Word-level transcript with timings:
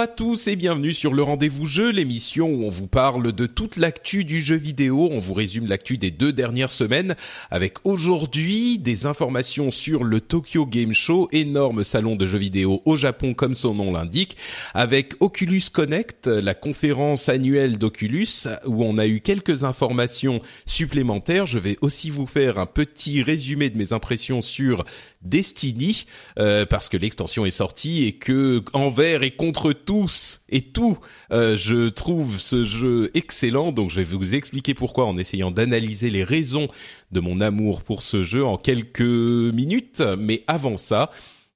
À 0.00 0.06
tous 0.06 0.48
et 0.48 0.56
bienvenue 0.56 0.94
sur 0.94 1.12
le 1.12 1.22
Rendez-vous 1.22 1.66
Jeu, 1.66 1.90
l'émission 1.90 2.48
où 2.48 2.64
on 2.64 2.70
vous 2.70 2.86
parle 2.86 3.32
de 3.32 3.44
toute 3.44 3.76
l'actu 3.76 4.24
du 4.24 4.40
jeu 4.40 4.56
vidéo. 4.56 5.10
On 5.12 5.20
vous 5.20 5.34
résume 5.34 5.66
l'actu 5.66 5.98
des 5.98 6.10
deux 6.10 6.32
dernières 6.32 6.70
semaines 6.70 7.16
avec 7.50 7.84
aujourd'hui 7.84 8.78
des 8.78 9.04
informations 9.04 9.70
sur 9.70 10.02
le 10.02 10.22
Tokyo 10.22 10.64
Game 10.64 10.94
Show, 10.94 11.28
énorme 11.32 11.84
salon 11.84 12.16
de 12.16 12.26
jeux 12.26 12.38
vidéo 12.38 12.80
au 12.86 12.96
Japon 12.96 13.34
comme 13.34 13.54
son 13.54 13.74
nom 13.74 13.92
l'indique, 13.92 14.38
avec 14.72 15.12
Oculus 15.20 15.64
Connect, 15.70 16.28
la 16.28 16.54
conférence 16.54 17.28
annuelle 17.28 17.76
d'Oculus 17.76 18.46
où 18.64 18.82
on 18.82 18.96
a 18.96 19.06
eu 19.06 19.20
quelques 19.20 19.64
informations 19.64 20.40
supplémentaires. 20.64 21.44
Je 21.44 21.58
vais 21.58 21.76
aussi 21.82 22.08
vous 22.08 22.26
faire 22.26 22.58
un 22.58 22.64
petit 22.64 23.22
résumé 23.22 23.68
de 23.68 23.76
mes 23.76 23.92
impressions 23.92 24.40
sur 24.40 24.86
Destiny 25.22 26.06
euh, 26.38 26.64
parce 26.64 26.88
que 26.88 26.96
l'extension 26.96 27.44
est 27.44 27.50
sortie 27.50 28.04
et 28.04 28.12
que 28.14 28.62
envers 28.72 29.22
et 29.22 29.32
contre 29.32 29.72
tous 29.72 30.40
et 30.48 30.62
tout, 30.62 30.98
euh, 31.30 31.56
je 31.58 31.88
trouve 31.90 32.38
ce 32.38 32.64
jeu 32.64 33.10
excellent. 33.14 33.70
Donc 33.70 33.90
je 33.90 33.96
vais 33.96 34.04
vous 34.04 34.34
expliquer 34.34 34.72
pourquoi 34.72 35.06
en 35.06 35.18
essayant 35.18 35.50
d'analyser 35.50 36.10
les 36.10 36.24
raisons 36.24 36.68
de 37.12 37.20
mon 37.20 37.40
amour 37.40 37.82
pour 37.82 38.02
ce 38.02 38.22
jeu 38.22 38.44
en 38.44 38.56
quelques 38.56 39.00
minutes. 39.00 40.02
Mais 40.18 40.42
avant 40.46 40.76
ça, 40.76 41.10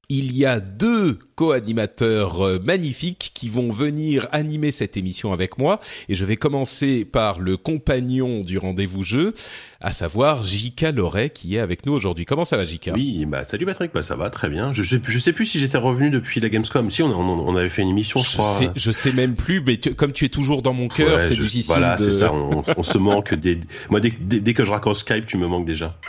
il 0.09 0.37
y 0.37 0.45
a 0.45 0.61
deux 0.61 1.19
co-animateurs 1.35 2.47
euh, 2.47 2.59
magnifiques 2.65 3.31
qui 3.35 3.49
vont 3.49 3.71
venir 3.73 4.29
animer 4.33 4.71
cette 4.71 4.97
émission 4.97 5.33
avec 5.33 5.59
moi 5.59 5.81
et 6.09 6.15
je 6.15 6.25
vais 6.25 6.37
commencer 6.37 7.05
par 7.05 7.41
le 7.41 7.57
compagnon 7.57 8.41
du 8.43 8.59
rendez-vous 8.59 9.03
jeu, 9.03 9.35
à 9.81 9.93
savoir 9.93 10.45
Jika 10.45 10.93
Loret 10.93 11.31
qui 11.31 11.57
est 11.57 11.61
avec 11.61 11.87
nous 11.87 11.93
aujourd'hui. 11.93 12.25
Comment 12.25 12.45
ça 12.45 12.57
va 12.57 12.65
Jika 12.65 12.93
Oui, 12.93 13.25
bah 13.27 13.45
salut 13.45 13.67
Patrick, 13.67 13.93
bah 13.93 14.03
ça 14.03 14.17
va 14.17 14.31
très 14.31 14.49
bien. 14.49 14.73
Je 14.73 14.83
sais, 14.83 15.01
je 15.07 15.19
sais 15.19 15.33
plus 15.33 15.47
si 15.47 15.59
j'étais 15.59 15.79
revenu 15.79 16.11
depuis 16.11 16.41
la 16.41 16.49
Gamescom. 16.49 16.89
Si 16.91 17.03
on, 17.03 17.07
on, 17.09 17.49
on 17.49 17.57
avait 17.57 17.71
fait 17.71 17.83
une 17.83 17.91
émission, 17.91 18.21
je, 18.21 18.31
je 18.31 18.37
crois. 18.37 18.59
Sais, 18.59 18.71
je 18.77 18.93
sais 18.93 19.13
même 19.13 19.35
plus, 19.35 19.61
mais 19.61 19.77
tu, 19.77 19.95
comme 19.95 20.13
tu 20.13 20.25
es 20.25 20.29
toujours 20.29 20.63
dans 20.63 20.73
mon 20.73 20.89
cœur, 20.89 21.17
Ouais, 21.19 21.23
c'est 21.23 21.35
je- 21.35 21.43
difficile. 21.43 21.65
Voilà, 21.67 21.97
de... 21.97 22.03
c'est 22.05 22.11
ça. 22.13 22.33
On, 22.33 22.63
on 22.77 22.83
se 22.83 22.99
manque. 22.99 23.35
Dès, 23.35 23.59
moi, 23.91 24.01
dès, 24.01 24.13
dès, 24.21 24.41
dès 24.41 24.55
que 24.55 24.65
je 24.65 24.71
raccroche 24.71 24.99
Skype, 24.99 25.27
tu 25.27 25.37
me 25.37 25.47
manques 25.47 25.67
déjà. 25.67 25.99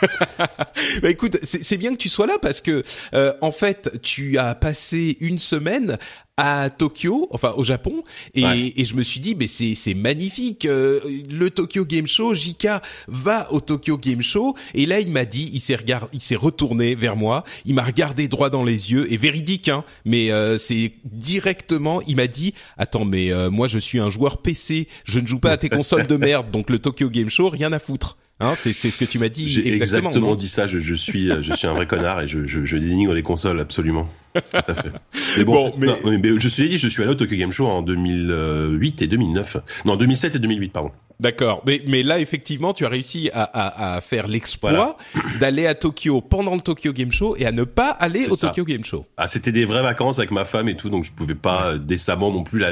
Bah 1.02 1.10
écoute, 1.10 1.38
c'est 1.42 1.62
c'est 1.64 1.76
bien 1.76 1.92
que 1.92 1.96
tu 1.98 2.08
sois 2.08 2.26
là 2.26 2.36
parce 2.40 2.60
que 2.60 2.82
euh, 3.14 3.32
en 3.40 3.50
fait, 3.52 3.98
tu 4.02 4.38
as 4.38 4.54
passé 4.54 5.15
une 5.20 5.38
semaine 5.38 5.98
à 6.38 6.68
Tokyo, 6.68 7.28
enfin 7.30 7.54
au 7.56 7.64
Japon, 7.64 8.02
et, 8.34 8.44
Ouais. 8.44 8.72
et 8.76 8.84
je 8.84 8.94
me 8.94 9.02
suis 9.02 9.20
dit, 9.20 9.34
mais 9.34 9.46
c'est 9.46 9.74
c'est 9.74 9.94
magnifique, 9.94 10.66
euh, 10.66 11.00
le 11.30 11.48
Tokyo 11.48 11.86
Game 11.86 12.06
Show, 12.06 12.34
Jika 12.34 12.82
va 13.08 13.50
au 13.54 13.60
Tokyo 13.62 13.96
Game 13.96 14.20
Show, 14.22 14.54
et 14.74 14.84
là 14.84 15.00
il 15.00 15.10
m'a 15.10 15.24
dit, 15.24 15.48
il 15.54 15.60
s'est 15.60 15.76
regard, 15.76 16.08
il 16.12 16.20
s'est 16.20 16.36
retourné 16.36 16.94
vers 16.94 17.16
moi, 17.16 17.42
il 17.64 17.74
m'a 17.74 17.84
regardé 17.84 18.28
droit 18.28 18.50
dans 18.50 18.64
les 18.64 18.92
yeux, 18.92 19.10
et 19.10 19.16
véridique, 19.16 19.68
hein, 19.68 19.82
mais 20.04 20.30
euh, 20.30 20.58
c'est 20.58 20.92
directement, 21.04 22.02
il 22.02 22.16
m'a 22.16 22.26
dit, 22.26 22.52
attends, 22.76 23.06
mais 23.06 23.32
euh, 23.32 23.48
moi 23.50 23.66
je 23.66 23.78
suis 23.78 23.98
un 23.98 24.10
joueur 24.10 24.42
PC, 24.42 24.88
je 25.04 25.20
ne 25.20 25.26
joue 25.26 25.38
pas 25.38 25.52
à 25.52 25.56
tes 25.56 25.68
consoles 25.70 26.06
de 26.06 26.16
merde, 26.16 26.50
donc 26.50 26.68
le 26.68 26.78
Tokyo 26.78 27.08
Game 27.08 27.30
Show, 27.30 27.48
rien 27.48 27.72
à 27.72 27.78
foutre. 27.78 28.18
Hein, 28.38 28.52
c'est 28.54 28.74
c'est 28.74 28.90
ce 28.90 29.02
que 29.02 29.10
tu 29.10 29.18
m'as 29.18 29.30
dit 29.30 29.48
J'ai 29.48 29.72
exactement. 29.72 30.34
dit 30.34 30.48
ça. 30.48 30.66
Je, 30.66 30.78
je 30.78 30.94
suis, 30.94 31.30
euh, 31.30 31.42
je 31.42 31.54
suis 31.54 31.66
un 31.66 31.72
vrai 31.72 31.86
connard 31.86 32.20
et 32.20 32.28
je, 32.28 32.46
je, 32.46 32.66
je 32.66 32.76
dénigre 32.76 33.14
les 33.14 33.22
consoles 33.22 33.58
absolument. 33.60 34.08
Tout 34.34 34.40
à 34.52 34.74
fait. 34.74 34.90
Mais 35.38 35.44
bon, 35.44 35.70
Bon, 35.70 35.74
mais- 35.78 35.86
non, 35.86 35.96
mais, 36.04 36.18
mais 36.18 36.38
je 36.38 36.48
suis 36.48 36.68
dit, 36.68 36.76
je 36.76 36.88
suis 36.88 37.02
allé 37.02 37.12
au 37.12 37.14
Tokyo 37.14 37.36
Game 37.36 37.50
Show 37.50 37.66
en 37.66 37.80
2008 37.80 39.00
et 39.00 39.06
2009. 39.06 39.56
Non, 39.86 39.96
2007 39.96 40.34
et 40.36 40.38
2008, 40.38 40.68
pardon. 40.70 40.90
D'accord, 41.18 41.62
mais 41.66 41.80
mais 41.86 42.02
là 42.02 42.18
effectivement 42.18 42.74
tu 42.74 42.84
as 42.84 42.90
réussi 42.90 43.30
à 43.32 43.42
à, 43.42 43.96
à 43.96 44.00
faire 44.02 44.28
l'exploit 44.28 44.70
Voilà. 44.70 44.96
d'aller 45.40 45.66
à 45.66 45.74
Tokyo 45.74 46.20
pendant 46.20 46.54
le 46.54 46.60
Tokyo 46.60 46.92
Game 46.92 47.10
Show 47.10 47.36
et 47.38 47.46
à 47.46 47.52
ne 47.52 47.64
pas 47.64 47.88
aller 47.88 48.26
au 48.28 48.36
ça. 48.36 48.48
Tokyo 48.48 48.64
Game 48.64 48.84
Show. 48.84 49.06
Ah, 49.16 49.26
c'était 49.26 49.50
des 49.52 49.64
vraies 49.64 49.82
vacances 49.82 50.18
avec 50.18 50.30
ma 50.30 50.44
femme 50.44 50.68
et 50.68 50.74
tout, 50.74 50.90
donc 50.90 51.04
je 51.04 51.12
pouvais 51.12 51.34
pas 51.34 51.68
euh, 51.68 51.78
décemment 51.78 52.30
non 52.30 52.44
plus 52.44 52.62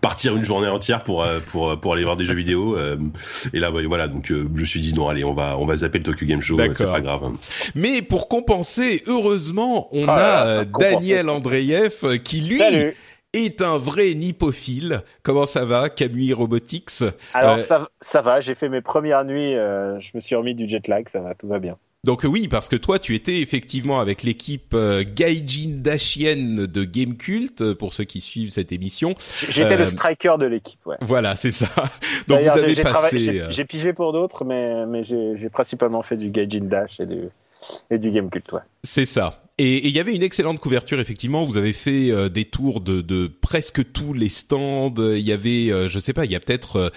partir 0.00 0.34
une 0.34 0.44
journée 0.44 0.68
entière 0.68 1.02
pour 1.02 1.22
euh, 1.22 1.40
pour 1.44 1.78
pour 1.78 1.92
aller 1.92 2.04
voir 2.04 2.16
des 2.16 2.24
jeux 2.24 2.34
vidéo. 2.34 2.74
euh, 2.78 2.96
et 3.52 3.58
là, 3.58 3.70
bah, 3.70 3.80
voilà, 3.86 4.08
donc 4.08 4.30
euh, 4.32 4.48
je 4.54 4.60
me 4.60 4.64
suis 4.64 4.80
dit 4.80 4.94
non, 4.94 5.08
allez, 5.08 5.22
on 5.24 5.34
va 5.34 5.58
on 5.58 5.66
va 5.66 5.76
zapper 5.76 5.98
le 5.98 6.04
Tokyo 6.04 6.24
Game 6.24 6.40
Show, 6.40 6.56
c'est 6.72 6.86
pas 6.86 7.00
grave. 7.02 7.20
hein. 7.24 7.34
Mais 7.74 8.00
pour 8.00 8.28
compenser, 8.28 9.02
heureusement, 9.08 9.88
on 9.94 10.06
Ah 10.08 10.14
a 10.14 10.46
euh. 10.60 10.64
Daniel 10.78 11.28
Andreev 11.28 11.92
euh, 12.04 12.16
qui 12.16 12.40
lui 12.40 12.56
Salut. 12.58 12.96
Est 13.32 13.62
un 13.62 13.78
vrai 13.78 14.14
nipophile. 14.14 15.02
Comment 15.22 15.46
ça 15.46 15.64
va, 15.64 15.88
Camille 15.88 16.32
Robotics? 16.32 17.02
Alors 17.34 17.56
Euh, 17.58 17.62
ça, 17.62 17.88
ça 18.00 18.22
va, 18.22 18.40
j'ai 18.40 18.54
fait 18.54 18.68
mes 18.68 18.80
premières 18.80 19.24
nuits, 19.24 19.54
euh, 19.54 19.98
je 20.00 20.10
me 20.14 20.20
suis 20.20 20.34
remis 20.34 20.54
du 20.54 20.68
jet 20.68 20.86
lag, 20.88 21.08
ça 21.08 21.20
va, 21.20 21.34
tout 21.34 21.46
va 21.48 21.58
bien. 21.58 21.76
Donc 22.02 22.24
euh, 22.24 22.28
oui, 22.28 22.48
parce 22.48 22.70
que 22.70 22.76
toi, 22.76 22.98
tu 22.98 23.14
étais 23.14 23.40
effectivement 23.40 24.00
avec 24.00 24.22
l'équipe 24.22 24.72
euh, 24.72 25.04
Gaijin 25.06 25.82
Dashien 25.82 26.66
de 26.66 26.84
Game 26.84 27.16
Cult, 27.18 27.60
euh, 27.60 27.74
pour 27.74 27.92
ceux 27.92 28.04
qui 28.04 28.22
suivent 28.22 28.48
cette 28.50 28.72
émission. 28.72 29.14
J'étais 29.50 29.74
Euh, 29.74 29.78
le 29.78 29.86
striker 29.86 30.36
de 30.40 30.46
l'équipe, 30.46 30.80
ouais. 30.86 30.96
Voilà, 31.02 31.36
c'est 31.36 31.50
ça. 31.52 31.68
Donc 32.26 32.38
vous 32.38 32.44
j'ai- 32.44 32.48
avez 32.50 32.74
j'ai 32.74 32.82
passé. 32.82 32.92
travaillé- 32.94 33.42
j'ai- 33.50 33.62
euh, 33.62 33.66
pigé 33.66 33.92
pour 33.92 34.14
d'autres, 34.14 34.46
mais, 34.46 34.86
mais 34.86 35.04
j'ai 35.04 35.36
j'ai 35.36 35.50
principalement 35.50 36.02
fait 36.02 36.16
du 36.16 36.30
Gaijin 36.30 36.64
Dash 36.64 37.00
et 37.00 37.06
du, 37.06 37.28
et 37.90 37.98
du 37.98 38.10
Game 38.10 38.30
Cult, 38.30 38.50
ouais. 38.52 38.60
C'est 38.82 39.04
ça. 39.04 39.42
Et 39.62 39.86
il 39.86 39.94
y 39.94 40.00
avait 40.00 40.14
une 40.14 40.22
excellente 40.22 40.58
couverture 40.58 41.00
effectivement. 41.00 41.44
Vous 41.44 41.58
avez 41.58 41.74
fait 41.74 42.10
euh, 42.10 42.30
des 42.30 42.46
tours 42.46 42.80
de, 42.80 43.02
de 43.02 43.26
presque 43.26 43.92
tous 43.92 44.14
les 44.14 44.30
stands. 44.30 44.94
Il 44.96 45.18
y 45.18 45.32
avait, 45.32 45.70
euh, 45.70 45.86
je 45.86 45.98
sais 45.98 46.14
pas, 46.14 46.24
il 46.24 46.30
y 46.30 46.34
a 46.36 46.40
peut-être 46.40 46.76
euh, 46.76 46.88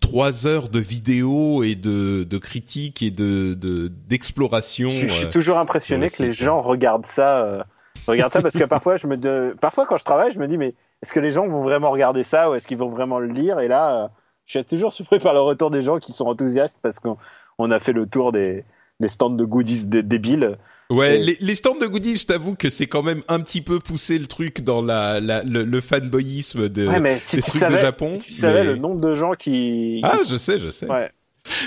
trois 0.00 0.46
heures 0.46 0.70
de 0.70 0.78
vidéos 0.78 1.62
et 1.62 1.74
de, 1.74 2.24
de 2.24 2.38
critiques 2.38 3.02
et 3.02 3.10
de 3.10 3.52
de- 3.52 3.88
d'exploration. 4.08 4.88
Je, 4.88 5.08
je 5.08 5.12
suis 5.12 5.26
euh. 5.26 5.30
toujours 5.30 5.58
impressionné 5.58 6.08
que 6.08 6.22
le 6.22 6.28
les 6.28 6.32
gens 6.32 6.60
regardent 6.60 7.04
ça, 7.04 7.38
euh, 7.44 7.62
regardent 8.06 8.32
ça 8.32 8.40
parce 8.40 8.56
que 8.56 8.64
parfois 8.76 8.96
je 8.96 9.06
me, 9.06 9.18
de- 9.18 9.54
parfois 9.60 9.84
quand 9.86 9.98
je 9.98 10.04
travaille, 10.04 10.32
je 10.32 10.38
me 10.38 10.46
dis 10.48 10.56
mais 10.56 10.74
est-ce 11.02 11.12
que 11.12 11.20
les 11.20 11.32
gens 11.32 11.46
vont 11.46 11.60
vraiment 11.62 11.90
regarder 11.90 12.22
ça 12.24 12.48
ou 12.50 12.54
est-ce 12.54 12.66
qu'ils 12.66 12.78
vont 12.78 12.88
vraiment 12.88 13.18
le 13.18 13.26
lire? 13.28 13.60
Et 13.60 13.68
là, 13.68 14.04
euh, 14.04 14.08
je 14.46 14.58
suis 14.58 14.64
toujours 14.66 14.92
surpris 14.94 15.18
par 15.18 15.34
le 15.34 15.40
retour 15.40 15.68
des 15.70 15.82
gens 15.82 15.98
qui 15.98 16.12
sont 16.12 16.24
enthousiastes 16.26 16.78
parce 16.82 16.98
qu'on 16.98 17.18
on 17.58 17.70
a 17.70 17.78
fait 17.78 17.92
le 17.92 18.06
tour 18.06 18.32
des, 18.32 18.64
des 19.00 19.08
stands 19.08 19.28
de 19.28 19.44
goodies 19.44 19.84
dé- 19.86 20.02
débiles. 20.02 20.56
Ouais, 20.88 21.18
les, 21.18 21.36
les 21.40 21.54
stands 21.56 21.76
de 21.78 21.86
goodies, 21.86 22.16
je 22.16 22.26
t'avoue 22.26 22.54
que 22.54 22.68
c'est 22.68 22.86
quand 22.86 23.02
même 23.02 23.22
un 23.26 23.40
petit 23.40 23.60
peu 23.60 23.80
poussé 23.80 24.18
le 24.18 24.26
truc 24.26 24.60
dans 24.60 24.82
la, 24.82 25.18
la 25.18 25.42
le, 25.42 25.64
le 25.64 25.80
fanboyisme 25.80 26.68
de. 26.68 26.86
Ouais, 26.86 27.00
mais 27.00 27.18
si 27.20 27.36
des 27.36 27.42
trucs 27.42 27.66
de 27.66 27.76
Japon, 27.76 28.06
si 28.08 28.18
tu 28.18 28.32
savais 28.32 28.62
le 28.64 28.76
nombre 28.76 29.00
de 29.00 29.14
gens 29.14 29.32
qui. 29.32 30.00
Ah, 30.04 30.16
je 30.28 30.36
sais, 30.36 30.58
je 30.58 30.70
sais. 30.70 30.86
Ouais. 30.86 31.10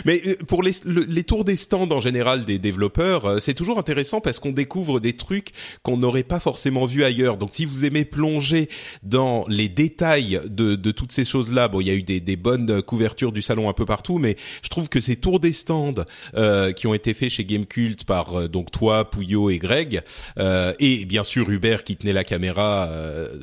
Mais 0.05 0.21
euh, 0.25 0.35
pour 0.47 0.63
les, 0.63 0.71
les 0.85 1.23
tours 1.23 1.43
des 1.43 1.55
stands 1.55 1.91
en 1.91 1.99
général 1.99 2.45
des 2.45 2.59
développeurs, 2.59 3.25
euh, 3.25 3.39
c'est 3.39 3.53
toujours 3.53 3.79
intéressant 3.79 4.21
parce 4.21 4.39
qu'on 4.39 4.51
découvre 4.51 4.99
des 4.99 5.13
trucs 5.13 5.51
qu'on 5.83 5.97
n'aurait 5.97 6.23
pas 6.23 6.39
forcément 6.39 6.85
vu 6.85 7.03
ailleurs. 7.03 7.37
Donc 7.37 7.49
si 7.51 7.65
vous 7.65 7.85
aimez 7.85 8.05
plonger 8.05 8.69
dans 9.03 9.45
les 9.47 9.69
détails 9.69 10.39
de, 10.45 10.75
de 10.75 10.91
toutes 10.91 11.11
ces 11.11 11.25
choses-là, 11.25 11.67
bon, 11.67 11.81
il 11.81 11.87
y 11.87 11.91
a 11.91 11.93
eu 11.93 12.03
des, 12.03 12.19
des, 12.19 12.35
bonnes 12.35 12.81
couvertures 12.81 13.31
du 13.31 13.41
salon 13.41 13.69
un 13.69 13.73
peu 13.73 13.85
partout, 13.85 14.17
mais 14.17 14.35
je 14.63 14.69
trouve 14.69 14.89
que 14.89 15.01
ces 15.01 15.15
tours 15.15 15.39
des 15.39 15.53
stands 15.53 16.05
euh, 16.35 16.71
qui 16.71 16.87
ont 16.87 16.93
été 16.93 17.13
faits 17.13 17.29
chez 17.29 17.45
Gamecult 17.45 18.03
par 18.05 18.35
euh, 18.35 18.47
donc 18.47 18.71
toi, 18.71 19.09
Pouillot 19.09 19.49
et 19.49 19.57
Greg, 19.57 20.01
euh, 20.37 20.73
et 20.79 21.05
bien 21.05 21.23
sûr 21.23 21.49
Hubert 21.49 21.83
qui 21.83 21.97
tenait 21.97 22.13
la 22.13 22.23
caméra 22.23 22.89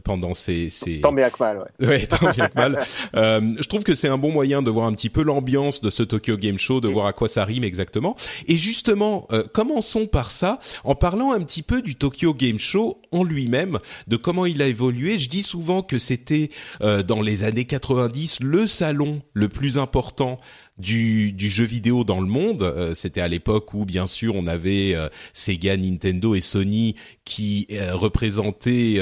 pendant 0.05 0.35
ces, 0.35 0.71
ces... 0.71 1.01
Tant 1.01 1.13
bien 1.13 1.31
que 1.31 1.37
mal, 1.41 1.59
ouais. 1.81 1.87
Ouais, 1.87 2.07
tant 2.07 2.31
bien 2.31 2.49
que 2.49 2.55
mal. 2.55 2.87
je 3.15 3.69
trouve 3.69 3.85
que 3.85 3.95
c'est 3.95 4.09
un 4.09 4.19
bon 4.19 4.33
moyen 4.33 4.63
de 4.63 4.71
voir 4.71 4.87
un 4.87 4.93
petit 4.93 5.11
peu 5.11 5.23
l'ambiance 5.23 5.81
de 5.81 5.91
ce 5.91 6.03
Tokyo 6.03 6.26
Game 6.35 6.59
Show, 6.59 6.81
de 6.81 6.89
voir 6.89 7.07
à 7.07 7.13
quoi 7.13 7.29
ça 7.29 7.45
rime 7.45 7.65
exactement. 7.65 8.17
Et 8.49 8.57
justement, 8.57 9.27
euh, 9.33 9.45
commençons 9.53 10.07
par 10.07 10.31
ça, 10.31 10.59
en 10.85 10.95
parlant 10.95 11.33
un 11.33 11.41
petit 11.41 11.63
peu 11.63 11.83
du 11.83 11.95
Tokyo 11.95 12.35
Game 12.35 12.59
Show 12.59 13.01
en 13.13 13.23
lui-même, 13.23 13.79
de 14.09 14.17
comment 14.17 14.47
il 14.47 14.63
a 14.63 14.67
évolué. 14.67 15.19
Je 15.19 15.29
dis 15.29 15.43
souvent 15.43 15.83
que 15.83 15.99
c'était 15.99 16.51
euh, 16.83 17.03
dans 17.03 17.21
les 17.21 17.45
années 17.45 17.65
90 17.65 18.41
le 18.41 18.67
salon 18.67 19.19
le 19.33 19.49
plus 19.49 19.79
important 19.79 20.41
du, 20.79 21.33
du 21.33 21.49
jeu 21.49 21.65
vidéo 21.65 22.05
dans 22.05 22.21
le 22.21 22.27
monde. 22.27 22.63
Euh, 22.63 22.95
c'était 22.95 23.21
à 23.21 23.29
l'époque 23.29 23.75
où, 23.75 23.85
bien 23.85 24.07
sûr, 24.07 24.35
on 24.35 24.47
avait 24.47 24.97
Sega, 25.33 25.77
Nintendo 25.77 26.35
et 26.35 26.41
Sony 26.41 26.95
qui 27.25 27.69
représentaient 27.93 28.99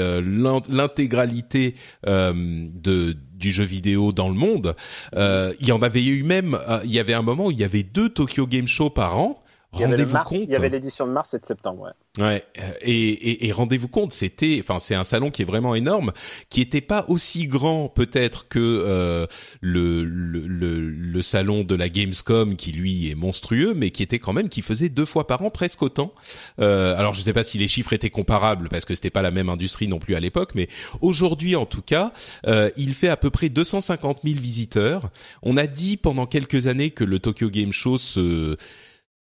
l'intégralité 0.69 1.75
de 2.03 3.15
du 3.37 3.51
jeu 3.51 3.63
vidéo 3.63 4.11
dans 4.11 4.29
le 4.29 4.35
monde. 4.35 4.75
Euh, 5.15 5.53
il 5.59 5.67
y 5.67 5.71
en 5.71 5.81
avait 5.81 6.03
eu 6.03 6.23
même, 6.23 6.57
euh, 6.67 6.79
il 6.83 6.91
y 6.91 6.99
avait 6.99 7.13
un 7.13 7.21
moment 7.21 7.47
où 7.47 7.51
il 7.51 7.59
y 7.59 7.63
avait 7.63 7.83
deux 7.83 8.09
Tokyo 8.09 8.47
Game 8.47 8.67
Show 8.67 8.89
par 8.89 9.17
an. 9.17 9.41
Rendez-vous 9.75 10.17
compte. 10.17 10.31
Il 10.31 10.49
y 10.49 10.55
avait 10.55 10.69
l'édition 10.69 11.07
de 11.07 11.11
mars 11.11 11.33
et 11.33 11.39
de 11.39 11.45
septembre. 11.45 11.83
Ouais. 11.83 11.91
Ouais, 12.17 12.43
euh, 12.59 12.71
et, 12.81 12.93
et, 12.93 13.47
et 13.47 13.51
rendez-vous 13.51 13.89
compte, 13.89 14.13
c'était, 14.13 14.57
enfin, 14.61 14.79
c'est 14.79 14.95
un 14.95 15.03
salon 15.03 15.31
qui 15.31 15.41
est 15.41 15.45
vraiment 15.45 15.75
énorme, 15.75 16.13
qui 16.49 16.61
était 16.61 16.79
pas 16.79 17.03
aussi 17.09 17.47
grand 17.47 17.89
peut-être 17.89 18.47
que 18.47 18.59
euh, 18.59 19.27
le, 19.59 20.05
le, 20.05 20.47
le, 20.47 20.79
le, 20.79 21.21
salon 21.21 21.63
de 21.63 21.75
la 21.75 21.89
Gamescom, 21.89 22.55
qui 22.55 22.71
lui 22.71 23.09
est 23.11 23.15
monstrueux, 23.15 23.73
mais 23.75 23.89
qui 23.91 24.01
était 24.01 24.19
quand 24.19 24.31
même, 24.31 24.47
qui 24.47 24.61
faisait 24.61 24.87
deux 24.87 25.03
fois 25.03 25.27
par 25.27 25.41
an 25.41 25.49
presque 25.49 25.81
autant. 25.81 26.13
Euh, 26.61 26.97
alors, 26.97 27.13
je 27.13 27.19
sais 27.19 27.33
pas 27.33 27.43
si 27.43 27.57
les 27.57 27.67
chiffres 27.67 27.91
étaient 27.91 28.09
comparables 28.09 28.69
parce 28.69 28.85
que 28.85 28.95
c'était 28.95 29.09
pas 29.09 29.21
la 29.21 29.31
même 29.31 29.49
industrie 29.49 29.89
non 29.89 29.99
plus 29.99 30.15
à 30.15 30.21
l'époque, 30.21 30.51
mais 30.55 30.69
aujourd'hui, 31.01 31.57
en 31.57 31.65
tout 31.65 31.81
cas, 31.81 32.13
euh, 32.47 32.69
il 32.77 32.93
fait 32.93 33.09
à 33.09 33.17
peu 33.17 33.29
près 33.29 33.49
250 33.49 34.19
000 34.23 34.39
visiteurs. 34.39 35.09
On 35.43 35.57
a 35.57 35.67
dit 35.67 35.97
pendant 35.97 36.27
quelques 36.27 36.67
années 36.67 36.91
que 36.91 37.03
le 37.03 37.19
Tokyo 37.19 37.49
Game 37.49 37.73
Show 37.73 37.97
se 37.97 38.55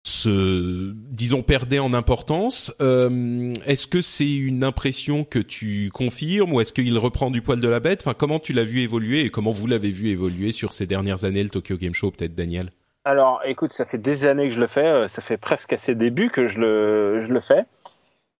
se, 0.05 0.93
disons, 0.95 1.43
perdait 1.43 1.79
en 1.79 1.95
importance. 1.95 2.75
Euh, 2.83 3.55
est-ce 3.67 3.87
que 3.87 4.03
c'est 4.03 4.31
une 4.31 4.62
impression 4.62 5.25
que 5.25 5.39
tu 5.39 5.91
confirmes 5.93 6.53
ou 6.53 6.61
est-ce 6.61 6.75
qu'il 6.75 6.97
reprend 6.99 7.31
du 7.31 7.41
poil 7.41 7.61
de 7.61 7.69
la 7.69 7.81
bête? 7.81 8.03
Enfin, 8.05 8.15
comment 8.17 8.39
tu 8.39 8.53
l'as 8.53 8.65
vu 8.65 8.81
évoluer 8.81 9.23
et 9.23 9.31
comment 9.31 9.51
vous 9.51 9.67
l'avez 9.67 9.91
vu 9.91 10.09
évoluer 10.11 10.53
sur 10.53 10.75
ces 10.75 10.87
dernières 10.87 11.25
années 11.25 11.43
le 11.43 11.49
Tokyo 11.49 11.77
Game 11.77 11.95
Show, 11.95 12.11
peut-être, 12.11 12.35
Daniel? 12.35 12.71
Alors, 13.06 13.41
écoute, 13.45 13.73
ça 13.73 13.87
fait 13.87 13.99
des 13.99 14.27
années 14.27 14.49
que 14.49 14.55
je 14.55 14.61
le 14.61 14.67
fais. 14.67 14.87
Euh, 14.87 15.09
ça 15.09 15.23
fait 15.23 15.39
presque 15.39 15.73
à 15.73 15.79
ses 15.79 15.95
débuts 15.95 16.31
que 16.31 16.49
je 16.49 16.59
le, 16.59 17.21
je 17.21 17.33
le 17.33 17.41
fais. 17.41 17.65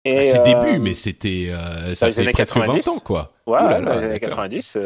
Et 0.05 0.19
à 0.19 0.23
ses 0.23 0.39
débuts, 0.41 0.79
mais 0.81 0.93
c'était 0.93 1.49
euh, 1.49 1.95
ça 1.95 2.13
fait 2.13 2.31
presque 2.31 2.55
20 2.55 2.89
ans, 2.89 2.99
quoi. 2.99 3.33
Ouais, 3.47 3.81
dans 3.81 3.95
les 3.95 4.05
années 4.05 4.21
90, 4.21 4.77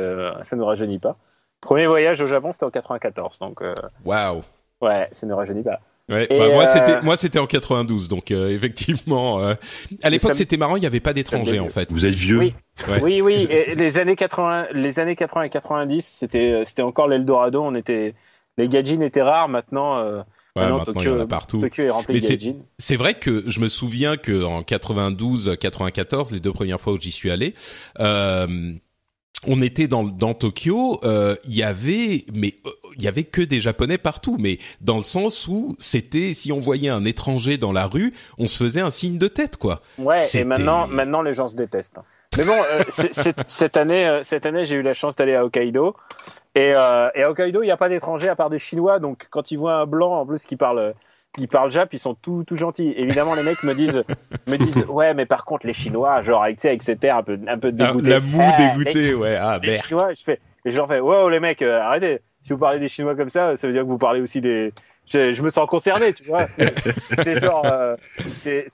ça 0.43 0.57
ne 0.57 0.63
rajeunit 0.63 1.01
pas. 1.01 1.17
Premier 1.61 1.89
voyage 1.89 2.21
au 2.21 2.29
Japon, 2.29 2.53
c'était 2.53 2.67
en 2.67 2.71
94, 2.71 3.41
donc. 3.41 3.61
Waouh. 4.05 4.45
Ouais, 4.81 5.09
ça 5.11 5.27
ne 5.27 5.35
rajeunit 5.35 5.65
pas. 5.65 5.81
Ouais, 6.08 6.26
bah 6.31 6.49
moi 6.50 6.66
c'était 6.66 6.96
euh, 6.96 7.02
moi 7.02 7.19
c'était 7.19 7.38
en 7.38 7.46
92 7.46 8.08
donc 8.08 8.31
euh, 8.31 8.49
effectivement 8.49 9.43
euh, 9.43 9.55
à 10.02 10.08
l'époque 10.08 10.34
c'était 10.34 10.56
marrant 10.56 10.76
il 10.76 10.82
y 10.82 10.87
avait 10.87 11.00
pas 11.00 11.12
d'étrangers 11.12 11.60
en 11.60 11.69
fait. 11.69 11.93
Vous 11.93 12.06
êtes 12.06 12.14
vieux. 12.14 12.38
Oui 12.38 12.55
oui, 13.02 13.20
oui. 13.20 13.46
Et 13.50 13.75
les 13.75 13.99
années 13.99 14.16
80 14.16 14.69
les 14.72 14.99
années 15.00 15.16
80 15.16 15.43
et 15.43 15.50
90 15.50 16.05
c'était 16.05 16.62
c'était 16.64 16.82
encore 16.82 17.08
l'Eldorado 17.08 17.62
on 17.62 17.75
était 17.75 18.14
les 18.56 18.69
gadgets 18.69 19.02
étaient 19.02 19.22
rares 19.22 19.49
maintenant 19.49 20.25
Ouais, 20.58 20.69
maintenant, 20.69 20.84
Tokyo, 20.84 21.00
il 21.02 21.06
y 21.06 21.10
en 21.10 21.20
a 21.20 21.26
partout. 21.26 21.58
Tokyo 21.58 21.84
est 21.84 21.90
rempli 21.90 22.20
de 22.20 22.55
C'est 22.78 22.96
vrai 22.96 23.14
que 23.14 23.44
je 23.46 23.60
me 23.60 23.69
souviens 23.69 24.16
que 24.16 24.44
en 24.44 24.62
92, 24.62 25.56
94, 25.60 26.32
les 26.32 26.40
deux 26.40 26.52
premières 26.52 26.81
fois 26.81 26.94
où 26.94 27.00
j'y 27.00 27.12
suis 27.12 27.31
allé, 27.31 27.55
euh, 28.00 28.72
on 29.47 29.63
était 29.63 29.87
dans, 29.87 30.03
dans 30.03 30.35
Tokyo, 30.35 30.99
euh, 31.05 31.37
il 31.45 31.57
y 31.57 31.63
avait, 31.63 32.25
mais 32.33 32.55
euh, 32.67 32.71
il 32.97 33.03
y 33.03 33.09
avait 33.09 33.25
que 33.25 33.41
des 33.41 33.61
Japonais 33.61 33.99
partout, 33.99 34.37
mais 34.39 34.59
dans 34.81 34.97
le 34.97 35.03
sens 35.03 35.47
où 35.47 35.77
c'était, 35.79 36.35
si 36.35 36.51
on 36.51 36.59
voyait 36.59 36.89
un 36.89 37.05
étranger 37.05 37.57
dans 37.57 37.73
la 37.73 37.87
rue, 37.87 38.13
on 38.39 38.49
se 38.49 38.63
faisait 38.63 38.81
un 38.81 38.91
signe 38.91 39.19
de 39.19 39.29
tête, 39.29 39.57
quoi. 39.57 39.81
Ouais. 39.99 40.19
Et 40.35 40.45
maintenant, 40.45 40.89
maintenant 40.89 41.23
les 41.23 41.33
gens 41.33 41.49
se 41.49 41.55
détestent. 41.55 42.01
Mais 42.37 42.45
bon, 42.45 42.57
euh, 42.73 42.83
cette 43.47 43.77
année, 43.77 44.21
cette 44.25 44.45
année, 44.45 44.65
j'ai 44.65 44.75
eu 44.75 44.83
la 44.83 44.95
chance 44.95 45.15
d'aller 45.15 45.35
à 45.35 45.45
Hokkaido. 45.45 45.95
Et, 46.55 46.71
et 46.71 46.75
à 46.75 47.31
Hokkaido, 47.31 47.63
il 47.63 47.67
n'y 47.67 47.71
a 47.71 47.77
pas 47.77 47.89
d'étrangers 47.89 48.29
à 48.29 48.35
part 48.35 48.51
des 48.51 48.59
Chinois. 48.59 48.99
Donc, 48.99 49.29
quand 49.31 49.53
ils 49.53 49.57
voient 49.57 49.77
un 49.77 49.87
blanc 49.87 50.21
en 50.21 50.27
plus 50.27 50.45
qui 50.45 50.57
parle 50.57 50.95
ils 51.37 51.49
parlent 51.49 51.71
jap, 51.71 51.93
ils 51.93 51.99
sont 51.99 52.15
tout, 52.15 52.45
tout 52.45 52.57
gentils. 52.57 52.95
Évidemment, 52.97 53.35
les 53.35 53.43
mecs 53.43 53.63
me 53.63 53.75
disent, 53.75 54.03
me 54.47 54.57
disent, 54.57 54.85
ouais, 54.89 55.15
mais 55.15 55.27
par 55.27 55.45
contre, 55.45 55.67
les 55.67 55.73
Chinois, 55.73 56.23
genre, 56.23 56.43
avec, 56.43 56.65
avec 56.65 56.83
cet 56.83 57.05
air 57.05 57.17
un 57.17 57.23
peu, 57.23 57.39
un 57.47 57.59
peu 57.59 57.73
dégoûté. 57.73 58.11
La, 58.11 58.21
moue 58.21 58.41
ah, 58.41 58.57
dégoûtée, 58.57 59.15
ouais, 59.15 59.37
ah, 59.37 59.59
Les 59.63 59.73
Chinois, 59.73 60.13
je 60.13 60.23
fais, 60.23 60.41
et 60.65 60.71
je 60.71 60.77
leur 60.77 60.89
fais, 60.89 61.01
wow, 61.01 61.29
les 61.29 61.41
mecs, 61.41 61.63
euh, 61.63 61.81
arrêtez. 61.81 62.21
Si 62.41 62.53
vous 62.53 62.59
parlez 62.59 62.79
des 62.79 62.89
Chinois 62.89 63.15
comme 63.15 63.31
ça, 63.31 63.57
ça 63.57 63.67
veut 63.67 63.73
dire 63.73 63.83
que 63.83 63.89
vous 63.89 63.99
parlez 63.99 64.21
aussi 64.21 64.41
des, 64.41 64.73
je, 65.11 65.43
me 65.43 65.51
sens 65.51 65.67
concerné, 65.69 66.13
tu 66.13 66.25
vois. 66.25 66.47
C'est 67.25 67.41
genre, 67.41 67.63
euh, 67.65 67.97
c'est 68.39 68.67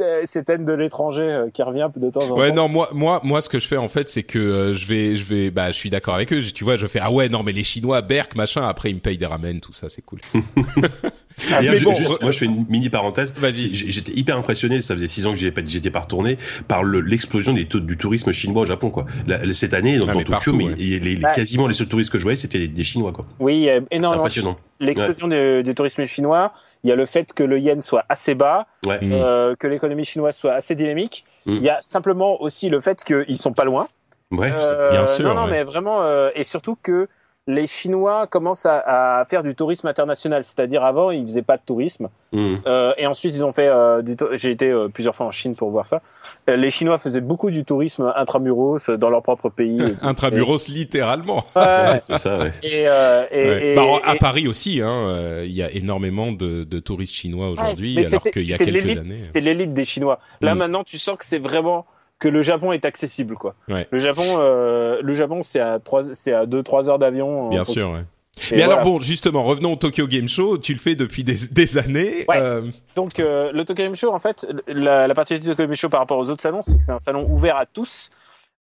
euh, 0.00 0.22
cette 0.24 0.48
haine 0.48 0.64
de 0.64 0.72
l'étranger 0.72 1.22
euh, 1.22 1.50
qui 1.50 1.62
revient 1.62 1.88
de 1.94 2.10
temps 2.10 2.22
en 2.22 2.28
temps. 2.28 2.38
Ouais, 2.38 2.52
non, 2.52 2.68
moi, 2.68 2.88
moi, 2.92 3.20
moi, 3.24 3.40
ce 3.40 3.48
que 3.48 3.58
je 3.58 3.66
fais 3.66 3.76
en 3.76 3.88
fait, 3.88 4.08
c'est 4.08 4.22
que 4.22 4.72
je 4.74 4.86
vais, 4.86 5.16
je 5.16 5.24
vais, 5.24 5.50
bah, 5.50 5.72
je 5.72 5.76
suis 5.76 5.90
d'accord 5.90 6.14
avec 6.14 6.32
eux. 6.32 6.42
Tu 6.42 6.64
vois, 6.64 6.76
je 6.76 6.86
fais 6.86 7.00
ah 7.02 7.10
ouais, 7.10 7.28
non, 7.28 7.42
mais 7.42 7.52
les 7.52 7.64
Chinois, 7.64 8.02
Berk, 8.02 8.36
machin. 8.36 8.66
Après, 8.66 8.90
ils 8.90 8.94
me 8.94 9.00
payent 9.00 9.18
des 9.18 9.26
ramen, 9.26 9.60
tout 9.60 9.72
ça, 9.72 9.88
c'est 9.88 10.02
cool. 10.02 10.20
Ah, 11.52 11.60
mais 11.62 11.80
bon, 11.80 11.92
juste, 11.92 12.20
moi, 12.22 12.32
je 12.32 12.38
fais 12.38 12.46
une 12.46 12.66
mini 12.68 12.90
parenthèse. 12.90 13.34
J'étais 13.52 14.12
hyper 14.12 14.36
impressionné. 14.36 14.80
Ça 14.80 14.94
faisait 14.94 15.08
six 15.08 15.26
ans 15.26 15.32
que 15.32 15.38
j'étais 15.38 15.90
pas 15.90 16.00
retourné 16.00 16.38
par 16.68 16.84
l'explosion 16.84 17.52
des 17.52 17.66
taux 17.66 17.80
du 17.80 17.96
tourisme 17.96 18.32
chinois 18.32 18.62
au 18.62 18.66
Japon, 18.66 18.90
quoi. 18.90 19.06
cette 19.52 19.74
année, 19.74 19.98
dans, 19.98 20.08
ah, 20.08 20.24
Tokyo, 20.24 20.52
mais 20.52 20.68
les, 20.76 21.16
bah, 21.16 21.32
quasiment 21.32 21.66
les 21.66 21.74
seuls 21.74 21.88
touristes 21.88 22.10
que 22.10 22.18
je 22.18 22.24
voyais, 22.24 22.36
c'était 22.36 22.68
des 22.68 22.84
Chinois, 22.84 23.12
quoi. 23.12 23.26
Oui, 23.38 23.68
énormément. 23.90 24.22
Impressionnant 24.22 24.58
l'explosion 24.80 25.28
du, 25.28 25.74
tourisme 25.74 26.04
chinois, 26.04 26.52
il 26.82 26.90
y 26.90 26.92
a 26.92 26.96
le 26.96 27.06
fait 27.06 27.32
que 27.32 27.42
le 27.42 27.58
yen 27.58 27.82
soit 27.82 28.04
assez 28.08 28.34
bas, 28.34 28.66
euh, 28.86 29.54
que 29.56 29.66
l'économie 29.66 30.04
chinoise 30.04 30.36
soit 30.36 30.54
assez 30.54 30.74
dynamique. 30.74 31.24
Mm. 31.46 31.52
Il 31.52 31.62
y 31.62 31.68
a 31.68 31.78
simplement 31.82 32.40
aussi 32.40 32.68
le 32.68 32.80
fait 32.80 33.04
qu'ils 33.04 33.38
sont 33.38 33.52
pas 33.52 33.64
loin. 33.64 33.88
Ouais, 34.30 34.50
euh, 34.52 34.90
bien 34.90 35.06
sûr. 35.06 35.28
Non, 35.28 35.34
non, 35.34 35.46
mais 35.46 35.64
vraiment, 35.64 36.02
euh, 36.02 36.30
et 36.34 36.44
surtout 36.44 36.76
que 36.82 37.08
les 37.50 37.66
Chinois 37.66 38.26
commencent 38.26 38.66
à, 38.66 39.24
faire 39.28 39.42
du 39.42 39.54
tourisme 39.54 39.86
international. 39.86 40.44
C'est-à-dire 40.44 40.84
avant, 40.84 41.10
ils 41.10 41.24
faisaient 41.24 41.42
pas 41.42 41.56
de 41.56 41.62
tourisme. 41.64 42.08
Hmm. 42.32 42.56
Euh, 42.66 42.92
et 42.96 43.06
ensuite, 43.06 43.34
ils 43.34 43.44
ont 43.44 43.52
fait 43.52 43.68
euh, 43.68 44.02
du. 44.02 44.16
J'ai 44.34 44.50
été 44.50 44.70
euh, 44.70 44.88
plusieurs 44.88 45.14
fois 45.14 45.26
en 45.26 45.32
Chine 45.32 45.56
pour 45.56 45.70
voir 45.70 45.86
ça. 45.86 46.00
les 46.46 46.70
Chinois 46.70 46.98
faisaient 46.98 47.20
beaucoup 47.20 47.50
du 47.50 47.64
tourisme 47.64 48.12
intramuros 48.16 48.88
dans 48.90 49.10
leur 49.10 49.22
propre 49.22 49.48
pays. 49.48 49.80
intramuros, 50.02 50.68
littéralement. 50.68 51.44
Ouais, 51.56 51.98
c'est 52.00 52.18
ça. 52.18 52.38
Ouais. 52.38 52.52
Et, 52.62 52.82
et, 52.82 53.74
bah, 53.74 53.82
à 54.04 54.14
Paris 54.16 54.46
aussi, 54.48 54.80
hein, 54.80 55.42
il 55.44 55.52
y 55.52 55.62
a 55.62 55.70
énormément 55.72 56.32
de, 56.32 56.64
de 56.64 56.78
touristes 56.78 57.14
chinois 57.14 57.50
aujourd'hui, 57.50 58.04
alors 58.04 58.22
qu'il 58.22 58.48
y 58.48 58.54
a 58.54 58.58
quelques 58.58 58.96
années. 58.96 59.16
C'était 59.16 59.40
l'élite 59.40 59.72
des 59.72 59.84
Chinois. 59.84 60.20
Là, 60.40 60.54
hmm. 60.54 60.58
maintenant, 60.58 60.84
tu 60.84 60.98
sens 60.98 61.18
que 61.18 61.24
c'est 61.24 61.38
vraiment 61.38 61.86
que 62.20 62.28
le 62.28 62.42
Japon 62.42 62.70
est 62.70 62.84
accessible 62.84 63.34
quoi. 63.34 63.56
Le 63.66 63.98
Japon 63.98 64.36
euh, 64.38 65.00
le 65.02 65.14
Japon 65.14 65.40
c'est 65.42 65.58
à 65.58 65.80
trois 65.80 66.14
c'est 66.14 66.32
à 66.32 66.46
2 66.46 66.62
3 66.62 66.88
heures 66.88 66.98
d'avion. 67.00 67.48
Bien 67.48 67.64
sûr 67.64 67.90
ouais. 67.90 68.04
Mais 68.52 68.62
alors 68.62 68.80
bon, 68.82 68.98
justement, 69.00 69.42
revenons 69.42 69.72
au 69.72 69.76
Tokyo 69.76 70.06
Game 70.06 70.28
Show. 70.28 70.56
Tu 70.56 70.72
le 70.72 70.78
fais 70.78 70.94
depuis 70.94 71.24
des, 71.24 71.48
des 71.50 71.76
années. 71.76 72.24
Ouais. 72.28 72.38
Euh... 72.38 72.62
Donc 72.94 73.18
euh, 73.18 73.50
le 73.52 73.64
Tokyo 73.64 73.82
Game 73.82 73.96
Show, 73.96 74.14
en 74.14 74.18
fait, 74.18 74.46
la, 74.66 75.06
la 75.06 75.14
particularité 75.14 75.50
du 75.50 75.54
Tokyo 75.54 75.66
Game 75.66 75.74
Show 75.74 75.88
par 75.88 76.00
rapport 76.00 76.16
aux 76.16 76.30
autres 76.30 76.40
salons, 76.40 76.62
c'est 76.62 76.76
que 76.78 76.82
c'est 76.82 76.92
un 76.92 77.00
salon 77.00 77.26
ouvert 77.28 77.56
à 77.56 77.66
tous. 77.66 78.10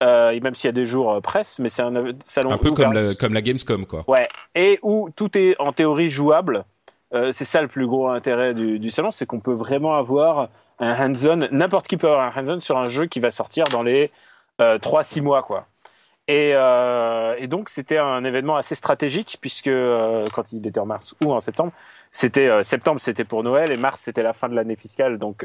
Et 0.03 0.39
même 0.41 0.55
s'il 0.55 0.69
y 0.69 0.69
a 0.69 0.73
des 0.73 0.85
jours 0.85 1.23
presse, 1.23 1.59
mais 1.59 1.71
c'est 1.71 1.81
un 1.81 2.13
salon 2.27 2.53
un 2.53 2.59
peu 2.59 2.73
comme 2.73 2.93
la, 2.93 3.15
comme 3.15 3.33
la 3.33 3.41
Gamescom 3.41 3.87
quoi. 3.87 4.05
Ouais. 4.07 4.29
Et 4.55 4.79
où 4.83 5.09
tout 5.17 5.37
est 5.39 5.57
en 5.59 5.73
théorie 5.73 6.11
jouable. 6.11 6.67
C'est 7.33 7.47
ça 7.47 7.63
le 7.63 7.69
plus 7.69 7.87
gros 7.87 8.09
intérêt 8.09 8.53
du, 8.53 8.79
du 8.79 8.91
salon, 8.91 9.13
c'est 9.13 9.25
qu'on 9.25 9.41
peut 9.41 9.55
vraiment 9.55 9.95
avoir 9.95 10.51
un 10.79 11.11
hands-on, 11.11 11.49
n'importe 11.51 11.89
qui 11.89 11.97
peut 11.97 12.09
avoir 12.09 12.37
un 12.37 12.41
hands-on 12.41 12.61
sur 12.61 12.79
un 12.79 12.89
jeu 12.89 13.07
qui 13.07 13.21
va 13.21 13.31
sortir 13.31 13.67
dans 13.69 13.83
les 13.83 14.11
euh, 14.61 14.79
3-6 14.79 15.23
mois, 15.23 15.43
quoi. 15.43 15.67
Et, 16.27 16.53
euh, 16.55 17.35
et 17.39 17.49
donc 17.49 17.69
c'était 17.69 17.99
un 17.99 18.25
événement 18.25 18.57
assez 18.57 18.75
stratégique 18.75 19.37
puisque 19.43 19.69
euh, 19.69 20.27
quand 20.33 20.53
il 20.53 20.67
était 20.67 20.81
en 20.81 20.87
mars 20.87 21.15
ou 21.23 21.33
en 21.33 21.41
septembre, 21.41 21.73
c'était 22.11 22.49
euh, 22.49 22.63
septembre 22.63 22.99
c'était 22.99 23.25
pour 23.25 23.43
Noël 23.43 23.71
et 23.71 23.77
mars 23.77 24.01
c'était 24.03 24.23
la 24.23 24.33
fin 24.33 24.49
de 24.49 24.55
l'année 24.55 24.77
fiscale, 24.77 25.19
donc 25.19 25.45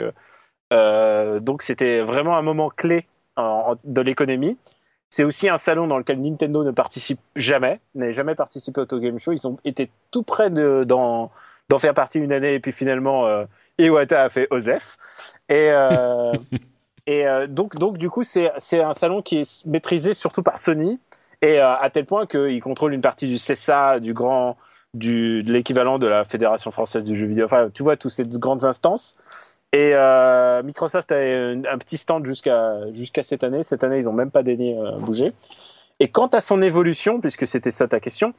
donc 0.72 1.64
c'était 1.64 2.02
vraiment 2.02 2.38
un 2.38 2.44
moment 2.44 2.70
clé 2.70 3.08
de 3.38 4.02
l'économie. 4.02 4.58
C'est 5.10 5.24
aussi 5.24 5.50
un 5.50 5.58
salon 5.58 5.88
dans 5.88 5.98
lequel 5.98 6.22
Nintendo 6.22 6.64
ne 6.64 6.72
participe 6.72 7.20
jamais, 7.36 7.80
n'a 7.96 8.12
jamais 8.12 8.36
participé 8.36 8.82
au 8.82 8.86
Tokyo 8.86 9.02
Game 9.02 9.18
Show. 9.18 9.32
Ils 9.32 9.48
ont 9.48 9.58
été 9.66 9.90
tout 10.12 10.22
près 10.22 10.52
d'en 10.52 11.32
faire 11.80 11.96
partie 11.96 12.20
une 12.20 12.32
année 12.32 12.54
et 12.54 12.60
puis 12.60 12.72
finalement 12.72 13.28
Iwata 13.80 14.24
a 14.24 14.30
fait 14.30 14.48
Osef. 14.52 14.98
Et 15.50 15.72
et 17.08 17.26
donc 17.48 17.76
donc 17.76 17.98
du 17.98 18.10
coup 18.10 18.24
c'est 18.24 18.52
un 18.82 18.94
salon 18.94 19.22
qui 19.22 19.40
est 19.40 19.66
maîtrisé 19.66 20.14
surtout 20.14 20.44
par 20.44 20.60
Sony 20.60 21.00
et 21.42 21.60
à 21.60 21.90
tel 21.92 22.06
point 22.06 22.28
qu'il 22.28 22.62
contrôle 22.62 22.94
une 22.94 23.02
partie 23.02 23.28
du 23.28 23.36
CSA, 23.36 24.00
du 24.00 24.14
grand 24.14 24.58
du 24.94 25.44
de 25.44 25.54
l'équivalent 25.54 26.00
de 26.00 26.08
la 26.08 26.26
Fédération 26.26 26.72
française 26.72 27.04
du 27.04 27.16
jeu 27.16 27.28
vidéo. 27.28 27.46
Enfin, 27.46 27.70
tu 27.74 27.84
vois, 27.84 27.98
toutes 27.98 28.12
ces 28.12 28.24
grandes 28.24 28.66
instances. 28.66 29.16
Et 29.72 29.92
euh, 29.94 30.64
Microsoft 30.64 31.12
a 31.12 31.18
un, 31.18 31.64
un 31.66 31.78
petit 31.78 31.98
stand 31.98 32.26
jusqu'à 32.26 32.92
jusqu'à 32.94 33.24
cette 33.24 33.44
année. 33.44 33.64
Cette 33.64 33.84
année, 33.84 33.98
ils 33.98 34.10
ont 34.10 34.14
même 34.14 34.32
pas 34.32 34.44
daigné 34.44 34.78
euh, 34.78 34.98
bouger. 34.98 35.34
Et 36.00 36.10
quant 36.10 36.28
à 36.28 36.42
son 36.42 36.62
évolution, 36.62 37.20
puisque 37.20 37.46
c'était 37.46 37.72
ça 37.72 37.88
ta 37.88 38.00
question, 38.00 38.34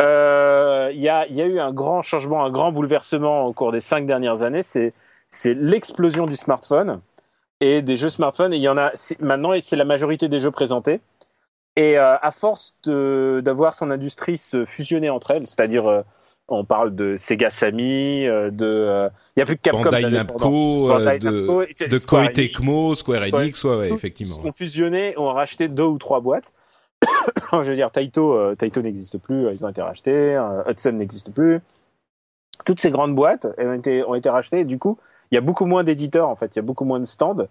euh, 0.00 0.90
il 0.92 1.00
y, 1.00 1.08
a, 1.08 1.26
y 1.28 1.42
a 1.42 1.46
eu 1.46 1.58
un 1.58 1.72
grand 1.72 2.02
changement, 2.02 2.44
un 2.44 2.50
grand 2.50 2.72
bouleversement 2.72 3.46
au 3.46 3.52
cours 3.52 3.72
des 3.72 3.80
cinq 3.80 4.06
dernières 4.06 4.42
années. 4.42 4.62
C'est 4.62 4.92
l'explosion 5.54 6.26
du 6.26 6.36
smartphone 6.36 7.00
et 7.60 7.82
des 7.82 7.96
jeux 7.96 8.08
smartphones. 8.08 8.52
Et 8.52 8.56
il 8.56 8.62
y 8.62 8.68
en 8.68 8.76
a 8.76 8.92
maintenant, 9.20 9.52
et 9.52 9.60
c'est 9.60 9.76
la 9.76 9.84
majorité 9.84 10.28
des 10.28 10.40
jeux 10.40 10.50
présentés. 10.50 11.00
Et 11.76 11.96
euh, 11.98 12.16
à 12.20 12.30
force 12.32 12.74
d'avoir 12.84 13.74
son 13.74 13.90
industrie 13.90 14.38
se 14.38 14.64
fusionner 14.64 15.10
entre 15.10 15.30
elles, 15.30 15.46
c'est-à-dire 15.46 15.86
euh, 15.86 16.02
on 16.48 16.64
parle 16.64 16.94
de 16.94 17.16
Sega 17.16 17.50
Sammy, 17.50 18.26
euh, 18.26 18.50
de 18.50 19.08
il 19.36 19.40
y 19.40 19.42
a 19.42 19.46
plus 19.46 19.56
que 19.56 19.62
Capcom, 19.62 19.82
Bandai 19.84 20.10
Namco, 20.10 20.88
de, 20.88 21.86
de 21.88 21.98
Koei 21.98 22.32
Tecmo, 22.32 22.96
Square 22.96 23.22
Enix, 23.32 23.62
ouais, 23.62 23.76
ouais, 23.76 23.92
effectivement. 23.92 24.40
Ils 24.42 24.48
ont 24.48 24.52
fusionné, 24.52 25.16
ont 25.18 25.32
racheté 25.32 25.68
deux 25.68 25.84
ou 25.84 25.98
trois 25.98 26.20
boîtes. 26.20 26.52
Je 27.52 27.70
veux 27.70 27.74
dire, 27.74 27.90
Taito, 27.90 28.54
Taito 28.56 28.82
n'existe 28.82 29.18
plus, 29.18 29.52
ils 29.52 29.64
ont 29.64 29.68
été 29.68 29.82
rachetés, 29.82 30.40
Hudson 30.66 30.92
n'existe 30.92 31.32
plus. 31.32 31.60
Toutes 32.64 32.80
ces 32.80 32.90
grandes 32.90 33.14
boîtes 33.14 33.46
ont 33.58 33.72
été, 33.72 34.04
ont 34.04 34.14
été 34.14 34.28
rachetées. 34.28 34.60
Et 34.60 34.64
du 34.64 34.78
coup, 34.78 34.98
il 35.30 35.34
y 35.34 35.38
a 35.38 35.40
beaucoup 35.40 35.66
moins 35.66 35.84
d'éditeurs 35.84 36.28
en 36.28 36.36
fait, 36.36 36.56
il 36.56 36.58
y 36.58 36.60
a 36.60 36.62
beaucoup 36.62 36.84
moins 36.84 37.00
de 37.00 37.04
stands. 37.04 37.46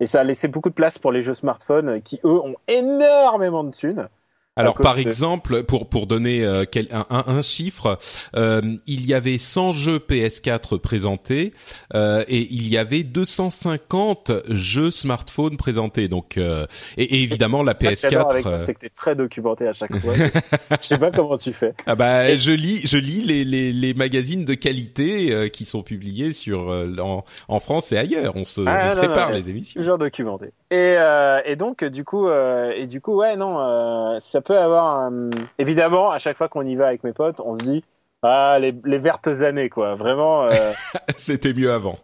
Et 0.00 0.06
ça 0.06 0.20
a 0.20 0.24
laissé 0.24 0.48
beaucoup 0.48 0.70
de 0.70 0.74
place 0.74 0.98
pour 0.98 1.12
les 1.12 1.22
jeux 1.22 1.34
smartphones 1.34 2.02
qui, 2.02 2.20
eux, 2.24 2.40
ont 2.40 2.56
énormément 2.66 3.64
de 3.64 3.70
thunes. 3.70 4.08
Alors 4.56 4.76
par 4.76 4.98
exemple, 4.98 5.62
pour 5.62 5.88
pour 5.88 6.06
donner 6.06 6.44
euh, 6.44 6.64
un, 6.90 7.24
un, 7.26 7.40
chiffre, 7.40 7.98
euh, 8.36 8.60
il 8.86 9.06
y 9.06 9.14
avait 9.14 9.38
100 9.38 9.72
jeux 9.72 9.96
PS4 9.96 10.78
présentés 10.78 11.54
euh, 11.94 12.22
et 12.28 12.46
il 12.52 12.68
y 12.68 12.76
avait 12.76 13.02
250 13.02 14.30
jeux 14.50 14.90
smartphones 14.90 15.56
présentés. 15.56 16.08
Donc 16.08 16.36
et, 16.36 16.42
et, 16.98 17.22
évidemment 17.22 17.62
la 17.62 17.72
PS4. 17.72 18.58
C'est 18.58 18.74
que 18.74 18.80
t'es 18.80 18.90
très 18.90 19.16
documenté 19.16 19.66
à 19.66 19.72
chaque 19.72 19.96
fois. 19.96 20.12
je 20.16 20.86
sais 20.86 20.98
pas 20.98 21.10
comment 21.10 21.38
tu 21.38 21.52
fais. 21.52 21.72
Ah 21.86 21.96
bah 21.96 22.36
je 22.36 22.52
lis 22.52 22.86
je 22.86 22.96
lis 22.96 23.22
les 23.22 23.44
les, 23.44 23.72
les 23.72 23.94
magazines 23.94 24.44
de 24.44 24.54
qualité 24.54 25.50
qui 25.50 25.64
sont 25.64 25.82
publiés 25.82 26.32
sur 26.32 26.68
en, 26.68 27.24
en, 27.48 27.60
France 27.60 27.92
et 27.92 27.96
ailleurs. 27.96 28.36
On 28.36 28.44
se 28.44 28.60
ah, 28.66 28.94
prépare 28.96 29.32
les 29.32 29.50
émissions. 29.50 29.80
Toujours 29.80 29.98
documenté. 29.98 30.52
Et 30.72 30.96
et 31.44 31.56
donc 31.56 31.84
du 31.84 32.02
coup 32.02 32.30
et 32.30 32.86
du 32.86 33.02
coup 33.02 33.16
ouais 33.16 33.36
non 33.36 34.18
ça 34.20 34.40
peut 34.40 34.58
avoir 34.58 35.10
évidemment 35.58 36.10
à 36.10 36.18
chaque 36.18 36.38
fois 36.38 36.48
qu'on 36.48 36.66
y 36.66 36.76
va 36.76 36.86
avec 36.86 37.04
mes 37.04 37.12
potes, 37.12 37.40
on 37.40 37.54
se 37.54 37.60
dit 37.60 37.84
ah 38.22 38.58
les, 38.60 38.74
les 38.84 38.98
vertes 38.98 39.26
années 39.26 39.68
quoi, 39.68 39.94
vraiment. 39.96 40.44
Euh, 40.44 40.72
c'était 41.16 41.52
mieux 41.52 41.72
avant. 41.72 41.96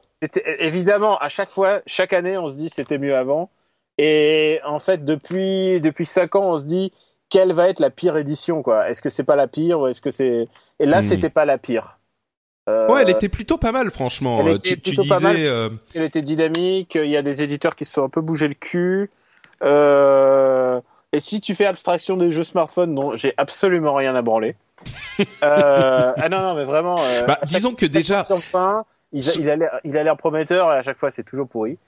évidemment 0.59 1.17
à 1.19 1.29
chaque 1.29 1.51
fois, 1.51 1.81
chaque 1.87 2.13
année, 2.13 2.37
on 2.37 2.49
se 2.49 2.57
dit 2.57 2.69
c'était 2.69 2.99
mieux 2.99 3.17
avant. 3.17 3.51
Et 3.99 4.61
en 4.65 4.81
fait, 4.81 5.05
depuis 5.05 5.81
depuis 5.81 6.05
cinq 6.05 6.35
ans, 6.35 6.53
on 6.53 6.59
se 6.59 6.65
dit 6.65 6.93
quelle 7.29 7.53
va 7.53 7.69
être 7.69 7.81
la 7.81 7.91
pire 7.91 8.17
édition 8.17 8.63
quoi? 8.63 8.89
Est-ce 8.91 9.03
que 9.03 9.11
c'est 9.11 9.25
pas 9.25 9.37
la 9.37 9.47
pire 9.47 9.81
ou 9.81 9.87
est-ce 9.87 10.01
que 10.01 10.11
c'est 10.11 10.49
Et 10.81 10.87
là, 10.87 11.01
hmm. 11.01 11.05
c'était 11.05 11.31
pas 11.31 11.45
la 11.45 11.59
pire. 11.59 11.98
Euh, 12.69 12.87
ouais, 12.89 13.03
elle 13.03 13.11
était 13.11 13.29
plutôt 13.29 13.57
pas 13.57 13.73
mal, 13.73 13.91
franchement. 13.91 14.47
Elle 14.47 14.59
tu, 14.59 14.79
tu 14.79 14.97
disais. 14.97 15.47
Euh, 15.47 15.71
elle 15.95 16.03
était 16.03 16.23
dynamique. 16.23 16.97
Il 16.97 17.11
y 17.11 17.17
a 17.17 17.23
des 17.23 17.43
éditeurs 17.43 17.75
qui 17.75 17.85
se 17.85 17.95
sont 17.95 18.05
un 18.05 18.09
peu 18.09 18.21
bougé 18.21 18.47
le 18.47 18.55
cul. 18.55 19.11
Euh, 19.63 20.81
et 21.13 21.21
si 21.21 21.41
tu 21.41 21.55
fais 21.55 21.67
abstraction 21.67 22.17
des 22.17 22.31
jeux 22.31 22.45
smartphones, 22.45 22.93
non, 22.93 23.17
j'ai 23.17 23.35
absolument 23.37 23.95
rien 23.95 24.15
à 24.15 24.23
branler. 24.23 24.57
euh, 25.43 26.13
ah 26.17 26.29
non, 26.29 26.41
non, 26.41 26.55
mais 26.55 26.65
vraiment. 26.65 26.97
Euh, 27.01 27.25
bah, 27.25 27.39
disons 27.45 27.75
que 27.75 27.87
déjà. 27.87 28.25
Il 29.13 29.49
a 29.49 30.03
l'air 30.03 30.17
prometteur 30.17 30.73
et 30.73 30.77
à 30.77 30.83
chaque 30.83 30.99
fois 30.99 31.11
c'est 31.11 31.25
toujours 31.25 31.49
pourri. 31.49 31.79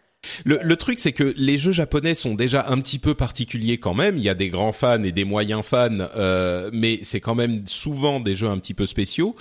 Le, 0.44 0.60
le, 0.62 0.76
truc, 0.76 1.00
c'est 1.00 1.12
que 1.12 1.34
les 1.36 1.58
jeux 1.58 1.72
japonais 1.72 2.14
sont 2.14 2.34
déjà 2.34 2.66
un 2.68 2.78
petit 2.80 2.98
peu 2.98 3.14
particuliers 3.14 3.78
quand 3.78 3.94
même. 3.94 4.16
Il 4.16 4.22
y 4.22 4.28
a 4.28 4.34
des 4.34 4.48
grands 4.48 4.72
fans 4.72 5.02
et 5.02 5.12
des 5.12 5.24
moyens 5.24 5.62
fans, 5.64 5.88
euh, 6.16 6.70
mais 6.72 7.00
c'est 7.04 7.20
quand 7.20 7.34
même 7.34 7.62
souvent 7.66 8.20
des 8.20 8.34
jeux 8.34 8.48
un 8.48 8.58
petit 8.58 8.74
peu 8.74 8.86
spéciaux. 8.86 9.34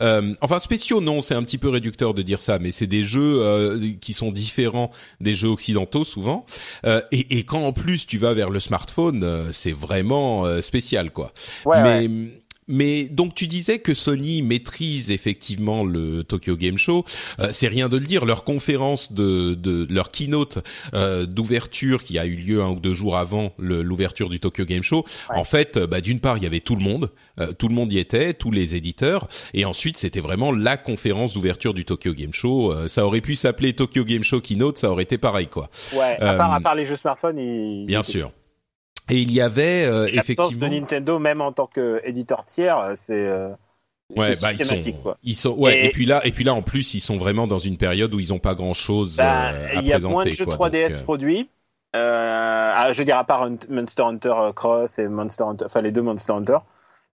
Euh, 0.00 0.34
enfin, 0.40 0.58
spéciaux, 0.58 1.00
non, 1.00 1.20
c'est 1.20 1.34
un 1.34 1.42
petit 1.42 1.58
peu 1.58 1.68
réducteur 1.68 2.14
de 2.14 2.22
dire 2.22 2.40
ça, 2.40 2.58
mais 2.58 2.70
c'est 2.70 2.86
des 2.86 3.04
jeux 3.04 3.42
euh, 3.42 3.78
qui 4.00 4.12
sont 4.12 4.32
différents 4.32 4.90
des 5.20 5.34
jeux 5.34 5.48
occidentaux 5.48 6.04
souvent. 6.04 6.44
Euh, 6.84 7.00
et, 7.12 7.38
et, 7.38 7.44
quand 7.44 7.64
en 7.64 7.72
plus 7.72 8.06
tu 8.06 8.18
vas 8.18 8.34
vers 8.34 8.50
le 8.50 8.60
smartphone, 8.60 9.22
euh, 9.24 9.52
c'est 9.52 9.72
vraiment 9.72 10.60
spécial, 10.60 11.10
quoi. 11.10 11.32
Ouais, 11.64 11.82
mais 11.82 12.08
ouais. 12.08 12.42
Mais 12.68 13.04
donc 13.04 13.34
tu 13.34 13.46
disais 13.46 13.78
que 13.78 13.94
Sony 13.94 14.42
maîtrise 14.42 15.10
effectivement 15.10 15.84
le 15.84 16.24
Tokyo 16.24 16.56
Game 16.56 16.78
Show. 16.78 17.04
Euh, 17.38 17.48
c'est 17.52 17.68
rien 17.68 17.88
de 17.88 17.96
le 17.96 18.06
dire. 18.06 18.24
Leur 18.24 18.44
conférence 18.44 19.12
de, 19.12 19.54
de 19.54 19.86
leur 19.88 20.10
keynote 20.10 20.58
euh, 20.94 21.26
d'ouverture 21.26 22.02
qui 22.02 22.18
a 22.18 22.26
eu 22.26 22.34
lieu 22.34 22.62
un 22.62 22.70
ou 22.70 22.80
deux 22.80 22.94
jours 22.94 23.16
avant 23.16 23.52
l'ouverture 23.58 24.28
du 24.28 24.40
Tokyo 24.40 24.64
Game 24.64 24.82
Show. 24.82 25.04
En 25.28 25.44
fait, 25.44 25.76
euh, 25.76 25.86
bah, 25.86 26.00
d'une 26.00 26.20
part 26.20 26.38
il 26.38 26.42
y 26.42 26.46
avait 26.46 26.60
tout 26.60 26.76
le 26.76 26.82
monde, 26.82 27.10
euh, 27.40 27.52
tout 27.52 27.68
le 27.68 27.74
monde 27.74 27.92
y 27.92 27.98
était, 27.98 28.34
tous 28.34 28.50
les 28.50 28.74
éditeurs, 28.74 29.28
et 29.54 29.64
ensuite 29.64 29.96
c'était 29.96 30.20
vraiment 30.20 30.52
la 30.52 30.76
conférence 30.76 31.34
d'ouverture 31.34 31.74
du 31.74 31.84
Tokyo 31.84 32.14
Game 32.14 32.32
Show. 32.32 32.72
Euh, 32.72 32.88
ça 32.88 33.06
aurait 33.06 33.20
pu 33.20 33.34
s'appeler 33.34 33.74
Tokyo 33.74 34.04
Game 34.04 34.24
Show 34.24 34.40
keynote, 34.40 34.78
ça 34.78 34.90
aurait 34.90 35.04
été 35.04 35.18
pareil 35.18 35.46
quoi. 35.46 35.70
Ouais. 35.92 36.16
À 36.20 36.34
part, 36.34 36.52
à 36.52 36.60
part 36.60 36.74
les 36.74 36.84
jeux 36.84 36.96
smartphones, 36.96 37.38
ils... 37.38 37.84
bien 37.86 38.02
sûr. 38.02 38.32
Et 39.08 39.18
il 39.18 39.32
y 39.32 39.40
avait 39.40 39.84
euh, 39.84 40.08
effectivement 40.12 40.68
de 40.68 40.74
Nintendo 40.74 41.18
même 41.18 41.40
en 41.40 41.52
tant 41.52 41.66
qu'éditeur 41.66 42.44
tiers, 42.44 42.78
euh, 42.78 42.92
c'est 42.96 43.14
euh, 43.14 43.50
Ouais, 44.14 44.32
bah 44.40 44.52
ils 44.52 44.64
sont, 44.64 44.92
quoi. 45.02 45.18
ils 45.24 45.34
sont, 45.34 45.50
ouais, 45.56 45.80
et, 45.80 45.86
et, 45.86 45.90
puis 45.90 46.06
là, 46.06 46.24
et 46.24 46.30
puis 46.30 46.44
là, 46.44 46.54
en 46.54 46.62
plus, 46.62 46.94
ils 46.94 47.00
sont 47.00 47.16
vraiment 47.16 47.48
dans 47.48 47.58
une 47.58 47.76
période 47.76 48.14
où 48.14 48.20
ils 48.20 48.32
ont 48.32 48.38
pas 48.38 48.54
grand 48.54 48.72
chose 48.72 49.16
bah, 49.16 49.50
euh, 49.50 49.64
à 49.64 49.82
présenter. 49.82 49.82
Il 49.82 49.88
y 49.88 49.92
a 49.92 49.98
moins 50.08 50.24
de 50.24 50.30
jeux 50.30 50.44
3DS 50.44 50.94
donc, 50.94 51.02
produits. 51.02 51.48
Euh, 51.96 52.92
je 52.92 52.98
veux 52.98 53.04
dire, 53.04 53.18
à 53.18 53.24
part 53.24 53.48
Monster 53.68 54.02
Hunter 54.02 54.34
Cross 54.54 55.00
et 55.00 55.08
Monster 55.08 55.44
Hunter, 55.44 55.64
enfin 55.64 55.80
les 55.80 55.90
deux 55.90 56.02
Monster 56.02 56.34
Hunter, 56.34 56.58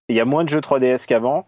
il 0.08 0.16
y 0.16 0.20
a 0.20 0.26
moins 0.26 0.44
de 0.44 0.50
jeux 0.50 0.60
3DS 0.60 1.08
qu'avant. 1.08 1.48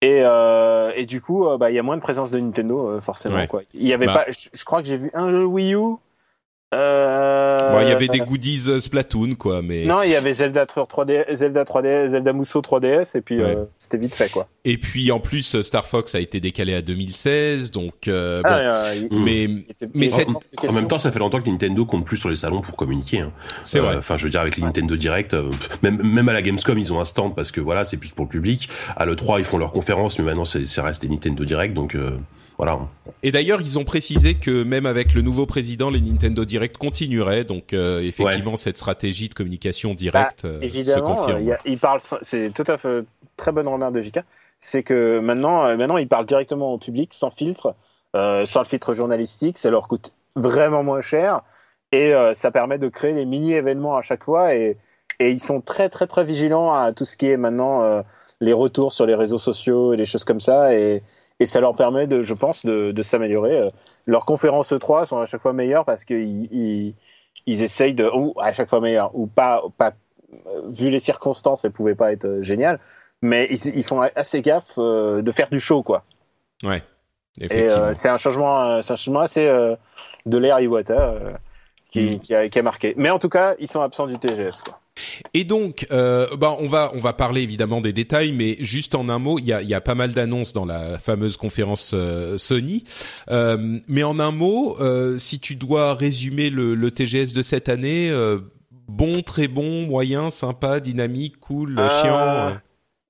Et, 0.00 0.22
euh, 0.22 0.92
et 0.94 1.04
du 1.04 1.20
coup, 1.20 1.46
bah, 1.58 1.70
il 1.70 1.74
y 1.74 1.78
a 1.78 1.82
moins 1.82 1.96
de 1.96 2.02
présence 2.02 2.30
de 2.30 2.38
Nintendo, 2.38 2.98
forcément. 3.02 3.36
Ouais. 3.36 3.48
Quoi. 3.48 3.62
Il 3.74 3.86
y 3.86 3.92
avait 3.92 4.06
bah, 4.06 4.24
pas, 4.24 4.32
je, 4.32 4.48
je, 4.52 4.64
crois 4.64 4.80
que 4.80 4.88
j'ai 4.88 4.96
vu 4.96 5.10
un 5.12 5.30
jeu 5.30 5.44
Wii 5.44 5.74
U 5.74 5.96
euh... 6.74 7.70
Bon, 7.70 7.80
il 7.80 7.88
y 7.88 7.92
avait 7.92 8.08
des 8.08 8.18
goodies 8.18 8.64
euh, 8.68 8.80
Splatoon, 8.80 9.36
quoi, 9.36 9.62
mais 9.62 9.84
non, 9.84 10.02
il 10.02 10.10
y 10.10 10.16
avait 10.16 10.32
Zelda 10.32 10.64
3D, 10.64 11.32
Zelda 11.34 11.62
3D, 11.62 12.08
Zelda 12.08 12.32
Musso 12.32 12.60
3DS, 12.60 13.16
et 13.16 13.20
puis 13.20 13.38
ouais. 13.38 13.56
euh, 13.56 13.64
c'était 13.78 13.98
vite 13.98 14.14
fait, 14.14 14.28
quoi. 14.28 14.48
Et 14.64 14.76
puis 14.76 15.12
en 15.12 15.20
plus, 15.20 15.62
Star 15.62 15.86
Fox 15.86 16.16
a 16.16 16.20
été 16.20 16.40
décalé 16.40 16.74
à 16.74 16.82
2016, 16.82 17.70
donc 17.70 18.08
euh, 18.08 18.42
ah, 18.44 18.48
bon. 18.50 18.56
euh, 18.56 19.08
mais 19.12 19.48
mais 19.94 20.12
en, 20.12 20.68
en, 20.68 20.72
même 20.72 20.88
temps, 20.88 20.98
ça 20.98 21.12
fait 21.12 21.20
longtemps 21.20 21.40
que 21.40 21.48
Nintendo 21.48 21.86
compte 21.86 22.04
plus 22.04 22.16
sur 22.16 22.30
les 22.30 22.36
salons 22.36 22.62
pour 22.62 22.74
communiquer. 22.74 23.20
Hein. 23.20 23.32
C'est 23.62 23.78
vrai. 23.78 23.96
Enfin, 23.96 24.16
je 24.16 24.24
veux 24.24 24.30
dire, 24.30 24.40
avec 24.40 24.56
les 24.56 24.64
Nintendo 24.64 24.96
Direct, 24.96 25.36
même 25.82 26.02
même 26.02 26.28
à 26.28 26.32
la 26.32 26.42
Gamescom, 26.42 26.76
ils 26.76 26.92
ont 26.92 27.00
un 27.00 27.04
stand 27.04 27.36
parce 27.36 27.52
que 27.52 27.60
voilà, 27.60 27.84
c'est 27.84 27.96
plus 27.96 28.10
pour 28.10 28.24
le 28.24 28.30
public. 28.30 28.68
À 28.96 29.06
le 29.06 29.14
3, 29.14 29.38
ils 29.38 29.44
font 29.44 29.58
leurs 29.58 29.72
conférences, 29.72 30.18
mais 30.18 30.24
maintenant, 30.24 30.44
c'est 30.44 30.80
reste 30.80 31.02
des 31.02 31.08
Nintendo 31.08 31.44
Direct, 31.44 31.74
donc. 31.74 31.96
Voilà. 32.58 32.78
Et 33.22 33.32
d'ailleurs, 33.32 33.60
ils 33.60 33.78
ont 33.78 33.84
précisé 33.84 34.34
que 34.34 34.62
même 34.62 34.86
avec 34.86 35.14
le 35.14 35.22
nouveau 35.22 35.44
président, 35.44 35.90
les 35.90 36.00
Nintendo 36.00 36.44
Direct 36.44 36.78
continueraient. 36.78 37.44
Donc, 37.44 37.72
euh, 37.72 38.00
effectivement, 38.00 38.52
ouais. 38.52 38.56
cette 38.56 38.78
stratégie 38.78 39.28
de 39.28 39.34
communication 39.34 39.94
directe 39.94 40.44
bah, 40.44 40.60
euh, 40.62 40.84
se 40.84 41.00
confirme. 41.00 41.42
Y 41.42 41.52
a, 41.52 41.58
il 41.66 41.78
parle, 41.78 42.00
c'est 42.22 42.52
tout 42.54 42.64
à 42.66 42.78
fait 42.78 43.04
très 43.36 43.52
bonne 43.52 43.68
remarque 43.68 43.94
de 43.94 44.00
JK. 44.00 44.20
C'est 44.58 44.82
que 44.82 45.20
maintenant, 45.20 45.66
euh, 45.66 45.76
maintenant, 45.76 45.98
ils 45.98 46.08
parlent 46.08 46.26
directement 46.26 46.72
au 46.72 46.78
public, 46.78 47.12
sans 47.12 47.30
filtre, 47.30 47.74
euh, 48.14 48.46
sans 48.46 48.60
le 48.60 48.66
filtre 48.66 48.94
journalistique. 48.94 49.58
Ça 49.58 49.70
leur 49.70 49.86
coûte 49.86 50.14
vraiment 50.34 50.82
moins 50.82 51.02
cher 51.02 51.42
et 51.92 52.12
euh, 52.14 52.34
ça 52.34 52.50
permet 52.50 52.78
de 52.78 52.88
créer 52.88 53.12
des 53.12 53.24
mini 53.24 53.52
événements 53.52 53.96
à 53.96 54.02
chaque 54.02 54.24
fois. 54.24 54.54
Et, 54.54 54.76
et 55.18 55.30
ils 55.30 55.40
sont 55.40 55.60
très, 55.60 55.88
très, 55.88 56.06
très 56.06 56.24
vigilants 56.24 56.72
à 56.72 56.92
tout 56.92 57.04
ce 57.04 57.16
qui 57.16 57.28
est 57.28 57.36
maintenant 57.36 57.82
euh, 57.82 58.02
les 58.40 58.52
retours 58.52 58.92
sur 58.92 59.06
les 59.06 59.14
réseaux 59.14 59.38
sociaux 59.38 59.92
et 59.92 59.96
des 59.96 60.06
choses 60.06 60.24
comme 60.24 60.40
ça. 60.40 60.74
Et 60.74 61.02
et 61.40 61.46
ça 61.46 61.60
leur 61.60 61.76
permet 61.76 62.06
de, 62.06 62.22
je 62.22 62.34
pense, 62.34 62.64
de, 62.64 62.92
de 62.92 63.02
s'améliorer. 63.02 63.58
Euh, 63.58 63.70
leurs 64.06 64.24
conférences 64.24 64.72
E3 64.72 65.06
sont 65.06 65.18
à 65.18 65.26
chaque 65.26 65.42
fois 65.42 65.52
meilleures 65.52 65.84
parce 65.84 66.04
qu'ils 66.04 66.52
ils, 66.52 66.94
ils 67.46 67.62
essayent 67.62 67.94
de, 67.94 68.08
ou 68.12 68.34
à 68.40 68.52
chaque 68.52 68.68
fois 68.68 68.80
meilleures, 68.80 69.16
ou 69.16 69.26
pas, 69.26 69.62
pas 69.76 69.92
vu 70.68 70.90
les 70.90 71.00
circonstances, 71.00 71.64
elles 71.64 71.72
pouvaient 71.72 71.94
pas 71.94 72.12
être 72.12 72.26
euh, 72.26 72.42
géniales, 72.42 72.80
mais 73.22 73.48
ils, 73.50 73.76
ils 73.76 73.84
font 73.84 74.00
assez 74.00 74.42
gaffe 74.42 74.74
euh, 74.78 75.22
de 75.22 75.32
faire 75.32 75.48
du 75.48 75.60
show, 75.60 75.82
quoi. 75.82 76.04
Ouais. 76.62 76.82
Et 77.38 77.70
euh, 77.70 77.92
c'est 77.94 78.08
un 78.08 78.16
changement, 78.16 78.82
c'est 78.82 78.94
un 78.94 78.96
changement 78.96 79.20
assez 79.20 79.46
euh, 79.46 79.76
de 80.24 80.38
l'air 80.38 80.58
Iwata. 80.60 81.14
qui, 81.90 82.18
qui, 82.20 82.34
a, 82.34 82.48
qui, 82.48 82.58
a, 82.58 82.62
marqué. 82.62 82.94
Mais 82.96 83.10
en 83.10 83.18
tout 83.18 83.28
cas, 83.28 83.54
ils 83.58 83.68
sont 83.68 83.82
absents 83.82 84.06
du 84.06 84.18
TGS. 84.18 84.62
Quoi. 84.64 84.78
Et 85.34 85.44
donc, 85.44 85.86
euh, 85.90 86.36
bah, 86.36 86.56
on 86.58 86.66
va 86.66 86.90
on 86.94 86.98
va 86.98 87.12
parler 87.12 87.42
évidemment 87.42 87.80
des 87.80 87.92
détails, 87.92 88.32
mais 88.32 88.56
juste 88.60 88.94
en 88.94 89.08
un 89.08 89.18
mot, 89.18 89.38
il 89.38 89.46
y 89.46 89.52
a, 89.52 89.62
y 89.62 89.74
a 89.74 89.80
pas 89.80 89.94
mal 89.94 90.12
d'annonces 90.12 90.52
dans 90.52 90.64
la 90.64 90.98
fameuse 90.98 91.36
conférence 91.36 91.92
euh, 91.94 92.38
Sony. 92.38 92.84
Euh, 93.30 93.78
mais 93.88 94.02
en 94.02 94.18
un 94.18 94.30
mot, 94.30 94.76
euh, 94.80 95.18
si 95.18 95.40
tu 95.40 95.56
dois 95.56 95.94
résumer 95.94 96.50
le, 96.50 96.74
le 96.74 96.90
TGS 96.90 97.32
de 97.34 97.42
cette 97.42 97.68
année, 97.68 98.10
bon, 98.88 99.22
très 99.22 99.48
bon, 99.48 99.86
moyen, 99.86 100.30
sympa, 100.30 100.80
dynamique, 100.80 101.38
cool, 101.40 101.76
chiant. 102.00 102.56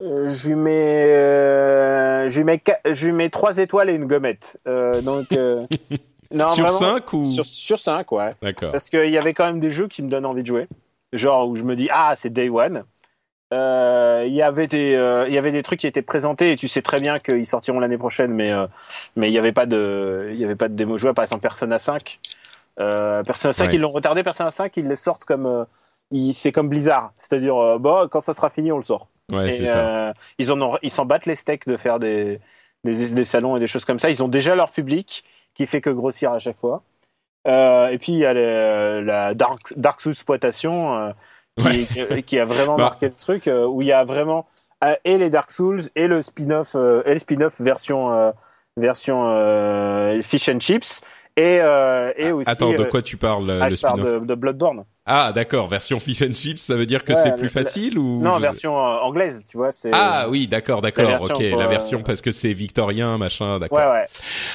je 0.01 0.47
lui 0.49 0.55
mets, 0.55 2.29
je 2.29 2.37
lui 2.37 2.43
mets, 2.43 2.61
je 2.91 3.05
lui 3.05 3.13
mets 3.13 3.29
trois 3.29 3.57
étoiles 3.57 3.89
et 3.89 3.93
une 3.93 4.05
gommette. 4.05 4.57
donc. 5.03 5.27
Non, 6.29 6.49
sur 6.49 6.69
5 6.69 7.13
ou 7.13 7.23
sur, 7.23 7.45
sur 7.45 7.79
5, 7.79 8.11
ouais. 8.11 8.33
D'accord. 8.41 8.73
Parce 8.73 8.89
qu'il 8.89 9.09
y 9.09 9.17
avait 9.17 9.33
quand 9.33 9.45
même 9.45 9.61
des 9.61 9.71
jeux 9.71 9.87
qui 9.87 10.03
me 10.03 10.09
donnent 10.09 10.25
envie 10.25 10.41
de 10.41 10.47
jouer 10.47 10.67
genre 11.13 11.47
où 11.47 11.55
je 11.55 11.63
me 11.63 11.75
dis 11.75 11.89
ah 11.91 12.13
c'est 12.15 12.29
day 12.29 12.49
one. 12.49 12.83
Euh, 13.53 14.25
il 14.27 14.33
y 14.33 14.41
avait 14.41 14.67
des 14.67 14.93
euh, 14.95 15.25
il 15.27 15.33
y 15.33 15.37
avait 15.37 15.51
des 15.51 15.63
trucs 15.63 15.79
qui 15.79 15.87
étaient 15.87 16.01
présentés 16.01 16.51
et 16.51 16.57
tu 16.57 16.67
sais 16.67 16.81
très 16.81 16.99
bien 16.99 17.17
qu'ils 17.17 17.45
sortiront 17.45 17.79
l'année 17.79 17.97
prochaine 17.97 18.33
mais 18.33 18.51
euh, 18.51 18.67
mais 19.15 19.29
il 19.29 19.33
y 19.33 19.37
avait 19.37 19.53
pas 19.53 19.65
de 19.65 20.29
il 20.33 20.37
y 20.37 20.43
avait 20.43 20.57
pas 20.57 20.67
de 20.67 20.75
démo 20.75 20.97
jouable. 20.97 21.15
Par 21.15 21.23
exemple 21.23 21.43
Persona 21.43 21.79
5 21.79 22.19
Persona 22.77 23.53
5 23.53 23.73
ils 23.73 23.79
l'ont 23.79 23.89
retardé. 23.89 24.23
Persona 24.23 24.51
5 24.51 24.75
ils 24.77 24.87
les 24.87 24.95
sortent 24.97 25.23
comme 25.23 25.65
c'est 26.33 26.51
comme 26.51 26.67
Blizzard. 26.67 27.13
C'est-à-dire 27.17 27.79
bon 27.79 28.09
quand 28.09 28.21
ça 28.21 28.33
sera 28.33 28.49
fini 28.49 28.71
on 28.71 28.77
le 28.77 28.83
sort. 28.83 29.07
Ouais, 29.31 29.51
ça. 29.51 30.13
ils 30.39 30.51
en 30.53 30.61
ont, 30.61 30.77
ils 30.81 30.89
s'en 30.89 31.05
battent 31.05 31.25
les 31.25 31.35
steaks 31.35 31.67
de 31.67 31.75
faire 31.75 31.99
des, 31.99 32.39
des 32.85 33.13
des 33.13 33.25
salons 33.25 33.57
et 33.57 33.59
des 33.59 33.67
choses 33.67 33.85
comme 33.85 33.99
ça. 33.99 34.09
Ils 34.09 34.23
ont 34.23 34.29
déjà 34.29 34.55
leur 34.55 34.71
public 34.71 35.23
qui 35.53 35.65
fait 35.65 35.81
que 35.81 35.89
grossir 35.89 36.31
à 36.33 36.39
chaque 36.39 36.57
fois 36.59 36.83
euh, 37.47 37.87
et 37.89 37.97
puis 37.97 38.13
il 38.13 38.19
y 38.19 38.25
a 38.25 38.33
la 38.33 39.33
Dark, 39.33 39.73
Dark 39.77 40.01
Souls 40.01 40.11
exploitation 40.11 40.95
euh, 40.97 41.11
qui, 41.57 42.23
qui, 42.23 42.39
a 42.39 42.45
vraiment 42.45 42.75
bah. 42.75 42.83
marqué 42.83 43.07
le 43.07 43.13
truc, 43.13 43.47
euh, 43.47 43.65
où 43.65 43.81
il 43.81 43.87
y 43.87 43.91
a 43.91 44.03
vraiment 44.03 44.47
et 45.03 45.17
les 45.17 45.31
Dark 45.31 45.49
Souls 45.49 45.81
et 45.95 46.07
le 46.07 46.21
spin-off 46.21 46.75
et 46.75 47.13
le 47.13 47.19
spin-off 47.19 47.59
version 47.59 48.33
version 48.75 50.21
fish 50.21 50.49
and 50.49 50.59
chips 50.59 51.01
et, 51.37 51.59
euh, 51.61 52.11
et 52.17 52.31
aussi. 52.31 52.49
Attends, 52.49 52.73
de 52.73 52.83
quoi 52.85 53.03
tu 53.03 53.15
parles 53.15 53.59
ah, 53.61 53.69
le 53.69 53.75
spin-off 53.75 54.21
de, 54.21 54.25
de, 54.25 54.35
Bloodborne. 54.35 54.85
Ah, 55.05 55.31
d'accord. 55.33 55.67
Version 55.67 55.99
fish 55.99 56.23
and 56.23 56.33
chips, 56.33 56.59
ça 56.59 56.75
veut 56.75 56.87
dire 56.87 57.03
que 57.05 57.13
c'est 57.13 57.35
plus 57.35 57.49
facile 57.49 57.99
ou 57.99 58.21
Non, 58.21 58.39
version 58.39 58.75
euh, 58.75 58.97
anglaise, 59.01 59.45
tu 59.49 59.55
vois. 59.55 59.69
Ah 59.93 60.25
oui, 60.29 60.47
d'accord, 60.47 60.81
d'accord. 60.81 61.21
Ok, 61.21 61.39
la 61.39 61.67
version 61.67 62.01
parce 62.01 62.21
que 62.21 62.31
c'est 62.31 62.53
victorien, 62.53 63.19
machin, 63.19 63.59
d'accord. 63.59 63.77
Ouais, 63.77 63.85
ouais. 63.85 64.05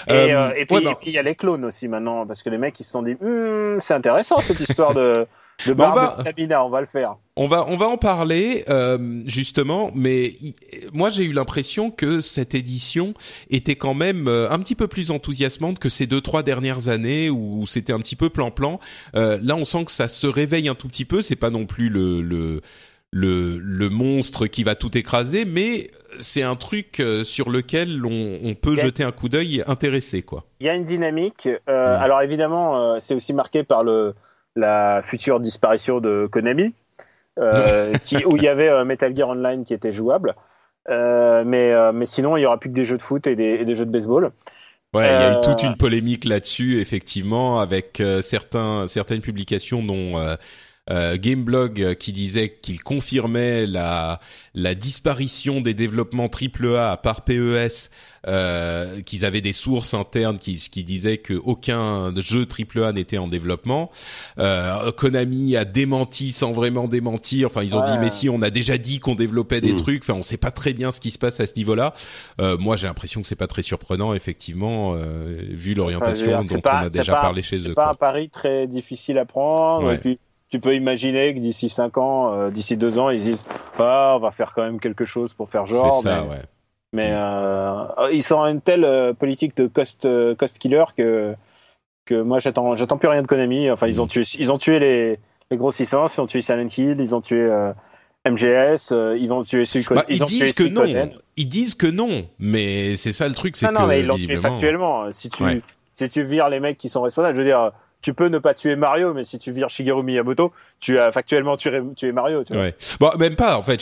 Et, 0.09 0.35
euh, 0.35 0.53
et 0.57 0.67
puis 0.67 0.77
il 1.07 1.13
y 1.13 1.19
a 1.19 1.23
les 1.23 1.37
clones 1.37 1.65
aussi 1.65 1.87
maintenant, 1.87 2.27
parce 2.27 2.43
que 2.43 2.51
les 2.51 2.59
mecs 2.59 2.79
ils 2.81 2.85
se 2.85 2.91
sont 2.91 3.03
dit, 3.03 3.17
hm, 3.21 3.79
c'est 3.79 3.95
intéressant 3.95 4.41
cette 4.41 4.61
histoire 4.61 4.93
de 4.93 5.27
de 5.67 5.73
barbe 5.73 6.01
on 6.05 6.23
stamina, 6.23 6.65
on 6.65 6.71
va 6.71 6.81
le 6.81 6.87
faire. 6.87 7.17
On 7.37 7.47
va 7.47 7.67
on 7.69 7.77
va 7.77 7.89
en 7.89 7.97
parler 7.97 8.65
euh, 8.69 9.23
justement, 9.27 9.91
mais 9.95 10.35
moi 10.93 11.11
j'ai 11.11 11.25
eu 11.25 11.33
l'impression 11.33 11.91
que 11.91 12.21
cette 12.21 12.55
édition 12.55 13.15
était 13.51 13.77
quand 13.77 13.95
même 13.95 14.29
euh, 14.29 14.51
un 14.51 14.59
petit 14.59 14.75
peu 14.75 14.87
plus 14.87 15.11
enthousiasmante 15.11 15.79
que 15.79 15.89
ces 15.89 16.07
deux 16.07 16.21
trois 16.21 16.43
dernières 16.43 16.89
années 16.89 17.31
où 17.31 17.67
c'était 17.67 17.93
un 17.93 18.01
petit 18.01 18.17
peu 18.17 18.29
plan-plan. 18.29 18.81
Euh, 19.15 19.39
là, 19.43 19.57
on 19.57 19.65
sent 19.65 19.85
que 19.87 19.93
ça 19.93 20.09
se 20.09 20.27
réveille 20.27 20.69
un 20.69 20.75
tout 20.75 20.89
petit 20.89 21.05
peu. 21.05 21.23
C'est 21.23 21.37
pas 21.37 21.51
non 21.51 21.67
plus 21.67 21.89
le 21.89 22.23
le 22.23 22.61
le, 23.15 23.59
le 23.59 23.91
monstre 23.91 24.47
qui 24.47 24.65
va 24.65 24.75
tout 24.75 24.97
écraser, 24.97 25.45
mais 25.45 25.89
c'est 26.19 26.43
un 26.43 26.57
truc 26.57 26.99
euh, 26.99 27.25
sur 27.25 27.51
lequel 27.51 28.07
on, 28.07 28.39
on 28.43 28.55
peut 28.55 28.75
jeter 28.75 29.05
un 29.05 29.13
coup 29.13 29.29
d'œil 29.29 29.63
intéressé, 29.67 30.23
quoi. 30.23 30.45
Il 30.61 30.67
y 30.67 30.71
a 30.71 30.75
une 30.75 30.85
dynamique. 30.85 31.47
Euh, 31.69 31.99
mm. 31.99 32.03
Alors 32.03 32.23
évidemment, 32.23 32.99
c'est 33.01 33.15
aussi 33.15 33.35
marqué 33.35 33.65
par 33.65 33.85
le 33.85 34.15
la 34.57 35.03
future 35.03 35.41
disparition 35.41 36.01
de 36.01 36.27
Konami, 36.31 36.75
euh, 37.39 37.95
qui, 38.05 38.25
où 38.25 38.37
il 38.37 38.43
y 38.43 38.49
avait 38.49 38.69
euh, 38.69 38.85
Metal 38.85 39.15
Gear 39.17 39.29
Online 39.29 39.65
qui 39.65 39.75
était 39.75 39.93
jouable. 39.93 40.35
Euh, 40.89 41.45
mais, 41.47 41.73
euh, 41.73 41.93
mais 41.93 42.07
sinon, 42.07 42.37
il 42.37 42.43
y 42.43 42.47
aura 42.47 42.59
plus 42.59 42.69
que 42.69 42.75
des 42.75 42.85
jeux 42.85 42.97
de 42.97 43.03
foot 43.03 43.27
et 43.27 43.37
des, 43.37 43.45
et 43.45 43.65
des 43.65 43.75
jeux 43.75 43.87
de 43.87 43.91
baseball. 43.91 44.33
Ouais, 44.95 45.07
il 45.07 45.11
y 45.11 45.25
a 45.25 45.39
eu 45.39 45.41
toute 45.41 45.63
une 45.63 45.77
polémique 45.77 46.27
là-dessus, 46.27 46.81
effectivement, 46.81 47.61
avec 47.61 48.03
certains, 48.21 48.87
certaines 48.89 49.23
publications 49.23 49.83
dont 49.83 50.37
euh, 50.91 51.17
Gameblog 51.17 51.81
euh, 51.81 51.95
qui 51.95 52.13
disait 52.13 52.59
qu'il 52.61 52.83
confirmait 52.83 53.67
la 53.67 54.19
la 54.55 54.75
disparition 54.75 55.61
des 55.61 55.75
développements 55.75 56.29
AAA 56.29 56.91
à 56.91 56.97
part 56.97 57.23
PES, 57.23 57.91
euh, 58.27 59.01
qu'ils 59.03 59.25
avaient 59.25 59.41
des 59.41 59.53
sources 59.53 59.95
internes 59.95 60.39
qui 60.39 60.57
qui 60.57 60.83
disaient 60.83 61.19
que 61.19 61.35
aucun 61.35 62.13
jeu 62.17 62.47
AAA 62.47 62.93
n'était 62.93 63.19
en 63.19 63.29
développement. 63.29 63.91
Euh, 64.39 64.91
Konami 64.93 65.57
a 65.57 65.65
démenti 65.65 66.33
sans 66.33 66.51
vraiment 66.51 66.89
démentir. 66.89 67.47
Enfin, 67.47 67.63
ils 67.63 67.77
ont 67.77 67.85
dit 67.85 67.99
mais 68.01 68.11
si 68.11 68.29
on 68.29 68.43
a 68.43 68.51
déjà 68.51 68.77
dit 68.77 68.99
qu'on 68.99 69.15
développait 69.15 69.61
des 69.61 69.75
mm. 69.75 69.77
trucs. 69.77 70.03
Enfin, 70.03 70.15
on 70.15 70.23
sait 70.23 70.37
pas 70.37 70.51
très 70.51 70.73
bien 70.73 70.91
ce 70.91 70.99
qui 70.99 71.13
se 71.13 71.19
passe 71.19 71.39
à 71.39 71.47
ce 71.47 71.55
niveau-là. 71.57 71.95
Euh, 72.41 72.59
moi, 72.59 72.77
j'ai 72.77 72.89
l'impression 72.89 73.21
que 73.21 73.29
c'est 73.29 73.37
pas 73.37 73.47
très 73.47 73.63
surprenant, 73.63 74.15
effectivement, 74.15 74.95
vu 74.95 75.75
l'orientation 75.75 76.41
dont 76.41 76.61
on 76.65 76.69
a 76.69 76.89
déjà 76.89 77.15
parlé 77.15 77.43
chez 77.43 77.57
eux. 77.57 77.69
C'est 77.69 77.75
pas 77.75 77.91
un 77.91 77.95
pari 77.95 78.31
très 78.31 78.67
difficile 78.67 79.19
à 79.19 79.25
prendre. 79.25 79.93
Et 79.93 79.99
puis 79.99 80.19
tu 80.53 80.61
peux 80.61 80.75
imaginer 80.75 81.33
que 81.33 81.39
d'ici 81.39 81.71
5 81.71 81.97
ans, 81.97 82.35
euh, 82.35 82.51
d'ici 82.51 82.77
2 82.77 82.99
ans, 82.99 83.09
ils 83.09 83.23
disent 83.23 83.47
ah, 83.79 84.13
on 84.17 84.19
va 84.19 84.31
faire 84.33 84.53
quand 84.55 84.63
même 84.63 84.79
quelque 84.81 85.07
chose 85.07 85.33
pour 85.33 85.49
faire 85.49 85.67
genre. 85.67 85.95
C'est 85.95 86.09
ça, 86.09 86.23
mais, 86.23 86.31
ouais. 86.31 86.43
Mais 86.93 87.11
euh, 87.13 87.87
ils 88.13 88.23
sont 88.23 88.45
une 88.45 88.61
telle 88.61 88.85
euh, 88.85 89.15
politique 89.15 89.57
de 89.57 89.67
cost, 89.67 90.05
euh, 90.05 90.35
cost 90.35 90.59
killer 90.59 90.85
que, 90.95 91.35
que 92.05 92.21
moi, 92.21 92.39
j'attends, 92.39 92.77
j'attends 92.77 92.99
plus 92.99 93.09
rien 93.09 93.23
de 93.23 93.27
Konami. 93.27 93.71
Enfin, 93.71 93.87
ils 93.87 94.03
ont 94.03 94.07
tué, 94.07 94.25
ils 94.39 94.53
ont 94.53 94.59
tué 94.59 94.79
les, 94.79 95.19
les 95.51 95.57
grossissances, 95.57 96.17
ils 96.17 96.21
ont 96.21 96.27
tué 96.27 96.43
Silent 96.43 96.67
Hill, 96.67 96.97
ils 96.99 97.15
ont 97.15 97.23
tué 97.23 97.49
MGS, 98.29 98.93
ils 99.19 99.29
vont 99.29 99.43
tuer 99.43 99.65
Suicode. 99.65 99.97
Bah, 99.97 100.05
ils, 100.11 100.17
ils 100.17 100.25
disent 100.27 100.53
que 100.53 100.65
non. 100.65 100.85
Ils 101.39 101.49
disent 101.49 101.75
que 101.75 101.87
non, 101.87 102.27
mais 102.39 102.97
c'est 102.97 103.13
ça 103.13 103.27
le 103.27 103.35
truc, 103.35 103.57
c'est 103.57 103.69
que. 103.69 103.73
Non, 103.73 103.87
mais 103.87 104.01
ils 104.01 104.07
l'ont 104.07 104.17
tué 104.17 104.37
factuellement. 104.37 105.11
Si 105.13 105.31
tu, 105.31 105.43
si 105.95 106.09
tu 106.11 106.25
vires 106.25 106.51
les 106.51 106.61
mecs 106.61 106.77
qui 106.77 106.91
sont 106.91 107.01
responsables, 107.01 107.35
je 107.35 107.41
veux 107.41 107.47
dire 107.47 107.73
tu 108.03 108.15
peux 108.15 108.27
ne 108.27 108.39
pas 108.39 108.53
tuer 108.53 108.75
Mario, 108.75 109.15
mais 109.15 109.23
si 109.23 109.39
tu 109.39 109.53
vires 109.53 109.71
Shigeru 109.71 110.03
Miyamoto, 110.03 110.53
tu 110.81 110.99
as 110.99 111.13
factuellement 111.13 111.57
tué, 111.57 111.81
tué 111.95 112.11
Mario. 112.11 112.43
Tu 112.43 112.53
vois. 112.53 112.65
Ouais. 112.65 112.75
Bon, 112.99 113.13
même 113.17 113.37
pas 113.37 113.57
en 113.57 113.63
fait. 113.63 113.81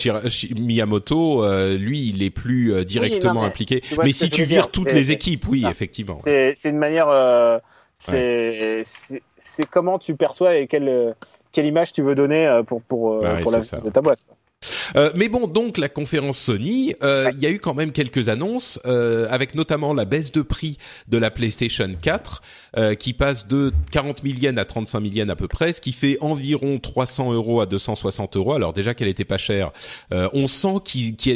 Miyamoto, 0.54 1.42
euh, 1.42 1.76
lui, 1.78 2.11
il 2.11 2.22
est 2.22 2.30
plus 2.30 2.72
euh, 2.72 2.85
directement 2.85 3.42
impliqué. 3.42 3.83
mais 4.04 4.12
si 4.12 4.28
tu 4.28 4.44
vires 4.44 4.70
toutes 4.70 4.92
les 4.92 5.11
équipes, 5.11 5.48
oui, 5.48 5.64
effectivement. 5.68 6.18
C'est 6.20 6.54
une 6.64 6.78
manière. 6.78 7.09
Euh, 7.09 7.59
c'est 7.96 8.85
c'est 9.37 9.66
comment 9.66 9.98
tu 9.98 10.14
perçois 10.14 10.56
et 10.56 10.66
quelle 10.66 11.14
quelle 11.52 11.66
image 11.66 11.92
tu 11.92 12.02
veux 12.02 12.14
donner 12.14 12.62
pour 12.66 12.80
pour, 12.83 13.20
bah 13.20 13.38
pour 13.42 13.52
la 13.52 13.59
de 13.59 13.90
ta 13.90 14.00
boîte. 14.00 14.20
Euh, 14.96 15.11
mais 15.14 15.29
bon, 15.29 15.46
donc 15.46 15.79
la 15.79 15.88
conférence 15.88 16.38
Sony, 16.38 16.94
euh, 17.03 17.31
il 17.33 17.40
y 17.40 17.46
a 17.46 17.51
eu 17.51 17.59
quand 17.59 17.75
même 17.75 17.92
quelques 17.92 18.29
annonces, 18.29 18.81
euh, 18.87 19.27
avec 19.31 19.55
notamment 19.55 19.94
la 19.94 20.05
baisse 20.05 20.33
de 20.33 20.42
prix 20.42 20.79
de 21.09 21.18
la 21.18 21.31
PlayStation 21.31 21.88
4, 22.03 22.42
qui 22.99 23.14
passe 23.14 23.49
de 23.49 23.73
40 23.90 24.23
000 24.23 24.38
yens 24.38 24.59
à 24.59 24.64
35 24.64 25.01
000 25.03 25.14
yens 25.14 25.31
à 25.31 25.37
peu 25.37 25.49
près, 25.49 25.73
ce 25.73 25.81
qui 25.81 25.92
fait 25.92 26.18
environ 26.20 26.79
300 26.79 27.33
euros 27.33 27.61
à 27.61 27.66
260 27.66 28.37
euros. 28.37 28.53
Alors 28.53 28.73
déjà 28.73 28.94
qu'elle 28.94 29.09
était 29.09 29.25
pas 29.25 29.38
chère, 29.38 29.73
on 30.11 30.46
sent 30.46 30.81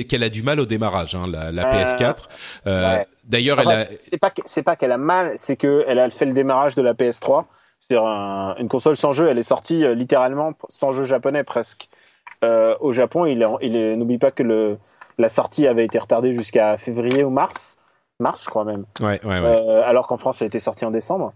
qu'elle 0.09 0.23
a 0.23 0.29
du 0.29 0.43
mal 0.43 0.61
au 0.61 0.67
démarrage, 0.67 1.15
hein, 1.15 1.27
la, 1.31 1.51
la 1.51 1.65
PS4. 1.73 3.05
D'ailleurs, 3.25 3.59
elle 3.61 3.69
a... 3.69 3.85
c'est 3.85 4.19
pas 4.19 4.31
c'est 4.45 4.63
pas 4.63 4.77
qu'elle 4.77 4.93
a 4.93 4.99
mal, 4.99 5.33
c'est 5.39 5.57
qu'elle 5.57 5.99
a 5.99 6.11
fait 6.11 6.27
le 6.27 6.35
démarrage 6.35 6.75
de 6.75 6.83
la 6.83 6.93
PS3. 6.93 7.45
C'est 7.81 7.97
une 7.97 8.69
console 8.69 8.97
sans 8.97 9.13
jeu, 9.13 9.29
elle 9.29 9.39
est 9.39 9.43
sortie 9.43 9.83
littéralement 9.95 10.53
sans 10.69 10.93
jeu 10.93 11.05
japonais 11.05 11.43
presque. 11.43 11.89
Euh, 12.45 12.77
au 12.81 12.93
Japon, 12.93 13.27
il, 13.27 13.47
il 13.63 13.99
n'oublie 13.99 14.19
pas 14.19 14.31
que 14.31 14.43
le, 14.43 14.79
la 15.19 15.29
sortie 15.29 15.67
avait 15.67 15.85
été 15.85 15.99
retardée 15.99 16.33
jusqu'à 16.33 16.77
février 16.77 17.25
ou 17.25 17.31
mars. 17.31 17.77
Mars, 18.21 18.45
je 18.45 18.51
crois 18.51 18.65
même. 18.65 18.85
Ouais, 19.01 19.21
ouais, 19.25 19.41
ouais. 19.41 19.69
Euh, 19.69 19.83
alors 19.85 20.07
qu'en 20.07 20.19
France, 20.19 20.41
elle 20.41 20.49
était 20.49 20.61
sortie 20.61 20.85
en 20.85 20.91
décembre. 20.91 21.33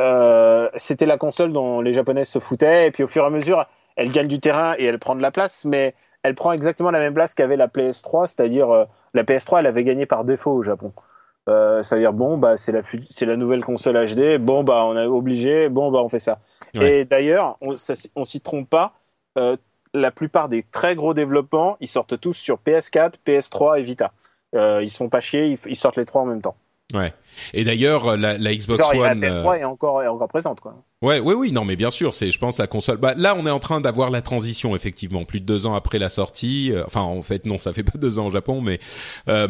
Euh, 0.00 0.68
c'était 0.76 1.06
la 1.06 1.18
console 1.18 1.52
dont 1.52 1.80
les 1.80 1.92
Japonais 1.92 2.24
se 2.24 2.38
foutaient. 2.38 2.86
Et 2.86 2.90
puis 2.90 3.02
au 3.02 3.08
fur 3.08 3.24
et 3.24 3.26
à 3.26 3.30
mesure, 3.30 3.66
elle 3.96 4.10
gagne 4.12 4.28
du 4.28 4.40
terrain 4.40 4.74
et 4.78 4.84
elle 4.84 4.98
prend 4.98 5.16
de 5.16 5.22
la 5.22 5.30
place. 5.30 5.64
Mais 5.64 5.94
elle 6.22 6.34
prend 6.34 6.52
exactement 6.52 6.90
la 6.90 7.00
même 7.00 7.14
place 7.14 7.34
qu'avait 7.34 7.56
la 7.56 7.68
PS3. 7.68 8.26
C'est-à-dire, 8.26 8.86
la 9.14 9.24
PS3, 9.24 9.60
elle 9.60 9.66
avait 9.66 9.84
gagné 9.84 10.06
par 10.06 10.24
défaut 10.24 10.52
au 10.52 10.62
Japon. 10.62 10.92
c'est-à-dire 11.46 12.12
bon 12.12 12.36
bah 12.36 12.56
c'est 12.58 12.72
la 13.26 13.36
nouvelle 13.36 13.64
console 13.64 13.96
HD 14.06 14.36
bon 14.36 14.64
bah 14.64 14.84
on 14.84 14.94
est 14.98 15.06
obligé 15.06 15.70
bon 15.70 15.90
bah 15.90 16.00
on 16.02 16.10
fait 16.10 16.18
ça 16.18 16.40
et 16.74 17.06
d'ailleurs 17.06 17.56
on, 17.62 17.74
on 18.16 18.24
s'y 18.24 18.40
trompe 18.42 18.68
pas 18.68 18.92
la 19.94 20.10
plupart 20.10 20.48
des 20.48 20.64
très 20.70 20.94
gros 20.94 21.14
développements, 21.14 21.76
ils 21.80 21.88
sortent 21.88 22.20
tous 22.20 22.34
sur 22.34 22.58
PS4, 22.66 23.14
PS3 23.26 23.80
et 23.80 23.82
Vita. 23.82 24.12
Euh, 24.54 24.82
ils 24.82 24.90
sont 24.90 25.08
pas 25.08 25.20
chiés, 25.20 25.58
ils, 25.66 25.76
sortent 25.76 25.96
les 25.96 26.06
trois 26.06 26.22
en 26.22 26.26
même 26.26 26.42
temps. 26.42 26.56
Et 27.54 27.64
d'ailleurs, 27.64 28.16
la, 28.16 28.38
la, 28.38 28.54
Xbox 28.54 28.78
Genre, 28.78 28.94
One. 28.94 29.20
La 29.20 29.42
PS3 29.42 29.60
est 29.60 29.64
encore, 29.64 30.02
est 30.02 30.08
encore 30.08 30.28
présente, 30.28 30.60
quoi. 30.60 30.74
Ouais, 31.00 31.20
oui, 31.20 31.34
oui, 31.34 31.52
non, 31.52 31.64
mais 31.64 31.76
bien 31.76 31.90
sûr, 31.90 32.12
c'est, 32.12 32.32
je 32.32 32.38
pense, 32.40 32.58
la 32.58 32.66
console. 32.66 32.96
Bah, 32.96 33.14
là, 33.16 33.36
on 33.38 33.46
est 33.46 33.50
en 33.50 33.60
train 33.60 33.80
d'avoir 33.80 34.10
la 34.10 34.20
transition, 34.20 34.74
effectivement, 34.74 35.24
plus 35.24 35.38
de 35.38 35.44
deux 35.46 35.64
ans 35.64 35.74
après 35.74 36.00
la 36.00 36.08
sortie. 36.08 36.72
Euh, 36.72 36.82
enfin, 36.86 37.02
en 37.02 37.22
fait, 37.22 37.46
non, 37.46 37.60
ça 37.60 37.72
fait 37.72 37.84
pas 37.84 37.96
deux 37.96 38.18
ans 38.18 38.26
au 38.26 38.30
Japon, 38.32 38.60
mais 38.60 38.80
euh, 39.28 39.46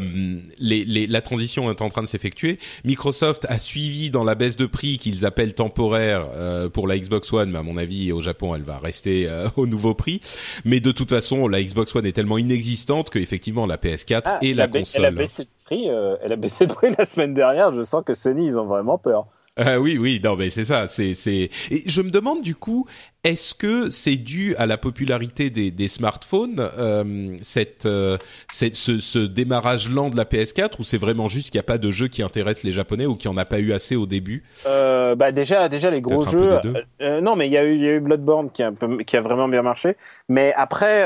les, 0.58 0.84
les, 0.84 1.06
la 1.06 1.22
transition 1.22 1.70
est 1.70 1.80
en 1.80 1.88
train 1.88 2.02
de 2.02 2.06
s'effectuer. 2.06 2.58
Microsoft 2.84 3.46
a 3.48 3.58
suivi 3.58 4.10
dans 4.10 4.24
la 4.24 4.34
baisse 4.34 4.56
de 4.56 4.66
prix 4.66 4.98
qu'ils 4.98 5.24
appellent 5.24 5.54
temporaire 5.54 6.26
euh, 6.34 6.68
pour 6.68 6.86
la 6.86 6.98
Xbox 6.98 7.32
One, 7.32 7.50
mais 7.50 7.58
à 7.58 7.62
mon 7.62 7.78
avis, 7.78 8.12
au 8.12 8.20
Japon, 8.20 8.54
elle 8.54 8.62
va 8.62 8.78
rester 8.78 9.26
euh, 9.26 9.48
au 9.56 9.66
nouveau 9.66 9.94
prix. 9.94 10.20
Mais 10.66 10.80
de 10.80 10.92
toute 10.92 11.08
façon, 11.08 11.48
la 11.48 11.62
Xbox 11.62 11.96
One 11.96 12.04
est 12.04 12.12
tellement 12.12 12.36
inexistante 12.36 13.08
que 13.08 13.18
effectivement, 13.18 13.64
la 13.64 13.78
PS4 13.78 14.22
ah, 14.26 14.38
et 14.42 14.52
la 14.52 14.68
console. 14.68 15.00
Elle 15.00 15.06
a 15.06 15.10
baissé 15.12 15.44
de 15.44 15.48
prix. 15.64 15.86
elle 15.86 16.32
a 16.32 16.36
baissé 16.36 16.66
de 16.66 16.74
prix 16.74 16.94
la 16.98 17.06
semaine 17.06 17.32
dernière. 17.32 17.72
Je 17.72 17.77
sens 17.84 18.02
que 18.04 18.14
Sony, 18.14 18.46
ils 18.46 18.58
ont 18.58 18.66
vraiment 18.66 18.98
peur. 18.98 19.26
Euh, 19.60 19.76
oui, 19.76 19.98
oui, 19.98 20.20
non, 20.22 20.36
mais 20.36 20.50
c'est 20.50 20.64
ça. 20.64 20.86
C'est, 20.86 21.14
c'est. 21.14 21.50
Et 21.70 21.82
je 21.86 22.00
me 22.00 22.10
demande 22.10 22.42
du 22.42 22.54
coup, 22.54 22.86
est-ce 23.24 23.54
que 23.54 23.90
c'est 23.90 24.16
dû 24.16 24.54
à 24.56 24.66
la 24.66 24.78
popularité 24.78 25.50
des, 25.50 25.70
des 25.70 25.88
smartphones, 25.88 26.70
euh, 26.78 27.36
cette, 27.42 27.86
euh, 27.86 28.18
cette, 28.50 28.76
ce, 28.76 29.00
ce, 29.00 29.18
démarrage 29.18 29.90
lent 29.90 30.10
de 30.10 30.16
la 30.16 30.24
PS4, 30.24 30.78
ou 30.78 30.84
c'est 30.84 30.98
vraiment 30.98 31.28
juste 31.28 31.50
qu'il 31.50 31.58
n'y 31.58 31.62
a 31.62 31.64
pas 31.64 31.78
de 31.78 31.90
jeu 31.90 32.08
qui 32.08 32.22
intéresse 32.22 32.62
les 32.62 32.72
Japonais 32.72 33.06
ou 33.06 33.14
qu'il 33.14 33.30
n'y 33.30 33.36
en 33.36 33.40
a 33.40 33.44
pas 33.44 33.58
eu 33.58 33.72
assez 33.72 33.96
au 33.96 34.06
début? 34.06 34.44
Bah 34.64 35.32
déjà, 35.32 35.68
déjà 35.68 35.90
les 35.90 36.00
gros 36.00 36.26
jeux. 36.26 36.60
Non, 37.00 37.34
mais 37.34 37.46
il 37.48 37.52
y 37.52 37.58
a 37.58 37.64
eu, 37.64 37.74
il 37.74 37.82
y 37.82 37.88
a 37.88 37.94
eu 37.94 38.00
Bloodborne 38.00 38.50
qui 38.50 38.62
a, 38.62 38.72
qui 39.06 39.16
a 39.16 39.20
vraiment 39.20 39.48
bien 39.48 39.62
marché. 39.62 39.96
Mais 40.28 40.54
après. 40.56 41.04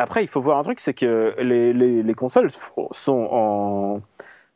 Après, 0.00 0.22
il 0.22 0.28
faut 0.28 0.40
voir 0.40 0.58
un 0.58 0.62
truc, 0.62 0.78
c'est 0.78 0.94
que 0.94 1.34
les, 1.40 1.72
les, 1.72 2.04
les 2.04 2.14
consoles 2.14 2.50
sont 2.92 3.28
en, 3.32 4.00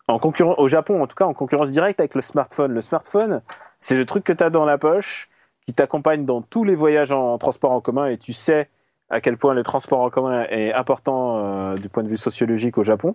en 0.08 0.18
concurrence, 0.18 0.56
au 0.58 0.68
Japon 0.68 1.02
en 1.02 1.06
tout 1.06 1.14
cas, 1.14 1.26
en 1.26 1.34
concurrence 1.34 1.70
directe 1.70 2.00
avec 2.00 2.14
le 2.14 2.22
smartphone. 2.22 2.72
Le 2.72 2.80
smartphone, 2.80 3.42
c'est 3.78 3.96
le 3.96 4.06
truc 4.06 4.24
que 4.24 4.32
tu 4.32 4.44
as 4.44 4.50
dans 4.50 4.64
la 4.64 4.78
poche, 4.78 5.28
qui 5.66 5.72
t'accompagne 5.72 6.24
dans 6.24 6.42
tous 6.42 6.64
les 6.64 6.74
voyages 6.74 7.12
en, 7.12 7.38
transport 7.38 7.72
en 7.72 7.80
commun, 7.80 8.06
et 8.06 8.18
tu 8.18 8.32
sais 8.32 8.68
à 9.10 9.20
quel 9.20 9.36
point 9.36 9.52
le 9.52 9.62
transport 9.62 10.00
en 10.00 10.08
commun 10.08 10.44
est 10.48 10.72
important 10.72 11.44
euh, 11.44 11.74
du 11.74 11.90
point 11.90 12.02
de 12.02 12.08
vue 12.08 12.16
sociologique 12.16 12.78
au 12.78 12.82
Japon. 12.82 13.14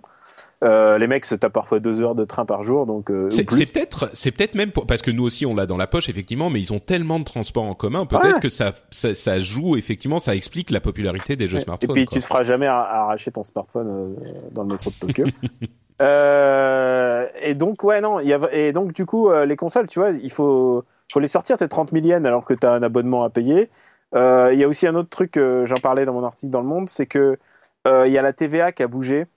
Euh, 0.63 0.97
les 1.00 1.08
mecs 1.08 1.26
se 1.26 1.34
tapent 1.36 1.54
parfois 1.54 1.80
deux 1.80 2.02
heures 2.02 2.15
de 2.15 2.23
train 2.23 2.45
par 2.45 2.63
jour, 2.63 2.86
donc 2.86 3.12
euh, 3.12 3.30
c'est 3.30 3.45
peut-être, 3.45 4.10
c'est 4.13 4.32
peut-être 4.32 4.56
même 4.56 4.71
parce 4.71 5.02
que 5.02 5.12
nous 5.12 5.23
aussi 5.23 5.45
on 5.45 5.56
l'a 5.56 5.65
dans 5.65 5.78
la 5.78 5.86
poche 5.86 6.10
effectivement, 6.10 6.50
mais 6.50 6.60
ils 6.60 6.73
ont 6.73 6.80
tellement 6.80 7.19
de 7.19 7.23
transports 7.23 7.65
en 7.65 7.76
commun, 7.76 8.06
peut-être 8.06 8.39
que 8.39 8.50
ça, 8.50 8.73
ça, 8.91 9.39
joue 9.39 9.76
effectivement, 9.76 10.19
ça 10.19 10.36
explique 10.36 10.71
la 10.71 10.80
popularité 10.80 11.36
des 11.36 11.47
jeux 11.47 11.60
smartphones. 11.60 11.91
Et 11.91 12.06
puis 12.06 12.08
tu 12.08 12.19
te 12.19 12.26
feras 12.26 12.43
jamais 12.43 12.67
arracher 12.67 13.32
ton 13.32 13.43
smartphone 13.43 14.15
dans 14.52 14.63
le 14.63 14.69
métro 14.69 14.89
de 14.89 14.95
Tokyo. 14.95 15.26
Euh, 16.02 17.28
et 17.42 17.56
donc, 17.56 17.84
ouais, 17.84 18.02
non, 18.02 18.20
y 18.20 18.34
a, 18.34 18.40
et 18.52 18.72
donc, 18.74 18.94
du 18.94 19.06
coup, 19.06 19.30
euh, 19.30 19.46
les 19.46 19.56
consoles, 19.56 19.88
tu 19.88 20.00
vois, 20.00 20.12
il 20.12 20.32
faut, 20.32 20.84
faut 21.12 21.20
les 21.20 21.28
sortir, 21.28 21.58
tes 21.58 21.68
30 21.68 21.92
000 21.92 22.06
yens 22.06 22.26
alors 22.26 22.46
que 22.46 22.54
tu 22.54 22.66
as 22.66 22.72
un 22.72 22.84
abonnement 22.84 23.24
à 23.24 23.30
payer. 23.30 23.70
Euh, 24.16 24.52
il 24.54 24.60
y 24.60 24.64
a 24.64 24.68
aussi 24.68 24.88
un 24.88 24.96
autre 24.96 25.10
truc, 25.10 25.40
j'en 25.66 25.76
parlais 25.82 26.06
dans 26.06 26.14
mon 26.14 26.24
article 26.24 26.52
dans 26.52 26.62
Le 26.62 26.68
Monde, 26.68 26.90
c'est 26.90 27.06
que 27.08 27.38
il 27.86 28.12
y 28.12 28.18
a 28.18 28.22
la 28.22 28.34
TVA 28.34 28.74
qui 28.74 28.84
a 28.84 28.88
bougé. 28.88 29.28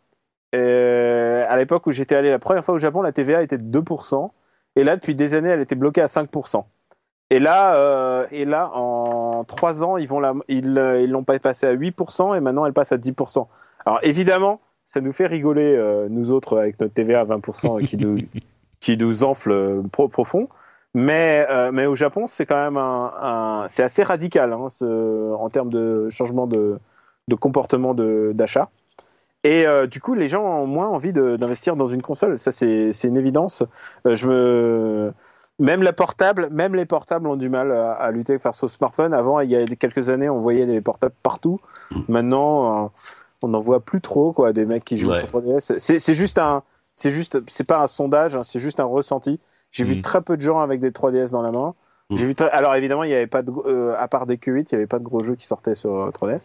à 0.53 1.57
l'époque 1.57 1.87
où 1.87 1.93
j'étais 1.93 2.17
allé 2.17 2.31
la 2.31 2.39
première 2.41 2.65
fois 2.65 2.75
au 2.75 2.79
Japon, 2.79 3.03
la 3.03 3.13
TVA 3.13 3.43
était 3.43 3.59
de 3.59 3.81
2%. 3.81 4.33
Et 4.77 4.85
là, 4.85 4.97
depuis 4.97 5.15
des 5.15 5.35
années, 5.35 5.51
elle 5.51 5.61
était 5.61 5.77
bloquée 5.77 6.03
à 6.03 6.07
5%. 6.07 6.65
Et 7.31 7.39
là, 7.39 8.27
et 8.33 8.45
là 8.45 8.71
en 8.75 9.45
3 9.45 9.85
ans, 9.85 9.97
ils 9.99 10.09
vont 10.09 10.21
la, 10.21 10.35
ils 10.49 10.73
l'ont 10.75 11.25
pas 11.25 11.39
passé 11.39 11.67
à 11.67 11.75
8% 11.75 12.37
et 12.37 12.41
maintenant 12.41 12.67
elle 12.67 12.73
passe 12.73 12.93
à 12.93 12.99
10%. 12.99 13.47
Alors 13.87 14.01
évidemment, 14.03 14.61
ça 14.93 15.01
nous 15.01 15.13
fait 15.13 15.27
rigoler, 15.27 15.77
euh, 15.77 16.09
nous 16.11 16.33
autres, 16.33 16.59
avec 16.59 16.81
notre 16.81 16.93
TVA 16.93 17.21
à 17.21 17.25
20% 17.25 17.87
qui, 17.87 17.97
nous, 17.97 18.19
qui 18.81 18.97
nous 18.97 19.23
enfle 19.23 19.53
euh, 19.53 19.83
profond. 19.93 20.49
Mais, 20.95 21.47
euh, 21.49 21.71
mais 21.73 21.87
au 21.87 21.95
Japon, 21.95 22.27
c'est 22.27 22.45
quand 22.45 22.57
même 22.57 22.77
un, 22.77 23.67
c'est 23.69 23.85
assez 23.85 24.03
radical 24.03 24.53
hein, 24.53 24.69
ce, 24.69 25.33
en 25.35 25.49
termes 25.49 25.71
de 25.71 26.09
changement 26.11 26.49
de, 26.49 26.81
de 27.29 27.35
comportement 27.37 27.95
d'achat. 27.95 28.69
Et 29.45 29.65
du 29.91 30.03
coup, 30.03 30.15
les 30.15 30.29
gens 30.29 30.45
ont 30.45 30.67
moins 30.67 30.89
envie 30.89 31.15
d'investir 31.15 31.75
dans 31.75 31.87
une 31.87 32.03
console. 32.03 32.39
Ça, 32.39 32.53
c'est 32.53 32.93
une 33.05 33.17
évidence. 33.17 33.63
je 34.05 34.27
me 34.27 35.13
même 35.59 35.83
la 35.83 35.95
portable, 35.95 36.49
même 36.51 36.75
les 36.75 36.85
portables 36.85 37.27
ont 37.27 37.37
du 37.37 37.49
mal 37.49 37.73
à, 37.73 37.93
à, 37.93 38.11
lutter 38.11 38.39
face 38.39 38.63
au 38.63 38.69
smartphone. 38.69 39.15
Avant, 39.15 39.41
il 39.41 39.51
y 39.51 39.57
a 39.57 39.65
quelques 39.77 40.11
années, 40.11 40.29
on 40.29 40.41
voyait 40.41 40.67
des 40.67 40.83
portables 40.83 41.15
partout. 41.23 41.59
Maintenant, 42.09 42.93
on 43.43 43.49
n'en 43.49 43.61
voit 43.61 43.81
plus 43.81 44.01
trop 44.01 44.33
quoi 44.33 44.53
des 44.53 44.67
mecs 44.67 44.85
qui 44.85 44.99
jouent 44.99 45.15
sur 45.15 45.27
3DS. 45.27 45.79
C'est 45.79 46.15
juste 46.15 46.39
un 46.39 46.63
c'est 46.93 47.11
juste 47.11 47.39
c'est 47.49 47.65
pas 47.65 47.83
un 47.83 47.87
sondage, 47.87 48.37
hein, 48.37 48.43
c'est 48.43 48.59
juste 48.59 48.81
un 48.81 48.85
ressenti. 48.85 49.39
J'ai 49.71 49.85
vu 49.85 49.99
mm. 49.99 50.03
très 50.03 50.21
peu 50.21 50.37
de 50.37 50.43
gens 50.43 50.61
avec 50.61 50.81
des 50.81 50.91
3DS 50.91 51.31
dans 51.31 51.43
la 51.43 51.53
main. 51.53 51.75
Mm. 52.11 52.17
J'ai 52.17 52.27
vu 52.27 52.35
alors 52.53 52.75
évidemment 52.75 53.05
il 53.05 53.11
y 53.11 53.15
avait 53.15 53.27
pas 53.27 53.43
de 53.43 53.53
euh, 53.67 53.95
à 53.99 54.09
part 54.09 54.27
des 54.27 54.37
Q8, 54.37 54.69
il 54.69 54.73
y 54.73 54.75
avait 54.75 54.87
pas 54.87 54.99
de 54.99 55.05
gros 55.05 55.23
jeux 55.23 55.37
qui 55.37 55.47
sortaient 55.47 55.75
sur 55.75 56.11
3DS. 56.11 56.33
Euh, 56.33 56.39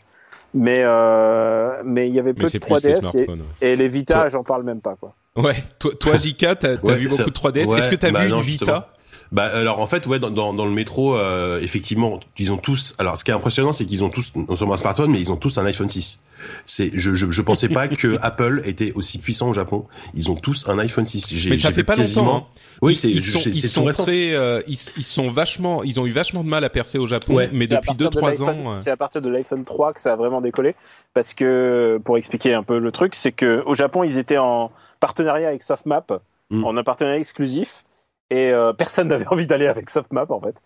mais 0.53 0.81
euh, 0.83 1.81
mais 1.83 2.07
il 2.07 2.13
y 2.13 2.19
avait 2.19 2.33
peu 2.33 2.45
de 2.45 2.49
3DS 2.49 3.41
et, 3.61 3.75
les 3.75 3.87
Vita, 3.87 4.29
j'en 4.29 4.43
parle 4.43 4.63
même 4.63 4.81
pas 4.81 4.95
quoi. 4.95 5.13
Ouais, 5.35 5.55
toi, 5.79 5.91
toi 5.99 6.17
JK, 6.17 6.59
t'as 6.59 6.69
as 6.71 6.95
vu 6.95 7.09
beaucoup 7.09 7.23
de 7.23 7.29
3DS. 7.29 7.77
Est-ce 7.77 7.89
que 7.89 7.95
t'as 7.95 8.11
bah 8.11 8.25
vu 8.25 8.31
une 8.31 8.41
Vita 8.41 8.94
bah 9.31 9.45
alors 9.45 9.79
en 9.79 9.87
fait 9.87 10.05
ouais 10.07 10.19
dans, 10.19 10.29
dans, 10.29 10.53
dans 10.53 10.65
le 10.65 10.71
métro 10.71 11.17
euh, 11.17 11.59
effectivement 11.59 12.19
ils 12.37 12.51
ont 12.51 12.57
tous 12.57 12.95
alors 12.99 13.17
ce 13.17 13.23
qui 13.23 13.31
est 13.31 13.33
impressionnant 13.33 13.73
c'est 13.73 13.85
qu'ils 13.85 14.03
ont 14.03 14.09
tous 14.09 14.31
non 14.35 14.55
seulement 14.55 14.75
un 14.75 14.77
smartphone 14.77 15.11
mais 15.11 15.19
ils 15.19 15.31
ont 15.31 15.35
tous 15.35 15.57
un 15.57 15.65
iPhone 15.65 15.89
6. 15.89 16.25
C'est 16.63 16.91
je, 16.93 17.15
je 17.15 17.31
je 17.31 17.41
pensais 17.41 17.69
pas 17.69 17.87
que 17.87 18.17
Apple 18.21 18.61
était 18.65 18.91
aussi 18.93 19.17
puissant 19.17 19.49
au 19.49 19.53
Japon. 19.53 19.85
Ils 20.13 20.29
ont 20.29 20.35
tous 20.35 20.69
un 20.69 20.77
iPhone 20.79 21.05
6. 21.05 21.47
Mais 21.49 21.57
ça 21.57 21.71
fait 21.71 21.83
pas 21.83 21.95
quasiment... 21.95 22.25
longtemps. 22.25 22.37
Hein. 22.37 22.59
Oui, 22.81 22.95
c'est 22.95 23.09
ils, 23.09 23.23
sont, 23.23 23.39
ils 23.39 23.55
sont 23.55 23.85
très 23.85 24.33
euh, 24.33 24.59
ils, 24.67 24.77
ils, 24.97 25.03
sont 25.03 25.29
vachement 25.29 25.83
ils 25.83 25.99
ont 25.99 26.05
eu 26.05 26.11
vachement 26.11 26.43
de 26.43 26.49
mal 26.49 26.63
à 26.63 26.69
percer 26.69 26.97
au 26.97 27.07
Japon 27.07 27.35
ouais. 27.35 27.49
mais 27.53 27.67
depuis 27.67 27.93
2 27.93 28.09
3 28.09 28.43
ans 28.43 28.47
euh. 28.49 28.79
c'est 28.79 28.91
à 28.91 28.97
partir 28.97 29.21
de 29.21 29.29
l'iPhone 29.29 29.63
3 29.63 29.93
que 29.93 30.01
ça 30.01 30.13
a 30.13 30.15
vraiment 30.17 30.41
décollé 30.41 30.75
parce 31.13 31.33
que 31.33 32.01
pour 32.03 32.17
expliquer 32.17 32.53
un 32.53 32.63
peu 32.63 32.77
le 32.77 32.91
truc 32.91 33.15
c'est 33.15 33.31
que 33.31 33.63
au 33.65 33.75
Japon 33.75 34.03
ils 34.03 34.17
étaient 34.17 34.37
en 34.37 34.71
partenariat 34.99 35.47
avec 35.47 35.63
Softmap 35.63 36.21
mm. 36.49 36.65
en 36.65 36.75
un 36.75 36.83
partenariat 36.83 37.17
exclusif 37.17 37.84
et 38.29 38.51
euh, 38.51 38.73
personne 38.73 39.07
n'avait 39.09 39.27
envie 39.27 39.47
d'aller 39.47 39.67
avec 39.67 39.89
Softmap 39.89 40.31
en 40.31 40.39
fait. 40.39 40.61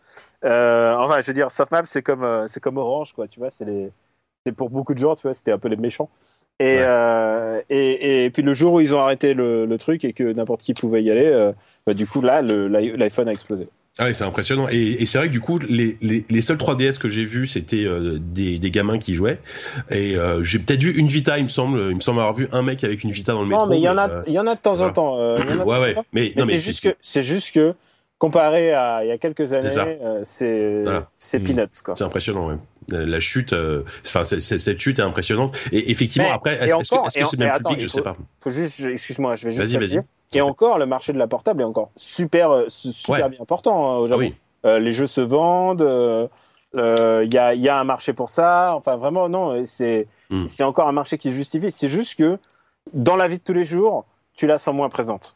Euh, 0.46 0.96
enfin, 0.96 1.22
je 1.22 1.28
veux 1.28 1.34
dire, 1.34 1.52
Softmap 1.52 1.88
c'est 1.88 2.02
comme 2.02 2.24
euh, 2.24 2.48
c'est 2.48 2.60
comme 2.60 2.78
Orange 2.78 3.14
quoi, 3.14 3.28
tu 3.28 3.40
vois, 3.40 3.50
c'est 3.50 3.66
les 3.66 3.92
c'est 4.46 4.54
pour 4.54 4.70
beaucoup 4.70 4.94
de 4.94 5.00
gens, 5.00 5.16
tu 5.16 5.24
vois, 5.24 5.34
c'était 5.34 5.52
un 5.52 5.60
peu 5.60 5.68
les 5.68 5.76
méchants. 5.76 6.10
Et, 6.62 6.80
et, 7.70 8.26
et, 8.26 8.30
puis 8.32 8.42
le 8.42 8.54
jour 8.54 8.74
où 8.74 8.82
ils 8.82 8.94
ont 8.94 9.00
arrêté 9.00 9.34
le, 9.34 9.66
le 9.66 9.78
truc 9.78 10.04
et 10.04 10.12
que 10.12 10.34
n'importe 10.34 10.62
qui 10.62 10.74
pouvait 10.74 11.02
y 11.02 11.10
aller, 11.10 11.54
bah, 11.88 11.94
du 11.94 12.06
coup 12.06 12.22
là, 12.22 12.42
l'iPhone 12.42 13.30
a 13.30 13.32
explosé. 13.32 13.70
Ah 14.00 14.06
oui, 14.06 14.16
c'est 14.16 14.24
impressionnant. 14.24 14.68
Et, 14.72 15.02
et 15.02 15.06
c'est 15.06 15.18
vrai 15.18 15.28
que 15.28 15.34
du 15.34 15.42
coup, 15.42 15.60
les, 15.60 15.98
les, 16.02 16.26
les 16.30 16.42
seuls 16.42 16.56
3DS 16.56 16.98
que 17.00 17.10
j'ai 17.10 17.26
vus, 17.26 17.48
c'était 17.48 17.84
euh, 17.84 18.18
des, 18.18 18.58
des 18.58 18.72
gamins 18.72 18.98
qui 18.98 19.14
jouaient. 19.14 19.40
Et 19.92 20.16
euh, 20.16 20.42
j'ai 20.42 20.58
peut-être 20.60 20.82
vu 20.82 20.98
une 20.98 21.08
Vita, 21.08 21.38
il 21.38 21.44
me 21.44 21.50
semble. 21.50 21.80
Il 21.90 21.96
me 21.98 22.00
semble 22.00 22.20
avoir 22.20 22.34
vu 22.34 22.48
un 22.54 22.62
mec 22.62 22.82
avec 22.86 23.04
une 23.04 23.12
Vita 23.12 23.34
dans 23.34 23.42
le 23.42 23.48
métro. 23.48 23.66
Non, 23.66 23.70
mais 23.70 23.78
il 23.78 23.84
y 23.84 23.90
en 23.90 23.98
a, 23.98 24.10
euh, 24.10 24.22
il 24.26 24.32
y 24.32 24.40
en 24.40 24.48
a 24.48 24.56
de 24.56 24.62
temps 24.62 24.80
en 24.80 24.92
temps. 24.94 25.18
ouais, 25.66 25.80
ouais. 25.80 25.94
Mais, 26.14 26.32
mais, 26.38 26.46
c'est 26.46 26.58
juste 26.58 26.84
que, 26.84 26.96
c'est 27.02 27.22
juste 27.24 27.54
que 27.54 27.76
comparé 28.18 28.72
à 28.74 29.04
il 29.04 29.10
y 29.10 29.12
a 29.12 29.18
quelques 29.18 29.52
années, 29.52 29.70
c'est 30.24 30.84
c'est 31.18 31.40
hmm. 31.40 31.44
peanuts 31.44 31.82
quoi. 31.84 31.96
C'est 31.98 32.06
impressionnant, 32.06 32.48
ouais. 32.48 32.56
La 32.92 33.20
chute, 33.20 33.54
enfin 34.08 34.24
cette 34.24 34.80
chute 34.80 34.98
est 35.00 35.04
impressionnante. 35.04 35.58
Et 35.74 35.92
effectivement, 35.92 36.32
après, 36.32 36.54
est-ce 36.56 37.20
que 37.20 37.26
c'est 37.30 37.38
même 37.38 37.52
public, 37.52 37.82
je 37.82 37.88
sais 37.88 38.02
pas. 38.02 38.16
Faut 38.40 38.50
juste, 38.50 38.80
excuse-moi, 38.80 39.36
je 39.36 39.46
vais 39.46 39.52
juste. 39.52 39.76
Vas-y, 39.76 39.78
vas-y. 39.78 40.04
Et 40.34 40.42
encore, 40.42 40.78
le 40.78 40.86
marché 40.86 41.12
de 41.12 41.18
la 41.18 41.28
portable 41.28 41.62
est 41.62 41.66
encore 41.66 41.90
super, 41.96 42.52
euh, 42.52 42.66
super 42.70 43.30
bien 43.30 43.42
important 43.42 43.92
hein, 43.92 43.98
au 43.98 44.08
Japon. 44.08 44.32
Ah 44.64 44.68
euh, 44.68 44.80
les 44.80 44.92
jeux 44.92 45.08
se 45.08 45.22
vendent, 45.22 45.82
il 46.74 46.80
euh, 46.80 47.26
y, 47.26 47.38
a, 47.38 47.56
y, 47.56 47.70
a, 47.70 47.80
un 47.80 47.84
marché 47.84 48.14
pour 48.14 48.30
ça. 48.30 48.74
Enfin, 48.76 48.98
vraiment, 48.98 49.30
non, 49.30 49.66
c'est 49.66 50.08
hmm. 50.30 50.48
c'est 50.48 50.64
encore 50.64 50.88
un 50.88 50.92
marché 50.92 51.18
qui 51.18 51.30
se 51.30 51.36
justifie. 51.36 51.72
C'est 51.72 51.88
juste 51.88 52.20
que 52.20 52.38
dans 52.94 53.16
la 53.16 53.28
vie 53.28 53.38
de 53.38 53.44
tous 53.44 53.54
les 53.54 53.66
jours, 53.66 54.06
tu 54.36 54.48
la 54.48 54.60
sens 54.60 54.76
moins 54.76 54.90
présente. 54.90 55.36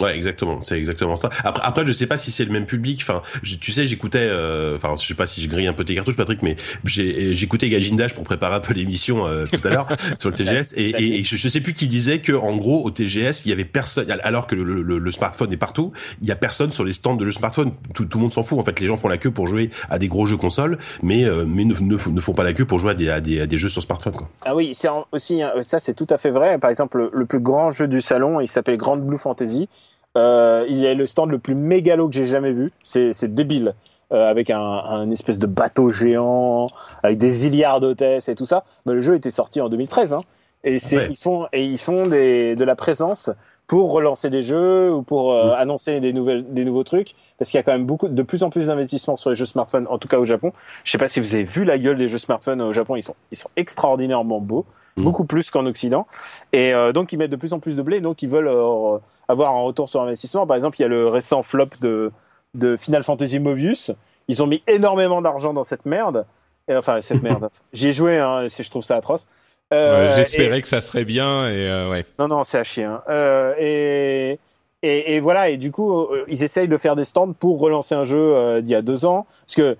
Ouais, 0.00 0.16
exactement, 0.16 0.60
c'est 0.60 0.76
exactement 0.76 1.14
ça. 1.14 1.30
Après, 1.44 1.62
après, 1.64 1.86
je 1.86 1.92
sais 1.92 2.08
pas 2.08 2.18
si 2.18 2.32
c'est 2.32 2.44
le 2.44 2.50
même 2.50 2.66
public. 2.66 2.98
Enfin, 3.00 3.22
tu 3.44 3.70
sais, 3.70 3.86
j'écoutais, 3.86 4.18
euh, 4.28 4.74
enfin, 4.74 4.96
je 5.00 5.06
sais 5.06 5.14
pas 5.14 5.26
si 5.26 5.40
je 5.40 5.48
grille 5.48 5.68
un 5.68 5.72
peu 5.72 5.84
tes 5.84 5.94
cartouches, 5.94 6.16
Patrick, 6.16 6.42
mais 6.42 6.56
j'écoutais 6.84 7.68
Gagindage 7.68 8.12
pour 8.12 8.24
préparer 8.24 8.56
un 8.56 8.60
peu 8.60 8.74
l'émission 8.74 9.24
euh, 9.24 9.44
tout 9.46 9.60
à 9.62 9.70
l'heure 9.70 9.86
sur 10.18 10.30
le 10.30 10.34
TGS, 10.34 10.74
et, 10.76 11.20
et, 11.20 11.22
je, 11.22 11.36
je, 11.36 11.48
sais 11.48 11.60
plus 11.60 11.74
qui 11.74 11.86
disait 11.86 12.18
que, 12.18 12.32
en 12.32 12.56
gros, 12.56 12.84
au 12.84 12.90
TGS, 12.90 13.42
il 13.44 13.50
y 13.50 13.52
avait 13.52 13.64
personne, 13.64 14.10
alors 14.24 14.48
que 14.48 14.56
le, 14.56 14.82
le, 14.82 14.98
le, 14.98 15.10
smartphone 15.12 15.52
est 15.52 15.56
partout, 15.56 15.92
il 16.20 16.26
y 16.26 16.32
a 16.32 16.36
personne 16.36 16.72
sur 16.72 16.82
les 16.82 16.92
stands 16.92 17.14
de 17.14 17.24
le 17.24 17.30
smartphone. 17.30 17.70
Tout, 17.94 18.06
tout 18.06 18.18
le 18.18 18.22
monde 18.22 18.32
s'en 18.32 18.42
fout. 18.42 18.58
En 18.58 18.64
fait, 18.64 18.80
les 18.80 18.86
gens 18.86 18.96
font 18.96 19.06
la 19.06 19.18
queue 19.18 19.30
pour 19.30 19.46
jouer 19.46 19.70
à 19.90 20.00
des 20.00 20.08
gros 20.08 20.26
jeux 20.26 20.36
consoles, 20.36 20.76
mais 21.04 21.22
euh, 21.22 21.44
mais 21.46 21.64
ne, 21.64 21.74
ne, 21.78 22.20
font 22.20 22.34
pas 22.34 22.42
la 22.42 22.52
queue 22.52 22.64
pour 22.64 22.80
jouer 22.80 22.90
à 22.90 22.94
des, 22.94 23.10
à 23.10 23.20
des, 23.20 23.42
à 23.42 23.46
des 23.46 23.58
jeux 23.58 23.68
sur 23.68 23.80
smartphone. 23.80 24.14
Quoi. 24.14 24.28
Ah 24.44 24.56
oui, 24.56 24.74
c'est 24.74 24.88
aussi 25.12 25.40
ça, 25.62 25.78
c'est 25.78 25.94
tout 25.94 26.08
à 26.10 26.18
fait 26.18 26.30
vrai. 26.30 26.58
Par 26.58 26.70
exemple, 26.70 27.10
le, 27.12 27.26
plus 27.26 27.38
grand 27.38 27.70
jeu 27.70 27.86
du 27.86 28.00
salon, 28.00 28.40
il 28.40 28.48
s'appelle 28.48 28.76
Grand 28.76 28.96
Blue 28.96 29.18
Fantasy. 29.18 29.68
Euh, 30.16 30.64
il 30.68 30.76
y 30.76 30.86
a 30.86 30.94
le 30.94 31.06
stand 31.06 31.30
le 31.30 31.38
plus 31.38 31.54
mégalo 31.54 32.08
que 32.08 32.14
j'ai 32.14 32.26
jamais 32.26 32.52
vu. 32.52 32.72
C'est 32.84 33.34
débile. 33.34 33.74
Euh, 34.12 34.30
avec 34.30 34.50
un, 34.50 34.60
un, 34.60 35.10
espèce 35.10 35.38
de 35.38 35.46
bateau 35.46 35.90
géant, 35.90 36.68
avec 37.02 37.16
des 37.16 37.48
milliards 37.48 37.80
d'hôtesses 37.80 38.28
et 38.28 38.34
tout 38.34 38.44
ça. 38.44 38.64
Mais 38.84 38.92
le 38.92 39.00
jeu 39.00 39.14
était 39.14 39.30
sorti 39.30 39.62
en 39.62 39.70
2013. 39.70 40.12
Hein. 40.12 40.20
Et, 40.62 40.78
c'est, 40.78 41.06
ils 41.08 41.16
font, 41.16 41.48
et 41.52 41.64
ils 41.64 41.78
font 41.78 42.06
des, 42.06 42.54
de 42.54 42.64
la 42.64 42.76
présence 42.76 43.30
pour 43.66 43.92
relancer 43.92 44.30
des 44.30 44.42
jeux 44.42 44.92
ou 44.92 45.02
pour 45.02 45.32
euh, 45.32 45.48
mm. 45.48 45.58
annoncer 45.58 46.00
des 46.00 46.12
nouvelles, 46.12 46.52
des 46.52 46.64
nouveaux 46.64 46.84
trucs, 46.84 47.14
parce 47.38 47.50
qu'il 47.50 47.58
y 47.58 47.60
a 47.60 47.62
quand 47.62 47.72
même 47.72 47.86
beaucoup, 47.86 48.08
de 48.08 48.22
plus 48.22 48.42
en 48.42 48.50
plus 48.50 48.66
d'investissements 48.66 49.16
sur 49.16 49.30
les 49.30 49.36
jeux 49.36 49.46
smartphones, 49.46 49.86
en 49.88 49.98
tout 49.98 50.08
cas 50.08 50.18
au 50.18 50.24
Japon. 50.24 50.52
Je 50.84 50.92
sais 50.92 50.98
pas 50.98 51.08
si 51.08 51.20
vous 51.20 51.34
avez 51.34 51.44
vu 51.44 51.64
la 51.64 51.78
gueule 51.78 51.96
des 51.96 52.08
jeux 52.08 52.18
smartphones 52.18 52.60
au 52.60 52.72
Japon, 52.72 52.96
ils 52.96 53.02
sont, 53.02 53.16
ils 53.32 53.38
sont 53.38 53.50
extraordinairement 53.56 54.40
beaux, 54.40 54.66
mm. 54.96 55.04
beaucoup 55.04 55.24
plus 55.24 55.50
qu'en 55.50 55.66
Occident, 55.66 56.06
et 56.52 56.74
euh, 56.74 56.92
donc 56.92 57.12
ils 57.12 57.16
mettent 57.16 57.30
de 57.30 57.36
plus 57.36 57.52
en 57.52 57.58
plus 57.58 57.76
de 57.76 57.82
blé, 57.82 58.00
donc 58.00 58.22
ils 58.22 58.28
veulent 58.28 58.48
euh, 58.48 58.98
avoir 59.28 59.54
un 59.54 59.62
retour 59.62 59.88
sur 59.88 60.02
investissement. 60.02 60.46
Par 60.46 60.56
exemple, 60.56 60.78
il 60.78 60.82
y 60.82 60.86
a 60.86 60.88
le 60.88 61.08
récent 61.08 61.42
flop 61.42 61.70
de, 61.80 62.12
de 62.54 62.76
Final 62.76 63.02
Fantasy 63.02 63.38
Mobius. 63.38 63.90
Ils 64.28 64.42
ont 64.42 64.46
mis 64.46 64.62
énormément 64.66 65.22
d'argent 65.22 65.52
dans 65.52 65.64
cette 65.64 65.86
merde. 65.86 66.26
Et, 66.68 66.76
enfin, 66.76 67.00
cette 67.00 67.22
merde. 67.24 67.48
J'y 67.72 67.88
ai 67.88 67.92
joué, 67.92 68.18
hein, 68.18 68.46
je 68.48 68.70
trouve 68.70 68.84
ça 68.84 68.96
atroce. 68.96 69.28
Euh, 69.72 70.14
J'espérais 70.14 70.60
que 70.60 70.68
ça 70.68 70.80
serait 70.80 71.04
bien 71.04 71.48
et 71.48 71.68
euh, 71.68 71.88
ouais. 71.88 72.04
Non 72.18 72.28
non 72.28 72.44
c'est 72.44 72.58
à 72.58 72.64
chier. 72.64 72.84
Hein. 72.84 73.02
Euh, 73.08 73.54
et, 73.58 74.38
et, 74.82 75.14
et 75.14 75.20
voilà 75.20 75.48
et 75.48 75.56
du 75.56 75.72
coup 75.72 76.02
euh, 76.02 76.24
ils 76.28 76.44
essayent 76.44 76.68
de 76.68 76.76
faire 76.78 76.96
des 76.96 77.04
stands 77.04 77.32
pour 77.32 77.58
relancer 77.58 77.94
un 77.94 78.04
jeu 78.04 78.18
euh, 78.18 78.60
d'il 78.60 78.70
y 78.70 78.74
a 78.74 78.82
deux 78.82 79.06
ans 79.06 79.26
parce 79.46 79.56
que 79.56 79.76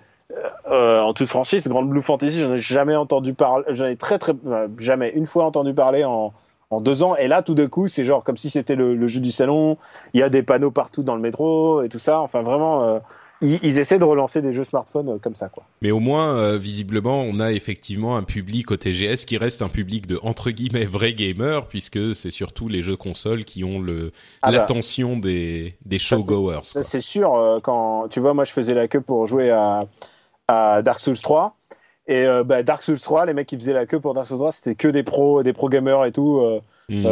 en 0.69 1.13
toute 1.13 1.29
franchise 1.29 1.69
Grand 1.69 1.83
Blue 1.83 2.01
Fantasy 2.01 2.41
j'en 2.41 2.55
ai 2.55 2.59
jamais 2.59 2.97
entendu 2.97 3.35
parler 3.35 3.65
j'en 3.69 3.87
ai 3.87 3.97
très 3.97 4.19
très 4.19 4.33
jamais 4.79 5.11
une 5.11 5.27
fois 5.27 5.45
entendu 5.45 5.75
parler 5.75 6.03
en 6.05 6.33
en 6.75 6.81
deux 6.81 7.03
ans 7.03 7.17
et 7.17 7.29
là 7.29 7.43
tout 7.43 7.55
d'un 7.55 7.69
coup 7.69 7.89
c'est 7.89 8.05
genre 8.05 8.25
comme 8.25 8.37
si 8.37 8.51
c'était 8.51 8.75
le, 8.75 8.95
le, 8.95 9.07
jeu 9.07 9.21
du 9.21 9.31
salon 9.31 9.77
il 10.13 10.21
y 10.21 10.23
a 10.23 10.29
des 10.29 10.43
panneaux 10.43 10.71
partout 10.71 11.03
dans 11.03 11.15
le 11.15 11.21
métro 11.21 11.83
et 11.83 11.89
tout 11.89 11.99
ça 11.99 12.21
enfin 12.21 12.43
vraiment 12.43 13.01
ils, 13.45 13.79
essaient 13.79 13.99
de 13.99 14.05
relancer 14.05 14.43
des 14.43 14.53
jeux 14.53 14.65
smartphones 14.65 15.09
euh, 15.09 15.19
comme 15.19 15.37
ça, 15.37 15.49
quoi. 15.49 15.65
Mais 15.83 15.91
au 15.91 15.99
moins, 15.99 16.35
euh, 16.35 16.59
visiblement, 16.59 17.23
on 17.23 17.41
a 17.41 17.53
effectivement 17.53 18.17
un 18.17 18.23
public 18.23 18.71
au 18.71 18.77
TGS 18.77 19.25
qui 19.27 19.37
reste 19.37 19.63
un 19.63 19.69
public 19.69 20.07
de 20.07 20.19
entre 20.23 20.51
guillemets 20.51 20.87
vrais 20.87 21.15
gamers, 21.15 21.67
puisque 21.67 22.15
c'est 22.15 22.31
surtout 22.31 22.69
les 22.69 22.83
jeux 22.83 22.97
consoles 22.97 23.45
qui 23.45 23.65
ont 23.65 23.81
le 23.81 24.13
ah 24.43 24.51
bah. 24.51 24.59
l'attention 24.59 25.19
des 25.19 25.75
des 25.85 25.99
showgoers. 25.99 26.61
C'est 26.63 27.01
sûr. 27.01 27.35
Euh, 27.35 27.61
quand 27.61 28.09
tu 28.09 28.21
vois, 28.21 28.35
moi, 28.35 28.45
je 28.45 28.53
faisais 28.53 28.75
la 28.75 28.89
queue 28.89 29.01
pour 29.01 29.27
jouer 29.27 29.51
à 29.51 29.81
à 30.47 30.83
Dark 30.83 31.01
Souls 31.01 31.19
3. 31.19 31.57
Et 32.07 32.27
bah, 32.45 32.63
Dark 32.63 32.83
Souls 32.83 33.01
3, 33.01 33.27
les 33.27 33.33
mecs 33.33 33.47
qui 33.47 33.57
faisaient 33.57 33.73
la 33.73 33.87
queue 33.87 33.99
pour 33.99 34.13
Dark 34.13 34.27
Souls 34.27 34.39
3, 34.39 34.53
c'était 34.53 34.75
que 34.75 34.89
des 34.89 35.03
pros, 35.03 35.43
des 35.43 35.53
pro 35.53 35.69
gamers 35.69 36.05
et 36.05 36.13
tout. 36.13 36.43
Hmm. 36.89 37.03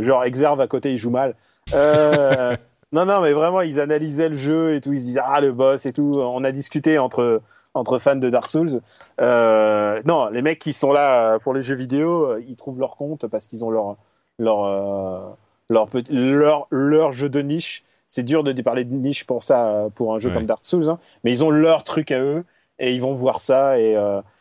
genre 0.00 0.24
Exerve 0.24 0.60
à 0.60 0.66
côté, 0.66 0.92
il 0.92 0.98
joue 0.98 1.10
mal. 1.10 1.34
Non, 2.90 3.04
non, 3.04 3.20
mais 3.20 3.32
vraiment, 3.32 3.60
ils 3.60 3.80
analysaient 3.80 4.30
le 4.30 4.34
jeu 4.34 4.74
et 4.74 4.80
tout. 4.80 4.92
Ils 4.92 5.00
se 5.00 5.04
disaient, 5.04 5.20
ah, 5.22 5.40
le 5.40 5.52
boss 5.52 5.84
et 5.84 5.92
tout. 5.92 6.14
On 6.18 6.42
a 6.42 6.52
discuté 6.52 6.98
entre, 6.98 7.42
entre 7.74 7.98
fans 7.98 8.16
de 8.16 8.30
Dark 8.30 8.48
Souls. 8.48 8.80
Euh, 9.20 10.00
non, 10.06 10.28
les 10.28 10.42
mecs 10.42 10.58
qui 10.58 10.72
sont 10.72 10.92
là 10.92 11.38
pour 11.40 11.52
les 11.52 11.62
jeux 11.62 11.74
vidéo, 11.74 12.24
euh, 12.24 12.44
ils 12.46 12.56
trouvent 12.56 12.78
leur 12.80 12.96
compte 12.96 13.26
parce 13.26 13.46
qu'ils 13.46 13.64
ont 13.64 13.70
leur, 13.70 13.96
leur, 14.38 14.64
euh, 14.64 15.20
leur, 15.68 15.88
leur, 16.10 16.66
leur 16.70 17.12
jeu 17.12 17.28
de 17.28 17.40
niche. 17.40 17.84
C'est 18.06 18.22
dur 18.22 18.42
de 18.42 18.62
parler 18.62 18.84
de 18.84 18.94
niche 18.94 19.26
pour 19.26 19.44
ça, 19.44 19.88
pour 19.94 20.14
un 20.14 20.18
jeu 20.18 20.30
comme 20.30 20.46
Dark 20.46 20.64
Souls, 20.64 20.88
hein. 20.88 20.98
mais 21.24 21.30
ils 21.30 21.44
ont 21.44 21.50
leur 21.50 21.84
truc 21.84 22.10
à 22.10 22.18
eux 22.18 22.42
et 22.78 22.94
ils 22.94 23.00
vont 23.00 23.14
voir 23.14 23.40
ça 23.40 23.78
et 23.78 23.96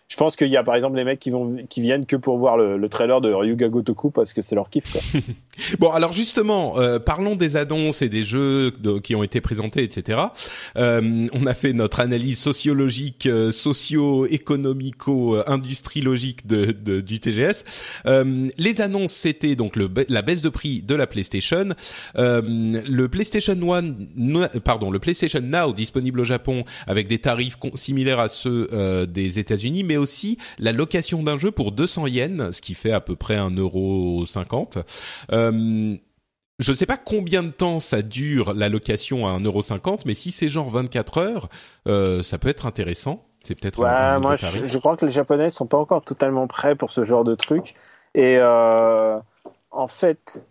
je 0.09 0.15
pense 0.15 0.37
qu'il 0.37 0.47
y 0.47 0.55
a 0.55 0.63
par 0.63 0.75
exemple 0.75 0.95
les 0.95 1.03
mecs 1.03 1.19
qui 1.19 1.31
vont 1.31 1.57
qui 1.69 1.81
viennent 1.81 2.05
que 2.05 2.15
pour 2.15 2.37
voir 2.37 2.55
le, 2.55 2.77
le 2.77 2.89
trailer 2.89 3.19
de 3.19 3.33
Ryuga 3.33 3.67
Gotoku 3.67 4.09
parce 4.09 4.31
que 4.31 4.41
c'est 4.41 4.55
leur 4.55 4.69
kiff 4.69 4.93
quoi. 4.93 5.01
bon 5.79 5.91
alors 5.91 6.13
justement 6.13 6.79
euh, 6.79 6.97
parlons 6.97 7.35
des 7.35 7.57
annonces 7.57 8.01
et 8.01 8.07
des 8.07 8.23
jeux 8.23 8.71
qui 9.03 9.15
ont 9.15 9.23
été 9.23 9.41
présentés 9.41 9.83
etc. 9.83 10.19
Euh, 10.77 11.27
on 11.33 11.45
a 11.45 11.53
fait 11.53 11.73
notre 11.73 11.99
analyse 11.99 12.39
sociologique, 12.39 13.25
euh, 13.25 13.51
socio-économico, 13.51 15.35
euh, 15.35 15.43
industrie 15.45 15.99
logique 15.99 16.47
de, 16.47 16.71
de, 16.71 17.01
du 17.01 17.19
TGS. 17.19 17.65
Euh, 18.05 18.47
les 18.57 18.79
annonces 18.79 19.11
c'était 19.11 19.55
donc 19.55 19.75
le, 19.75 19.89
la 20.07 20.21
baisse 20.21 20.41
de 20.41 20.49
prix 20.49 20.83
de 20.83 20.95
la 20.95 21.07
PlayStation, 21.07 21.67
le 22.15 23.05
PlayStation 23.07 23.57
One 23.61 24.07
pardon 24.63 24.89
le 24.89 24.99
PlayStation 24.99 25.41
Now 25.41 25.73
disponible 25.73 26.21
au 26.21 26.23
Japon 26.23 26.63
avec 26.87 27.09
des 27.09 27.19
tarifs 27.19 27.57
similaires 27.75 28.21
à 28.21 28.29
ceux 28.29 29.05
des 29.07 29.39
États-Unis 29.39 29.83
mais 29.83 29.96
aussi 29.97 30.37
la 30.59 30.71
location 30.71 31.23
d'un 31.23 31.37
jeu 31.37 31.51
pour 31.51 31.71
200 31.71 32.07
yens, 32.07 32.51
ce 32.55 32.61
qui 32.61 32.73
fait 32.73 32.91
à 32.91 33.01
peu 33.01 33.15
près 33.15 33.37
1,50€. 33.37 34.83
Euh, 35.31 35.97
je 36.59 36.71
ne 36.71 36.75
sais 36.75 36.87
pas 36.87 36.97
combien 36.97 37.43
de 37.43 37.51
temps 37.51 37.79
ça 37.79 38.01
dure 38.01 38.53
la 38.53 38.67
location 38.69 39.27
à 39.27 39.37
1,50€, 39.37 40.01
mais 40.05 40.15
si 40.15 40.31
c'est 40.31 40.49
genre 40.49 40.69
24 40.69 41.17
heures, 41.19 41.49
euh, 41.87 42.23
ça 42.23 42.37
peut 42.39 42.49
être 42.49 42.65
intéressant. 42.65 43.23
C'est 43.43 43.59
peut-être. 43.59 43.79
Ouais, 43.79 44.19
moi 44.19 44.35
je, 44.35 44.77
crois 44.79 44.97
que 44.97 45.05
les 45.05 45.11
Japonais 45.11 45.49
sont 45.49 45.67
pas 45.67 45.77
encore 45.77 46.01
totalement 46.01 46.47
prêts 46.47 46.75
pour 46.75 46.91
ce 46.91 47.05
genre 47.05 47.23
de 47.23 47.35
truc. 47.35 47.75
Et 48.15 48.37
euh, 48.39 49.19
en 49.69 49.87
fait, 49.87 50.47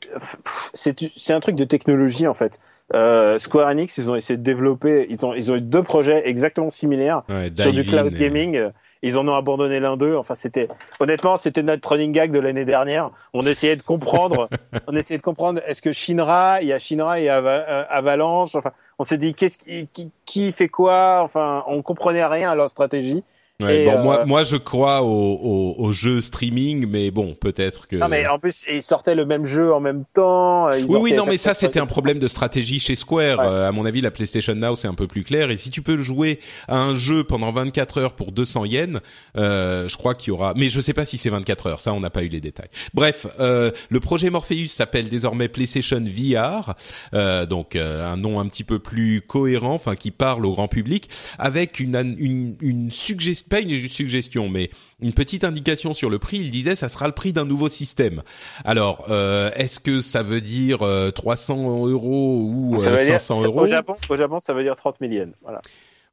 c'est 0.74 1.32
un 1.32 1.40
truc 1.40 1.56
de 1.56 1.64
technologie 1.64 2.28
en 2.28 2.34
fait. 2.34 2.60
Euh, 2.94 3.38
Square 3.40 3.68
Enix, 3.68 3.98
ils 3.98 4.08
ont 4.08 4.14
essayé 4.14 4.36
de 4.36 4.44
développer, 4.44 5.08
ils 5.10 5.26
ont 5.26 5.34
ils 5.34 5.50
ont 5.50 5.56
eu 5.56 5.60
deux 5.60 5.82
projets 5.82 6.28
exactement 6.28 6.70
similaires 6.70 7.22
sur 7.56 7.72
du 7.72 7.84
cloud 7.84 8.14
gaming. 8.14 8.70
Ils 9.02 9.18
en 9.18 9.28
ont 9.28 9.34
abandonné 9.34 9.80
l'un 9.80 9.96
d'eux. 9.96 10.16
Enfin, 10.16 10.34
c'était 10.34 10.68
honnêtement, 11.00 11.36
c'était 11.36 11.62
notre 11.62 11.88
running 11.88 12.12
gag 12.12 12.32
de 12.32 12.38
l'année 12.38 12.64
dernière. 12.64 13.10
On 13.34 13.42
essayait 13.42 13.76
de 13.76 13.82
comprendre. 13.82 14.48
on 14.86 14.96
essayait 14.96 15.18
de 15.18 15.22
comprendre. 15.22 15.60
Est-ce 15.66 15.82
que 15.82 15.92
Shinra, 15.92 16.62
il 16.62 16.68
y 16.68 16.72
a 16.72 16.78
Shinra 16.78 17.20
et 17.20 17.30
euh, 17.30 17.84
Avalanche? 17.88 18.54
Enfin, 18.54 18.72
on 18.98 19.04
s'est 19.04 19.18
dit 19.18 19.34
qu'est-ce 19.34 19.58
qui, 19.58 19.88
qui, 19.92 20.10
qui, 20.24 20.52
fait 20.52 20.68
quoi? 20.68 21.20
Enfin, 21.22 21.64
on 21.66 21.82
comprenait 21.82 22.24
rien 22.24 22.50
à 22.50 22.54
leur 22.54 22.70
stratégie. 22.70 23.22
Ouais, 23.58 23.86
bon, 23.86 24.02
moi, 24.02 24.20
euh, 24.20 24.26
moi, 24.26 24.44
je 24.44 24.56
crois 24.56 25.00
au, 25.00 25.06
au, 25.06 25.74
au, 25.78 25.90
jeu 25.90 26.20
streaming, 26.20 26.86
mais 26.86 27.10
bon, 27.10 27.34
peut-être 27.34 27.88
que. 27.88 27.96
Non, 27.96 28.06
mais 28.06 28.26
en 28.26 28.38
plus, 28.38 28.66
ils 28.70 28.82
sortaient 28.82 29.14
le 29.14 29.24
même 29.24 29.46
jeu 29.46 29.72
en 29.72 29.80
même 29.80 30.04
temps. 30.12 30.68
oui, 30.68 30.96
oui, 31.00 31.14
non, 31.14 31.24
mais 31.24 31.38
ça, 31.38 31.54
c'était 31.54 31.80
un 31.80 31.86
problème 31.86 32.18
de 32.18 32.28
stratégie 32.28 32.78
chez 32.78 32.96
Square. 32.96 33.40
Euh, 33.40 33.66
à 33.66 33.72
mon 33.72 33.86
avis, 33.86 34.02
la 34.02 34.10
PlayStation 34.10 34.54
Now, 34.54 34.76
c'est 34.76 34.88
un 34.88 34.94
peu 34.94 35.06
plus 35.06 35.24
clair. 35.24 35.50
Et 35.50 35.56
si 35.56 35.70
tu 35.70 35.80
peux 35.80 35.96
jouer 36.02 36.38
à 36.68 36.76
un 36.76 36.96
jeu 36.96 37.24
pendant 37.24 37.50
24 37.50 37.98
heures 37.98 38.12
pour 38.12 38.30
200 38.30 38.66
yens, 38.66 39.00
euh, 39.38 39.88
je 39.88 39.96
crois 39.96 40.14
qu'il 40.14 40.28
y 40.28 40.30
aura. 40.32 40.52
Mais 40.54 40.68
je 40.68 40.78
sais 40.82 40.92
pas 40.92 41.06
si 41.06 41.16
c'est 41.16 41.30
24 41.30 41.66
heures. 41.68 41.80
Ça, 41.80 41.94
on 41.94 42.00
n'a 42.00 42.10
pas 42.10 42.24
eu 42.24 42.28
les 42.28 42.42
détails. 42.42 42.68
Bref, 42.92 43.26
euh, 43.40 43.70
le 43.88 44.00
projet 44.00 44.28
Morpheus 44.28 44.66
s'appelle 44.66 45.08
désormais 45.08 45.48
PlayStation 45.48 46.04
VR, 46.04 46.74
euh, 47.14 47.46
donc 47.46 47.74
un 47.74 48.18
nom 48.18 48.38
un 48.38 48.46
petit 48.48 48.64
peu 48.64 48.80
plus 48.80 49.22
cohérent, 49.22 49.72
enfin 49.72 49.94
qui 49.94 50.10
parle 50.10 50.44
au 50.44 50.52
grand 50.52 50.68
public, 50.68 51.08
avec 51.38 51.80
une 51.80 51.96
une, 52.18 52.56
une 52.60 52.90
suggestion 52.90 53.45
pas 53.48 53.60
une 53.60 53.88
suggestion, 53.88 54.48
mais 54.48 54.70
une 55.00 55.12
petite 55.12 55.44
indication 55.44 55.94
sur 55.94 56.10
le 56.10 56.18
prix. 56.18 56.38
Il 56.38 56.50
disait 56.50 56.76
ça 56.76 56.88
sera 56.88 57.06
le 57.06 57.12
prix 57.12 57.32
d'un 57.32 57.44
nouveau 57.44 57.68
système. 57.68 58.22
Alors, 58.64 59.06
euh, 59.10 59.50
est-ce 59.54 59.80
que 59.80 60.00
ça 60.00 60.22
veut 60.22 60.40
dire 60.40 60.78
300 61.14 61.54
euh, 61.56 61.90
euros 61.90 62.50
ou 62.52 62.76
500 62.78 63.40
euh, 63.40 63.46
euros 63.46 63.62
au 63.62 63.66
Japon, 63.66 63.94
au 64.08 64.16
Japon, 64.16 64.40
ça 64.40 64.52
veut 64.52 64.62
dire 64.62 64.76
30 64.76 64.96
000 65.00 65.12
yens. 65.12 65.34
Voilà. 65.42 65.60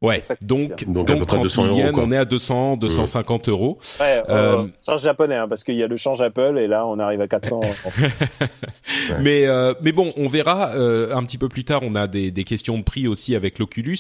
Ouais, 0.04 0.22
donc, 0.42 0.84
donc, 0.86 1.08
donc 1.08 1.26
30 1.26 1.44
200 1.44 1.68
euros, 1.68 1.82
on 1.94 2.12
est 2.12 2.18
à 2.18 2.26
200, 2.26 2.76
250 2.76 3.48
euros. 3.48 3.80
Ouais, 4.02 4.22
euh, 4.30 4.68
euh, 4.90 4.98
japonais, 4.98 5.38
hein, 5.38 5.48
parce 5.48 5.64
qu'il 5.64 5.76
y 5.76 5.84
a 5.84 5.88
le 5.88 5.96
change 5.96 6.20
Apple 6.20 6.58
et 6.60 6.68
là 6.68 6.86
on 6.86 7.00
arrive 7.00 7.22
à 7.22 7.30
400. 7.30 7.62
Mais 9.22 9.48
euh, 9.48 9.74
mais 9.82 9.94
bon, 9.94 10.12
on 10.18 10.28
verra 10.28 10.72
euh, 10.76 11.16
un 11.16 11.24
petit 11.24 11.38
peu 11.38 11.48
plus 11.48 11.64
tard. 11.64 11.82
On 11.84 11.96
a 11.96 12.08
des, 12.08 12.32
des 12.32 12.44
questions 12.44 12.78
de 12.78 12.84
prix 12.84 13.08
aussi 13.08 13.34
avec 13.34 13.60
l'Oculus. 13.60 13.98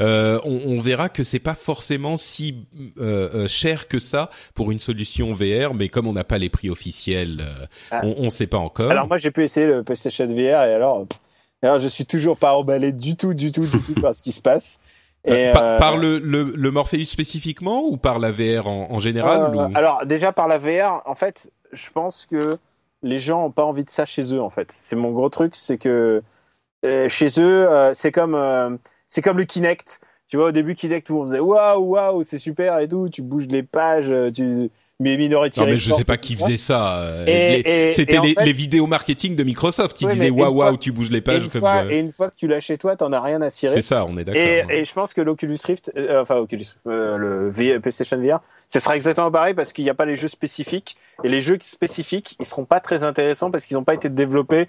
Euh, 0.00 0.40
on, 0.44 0.60
on, 0.66 0.80
verra 0.80 1.08
que 1.08 1.22
c'est 1.22 1.38
pas 1.38 1.54
forcément 1.54 2.16
si 2.16 2.66
euh, 2.98 3.46
cher 3.46 3.86
que 3.86 4.00
ça 4.00 4.30
pour 4.54 4.72
une 4.72 4.80
solution 4.80 5.32
VR, 5.34 5.72
mais 5.74 5.88
comme 5.88 6.08
on 6.08 6.12
n'a 6.12 6.24
pas 6.24 6.38
les 6.38 6.50
prix 6.50 6.68
officiels, 6.68 7.44
ah. 7.92 8.00
on, 8.02 8.14
on 8.18 8.30
sait 8.30 8.48
pas 8.48 8.58
encore. 8.58 8.90
Alors 8.90 9.06
moi 9.06 9.18
j'ai 9.18 9.30
pu 9.30 9.44
essayer 9.44 9.66
le 9.66 9.84
PlayStation 9.84 10.26
VR 10.26 10.64
et 10.64 10.74
alors. 10.74 11.06
Alors, 11.62 11.78
je 11.78 11.88
suis 11.88 12.04
toujours 12.04 12.36
pas 12.36 12.52
emballé 12.54 12.92
du 12.92 13.16
tout, 13.16 13.32
du 13.32 13.50
tout, 13.50 13.64
du 13.64 13.78
tout 13.78 13.94
par 13.98 14.14
ce 14.14 14.22
qui 14.22 14.32
se 14.32 14.42
passe. 14.42 14.80
Euh, 15.26 15.52
euh, 15.54 15.78
par, 15.78 15.96
le, 15.96 16.18
le, 16.18 16.42
le, 16.42 16.70
Morpheus 16.70 17.06
spécifiquement 17.06 17.84
ou 17.86 17.96
par 17.96 18.18
la 18.18 18.30
VR 18.30 18.66
en, 18.66 18.90
en 18.90 18.98
général 18.98 19.56
euh, 19.56 19.68
Alors 19.74 20.04
déjà 20.04 20.32
par 20.32 20.48
la 20.48 20.58
VR, 20.58 21.00
en 21.06 21.14
fait, 21.14 21.50
je 21.72 21.88
pense 21.90 22.26
que 22.26 22.58
les 23.02 23.18
gens 23.18 23.46
ont 23.46 23.50
pas 23.50 23.64
envie 23.64 23.84
de 23.84 23.90
ça 23.90 24.04
chez 24.04 24.34
eux. 24.34 24.42
En 24.42 24.50
fait, 24.50 24.70
c'est 24.70 24.96
mon 24.96 25.12
gros 25.12 25.30
truc, 25.30 25.56
c'est 25.56 25.78
que 25.78 26.22
chez 27.08 27.28
eux, 27.38 27.68
c'est 27.94 28.12
comme 28.12 28.78
c'est 29.08 29.22
comme 29.22 29.38
le 29.38 29.44
Kinect. 29.44 30.00
Tu 30.28 30.36
vois, 30.36 30.46
au 30.46 30.52
début 30.52 30.74
Kinect, 30.74 31.06
tout 31.06 31.14
le 31.14 31.18
monde 31.20 31.28
faisait 31.28 31.40
waouh 31.40 31.80
waouh, 31.80 32.22
c'est 32.22 32.38
super 32.38 32.78
et 32.78 32.88
tout. 32.88 33.08
Tu 33.08 33.22
bouges 33.22 33.46
les 33.46 33.62
pages, 33.62 34.14
tu 34.34 34.70
mais 35.00 35.16
Minority 35.16 35.58
Non 35.58 35.66
mais 35.66 35.78
je 35.78 35.92
sais 35.92 36.04
pas 36.04 36.16
qui 36.16 36.34
faisait 36.34 36.56
ça. 36.56 36.98
Euh, 36.98 37.90
c'était 37.90 38.20
les, 38.20 38.34
les, 38.44 38.52
vidéos 38.52 38.86
marketing 38.86 39.34
de 39.34 39.42
Microsoft 39.42 39.96
qui 39.96 40.06
disaient 40.06 40.30
waouh 40.30 40.54
waouh 40.54 40.76
tu 40.76 40.92
bouges 40.92 41.10
les 41.10 41.20
pages 41.20 41.46
et 41.46 41.48
comme. 41.48 41.62
Fois, 41.62 41.86
Et 41.90 41.98
une 41.98 42.12
fois 42.12 42.30
que 42.30 42.36
tu 42.36 42.46
l'as 42.46 42.60
chez 42.60 42.78
toi, 42.78 42.94
t'en 42.96 43.12
as 43.12 43.20
rien 43.20 43.42
à 43.42 43.50
cirer. 43.50 43.72
C'est 43.72 43.82
ça, 43.82 44.06
on 44.08 44.16
est 44.16 44.24
d'accord. 44.24 44.40
Et, 44.40 44.64
et, 44.70 44.84
je 44.84 44.92
pense 44.92 45.12
que 45.12 45.20
l'Oculus 45.20 45.58
Rift, 45.64 45.90
euh, 45.96 46.22
enfin 46.22 46.36
Oculus, 46.36 46.66
euh, 46.86 47.16
le 47.16 47.50
v, 47.50 47.80
PlayStation 47.80 48.18
VR, 48.18 48.40
ce 48.72 48.78
sera 48.78 48.94
exactement 48.94 49.32
pareil 49.32 49.54
parce 49.54 49.72
qu'il 49.72 49.84
n'y 49.84 49.90
a 49.90 49.94
pas 49.94 50.04
les 50.04 50.16
jeux 50.16 50.28
spécifiques 50.28 50.96
et 51.24 51.28
les 51.28 51.40
jeux 51.40 51.58
spécifiques, 51.60 52.36
ils 52.38 52.46
seront 52.46 52.64
pas 52.64 52.78
très 52.78 53.02
intéressants 53.02 53.50
parce 53.50 53.66
qu'ils 53.66 53.76
n'ont 53.76 53.84
pas 53.84 53.94
été 53.94 54.08
développés 54.08 54.68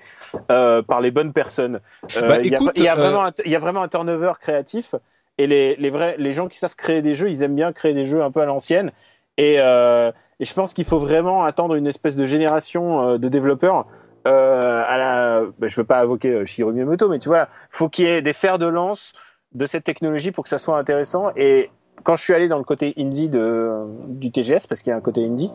euh, 0.51 0.81
par 0.81 1.01
les 1.01 1.11
bonnes 1.11 1.33
personnes. 1.33 1.81
Bah, 2.15 2.39
il, 2.43 2.51
y 2.51 2.55
a, 2.55 2.59
il 2.75 2.83
y 2.83 2.87
a 2.87 2.95
vraiment, 2.95 3.29
il 3.45 3.51
y 3.51 3.55
a 3.55 3.59
vraiment 3.59 3.83
un 3.83 3.87
turnover 3.87 4.33
créatif. 4.41 4.95
Et 5.37 5.47
les, 5.47 5.75
les 5.75 5.89
vrais, 5.89 6.15
les 6.17 6.33
gens 6.33 6.47
qui 6.47 6.57
savent 6.57 6.75
créer 6.75 7.01
des 7.01 7.13
jeux, 7.13 7.29
ils 7.29 7.43
aiment 7.43 7.55
bien 7.55 7.73
créer 7.73 7.93
des 7.93 8.05
jeux 8.05 8.23
un 8.23 8.31
peu 8.31 8.41
à 8.41 8.45
l'ancienne. 8.45 8.91
Et, 9.37 9.59
euh, 9.59 10.11
je 10.39 10.53
pense 10.53 10.73
qu'il 10.73 10.85
faut 10.85 10.99
vraiment 10.99 11.43
attendre 11.43 11.75
une 11.75 11.87
espèce 11.87 12.15
de 12.15 12.25
génération 12.25 13.09
euh, 13.09 13.17
de 13.17 13.29
développeurs 13.29 13.85
euh, 14.27 14.83
à 14.87 14.97
la, 14.97 15.41
ben, 15.59 15.67
je 15.67 15.75
veux 15.75 15.85
pas 15.85 16.01
invoquer 16.01 16.29
euh, 16.29 16.45
Shigeru 16.45 16.73
Miyamoto, 16.73 17.09
mais 17.09 17.19
tu 17.19 17.29
vois, 17.29 17.47
faut 17.69 17.89
qu'il 17.89 18.05
y 18.05 18.07
ait 18.07 18.21
des 18.21 18.33
fers 18.33 18.57
de 18.57 18.65
lance 18.65 19.13
de 19.53 19.65
cette 19.65 19.83
technologie 19.83 20.31
pour 20.31 20.43
que 20.43 20.49
ça 20.49 20.57
soit 20.57 20.77
intéressant. 20.77 21.31
Et 21.35 21.69
quand 22.03 22.15
je 22.15 22.23
suis 22.23 22.33
allé 22.33 22.47
dans 22.47 22.57
le 22.57 22.63
côté 22.63 22.93
indie 22.97 23.29
de, 23.29 23.85
du 24.07 24.31
TGS, 24.31 24.67
parce 24.67 24.81
qu'il 24.81 24.89
y 24.89 24.93
a 24.93 24.97
un 24.97 25.01
côté 25.01 25.25
indie, 25.25 25.51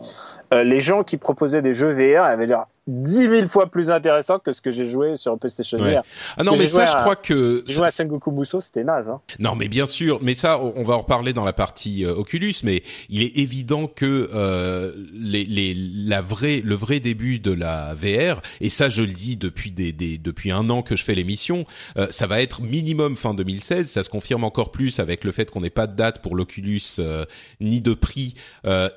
euh, 0.53 0.63
les 0.63 0.79
gens 0.79 1.03
qui 1.03 1.17
proposaient 1.17 1.61
des 1.61 1.73
jeux 1.73 1.91
VR 1.91 2.23
avaient 2.23 2.45
l'air 2.45 2.65
dix 2.91 3.27
mille 3.29 3.47
fois 3.47 3.67
plus 3.67 3.89
intéressant 3.89 4.39
que 4.39 4.53
ce 4.53 4.61
que 4.61 4.69
j'ai 4.69 4.87
joué 4.87 5.17
sur 5.17 5.37
PlayStation 5.39 5.77
VR. 5.77 6.01
Ah 6.37 6.43
non, 6.43 6.55
mais 6.57 6.67
ça, 6.67 6.85
je 6.85 6.97
crois 6.97 7.15
que 7.15 7.63
joué 7.67 7.87
à 7.87 7.91
Sengoku 7.91 8.31
Muso, 8.31 8.61
c'était 8.61 8.83
naze. 8.83 9.09
Hein. 9.09 9.21
Non, 9.39 9.55
mais 9.55 9.67
bien 9.67 9.85
sûr, 9.85 10.19
mais 10.21 10.35
ça, 10.35 10.61
on 10.61 10.83
va 10.83 10.95
en 10.95 10.99
reparler 10.99 11.33
dans 11.33 11.45
la 11.45 11.53
partie 11.53 12.05
euh, 12.05 12.13
Oculus, 12.13 12.55
mais 12.63 12.83
il 13.09 13.21
est 13.21 13.37
évident 13.37 13.87
que 13.87 14.29
euh, 14.33 14.93
les, 15.13 15.45
les, 15.45 15.73
la 15.73 16.21
vraie, 16.21 16.61
le 16.63 16.75
vrai 16.75 16.99
début 16.99 17.39
de 17.39 17.51
la 17.51 17.95
VR, 17.95 18.41
et 18.59 18.69
ça, 18.69 18.89
je 18.89 19.03
le 19.03 19.13
dis 19.13 19.37
depuis 19.37 19.71
des, 19.71 19.93
des 19.93 20.17
depuis 20.17 20.51
un 20.51 20.69
an 20.69 20.81
que 20.81 20.95
je 20.95 21.03
fais 21.03 21.15
l'émission, 21.15 21.65
euh, 21.97 22.07
ça 22.11 22.27
va 22.27 22.41
être 22.41 22.61
minimum 22.61 23.15
fin 23.15 23.33
2016. 23.33 23.89
Ça 23.89 24.03
se 24.03 24.09
confirme 24.09 24.43
encore 24.43 24.71
plus 24.71 24.99
avec 24.99 25.23
le 25.23 25.31
fait 25.31 25.49
qu'on 25.49 25.61
n'ait 25.61 25.69
pas 25.69 25.87
de 25.87 25.95
date 25.95 26.21
pour 26.21 26.35
l'Oculus 26.35 26.81
euh, 26.99 27.25
ni 27.59 27.81
de 27.81 27.93
prix, 27.93 28.33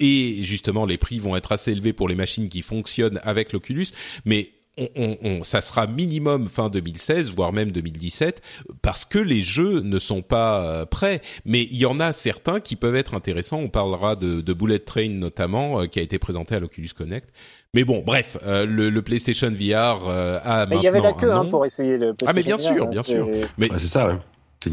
et 0.00 0.40
justement, 0.42 0.86
les 0.86 0.98
prix 0.98 1.18
vont 1.18 1.36
être 1.36 1.52
assez 1.52 1.72
élevés 1.72 1.92
pour 1.92 2.08
les 2.08 2.14
machines 2.14 2.48
qui 2.48 2.62
fonctionnent 2.62 3.20
avec 3.22 3.52
l'Oculus 3.52 3.83
mais 4.24 4.50
on, 4.96 5.44
ça 5.44 5.60
sera 5.60 5.86
minimum 5.86 6.48
fin 6.48 6.68
2016, 6.68 7.34
voire 7.34 7.52
même 7.52 7.70
2017, 7.70 8.42
parce 8.82 9.04
que 9.04 9.18
les 9.18 9.40
jeux 9.40 9.80
ne 9.80 9.98
sont 9.98 10.22
pas 10.22 10.62
euh, 10.62 10.84
prêts. 10.84 11.20
Mais 11.44 11.62
il 11.62 11.76
y 11.76 11.86
en 11.86 12.00
a 12.00 12.12
certains 12.12 12.60
qui 12.60 12.76
peuvent 12.76 12.96
être 12.96 13.14
intéressants. 13.14 13.58
On 13.58 13.68
parlera 13.68 14.16
de, 14.16 14.52
Bullet 14.52 14.80
Train 14.80 15.10
notamment, 15.10 15.80
euh, 15.80 15.86
qui 15.86 16.00
a 16.00 16.02
été 16.02 16.18
présenté 16.18 16.54
à 16.54 16.60
l'Oculus 16.60 16.90
Connect. 16.96 17.28
Mais 17.72 17.84
bon, 17.84 18.02
bref, 18.04 18.36
euh, 18.44 18.66
le, 18.66 19.02
PlayStation 19.02 19.50
VR 19.50 20.08
a 20.08 20.66
maintenant. 20.66 20.80
Il 20.80 20.84
y 20.84 20.88
avait 20.88 21.00
la 21.00 21.12
queue 21.12 21.32
hein, 21.32 21.46
pour 21.46 21.64
essayer 21.64 21.96
le 21.96 22.14
PlayStation 22.14 22.28
Ah 22.28 22.32
mais 22.32 22.42
bien 22.42 22.56
sûr, 22.56 22.86
bien 22.88 23.02
sûr. 23.02 23.28
Mais 23.58 23.68
c'est 23.78 23.86
ça. 23.86 24.08
Ouais. 24.08 24.14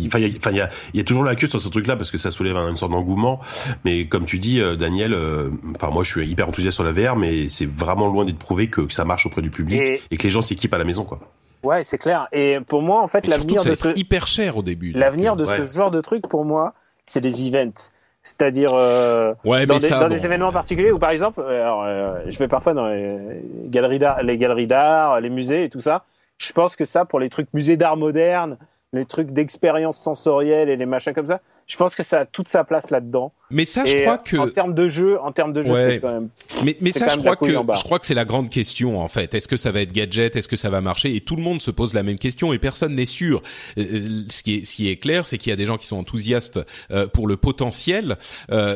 Enfin, 0.07 0.19
il 0.19 0.55
y, 0.55 0.61
a, 0.61 0.69
y 0.93 0.99
a 0.99 1.03
toujours 1.03 1.23
la 1.23 1.35
queue 1.35 1.47
sur 1.47 1.61
ce 1.61 1.69
truc-là 1.69 1.95
parce 1.95 2.11
que 2.11 2.17
ça 2.17 2.31
soulève 2.31 2.55
une 2.55 2.77
sorte 2.77 2.91
d'engouement. 2.91 3.39
Mais 3.85 4.07
comme 4.07 4.25
tu 4.25 4.39
dis, 4.39 4.59
euh, 4.59 4.75
Daniel, 4.75 5.13
euh, 5.13 5.49
enfin 5.75 5.91
moi 5.91 6.03
je 6.03 6.11
suis 6.11 6.27
hyper 6.27 6.47
enthousiaste 6.47 6.75
sur 6.75 6.83
la 6.83 6.91
VR, 6.91 7.15
mais 7.15 7.47
c'est 7.47 7.69
vraiment 7.69 8.07
loin 8.07 8.25
d'être 8.25 8.39
prouvé 8.39 8.67
que, 8.67 8.91
ça 8.91 9.05
marche 9.05 9.25
auprès 9.25 9.41
du 9.41 9.49
public 9.49 10.01
et, 10.09 10.17
que 10.17 10.23
les 10.23 10.29
gens 10.29 10.41
s'équipent 10.41 10.73
à 10.73 10.77
la 10.77 10.83
maison, 10.83 11.05
quoi. 11.05 11.19
Ouais, 11.63 11.83
c'est 11.83 11.99
clair. 11.99 12.27
Et 12.31 12.59
pour 12.67 12.81
moi, 12.81 13.03
en 13.03 13.07
fait, 13.07 13.27
l'avenir 13.27 13.63
de 13.63 13.75
ce 13.75 13.89
hyper 13.95 14.27
cher 14.27 14.57
au 14.57 14.63
début. 14.63 14.91
L'avenir 14.93 15.35
de 15.35 15.45
ce 15.45 15.67
genre 15.67 15.91
de 15.91 16.01
truc, 16.01 16.27
pour 16.27 16.43
moi, 16.43 16.73
c'est 17.05 17.21
des 17.21 17.47
events. 17.47 17.91
C'est-à-dire 18.23 18.69
euh, 18.73 19.33
ouais, 19.45 19.65
dans, 19.65 19.79
des, 19.79 19.89
dans 19.89 20.07
des, 20.07 20.25
événements 20.25 20.51
particuliers 20.51 20.91
ou 20.91 20.99
par 20.99 21.09
exemple, 21.09 21.41
alors, 21.41 21.83
je 22.27 22.37
vais 22.37 22.47
parfois 22.47 22.75
dans 22.75 22.87
les 22.87 23.41
galeries 23.65 23.97
d'art, 23.97 24.21
les 24.21 24.37
galeries 24.37 24.67
d'art, 24.67 25.19
les 25.19 25.31
musées 25.31 25.63
et 25.63 25.69
tout 25.69 25.81
ça. 25.81 26.03
Je 26.37 26.51
pense 26.53 26.75
que 26.75 26.85
ça, 26.85 27.05
pour 27.05 27.19
les 27.19 27.29
trucs 27.29 27.51
musées 27.53 27.77
d'art 27.77 27.97
moderne, 27.97 28.57
les 28.93 29.05
trucs 29.05 29.31
d'expérience 29.31 29.97
sensorielle 29.97 30.69
et 30.69 30.75
les 30.75 30.85
machins 30.85 31.13
comme 31.13 31.27
ça, 31.27 31.41
je 31.67 31.77
pense 31.77 31.95
que 31.95 32.03
ça 32.03 32.21
a 32.21 32.25
toute 32.25 32.47
sa 32.47 32.63
place 32.63 32.89
là-dedans. 32.89 33.33
Mais 33.51 33.65
ça, 33.65 33.85
je 33.85 33.97
crois 33.97 34.17
que 34.17 34.37
en 34.37 34.49
termes 34.49 34.73
de 34.73 34.89
jeu, 34.89 35.19
en 35.19 35.31
termes 35.31 35.53
de 35.53 35.61
jeu, 35.61 35.73
c'est 35.75 35.99
quand 35.99 36.13
même. 36.13 36.29
Mais, 36.63 36.77
mais 36.81 36.91
ça, 36.91 37.09
je 37.09 37.19
crois 37.19 37.35
que 37.35 37.47
je 37.47 37.83
crois 37.83 37.99
que 37.99 38.05
c'est 38.05 38.13
la 38.13 38.25
grande 38.25 38.49
question 38.49 38.99
en 38.99 39.07
fait. 39.07 39.33
Est-ce 39.33 39.47
que 39.47 39.57
ça 39.57 39.71
va 39.71 39.81
être 39.81 39.91
gadget? 39.91 40.35
Est-ce 40.35 40.47
que 40.47 40.55
ça 40.55 40.69
va 40.69 40.81
marcher? 40.81 41.15
Et 41.15 41.21
tout 41.21 41.35
le 41.35 41.41
monde 41.41 41.61
se 41.61 41.71
pose 41.71 41.93
la 41.93 42.03
même 42.03 42.17
question 42.17 42.53
et 42.53 42.59
personne 42.59 42.95
n'est 42.95 43.05
sûr. 43.05 43.41
Euh, 43.77 43.83
euh, 43.83 44.23
ce 44.29 44.43
qui 44.43 44.55
est 44.55 44.65
ce 44.65 44.75
qui 44.75 44.89
est 44.89 44.97
clair, 44.97 45.27
c'est 45.27 45.37
qu'il 45.37 45.49
y 45.49 45.53
a 45.53 45.57
des 45.57 45.65
gens 45.65 45.77
qui 45.77 45.87
sont 45.87 45.97
enthousiastes 45.97 46.59
euh, 46.91 47.07
pour 47.07 47.27
le 47.27 47.37
potentiel, 47.37 48.17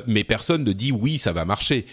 mais 0.08 0.24
personne 0.24 0.64
ne 0.64 0.74
dit 0.74 0.92
oui, 0.92 1.18
ça 1.18 1.32
va 1.32 1.46
marcher. 1.46 1.86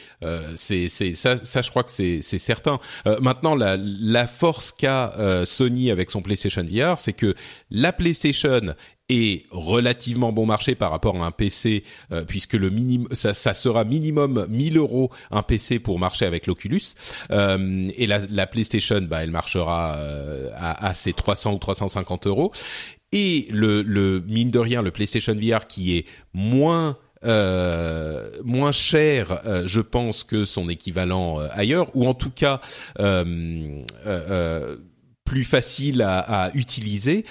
c'est 0.56 0.88
c'est 0.88 1.14
ça 1.14 1.36
ça 1.44 1.62
je 1.62 1.70
crois 1.70 1.84
que 1.84 1.90
c'est 1.90 2.20
c'est 2.22 2.38
certain. 2.38 2.78
maintenant, 3.20 3.54
la 3.54 3.76
la 3.78 4.26
force 4.26 4.72
qu'a 4.72 5.12
Sony 5.44 5.90
avec 5.90 6.10
son 6.10 6.22
PlayStation 6.22 6.64
VR, 6.68 6.98
c'est 6.98 7.12
que 7.12 7.34
la 7.70 7.92
PlayStation 7.92 8.74
est 9.08 9.46
relativement 9.50 10.32
bon 10.32 10.46
marché 10.46 10.74
par 10.74 10.90
rapport 10.90 11.20
à 11.22 11.26
un 11.26 11.30
PC, 11.30 11.84
puisque 12.26 12.54
le 12.54 12.70
minimum, 12.70 13.08
ça, 13.12 13.34
ça, 13.34 13.52
sera 13.52 13.84
minimum 13.84 14.46
1000 14.48 14.78
euros 14.78 15.10
un 15.30 15.42
PC 15.42 15.78
pour 15.78 15.98
marcher 15.98 16.24
avec 16.24 16.46
l'Oculus. 16.46 16.80
Euh, 17.30 17.88
et 17.96 18.06
la, 18.06 18.20
la, 18.30 18.46
PlayStation, 18.46 19.00
bah, 19.02 19.22
elle 19.22 19.30
marchera 19.30 19.96
euh, 19.96 20.50
à, 20.56 20.86
à 20.86 20.94
ses 20.94 21.12
300 21.12 21.54
ou 21.54 21.58
350 21.58 22.26
euros. 22.26 22.52
Et 23.12 23.46
le, 23.50 23.82
le 23.82 24.20
mine 24.26 24.50
de 24.50 24.58
rien, 24.58 24.82
le 24.82 24.90
PlayStation 24.90 25.34
VR 25.34 25.66
qui 25.66 25.96
est 25.96 26.06
moins 26.32 26.96
euh, 27.24 28.30
moins 28.42 28.72
cher, 28.72 29.42
euh, 29.46 29.62
je 29.66 29.80
pense, 29.80 30.24
que 30.24 30.44
son 30.44 30.68
équivalent 30.68 31.40
euh, 31.40 31.46
ailleurs, 31.52 31.94
ou 31.94 32.06
en 32.06 32.14
tout 32.14 32.30
cas 32.30 32.60
plus 35.24 35.44
facile 35.44 36.02
à, 36.02 36.18
à 36.18 36.54
utiliser, 36.54 37.24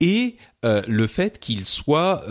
et 0.00 0.36
le 0.64 1.06
fait 1.06 1.38
qu'il 1.38 1.64
soit, 1.64 2.22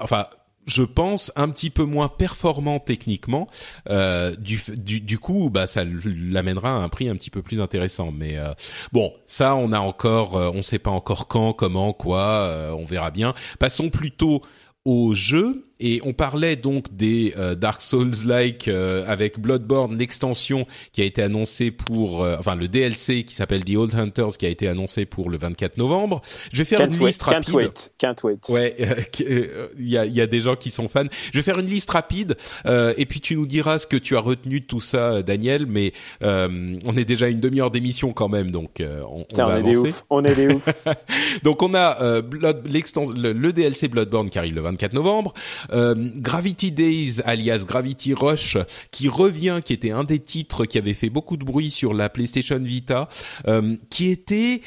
enfin, 0.00 0.26
je 0.70 0.82
pense, 0.82 1.32
un 1.36 1.48
petit 1.48 1.70
peu 1.70 1.84
moins 1.84 2.08
performant 2.08 2.78
techniquement. 2.78 3.48
Euh, 3.88 4.34
du, 4.36 5.18
coup, 5.18 5.50
bah, 5.50 5.66
ça 5.66 5.82
l'amènera 5.84 6.70
à 6.70 6.78
un 6.78 6.88
prix 6.88 7.08
un 7.08 7.16
petit 7.16 7.30
peu 7.30 7.42
plus 7.42 7.60
intéressant. 7.60 8.12
Mais 8.12 8.38
euh, 8.38 8.52
bon, 8.92 9.12
ça, 9.26 9.56
on 9.56 9.72
a 9.72 9.80
encore, 9.80 10.36
euh, 10.36 10.50
on 10.52 10.58
ne 10.58 10.62
sait 10.62 10.78
pas 10.78 10.90
encore 10.90 11.28
quand, 11.28 11.52
comment, 11.52 11.92
quoi. 11.92 12.72
on 12.76 12.84
verra 12.84 13.10
bien. 13.10 13.34
Passons 13.58 13.90
plutôt 13.90 14.42
au 14.84 15.14
jeu 15.14 15.69
et 15.80 16.00
on 16.04 16.12
parlait 16.12 16.56
donc 16.56 16.94
des 16.94 17.34
euh, 17.38 17.54
Dark 17.54 17.80
Souls-like 17.80 18.68
euh, 18.68 19.04
avec 19.06 19.40
Bloodborne, 19.40 19.96
l'extension 19.98 20.66
qui 20.92 21.00
a 21.02 21.04
été 21.04 21.22
annoncée 21.22 21.70
pour, 21.70 22.22
euh, 22.22 22.36
enfin 22.38 22.54
le 22.54 22.68
DLC 22.68 23.24
qui 23.24 23.34
s'appelle 23.34 23.64
The 23.64 23.76
Old 23.76 23.94
Hunters 23.94 24.36
qui 24.38 24.46
a 24.46 24.50
été 24.50 24.68
annoncé 24.68 25.06
pour 25.06 25.30
le 25.30 25.38
24 25.38 25.78
novembre. 25.78 26.20
Je 26.52 26.58
vais 26.58 26.64
faire 26.64 26.82
une 26.82 26.96
liste 26.98 27.22
rapide. 27.22 27.46
Can't 27.46 27.54
wait, 27.54 27.92
can't 27.98 28.16
wait. 28.22 28.48
Ouais, 28.48 28.76
il 29.78 29.88
y 29.88 29.96
a, 29.96 30.04
y 30.04 30.20
a 30.20 30.26
des 30.26 30.40
gens 30.40 30.56
qui 30.56 30.70
sont 30.70 30.88
fans. 30.88 31.04
Je 31.32 31.38
vais 31.38 31.42
faire 31.42 31.58
une 31.58 31.66
liste 31.66 31.90
rapide 31.90 32.36
et 32.66 33.06
puis 33.06 33.20
tu 33.20 33.36
nous 33.36 33.46
diras 33.46 33.78
ce 33.78 33.86
que 33.86 33.96
tu 33.96 34.16
as 34.16 34.20
retenu 34.20 34.60
de 34.60 34.66
tout 34.66 34.80
ça, 34.80 35.22
Daniel. 35.22 35.66
Mais 35.66 35.92
on 36.20 36.96
est 36.96 37.04
déjà 37.04 37.28
une 37.28 37.40
demi-heure 37.40 37.70
d'émission 37.70 38.12
quand 38.12 38.28
même, 38.28 38.50
donc 38.50 38.82
on, 38.82 39.24
on, 39.32 39.36
va 39.36 39.46
on 39.46 39.56
est 39.56 39.62
Des 39.62 39.76
ouf. 39.76 40.04
On 40.10 40.24
est 40.24 40.34
des 40.34 40.48
ouf. 40.48 40.68
donc 41.42 41.62
on 41.62 41.74
a 41.74 42.20
Blood, 42.20 42.66
le, 42.66 43.32
le 43.32 43.52
DLC 43.52 43.88
Bloodborne 43.88 44.30
qui 44.30 44.38
arrive 44.38 44.54
le 44.54 44.60
24 44.60 44.92
novembre. 44.92 45.32
Euh, 45.72 45.94
Gravity 46.16 46.72
Days, 46.72 47.20
alias 47.24 47.64
Gravity 47.66 48.14
Rush, 48.14 48.58
qui 48.90 49.08
revient, 49.08 49.60
qui 49.64 49.72
était 49.72 49.90
un 49.90 50.04
des 50.04 50.18
titres 50.18 50.64
qui 50.64 50.78
avait 50.78 50.94
fait 50.94 51.10
beaucoup 51.10 51.36
de 51.36 51.44
bruit 51.44 51.70
sur 51.70 51.94
la 51.94 52.08
PlayStation 52.08 52.58
Vita, 52.58 53.08
euh, 53.46 53.76
qui 53.88 54.10
était 54.10 54.62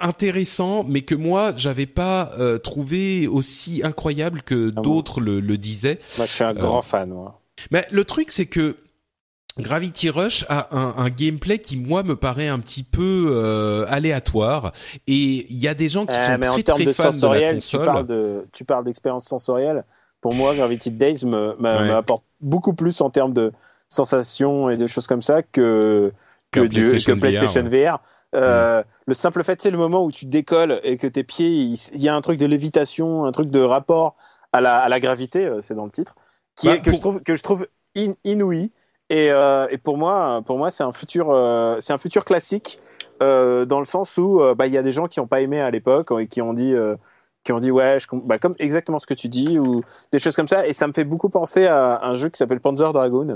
intéressant, 0.00 0.84
mais 0.84 1.02
que 1.02 1.16
moi 1.16 1.52
j'avais 1.56 1.86
pas 1.86 2.30
euh, 2.38 2.58
trouvé 2.58 3.26
aussi 3.26 3.80
incroyable 3.82 4.42
que 4.42 4.72
ah 4.76 4.80
d'autres 4.80 5.20
le, 5.20 5.40
le, 5.40 5.58
disaient. 5.58 5.98
Moi, 6.16 6.26
je 6.26 6.32
suis 6.32 6.44
un 6.44 6.54
grand 6.54 6.82
fan. 6.82 7.08
Moi. 7.08 7.40
Mais 7.72 7.84
le 7.90 8.04
truc, 8.04 8.30
c'est 8.30 8.46
que 8.46 8.76
Gravity 9.58 10.10
Rush 10.10 10.44
a 10.48 10.76
un, 10.76 10.94
un, 10.96 11.08
gameplay 11.08 11.58
qui 11.58 11.76
moi 11.76 12.02
me 12.02 12.16
paraît 12.16 12.48
un 12.48 12.58
petit 12.58 12.82
peu 12.82 13.28
euh, 13.30 13.84
aléatoire 13.88 14.72
et 15.06 15.46
il 15.50 15.56
y 15.56 15.68
a 15.68 15.74
des 15.74 15.88
gens 15.88 16.06
qui 16.06 16.14
sont 16.14 16.38
très 16.38 16.62
très 16.62 16.92
fans 16.92 17.10
de 17.10 17.26
la 17.34 17.54
console. 17.54 17.58
Tu 17.60 17.78
parles 17.86 18.06
de 18.06 18.46
tu 18.52 18.64
parles 18.64 18.84
d'expérience 18.84 19.24
sensorielle 19.24 19.84
pour 20.20 20.34
moi, 20.34 20.54
Gravity 20.54 20.90
Days 20.90 21.24
m'apporte 21.24 22.24
beaucoup 22.40 22.74
plus 22.74 23.00
en 23.00 23.10
termes 23.10 23.32
de 23.32 23.52
sensations 23.88 24.68
et 24.68 24.76
de 24.76 24.86
choses 24.86 25.06
comme 25.06 25.22
ça 25.22 25.42
que, 25.42 26.12
que, 26.50 26.60
PlayStation, 26.60 27.14
que 27.14 27.20
PlayStation 27.20 27.62
VR. 27.62 28.00
Euh, 28.34 28.82
le 29.06 29.14
simple 29.14 29.42
fait, 29.42 29.62
c'est 29.62 29.70
le 29.70 29.78
moment 29.78 30.04
où 30.04 30.10
tu 30.10 30.26
décolles 30.26 30.80
et 30.82 30.98
que 30.98 31.06
tes 31.06 31.24
pieds, 31.24 31.48
il, 31.48 31.78
y 32.00 32.08
a 32.08 32.14
un 32.14 32.20
truc 32.20 32.38
de 32.38 32.46
lévitation, 32.46 33.24
un 33.24 33.32
truc 33.32 33.50
de 33.50 33.60
rapport 33.60 34.16
à 34.52 34.60
la, 34.60 34.76
à 34.76 34.88
la 34.88 35.00
gravité, 35.00 35.46
euh, 35.46 35.60
c'est 35.62 35.74
dans 35.74 35.84
le 35.84 35.90
titre, 35.90 36.14
qui 36.54 36.66
bah, 36.66 36.74
est, 36.74 36.82
que, 36.82 36.92
je 36.92 37.00
trouve, 37.00 37.22
que 37.22 37.34
je 37.34 37.42
trouve 37.42 37.66
inouï. 38.24 38.70
Et, 39.10 39.30
euh, 39.30 39.66
et, 39.70 39.78
pour 39.78 39.96
moi, 39.96 40.42
pour 40.44 40.58
moi, 40.58 40.70
c'est 40.70 40.84
un 40.84 40.92
futur, 40.92 41.30
euh, 41.30 41.76
c'est 41.80 41.92
un 41.92 41.98
futur 41.98 42.24
classique 42.24 42.78
euh, 43.22 43.64
dans 43.64 43.78
le 43.78 43.84
sens 43.84 44.16
où 44.18 44.40
bah, 44.56 44.66
il 44.66 44.72
y 44.72 44.78
a 44.78 44.82
des 44.82 44.92
gens 44.92 45.08
qui 45.08 45.20
n'ont 45.20 45.26
pas 45.26 45.40
aimé 45.40 45.60
à 45.60 45.70
l'époque 45.70 46.12
et 46.18 46.26
qui 46.26 46.42
ont 46.42 46.52
dit 46.52 46.74
qui 47.44 47.52
ont 47.52 47.58
dit 47.58 47.70
ouais, 47.70 47.98
je, 47.98 48.06
bah, 48.12 48.38
comme 48.38 48.54
exactement 48.58 48.98
ce 48.98 49.06
que 49.06 49.14
tu 49.14 49.28
dis 49.28 49.58
ou 49.58 49.82
des 50.12 50.18
choses 50.18 50.36
comme 50.36 50.48
ça. 50.48 50.66
Et 50.66 50.72
ça 50.72 50.86
me 50.86 50.92
fait 50.92 51.04
beaucoup 51.04 51.30
penser 51.30 51.66
à 51.66 52.04
un 52.04 52.14
jeu 52.14 52.28
qui 52.28 52.36
s'appelle 52.36 52.60
Panzer 52.60 52.92
Dragoon 52.92 53.34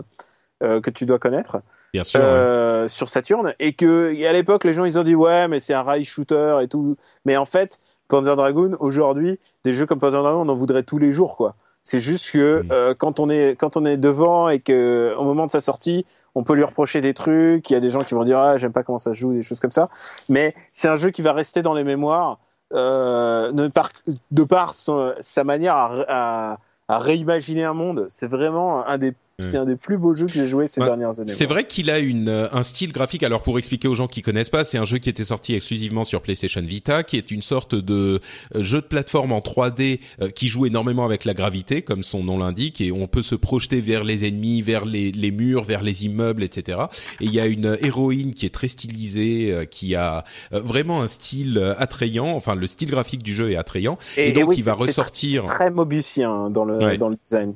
euh, 0.63 0.81
que 0.81 0.91
tu 0.91 1.07
dois 1.07 1.19
connaître. 1.19 1.63
Bien 1.93 2.05
sûr. 2.05 2.21
Euh, 2.23 2.89
sur 2.89 3.09
Saturn 3.09 3.55
et 3.59 3.73
que 3.73 4.25
à 4.27 4.33
l'époque 4.33 4.65
les 4.65 4.73
gens 4.73 4.85
ils 4.85 4.99
ont 4.99 5.03
dit 5.03 5.15
ouais 5.15 5.49
mais 5.49 5.61
c'est 5.61 5.75
un 5.75 5.83
rail 5.83 6.05
shooter 6.05 6.59
et 6.63 6.69
tout. 6.69 6.97
Mais 7.25 7.37
en 7.37 7.45
fait 7.45 7.81
Panzer 8.09 8.37
Dragoon 8.37 8.77
aujourd'hui 8.79 9.41
des 9.65 9.75
jeux 9.75 9.87
comme 9.87 9.99
Panzer 9.99 10.23
Dragoon 10.23 10.43
on 10.43 10.49
en 10.49 10.55
voudrait 10.55 10.85
tous 10.85 10.99
les 10.99 11.13
jours 11.13 11.37
quoi. 11.37 11.57
C'est 11.83 11.99
juste 11.99 12.31
que 12.33 12.63
mm. 12.63 12.73
euh, 12.73 12.95
quand 12.95 13.21
on 13.21 13.29
est 13.29 13.57
quand 13.59 13.77
on 13.77 13.85
est 13.85 13.97
devant 13.97 14.49
et 14.49 14.61
que 14.61 15.15
au 15.19 15.25
moment 15.25 15.47
de 15.47 15.51
sa 15.51 15.61
sortie 15.61 16.05
on 16.35 16.45
peut 16.45 16.55
lui 16.55 16.65
reprocher 16.65 17.01
des 17.01 17.13
trucs. 17.13 17.69
Il 17.69 17.75
y 17.75 17.77
a 17.77 17.81
des 17.81 17.91
gens 17.91 18.05
qui 18.05 18.15
vont 18.15 18.25
dire 18.25 18.39
ah 18.39 18.57
j'aime 18.57 18.73
pas 18.73 18.83
comment 18.83 18.99
ça 18.99 19.13
se 19.13 19.19
joue 19.19 19.33
des 19.33 19.43
choses 19.43 19.61
comme 19.61 19.73
ça. 19.73 19.89
Mais 20.29 20.55
c'est 20.73 20.89
un 20.89 20.97
jeu 20.97 21.11
qui 21.11 21.23
va 21.23 21.33
rester 21.33 21.63
dans 21.63 21.75
les 21.75 21.85
mémoires 21.85 22.39
euh, 22.73 23.53
de 23.53 23.69
par, 23.69 23.91
de 24.31 24.45
par 24.45 24.75
sa 24.75 25.45
manière 25.45 25.75
à, 26.09 26.59
à, 26.89 26.99
réimaginer 26.99 27.65
un 27.65 27.75
monde, 27.75 28.07
c'est 28.09 28.27
vraiment 28.27 28.87
un 28.87 28.97
des 28.97 29.13
c'est 29.43 29.57
un 29.57 29.65
des 29.65 29.77
plus 29.77 29.99
beaux 29.99 30.15
jeux 30.15 30.27
que 30.27 30.33
j'ai 30.33 30.49
joué 30.49 30.67
ces 30.67 30.81
dernières 30.81 31.19
années. 31.19 31.33
C'est 31.33 31.47
vrai 31.47 31.67
qu'il 31.67 31.91
a 31.91 31.99
une 31.99 32.29
euh, 32.29 32.49
un 32.53 32.63
style 32.63 32.93
graphique. 32.93 33.23
Alors 33.23 33.43
pour 33.43 33.59
expliquer 33.59 33.89
aux 33.89 33.95
gens 33.95 34.07
qui 34.07 34.23
connaissent 34.23 34.51
pas, 34.51 34.65
c'est 34.65 34.79
un 34.79 34.85
jeu 34.85 34.99
qui 34.99 35.09
était 35.09 35.25
sorti 35.25 35.55
exclusivement 35.55 36.05
sur 36.05 36.23
PlayStation 36.23 36.61
Vita, 36.63 37.03
qui 37.03 37.17
est 37.17 37.31
une 37.31 37.43
sorte 37.43 37.75
de 37.75 38.21
euh, 38.55 38.63
jeu 38.63 38.81
de 38.81 38.87
plateforme 38.87 39.33
en 39.33 39.41
3D 39.41 40.01
qui 40.35 40.49
joue 40.49 40.67
énormément 40.67 41.05
avec 41.05 41.25
la 41.25 41.35
gravité, 41.35 41.83
comme 41.83 42.03
son 42.03 42.23
nom 42.23 42.39
l'indique, 42.39 42.81
et 42.81 42.93
on 42.93 43.07
peut 43.07 43.23
se 43.23 43.35
projeter 43.35 43.81
vers 43.81 44.05
les 44.05 44.27
ennemis, 44.27 44.63
vers 44.63 44.85
les, 44.85 45.13
les 45.13 45.31
murs, 45.31 45.65
vers 45.65 45.83
les 45.83 46.05
immeubles, 46.07 46.43
etc. 46.43 46.79
Et 47.21 47.25
il 47.25 47.33
y 47.33 47.41
a 47.41 47.47
une 47.47 47.77
héroïne 47.81 48.35
qui 48.35 48.47
est 48.47 48.55
très 48.55 48.69
stylisée, 48.69 49.67
qui 49.71 49.95
a 49.95 50.25
vraiment 50.51 51.03
un 51.03 51.09
style 51.09 51.75
attrayant. 51.79 52.29
Enfin, 52.35 52.55
le 52.55 52.67
style 52.67 52.91
graphique 52.91 53.23
du 53.23 53.35
jeu 53.35 53.51
est 53.51 53.57
attrayant, 53.57 53.99
et, 54.17 54.33
donc 54.33 54.57
il 54.57 54.65
va 54.65 54.75
ressortir 54.75 55.45
très 55.45 55.71
Mobiusien 55.71 56.51
dans 56.51 56.65
le 56.65 56.97
dans 56.97 57.09
le 57.09 57.17
design. 57.17 57.55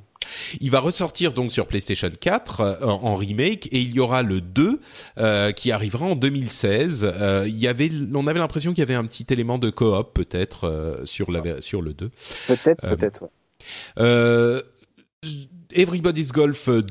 Il 0.60 0.70
va 0.70 0.80
ressortir 0.80 1.32
donc 1.32 1.52
sur 1.52 1.66
PlayStation 1.66 2.10
4 2.18 2.60
euh, 2.60 2.86
en 2.86 3.14
remake 3.14 3.66
et 3.72 3.80
il 3.80 3.94
y 3.94 4.00
aura 4.00 4.22
le 4.22 4.40
2 4.40 4.80
euh, 5.18 5.52
qui 5.52 5.72
arrivera 5.72 6.06
en 6.06 6.16
2016. 6.16 7.04
Euh, 7.04 7.44
il 7.46 7.56
y 7.56 7.68
avait, 7.68 7.90
on 8.14 8.26
avait 8.26 8.38
l'impression 8.38 8.72
qu'il 8.72 8.80
y 8.80 8.82
avait 8.82 8.94
un 8.94 9.04
petit 9.04 9.26
élément 9.30 9.58
de 9.58 9.70
coop 9.70 10.14
peut-être 10.14 11.00
sur 11.04 11.30
la 11.30 11.60
sur 11.60 11.82
le 11.82 11.92
2. 11.92 12.10
Peut-être, 12.46 12.96
peut-être. 12.96 13.22
Ouais. 13.96 14.62
Everybody's 15.76 16.32
Golf, 16.32 16.68
euh, 16.68 16.82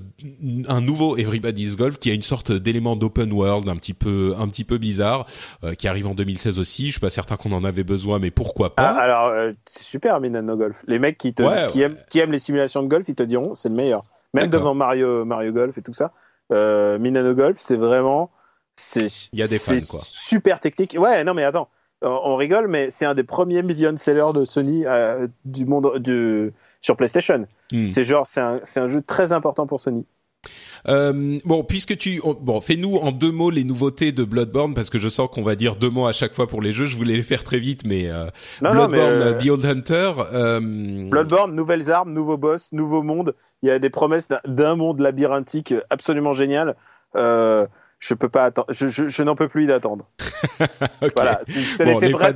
un 0.68 0.80
nouveau 0.80 1.18
Everybody's 1.18 1.76
Golf 1.76 1.98
qui 1.98 2.12
a 2.12 2.14
une 2.14 2.22
sorte 2.22 2.52
d'élément 2.52 2.96
d'open 2.96 3.32
world 3.34 3.68
un 3.68 3.76
petit 3.76 3.94
peu 3.96 4.36
un 4.40 4.48
petit 4.48 4.64
peu 4.64 4.78
bizarre, 4.78 5.26
euh, 5.64 5.74
qui 5.74 5.88
arrive 5.88 6.08
en 6.08 6.14
2016 6.14 6.60
aussi. 6.60 6.88
Je 6.88 6.92
suis 6.92 7.00
pas 7.00 7.10
certain 7.10 7.36
qu'on 7.36 7.52
en 7.52 7.64
avait 7.64 7.84
besoin, 7.84 8.20
mais 8.20 8.32
pourquoi 8.32 8.76
pas? 8.76 8.90
Ah, 8.90 9.00
Alors 9.00 9.28
euh, 9.30 9.54
c'est 9.66 9.84
super 9.84 10.20
Minano 10.20 10.56
Golf. 10.56 10.84
Les 10.88 11.00
mecs 11.00 11.18
qui 11.18 11.34
te 11.34 11.68
qui, 11.72 11.82
Aiment, 11.82 11.98
qui 12.10 12.20
aiment 12.20 12.32
les 12.32 12.40
simulations 12.40 12.84
de 12.84 12.88
golf, 12.88 13.06
ils 13.08 13.16
te 13.16 13.24
diront 13.24 13.56
c'est 13.56 13.70
le 13.70 13.76
meilleur. 13.76 14.04
Même 14.34 14.50
devant 14.50 14.76
Mario 14.76 15.26
Mario 15.26 15.52
Golf 15.52 15.78
et 15.78 15.82
tout 15.82 15.94
ça, 15.94 16.12
euh, 16.52 17.00
Minano 17.00 17.34
Golf 17.34 17.58
c'est 17.60 17.78
vraiment 17.78 18.30
c'est 18.76 19.08
il 19.34 19.40
y 19.40 19.44
a 19.44 19.48
des 19.48 19.58
fans 19.58 19.74
quoi. 19.90 20.00
Super 20.04 20.60
technique. 20.60 20.96
Ouais 21.00 21.24
non 21.24 21.34
mais 21.34 21.44
attends, 21.44 21.70
on 22.02 22.36
rigole 22.36 22.68
mais 22.68 22.92
c'est 22.92 23.06
un 23.06 23.16
des 23.16 23.24
premiers 23.24 23.64
million 23.64 23.98
sellers 23.98 24.34
de 24.36 24.46
Sony 24.46 24.84
du 25.46 25.66
monde 25.66 25.98
du 26.00 26.54
sur 26.86 26.96
PlayStation. 26.96 27.48
Hmm. 27.72 27.88
C'est 27.88 28.04
genre, 28.04 28.28
c'est 28.28 28.42
un, 28.42 28.62
un, 28.76 28.86
jeu 28.86 29.02
très 29.02 29.32
important 29.32 29.66
pour 29.66 29.82
Sony. 29.82 30.06
Euh, 30.88 31.40
bon, 31.44 31.64
puisque 31.64 31.98
tu 31.98 32.22
bon, 32.22 32.62
fais-nous 32.62 32.98
en 32.98 33.12
deux 33.12 33.32
mots 33.32 33.50
les 33.50 33.64
nouveautés 33.64 34.12
de 34.12 34.24
Bloodborne 34.24 34.76
parce 34.76 34.92
que 34.92 35.00
je 35.00 35.10
sens 35.10 35.28
qu'on 35.32 35.42
va 35.42 35.56
dire 35.56 35.78
deux 35.78 35.90
mots 35.90 36.06
à 36.06 36.14
chaque 36.14 36.36
fois 36.36 36.46
pour 36.46 36.62
les 36.62 36.74
jeux. 36.74 36.86
Je 36.86 36.96
voulais 36.96 37.16
les 37.16 37.24
faire 37.24 37.44
très 37.44 37.58
vite, 37.58 37.82
mais 37.88 38.08
euh, 38.08 38.28
Bloodborne, 38.62 38.94
euh, 39.02 39.34
The 39.34 39.50
Old 39.50 39.66
Hunter. 39.66 40.12
Bloodborne, 41.10 41.56
nouvelles 41.56 41.90
armes, 41.92 42.14
nouveaux 42.14 42.38
boss, 42.38 42.72
nouveau 42.72 43.02
monde. 43.02 43.34
Il 43.64 43.70
y 43.70 43.72
a 43.72 43.80
des 43.80 43.90
promesses 43.90 44.28
d'un 44.46 44.76
monde 44.76 45.00
labyrinthique 45.00 45.74
absolument 45.90 46.34
génial. 46.34 46.76
Euh, 47.16 47.66
je 48.00 48.14
peux 48.14 48.30
pas 48.30 48.46
attendre. 48.46 48.68
Je, 48.72 48.88
je, 48.88 49.08
je 49.08 49.24
n'en 49.24 49.36
peux 49.36 49.48
plus 49.48 49.66
d'attendre. 49.66 50.06
Voilà. 51.16 51.42
Je 51.48 51.76
te 51.76 51.84
l'ai 51.84 51.98
fait 51.98 52.10
bref. 52.10 52.36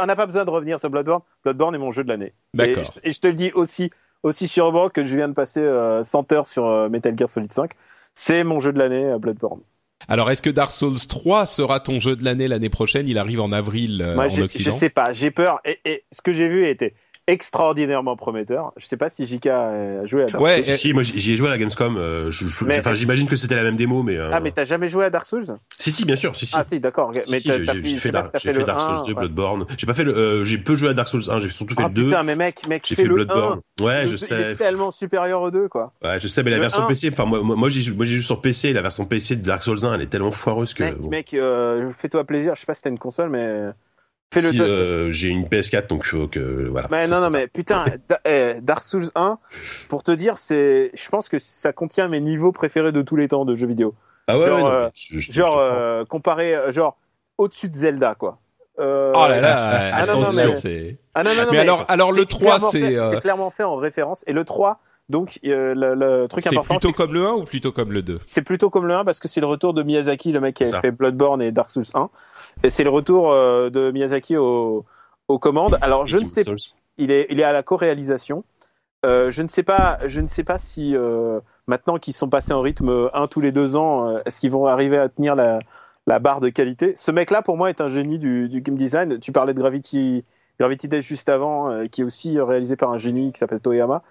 On 0.00 0.06
n'a 0.06 0.16
pas 0.16 0.26
besoin 0.26 0.44
de 0.44 0.50
revenir 0.50 0.78
sur 0.78 0.90
Bloodborne. 0.90 1.22
Bloodborne 1.42 1.74
est 1.74 1.78
mon 1.78 1.92
jeu 1.92 2.04
de 2.04 2.08
l'année. 2.08 2.32
D'accord. 2.52 2.84
Et, 3.02 3.10
je 3.10 3.20
te 3.20 3.26
le 3.26 3.34
dis 3.34 3.52
aussi, 3.52 3.90
aussi 4.22 4.48
sûrement 4.48 4.88
que 4.88 5.06
je 5.06 5.16
viens 5.16 5.28
de 5.28 5.34
passer 5.34 5.60
euh, 5.60 6.02
100 6.02 6.32
heures 6.32 6.46
sur 6.46 6.66
euh, 6.66 6.88
Metal 6.88 7.16
Gear 7.16 7.28
Solid 7.28 7.52
5. 7.52 7.70
C'est 8.14 8.44
mon 8.44 8.60
jeu 8.60 8.72
de 8.72 8.78
l'année, 8.78 9.04
euh, 9.04 9.18
Bloodborne. 9.18 9.60
Alors, 10.08 10.30
est-ce 10.30 10.42
que 10.42 10.50
Dark 10.50 10.70
Souls 10.70 10.98
3 11.08 11.46
sera 11.46 11.80
ton 11.80 11.98
jeu 12.00 12.16
de 12.16 12.24
l'année 12.24 12.48
l'année 12.48 12.68
prochaine? 12.68 13.08
Il 13.08 13.18
arrive 13.18 13.40
en 13.40 13.52
avril 13.52 14.02
euh, 14.02 14.14
Moi, 14.14 14.24
en 14.24 14.42
Occident. 14.42 14.70
Je 14.70 14.70
sais 14.70 14.90
pas. 14.90 15.12
J'ai 15.12 15.30
peur. 15.30 15.60
Et, 15.64 15.80
et, 15.84 16.04
ce 16.12 16.20
que 16.20 16.32
j'ai 16.32 16.48
vu 16.48 16.66
était 16.66 16.94
extraordinairement 17.26 18.16
prometteur. 18.16 18.72
Je 18.76 18.86
sais 18.86 18.96
pas 18.96 19.08
si 19.08 19.26
JK 19.26 19.46
a 19.46 20.04
joué 20.04 20.24
à 20.24 20.26
Dark 20.26 20.42
ouais, 20.42 20.62
Souls. 20.62 20.74
si, 20.74 20.92
moi 20.92 21.02
j'y 21.02 21.32
ai 21.32 21.36
joué 21.36 21.48
à 21.48 21.50
la 21.50 21.58
Gamescom. 21.58 21.96
Euh, 21.96 22.30
j'imagine 22.30 23.28
que 23.28 23.36
c'était 23.36 23.54
la 23.54 23.62
même 23.62 23.76
démo, 23.76 24.02
mais. 24.02 24.16
Euh... 24.16 24.30
Ah, 24.32 24.40
mais 24.40 24.50
t'as 24.50 24.64
jamais 24.64 24.88
joué 24.88 25.06
à 25.06 25.10
Dark 25.10 25.26
Souls? 25.26 25.46
Si, 25.78 25.90
si, 25.90 26.04
bien 26.04 26.16
sûr, 26.16 26.36
si, 26.36 26.46
si. 26.46 26.54
Ah, 26.56 26.64
si, 26.64 26.80
d'accord. 26.80 27.12
mais 27.12 27.22
si, 27.40 27.50
j'ai 27.50 27.64
fait, 27.96 28.10
Dark, 28.10 28.38
fait, 28.38 28.52
fait 28.52 28.64
Dark 28.64 28.80
Souls 28.80 29.06
2, 29.06 29.14
Bloodborne. 29.14 29.66
J'ai 29.78 29.86
pas 29.86 29.94
fait 29.94 30.04
le, 30.04 30.14
euh, 30.14 30.44
j'ai 30.44 30.58
peu 30.58 30.74
joué 30.74 30.90
à 30.90 30.94
Dark 30.94 31.08
Souls 31.08 31.30
1, 31.30 31.40
j'ai 31.40 31.48
surtout 31.48 31.74
fait 31.74 31.84
ah, 31.84 31.88
le 31.88 31.94
2. 31.94 32.04
Putain, 32.06 32.22
mais 32.22 32.36
mec, 32.36 32.66
mec, 32.68 32.84
j'ai 32.86 32.94
fait 32.94 33.04
le 33.04 33.14
Bloodborne. 33.14 33.60
1. 33.80 33.84
Ouais, 33.84 34.08
je 34.08 34.16
sais. 34.16 34.34
Il 34.34 34.40
est 34.40 34.56
tellement 34.56 34.90
supérieur 34.90 35.40
aux 35.40 35.50
deux, 35.50 35.68
quoi. 35.68 35.92
Ouais, 36.02 36.20
je 36.20 36.28
sais, 36.28 36.42
mais 36.42 36.50
la 36.50 36.58
version 36.58 36.86
PC, 36.86 37.10
enfin, 37.12 37.24
moi, 37.24 37.40
moi, 37.42 37.68
j'ai 37.68 37.80
joué 37.80 38.20
sur 38.20 38.40
PC, 38.40 38.72
la 38.72 38.82
version 38.82 39.06
PC 39.06 39.36
de 39.36 39.42
Dark 39.42 39.62
Souls 39.62 39.84
1, 39.84 39.94
elle 39.94 40.02
est 40.02 40.06
tellement 40.06 40.32
foireuse 40.32 40.74
que. 40.74 40.84
Mec, 41.08 41.32
euh, 41.34 41.90
fais-toi 41.90 42.24
plaisir. 42.24 42.54
Je 42.54 42.60
sais 42.60 42.66
pas 42.66 42.74
si 42.74 42.82
t'as 42.82 42.90
une 42.90 42.98
console, 42.98 43.30
mais. 43.30 43.70
Si, 44.40 44.60
euh, 44.60 45.10
j'ai 45.10 45.28
une 45.28 45.44
PS4, 45.44 45.88
donc 45.88 46.04
faut 46.04 46.28
que 46.28 46.68
voilà. 46.68 46.88
Mais 46.90 47.06
non, 47.06 47.20
non, 47.20 47.30
mais 47.30 47.46
putain, 47.46 47.84
eh, 48.24 48.56
Dark 48.60 48.82
Souls 48.82 49.10
1, 49.14 49.38
pour 49.88 50.02
te 50.02 50.10
dire, 50.10 50.38
c'est, 50.38 50.90
je 50.94 51.08
pense 51.08 51.28
que 51.28 51.38
ça 51.38 51.72
contient 51.72 52.08
mes 52.08 52.20
niveaux 52.20 52.52
préférés 52.52 52.92
de 52.92 53.02
tous 53.02 53.16
les 53.16 53.28
temps 53.28 53.44
de 53.44 53.54
jeux 53.54 53.66
vidéo. 53.66 53.94
Ah 54.26 54.38
ouais, 54.38 54.46
genre, 54.46 54.66
euh, 54.66 54.88
genre 55.10 55.58
euh, 55.58 56.04
comparé, 56.04 56.54
euh, 56.54 56.72
genre 56.72 56.96
au-dessus 57.36 57.68
de 57.68 57.76
Zelda, 57.76 58.14
quoi. 58.14 58.38
Euh, 58.80 59.12
oh 59.14 59.28
là 59.28 59.40
là, 59.40 59.90
ah, 59.94 60.06
non, 60.06 60.20
non, 60.20 60.32
mais, 60.34 60.96
ah, 61.14 61.22
non, 61.22 61.34
non, 61.34 61.42
mais, 61.44 61.52
mais 61.52 61.58
alors, 61.58 61.84
alors 61.88 62.12
le 62.12 62.24
3, 62.24 62.58
c'est, 62.60 62.96
c'est 63.10 63.20
clairement 63.20 63.50
fait 63.50 63.62
en 63.62 63.76
référence, 63.76 64.24
et 64.26 64.32
le 64.32 64.44
3, 64.44 64.80
donc 65.10 65.38
le, 65.42 65.74
le, 65.74 66.26
truc 66.28 66.46
important, 66.46 66.78
c'est 66.80 66.80
plutôt 66.80 66.92
comme 66.92 67.12
le 67.12 67.26
1 67.26 67.32
ou 67.32 67.44
plutôt 67.44 67.72
comme 67.72 67.92
le 67.92 68.02
2 68.02 68.20
C'est 68.24 68.42
plutôt 68.42 68.70
comme 68.70 68.86
le 68.86 68.94
1 68.94 69.04
parce 69.04 69.20
que 69.20 69.28
c'est 69.28 69.40
le 69.40 69.46
retour 69.46 69.74
de 69.74 69.82
Miyazaki, 69.82 70.32
le 70.32 70.40
mec 70.40 70.56
qui 70.56 70.64
a 70.64 70.80
fait 70.80 70.90
Bloodborne 70.90 71.42
et 71.42 71.52
Dark 71.52 71.68
Souls 71.68 71.84
1. 71.92 72.08
C'est 72.68 72.84
le 72.84 72.90
retour 72.90 73.30
de 73.32 73.90
Miyazaki 73.90 74.36
au, 74.36 74.84
aux 75.28 75.38
commandes. 75.38 75.78
Alors 75.82 76.06
je 76.06 76.16
ne 76.18 76.26
sais 76.26 76.44
pas, 76.44 76.52
il 76.98 77.10
est, 77.10 77.26
il 77.30 77.40
est 77.40 77.44
à 77.44 77.52
la 77.52 77.62
co-réalisation. 77.62 78.44
Euh, 79.04 79.30
je 79.30 79.42
ne 79.42 79.48
sais 79.48 79.62
pas, 79.62 79.98
je 80.06 80.22
ne 80.22 80.28
sais 80.28 80.44
pas 80.44 80.58
si 80.58 80.96
euh, 80.96 81.40
maintenant 81.66 81.98
qu'ils 81.98 82.14
sont 82.14 82.30
passés 82.30 82.54
en 82.54 82.62
rythme 82.62 83.10
un 83.12 83.26
tous 83.26 83.42
les 83.42 83.52
deux 83.52 83.76
ans, 83.76 84.08
euh, 84.08 84.22
est-ce 84.24 84.40
qu'ils 84.40 84.50
vont 84.50 84.66
arriver 84.66 84.96
à 84.96 85.10
tenir 85.10 85.34
la, 85.34 85.58
la 86.06 86.18
barre 86.20 86.40
de 86.40 86.48
qualité? 86.48 86.94
Ce 86.96 87.10
mec-là, 87.10 87.42
pour 87.42 87.58
moi, 87.58 87.68
est 87.68 87.82
un 87.82 87.88
génie 87.88 88.18
du, 88.18 88.48
du 88.48 88.62
game 88.62 88.76
design. 88.76 89.18
Tu 89.18 89.30
parlais 89.30 89.52
de 89.52 89.60
Gravity, 89.60 90.24
Gravity 90.58 90.88
Dash 90.88 91.04
juste 91.04 91.28
avant, 91.28 91.70
euh, 91.70 91.86
qui 91.86 92.00
est 92.00 92.04
aussi 92.04 92.40
réalisé 92.40 92.76
par 92.76 92.90
un 92.92 92.96
génie 92.96 93.30
qui 93.30 93.40
s'appelle 93.40 93.60
Toyama. 93.60 94.02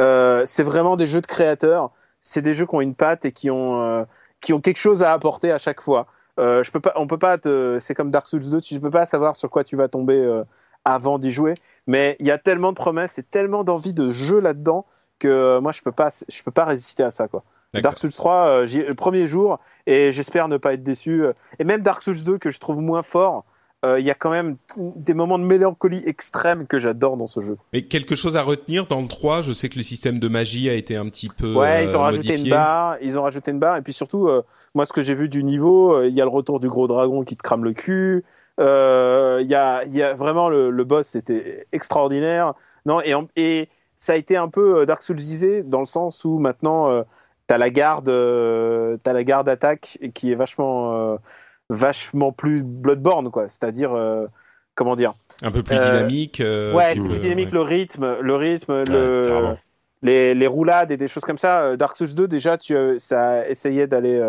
Euh, 0.00 0.42
c'est 0.46 0.64
vraiment 0.64 0.96
des 0.96 1.06
jeux 1.06 1.20
de 1.20 1.28
créateurs. 1.28 1.92
C'est 2.20 2.42
des 2.42 2.52
jeux 2.52 2.66
qui 2.66 2.74
ont 2.74 2.80
une 2.80 2.96
patte 2.96 3.24
et 3.26 3.30
qui 3.32 3.50
ont, 3.50 4.04
qui 4.40 4.52
ont 4.52 4.60
quelque 4.60 4.78
chose 4.78 5.04
à 5.04 5.12
apporter 5.12 5.52
à 5.52 5.58
chaque 5.58 5.80
fois. 5.80 6.06
Je 6.40 6.70
peux 6.70 6.80
pas, 6.80 6.92
on 6.96 7.06
peut 7.06 7.18
pas 7.18 7.38
te, 7.38 7.78
c'est 7.80 7.94
comme 7.94 8.10
Dark 8.10 8.28
Souls 8.28 8.48
2, 8.50 8.60
tu 8.60 8.80
peux 8.80 8.90
pas 8.90 9.06
savoir 9.06 9.36
sur 9.36 9.50
quoi 9.50 9.64
tu 9.64 9.76
vas 9.76 9.88
tomber 9.88 10.42
avant 10.84 11.18
d'y 11.18 11.30
jouer. 11.30 11.54
Mais 11.86 12.16
il 12.20 12.26
y 12.26 12.30
a 12.30 12.38
tellement 12.38 12.70
de 12.70 12.76
promesses 12.76 13.18
et 13.18 13.22
tellement 13.22 13.64
d'envie 13.64 13.94
de 13.94 14.10
jeu 14.10 14.40
là-dedans 14.40 14.86
que 15.18 15.28
euh, 15.28 15.60
moi 15.60 15.72
je 15.72 15.82
peux 15.82 15.92
pas, 15.92 16.10
je 16.28 16.42
peux 16.42 16.50
pas 16.50 16.64
résister 16.64 17.02
à 17.02 17.10
ça 17.10 17.28
quoi. 17.28 17.44
Dark 17.72 17.98
Souls 17.98 18.12
3, 18.12 18.34
euh, 18.34 18.66
le 18.66 18.94
premier 18.94 19.28
jour 19.28 19.60
et 19.86 20.10
j'espère 20.10 20.48
ne 20.48 20.56
pas 20.56 20.72
être 20.72 20.82
déçu. 20.82 21.22
Et 21.60 21.64
même 21.64 21.82
Dark 21.82 22.02
Souls 22.02 22.24
2 22.24 22.38
que 22.38 22.50
je 22.50 22.58
trouve 22.58 22.80
moins 22.80 23.04
fort, 23.04 23.44
euh, 23.84 24.00
il 24.00 24.04
y 24.04 24.10
a 24.10 24.14
quand 24.14 24.30
même 24.30 24.56
des 24.76 25.14
moments 25.14 25.38
de 25.38 25.44
mélancolie 25.44 26.02
extrême 26.04 26.66
que 26.66 26.80
j'adore 26.80 27.16
dans 27.16 27.28
ce 27.28 27.40
jeu. 27.40 27.56
Mais 27.72 27.82
quelque 27.82 28.16
chose 28.16 28.36
à 28.36 28.42
retenir 28.42 28.86
dans 28.86 29.00
le 29.00 29.06
3, 29.06 29.42
je 29.42 29.52
sais 29.52 29.68
que 29.68 29.76
le 29.76 29.84
système 29.84 30.18
de 30.18 30.28
magie 30.28 30.68
a 30.68 30.74
été 30.74 30.96
un 30.96 31.08
petit 31.08 31.28
peu 31.28 31.54
Ouais, 31.54 31.84
ils 31.84 31.96
ont 31.96 32.00
rajouté 32.00 32.36
une 32.36 32.50
barre, 32.50 32.96
ils 33.00 33.16
ont 33.16 33.22
rajouté 33.22 33.52
une 33.52 33.60
barre 33.60 33.76
et 33.76 33.82
puis 33.82 33.92
surtout 33.92 34.28
moi 34.74 34.86
ce 34.86 34.92
que 34.92 35.02
j'ai 35.02 35.14
vu 35.14 35.28
du 35.28 35.42
niveau, 35.44 36.02
il 36.02 36.14
y 36.14 36.20
a 36.20 36.24
le 36.24 36.30
retour 36.30 36.60
du 36.60 36.68
gros 36.68 36.86
dragon 36.86 37.24
qui 37.24 37.36
te 37.36 37.42
crame 37.42 37.64
le 37.64 37.72
cul. 37.72 38.24
Il 38.60 38.64
euh, 38.66 39.42
y, 39.42 39.54
a, 39.54 39.86
y, 39.86 40.02
a, 40.02 40.12
vraiment 40.12 40.50
le, 40.50 40.70
le 40.70 40.84
boss, 40.84 41.06
c'était 41.06 41.66
extraordinaire. 41.72 42.52
Non, 42.84 43.00
et, 43.00 43.14
et, 43.36 43.68
ça 43.96 44.12
a 44.12 44.16
été 44.16 44.36
un 44.36 44.48
peu 44.48 44.80
euh, 44.80 44.86
Dark 44.86 45.02
Soulsisé 45.02 45.62
dans 45.62 45.80
le 45.80 45.86
sens 45.86 46.26
où 46.26 46.38
maintenant 46.38 46.90
euh, 46.90 47.02
t'as 47.46 47.56
la 47.56 47.70
garde, 47.70 48.10
euh, 48.10 48.98
as 49.06 49.12
la 49.14 49.24
garde 49.24 49.48
attaque 49.48 49.98
qui 50.14 50.30
est 50.30 50.34
vachement, 50.34 50.94
euh, 50.94 51.16
vachement 51.70 52.32
plus 52.32 52.62
Bloodborne, 52.62 53.30
quoi. 53.30 53.48
C'est-à-dire, 53.48 53.96
comment 54.74 54.94
dire 54.94 55.14
Un 55.42 55.50
peu 55.50 55.62
plus 55.62 55.78
dynamique. 55.78 56.42
ouais, 56.42 56.94
c'est 56.96 57.08
plus 57.08 57.18
dynamique. 57.18 57.52
Le 57.52 57.62
rythme, 57.62 58.18
le 58.20 58.36
rythme, 58.36 58.84
le, 58.84 59.56
les, 60.02 60.34
les, 60.34 60.46
roulades 60.46 60.90
et 60.90 60.98
des 60.98 61.08
choses 61.08 61.24
comme 61.24 61.38
ça. 61.38 61.78
Dark 61.78 61.96
Souls 61.96 62.14
2, 62.14 62.28
déjà, 62.28 62.58
tu, 62.58 62.74
ça 62.98 63.48
essayait 63.48 63.86
d'aller 63.86 64.20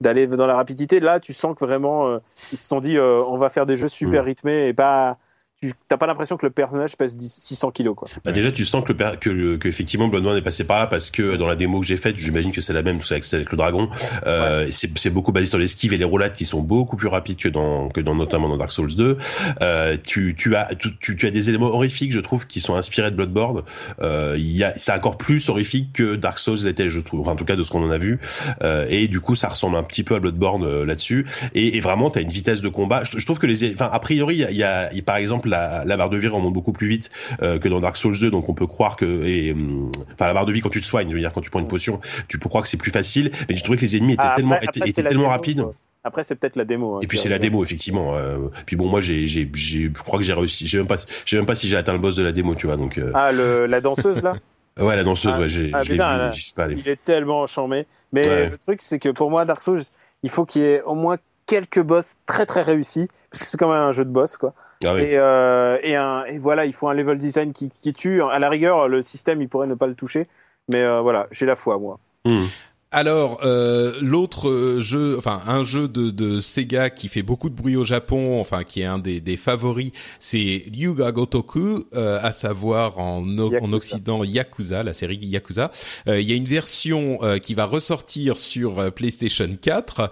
d'aller 0.00 0.26
dans 0.26 0.46
la 0.46 0.54
rapidité. 0.54 1.00
Là, 1.00 1.20
tu 1.20 1.32
sens 1.32 1.56
que 1.56 1.64
vraiment, 1.64 2.08
euh, 2.08 2.18
ils 2.52 2.58
se 2.58 2.68
sont 2.68 2.80
dit, 2.80 2.96
euh, 2.96 3.22
on 3.24 3.38
va 3.38 3.50
faire 3.50 3.66
des 3.66 3.76
jeux 3.76 3.88
super 3.88 4.22
mm. 4.22 4.26
rythmés 4.26 4.68
et 4.68 4.74
pas 4.74 5.18
tu 5.60 5.72
t'as 5.88 5.96
pas 5.96 6.06
l'impression 6.06 6.36
que 6.36 6.46
le 6.46 6.50
personnage 6.50 6.96
pèse 6.96 7.16
600 7.18 7.72
kilos 7.72 7.96
quoi. 7.96 8.08
Bah 8.24 8.30
déjà 8.30 8.52
tu 8.52 8.64
sens 8.64 8.84
que 8.84 8.92
le 8.92 9.16
que, 9.16 9.56
que 9.56 9.68
effectivement 9.68 10.06
Bloodborne 10.06 10.36
est 10.36 10.42
passé 10.42 10.64
par 10.64 10.78
là 10.78 10.86
parce 10.86 11.10
que 11.10 11.34
dans 11.36 11.48
la 11.48 11.56
démo 11.56 11.80
que 11.80 11.86
j'ai 11.86 11.96
faite, 11.96 12.16
j'imagine 12.16 12.52
que 12.52 12.60
c'est 12.60 12.72
la 12.72 12.82
même, 12.82 12.98
tout 12.98 13.06
ça 13.06 13.16
avec, 13.16 13.32
avec 13.32 13.50
le 13.50 13.56
dragon. 13.56 13.90
Euh, 14.26 14.68
c'est 14.70 15.10
beaucoup 15.10 15.32
basé 15.32 15.46
sur 15.46 15.58
l'esquive 15.58 15.92
et 15.92 15.96
les 15.96 16.04
roulades 16.04 16.34
qui 16.34 16.44
sont 16.44 16.60
beaucoup 16.60 16.96
plus 16.96 17.08
rapides 17.08 17.38
que 17.38 17.48
dans 17.48 17.88
que 17.88 18.00
dans 18.00 18.14
notamment 18.14 18.48
dans 18.48 18.56
Dark 18.56 18.70
Souls 18.70 18.94
2. 18.94 19.18
Euh, 19.62 19.96
tu 20.04 20.36
tu 20.36 20.54
as 20.54 20.74
tu, 20.76 21.16
tu, 21.16 21.26
as 21.26 21.30
des 21.30 21.48
éléments 21.48 21.66
horrifiques 21.66 22.12
je 22.12 22.20
trouve 22.20 22.46
qui 22.46 22.60
sont 22.60 22.76
inspirés 22.76 23.10
de 23.10 23.16
Bloodborne. 23.16 23.62
Euh, 24.00 24.36
il 24.38 24.56
y 24.56 24.62
a 24.62 24.74
c'est 24.76 24.92
encore 24.92 25.18
plus 25.18 25.48
horrifique 25.48 25.92
que 25.92 26.14
Dark 26.14 26.38
Souls 26.38 26.58
l'était 26.64 26.88
je 26.88 27.00
trouve. 27.00 27.28
en 27.28 27.36
tout 27.36 27.44
cas 27.44 27.56
de 27.56 27.64
ce 27.64 27.70
qu'on 27.70 27.82
en 27.82 27.90
a 27.90 27.98
vu. 27.98 28.20
Euh, 28.62 28.86
et 28.88 29.08
du 29.08 29.20
coup 29.20 29.34
ça 29.34 29.48
ressemble 29.48 29.76
un 29.76 29.82
petit 29.82 30.04
peu 30.04 30.14
à 30.14 30.20
Bloodborne 30.20 30.62
euh, 30.62 30.84
là-dessus. 30.84 31.26
Et, 31.54 31.76
et 31.76 31.80
vraiment 31.80 32.10
t'as 32.10 32.20
une 32.20 32.30
vitesse 32.30 32.60
de 32.60 32.68
combat. 32.68 33.02
Je, 33.02 33.18
je 33.18 33.24
trouve 33.24 33.40
que 33.40 33.46
les 33.48 33.74
enfin 33.74 33.90
a 33.92 33.98
priori 33.98 34.36
il 34.36 34.56
y 34.56 34.62
a, 34.62 34.92
y 34.92 34.98
a 34.98 35.02
par 35.04 35.16
exemple 35.16 35.47
exemple, 35.48 35.78
la, 35.78 35.84
la, 35.84 35.96
barre 35.96 36.10
de 36.10 36.18
vie 36.18 36.28
remonte 36.28 36.52
beaucoup 36.52 36.72
plus 36.72 36.88
vite 36.88 37.10
euh, 37.42 37.58
que 37.58 37.68
dans 37.68 37.80
Dark 37.80 37.96
Souls 37.96 38.18
2, 38.18 38.30
donc 38.30 38.48
on 38.48 38.54
peut 38.54 38.66
croire 38.66 38.96
que, 38.96 39.24
et, 39.24 39.52
hum, 39.52 39.90
enfin 40.14 40.26
la 40.26 40.34
barre 40.34 40.46
de 40.46 40.52
vie 40.52 40.60
quand 40.60 40.68
tu 40.68 40.80
te 40.80 40.86
soignes, 40.86 41.08
je 41.08 41.14
veux 41.14 41.20
dire 41.20 41.32
quand 41.32 41.40
tu 41.40 41.50
prends 41.50 41.60
une 41.60 41.68
potion, 41.68 42.00
tu 42.28 42.38
peux 42.38 42.48
croire 42.48 42.62
que 42.62 42.68
c'est 42.68 42.76
plus 42.76 42.90
facile, 42.90 43.30
mais 43.48 43.56
je 43.56 43.62
trouvais 43.62 43.76
que 43.76 43.82
les 43.82 43.96
ennemis 43.96 44.14
étaient 44.14 44.22
ah, 44.24 44.34
tellement, 44.36 44.60
étaient, 44.60 45.02
tellement 45.02 45.28
rapides. 45.28 45.64
Après, 46.04 46.22
c'est 46.22 46.36
peut-être 46.36 46.56
la 46.56 46.64
démo. 46.64 46.96
Hein, 46.96 47.00
et 47.02 47.06
puis 47.06 47.18
c'est 47.18 47.28
la 47.28 47.38
démo, 47.38 47.62
effectivement. 47.62 48.14
Euh, 48.14 48.48
puis 48.66 48.76
bon, 48.76 48.86
moi, 48.86 49.00
j'ai, 49.00 49.26
j'ai, 49.26 49.50
je 49.52 49.88
crois 49.88 50.18
que 50.18 50.24
j'ai 50.24 50.32
réussi. 50.32 50.66
Je 50.66 50.70
sais 50.70 50.76
même 50.78 50.86
pas, 50.86 50.96
je 50.96 51.30
sais 51.30 51.36
même 51.36 51.44
pas 51.44 51.56
si 51.56 51.66
j'ai 51.68 51.76
atteint 51.76 51.92
le 51.92 51.98
boss 51.98 52.16
de 52.16 52.22
la 52.22 52.32
démo, 52.32 52.54
tu 52.54 52.66
vois. 52.66 52.76
Donc. 52.76 52.98
Euh... 52.98 53.10
Ah, 53.14 53.32
le, 53.32 53.66
la 53.66 53.80
danseuse 53.80 54.22
là? 54.22 54.34
ouais, 54.80 54.96
la 54.96 55.04
danseuse. 55.04 55.32
Ah, 55.34 55.40
ouais, 55.40 55.48
j'ai, 55.48 55.70
ah, 55.74 55.82
je 55.82 55.92
l'ai 55.92 56.30
vu, 56.30 56.40
suis 56.40 56.54
pas 56.54 56.64
allé. 56.64 56.76
Il 56.78 56.88
est 56.88 57.02
tellement 57.02 57.42
enchanté. 57.42 57.86
Mais 58.12 58.48
le 58.48 58.56
truc, 58.56 58.80
c'est 58.80 58.98
que 58.98 59.10
pour 59.10 59.30
moi, 59.30 59.44
Dark 59.44 59.60
Souls, 59.60 59.82
il 60.22 60.30
faut 60.30 60.46
qu'il 60.46 60.62
y 60.62 60.64
ait 60.64 60.82
au 60.82 60.94
moins 60.94 61.18
quelques 61.46 61.82
boss 61.82 62.16
très 62.26 62.46
très 62.46 62.62
réussis, 62.62 63.08
parce 63.30 63.42
que 63.42 63.48
c'est 63.48 63.56
quand 63.56 63.70
même 63.70 63.82
un 63.82 63.92
jeu 63.92 64.04
de 64.04 64.10
boss, 64.10 64.36
quoi. 64.36 64.54
Ah 64.84 64.94
oui. 64.94 65.02
et, 65.02 65.18
euh, 65.18 65.78
et, 65.82 65.96
un, 65.96 66.24
et 66.24 66.38
voilà, 66.38 66.64
il 66.64 66.72
faut 66.72 66.88
un 66.88 66.94
level 66.94 67.18
design 67.18 67.52
qui, 67.52 67.68
qui 67.68 67.92
tue. 67.92 68.22
À 68.22 68.38
la 68.38 68.48
rigueur, 68.48 68.88
le 68.88 69.02
système, 69.02 69.42
il 69.42 69.48
pourrait 69.48 69.66
ne 69.66 69.74
pas 69.74 69.86
le 69.86 69.94
toucher. 69.94 70.28
Mais 70.68 70.82
euh, 70.82 71.00
voilà, 71.00 71.26
j'ai 71.30 71.46
la 71.46 71.56
foi, 71.56 71.78
moi. 71.78 71.98
Hmm. 72.24 72.46
Alors 72.90 73.40
euh, 73.44 73.92
l'autre 74.00 74.48
euh, 74.48 74.80
jeu, 74.80 75.16
enfin 75.18 75.42
un 75.46 75.62
jeu 75.62 75.88
de, 75.88 76.10
de, 76.10 76.40
Sega 76.40 76.88
qui 76.88 77.08
fait 77.08 77.22
beaucoup 77.22 77.50
de 77.50 77.54
bruit 77.54 77.76
au 77.76 77.84
Japon, 77.84 78.40
enfin 78.40 78.64
qui 78.64 78.80
est 78.80 78.86
un 78.86 78.98
des, 78.98 79.20
des 79.20 79.36
favoris, 79.36 79.92
c'est 80.20 80.64
Ryuga 80.72 81.12
Gotoku, 81.12 81.84
euh, 81.94 82.18
à 82.22 82.32
savoir 82.32 82.98
en, 82.98 83.22
en 83.38 83.72
Occident 83.74 84.24
Yakuza, 84.24 84.82
la 84.82 84.94
série 84.94 85.18
Yakuza. 85.18 85.70
Euh, 86.06 86.18
il 86.18 86.30
y 86.30 86.32
a 86.32 86.36
une 86.36 86.46
version 86.46 87.18
qui 87.42 87.54
va 87.54 87.66
ressortir 87.66 88.38
sur 88.38 88.92
PlayStation 88.92 89.48
4. 89.60 90.10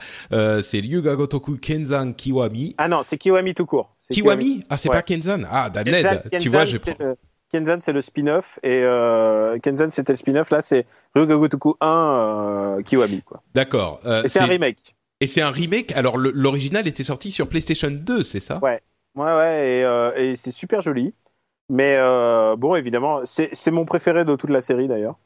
c'est 0.62 0.80
Ryuga 0.80 1.14
Gotoku 1.14 1.56
Kenzan 1.56 2.12
Kiwami. 2.12 2.74
Ah 2.76 2.88
non, 2.88 3.00
c'est 3.04 3.16
Kiwami 3.16 3.54
tout 3.54 3.66
court. 3.66 3.96
Kiwami, 4.10 4.60
Ah 4.68 4.76
c'est 4.76 4.90
pas 4.90 5.02
Kenzan. 5.02 5.42
Ah 5.50 5.70
Damned. 5.70 6.30
tu 6.40 6.50
vois, 6.50 6.66
j'ai 6.66 6.78
Kenzan 7.52 7.78
c'est 7.80 7.92
le 7.92 8.00
spin-off 8.00 8.58
et 8.62 8.82
euh, 8.82 9.58
Kenzan 9.58 9.90
c'était 9.90 10.12
le 10.12 10.16
spin-off 10.16 10.50
là 10.50 10.62
c'est 10.62 10.86
Ryugagotoku 11.14 11.76
1 11.80 11.86
euh, 11.88 12.82
Kiwami 12.82 13.22
quoi. 13.22 13.42
D'accord. 13.54 14.00
Euh, 14.04 14.22
et 14.24 14.28
c'est 14.28 14.40
un 14.40 14.46
remake. 14.46 14.94
Et 15.20 15.26
c'est 15.26 15.40
un 15.40 15.50
remake. 15.50 15.92
Alors 15.92 16.18
l'original 16.18 16.86
était 16.86 17.04
sorti 17.04 17.30
sur 17.30 17.48
PlayStation 17.48 17.90
2, 17.90 18.22
c'est 18.22 18.40
ça? 18.40 18.58
Ouais. 18.62 18.80
Ouais 19.14 19.34
ouais 19.34 19.78
et, 19.78 19.84
euh, 19.84 20.12
et 20.16 20.36
c'est 20.36 20.50
super 20.50 20.80
joli. 20.80 21.14
Mais 21.68 21.96
bon 22.56 22.76
évidemment 22.76 23.22
c'est 23.24 23.70
mon 23.70 23.84
préféré 23.84 24.24
de 24.24 24.36
toute 24.36 24.50
la 24.50 24.60
série 24.60 24.88
d'ailleurs. 24.88 25.16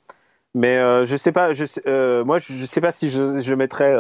Mais 0.54 0.76
je 1.04 1.16
sais 1.16 1.32
pas 1.32 1.52
je 1.52 1.64
sais, 1.64 1.82
moi 2.24 2.38
je, 2.38 2.64
sais 2.64 2.80
pas 2.80 2.92
si 2.92 3.10
je 3.10 3.40
je 3.40 3.54
mettrais 3.54 3.94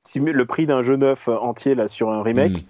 si 0.00 0.20
le 0.20 0.46
prix 0.46 0.66
d'un 0.66 0.82
jeu 0.82 0.96
neuf 0.96 1.28
entier 1.28 1.74
là 1.74 1.88
sur 1.88 2.10
un 2.10 2.22
remake. 2.22 2.58
Hmm. 2.58 2.66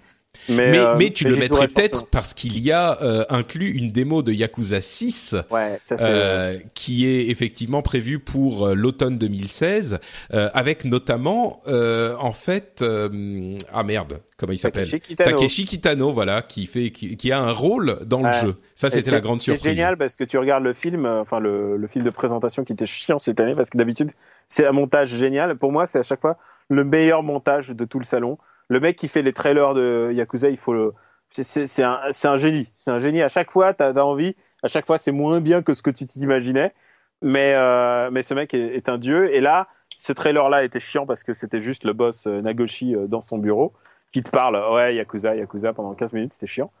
Mais, 0.49 0.71
mais, 0.71 0.79
euh, 0.79 1.09
tu 1.13 1.25
le 1.25 1.37
mettrais 1.37 1.67
peut-être 1.67 2.05
parce 2.07 2.33
qu'il 2.33 2.59
y 2.59 2.71
a 2.71 3.01
euh, 3.01 3.23
inclus 3.29 3.71
une 3.71 3.91
démo 3.91 4.23
de 4.23 4.33
Yakuza 4.33 4.81
6 4.81 5.35
ouais, 5.51 5.77
ça, 5.81 5.95
euh, 6.01 6.57
qui 6.73 7.07
est 7.07 7.29
effectivement 7.29 7.81
prévue 7.81 8.19
pour 8.19 8.67
euh, 8.67 8.73
l'automne 8.73 9.17
2016 9.17 9.99
avec 10.31 10.85
notamment 10.85 11.61
en 11.65 12.31
fait 12.31 12.83
ah 12.83 13.83
merde 13.83 14.19
comment 14.37 14.51
il 14.51 14.57
s'appelle? 14.57 14.89
Takeshi 15.15 15.65
Kitano 15.65 16.11
voilà 16.11 16.41
qui 16.41 16.65
fait 16.67 16.91
qui, 16.91 17.15
qui, 17.15 17.31
a 17.31 17.39
un 17.39 17.51
rôle 17.51 17.99
dans 18.05 18.21
le 18.21 18.31
jeu. 18.33 18.55
Ça 18.75 18.89
c'était 18.89 19.11
la 19.11 19.21
grande 19.21 19.41
surprise. 19.41 19.63
c'est 19.63 19.69
génial 19.69 19.97
parce 19.97 20.15
que 20.15 20.23
tu 20.23 20.37
regardes 20.37 20.63
le 20.63 20.73
film 20.73 21.05
enfin 21.05 21.39
le, 21.39 21.77
le 21.77 21.87
film 21.87 22.03
de 22.03 22.09
présentation 22.09 22.63
qui 22.63 22.73
était 22.73 22.85
chiant 22.85 23.19
cette 23.19 23.39
année 23.39 23.55
parce 23.55 23.69
que 23.69 23.77
d'habitude 23.77 24.11
c'est 24.47 24.65
un 24.65 24.73
montage 24.73 25.09
génial. 25.09 25.55
Pour 25.55 25.71
moi 25.71 25.85
c'est 25.85 25.99
à 25.99 26.03
chaque 26.03 26.21
fois 26.21 26.37
le 26.69 26.83
meilleur 26.83 27.23
montage 27.23 27.69
de 27.69 27.85
tout 27.85 27.99
le 27.99 28.05
salon 28.05 28.37
le 28.73 28.79
mec 28.79 28.97
qui 28.97 29.07
fait 29.07 29.21
les 29.21 29.33
trailers 29.33 29.73
de 29.75 30.11
Yakuza, 30.11 30.49
il 30.49 30.57
faut 30.57 30.73
le. 30.73 30.93
C'est 31.29 31.83
un, 31.83 31.99
un, 32.23 32.35
génie. 32.35 32.71
C'est 32.75 32.91
un 32.91 32.99
génie. 32.99 33.21
À 33.21 33.27
chaque 33.27 33.51
fois, 33.51 33.73
tu 33.73 33.83
as, 33.83 34.05
envie. 34.05 34.35
À 34.63 34.67
chaque 34.67 34.85
fois, 34.85 34.97
c'est 34.97 35.11
moins 35.11 35.41
bien 35.41 35.61
que 35.61 35.73
ce 35.73 35.81
que 35.81 35.89
tu 35.89 36.05
t'imaginais. 36.05 36.73
Mais, 37.21 37.53
euh, 37.55 38.09
mais 38.11 38.23
ce 38.23 38.33
mec 38.33 38.53
est, 38.53 38.89
un 38.89 38.97
dieu. 38.97 39.33
Et 39.33 39.41
là, 39.41 39.67
ce 39.97 40.11
trailer-là 40.11 40.63
était 40.63 40.79
chiant 40.79 41.05
parce 41.05 41.23
que 41.23 41.33
c'était 41.33 41.61
juste 41.61 41.85
le 41.85 41.93
boss 41.93 42.27
euh, 42.27 42.41
Nagoshi 42.41 42.95
euh, 42.95 43.07
dans 43.07 43.21
son 43.21 43.37
bureau 43.37 43.73
qui 44.11 44.21
te 44.21 44.29
parle. 44.29 44.55
Ouais, 44.73 44.95
Yakuza, 44.95 45.35
Yakuza 45.35 45.73
pendant 45.73 45.93
15 45.93 46.13
minutes, 46.13 46.33
c'était 46.33 46.47
chiant. 46.47 46.71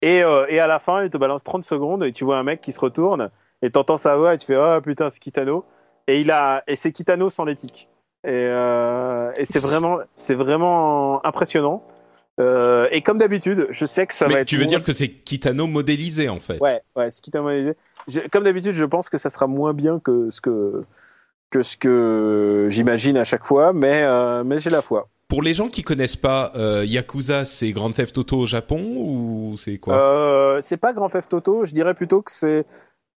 Et, 0.00 0.18
et 0.18 0.60
à 0.60 0.66
la 0.68 0.78
fin, 0.78 1.02
il 1.02 1.10
te 1.10 1.18
balance 1.18 1.42
30 1.42 1.64
secondes 1.64 2.04
et 2.04 2.12
tu 2.12 2.24
vois 2.24 2.38
un 2.38 2.44
mec 2.44 2.60
qui 2.60 2.70
se 2.72 2.80
retourne 2.80 3.30
et 3.62 3.70
t'entends 3.70 3.96
sa 3.96 4.16
voix 4.16 4.34
et 4.34 4.38
tu 4.38 4.46
fais 4.46 4.56
Oh 4.56 4.80
putain, 4.80 5.10
c'est 5.10 5.18
Kitano. 5.18 5.64
Et, 6.06 6.20
il 6.20 6.30
a, 6.30 6.62
et 6.68 6.76
c'est 6.76 6.92
Kitano 6.92 7.30
sans 7.30 7.44
l'éthique. 7.44 7.87
Et, 8.24 8.30
euh, 8.30 9.32
et 9.36 9.44
c'est 9.44 9.60
vraiment, 9.60 9.98
c'est 10.14 10.34
vraiment 10.34 11.24
impressionnant. 11.24 11.84
Euh, 12.40 12.88
et 12.90 13.02
comme 13.02 13.18
d'habitude, 13.18 13.66
je 13.70 13.86
sais 13.86 14.06
que 14.06 14.14
ça 14.14 14.26
Mais 14.28 14.34
va 14.34 14.40
être. 14.40 14.48
Tu 14.48 14.56
veux 14.58 14.66
dire 14.66 14.82
que 14.82 14.92
c'est 14.92 15.08
Kitano 15.08 15.66
modélisé 15.66 16.28
en 16.28 16.40
fait? 16.40 16.60
Ouais, 16.60 16.80
ouais, 16.96 17.10
c'est 17.10 17.20
Kitano 17.20 17.44
modélisé. 17.44 17.74
comme 18.30 18.44
d'habitude, 18.44 18.72
je 18.72 18.84
pense 18.84 19.08
que 19.08 19.18
ça 19.18 19.30
sera 19.30 19.46
moins 19.46 19.72
bien 19.72 19.98
que 19.98 20.30
ce 20.30 20.40
que 20.40 20.80
que 21.50 21.62
ce 21.62 21.76
que 21.76 22.68
j'imagine 22.70 23.16
à 23.16 23.24
chaque 23.24 23.44
fois, 23.44 23.72
mais 23.72 24.02
euh, 24.02 24.44
mais 24.44 24.58
j'ai 24.58 24.70
la 24.70 24.82
foi. 24.82 25.08
Pour 25.28 25.42
les 25.42 25.52
gens 25.52 25.68
qui 25.68 25.82
connaissent 25.82 26.16
pas 26.16 26.52
euh, 26.54 26.84
Yakuza, 26.86 27.44
c'est 27.44 27.70
Grand 27.72 27.92
Theft 27.92 28.16
Auto 28.16 28.38
au 28.38 28.46
Japon 28.46 28.94
ou 28.96 29.54
c'est 29.56 29.78
quoi? 29.78 30.58
C'est 30.62 30.78
pas 30.78 30.92
Grand 30.92 31.08
Theft 31.08 31.34
Auto, 31.34 31.64
je 31.64 31.74
dirais 31.74 31.94
plutôt 31.94 32.22
que 32.22 32.30
c'est 32.30 32.64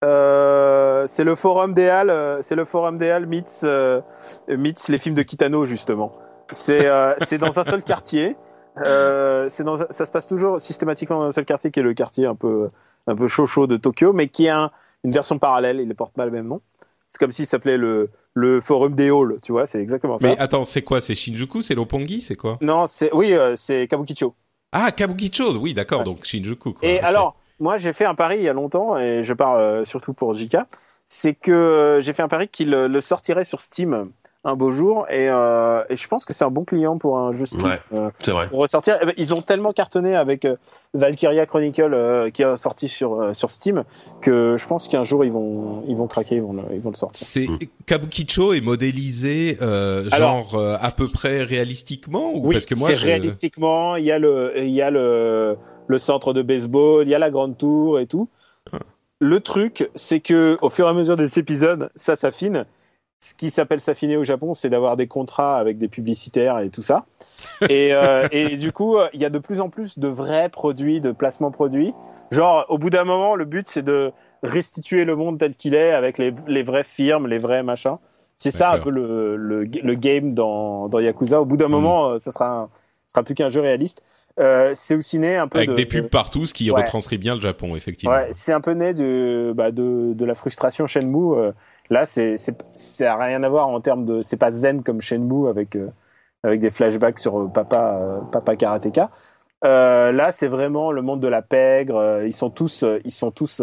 euh, 0.04 1.06
c'est 1.08 1.24
le 1.24 1.34
forum 1.34 1.74
des 1.74 1.88
Halles, 1.88 2.10
euh, 2.10 2.40
c'est 2.42 2.54
le 2.54 2.64
forum 2.64 2.98
des 2.98 3.10
Halles 3.10 3.26
meets, 3.26 3.64
euh, 3.64 4.00
meets 4.48 4.88
les 4.88 4.98
films 4.98 5.14
de 5.14 5.22
Kitano 5.22 5.66
justement. 5.66 6.12
C'est 6.52 6.86
euh, 6.86 7.14
c'est 7.24 7.38
dans 7.38 7.58
un 7.58 7.64
seul 7.64 7.82
quartier. 7.82 8.36
c'est 8.76 9.64
dans 9.64 9.76
ça 9.76 10.04
se 10.04 10.10
passe 10.10 10.28
toujours 10.28 10.60
systématiquement 10.60 11.18
dans 11.20 11.26
un 11.26 11.32
seul 11.32 11.44
quartier 11.44 11.70
qui 11.70 11.80
est 11.80 11.82
le 11.82 11.94
quartier 11.94 12.26
un 12.26 12.36
peu 12.36 12.70
un 13.06 13.16
peu 13.16 13.26
chaud 13.26 13.46
chaud 13.46 13.66
de 13.66 13.76
Tokyo, 13.76 14.12
mais 14.12 14.28
qui 14.28 14.48
a 14.48 14.70
une 15.02 15.10
version 15.10 15.38
parallèle. 15.38 15.80
Il 15.80 15.88
ne 15.88 15.94
porte 15.94 16.12
pas 16.12 16.26
le 16.26 16.30
même 16.30 16.46
nom. 16.46 16.60
C'est 17.08 17.18
comme 17.18 17.32
s'il 17.32 17.46
s'appelait 17.46 17.78
le 17.78 18.10
le 18.34 18.60
forum 18.60 18.94
des 18.94 19.10
halls, 19.10 19.38
tu 19.42 19.50
vois, 19.50 19.66
c'est 19.66 19.80
exactement 19.80 20.18
ça. 20.18 20.28
Mais 20.28 20.38
attends, 20.38 20.62
c'est 20.62 20.82
quoi? 20.82 21.00
C'est 21.00 21.16
Shinjuku? 21.16 21.60
C'est 21.60 21.74
Lopongi? 21.74 22.20
C'est 22.20 22.36
quoi? 22.36 22.58
Non, 22.60 22.86
c'est 22.86 23.12
oui, 23.12 23.34
c'est 23.56 23.88
Kabukicho. 23.88 24.36
Ah, 24.70 24.92
Kabukicho, 24.92 25.56
oui, 25.56 25.74
d'accord, 25.74 26.04
donc 26.04 26.24
Shinjuku. 26.24 26.74
Quoi. 26.74 26.88
Et 26.88 27.00
alors, 27.00 27.34
moi, 27.60 27.76
j'ai 27.76 27.92
fait 27.92 28.04
un 28.04 28.14
pari 28.14 28.36
il 28.36 28.42
y 28.42 28.48
a 28.48 28.52
longtemps, 28.52 28.96
et 28.98 29.24
je 29.24 29.32
parle 29.32 29.60
euh, 29.60 29.84
surtout 29.84 30.12
pour 30.12 30.34
Jika, 30.34 30.66
c'est 31.08 31.34
que 31.34 31.50
euh, 31.50 32.00
j'ai 32.02 32.12
fait 32.12 32.22
un 32.22 32.28
pari 32.28 32.48
qu'il 32.48 32.70
le 32.70 33.00
sortirait 33.00 33.44
sur 33.44 33.60
Steam 33.60 34.10
un 34.44 34.54
beau 34.54 34.70
jour 34.70 35.06
et, 35.10 35.28
euh, 35.28 35.82
et 35.90 35.96
je 35.96 36.06
pense 36.06 36.24
que 36.24 36.32
c'est 36.32 36.44
un 36.44 36.50
bon 36.50 36.64
client 36.64 36.96
pour 36.96 37.18
un 37.18 37.32
jeu 37.32 37.44
Steam 37.44 37.64
ouais, 37.64 37.80
euh, 37.92 38.10
c'est 38.22 38.30
vrai. 38.30 38.48
pour 38.48 38.60
ressortir 38.60 38.96
eh 39.02 39.06
ben, 39.06 39.14
ils 39.16 39.34
ont 39.34 39.42
tellement 39.42 39.72
cartonné 39.72 40.14
avec 40.14 40.46
Valkyria 40.94 41.44
Chronicle 41.44 42.30
qui 42.32 42.44
a 42.44 42.56
sorti 42.56 42.88
sur 42.88 43.34
sur 43.34 43.50
Steam 43.50 43.84
que 44.20 44.56
je 44.56 44.66
pense 44.66 44.86
qu'un 44.86 45.02
jour 45.02 45.24
ils 45.24 45.32
vont 45.32 45.82
ils 45.88 45.96
vont 45.96 46.06
craquer 46.06 46.36
ils 46.36 46.42
vont 46.42 46.52
le, 46.52 46.62
ils 46.72 46.80
vont 46.80 46.90
le 46.90 46.96
sortir 46.96 47.26
c'est 47.26 47.48
mm. 47.48 47.58
Kabukicho 47.84 48.52
est 48.52 48.60
modélisé 48.60 49.58
genre 49.60 50.56
à 50.80 50.90
peu 50.92 51.06
près 51.12 51.42
réalistiquement 51.42 52.30
ou 52.32 52.48
oui, 52.48 52.54
parce 52.54 52.66
que 52.66 52.76
moi 52.76 52.90
c'est 52.90 52.94
réalistiquement 52.94 53.96
il 53.96 54.04
y 54.04 54.12
a 54.12 54.18
le 54.20 54.52
il 54.58 54.70
y 54.70 54.82
a 54.82 54.90
le 54.90 55.56
le 55.88 55.98
centre 55.98 56.32
de 56.32 56.42
baseball, 56.42 57.06
il 57.06 57.10
y 57.10 57.14
a 57.14 57.18
la 57.18 57.30
grande 57.30 57.58
tour 57.58 57.98
et 57.98 58.06
tout. 58.06 58.28
Le 59.20 59.40
truc, 59.40 59.90
c'est 59.96 60.20
que 60.20 60.56
au 60.62 60.70
fur 60.70 60.86
et 60.86 60.90
à 60.90 60.92
mesure 60.92 61.16
des 61.16 61.38
épisodes, 61.38 61.90
ça 61.96 62.14
s'affine. 62.14 62.66
Ce 63.20 63.34
qui 63.34 63.50
s'appelle 63.50 63.80
s'affiner 63.80 64.16
au 64.16 64.22
Japon, 64.22 64.54
c'est 64.54 64.70
d'avoir 64.70 64.96
des 64.96 65.08
contrats 65.08 65.58
avec 65.58 65.76
des 65.78 65.88
publicitaires 65.88 66.60
et 66.60 66.70
tout 66.70 66.82
ça. 66.82 67.06
Et, 67.68 67.92
euh, 67.92 68.26
et 68.32 68.56
du 68.56 68.72
coup, 68.72 68.96
il 69.12 69.20
y 69.20 69.24
a 69.24 69.30
de 69.30 69.38
plus 69.38 69.60
en 69.60 69.68
plus 69.68 69.98
de 69.98 70.08
vrais 70.08 70.48
produits, 70.48 71.00
de 71.00 71.12
placements 71.12 71.52
produits. 71.52 71.94
Genre, 72.30 72.64
au 72.68 72.78
bout 72.78 72.90
d'un 72.90 73.04
moment, 73.04 73.36
le 73.36 73.44
but, 73.44 73.68
c'est 73.68 73.82
de 73.82 74.12
restituer 74.42 75.04
le 75.04 75.16
monde 75.16 75.38
tel 75.38 75.54
qu'il 75.54 75.74
est 75.74 75.92
avec 75.92 76.18
les, 76.18 76.32
les 76.46 76.62
vraies 76.62 76.84
firmes, 76.84 77.26
les 77.26 77.38
vrais 77.38 77.62
machins. 77.62 77.96
C'est 78.36 78.52
ça 78.52 78.70
un 78.70 78.78
peu 78.78 78.90
le, 78.90 79.36
le, 79.36 79.64
le 79.64 79.94
game 79.94 80.34
dans, 80.34 80.88
dans 80.88 81.00
Yakuza. 81.00 81.40
Au 81.40 81.44
bout 81.44 81.56
d'un 81.56 81.68
mm. 81.68 81.72
moment, 81.72 82.10
euh, 82.10 82.18
ça 82.18 82.30
sera, 82.30 82.68
sera 83.08 83.24
plus 83.24 83.34
qu'un 83.34 83.48
jeu 83.48 83.60
réaliste. 83.60 84.02
Euh, 84.38 84.72
c'est 84.74 84.94
aussi 84.94 85.18
né 85.18 85.36
un 85.36 85.48
peu 85.48 85.58
avec 85.58 85.74
des 85.74 85.86
pubs 85.86 86.08
partout, 86.08 86.46
ce 86.46 86.54
qui 86.54 86.70
retranscrit 86.70 87.18
bien 87.18 87.34
le 87.34 87.40
Japon, 87.40 87.74
effectivement. 87.74 88.14
Ouais, 88.14 88.28
c'est 88.32 88.52
un 88.52 88.60
peu 88.60 88.72
né 88.72 88.94
de, 88.94 89.52
bah, 89.54 89.70
de, 89.70 90.12
de 90.14 90.24
la 90.24 90.34
frustration 90.34 90.86
Shenmue. 90.86 91.36
Euh, 91.36 91.52
là, 91.90 92.04
c'est 92.04 92.36
c'est 92.36 93.06
a 93.06 93.16
rien 93.16 93.42
à 93.42 93.48
voir 93.48 93.68
en 93.68 93.80
termes 93.80 94.04
de, 94.04 94.22
c'est 94.22 94.36
pas 94.36 94.52
zen 94.52 94.82
comme 94.82 95.00
Shenmue 95.00 95.48
avec 95.48 95.74
euh, 95.74 95.88
avec 96.44 96.60
des 96.60 96.70
flashbacks 96.70 97.18
sur 97.18 97.50
papa 97.52 98.20
papa 98.30 98.54
karatéka. 98.54 99.10
là, 99.62 100.30
c'est 100.30 100.46
vraiment 100.46 100.92
le 100.92 101.02
monde 101.02 101.20
de 101.20 101.28
la 101.28 101.42
pègre. 101.42 102.22
ils 102.24 102.32
sont 102.32 102.50
tous, 102.50 102.84
ils 103.04 103.10
sont 103.10 103.32
tous 103.32 103.60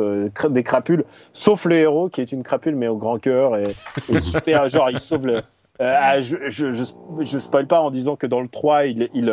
des 0.50 0.64
crapules, 0.64 1.06
sauf 1.32 1.64
le 1.66 1.76
héros 1.76 2.10
qui 2.10 2.20
est 2.20 2.34
une 2.34 2.44
crapule 2.44 2.76
mais 2.76 2.90
au 2.90 2.98
grand 2.98 3.18
cœur 3.18 3.56
et, 3.56 3.68
et 4.10 4.20
super. 4.20 4.68
genre, 4.68 4.90
il 4.90 5.00
sauve 5.00 5.28
le. 5.28 5.42
Ah, 5.80 6.22
je, 6.22 6.38
je, 6.48 6.72
je, 6.72 6.86
je, 7.20 7.38
spoil 7.40 7.68
pas 7.68 7.82
en 7.82 7.92
disant 7.92 8.16
que 8.16 8.26
dans 8.28 8.40
le 8.40 8.48
3, 8.48 8.86
il, 8.86 9.10
il, 9.14 9.30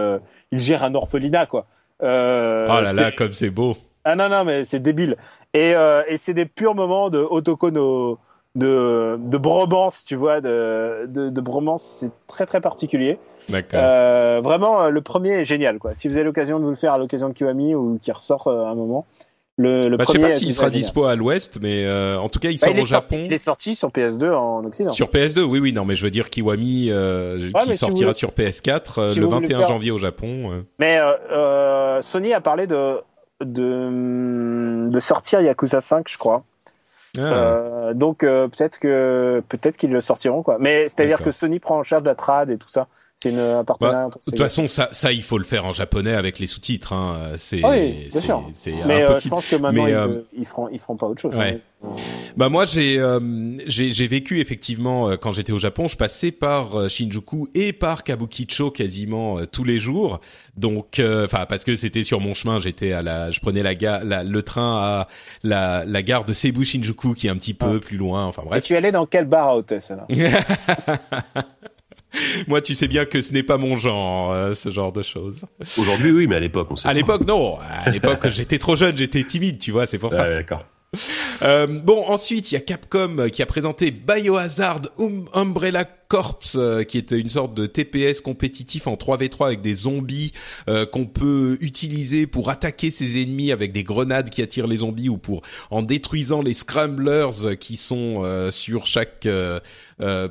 il 0.53 0.59
gère 0.59 0.85
un 0.85 0.95
orphelinat, 0.95 1.47
quoi. 1.47 1.67
Euh, 2.03 2.69
oh 2.71 2.81
là 2.81 2.93
là, 2.93 3.11
comme 3.11 3.33
c'est 3.33 3.51
beau. 3.51 3.77
Ah 4.05 4.17
non, 4.17 4.29
non, 4.29 4.45
mais 4.45 4.65
c'est 4.65 4.81
débile. 4.81 5.17
Et, 5.55 5.75
euh, 5.77 6.03
et 6.07 6.17
c'est 6.17 6.35
des 6.35 6.47
purs 6.47 6.75
moments 6.75 7.11
de 7.11 7.19
autocono, 7.19 8.19
de, 8.55 9.17
de 9.19 9.39
bromance, 9.39 10.05
tu 10.05 10.17
vois, 10.17 10.41
de, 10.41 11.07
de, 11.07 11.31
de 11.31 11.41
bromance. 11.41 11.83
C'est 11.83 12.11
très, 12.27 12.47
très 12.47 12.61
particulier. 12.61 13.19
D'accord. 13.49 13.81
Euh, 13.83 14.41
vraiment, 14.43 14.89
le 14.89 15.01
premier 15.01 15.41
est 15.41 15.45
génial, 15.45 15.79
quoi. 15.79 15.95
Si 15.95 16.09
vous 16.09 16.17
avez 16.17 16.25
l'occasion 16.25 16.59
de 16.59 16.65
vous 16.65 16.71
le 16.71 16.77
faire 16.77 16.93
à 16.93 16.99
l'occasion 16.99 17.29
de 17.29 17.35
Kiwami 17.35 17.75
ou 17.75 17.99
qui 18.01 18.13
ressort 18.13 18.49
à 18.49 18.69
un 18.71 18.75
moment, 18.75 19.07
Le, 19.59 19.81
le 19.81 19.97
bah, 19.99 20.05
je 20.07 20.13
sais 20.13 20.19
pas 20.19 20.31
s'il 20.31 20.53
sera 20.53 20.71
dispo 20.71 21.05
à 21.05 21.15
l'Ouest, 21.15 21.59
mais 21.61 21.85
euh, 21.85 22.19
en 22.19 22.31
tout 22.31 22.39
cas, 22.39 22.49
il 22.49 22.59
bah, 22.59 22.69
sort 22.69 22.79
au 22.79 22.87
Japon. 22.87 23.23
il 23.27 23.33
est 23.33 23.39
sorti 23.39 23.75
sur 23.75 23.91
PS2 23.91 24.33
en 24.33 24.65
Occident. 24.65 24.91
Sur 24.93 25.09
PS2, 25.09 25.43
oui, 25.43 25.59
oui, 25.59 25.73
non, 25.75 25.85
mais 25.85 25.95
je 25.95 26.03
veux 26.05 26.11
dire 26.11 26.31
Kiwami 26.31 26.87
euh, 26.91 27.51
qui 27.65 27.75
sortira 27.75 28.15
sur 28.15 28.31
PS4 28.31 28.95
euh, 28.99 29.15
le 29.15 29.27
21 29.27 29.67
janvier 29.67 29.91
au 29.91 29.99
Japon. 29.99 30.65
Mais 30.79 31.01
Sony 32.01 32.33
a 32.33 32.41
parlé 32.41 32.67
de 32.67 33.01
de, 33.45 34.89
de 34.89 35.01
sortir 35.01 35.41
Yakuza 35.41 35.81
5, 35.81 36.09
je 36.09 36.17
crois. 36.17 36.45
Ah. 37.19 37.91
donc 37.93 38.21
peut-être 38.21 38.79
que 38.79 39.43
peut-être 39.51 39.77
qu'ils 39.77 39.91
le 39.91 40.01
sortiront 40.01 40.43
quoi. 40.43 40.57
Mais 40.59 40.89
c'est-à-dire 40.89 41.23
que 41.23 41.31
Sony 41.31 41.59
prend 41.59 41.79
en 41.79 41.83
charge 41.83 42.05
la 42.05 42.15
trad 42.15 42.49
et 42.49 42.57
tout 42.57 42.69
ça. 42.69 42.87
C'est 43.23 43.29
une 43.29 43.39
un 43.39 43.63
partenariat. 43.63 44.09
Bah, 44.09 44.19
de 44.19 44.31
toute 44.31 44.39
façon, 44.39 44.67
ça, 44.67 44.89
ça, 44.91 45.13
il 45.13 45.23
faut 45.23 45.39
le 45.39 45.45
faire 45.45 45.65
en 45.65 45.71
japonais 45.71 46.15
avec 46.15 46.41
les 46.41 46.49
sous-titres. 46.49 46.93
Hein. 46.93 47.35
C'est, 47.37 47.65
oui, 47.65 48.09
bien 48.11 48.21
sûr. 48.21 48.43
Mais 48.85 49.05
euh, 49.05 49.21
je 49.21 49.29
pense 49.29 49.47
que 49.47 49.55
maintenant 49.55 49.87
ils, 49.87 49.95
euh, 49.95 50.23
ils, 50.37 50.45
feront, 50.45 50.69
ils 50.73 50.81
feront 50.81 50.97
pas 50.97 51.07
autre 51.07 51.21
chose. 51.21 51.37
Ouais. 51.37 51.61
Bah 52.37 52.49
moi, 52.49 52.65
j'ai, 52.65 52.99
euh, 52.99 53.21
j'ai, 53.67 53.93
j'ai 53.93 54.07
vécu 54.09 54.41
effectivement 54.41 55.17
quand 55.17 55.33
j'étais 55.33 55.53
au 55.53 55.61
Japon, 55.61 55.87
je 55.87 55.97
passais 55.97 56.33
par 56.33 56.91
Shinjuku 56.91 57.49
et 57.55 57.73
par 57.73 58.03
Kabukicho 58.03 58.73
quasiment 58.73 59.39
tous 59.47 59.63
les 59.63 59.79
jours. 59.79 60.21
Donc, 60.57 61.01
enfin 61.01 61.47
parce 61.49 61.63
que 61.63 61.77
c'était 61.77 62.03
sur 62.03 62.19
mon 62.19 62.35
chemin, 62.35 62.59
j'étais 62.59 62.93
à 62.93 63.03
la, 63.03 63.31
je 63.31 63.39
prenais 63.39 63.63
la, 63.63 63.77
gare, 63.77 64.03
le 64.05 64.43
train 64.43 64.81
à 64.81 65.09
la, 65.45 65.85
la 65.85 66.03
gare 66.03 66.25
de 66.25 66.33
Seibu 66.33 66.65
Shinjuku 66.65 67.15
qui 67.15 67.29
est 67.29 67.31
un 67.31 67.37
petit 67.37 67.55
peu 67.55 67.77
ah. 67.77 67.85
plus 67.85 67.97
loin. 67.97 68.27
Enfin 68.27 68.43
bref. 68.45 68.59
Et 68.59 68.63
tu 68.63 68.75
allais 68.75 68.93
dans 68.93 69.07
quel 69.07 69.27
bar 69.27 69.49
à 69.49 69.57
hôtesse 69.57 69.93
là? 69.93 70.07
Moi, 72.49 72.61
tu 72.61 72.75
sais 72.75 72.89
bien 72.89 73.05
que 73.05 73.21
ce 73.21 73.33
n'est 73.33 73.43
pas 73.43 73.57
mon 73.57 73.77
genre, 73.77 74.33
euh, 74.33 74.55
ce 74.55 74.71
genre 74.71 74.93
de 74.93 75.03
choses. 75.03 75.45
Aujourd'hui, 75.79 76.11
oui, 76.11 76.27
mais 76.27 76.37
à 76.37 76.41
l'époque, 76.41 76.69
on 76.71 76.77
sait. 76.77 76.89
À 76.89 76.93
l'époque, 76.93 77.27
non. 77.27 77.59
À 77.59 77.91
l'époque, 77.91 78.29
j'étais 78.29 78.59
trop 78.59 78.77
jeune, 78.77 78.97
j'étais 78.97 79.25
timide, 79.25 79.59
tu 79.59 79.73
vois, 79.73 79.87
c'est 79.87 79.99
pour 79.99 80.13
ça. 80.13 80.29
Ouais, 80.29 80.35
d'accord. 80.35 80.65
Euh, 81.43 81.67
bon, 81.67 82.05
ensuite, 82.07 82.53
il 82.53 82.55
y 82.55 82.59
a 82.59 82.61
Capcom 82.61 83.29
qui 83.33 83.43
a 83.43 83.47
présenté 83.47 83.91
Biohazard 83.91 84.83
um, 84.99 85.27
Umbrella 85.33 85.85
Corps, 86.13 86.41
euh, 86.57 86.85
qui 86.85 86.99
est 86.99 87.11
une 87.13 87.31
sorte 87.31 87.55
de 87.55 87.65
TPS 87.65 88.21
compétitif 88.21 88.87
en 88.87 88.97
3v3 88.97 89.47
avec 89.47 89.63
des 89.63 89.75
zombies 89.75 90.33
euh, 90.69 90.85
qu'on 90.85 91.07
peut 91.07 91.57
utiliser 91.63 92.27
pour 92.27 92.51
attaquer 92.51 92.91
ses 92.91 93.23
ennemis 93.23 93.51
avec 93.51 93.73
des 93.73 93.83
grenades 93.83 94.29
qui 94.29 94.43
attirent 94.43 94.67
les 94.67 94.77
zombies 94.77 95.09
ou 95.09 95.17
pour 95.17 95.41
en 95.71 95.81
détruisant 95.81 96.43
les 96.43 96.53
scramblers 96.53 97.57
qui 97.59 97.77
sont 97.77 98.25
euh, 98.25 98.51
sur 98.51 98.87
chaque 98.87 99.27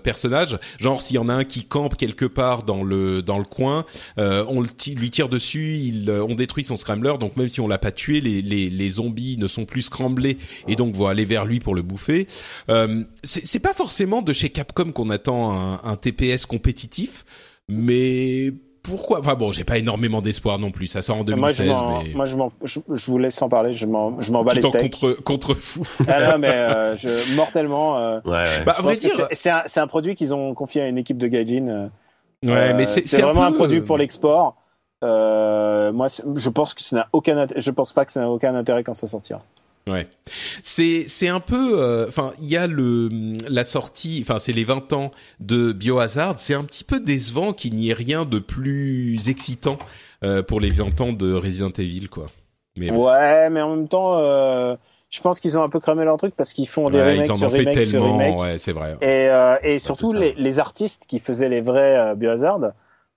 personnage. 0.04 0.60
Genre 0.80 1.02
s'il 1.02 1.16
y 1.16 1.20
en 1.20 1.30
a 1.30 1.34
un 1.34 1.46
qui 1.46 1.64
campe 1.64 1.96
quelque 1.96 2.26
part 2.26 2.62
dans 2.62 2.84
le 2.84 3.24
dans 3.24 3.40
le 3.40 3.46
coin, 3.46 3.86
on 4.18 4.62
lui 4.62 5.10
tire 5.10 5.30
dessus, 5.30 5.78
il, 5.78 6.12
on 6.12 6.36
détruit 6.36 6.66
son 6.66 6.76
scrambler. 6.76 7.14
Donc 7.20 7.38
même 7.38 7.50
si 7.50 7.62
on 7.62 7.68
l'a 7.68 7.80
pas 7.80 7.92
tué, 7.92 8.22
les, 8.22 8.42
les, 8.42 8.70
les 8.70 8.90
zombies 8.90 9.38
ne 9.38 9.48
sont 9.48 9.66
plus 9.66 9.84
scramblés 9.84 10.38
et 10.68 10.76
donc 10.76 10.94
vont 10.94 11.08
aller 11.08 11.26
vers 11.26 11.46
lui 11.46 11.60
pour 11.60 11.74
le 11.74 11.82
bouffer. 11.82 12.28
c'est 13.24 13.60
pas 13.60 13.74
forcément 13.74 14.22
de 14.22 14.34
chez 14.34 14.50
Capcom 14.50 14.92
qu'on 14.92 15.10
attend 15.10 15.54
un 15.54 15.71
un, 15.84 15.96
TPS 15.96 16.46
compétitif, 16.46 17.26
mais 17.68 18.52
pourquoi? 18.84 19.20
Enfin 19.20 19.36
bon, 19.36 19.52
j'ai 19.52 19.64
pas 19.64 19.78
énormément 19.78 20.22
d'espoir 20.22 20.60
non 20.60 20.72
plus. 20.72 20.88
Ça 20.88 21.02
sort 21.02 21.18
en 21.18 21.24
2016. 21.24 21.68
Moi, 21.68 22.26
je, 22.26 22.36
moi, 22.36 22.50
je, 22.64 22.80
je, 22.94 23.12
vous 23.12 23.18
laisse 23.18 23.42
en 23.42 23.50
parler. 23.50 23.74
Je 23.74 23.86
m'en, 23.86 24.20
je 24.20 24.32
m'en 24.32 24.44
bats 24.44 24.54
les 24.54 24.62
steaks. 24.62 24.92
contre 24.92 25.14
contre 25.24 25.54
fou. 25.54 25.86
ah 26.08 26.32
non, 26.32 26.40
mais 26.40 26.50
euh, 26.50 26.96
je, 26.98 27.36
mortellement. 27.36 27.98
Euh, 27.98 28.20
ouais, 28.26 28.64
Bah, 28.66 28.76
vrai 28.80 28.96
dire, 28.98 29.28
c'est 29.32 29.50
un, 29.50 29.64
un, 29.76 29.88
produit 29.88 30.16
qu'ils 30.16 30.34
ont 30.34 30.54
confié 30.54 30.82
à 30.82 30.88
une 30.88 30.98
équipe 30.98 31.18
de 31.18 31.28
gaijin. 31.28 31.68
Euh, 31.68 31.88
ouais, 32.46 32.74
mais 32.74 32.86
c'est 32.88 33.22
vraiment 33.22 33.44
un, 33.44 33.52
produit 33.52 33.82
pour 33.82 33.98
l'export. 33.98 34.56
moi, 35.02 36.08
je 36.36 36.50
pense 36.50 36.74
que 36.74 36.82
ça 36.82 36.96
n'a 36.96 37.08
aucun, 37.14 37.46
je 37.56 37.72
pense 37.72 37.94
pas 37.94 38.06
que 38.06 38.12
ça 38.12 38.22
n'a 38.22 38.30
aucun 38.30 38.56
intérêt 38.56 38.84
quand 38.84 38.94
ça 38.94 39.08
sortira. 39.08 39.40
Ouais, 39.88 40.08
c'est 40.62 41.06
c'est 41.08 41.28
un 41.28 41.40
peu, 41.40 41.82
euh, 41.82 42.08
enfin 42.08 42.32
il 42.40 42.48
y 42.48 42.56
a 42.56 42.68
le 42.68 43.10
la 43.50 43.64
sortie, 43.64 44.20
enfin 44.22 44.38
c'est 44.38 44.52
les 44.52 44.64
20 44.64 44.94
ans 44.94 45.10
de 45.40 45.72
Biohazard, 45.72 46.40
c'est 46.40 46.54
un 46.54 46.64
petit 46.64 46.84
peu 46.84 47.00
décevant 47.00 47.52
qu'il 47.52 47.74
n'y 47.74 47.90
ait 47.90 47.94
rien 47.94 48.26
de 48.26 48.38
plus 48.38 49.28
excitant 49.28 49.80
euh, 50.24 50.44
pour 50.44 50.60
les 50.60 50.70
20 50.70 51.02
ans 51.02 51.14
de 51.14 51.34
Resident 51.34 51.72
Evil 51.72 52.10
quoi. 52.10 52.28
Mais 52.78 52.92
ouais, 52.92 53.50
mais 53.50 53.62
en 53.62 53.76
même 53.76 53.88
temps, 53.88 54.20
euh, 54.20 54.76
je 55.10 55.20
pense 55.20 55.40
qu'ils 55.40 55.58
ont 55.58 55.64
un 55.64 55.70
peu 55.70 55.80
cramé 55.80 56.06
leur 56.06 56.18
truc 56.18 56.36
parce 56.36 56.54
qu'ils 56.54 56.68
font 56.68 56.92
des 56.92 57.02
remakes 57.02 57.36
sur 57.36 57.52
remakes 57.52 57.74
tellement, 57.74 57.90
sur 57.90 58.04
remakes. 58.04 58.40
Ouais, 58.40 58.58
c'est 58.60 58.74
vrai. 58.74 58.98
Et 59.02 59.30
et 59.68 59.80
surtout 59.80 60.14
les, 60.14 60.36
les 60.36 60.60
artistes 60.60 61.08
qui 61.08 61.18
faisaient 61.18 61.50
les 61.50 61.62
vrais 61.62 62.16
Biohazard, 62.16 62.60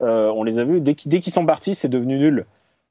on 0.01 0.45
les 0.45 0.59
a 0.59 0.65
vus 0.65 0.81
dès 0.81 0.95
qu'ils 0.95 1.33
sont 1.33 1.45
partis, 1.45 1.75
c'est 1.75 1.91
devenu 1.91 2.19
nul. 2.19 2.47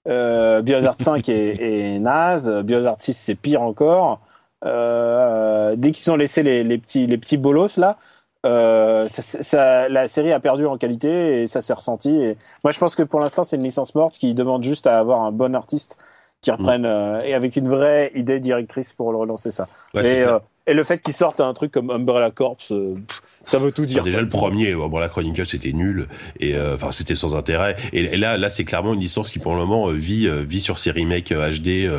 Euh, 0.07 0.61
Biohazard 0.61 0.97
5 0.99 1.29
est, 1.29 1.95
est, 1.95 1.99
naze. 1.99 2.49
Biohazard 2.49 2.97
6 2.99 3.13
c'est 3.13 3.35
pire 3.35 3.61
encore. 3.61 4.19
Euh, 4.65 5.75
dès 5.77 5.91
qu'ils 5.91 6.11
ont 6.11 6.15
laissé 6.15 6.41
les, 6.43 6.63
les, 6.63 6.77
petits 6.77 7.05
les 7.05 7.17
petits 7.17 7.37
bolos 7.37 7.77
là, 7.77 7.97
euh, 8.45 9.07
ça, 9.09 9.21
ça, 9.21 9.89
la 9.89 10.07
série 10.07 10.31
a 10.31 10.39
perdu 10.39 10.65
en 10.65 10.77
qualité 10.77 11.43
et 11.43 11.47
ça 11.47 11.61
s'est 11.61 11.73
ressenti. 11.73 12.09
Et 12.09 12.37
moi, 12.63 12.71
je 12.71 12.79
pense 12.79 12.95
que 12.95 13.03
pour 13.03 13.19
l'instant, 13.19 13.43
c'est 13.43 13.55
une 13.55 13.63
licence 13.63 13.95
morte 13.95 14.15
qui 14.15 14.33
demande 14.33 14.63
juste 14.63 14.87
à 14.87 14.99
avoir 14.99 15.21
un 15.21 15.31
bon 15.31 15.55
artiste 15.55 15.97
qui 16.43 16.51
reprenne 16.51 16.85
euh, 16.85 17.21
et 17.21 17.33
avec 17.33 17.55
une 17.55 17.69
vraie 17.69 18.11
idée 18.15 18.39
directrice 18.39 18.91
pour 18.91 19.11
le 19.11 19.17
relancer 19.17 19.49
ça. 19.49 19.67
et, 19.95 20.23
euh, 20.23 20.39
et, 20.67 20.73
le 20.73 20.83
fait 20.83 20.99
qu'ils 20.99 21.13
sortent 21.13 21.39
un 21.39 21.53
truc 21.53 21.71
comme 21.71 21.89
Umbrella 21.89 22.31
Corps, 22.31 22.57
euh, 22.71 22.95
ça 23.43 23.59
veut 23.59 23.71
tout 23.71 23.85
dire. 23.85 24.03
déjà 24.03 24.21
le 24.21 24.29
premier, 24.29 24.73
bon, 24.73 24.99
la 24.99 25.09
Chronicle 25.09 25.45
c'était 25.45 25.73
nul 25.73 26.07
et 26.39 26.55
euh, 26.55 26.75
enfin 26.75 26.91
c'était 26.91 27.15
sans 27.15 27.35
intérêt. 27.35 27.75
Et, 27.91 28.15
là, 28.17 28.37
là 28.37 28.49
c'est 28.49 28.63
clairement 28.63 28.93
une 28.93 28.99
licence 28.99 29.31
qui 29.31 29.39
pour 29.39 29.53
le 29.53 29.59
moment 29.59 29.89
euh, 29.89 29.93
vit 29.93 30.27
euh, 30.27 30.43
vit 30.47 30.61
sur 30.61 30.77
ces 30.77 30.91
remakes 30.91 31.33
HD 31.33 31.89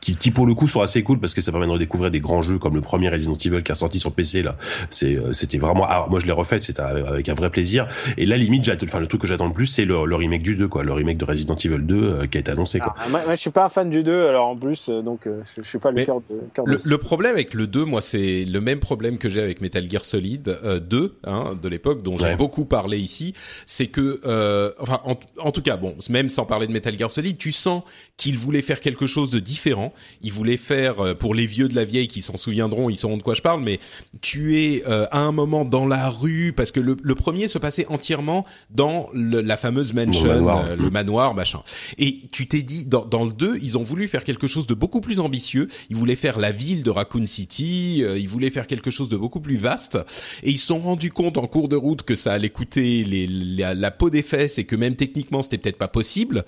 qui, 0.00 0.16
qui 0.16 0.30
pour 0.30 0.46
le 0.46 0.54
coup 0.54 0.68
sont 0.68 0.80
assez 0.80 1.02
cool 1.02 1.18
parce 1.18 1.34
que 1.34 1.40
ça 1.40 1.52
permet 1.52 1.66
de 1.66 1.72
redécouvrir 1.72 2.10
des 2.10 2.20
grands 2.20 2.42
jeux 2.42 2.58
comme 2.58 2.74
le 2.74 2.80
premier 2.80 3.08
Resident 3.08 3.34
Evil 3.34 3.62
qui 3.62 3.72
a 3.72 3.74
sorti 3.74 3.98
sur 3.98 4.12
PC 4.12 4.42
là. 4.42 4.56
C'est 4.90 5.18
c'était 5.32 5.58
vraiment. 5.58 5.86
Alors 5.86 6.10
moi 6.10 6.20
je 6.20 6.26
l'ai 6.26 6.32
refait, 6.32 6.60
c'était 6.60 6.82
avec 6.82 7.28
un 7.28 7.34
vrai 7.34 7.50
plaisir. 7.50 7.86
Et 8.18 8.26
là 8.26 8.36
limite, 8.36 8.70
enfin 8.84 9.00
le 9.00 9.06
truc 9.06 9.22
que 9.22 9.26
j'attends 9.26 9.46
le 9.46 9.52
plus 9.52 9.66
c'est 9.66 9.84
le, 9.84 10.04
le, 10.04 10.16
remake 10.16 10.42
du 10.42 10.56
2 10.56 10.68
quoi, 10.68 10.84
le 10.84 10.92
remake 10.92 11.16
de 11.16 11.24
Resident 11.24 11.56
Evil 11.56 11.78
2 11.78 12.26
qui 12.26 12.36
a 12.36 12.40
été 12.40 12.50
annoncé 12.50 12.78
quoi. 12.78 12.94
Ah, 12.98 13.08
moi, 13.08 13.22
je 13.30 13.36
suis 13.36 13.50
pas 13.50 13.64
un 13.64 13.68
fan 13.68 13.88
du 13.88 14.02
2 14.02 14.28
alors 14.28 14.48
en 14.48 14.56
plus 14.56 14.88
donc 14.88 15.20
je, 15.56 15.62
suis 15.62 15.78
pas 15.78 15.90
le 15.90 16.04
cœur 16.04 16.20
de, 16.28 16.40
le, 16.64 16.78
le, 16.84 16.98
problème 16.98 17.32
avec 17.32 17.54
le 17.54 17.66
2 17.66 17.84
moi 17.84 18.00
c'est 18.00 18.44
le 18.44 18.60
même 18.60 18.80
problème 18.80 19.18
que 19.18 19.28
j'ai 19.28 19.40
avec 19.40 19.60
Metal 19.60 19.88
Gear 19.90 20.04
Solid 20.04 20.58
2 20.90 21.16
hein, 21.24 21.58
de 21.60 21.68
l'époque 21.68 22.02
dont 22.02 22.18
j'ai 22.18 22.36
beaucoup 22.36 22.66
parlé 22.66 22.98
ici, 22.98 23.32
c'est 23.64 23.86
que, 23.86 24.20
euh, 24.26 24.72
enfin, 24.78 25.00
en, 25.38 25.52
tout 25.52 25.62
cas, 25.62 25.76
bon, 25.76 25.96
même 26.10 26.28
sans 26.28 26.44
parler 26.44 26.66
de 26.66 26.72
Metal 26.72 26.96
Gear 26.98 27.10
Solid, 27.10 27.38
tu 27.38 27.52
sens 27.52 27.82
qu'il 28.20 28.36
voulait 28.36 28.60
faire 28.60 28.80
quelque 28.80 29.06
chose 29.06 29.30
de 29.30 29.40
différent. 29.40 29.94
Il 30.20 30.30
voulait 30.30 30.58
faire, 30.58 31.00
euh, 31.00 31.14
pour 31.14 31.34
les 31.34 31.46
vieux 31.46 31.68
de 31.68 31.74
la 31.74 31.86
vieille 31.86 32.06
qui 32.06 32.20
s'en 32.20 32.36
souviendront, 32.36 32.90
ils 32.90 32.98
sauront 32.98 33.16
de 33.16 33.22
quoi 33.22 33.32
je 33.32 33.40
parle, 33.40 33.62
mais 33.62 33.80
tu 34.20 34.60
es 34.60 34.84
euh, 34.86 35.06
à 35.10 35.20
un 35.20 35.32
moment 35.32 35.64
dans 35.64 35.86
la 35.86 36.10
rue 36.10 36.52
parce 36.54 36.70
que 36.70 36.80
le, 36.80 36.98
le 37.02 37.14
premier 37.14 37.48
se 37.48 37.56
passait 37.56 37.86
entièrement 37.88 38.44
dans 38.68 39.08
la 39.14 39.56
fameuse 39.56 39.94
mansion, 39.94 40.28
le 40.76 40.90
manoir, 40.90 41.34
machin. 41.34 41.62
Et 41.96 42.20
tu 42.30 42.46
t'es 42.46 42.60
dit, 42.60 42.84
dans, 42.84 43.06
dans 43.06 43.24
le 43.24 43.32
2, 43.32 43.58
ils 43.62 43.78
ont 43.78 43.82
voulu 43.82 44.06
faire 44.06 44.24
quelque 44.24 44.46
chose 44.46 44.66
de 44.66 44.74
beaucoup 44.74 45.00
plus 45.00 45.18
ambitieux. 45.18 45.68
Ils 45.88 45.96
voulaient 45.96 46.14
faire 46.14 46.38
la 46.38 46.50
ville 46.50 46.82
de 46.82 46.90
Raccoon 46.90 47.24
City. 47.24 48.04
ils 48.04 48.28
voulaient 48.28 48.50
faire 48.50 48.66
quelque 48.66 48.90
chose 48.90 49.08
de 49.08 49.16
beaucoup 49.16 49.40
plus 49.40 49.56
vaste. 49.56 49.98
Et 50.42 50.50
ils 50.50 50.58
se 50.58 50.66
sont 50.66 50.80
rendus 50.80 51.10
compte 51.10 51.38
en 51.38 51.46
cours 51.46 51.68
de 51.68 51.76
route 51.76 52.02
que 52.02 52.14
ça 52.14 52.32
allait 52.34 52.50
coûter 52.50 53.02
les, 53.04 53.26
la, 53.26 53.90
peau 53.90 54.10
des 54.10 54.22
fesses 54.22 54.58
et 54.58 54.64
que 54.64 54.76
même 54.76 54.96
techniquement 54.96 55.40
c'était 55.40 55.56
peut-être 55.56 55.78
pas 55.78 55.88
possible. 55.88 56.44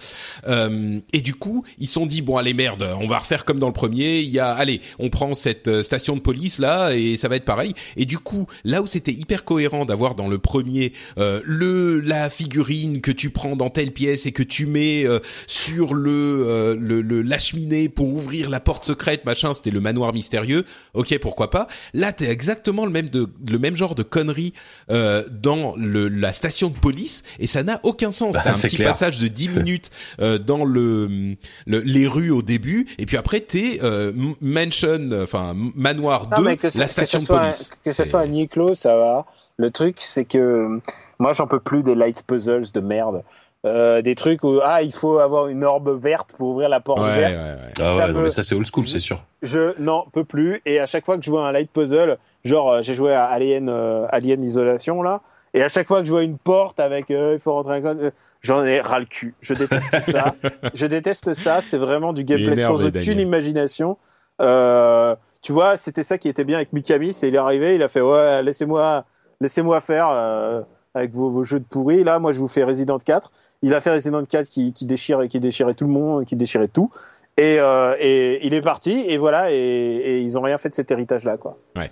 Euh, 0.46 1.00
et 1.14 1.22
du 1.22 1.34
coup, 1.34 1.61
ils 1.78 1.86
sont 1.86 2.06
dit 2.06 2.22
bon 2.22 2.36
allez 2.36 2.54
merde, 2.54 2.86
on 3.00 3.06
va 3.06 3.18
refaire 3.18 3.44
comme 3.44 3.58
dans 3.58 3.66
le 3.66 3.72
premier. 3.72 4.20
Il 4.20 4.30
y 4.30 4.38
a 4.38 4.52
allez, 4.52 4.80
on 4.98 5.08
prend 5.08 5.34
cette 5.34 5.68
euh, 5.68 5.82
station 5.82 6.16
de 6.16 6.20
police 6.20 6.58
là 6.58 6.92
et 6.94 7.16
ça 7.16 7.28
va 7.28 7.36
être 7.36 7.44
pareil. 7.44 7.74
Et 7.96 8.04
du 8.04 8.18
coup, 8.18 8.46
là 8.64 8.82
où 8.82 8.86
c'était 8.86 9.12
hyper 9.12 9.44
cohérent 9.44 9.84
d'avoir 9.84 10.14
dans 10.14 10.28
le 10.28 10.38
premier 10.38 10.92
euh, 11.18 11.40
le 11.44 12.00
la 12.00 12.30
figurine 12.30 13.00
que 13.00 13.10
tu 13.12 13.30
prends 13.30 13.56
dans 13.56 13.70
telle 13.70 13.92
pièce 13.92 14.26
et 14.26 14.32
que 14.32 14.42
tu 14.42 14.66
mets 14.66 15.04
euh, 15.04 15.20
sur 15.46 15.94
le, 15.94 16.76
le, 16.78 17.22
la 17.22 17.38
cheminée 17.38 17.88
pour 17.88 18.08
ouvrir 18.08 18.50
la 18.50 18.60
porte 18.60 18.84
secrète 18.84 19.24
machin, 19.24 19.54
c'était 19.54 19.70
le 19.70 19.80
manoir 19.80 20.12
mystérieux. 20.12 20.64
Ok, 20.94 21.16
pourquoi 21.18 21.50
pas. 21.50 21.68
Là, 21.94 22.12
t'es 22.12 22.28
exactement 22.28 22.84
le 22.84 22.90
même 22.90 23.08
de 23.08 23.28
le 23.50 23.58
même 23.58 23.76
genre 23.76 23.94
de 23.94 24.02
conneries 24.02 24.52
euh, 24.90 25.24
dans 25.30 25.74
le, 25.76 26.08
la 26.08 26.32
station 26.32 26.68
de 26.68 26.76
police 26.76 27.22
et 27.38 27.46
ça 27.46 27.62
n'a 27.62 27.80
aucun 27.82 28.12
sens. 28.12 28.34
Bah, 28.34 28.42
T'as 28.44 28.50
un 28.50 28.54
petit 28.54 28.76
passage 28.76 29.18
de 29.18 29.28
10 29.28 29.48
minutes 29.48 29.90
euh, 30.20 30.38
dans 30.38 30.64
le, 30.64 31.36
les 31.66 32.06
rues 32.06 32.30
au 32.30 32.42
début 32.42 32.86
et 32.98 33.06
puis 33.06 33.16
après 33.16 33.40
t'es 33.40 33.78
euh, 33.82 34.12
mansion, 34.40 35.10
enfin 35.22 35.54
manoir 35.74 36.28
2, 36.36 36.56
la 36.74 36.86
station 36.86 37.20
de 37.20 37.26
police. 37.26 37.70
que 37.84 37.92
ce 37.92 38.04
soit 38.04 38.20
à 38.20 38.26
Niclo, 38.26 38.74
ça 38.74 38.96
va. 38.96 39.26
Le 39.58 39.70
truc, 39.70 39.96
c'est 39.98 40.24
que 40.24 40.80
moi, 41.18 41.32
j'en 41.32 41.46
peux 41.46 41.60
plus 41.60 41.82
des 41.82 41.94
light 41.94 42.24
puzzles 42.26 42.72
de 42.72 42.80
merde. 42.80 43.22
Euh, 43.64 44.02
des 44.02 44.16
trucs 44.16 44.42
où 44.42 44.58
ah 44.60 44.82
il 44.82 44.92
faut 44.92 45.20
avoir 45.20 45.46
une 45.46 45.62
orbe 45.62 45.96
verte 45.96 46.32
pour 46.36 46.48
ouvrir 46.48 46.68
la 46.68 46.80
porte 46.80 47.00
verte. 47.00 47.44
Ouais, 47.44 47.48
ouais. 47.48 47.72
Ah 47.80 47.96
ouais, 48.08 48.12
mais 48.12 48.30
ça 48.30 48.42
c'est 48.42 48.56
old 48.56 48.66
school, 48.66 48.88
c'est 48.88 48.98
sûr. 48.98 49.22
Je 49.40 49.80
n'en 49.80 50.04
peux 50.12 50.24
plus 50.24 50.60
et 50.66 50.80
à 50.80 50.86
chaque 50.86 51.04
fois 51.04 51.16
que 51.16 51.24
je 51.24 51.30
vois 51.30 51.46
un 51.46 51.52
light 51.52 51.70
puzzle, 51.70 52.18
genre 52.44 52.72
euh, 52.72 52.82
j'ai 52.82 52.94
joué 52.94 53.14
à 53.14 53.26
Alien 53.26 53.68
euh, 53.68 54.04
Alien 54.10 54.42
Isolation 54.42 55.00
là 55.00 55.20
et 55.54 55.62
à 55.62 55.68
chaque 55.68 55.86
fois 55.86 56.00
que 56.00 56.06
je 56.06 56.12
vois 56.12 56.22
une 56.22 56.38
porte 56.38 56.80
avec 56.80 57.06
il 57.10 57.38
faut 57.40 57.52
rentrer 57.52 57.76
un 57.76 57.82
code, 57.82 58.12
j'en 58.40 58.64
ai 58.64 58.80
ras 58.80 59.00
le 59.00 59.06
cul. 59.06 59.34
Je 59.40 59.54
déteste 59.54 60.10
ça. 60.10 60.34
je 60.74 60.86
déteste 60.86 61.34
ça, 61.34 61.60
c'est 61.60 61.78
vraiment 61.78 62.12
du 62.12 62.24
gameplay 62.24 62.62
sans 62.62 62.84
aucune 62.84 63.20
imagination. 63.20 63.96
tu 64.38 65.52
vois, 65.52 65.76
c'était 65.76 66.02
ça 66.02 66.18
qui 66.18 66.28
était 66.28 66.44
bien 66.44 66.56
avec 66.56 66.72
Mikami, 66.72 67.12
c'est 67.12 67.28
il 67.28 67.34
est 67.34 67.38
arrivé, 67.38 67.74
il 67.74 67.82
a 67.82 67.88
fait 67.88 68.00
ouais, 68.00 68.42
laissez-moi, 68.42 69.04
laissez-moi 69.40 69.80
faire 69.80 70.64
avec 70.94 71.12
vos, 71.12 71.42
jeux 71.44 71.60
de 71.60 71.64
pourri. 71.64 72.04
Là, 72.04 72.18
moi, 72.18 72.32
je 72.32 72.38
vous 72.38 72.48
fais 72.48 72.64
Resident 72.64 72.98
4. 72.98 73.32
Il 73.62 73.74
a 73.74 73.80
fait 73.80 73.92
Resident 73.92 74.24
4 74.24 74.48
qui, 74.48 74.72
qui 74.72 74.86
déchire, 74.86 75.26
qui 75.28 75.40
déchirait 75.40 75.74
tout 75.74 75.86
le 75.86 75.92
monde, 75.92 76.24
qui 76.24 76.36
déchirait 76.36 76.68
tout. 76.68 76.90
Et, 77.38 77.56
et 77.56 78.46
il 78.46 78.54
est 78.54 78.60
parti. 78.60 79.04
Et 79.06 79.16
voilà. 79.16 79.52
Et, 79.52 79.56
et 79.56 80.20
ils 80.20 80.38
ont 80.38 80.42
rien 80.42 80.58
fait 80.58 80.68
de 80.68 80.74
cet 80.74 80.90
héritage-là, 80.90 81.36
quoi. 81.36 81.58
Ouais. 81.76 81.90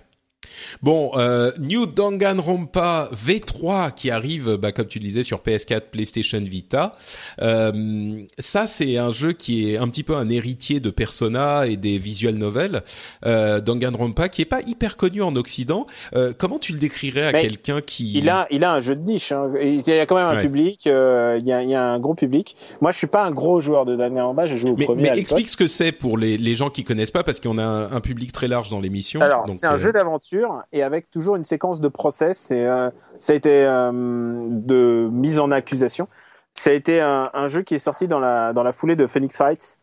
Bon, 0.83 1.13
euh, 1.17 1.53
New 1.59 1.87
Danganronpa 1.87 3.11
V3 3.15 3.95
qui 3.95 4.11
arrive, 4.11 4.57
bah, 4.57 4.73
comme 4.73 4.87
tu 4.87 4.99
le 4.99 5.05
disais, 5.05 5.23
sur 5.23 5.39
PS4, 5.39 5.91
PlayStation 5.91 6.41
Vita. 6.41 6.93
Euh, 7.41 8.23
ça, 8.39 8.67
c'est 8.67 8.97
un 8.97 9.11
jeu 9.11 9.33
qui 9.33 9.71
est 9.71 9.79
un 9.79 9.89
petit 9.89 10.03
peu 10.03 10.15
un 10.17 10.29
héritier 10.29 10.81
de 10.81 10.91
Persona 10.91 11.67
et 11.67 11.77
des 11.77 11.99
visual 11.99 12.35
novels. 12.35 12.83
Euh, 13.27 13.61
Danganronpa, 13.61 14.29
qui 14.29 14.43
est 14.43 14.47
pas 14.47 14.61
hyper 14.63 14.97
connu 14.97 15.23
en 15.23 15.35
Occident. 15.37 15.87
Euh, 16.15 16.33
comment 16.37 16.59
tu 16.59 16.73
le 16.73 16.79
décrirais 16.79 17.27
à 17.27 17.33
quelqu'un 17.33 17.81
qui 17.81 18.13
Il 18.15 18.29
a, 18.29 18.47
il 18.51 18.65
a 18.65 18.73
un 18.73 18.81
jeu 18.81 18.97
de 18.97 19.03
niche. 19.03 19.33
Hein. 19.33 19.51
Il 19.61 19.81
y 19.81 19.93
a 19.93 20.07
quand 20.07 20.17
même 20.17 20.39
un 20.39 20.41
public. 20.41 20.87
Euh, 20.87 21.39
il 21.41 21.47
y, 21.47 21.53
a, 21.53 21.63
il 21.63 21.71
y, 21.71 21.75
a, 21.75 21.85
un 21.85 21.99
gros 21.99 22.15
public. 22.15 22.57
Moi, 22.81 22.93
je 22.93 22.99
suis 22.99 23.07
pas 23.07 23.25
un 23.25 23.31
gros 23.31 23.61
joueur 23.61 23.85
de 23.85 23.97
Danganronpa. 23.97 24.47
J'ai 24.47 24.57
joué 24.57 24.71
au 24.71 24.77
mais, 24.77 24.85
premier. 24.85 25.11
Mais 25.11 25.19
explique 25.19 25.49
ce 25.49 25.57
que 25.57 25.67
c'est 25.67 25.93
pour 25.93 26.19
les, 26.19 26.39
les 26.39 26.55
gens 26.55 26.71
qui 26.71 26.85
connaissent 26.85 27.11
pas, 27.11 27.23
parce 27.23 27.41
qu'on 27.41 27.59
a 27.59 27.65
un, 27.65 27.93
un, 27.93 28.01
public 28.01 28.33
très 28.33 28.49
large 28.49 28.71
dans 28.71 28.81
l'émission. 28.81 29.21
Alors, 29.21 29.45
c'est 29.49 29.67
un 29.67 29.77
jeu 29.77 29.93
d'aventure 29.93 30.50
et 30.73 30.83
avec 30.83 31.11
toujours 31.11 31.37
une 31.37 31.45
séquence 31.45 31.81
de 31.81 31.89
process. 31.89 32.51
Et 32.51 32.65
euh, 32.65 32.91
ça 33.19 33.33
a 33.33 33.37
été 33.37 33.65
euh, 33.65 33.91
de 33.93 35.09
mise 35.13 35.39
en 35.39 35.51
accusation. 35.51 36.09
Ça 36.55 36.71
a 36.71 36.73
été 36.73 37.01
un, 37.01 37.49
jeu 37.49 37.63
qui 37.63 37.75
est 37.77 37.79
sorti 37.79 38.09
dans 38.09 38.19
la 38.19 38.53
dans 38.53 38.63
la 38.63 38.73
foulée 38.73 38.97
de 38.97 39.07
Phoenix 39.07 39.39
Wright. 39.39 39.79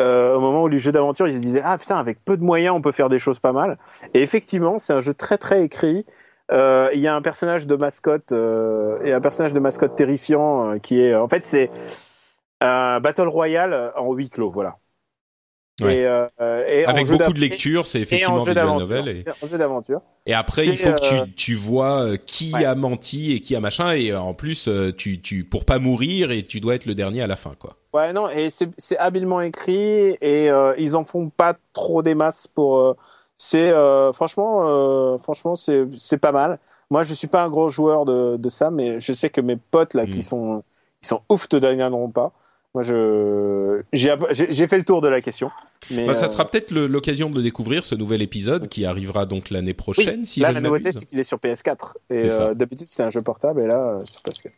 Euh, 0.00 0.34
au 0.34 0.40
moment 0.40 0.62
où 0.62 0.68
les 0.68 0.78
jeux 0.78 0.92
d'aventure, 0.92 1.26
ils 1.26 1.34
se 1.34 1.40
disaient 1.40 1.62
ah 1.64 1.76
putain 1.78 1.96
avec 1.96 2.24
peu 2.24 2.36
de 2.36 2.44
moyens 2.44 2.74
on 2.76 2.80
peut 2.80 2.92
faire 2.92 3.08
des 3.08 3.18
choses 3.18 3.38
pas 3.40 3.52
mal. 3.52 3.78
Et 4.14 4.22
effectivement, 4.22 4.78
c'est 4.78 4.92
un 4.92 5.00
jeu 5.00 5.14
très 5.14 5.38
très 5.38 5.62
écrit. 5.62 6.06
Euh, 6.50 6.90
il 6.94 7.00
y 7.00 7.08
a 7.08 7.14
un 7.14 7.22
personnage 7.22 7.66
de 7.66 7.76
mascotte 7.76 8.32
et 8.32 9.12
un 9.12 9.20
personnage 9.20 9.52
de 9.52 9.60
mascotte 9.60 9.94
terrifiant 9.94 10.78
qui 10.80 11.00
est 11.00 11.14
en 11.14 11.28
fait 11.28 11.46
c'est 11.46 11.70
un 12.60 13.00
battle 13.00 13.28
royale 13.28 13.92
en 13.96 14.12
huis 14.12 14.30
clos, 14.30 14.50
voilà. 14.50 14.78
Et, 15.80 16.06
euh, 16.06 16.26
et 16.68 16.84
Avec 16.86 17.06
beaucoup 17.06 17.32
de 17.32 17.38
lecture, 17.38 17.86
c'est 17.86 18.00
effectivement 18.00 18.42
visual 18.42 18.66
novel. 18.66 19.08
Et... 19.08 19.46
jeu 19.46 19.58
d'aventure. 19.58 20.00
Et 20.26 20.34
après, 20.34 20.66
il 20.66 20.76
faut 20.76 20.92
que 20.92 21.00
tu, 21.00 21.14
euh, 21.14 21.26
tu 21.36 21.54
vois 21.54 22.02
euh, 22.02 22.16
qui 22.16 22.52
ouais. 22.52 22.64
a 22.64 22.74
menti 22.74 23.32
et 23.32 23.40
qui 23.40 23.54
a 23.54 23.60
machin. 23.60 23.92
Et 23.92 24.14
en 24.14 24.34
plus, 24.34 24.68
tu, 24.96 25.20
tu 25.20 25.44
pour 25.44 25.64
pas 25.64 25.78
mourir 25.78 26.32
et 26.32 26.42
tu 26.42 26.60
dois 26.60 26.74
être 26.74 26.86
le 26.86 26.94
dernier 26.94 27.22
à 27.22 27.26
la 27.26 27.36
fin, 27.36 27.52
quoi. 27.58 27.76
Ouais, 27.94 28.12
non, 28.12 28.28
et 28.28 28.50
c'est 28.50 28.98
habilement 28.98 29.40
écrit 29.40 30.16
et 30.20 30.50
euh, 30.50 30.74
ils 30.78 30.94
en 30.94 31.04
font 31.04 31.30
pas 31.30 31.56
trop 31.72 32.02
des 32.02 32.14
masses 32.14 32.46
pour. 32.46 32.96
c'est 33.36 33.72
franchement, 34.12 35.18
franchement, 35.18 35.56
c'est 35.56 35.84
c'est 35.96 36.18
pas 36.18 36.32
mal. 36.32 36.58
Moi, 36.90 37.02
je 37.02 37.14
suis 37.14 37.28
pas 37.28 37.42
un 37.42 37.50
gros 37.50 37.68
joueur 37.68 38.04
de, 38.04 38.36
de 38.38 38.48
ça, 38.48 38.70
mais 38.70 38.98
je 39.00 39.12
sais 39.12 39.28
que 39.28 39.42
mes 39.42 39.56
potes 39.56 39.92
là, 39.94 40.06
qui 40.06 40.18
mm. 40.18 40.22
sont 40.22 40.62
qui 41.00 41.08
sont 41.08 41.22
ouf, 41.28 41.48
te 41.48 41.56
gagneront 41.56 42.10
pas. 42.10 42.32
Moi, 42.74 42.82
je 42.82 43.82
j'ai 43.92 44.66
fait 44.66 44.78
le 44.78 44.84
tour 44.84 45.00
de 45.00 45.08
la 45.08 45.20
question. 45.20 45.50
Mais 45.90 46.06
bah, 46.06 46.14
ça 46.14 46.26
euh, 46.26 46.28
sera 46.28 46.46
peut-être 46.46 46.72
l'occasion 46.72 47.30
de 47.30 47.40
découvrir, 47.40 47.84
ce 47.84 47.94
nouvel 47.94 48.20
épisode 48.20 48.68
qui 48.68 48.84
arrivera 48.84 49.26
donc 49.26 49.50
l'année 49.50 49.74
prochaine. 49.74 50.24
si 50.24 50.40
là, 50.40 50.52
la 50.52 50.60
nouveauté, 50.60 50.92
c'est 50.92 51.06
qu'il 51.06 51.18
est 51.18 51.24
sur 51.24 51.38
PS4. 51.38 51.94
Et 52.10 52.24
euh, 52.24 52.54
d'habitude, 52.54 52.86
c'est 52.88 53.02
un 53.02 53.10
jeu 53.10 53.22
portable, 53.22 53.62
et 53.62 53.66
là, 53.66 53.98
euh, 54.00 54.04
sur 54.04 54.20
PS4. 54.22 54.50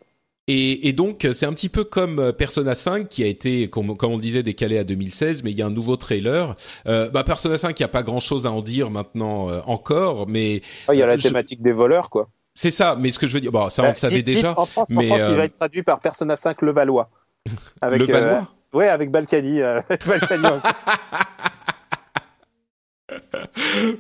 Et, 0.49 0.89
et, 0.89 0.93
donc, 0.93 1.29
c'est 1.33 1.47
un 1.47 1.53
petit 1.53 1.69
peu 1.69 1.85
comme 1.85 2.33
Persona 2.33 2.75
5 2.75 3.09
qui 3.09 3.23
a 3.23 3.27
été, 3.27 3.71
comme, 3.71 3.97
comme, 3.97 4.13
on 4.13 4.17
le 4.17 4.23
disait, 4.23 4.43
décalé 4.43 4.79
à 4.79 4.85
2016, 4.85 5.45
mais 5.45 5.53
il 5.53 5.59
y 5.59 5.63
a 5.63 5.67
un 5.67 5.71
nouveau 5.71 5.97
trailer. 5.97 6.57
Euh, 6.89 7.09
bah, 7.11 7.23
Persona 7.23 7.57
5, 7.57 7.79
il 7.79 7.83
n'y 7.83 7.85
a 7.85 7.89
pas 7.89 8.03
grand-chose 8.03 8.47
à 8.47 8.51
en 8.51 8.61
dire 8.61 8.91
maintenant 8.91 9.49
euh, 9.49 9.61
encore, 9.67 10.29
mais... 10.29 10.63
il 10.93 10.99
y 10.99 11.03
a 11.03 11.07
la 11.07 11.19
thématique 11.19 11.63
des 11.63 11.71
voleurs, 11.71 12.11
quoi. 12.11 12.29
C'est 12.53 12.73
ça, 12.73 12.97
mais 12.99 13.13
ce 13.13 13.21
que 13.21 13.29
je 13.29 13.35
veux 13.35 13.41
dire, 13.41 13.53
bon, 13.53 13.71
ça 13.71 13.85
on 13.85 13.89
le 13.89 13.95
savait 13.95 14.23
déjà. 14.23 14.59
En 14.59 14.67
France, 14.67 14.89
mais 14.91 15.11
en 15.13 15.17
France, 15.17 15.29
il 15.31 15.37
va 15.37 15.45
être 15.45 15.55
traduit 15.55 15.85
par 15.85 16.01
Persona 16.01 16.35
5 16.35 16.63
Le 16.63 16.73
Valois. 16.73 17.09
Avec, 17.81 18.01
le 18.01 18.07
Valois 18.07 18.49
euh, 18.75 18.77
Ouais, 18.77 18.89
avec 18.89 19.11
Balkany. 19.11 19.61
Euh, 19.63 19.81
Balkany 20.07 20.43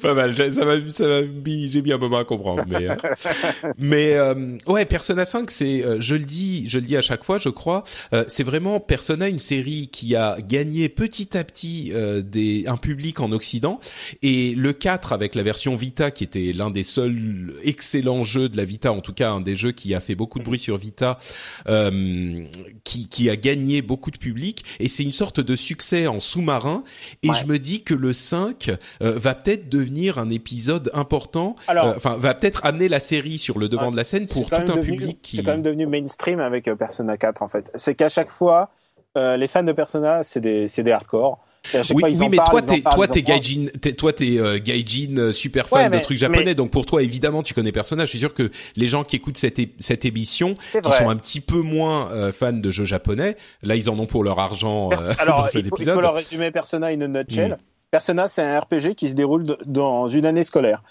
pas 0.01 0.15
mal. 0.15 0.35
Ça 0.35 0.65
m'a, 0.65 0.91
ça 0.91 1.07
m'a 1.07 1.21
j'ai 1.45 1.83
mis 1.83 1.93
un 1.93 1.99
moment 1.99 2.19
à 2.19 2.25
comprendre. 2.25 2.65
Mais, 2.69 2.89
euh, 2.89 2.97
mais 3.79 4.15
euh, 4.15 4.57
ouais, 4.67 4.85
Persona 4.85 5.25
5, 5.25 5.51
c'est, 5.51 5.85
euh, 5.85 5.97
je 6.01 6.15
le 6.15 6.25
dis, 6.25 6.69
je 6.69 6.79
le 6.79 6.87
dis 6.87 6.97
à 6.97 7.03
chaque 7.03 7.25
fois, 7.25 7.39
je 7.39 7.49
crois, 7.49 7.85
c'est 8.29 8.45
vraiment 8.45 8.81
Persona, 8.81 9.29
une 9.29 9.39
série 9.39 9.89
qui 9.89 10.17
a 10.17 10.39
gagné 10.41 10.89
petit 10.89 11.37
à 11.37 11.45
petit 11.45 11.93
des, 12.25 12.65
un 12.67 12.77
public 12.77 13.21
en 13.21 13.33
Occident. 13.33 13.79
Et 14.23 14.55
le 14.55 14.73
4 14.73 15.13
avec 15.13 15.35
la 15.35 15.43
version 15.43 15.77
Vita, 15.77 16.11
qui 16.11 16.25
était 16.25 16.53
l'un 16.53 16.71
des 16.71 16.83
seuls 16.83 17.53
excellents 17.63 18.23
jeux 18.23 18.49
de 18.49 18.57
la 18.57 18.65
Vita, 18.65 18.93
en 18.93 19.01
tout 19.01 19.13
cas 19.13 19.31
un 19.31 19.41
des 19.41 19.57
jeux 19.57 19.73
qui 19.73 19.95
a 19.95 20.01
fait 20.01 20.15
beaucoup 20.15 20.39
de 20.39 20.45
bruit 20.45 20.59
sur 20.59 20.77
Vita, 20.77 21.19
qui, 22.85 23.09
qui 23.09 23.31
a 23.31 23.37
gagné 23.37 23.83
beaucoup 23.83 24.11
de 24.11 24.19
public. 24.19 24.65
Et 24.79 24.89
c'est 24.89 25.03
une 25.03 25.13
sorte 25.13 25.41
de 25.41 25.57
succès 25.57 26.07
en 26.07 26.21
sous-marin. 26.21 26.85
Et 27.23 27.29
je 27.41 27.47
me 27.47 27.59
dis 27.59 27.83
que 27.83 27.95
le 27.95 28.13
5 28.13 28.71
euh, 29.03 29.19
va 29.19 29.35
peut-être 29.35 29.69
devenir 29.69 30.19
un 30.19 30.31
épisode 30.31 30.91
important. 30.95 31.57
Euh, 31.69 31.95
enfin, 31.97 32.17
va 32.19 32.35
peut-être 32.35 32.65
amener 32.65 32.89
la 32.89 33.01
série 33.01 33.39
sur 33.39 33.59
le 33.59 33.69
devant 33.69 33.91
de 33.91 33.97
la 33.97 34.05
scène 34.05 34.27
pour 34.29 34.49
tout 34.49 34.55
un 34.55 34.79
public 34.79 35.21
qui. 35.23 35.37
C'est 35.37 35.43
quand 35.43 35.53
même 35.53 35.63
devenu 35.63 35.87
mainstream 35.87 36.41
avec 36.41 36.69
euh, 36.69 36.77
Persona 36.77 37.17
4 37.17 37.43
en 37.43 37.49
fait. 37.49 37.71
C'est 37.75 37.95
qu'à 37.95 38.09
chaque 38.09 38.31
fois, 38.31 38.71
les 39.17 39.49
fans 39.49 39.63
de 39.63 39.73
Persona, 39.73 40.23
c'est 40.23 40.41
des, 40.41 40.93
hardcore. 40.93 41.39
Oui, 41.75 42.05
oui 42.05 42.29
mais 42.31 42.39
toi, 42.39 42.63
t'es, 42.63 42.81
toi, 42.81 43.07
t'es 43.07 43.23
gaijin, 43.23 43.67
toi, 43.99 44.15
t'es 44.15 44.39
euh, 44.39 44.59
gaijin 44.59 45.31
super 45.33 45.69
fan 45.69 45.91
de 45.93 45.99
trucs 45.99 46.19
japonais, 46.19 46.55
donc 46.55 46.71
pour 46.71 46.87
toi, 46.87 47.03
évidemment, 47.03 47.43
tu 47.43 47.55
connais 47.55 47.73
Persona. 47.73 48.05
Je 48.05 48.11
suis 48.11 48.19
sûr 48.19 48.35
que 48.35 48.51
les 48.77 48.87
gens 48.87 49.05
qui 49.05 49.17
écoutent 49.17 49.37
cette, 49.37 49.61
cette 49.79 50.05
émission, 50.05 50.55
qui 50.55 50.93
sont 50.93 51.09
un 51.09 51.17
petit 51.17 51.41
peu 51.41 51.61
moins 51.61 52.33
fans 52.33 52.53
de 52.53 52.71
jeux 52.71 52.85
japonais, 52.85 53.37
là, 53.63 53.77
ils 53.77 53.89
en 53.91 53.99
ont 53.99 54.07
pour 54.07 54.25
leur 54.25 54.39
argent 54.39 54.91
Alors, 55.19 55.41
dans 55.41 55.47
cet 55.47 55.65
il 55.65 55.69
faut, 55.69 55.77
épisode. 55.77 55.95
Il 55.95 55.97
faut 55.97 56.03
leur 56.03 56.15
résumer 56.15 56.51
Persona 56.51 56.89
in 56.89 57.01
a 57.01 57.09
nutshell. 57.09 57.53
Mm. 57.53 57.70
Persona, 57.91 58.29
c'est 58.29 58.43
un 58.43 58.59
RPG 58.61 58.95
qui 58.95 59.09
se 59.09 59.15
déroule 59.15 59.57
dans 59.67 60.07
une 60.07 60.25
année 60.25 60.45
scolaire. 60.45 60.83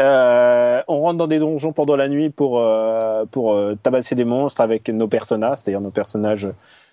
Euh, 0.00 0.82
on 0.88 1.00
rentre 1.00 1.18
dans 1.18 1.26
des 1.26 1.38
donjons 1.38 1.72
pendant 1.72 1.94
la 1.94 2.08
nuit 2.08 2.30
pour, 2.30 2.58
euh, 2.58 3.24
pour 3.26 3.52
euh, 3.52 3.76
tabasser 3.80 4.14
des 4.14 4.24
monstres 4.24 4.60
avec 4.60 4.88
nos 4.88 5.08
personnages, 5.08 5.58
c'est-à-dire 5.58 5.80
nos 5.80 5.90
personnages 5.90 6.48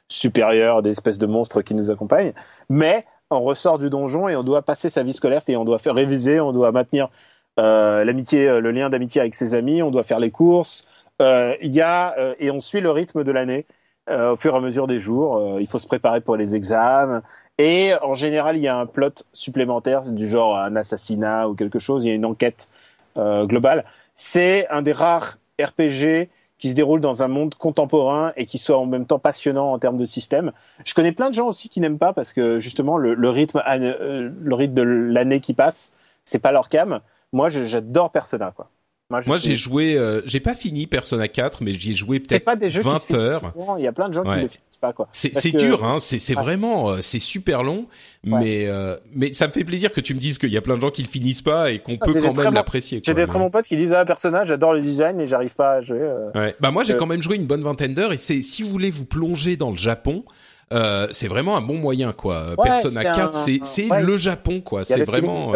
supérieurs, 0.10 0.82
des 0.82 0.92
espèces 0.92 1.18
de 1.18 1.26
monstres 1.26 1.62
qui 1.62 1.74
nous 1.74 1.90
accompagnent. 1.90 2.34
Mais 2.70 3.06
on 3.32 3.42
ressort 3.42 3.80
du 3.80 3.90
donjon 3.90 4.28
et 4.28 4.36
on 4.36 4.44
doit 4.44 4.62
passer 4.62 4.90
sa 4.90 5.04
vie 5.04 5.14
scolaire, 5.14 5.42
c'est-à-dire 5.42 5.62
on 5.62 5.66
doit 5.66 5.80
faire 5.80 5.96
réviser, 5.96 6.40
on 6.40 6.54
doit 6.54 6.72
maintenir 6.72 7.10
l'amitié, 7.58 8.60
le 8.60 8.72
lien 8.72 8.90
d'amitié 8.90 9.20
avec 9.20 9.34
ses 9.34 9.56
amis, 9.56 9.82
on 9.82 9.90
doit 9.90 10.04
faire 10.04 10.20
les 10.20 10.30
courses. 10.30 10.86
Il 11.20 11.74
y 11.74 11.82
a 11.82 12.16
et 12.40 12.52
on 12.52 12.60
suit 12.60 12.82
le 12.82 12.92
rythme 12.92 13.24
de 13.24 13.32
l'année. 13.32 13.66
au 14.10 14.36
fur 14.38 14.54
et 14.54 14.58
à 14.58 14.62
mesure 14.62 14.88
des 14.88 15.00
jours. 15.00 15.60
il 15.60 15.68
faut 15.68 15.80
se 15.80 15.88
préparer 15.88 16.22
pour 16.22 16.38
les 16.38 16.56
examens. 16.56 17.24
Et 17.58 17.94
en 18.02 18.14
général, 18.14 18.58
il 18.58 18.64
y 18.64 18.68
a 18.68 18.78
un 18.78 18.86
plot 18.86 19.24
supplémentaire 19.34 20.04
du 20.12 20.28
genre 20.28 20.58
un 20.58 20.76
assassinat 20.76 21.50
ou 21.50 21.56
quelque 21.56 21.80
chose. 21.80 22.06
Il 22.06 22.10
y 22.10 22.12
a 22.12 22.16
une 22.16 22.26
enquête 22.26 22.70
euh, 23.18 23.46
globale. 23.46 23.86
C'est 24.16 24.68
un 24.70 24.82
des 24.82 24.94
rares 24.94 25.38
RPG 25.60 26.30
qui 26.60 26.70
se 26.70 26.76
déroule 26.76 27.02
dans 27.02 27.24
un 27.24 27.28
monde 27.28 27.56
contemporain 27.56 28.34
et 28.36 28.46
qui 28.46 28.58
soit 28.58 28.78
en 28.78 28.86
même 28.86 29.06
temps 29.06 29.20
passionnant 29.20 29.72
en 29.74 29.80
termes 29.80 29.98
de 29.98 30.06
système. 30.06 30.52
Je 30.86 30.94
connais 30.94 31.12
plein 31.12 31.30
de 31.30 31.36
gens 31.36 31.48
aussi 31.48 31.70
qui 31.70 31.80
n'aiment 31.80 32.00
pas 32.00 32.14
parce 32.14 32.34
que 32.34 32.60
justement 32.60 32.98
le, 32.98 33.14
le 33.14 33.30
rythme, 33.30 33.62
euh, 33.68 34.32
le 34.40 34.56
rythme 34.56 34.74
de 34.74 34.82
l'année 34.82 35.40
qui 35.40 35.54
passe, 35.54 35.94
c'est 36.24 36.40
pas 36.40 36.52
leur 36.52 36.70
cam. 36.70 37.00
Moi, 37.32 37.50
j'adore 37.50 38.12
Persona, 38.12 38.52
quoi. 38.56 38.70
Moi, 39.10 39.38
j'ai 39.38 39.56
joué, 39.56 39.98
euh, 39.98 40.22
j'ai 40.26 40.42
pas 40.42 40.54
fini 40.54 40.86
Persona 40.86 41.30
4, 41.30 41.64
mais 41.64 41.74
j'y 41.74 41.94
ai 41.94 41.96
joué 41.96 42.20
peut-être 42.20 42.46
20 42.46 43.14
heures. 43.14 43.54
Il 43.78 43.84
y 43.84 43.88
a 43.88 43.94
plein 43.94 44.10
de 44.10 44.14
gens 44.14 44.24
qui 44.24 44.30
ne 44.30 44.48
finissent 44.48 44.78
pas, 44.82 44.92
quoi. 44.92 45.08
C'est 45.12 45.56
dur, 45.56 45.86
hein. 45.86 45.98
C'est 46.00 46.34
vraiment, 46.34 46.90
euh, 46.90 46.98
c'est 47.02 47.20
super 47.20 47.64
long, 47.64 47.86
mais 48.24 48.68
euh, 48.68 48.98
mais 49.14 49.32
ça 49.32 49.48
me 49.48 49.54
fait 49.54 49.64
plaisir 49.64 49.94
que 49.94 50.02
tu 50.02 50.14
me 50.14 50.20
dises 50.20 50.38
qu'il 50.38 50.50
y 50.50 50.58
a 50.58 50.62
plein 50.62 50.76
de 50.76 50.82
gens 50.82 50.92
qui 50.92 51.04
le 51.04 51.08
finissent 51.08 51.42
pas 51.42 51.72
et 51.72 51.80
qu'on 51.80 51.98
ah, 52.02 52.06
peut 52.06 52.22
quand 52.22 52.34
même 52.34 52.54
l'apprécier. 52.54 53.02
J'ai 53.04 53.14
des 53.14 53.26
très 53.26 53.40
bons 53.40 53.50
potes 53.50 53.66
qui 53.66 53.78
disent 53.78 53.94
ah 53.94 54.04
personnage, 54.04 54.50
j'adore 54.50 54.74
le 54.74 54.82
design, 54.82 55.16
mais 55.16 55.26
j'arrive 55.26 55.56
pas 55.56 55.74
à 55.74 55.82
jouer. 55.82 56.02
Ouais. 56.36 56.56
Bah 56.60 56.72
moi, 56.72 56.84
j'ai 56.84 56.96
quand 56.96 57.06
même 57.06 57.22
joué 57.22 57.38
une 57.38 57.48
bonne 57.48 57.64
vingtaine 57.64 57.94
d'heures 57.94 58.12
et 58.12 58.18
c'est 58.18 58.42
si 58.42 58.62
vous 58.62 58.70
voulez 58.70 58.92
vous 58.92 59.06
plonger 59.06 59.56
dans 59.56 59.72
le 59.72 59.78
Japon. 59.78 60.26
Euh, 60.74 61.08
c'est 61.12 61.30
vraiment 61.30 61.56
un 61.56 61.62
bon 61.62 61.78
moyen 61.78 62.12
quoi. 62.12 62.56
Persona 62.62 63.06
4, 63.06 63.34
c'est 63.34 63.60
c'est 63.64 63.88
le 64.02 64.18
Japon 64.18 64.60
quoi. 64.60 64.84
C'est 64.84 65.06
vraiment. 65.06 65.54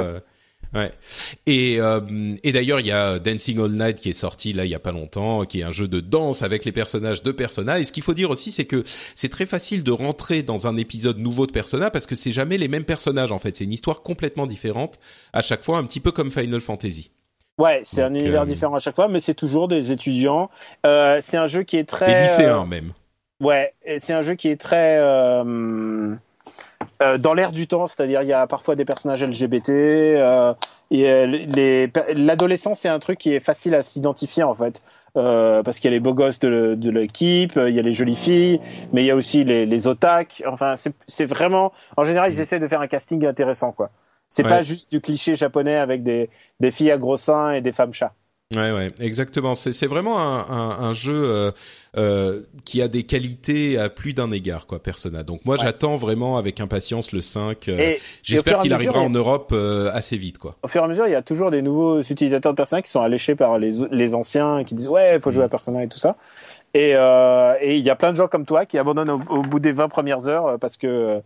Ouais. 0.73 0.91
Et, 1.45 1.81
euh, 1.81 1.99
et 2.43 2.51
d'ailleurs, 2.53 2.79
il 2.79 2.85
y 2.85 2.91
a 2.91 3.19
Dancing 3.19 3.59
All 3.59 3.71
Night 3.71 3.97
qui 3.97 4.09
est 4.09 4.13
sorti 4.13 4.53
là 4.53 4.63
il 4.63 4.71
y 4.71 4.75
a 4.75 4.79
pas 4.79 4.93
longtemps, 4.93 5.43
qui 5.45 5.59
est 5.59 5.63
un 5.63 5.71
jeu 5.71 5.87
de 5.87 5.99
danse 5.99 6.43
avec 6.43 6.63
les 6.63 6.71
personnages 6.71 7.23
de 7.23 7.31
Persona. 7.31 7.79
Et 7.79 7.85
ce 7.85 7.91
qu'il 7.91 8.03
faut 8.03 8.13
dire 8.13 8.29
aussi, 8.29 8.51
c'est 8.51 8.65
que 8.65 8.83
c'est 9.13 9.29
très 9.29 9.45
facile 9.45 9.83
de 9.83 9.91
rentrer 9.91 10.43
dans 10.43 10.67
un 10.67 10.77
épisode 10.77 11.17
nouveau 11.17 11.45
de 11.45 11.51
Persona 11.51 11.91
parce 11.91 12.05
que 12.05 12.15
c'est 12.15 12.31
jamais 12.31 12.57
les 12.57 12.69
mêmes 12.69 12.85
personnages 12.85 13.31
en 13.31 13.39
fait. 13.39 13.57
C'est 13.57 13.65
une 13.65 13.73
histoire 13.73 14.01
complètement 14.01 14.47
différente 14.47 14.99
à 15.33 15.41
chaque 15.41 15.63
fois, 15.63 15.77
un 15.77 15.83
petit 15.83 15.99
peu 15.99 16.11
comme 16.11 16.31
Final 16.31 16.61
Fantasy. 16.61 17.11
Ouais, 17.57 17.81
c'est 17.83 18.01
un 18.01 18.13
univers 18.13 18.43
euh, 18.43 18.45
différent 18.45 18.75
à 18.75 18.79
chaque 18.79 18.95
fois, 18.95 19.09
mais 19.09 19.19
c'est 19.19 19.33
toujours 19.33 19.67
des 19.67 19.91
étudiants. 19.91 20.49
Euh, 20.85 21.19
c'est 21.21 21.37
un 21.37 21.47
jeu 21.47 21.63
qui 21.63 21.77
est 21.77 21.83
très. 21.83 22.07
Des 22.07 22.21
lycéens 22.21 22.65
même. 22.65 22.93
Ouais, 23.41 23.73
c'est 23.97 24.13
un 24.13 24.21
jeu 24.21 24.35
qui 24.35 24.47
est 24.47 24.59
très. 24.59 24.99
Euh 27.01 27.17
dans 27.17 27.33
l'air 27.33 27.51
du 27.51 27.67
temps, 27.67 27.87
c'est-à-dire 27.87 28.21
il 28.21 28.27
y 28.27 28.33
a 28.33 28.47
parfois 28.47 28.75
des 28.75 28.85
personnages 28.85 29.23
LGBT. 29.23 29.69
et 30.91 31.89
l'adolescence, 32.13 32.79
c'est 32.81 32.89
un 32.89 32.99
truc 32.99 33.17
qui 33.19 33.33
est 33.33 33.39
facile 33.39 33.75
à 33.75 33.81
s'identifier 33.81 34.43
en 34.43 34.55
fait. 34.55 34.83
Euh, 35.17 35.61
parce 35.63 35.79
qu'il 35.79 35.91
y 35.91 35.93
a 35.93 35.95
les 35.95 35.99
beaux 35.99 36.13
gosses 36.13 36.39
de, 36.39 36.75
de 36.75 36.89
l'équipe, 36.89 37.53
il 37.57 37.75
y 37.75 37.79
a 37.79 37.81
les 37.81 37.91
jolies 37.91 38.15
filles, 38.15 38.61
mais 38.93 39.03
il 39.03 39.05
y 39.07 39.11
a 39.11 39.15
aussi 39.15 39.43
les, 39.43 39.65
les 39.65 39.87
otak. 39.87 40.41
Enfin, 40.47 40.75
c'est 41.07 41.25
vraiment, 41.25 41.73
en 41.97 42.03
général, 42.05 42.31
ils 42.31 42.39
essaient 42.39 42.59
de 42.59 42.67
faire 42.67 42.81
un 42.81 42.87
casting 42.87 43.25
intéressant, 43.25 43.71
quoi. 43.73 43.91
C'est 44.29 44.43
pas 44.43 44.63
juste 44.63 44.89
du 44.89 45.01
cliché 45.01 45.35
japonais 45.35 45.75
avec 45.75 46.03
des, 46.03 46.29
des 46.61 46.71
filles 46.71 46.91
à 46.91 46.97
gros 46.97 47.17
seins 47.17 47.51
et 47.51 47.59
des 47.59 47.73
femmes 47.73 47.91
chats. 47.93 48.13
Ouais, 48.51 48.71
ouais, 48.71 48.91
exactement. 48.99 49.55
C'est 49.55 49.87
vraiment 49.87 50.19
un, 50.19 50.45
un, 50.49 50.83
un 50.83 50.93
jeu 50.93 51.13
euh, 51.13 51.51
euh, 51.97 52.39
qui 52.63 52.81
a 52.81 52.87
des 52.87 53.03
qualités 53.03 53.77
à 53.77 53.89
plus 53.89 54.13
d'un 54.13 54.31
égard, 54.31 54.65
quoi, 54.65 54.81
Persona. 54.81 55.23
Donc 55.23 55.43
moi, 55.43 55.57
j'attends 55.57 55.97
vraiment 55.97 56.37
avec 56.37 56.61
impatience 56.61 57.11
le 57.11 57.19
5. 57.19 57.67
Euh, 57.67 57.95
j'espère 58.23 58.59
qu'il 58.59 58.71
arrivera 58.71 59.01
en 59.01 59.09
Europe 59.09 59.51
euh, 59.51 59.89
assez 59.93 60.15
vite, 60.15 60.37
quoi. 60.37 60.55
Au 60.63 60.69
fur 60.69 60.81
et 60.81 60.85
à 60.85 60.87
mesure, 60.87 61.07
il 61.07 61.11
y 61.11 61.15
a 61.15 61.21
toujours 61.21 61.51
des 61.51 61.61
nouveaux 61.61 62.01
utilisateurs 62.01 62.53
de 62.53 62.55
Persona 62.55 62.81
qui 62.81 62.89
sont 62.89 63.01
alléchés 63.01 63.35
par 63.35 63.59
les, 63.59 63.71
les 63.91 64.15
anciens, 64.15 64.63
qui 64.63 64.73
disent 64.73 64.87
ouais, 64.87 65.15
il 65.15 65.21
faut 65.21 65.31
jouer 65.31 65.43
à 65.43 65.47
mm. 65.47 65.49
Persona 65.49 65.83
et 65.83 65.89
tout 65.89 65.97
ça. 65.97 66.15
Et 66.73 66.91
il 66.91 67.83
y 67.83 67.89
a 67.89 67.95
plein 67.97 68.11
de 68.11 68.17
gens 68.17 68.29
comme 68.29 68.45
toi 68.45 68.65
qui 68.65 68.77
abandonnent 68.77 69.09
au, 69.09 69.41
bout 69.41 69.59
des 69.59 69.73
20 69.73 69.89
premières 69.89 70.29
heures 70.29 70.57
parce 70.59 70.77
que 70.77 71.21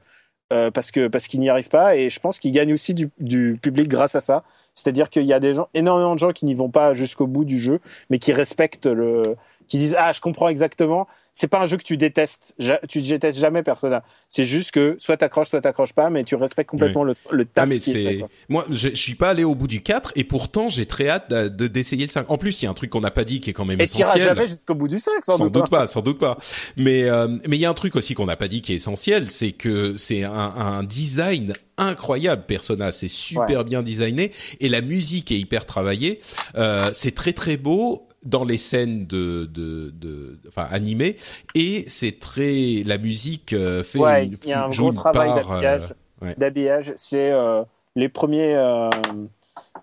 parce 0.50 0.90
que 0.90 1.08
parce 1.08 1.28
qu'ils 1.28 1.42
n'y 1.42 1.50
arrivent 1.50 1.70
pas. 1.70 1.96
Et 1.96 2.10
je 2.10 2.20
pense 2.20 2.40
qu'ils 2.40 2.54
gagnent 2.54 2.74
aussi 2.74 2.96
du, 2.96 3.12
du 3.20 3.60
public 3.62 3.88
grâce 3.88 4.16
à 4.16 4.22
ça 4.22 4.44
c'est-à-dire 4.76 5.10
qu'il 5.10 5.24
y 5.24 5.34
a 5.34 5.40
des 5.40 5.54
gens, 5.54 5.70
énormément 5.74 6.14
de 6.14 6.20
gens 6.20 6.32
qui 6.32 6.46
n'y 6.46 6.54
vont 6.54 6.70
pas 6.70 6.94
jusqu'au 6.94 7.28
bout 7.28 7.46
du 7.46 7.58
jeu, 7.58 7.80
mais 8.10 8.20
qui 8.20 8.34
respectent 8.34 8.86
le, 8.88 9.36
qui 9.68 9.78
disent 9.78 9.96
ah 9.98 10.12
je 10.12 10.22
comprends 10.22 10.50
exactement. 10.50 11.08
C'est 11.38 11.50
pas 11.50 11.60
un 11.60 11.66
jeu 11.66 11.76
que 11.76 11.84
tu 11.84 11.98
détestes. 11.98 12.56
Tu 12.88 13.02
détestes 13.02 13.38
jamais 13.38 13.62
Persona. 13.62 14.04
C'est 14.30 14.46
juste 14.46 14.72
que 14.72 14.96
soit 15.00 15.18
t'accroches, 15.18 15.50
soit 15.50 15.60
t'accroches 15.60 15.92
pas, 15.92 16.10
mais 16.10 16.24
tu 16.24 16.36
respectes 16.36 16.70
complètement 16.70 17.04
le, 17.04 17.14
le 17.30 17.44
taf 17.44 17.68
ah, 17.70 17.78
qui 17.78 18.24
Moi, 18.48 18.66
je, 18.70 18.88
je, 18.88 18.96
suis 18.96 19.16
pas 19.16 19.32
allé 19.32 19.44
au 19.44 19.54
bout 19.54 19.68
du 19.68 19.82
4 19.82 20.14
et 20.16 20.24
pourtant 20.24 20.70
j'ai 20.70 20.86
très 20.86 21.10
hâte 21.10 21.30
de 21.30 21.68
d'essayer 21.68 22.06
le 22.06 22.12
5. 22.12 22.32
En 22.32 22.38
plus, 22.38 22.62
il 22.62 22.66
y 22.66 22.68
a 22.70 22.72
un 22.72 22.74
truc 22.74 22.90
qu'on 22.90 23.02
n'a 23.02 23.12
pas 23.12 23.26
dit 23.26 23.42
qui 23.42 23.50
est 23.50 23.54
quand 23.54 23.66
même 23.66 23.82
et 23.82 23.84
essentiel. 23.84 24.22
Et 24.22 24.24
jamais 24.24 24.48
jusqu'au 24.48 24.76
bout 24.76 24.88
du 24.88 24.98
5, 24.98 25.12
sans, 25.26 25.50
doute, 25.50 25.70
pas. 25.70 25.88
Sans 25.88 26.02
doute 26.02 26.20
pas. 26.20 26.38
Mais 26.78 27.04
euh, 27.04 27.28
mais 27.46 27.58
il 27.58 27.60
y 27.60 27.66
a 27.66 27.70
un 27.70 27.74
truc 27.74 27.98
aussi 27.98 28.14
qu'on 28.14 28.28
n'a 28.28 28.38
pas 28.38 28.48
dit 28.48 28.62
qui 28.62 28.72
est 28.72 28.78
essentiel, 28.78 29.30
c'est 29.30 29.52
que 29.52 29.98
c'est 29.98 30.24
un, 30.24 30.32
un 30.32 30.84
design 30.84 31.54
incroyable 31.78 32.44
Persona, 32.48 32.92
c'est 32.92 33.08
super 33.08 33.66
bien 33.66 33.84
designé 33.84 34.32
et 34.60 34.70
la 34.70 34.82
musique 34.82 35.32
est 35.32 35.40
hyper 35.40 35.66
travaillée. 35.66 36.22
Euh, 36.56 36.92
c'est 36.94 37.14
très 37.14 37.34
très 37.34 37.58
beau 37.58 38.05
dans 38.26 38.44
les 38.44 38.58
scènes 38.58 39.06
de, 39.06 39.46
de, 39.46 39.92
de 39.92 40.38
enfin 40.48 40.68
animées 40.72 41.16
et 41.54 41.86
c'est 41.88 42.20
très 42.20 42.84
la 42.86 42.98
musique 42.98 43.54
euh, 43.54 43.84
fait 43.84 44.00
ouais, 44.00 44.28
il 44.28 44.50
y 44.50 44.54
a 44.54 44.66
un 44.66 44.70
gros 44.70 44.92
travail 44.92 45.36
d'habillage 45.36 45.94
euh, 46.24 46.34
d'habillage 46.38 46.94
c'est 46.98 47.32
euh, 47.32 47.64
les 47.96 48.10
premiers 48.10 48.60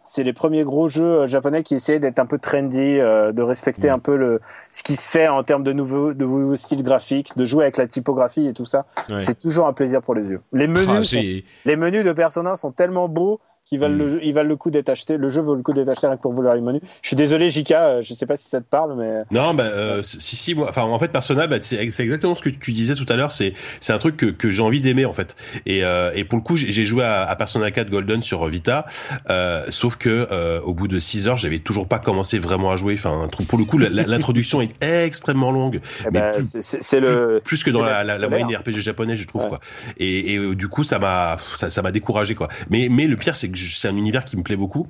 c'est 0.00 0.24
les 0.24 0.32
premiers 0.32 0.64
gros 0.64 0.88
jeux 0.88 1.26
japonais 1.28 1.62
qui 1.62 1.76
essayaient 1.76 2.00
d'être 2.00 2.18
un 2.18 2.26
peu 2.26 2.38
trendy, 2.38 2.96
de 2.98 3.42
respecter 3.42 3.88
mm. 3.88 3.94
un 3.94 3.98
peu 4.00 4.16
le 4.16 4.40
ce 4.72 4.82
qui 4.82 4.96
se 4.96 5.08
fait 5.08 5.28
en 5.28 5.44
termes 5.44 5.62
de 5.62 5.72
nouveaux 5.72 6.12
de 6.12 6.24
nouveaux 6.24 6.56
styles 6.56 6.82
graphiques, 6.82 7.36
de 7.36 7.44
jouer 7.44 7.64
avec 7.64 7.76
la 7.76 7.86
typographie 7.86 8.48
et 8.48 8.52
tout 8.52 8.66
ça. 8.66 8.86
C'est 9.18 9.38
toujours 9.38 9.66
un 9.66 9.72
plaisir 9.72 10.00
pour 10.00 10.14
les 10.14 10.28
yeux. 10.28 10.40
Les 10.52 10.66
menus, 10.66 11.14
ah, 11.14 11.20
les 11.64 11.76
menus 11.76 12.04
de 12.04 12.12
Persona 12.12 12.56
sont 12.56 12.72
tellement 12.72 13.08
beaux 13.08 13.40
qui 13.72 13.78
valent, 13.78 13.96
le, 13.96 14.16
hmm. 14.16 14.20
ils 14.22 14.34
valent 14.34 14.50
le 14.50 14.56
coup 14.56 14.70
d'être 14.70 14.90
acheté. 14.90 15.16
Le 15.16 15.30
jeu 15.30 15.40
vaut 15.40 15.54
le 15.54 15.62
coup 15.62 15.72
d'être 15.72 15.88
acheté 15.88 16.06
pour 16.20 16.34
vouloir 16.34 16.54
les 16.54 16.60
menus. 16.60 16.82
Je 17.00 17.08
suis 17.08 17.16
désolé, 17.16 17.48
Jika, 17.48 17.84
euh, 17.84 18.02
je 18.02 18.12
sais 18.12 18.26
pas 18.26 18.36
si 18.36 18.46
ça 18.46 18.60
te 18.60 18.68
parle, 18.68 18.96
mais. 18.98 19.22
Non, 19.30 19.54
bah, 19.54 19.64
euh, 19.64 20.02
si, 20.02 20.36
si, 20.36 20.54
moi, 20.54 20.66
enfin, 20.68 20.82
en 20.82 20.98
fait, 20.98 21.10
Persona, 21.10 21.46
bah, 21.46 21.56
c'est 21.62 21.78
exactement 21.78 22.34
ce 22.34 22.42
que 22.42 22.50
tu 22.50 22.72
disais 22.72 22.94
tout 22.94 23.06
à 23.08 23.16
l'heure. 23.16 23.32
C'est, 23.32 23.54
c'est 23.80 23.94
un 23.94 23.98
truc 23.98 24.18
que, 24.18 24.26
que 24.26 24.50
j'ai 24.50 24.62
envie 24.62 24.82
d'aimer, 24.82 25.06
en 25.06 25.14
fait. 25.14 25.36
Et, 25.64 25.86
euh, 25.86 26.12
et 26.14 26.24
pour 26.24 26.36
le 26.36 26.44
coup, 26.44 26.58
j'ai 26.58 26.84
joué 26.84 27.02
à, 27.02 27.22
à, 27.22 27.34
Persona 27.34 27.70
4 27.70 27.88
Golden 27.88 28.22
sur 28.22 28.46
Vita, 28.46 28.84
euh, 29.30 29.64
sauf 29.70 29.96
que, 29.96 30.28
euh, 30.30 30.60
au 30.60 30.74
bout 30.74 30.86
de 30.86 30.98
6 30.98 31.26
heures, 31.26 31.38
j'avais 31.38 31.60
toujours 31.60 31.88
pas 31.88 31.98
commencé 31.98 32.38
vraiment 32.38 32.72
à 32.72 32.76
jouer. 32.76 32.92
Enfin, 32.98 33.26
pour 33.48 33.58
le 33.58 33.64
coup, 33.64 33.78
l'introduction 33.78 34.60
est 34.60 34.82
extrêmement 34.82 35.50
longue. 35.50 35.80
Eh 36.00 36.10
mais 36.12 36.32
ben, 36.32 36.42
c'est 36.42 37.00
le. 37.00 37.40
Plus 37.42 37.64
que 37.64 37.70
dans 37.70 37.82
la, 37.82 38.04
la, 38.04 38.18
la, 38.18 38.28
moyenne 38.28 38.48
des 38.48 38.56
RPG 38.56 38.80
japonais, 38.80 39.16
je 39.16 39.26
trouve, 39.26 39.48
quoi. 39.48 39.60
Et, 39.96 40.34
et 40.34 40.54
du 40.54 40.68
coup, 40.68 40.84
ça 40.84 40.98
m'a, 40.98 41.38
ça 41.56 41.80
m'a 41.80 41.90
découragé, 41.90 42.34
quoi. 42.34 42.48
Mais, 42.68 42.88
mais 42.90 43.06
le 43.06 43.16
pire, 43.16 43.34
c'est 43.34 43.48
que 43.48 43.61
c'est 43.68 43.88
un 43.88 43.96
univers 43.96 44.24
qui 44.24 44.36
me 44.36 44.42
plaît 44.42 44.56
beaucoup. 44.56 44.86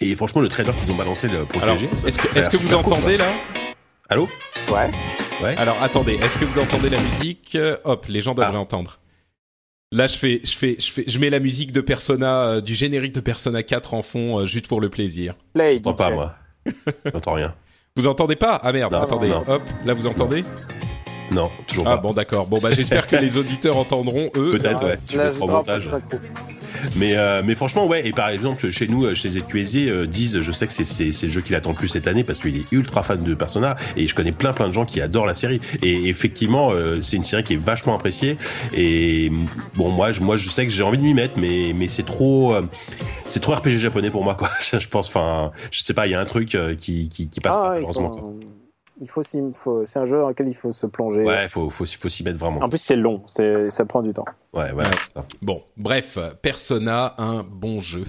Et 0.00 0.14
franchement, 0.14 0.40
le 0.40 0.48
trailer 0.48 0.76
qu'ils 0.76 0.90
ont 0.90 0.96
balancé 0.96 1.28
pour 1.28 1.60
le 1.60 1.72
Est-ce 1.72 2.18
que, 2.18 2.38
est 2.38 2.50
que 2.50 2.56
vous 2.56 2.74
entendez 2.74 3.16
là 3.16 3.32
Allô 4.08 4.28
Ouais. 4.68 4.90
Ouais. 5.42 5.56
Alors 5.56 5.82
attendez, 5.82 6.14
est-ce 6.14 6.38
que 6.38 6.44
vous 6.44 6.58
entendez 6.58 6.90
la 6.90 7.00
musique? 7.00 7.56
Hop, 7.84 8.06
les 8.08 8.20
gens 8.20 8.34
devraient 8.34 8.52
ah. 8.54 8.60
entendre. 8.60 9.00
Là, 9.92 10.06
je 10.06 10.16
fais, 10.16 10.40
je 10.42 10.56
fais, 10.56 10.76
je 10.78 10.90
fais, 10.90 11.04
je 11.06 11.18
mets 11.18 11.30
la 11.30 11.38
musique 11.38 11.72
de 11.72 11.80
Persona, 11.80 12.46
euh, 12.46 12.60
du 12.60 12.74
générique 12.74 13.14
de 13.14 13.20
Persona 13.20 13.62
4 13.62 13.94
en 13.94 14.02
fond, 14.02 14.40
euh, 14.40 14.46
juste 14.46 14.66
pour 14.66 14.80
le 14.80 14.88
plaisir. 14.88 15.34
Play. 15.54 15.74
J'entends 15.76 15.94
pas 15.94 16.10
moi. 16.10 16.34
J'entends 17.12 17.34
rien. 17.34 17.54
Vous 17.96 18.06
entendez 18.06 18.36
pas? 18.36 18.60
Ah 18.62 18.72
merde. 18.72 18.94
attendez. 18.94 19.30
Hop, 19.30 19.62
là 19.84 19.94
vous 19.94 20.06
entendez? 20.06 20.44
Non, 21.30 21.50
toujours 21.66 21.84
ah, 21.86 21.90
pas. 21.90 21.96
Ah 21.96 22.00
bon, 22.00 22.12
d'accord. 22.12 22.46
Bon 22.46 22.58
bah 22.58 22.70
j'espère 22.72 23.06
que 23.06 23.16
les 23.16 23.38
auditeurs 23.38 23.76
entendront 23.76 24.30
eux. 24.36 24.52
Peut-être, 24.52 24.84
ouais. 24.84 24.98
Tu 25.08 25.16
le 25.16 25.32
montage. 25.32 25.88
Mais 26.96 27.16
euh, 27.16 27.42
mais 27.44 27.54
franchement 27.54 27.86
ouais 27.86 28.06
et 28.06 28.12
par 28.12 28.28
exemple 28.28 28.70
chez 28.70 28.86
nous 28.88 29.14
chez 29.14 29.30
ZQSD 29.30 29.88
euh, 29.88 30.06
disent 30.06 30.40
je 30.40 30.52
sais 30.52 30.66
que 30.66 30.72
c'est 30.72 30.84
c'est 30.84 31.12
c'est 31.12 31.26
le 31.26 31.32
jeu 31.32 31.40
qu'il 31.40 31.54
attend 31.54 31.70
le 31.70 31.76
plus 31.76 31.88
cette 31.88 32.06
année 32.06 32.24
parce 32.24 32.38
qu'il 32.38 32.56
est 32.56 32.72
ultra 32.72 33.02
fan 33.02 33.22
de 33.22 33.34
Persona 33.34 33.76
et 33.96 34.06
je 34.06 34.14
connais 34.14 34.32
plein 34.32 34.52
plein 34.52 34.68
de 34.68 34.74
gens 34.74 34.84
qui 34.84 35.00
adorent 35.00 35.26
la 35.26 35.34
série. 35.34 35.60
Et 35.82 36.08
effectivement 36.08 36.70
euh, 36.72 37.00
c'est 37.02 37.16
une 37.16 37.24
série 37.24 37.42
qui 37.42 37.54
est 37.54 37.62
vachement 37.62 37.94
appréciée 37.94 38.36
et 38.74 39.30
bon 39.74 39.90
moi 39.90 40.12
je, 40.12 40.20
moi 40.20 40.36
je 40.36 40.48
sais 40.48 40.66
que 40.66 40.72
j'ai 40.72 40.82
envie 40.82 40.98
de 40.98 41.02
m'y 41.02 41.14
mettre 41.14 41.38
mais 41.38 41.72
mais 41.74 41.88
c'est 41.88 42.04
trop 42.04 42.54
euh, 42.54 42.62
c'est 43.24 43.40
trop 43.40 43.54
RPG 43.54 43.78
japonais 43.78 44.10
pour 44.10 44.24
moi 44.24 44.34
quoi. 44.34 44.48
Je 44.60 44.86
pense 44.88 45.08
enfin 45.08 45.52
je 45.70 45.80
sais 45.80 45.94
pas 45.94 46.06
il 46.06 46.12
y 46.12 46.14
a 46.14 46.20
un 46.20 46.24
truc 46.24 46.54
euh, 46.54 46.74
qui 46.74 47.08
qui, 47.08 47.28
qui 47.28 47.40
passe 47.40 47.56
ah, 47.56 47.62
pas 47.62 47.70
malheureusement 47.70 48.10
quoi 48.10 48.34
il 49.00 49.08
faut, 49.08 49.22
faut 49.54 49.84
c'est 49.84 49.98
un 49.98 50.06
jeu 50.06 50.18
dans 50.18 50.28
lequel 50.28 50.48
il 50.48 50.54
faut 50.54 50.72
se 50.72 50.86
plonger. 50.86 51.22
Ouais, 51.22 51.48
faut, 51.48 51.68
faut, 51.70 51.84
faut 51.84 52.08
s'y 52.08 52.24
mettre 52.24 52.38
vraiment. 52.38 52.62
En 52.62 52.68
plus, 52.68 52.78
c'est 52.78 52.96
long, 52.96 53.22
c'est, 53.26 53.68
ça 53.70 53.84
prend 53.84 54.02
du 54.02 54.12
temps. 54.12 54.24
Ouais, 54.54 54.72
ouais. 54.72 54.84
Ça. 55.14 55.26
Bon, 55.42 55.62
bref, 55.76 56.18
Persona, 56.40 57.14
un 57.18 57.42
bon 57.42 57.80
jeu 57.80 58.04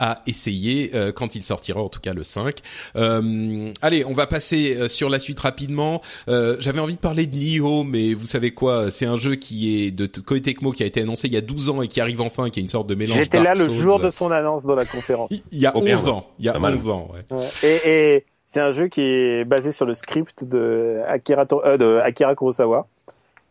à 0.00 0.22
essayer 0.26 0.90
euh, 0.94 1.12
quand 1.12 1.36
il 1.36 1.44
sortira, 1.44 1.80
en 1.80 1.88
tout 1.88 2.00
cas 2.00 2.12
le 2.12 2.24
5. 2.24 2.58
Euh, 2.96 3.72
allez, 3.80 4.04
on 4.04 4.12
va 4.12 4.26
passer 4.26 4.76
euh, 4.76 4.88
sur 4.88 5.08
la 5.08 5.20
suite 5.20 5.38
rapidement. 5.38 6.00
Euh, 6.28 6.56
j'avais 6.58 6.80
envie 6.80 6.96
de 6.96 7.00
parler 7.00 7.26
de 7.26 7.36
Nioh, 7.36 7.84
mais 7.84 8.12
vous 8.14 8.26
savez 8.26 8.50
quoi, 8.50 8.90
c'est 8.90 9.06
un 9.06 9.16
jeu 9.16 9.36
qui 9.36 9.84
est 9.84 9.92
de 9.92 10.06
Koei 10.06 10.42
Tecmo 10.42 10.72
qui 10.72 10.82
a 10.82 10.86
été 10.86 11.00
annoncé 11.00 11.28
il 11.28 11.34
y 11.34 11.36
a 11.36 11.42
12 11.42 11.68
ans 11.70 11.82
et 11.82 11.86
qui 11.88 12.00
arrive 12.00 12.20
enfin, 12.20 12.50
qui 12.50 12.58
est 12.58 12.62
une 12.62 12.68
sorte 12.68 12.88
de 12.88 12.96
mélange. 12.96 13.16
J'étais 13.16 13.40
là 13.40 13.54
le 13.54 13.70
jour 13.70 14.00
de 14.00 14.10
son 14.10 14.32
annonce 14.32 14.64
dans 14.64 14.74
la 14.74 14.86
conférence. 14.86 15.30
il 15.30 15.58
y 15.58 15.66
a 15.66 15.76
11 15.76 16.08
ans. 16.08 16.26
Il 16.40 16.46
y 16.46 16.48
a 16.48 16.60
11 16.60 16.88
ans, 16.88 17.08
ouais. 17.14 17.36
ouais. 17.36 17.46
Et, 17.62 18.14
et 18.16 18.24
c'est 18.54 18.60
un 18.60 18.70
jeu 18.70 18.86
qui 18.86 19.00
est 19.00 19.44
basé 19.44 19.72
sur 19.72 19.84
le 19.84 19.94
script 19.94 20.44
de 20.44 21.00
Akira, 21.08 21.44
euh, 21.64 21.76
de 21.76 21.98
Akira 21.98 22.36
Kurosawa 22.36 22.86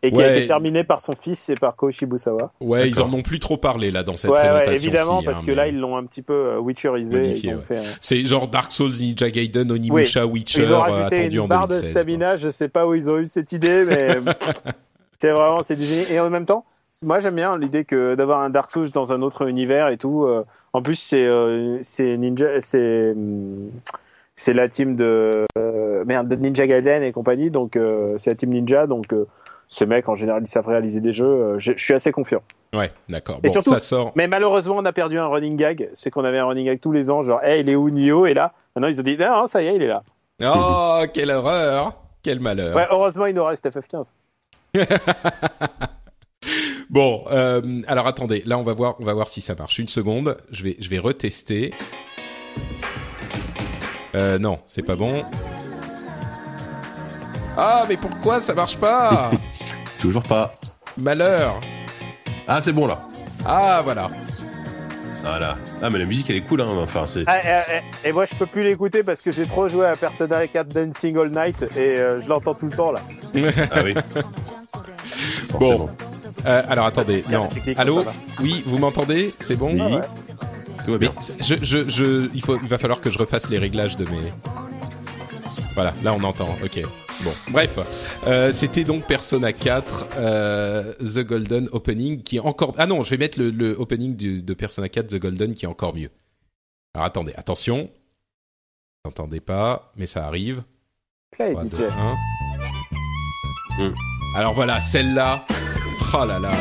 et 0.01 0.14
qui 0.14 0.22
a 0.22 0.34
été 0.34 0.45
terminé 0.45 0.86
par 0.86 1.01
son 1.01 1.12
fils 1.12 1.49
et 1.49 1.56
par 1.56 1.76
Ko 1.76 1.91
Shibusawa. 1.91 2.54
Ouais, 2.62 2.88
ils 2.88 3.01
en 3.01 3.12
ont 3.12 3.22
plus 3.22 3.39
trop 3.39 3.58
parlé 3.58 3.91
là 3.91 4.04
dans 4.04 4.16
cette 4.16 4.32
ouais, 4.32 4.39
présentation. 4.39 4.72
Ouais, 4.72 4.78
évidemment, 4.78 5.22
parce 5.22 5.41
hein, 5.41 5.43
que 5.45 5.51
là 5.51 5.68
ils 5.68 5.78
l'ont 5.78 5.97
un 5.97 6.06
petit 6.06 6.22
peu 6.22 6.34
euh, 6.34 6.60
Witcherisé. 6.60 7.20
Ouais. 7.20 7.84
C'est 7.99 8.26
genre 8.26 8.47
Dark 8.47 8.72
Souls, 8.72 8.93
Ninja 8.97 9.30
Gaiden, 9.30 9.70
Onimusha, 9.74 10.26
oui. 10.26 10.39
Witcher. 10.39 10.62
Ils 10.62 10.74
ont 10.74 10.80
rajouté 10.80 11.16
attendu 11.18 11.38
une 11.38 11.47
barre 11.47 11.68
de 11.68 11.74
stamina. 11.74 12.38
Je 12.38 12.49
sais 12.49 12.70
pas 12.70 12.88
où 12.88 12.93
ils 12.93 13.10
ont 13.10 13.18
eu 13.18 13.26
cette 13.26 13.51
idée, 13.51 13.84
mais 13.84 14.20
c'est 15.20 15.32
vraiment 15.32 15.64
c'est 15.64 15.76
du 15.76 15.84
génie. 15.84 16.10
Et 16.10 16.20
en 16.22 16.30
même 16.30 16.45
temps, 16.45 16.64
moi 17.01 17.20
j'aime 17.20 17.36
bien 17.36 17.58
l'idée 17.58 17.84
que 17.84 18.16
d'avoir 18.16 18.39
un 18.39 18.49
Dark 18.49 18.72
Souls 18.72 18.91
dans 18.91 19.12
un 19.12 19.22
autre 19.22 19.49
univers 19.49 19.89
et 19.89 19.97
tout. 19.97 20.24
Euh, 20.24 20.45
en 20.72 20.82
plus, 20.82 20.95
c'est 20.95 21.28
c'est 21.84 22.16
Ninja, 22.16 22.62
c'est 22.62 23.12
hum, 23.12 23.70
c'est 24.36 24.53
la 24.53 24.67
team 24.67 24.95
de 24.95 25.45
euh, 25.57 26.03
merde 26.05 26.27
de 26.27 26.36
Ninja 26.36 26.65
Gaiden 26.65 27.03
et 27.03 27.11
compagnie, 27.11 27.51
donc 27.51 27.75
euh, 27.75 28.15
c'est 28.17 28.31
la 28.31 28.36
team 28.36 28.49
Ninja, 28.49 28.88
donc 28.88 29.13
euh, 29.13 29.25
ces 29.69 29.86
mecs 29.86 30.09
en 30.09 30.15
général 30.15 30.43
ils 30.43 30.47
savent 30.47 30.67
réaliser 30.67 31.01
des 31.01 31.13
jeux. 31.13 31.55
je 31.59 31.73
suis 31.77 31.93
assez 31.93 32.11
confiant. 32.11 32.41
Ouais, 32.73 32.91
d'accord. 33.07 33.39
Bon, 33.41 33.49
surtout, 33.49 33.69
ça 33.69 33.79
sort. 33.79 34.11
Mais 34.15 34.27
malheureusement, 34.27 34.75
on 34.77 34.86
a 34.86 34.93
perdu 34.93 35.19
un 35.19 35.27
running 35.27 35.55
gag. 35.57 35.89
C'est 35.93 36.09
qu'on 36.09 36.25
avait 36.25 36.39
un 36.39 36.45
running 36.45 36.65
gag 36.65 36.79
tous 36.79 36.91
les 36.91 37.11
ans, 37.11 37.21
genre, 37.21 37.39
hey, 37.43 37.61
il 37.61 37.69
est 37.69 37.75
où 37.75 37.89
Nio 37.89 38.25
Et 38.25 38.34
là, 38.34 38.53
maintenant 38.75 38.89
ils 38.89 38.99
ont 38.99 39.03
dit, 39.03 39.15
non, 39.15 39.45
ça 39.45 39.61
y 39.61 39.67
est, 39.67 39.75
il 39.75 39.84
est 39.84 39.88
là. 39.88 40.03
Oh, 40.43 41.03
quelle 41.13 41.29
horreur 41.29 41.93
Quel 42.23 42.39
malheur. 42.39 42.75
Ouais, 42.75 42.88
heureusement, 42.89 43.27
il 43.27 43.36
nous 43.36 43.45
reste 43.45 43.69
FF15. 43.69 44.05
bon, 46.89 47.23
euh, 47.31 47.61
alors 47.88 48.07
attendez, 48.07 48.41
là 48.47 48.57
on 48.57 48.63
va 48.63 48.73
voir, 48.73 48.95
on 48.99 49.05
va 49.05 49.13
voir 49.13 49.27
si 49.27 49.39
ça 49.39 49.53
marche. 49.53 49.77
Une 49.77 49.88
seconde, 49.88 50.38
je 50.51 50.63
vais, 50.63 50.75
je 50.79 50.89
vais 50.89 50.97
retester. 50.97 51.71
Euh, 54.16 54.38
non, 54.38 54.59
c'est 54.68 54.84
pas 54.84 54.95
bon. 54.95 55.24
Ah, 57.57 57.84
mais 57.88 57.97
pourquoi 57.97 58.41
ça 58.41 58.53
marche 58.53 58.78
pas 58.78 59.32
Toujours 59.99 60.24
pas. 60.24 60.53
Malheur. 60.97 61.59
Ah, 62.47 62.61
c'est 62.61 62.74
bon 62.74 62.88
là. 62.88 62.99
Ah, 63.45 63.82
voilà. 63.84 64.09
Voilà. 65.22 65.57
Ah, 65.82 65.89
mais 65.89 65.99
la 65.99 66.05
musique 66.05 66.30
elle 66.30 66.36
est 66.36 66.41
cool, 66.41 66.61
hein. 66.61 66.68
Enfin, 66.78 67.05
c'est. 67.07 67.24
Ah, 67.28 67.39
et, 68.03 68.11
moi, 68.11 68.26
je 68.26 68.36
peux 68.36 68.45
plus 68.45 68.64
l'écouter 68.64 69.03
parce 69.03 69.22
que 69.22 69.32
j'ai 69.32 69.45
trop 69.45 69.68
joué 69.68 69.86
à 69.88 69.93
Persona 69.93 70.45
4 70.47 70.68
Dancing 70.68 71.18
All 71.18 71.30
Night 71.30 71.61
et 71.78 71.97
euh, 71.97 72.22
je 72.22 72.28
l'entends 72.28 72.53
tout 72.53 72.66
le 72.66 72.76
temps 72.76 72.91
là. 72.91 72.99
ah 73.72 73.80
oui. 73.84 73.95
Bon. 75.59 75.88
alors 76.45 76.88
attendez, 76.88 77.24
non. 77.30 77.47
Allô 77.78 78.03
Oui, 78.41 78.64
vous 78.66 78.80
m'entendez? 78.80 79.32
C'est 79.39 79.55
bon? 79.55 79.76
Oui. 79.76 79.99
Tout 80.86 80.91
va 80.91 80.97
bien. 80.97 81.13
Je, 81.39 81.55
je, 81.61 81.89
je, 81.89 82.29
il, 82.34 82.41
faut, 82.43 82.57
il 82.61 82.67
va 82.67 82.77
falloir 82.77 82.99
que 83.01 83.09
je 83.09 83.17
refasse 83.17 83.49
les 83.49 83.57
réglages 83.57 83.95
de 83.95 84.03
mes. 84.09 84.31
Voilà, 85.75 85.93
là 86.03 86.13
on 86.13 86.23
entend. 86.23 86.55
Ok. 86.63 86.81
Bon, 87.21 87.31
bref, 87.51 88.19
euh, 88.27 88.51
c'était 88.51 88.84
donc 88.84 89.05
Persona 89.05 89.53
4 89.53 90.07
euh, 90.17 90.93
The 90.95 91.19
Golden 91.19 91.69
Opening 91.71 92.21
qui 92.21 92.38
est 92.38 92.41
encore. 92.41 92.73
Ah 92.77 92.86
non, 92.86 93.03
je 93.03 93.11
vais 93.11 93.17
mettre 93.17 93.39
le, 93.39 93.49
le 93.49 93.71
opening 93.79 94.15
du, 94.15 94.43
de 94.43 94.53
Persona 94.53 94.89
4 94.89 95.07
The 95.07 95.15
Golden 95.19 95.55
qui 95.55 95.65
est 95.65 95.69
encore 95.69 95.95
mieux. 95.95 96.09
Alors 96.93 97.05
attendez, 97.05 97.34
attention. 97.38 97.89
Vous 99.03 99.09
n'entendez 99.09 99.39
pas, 99.39 99.91
mais 99.95 100.05
ça 100.05 100.25
arrive. 100.25 100.63
Play, 101.31 101.53
3, 101.53 101.63
2, 101.65 101.77
1. 103.79 103.93
Alors 104.36 104.53
voilà, 104.53 104.79
celle-là. 104.79 105.45
Oh 106.13 106.25
là 106.25 106.39
là. 106.39 106.51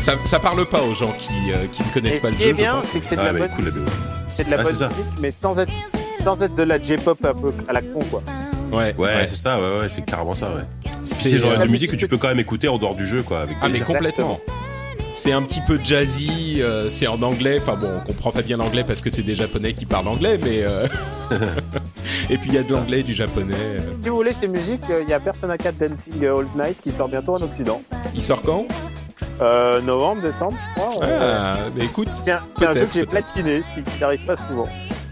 Ça, 0.00 0.14
ça 0.24 0.38
parle 0.38 0.64
pas 0.66 0.82
aux 0.82 0.94
gens 0.94 1.12
qui, 1.12 1.52
euh, 1.52 1.66
qui 1.70 1.82
ne 1.82 1.88
connaissent 1.92 2.16
Et 2.16 2.20
pas 2.20 2.28
ce 2.28 2.32
le 2.32 2.36
qui 2.38 2.42
jeu. 2.44 2.48
est 2.48 2.52
je 2.52 2.56
bien, 2.56 2.74
pense. 2.76 2.84
c'est 2.92 3.00
que 3.00 3.06
c'est 3.06 3.16
de 3.16 3.20
Ah, 3.20 3.32
la 3.32 3.38
bonne, 3.38 3.48
cool 3.50 3.64
la 3.66 3.70
BO. 3.70 3.80
c'est 4.28 4.44
de 4.44 4.50
la 4.50 4.56
Ah, 4.58 4.62
bonne 4.62 4.72
c'est 4.72 4.78
ça. 4.78 4.88
musique, 4.88 5.04
mais 5.20 5.30
sans 5.30 5.58
être, 5.58 5.72
sans 6.24 6.42
être 6.42 6.54
de 6.54 6.62
la 6.62 6.82
J-pop 6.82 7.18
un 7.24 7.34
peu 7.34 7.52
à 7.68 7.72
la 7.72 7.82
con, 7.82 8.00
quoi. 8.10 8.22
Ouais, 8.72 8.94
Ouais, 8.96 9.26
c'est 9.28 9.36
ça, 9.36 9.60
ouais, 9.60 9.80
ouais, 9.80 9.88
c'est 9.88 10.04
carrément 10.04 10.34
ça, 10.34 10.48
ouais. 10.48 10.62
C'est 11.04 11.14
C'est 11.28 11.32
le 11.32 11.38
genre 11.38 11.50
euh, 11.52 11.56
de 11.58 11.66
musique 11.70 11.90
que 11.90 11.96
musique 11.96 12.00
tu 12.00 12.08
peux 12.08 12.16
quand 12.18 12.28
même 12.28 12.38
écouter 12.40 12.68
en 12.68 12.78
dehors 12.78 12.94
du 12.94 13.06
jeu, 13.06 13.22
quoi. 13.22 13.40
Avec 13.40 13.56
Ah 13.60 13.64
mais 13.64 13.70
plaisir. 13.70 13.86
complètement. 13.86 14.40
C'est 15.12 15.32
un 15.32 15.42
petit 15.42 15.60
peu 15.66 15.78
jazzy, 15.82 16.58
euh, 16.62 16.88
c'est 16.88 17.06
en 17.08 17.20
anglais. 17.22 17.58
Enfin 17.60 17.76
bon, 17.76 17.90
on 17.96 18.00
comprend 18.06 18.30
pas 18.30 18.42
bien 18.42 18.56
l'anglais 18.56 18.84
parce 18.84 19.00
que 19.02 19.10
c'est 19.10 19.22
des 19.22 19.34
japonais 19.34 19.74
qui 19.74 19.84
parlent 19.84 20.06
anglais, 20.08 20.38
mais 20.42 20.62
euh, 20.62 20.86
et 22.30 22.38
puis 22.38 22.50
il 22.50 22.54
y 22.54 22.58
a 22.58 22.62
de 22.62 22.72
l'anglais, 22.72 23.00
et 23.00 23.02
du 23.02 23.12
japonais. 23.12 23.54
euh. 23.58 23.80
Si 23.92 24.08
vous 24.08 24.16
voulez 24.16 24.32
ces 24.32 24.48
musiques, 24.48 24.88
euh, 24.88 25.02
il 25.02 25.10
y 25.10 25.12
a 25.12 25.20
Persona 25.20 25.58
4 25.58 25.76
Dancing 25.76 26.24
All 26.24 26.46
Night 26.56 26.80
qui 26.82 26.92
sort 26.92 27.08
bientôt 27.08 27.34
en 27.34 27.42
Occident. 27.42 27.82
Il 28.14 28.22
sort 28.22 28.40
quand? 28.40 28.66
Euh, 29.40 29.80
novembre, 29.80 30.22
décembre, 30.22 30.56
je 30.60 30.80
crois. 30.80 31.06
Ah, 31.06 31.56
mais 31.74 31.84
écoute, 31.84 32.08
C'est 32.20 32.32
un, 32.32 32.72
jeu 32.72 32.86
que 32.86 32.92
j'ai 32.92 33.06
platiné, 33.06 33.62
si 33.62 33.82
qui 33.82 34.00
n'arrive 34.00 34.24
pas 34.24 34.36
souvent. 34.36 34.68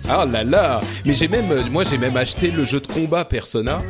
ah 0.09 0.27
là 0.31 0.45
là. 0.45 0.81
Mais 1.05 1.15
j'ai 1.15 1.29
même, 1.29 1.51
euh, 1.51 1.63
moi 1.71 1.85
j'ai 1.85 1.99
même 1.99 2.17
acheté 2.17 2.51
le 2.51 2.65
jeu 2.65 2.81
de 2.81 2.87
combat 2.87 3.25
Persona. 3.25 3.81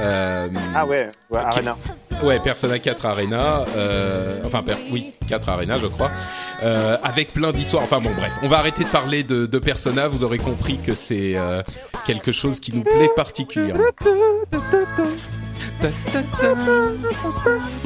Euh, 0.00 0.48
Ah 0.74 0.86
ouais, 0.86 1.08
ouais. 1.30 1.40
Arena. 1.40 1.76
Ouais, 2.22 2.40
Persona 2.40 2.78
4 2.80 3.06
Arena, 3.06 3.64
euh, 3.76 4.40
enfin 4.44 4.64
oui, 4.90 5.12
4 5.28 5.48
Arena 5.50 5.78
je 5.78 5.86
crois, 5.86 6.10
euh, 6.64 6.96
avec 7.04 7.32
plein 7.32 7.52
d'histoires. 7.52 7.84
Enfin 7.84 8.00
bon 8.00 8.10
bref, 8.16 8.32
on 8.42 8.48
va 8.48 8.58
arrêter 8.58 8.82
de 8.82 8.88
parler 8.88 9.22
de, 9.22 9.46
de 9.46 9.58
Persona, 9.60 10.08
vous 10.08 10.24
aurez 10.24 10.38
compris 10.38 10.78
que 10.78 10.96
c'est 10.96 11.36
euh, 11.36 11.62
quelque 12.04 12.32
chose 12.32 12.58
qui 12.58 12.74
nous 12.74 12.82
plaît 12.82 13.10
particulièrement. 13.14 13.84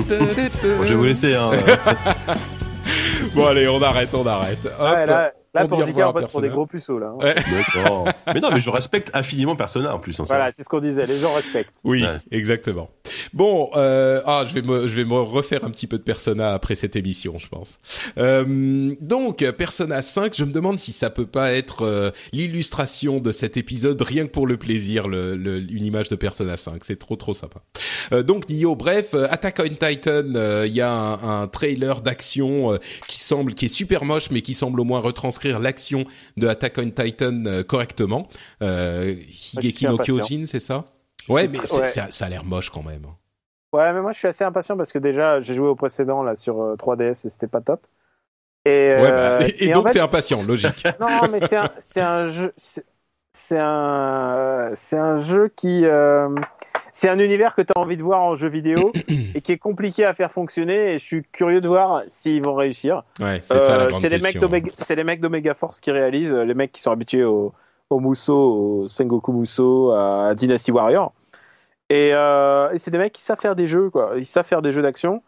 Bon, 0.09 0.85
je 0.85 0.89
vais 0.89 0.95
vous 0.95 1.05
laisser, 1.05 1.35
hein. 1.35 1.51
Bon 3.35 3.47
allez, 3.47 3.69
on 3.69 3.81
arrête, 3.81 4.15
on 4.15 4.27
arrête. 4.27 4.59
Hop. 4.67 4.93
Ouais, 4.95 5.07
là, 5.07 5.33
là 5.55 5.67
pour 5.67 5.79
revoir 5.79 6.11
on 6.11 6.13
passe 6.13 6.31
pour 6.33 6.41
des 6.41 6.49
gros 6.49 6.67
puceaux, 6.67 6.99
là. 6.99 7.13
hein. 7.15 7.25
Ouais. 7.25 7.35
Mais 8.35 8.41
non, 8.41 8.51
mais 8.53 8.61
je 8.61 8.71
respecte 8.71 9.11
infiniment 9.15 9.57
Persona 9.57 9.95
en 9.95 9.99
plus. 9.99 10.19
Hein. 10.19 10.25
Voilà, 10.27 10.51
c'est 10.53 10.63
ce 10.63 10.69
qu'on 10.69 10.81
disait, 10.81 11.05
les 11.07 11.19
gens 11.19 11.35
respectent. 11.35 11.79
Oui, 11.85 12.03
Ouais. 12.03 12.19
exactement. 12.31 12.89
Bon, 13.35 13.71
euh, 13.77 14.21
ah, 14.27 14.45
je 14.47 14.55
vais 14.55 14.63
me, 14.63 14.87
je 14.87 14.97
vais 14.97 15.05
me 15.05 15.15
refaire 15.21 15.65
un 15.65 15.71
petit 15.71 15.87
peu 15.87 15.99
de 15.99 16.03
Persona 16.03 16.53
après 16.55 16.75
cette 16.75 16.97
émission, 16.97 17.39
je 17.39 17.49
pense. 17.49 17.79
Euh, 18.19 18.95
donc, 19.01 19.39
Persona 19.53 20.01
5, 20.03 20.35
je 20.35 20.45
me 20.45 20.53
demande 20.53 20.79
si 20.79 20.93
ça 20.93 21.11
peut 21.11 21.27
pas 21.27 21.53
être 21.53 21.83
euh, 21.85 22.11
l'illustration 22.33 23.19
de 23.19 23.33
cet 23.33 23.57
épisode, 23.57 24.01
rien 24.03 24.27
que 24.27 24.31
pour 24.33 24.47
le 24.47 24.57
plaisir, 24.57 25.09
le, 25.09 25.37
le- 25.37 25.59
une 25.59 25.85
image 25.85 26.09
de 26.09 26.17
Persona 26.17 26.57
5. 26.57 26.85
C'est 26.85 26.99
trop, 26.99 27.17
trop 27.17 27.35
sympa. 27.35 27.61
Euh, 28.13 28.23
donc, 28.23 28.49
Nioh, 28.49 28.77
bref, 28.77 29.15
Attack 29.15 29.61
on 29.65 29.69
Titan, 29.69 30.35
euh, 30.35 30.65
il 30.67 30.73
y 30.73 30.81
a 30.81 30.91
un, 30.93 31.43
un 31.43 31.47
trailer 31.49 32.01
d'action 32.01 32.73
euh, 32.73 32.79
qui 33.09 33.19
semble, 33.21 33.55
qui 33.55 33.67
est 33.67 33.75
super 33.75 34.05
moche, 34.05 34.31
mais 34.31 34.43
qui 34.43 34.55
semble 34.55 34.81
au 34.81 34.85
moins 34.85 35.01
retranscrire 35.43 35.59
l'action 35.59 36.05
de 36.37 36.49
Attack 36.49 36.79
on 36.79 36.91
Titan 36.91 37.45
euh, 37.47 37.63
correctement. 37.63 38.29
Euh, 38.63 39.15
Higeki 39.55 39.87
no. 39.87 39.99
Kyojin, 39.99 40.45
c'est 40.47 40.61
ça? 40.61 40.85
Ouais, 41.29 41.49
mais 41.49 41.61
Ouais. 41.61 41.87
ça, 41.87 42.11
ça 42.11 42.27
a 42.27 42.29
l'air 42.29 42.45
moche 42.45 42.71
quand 42.71 42.83
même. 42.83 43.07
Ouais, 43.73 43.93
mais 43.93 44.03
moi 44.03 44.13
je 44.13 44.19
suis 44.19 44.29
assez 44.29 44.45
impatient 44.45 44.77
parce 44.77 44.93
que 44.93 44.99
déjà 44.99 45.41
j'ai 45.41 45.55
joué 45.55 45.67
au 45.69 45.75
précédent 45.75 46.23
là 46.23 46.37
sur 46.37 46.61
euh, 46.61 46.77
3DS 46.77 47.27
et 47.27 47.31
c'était 47.31 47.47
pas 47.47 47.61
top. 47.63 47.87
Et, 48.65 48.71
Ouais, 48.71 49.11
euh, 49.11 49.39
bah, 49.41 49.47
et, 49.59 49.71
donc 49.71 49.87
fait- 49.87 49.95
t'es 49.95 50.01
impatient, 50.01 50.43
logique. 50.43 50.85
Non, 51.01 51.29
mais 51.31 51.41
c'est 51.41 51.57
un, 51.57 51.71
un 51.97 52.27
jeu. 52.27 52.53
c'est- 52.57 53.59
un, 53.59 54.73
un 54.93 55.19
jeu 55.19 55.49
qui, 55.57 55.87
euh, 55.87 56.29
c'est 56.93 57.09
un 57.09 57.19
univers 57.19 57.55
que 57.55 57.63
tu 57.63 57.73
as 57.75 57.79
envie 57.81 57.97
de 57.97 58.03
voir 58.03 58.21
en 58.23 58.35
jeu 58.35 58.49
vidéo 58.49 58.93
et 59.35 59.41
qui 59.41 59.53
est 59.53 59.59
compliqué 59.59 60.05
à 60.05 60.15
faire 60.15 60.31
fonctionner. 60.31 60.93
Et 60.95 60.99
je 60.99 61.05
suis 61.05 61.23
curieux 61.33 61.61
de 61.61 61.69
voir 61.69 62.03
s'ils 62.09 62.43
vont 62.45 62.55
réussir. 62.55 63.03
Ouais, 63.21 63.41
c'est 63.43 63.59
ça 63.59 63.79
la 63.79 63.85
Euh, 63.85 63.89
grande 63.89 64.03
c'est 64.03 64.09
les 64.09 64.17
mecs 64.17 64.25
question. 64.33 64.41
d'Omega, 64.43 64.71
c'est 64.79 64.95
les 64.95 65.05
mecs 65.05 65.21
d'Omega 65.21 65.55
Force 65.55 65.81
qui 65.81 65.91
réalisent, 65.91 66.33
euh, 66.33 66.45
les 66.45 66.55
mecs 66.55 66.71
qui 66.73 66.83
sont 66.83 66.93
habitués 66.93 67.25
au, 67.25 67.53
au 67.91 68.01
Muso, 68.01 68.37
au 68.37 68.89
Sengoku 68.89 69.33
Muso, 69.33 69.91
à 69.93 70.35
Dynasty 70.35 70.71
Warrior. 70.71 71.13
Et, 71.91 72.11
euh, 72.15 72.71
et 72.73 72.79
c'est 72.79 72.91
des 72.91 72.99
mecs 72.99 73.13
qui 73.13 73.23
savent 73.23 73.41
faire 73.41 73.57
des 73.57 73.67
jeux, 73.67 73.91
quoi. 73.91 74.13
Ils 74.17 74.25
savent 74.27 74.47
faire 74.47 74.63
des 74.63 74.73
jeux 74.73 74.83
d'action. 74.83 75.23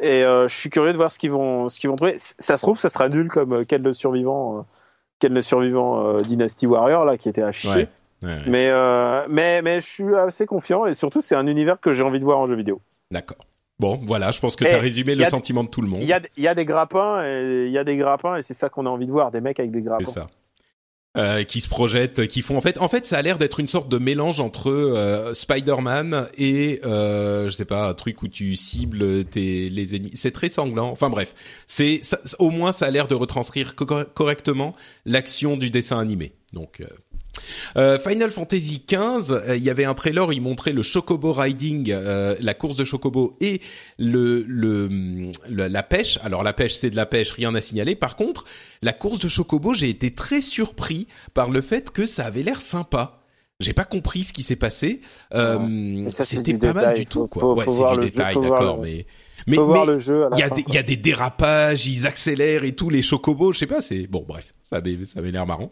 Et 0.00 0.22
euh, 0.24 0.46
je 0.48 0.54
suis 0.54 0.68
curieux 0.70 0.92
de 0.92 0.96
voir 0.98 1.10
ce 1.10 1.18
qu'ils 1.18 1.30
vont, 1.30 1.68
ce 1.70 1.80
qu'ils 1.80 1.88
vont 1.90 1.96
trouver. 1.96 2.16
Ça 2.18 2.56
se 2.58 2.62
trouve, 2.62 2.78
ça 2.78 2.88
sera 2.90 3.08
nul 3.08 3.28
comme 3.30 3.64
quel 3.64 3.80
le 3.82 3.92
survivant, 3.94 4.66
quel 5.18 5.32
le 5.32 5.40
survivant 5.42 6.20
Dynasty 6.20 6.66
Warrior 6.66 7.04
là, 7.06 7.16
qui 7.16 7.28
était 7.30 7.42
à 7.42 7.52
chier. 7.52 7.70
Ouais, 7.70 7.88
ouais, 8.22 8.28
ouais. 8.28 8.42
Mais, 8.46 8.68
euh, 8.68 9.26
mais, 9.28 9.62
mais 9.62 9.80
je 9.80 9.86
suis 9.86 10.14
assez 10.14 10.46
confiant 10.46 10.86
et 10.86 10.94
surtout, 10.94 11.22
c'est 11.22 11.34
un 11.34 11.46
univers 11.46 11.80
que 11.80 11.92
j'ai 11.92 12.02
envie 12.02 12.20
de 12.20 12.24
voir 12.24 12.38
en 12.38 12.46
jeu 12.46 12.56
vidéo. 12.56 12.80
D'accord. 13.10 13.38
Bon, 13.78 14.00
voilà, 14.04 14.30
je 14.30 14.40
pense 14.40 14.56
que 14.56 14.64
tu 14.64 14.70
as 14.70 14.78
résumé 14.78 15.14
le 15.14 15.24
sentiment 15.26 15.62
de 15.62 15.68
tout 15.68 15.82
le 15.82 15.88
monde. 15.88 16.00
Il 16.02 16.08
y 16.08 16.12
a, 16.14 16.20
il 16.36 16.42
y 16.42 16.48
a 16.48 16.54
des 16.54 16.64
grappins 16.64 17.22
et 17.24 17.66
il 17.66 17.72
y 17.72 17.78
a 17.78 17.84
des 17.84 17.96
grappins 17.96 18.36
et 18.36 18.42
c'est 18.42 18.54
ça 18.54 18.70
qu'on 18.70 18.86
a 18.86 18.88
envie 18.88 19.06
de 19.06 19.12
voir, 19.12 19.30
des 19.30 19.42
mecs 19.42 19.60
avec 19.60 19.70
des 19.70 19.82
grappins. 19.82 20.04
C'est 20.06 20.12
ça. 20.12 20.28
Euh, 21.18 21.44
qui 21.44 21.62
se 21.62 21.68
projettent, 21.70 22.26
qui 22.26 22.42
font 22.42 22.58
en 22.58 22.60
fait, 22.60 22.78
en 22.78 22.88
fait, 22.88 23.06
ça 23.06 23.16
a 23.16 23.22
l'air 23.22 23.38
d'être 23.38 23.58
une 23.58 23.66
sorte 23.66 23.88
de 23.88 23.96
mélange 23.96 24.38
entre 24.38 24.70
euh, 24.70 25.32
Spider-Man 25.32 26.28
et 26.36 26.80
euh, 26.84 27.46
je 27.46 27.50
sais 27.52 27.64
pas, 27.64 27.88
un 27.88 27.94
truc 27.94 28.22
où 28.22 28.28
tu 28.28 28.54
cibles 28.54 29.24
tes 29.24 29.70
les 29.70 29.96
ennemis. 29.96 30.12
C'est 30.14 30.30
très 30.30 30.50
sanglant. 30.50 30.90
Enfin 30.90 31.08
bref, 31.08 31.34
c'est 31.66 32.02
au 32.38 32.50
moins 32.50 32.72
ça 32.72 32.84
a 32.84 32.90
l'air 32.90 33.08
de 33.08 33.14
retranscrire 33.14 33.74
co- 33.76 34.04
correctement 34.14 34.74
l'action 35.06 35.56
du 35.56 35.70
dessin 35.70 35.98
animé. 35.98 36.32
Donc 36.52 36.82
euh, 37.76 37.98
Final 37.98 38.30
Fantasy 38.30 38.82
XV, 38.88 39.30
euh, 39.32 39.56
il 39.56 39.62
y 39.62 39.70
avait 39.70 39.84
un 39.84 39.94
trailer, 39.94 40.32
il 40.32 40.40
montrait 40.40 40.72
le 40.72 40.82
Chocobo 40.82 41.32
Riding, 41.32 41.90
euh, 41.92 42.34
la 42.40 42.54
course 42.54 42.76
de 42.76 42.84
Chocobo 42.84 43.36
et 43.40 43.60
le, 43.98 44.44
le, 44.46 44.88
le- 45.48 45.68
la 45.68 45.82
pêche. 45.82 46.18
Alors 46.22 46.42
la 46.42 46.52
pêche, 46.52 46.74
c'est 46.74 46.90
de 46.90 46.96
la 46.96 47.06
pêche, 47.06 47.32
rien 47.32 47.54
à 47.54 47.60
signaler. 47.60 47.94
Par 47.94 48.16
contre, 48.16 48.44
la 48.82 48.92
course 48.92 49.18
de 49.18 49.28
Chocobo, 49.28 49.74
j'ai 49.74 49.88
été 49.88 50.14
très 50.14 50.40
surpris 50.40 51.06
par 51.34 51.50
le 51.50 51.60
fait 51.60 51.90
que 51.90 52.06
ça 52.06 52.24
avait 52.26 52.42
l'air 52.42 52.60
sympa. 52.60 53.20
J'ai 53.58 53.72
pas 53.72 53.84
compris 53.84 54.24
ce 54.24 54.32
qui 54.34 54.42
s'est 54.42 54.56
passé. 54.56 55.00
C'est 56.10 56.24
C'était 56.36 56.52
pas 56.58 56.74
mal 56.74 56.84
du 56.94 57.06
tout, 57.06 57.26
quoi. 57.26 57.40
faut- 57.40 57.54
ouais, 57.54 57.64
c'est 57.64 57.82
du 57.94 58.06
détail, 58.10 58.34
d'accord, 58.50 58.78
mais 58.82 59.06
mais 59.46 59.56
il 60.32 60.38
y 60.38 60.42
a 60.42 60.50
des 60.50 60.62
quoi. 60.62 60.72
il 60.72 60.74
y 60.74 60.78
a 60.78 60.82
des 60.82 60.96
dérapages, 60.96 61.86
ils 61.86 62.06
accélèrent 62.06 62.64
et 62.64 62.72
tout 62.72 62.90
les 62.90 63.02
chocobos, 63.02 63.52
je 63.52 63.58
sais 63.60 63.66
pas, 63.66 63.80
c'est 63.80 64.06
bon 64.06 64.24
bref, 64.26 64.52
ça 64.64 64.76
avait 64.76 64.98
ça 65.06 65.20
avait 65.20 65.30
l'air 65.30 65.46
marrant. 65.46 65.70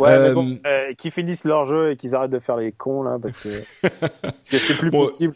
Ouais, 0.00 0.10
Euh, 0.10 0.28
mais 0.28 0.34
bon, 0.34 0.58
euh, 0.66 0.92
qu'ils 0.94 1.10
finissent 1.12 1.44
leur 1.44 1.66
jeu 1.66 1.92
et 1.92 1.96
qu'ils 1.96 2.14
arrêtent 2.14 2.32
de 2.32 2.38
faire 2.40 2.56
les 2.56 2.72
cons 2.72 3.02
là, 3.02 3.18
parce 3.20 3.38
que 3.38 3.48
parce 4.22 4.48
que 4.50 4.58
c'est 4.58 4.76
plus 4.76 4.90
Bon, 4.90 5.02
possible. 5.02 5.34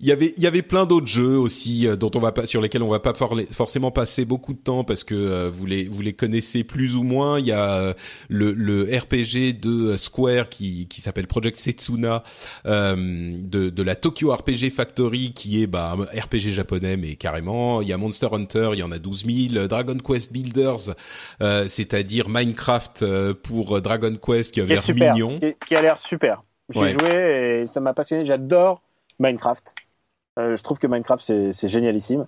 Il 0.00 0.06
y 0.06 0.10
avait 0.10 0.34
il 0.36 0.42
y 0.42 0.48
avait 0.48 0.62
plein 0.62 0.84
d'autres 0.84 1.06
jeux 1.06 1.38
aussi 1.38 1.86
euh, 1.86 1.94
dont 1.94 2.10
on 2.16 2.18
va 2.18 2.32
pas 2.32 2.44
sur 2.44 2.60
lesquels 2.60 2.82
on 2.82 2.88
va 2.88 2.98
pas 2.98 3.12
forcément 3.14 3.92
passer 3.92 4.24
beaucoup 4.24 4.52
de 4.52 4.58
temps 4.58 4.82
parce 4.82 5.04
que 5.04 5.14
euh, 5.14 5.48
vous 5.48 5.64
les 5.64 5.84
vous 5.84 6.02
les 6.02 6.12
connaissez 6.12 6.64
plus 6.64 6.96
ou 6.96 7.04
moins. 7.04 7.38
Il 7.38 7.46
y 7.46 7.52
a 7.52 7.74
euh, 7.76 7.94
le 8.28 8.50
le 8.52 8.82
RPG 8.82 9.60
de 9.60 9.96
Square 9.96 10.48
qui 10.48 10.88
qui 10.88 11.00
s'appelle 11.00 11.28
Project 11.28 11.56
Setsuna 11.56 12.24
euh, 12.66 12.96
de 12.96 13.70
de 13.70 13.82
la 13.84 13.94
Tokyo 13.94 14.32
RPG 14.32 14.70
Factory 14.74 15.32
qui 15.34 15.62
est 15.62 15.68
bah 15.68 15.96
un 15.96 16.02
RPG 16.20 16.50
japonais 16.50 16.96
mais 16.96 17.14
carrément. 17.14 17.80
Il 17.80 17.86
y 17.86 17.92
a 17.92 17.96
Monster 17.96 18.26
Hunter, 18.32 18.70
il 18.72 18.80
y 18.80 18.82
en 18.82 18.90
a 18.90 18.98
12 18.98 19.24
000. 19.52 19.68
Dragon 19.68 19.98
Quest 19.98 20.32
Builders, 20.32 20.94
euh, 21.42 21.68
c'est-à-dire 21.68 22.28
Minecraft 22.28 23.02
euh, 23.02 23.34
pour 23.40 23.80
Dragon 23.80 24.16
Quest 24.16 24.52
qui 24.52 24.60
a 24.62 24.64
l'air 24.64 24.82
mignon. 24.92 25.38
qui, 25.38 25.54
qui 25.64 25.76
a 25.76 25.82
l'air 25.82 25.96
super. 25.96 26.42
J'ai 26.74 26.80
Ouais. 26.80 26.92
joué 26.92 27.60
et 27.62 27.66
ça 27.68 27.78
m'a 27.80 27.94
passionné. 27.94 28.24
J'adore 28.26 28.82
Minecraft. 29.20 29.74
Euh, 30.38 30.56
je 30.56 30.62
trouve 30.62 30.78
que 30.78 30.86
Minecraft 30.86 31.52
c'est 31.52 31.68
génialissime. 31.68 32.26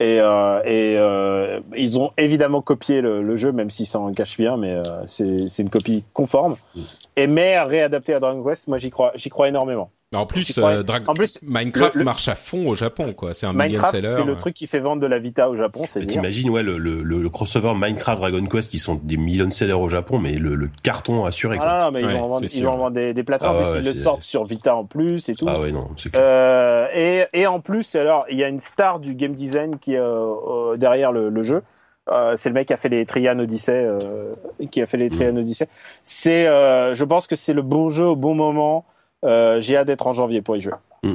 Et, 0.00 0.18
euh, 0.20 0.60
et 0.64 0.96
euh, 0.98 1.60
ils 1.76 1.98
ont 1.98 2.12
évidemment 2.16 2.62
copié 2.62 3.00
le, 3.00 3.22
le 3.22 3.36
jeu, 3.36 3.52
même 3.52 3.70
s'ils 3.70 3.86
s'en 3.86 4.10
cachent 4.12 4.38
bien, 4.38 4.56
mais 4.56 4.82
c'est 5.06 5.58
une 5.58 5.70
copie 5.70 6.04
conforme. 6.12 6.56
Mm. 6.74 6.80
Et 7.16 7.26
mais 7.26 7.60
réadapté 7.60 8.14
à 8.14 8.20
Dragon 8.20 8.42
Quest, 8.44 8.68
moi 8.68 8.78
j'y 8.78 8.90
crois, 8.90 9.12
j'y 9.14 9.30
crois 9.30 9.48
énormément. 9.48 9.90
En 10.14 10.26
plus, 10.26 10.58
euh, 10.58 10.82
en 11.06 11.14
plus 11.14 11.38
Minecraft 11.42 12.02
marche 12.02 12.28
à 12.28 12.34
fond 12.34 12.68
au 12.68 12.74
Japon, 12.74 13.12
quoi. 13.12 13.34
C'est 13.34 13.46
un 13.46 13.52
million 13.52 13.84
seller. 13.84 14.14
C'est 14.16 14.24
le 14.24 14.36
truc 14.36 14.54
qui 14.54 14.66
fait 14.66 14.80
vendre 14.80 15.02
de 15.02 15.06
la 15.06 15.18
Vita 15.18 15.48
au 15.48 15.56
Japon, 15.56 15.84
c'est 15.88 16.06
T'imagines, 16.06 16.50
ouais, 16.50 16.62
le, 16.62 16.78
le, 16.78 17.02
le, 17.02 17.28
crossover 17.28 17.74
Minecraft 17.74 18.18
Dragon 18.20 18.44
Quest 18.46 18.70
qui 18.70 18.78
sont 18.78 19.00
des 19.02 19.16
million 19.16 19.50
sellers 19.50 19.72
au 19.72 19.88
Japon, 19.88 20.18
mais 20.18 20.32
le, 20.32 20.54
le 20.54 20.70
carton 20.82 21.24
assuré. 21.24 21.56
Quoi. 21.58 21.66
Ah 21.68 21.84
non, 21.84 21.90
mais 21.90 22.00
ils 22.02 22.06
vont 22.06 22.28
vendre, 22.28 22.46
ils 22.52 22.64
vont 22.64 22.76
vendre 22.76 22.94
des, 22.94 23.14
des 23.14 23.22
plateformes, 23.24 23.62
ah, 23.64 23.78
ils 23.78 23.84
le 23.84 23.94
sortent 23.94 24.22
sur 24.22 24.44
Vita 24.44 24.74
en 24.74 24.84
plus 24.84 25.28
et 25.28 25.34
tout. 25.34 25.46
Ah 25.48 25.60
ouais, 25.60 25.72
non, 25.72 25.90
c'est 25.96 26.10
clair. 26.10 26.22
Euh, 26.24 26.86
et, 26.94 27.26
et 27.32 27.46
en 27.46 27.60
plus, 27.60 27.94
alors, 27.94 28.24
il 28.30 28.38
y 28.38 28.44
a 28.44 28.48
une 28.48 28.60
star 28.60 29.00
du 29.00 29.14
game 29.14 29.32
design 29.32 29.78
qui 29.78 29.94
est 29.94 29.98
euh, 29.98 30.76
derrière 30.76 31.12
le, 31.12 31.28
le 31.28 31.42
jeu. 31.42 31.62
Euh, 32.10 32.34
c'est 32.36 32.50
le 32.50 32.54
mec 32.54 32.68
qui 32.68 32.74
a 32.74 32.76
fait 32.76 32.90
les 32.90 33.06
Trian 33.06 33.38
Odyssey, 33.38 33.72
euh, 33.72 34.34
qui 34.70 34.82
a 34.82 34.86
fait 34.86 34.98
les 34.98 35.08
Trian 35.08 35.32
mm. 35.32 35.38
Odyssey. 35.38 35.68
C'est, 36.02 36.46
euh, 36.46 36.94
je 36.94 37.04
pense 37.04 37.26
que 37.26 37.36
c'est 37.36 37.54
le 37.54 37.62
bon 37.62 37.88
jeu 37.88 38.04
au 38.04 38.16
bon 38.16 38.34
moment. 38.34 38.84
J'ai 39.60 39.76
hâte 39.76 39.86
d'être 39.86 40.06
en 40.06 40.12
janvier 40.12 40.42
pour 40.42 40.56
y 40.56 40.60
jouer. 40.60 40.72
Mm. 41.02 41.14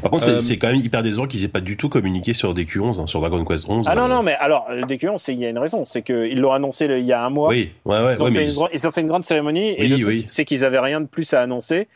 Par 0.00 0.10
contre, 0.10 0.40
c'est 0.40 0.56
quand 0.56 0.68
même 0.68 0.80
hyper 0.80 1.02
décevant 1.02 1.26
qu'ils 1.26 1.44
aient 1.44 1.48
pas 1.48 1.60
du 1.60 1.76
tout 1.76 1.90
communiqué 1.90 2.32
sur 2.32 2.54
DQ11, 2.54 2.98
hein, 2.98 3.06
sur 3.06 3.20
Dragon 3.20 3.44
Quest 3.44 3.68
11. 3.68 3.86
Ah 3.90 3.94
non, 3.94 4.08
non, 4.08 4.22
mais 4.22 4.34
alors, 4.36 4.66
DQ11, 4.70 5.22
il 5.28 5.40
y 5.40 5.44
a 5.44 5.50
une 5.50 5.58
raison. 5.58 5.84
C'est 5.84 6.00
qu'ils 6.00 6.40
l'ont 6.40 6.52
annoncé 6.52 6.86
il 6.86 7.04
y 7.04 7.12
a 7.12 7.22
un 7.22 7.28
mois. 7.28 7.50
Oui, 7.50 7.72
ouais, 7.84 8.02
ouais. 8.02 8.14
Ils 8.14 8.22
ont, 8.22 8.26
fait, 8.32 8.44
une, 8.44 8.68
ils 8.72 8.86
ont 8.86 8.90
fait 8.90 9.00
une 9.02 9.06
grande 9.06 9.24
cérémonie. 9.24 9.74
et 9.76 10.02
oui. 10.02 10.24
c'est 10.28 10.46
qu'ils 10.46 10.64
avaient 10.64 10.78
rien 10.78 11.02
de 11.02 11.06
plus 11.06 11.34
à 11.34 11.42
annoncer. 11.42 11.88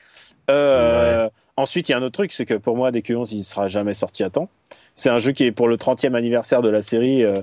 Ensuite, 1.59 1.88
il 1.88 1.92
y 1.92 1.94
a 1.94 1.98
un 1.98 2.02
autre 2.02 2.12
truc, 2.12 2.32
c'est 2.32 2.44
que 2.44 2.52
pour 2.52 2.76
moi, 2.76 2.90
DQ11, 2.90 3.28
il 3.32 3.42
sera 3.42 3.68
jamais 3.68 3.94
sorti 3.94 4.22
à 4.22 4.28
temps 4.28 4.50
c'est 4.96 5.11
un 5.11 5.18
jeu 5.18 5.32
qui 5.32 5.44
est 5.44 5.52
pour 5.52 5.68
le 5.68 5.76
30e 5.76 6.14
anniversaire 6.14 6.62
de 6.62 6.70
la 6.70 6.82
série, 6.82 7.22
euh, 7.22 7.34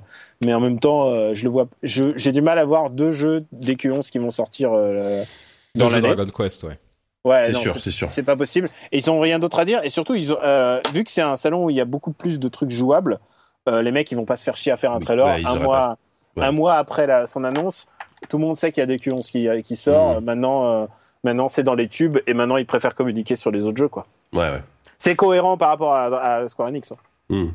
mais 0.44 0.54
en 0.54 0.60
même 0.60 0.80
temps, 0.80 1.10
euh, 1.10 1.36
je 1.36 1.44
le 1.44 1.52
vois, 1.52 1.68
j'ai 1.84 2.32
du 2.32 2.42
mal 2.42 2.58
à 2.58 2.66
voir 2.66 2.90
deux 2.90 3.12
jeux 3.12 3.46
DQ11 3.56 4.10
qui 4.10 4.18
vont 4.18 4.32
sortir 4.32 4.72
euh, 4.74 5.24
dans 5.76 5.88
l'année. 5.88 6.14
Dragon 6.14 6.32
Quest, 6.36 6.64
ouais. 6.64 6.80
Ouais, 7.24 7.44
c'est 7.44 7.54
sûr, 7.54 7.80
c'est 7.80 7.92
sûr. 7.92 8.10
C'est 8.10 8.24
pas 8.24 8.36
possible. 8.36 8.70
Et 8.92 8.98
ils 8.98 9.10
ont 9.10 9.20
rien 9.20 9.40
d'autre 9.40 9.60
à 9.60 9.66
dire. 9.66 9.80
Et 9.84 9.90
surtout, 9.90 10.16
ils 10.16 10.34
ont, 10.34 10.38
vu 10.94 11.04
que 11.04 11.12
c'est 11.12 11.22
un 11.22 11.36
salon 11.36 11.66
où 11.66 11.70
il 11.70 11.76
y 11.76 11.82
a 11.82 11.86
beaucoup 11.86 12.12
plus 12.12 12.40
de 12.40 12.48
trucs 12.50 12.72
jouables, 12.72 13.20
les 13.68 13.92
mecs, 13.92 14.12
ils 14.12 14.16
vont 14.16 14.26
pas 14.26 14.36
se 14.36 14.44
faire 14.44 14.58
chier 14.58 14.74
à 14.74 14.78
faire 14.78 14.92
un 14.92 15.00
trailer 15.00 15.26
un 15.26 15.56
mois, 15.60 15.98
un 16.36 16.52
mois 16.52 16.76
après 16.76 17.08
la, 17.08 17.28
son 17.28 17.46
annonce. 17.46 17.86
Tout 18.28 18.38
le 18.38 18.44
monde 18.46 18.58
sait 18.58 18.72
qu'il 18.72 18.82
y 18.82 18.92
a 18.92 18.96
DQ11 18.96 19.30
qui, 19.30 19.64
qui 19.64 19.76
sort. 19.78 20.20
Mmh. 20.20 20.26
Maintenant, 20.26 20.90
maintenant, 21.24 21.48
c'est 21.48 21.64
dans 21.64 21.76
les 21.76 21.88
tubes 21.88 22.20
et 22.28 22.34
maintenant, 22.34 22.58
ils 22.58 22.66
préfèrent 22.66 22.96
communiquer 22.96 23.38
sur 23.38 23.52
les 23.52 23.64
autres 23.64 23.78
jeux, 23.78 23.88
quoi. 23.88 24.06
Ouais, 24.34 24.50
ouais. 24.50 24.62
C'est 24.98 25.16
cohérent 25.16 25.58
par 25.58 25.70
rapport 25.70 25.96
à, 25.96 26.48
Square 26.48 26.70
Enix. 26.70 26.92
Hein. 27.30 27.48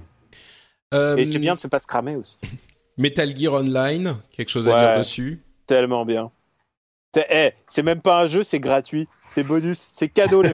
Euh, 0.94 1.16
et 1.16 1.26
c'est 1.26 1.38
bien 1.38 1.54
de 1.54 1.60
se 1.60 1.66
pas 1.66 1.78
se 1.78 1.86
cramer 1.86 2.16
aussi. 2.16 2.36
Metal 2.96 3.36
Gear 3.36 3.54
Online, 3.54 4.16
quelque 4.32 4.48
chose 4.48 4.68
à 4.68 4.78
dire 4.78 4.98
dessus? 4.98 5.42
Tellement 5.66 6.04
bien. 6.04 6.30
C'est 7.14 7.26
hey, 7.30 7.52
eh, 7.76 7.82
même 7.82 8.02
pas 8.02 8.22
un 8.22 8.26
jeu, 8.26 8.42
c'est 8.42 8.60
gratuit. 8.60 9.08
C'est 9.28 9.42
bonus, 9.42 9.78
c'est 9.94 10.08
cadeau. 10.08 10.42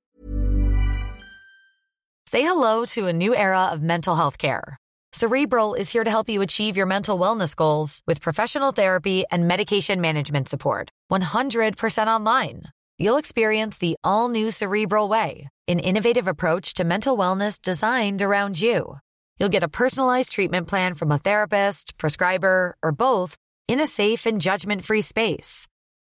Say 2.26 2.42
hello 2.42 2.84
to 2.86 3.06
a 3.06 3.12
new 3.12 3.34
era 3.34 3.70
of 3.72 3.82
mental 3.82 4.16
health 4.16 4.38
care. 4.38 4.76
Cerebral 5.12 5.74
is 5.74 5.92
here 5.92 6.02
to 6.02 6.10
help 6.10 6.28
you 6.28 6.42
achieve 6.42 6.76
your 6.76 6.86
mental 6.86 7.16
wellness 7.18 7.54
goals 7.54 8.02
with 8.08 8.20
professional 8.20 8.72
therapy 8.72 9.24
and 9.30 9.46
medication 9.46 10.00
management 10.00 10.48
support. 10.48 10.90
100% 11.12 12.08
online. 12.08 12.62
You'll 12.98 13.18
experience 13.18 13.78
the 13.78 13.96
all 14.02 14.28
new 14.28 14.50
Cerebral 14.50 15.08
Way, 15.08 15.48
an 15.68 15.78
innovative 15.78 16.26
approach 16.26 16.74
to 16.74 16.84
mental 16.84 17.16
wellness 17.16 17.60
designed 17.62 18.22
around 18.22 18.60
you. 18.60 18.98
You'll 19.38 19.48
get 19.48 19.62
a 19.62 19.68
personalized 19.68 20.32
treatment 20.32 20.66
plan 20.66 20.94
from 20.94 21.12
a 21.12 21.18
therapist, 21.18 21.96
prescriber, 21.98 22.76
or 22.82 22.90
both 22.92 23.36
in 23.68 23.80
a 23.80 23.86
safe 23.86 24.26
and 24.26 24.40
judgment 24.40 24.84
free 24.84 25.02
space. 25.02 25.66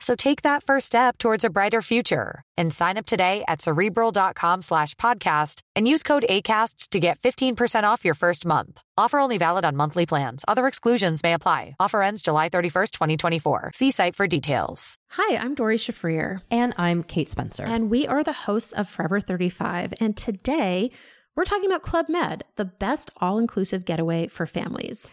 So 0.00 0.14
take 0.14 0.42
that 0.42 0.62
first 0.62 0.86
step 0.86 1.18
towards 1.18 1.44
a 1.44 1.50
brighter 1.50 1.82
future 1.82 2.42
and 2.56 2.72
sign 2.72 2.96
up 2.96 3.06
today 3.06 3.44
at 3.48 3.60
cerebral.com 3.60 4.62
slash 4.62 4.94
podcast 4.94 5.60
and 5.74 5.88
use 5.88 6.02
code 6.02 6.24
ACasts 6.30 6.88
to 6.90 7.00
get 7.00 7.18
15% 7.18 7.82
off 7.82 8.04
your 8.04 8.14
first 8.14 8.46
month. 8.46 8.80
Offer 8.96 9.18
only 9.18 9.38
valid 9.38 9.64
on 9.64 9.76
monthly 9.76 10.06
plans. 10.06 10.44
Other 10.46 10.66
exclusions 10.68 11.22
may 11.22 11.32
apply. 11.34 11.74
Offer 11.80 12.02
ends 12.02 12.22
July 12.22 12.48
31st, 12.48 12.90
2024. 12.92 13.72
See 13.74 13.90
site 13.90 14.14
for 14.14 14.26
details. 14.28 14.96
Hi, 15.10 15.36
I'm 15.36 15.54
Dory 15.54 15.76
Shafrir. 15.76 16.40
And 16.50 16.74
I'm 16.76 17.02
Kate 17.02 17.28
Spencer. 17.28 17.64
And 17.64 17.90
we 17.90 18.06
are 18.06 18.22
the 18.22 18.32
hosts 18.32 18.72
of 18.72 18.88
Forever 18.88 19.20
35. 19.20 19.94
And 20.00 20.16
today, 20.16 20.90
we're 21.34 21.44
talking 21.44 21.70
about 21.70 21.82
Club 21.82 22.08
Med, 22.08 22.44
the 22.56 22.64
best 22.64 23.10
all 23.18 23.38
inclusive 23.38 23.84
getaway 23.84 24.26
for 24.26 24.46
families. 24.46 25.12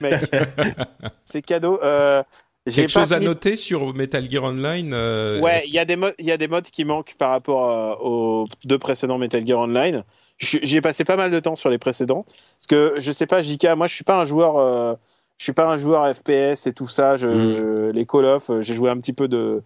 c'est 1.24 1.42
cadeau. 1.42 1.80
Euh, 1.82 2.22
Quelque 2.70 2.88
chose 2.88 3.12
à 3.12 3.20
noter 3.20 3.56
sur 3.56 3.94
Metal 3.94 4.28
Gear 4.30 4.44
Online 4.44 4.92
euh, 4.94 5.40
Ouais, 5.40 5.62
il 5.66 5.74
y 5.74 5.78
a 5.78 5.84
des 5.84 5.96
modes, 5.96 6.14
il 6.18 6.24
y 6.24 6.32
a 6.32 6.38
des 6.38 6.48
modes 6.48 6.64
qui 6.64 6.86
manquent 6.86 7.14
par 7.18 7.30
rapport 7.30 7.70
euh, 7.70 7.94
aux 8.00 8.46
deux 8.64 8.78
précédents 8.78 9.18
Metal 9.18 9.46
Gear 9.46 9.58
Online. 9.58 10.02
J'ai 10.38 10.80
passé 10.80 11.04
pas 11.04 11.16
mal 11.16 11.30
de 11.30 11.38
temps 11.40 11.56
sur 11.56 11.68
les 11.68 11.78
précédents 11.78 12.24
parce 12.56 12.66
que 12.66 12.94
je 12.98 13.12
sais 13.12 13.26
pas, 13.26 13.42
JK, 13.42 13.66
moi 13.76 13.86
je 13.86 13.94
suis 13.94 14.04
pas 14.04 14.18
un 14.18 14.24
joueur, 14.24 14.56
euh, 14.56 14.94
je 15.36 15.44
suis 15.44 15.52
pas 15.52 15.66
un 15.66 15.76
joueur 15.76 16.12
FPS 16.14 16.66
et 16.66 16.72
tout 16.72 16.88
ça. 16.88 17.16
Je, 17.16 17.28
mm. 17.28 17.90
Les 17.90 18.06
Call 18.06 18.24
of, 18.24 18.50
j'ai 18.60 18.74
joué 18.74 18.88
un 18.88 18.96
petit 18.96 19.12
peu 19.12 19.28
de, 19.28 19.62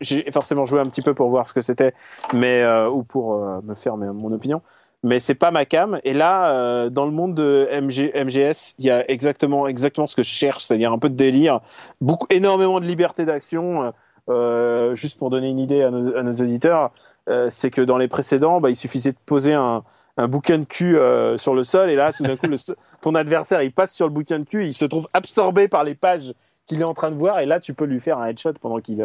j'ai 0.00 0.24
forcément 0.32 0.64
joué 0.64 0.80
un 0.80 0.86
petit 0.86 1.02
peu 1.02 1.12
pour 1.12 1.28
voir 1.28 1.46
ce 1.46 1.52
que 1.52 1.60
c'était, 1.60 1.92
mais 2.32 2.66
ou 2.86 3.04
pour 3.04 3.38
me 3.62 3.74
faire 3.74 3.96
mon 3.98 4.32
opinion 4.32 4.62
mais 5.06 5.20
c'est 5.20 5.36
pas 5.36 5.52
ma 5.52 5.64
cam. 5.64 6.00
Et 6.02 6.12
là, 6.12 6.52
euh, 6.52 6.90
dans 6.90 7.06
le 7.06 7.12
monde 7.12 7.34
de 7.34 7.68
MG, 7.72 8.12
MGS, 8.12 8.74
il 8.78 8.86
y 8.86 8.90
a 8.90 9.08
exactement, 9.08 9.68
exactement 9.68 10.08
ce 10.08 10.16
que 10.16 10.24
je 10.24 10.30
cherche, 10.30 10.64
c'est-à-dire 10.64 10.92
un 10.92 10.98
peu 10.98 11.08
de 11.08 11.14
délire, 11.14 11.60
beaucoup, 12.00 12.26
énormément 12.28 12.80
de 12.80 12.86
liberté 12.86 13.24
d'action. 13.24 13.92
Euh, 14.28 14.96
juste 14.96 15.16
pour 15.18 15.30
donner 15.30 15.48
une 15.48 15.60
idée 15.60 15.82
à 15.82 15.90
nos, 15.90 16.32
auditeurs, 16.32 16.90
euh, 17.28 17.46
c'est 17.50 17.70
que 17.70 17.80
dans 17.80 17.98
les 17.98 18.08
précédents, 18.08 18.60
bah, 18.60 18.68
il 18.68 18.74
suffisait 18.74 19.12
de 19.12 19.18
poser 19.24 19.54
un, 19.54 19.84
bouquin 20.18 20.58
de 20.58 20.64
cul 20.64 20.98
sur 21.36 21.54
le 21.54 21.62
sol, 21.62 21.90
et 21.90 21.94
là, 21.94 22.10
tout 22.12 22.22
d'un 22.22 22.36
coup, 22.36 22.46
ton 23.02 23.14
adversaire, 23.14 23.62
il 23.62 23.70
passe 23.70 23.92
sur 23.92 24.06
le 24.06 24.12
bouquin 24.12 24.38
de 24.38 24.44
cul, 24.44 24.64
il 24.64 24.72
se 24.72 24.86
trouve 24.86 25.06
absorbé 25.12 25.68
par 25.68 25.84
les 25.84 25.94
pages 25.94 26.32
qu'il 26.66 26.80
est 26.80 26.84
en 26.84 26.94
train 26.94 27.10
de 27.10 27.16
voir, 27.16 27.38
et 27.38 27.44
là, 27.44 27.60
tu 27.60 27.74
peux 27.74 27.84
lui 27.84 28.00
faire 28.00 28.18
un 28.18 28.26
headshot 28.26 28.54
pendant 28.54 28.80
qu'il 28.80 29.02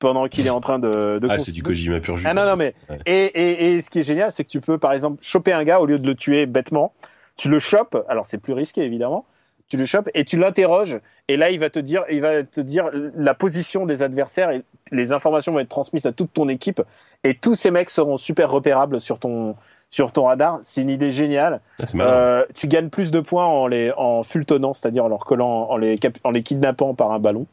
pendant 0.00 0.26
qu'il 0.26 0.46
est 0.48 0.50
en 0.50 0.60
train 0.60 0.80
de. 0.80 1.18
de 1.20 1.28
ah, 1.30 1.38
c'est 1.38 1.52
du 1.52 1.62
Kojima 1.62 2.00
pur 2.00 2.16
jus. 2.16 2.26
Ah 2.28 2.34
non, 2.34 2.44
non, 2.44 2.56
mais. 2.56 2.74
Et, 3.06 3.26
et, 3.26 3.74
et 3.76 3.80
ce 3.82 3.90
qui 3.90 4.00
est 4.00 4.02
génial, 4.02 4.32
c'est 4.32 4.42
que 4.42 4.48
tu 4.48 4.60
peux, 4.60 4.78
par 4.78 4.92
exemple, 4.92 5.18
choper 5.22 5.52
un 5.52 5.62
gars 5.62 5.78
au 5.78 5.86
lieu 5.86 6.00
de 6.00 6.06
le 6.06 6.16
tuer 6.16 6.46
bêtement. 6.46 6.92
Tu 7.36 7.48
le 7.48 7.58
chopes, 7.58 8.04
alors 8.08 8.26
c'est 8.26 8.38
plus 8.38 8.52
risqué 8.52 8.82
évidemment. 8.82 9.24
Tu 9.68 9.76
le 9.76 9.84
chopes 9.84 10.10
et 10.14 10.24
tu 10.24 10.36
l'interroges. 10.36 10.98
Et 11.28 11.36
là, 11.36 11.50
il 11.50 11.60
va 11.60 11.70
te 11.70 11.78
dire, 11.78 12.04
il 12.10 12.20
va 12.20 12.42
te 12.42 12.60
dire 12.60 12.90
la 13.14 13.34
position 13.34 13.86
des 13.86 14.02
adversaires 14.02 14.50
et 14.50 14.62
les 14.90 15.12
informations 15.12 15.52
vont 15.52 15.60
être 15.60 15.68
transmises 15.68 16.06
à 16.06 16.12
toute 16.12 16.32
ton 16.32 16.48
équipe. 16.48 16.82
Et 17.22 17.34
tous 17.34 17.54
ces 17.54 17.70
mecs 17.70 17.88
seront 17.88 18.16
super 18.16 18.50
repérables 18.50 19.00
sur 19.00 19.20
ton, 19.20 19.54
sur 19.88 20.10
ton 20.10 20.24
radar. 20.24 20.58
C'est 20.62 20.82
une 20.82 20.90
idée 20.90 21.12
géniale. 21.12 21.60
Ah, 21.78 21.84
euh, 22.00 22.44
tu 22.54 22.66
gagnes 22.66 22.88
plus 22.88 23.10
de 23.12 23.20
points 23.20 23.46
en 23.46 23.68
les 23.68 23.92
en 23.96 24.24
fultonnant, 24.24 24.74
c'est-à-dire 24.74 25.04
en 25.04 25.08
leur 25.08 25.24
collant, 25.24 25.68
en 25.70 25.76
les, 25.76 25.94
en 26.24 26.30
les 26.32 26.42
kidnappant 26.42 26.94
par 26.94 27.12
un 27.12 27.20
ballon. 27.20 27.46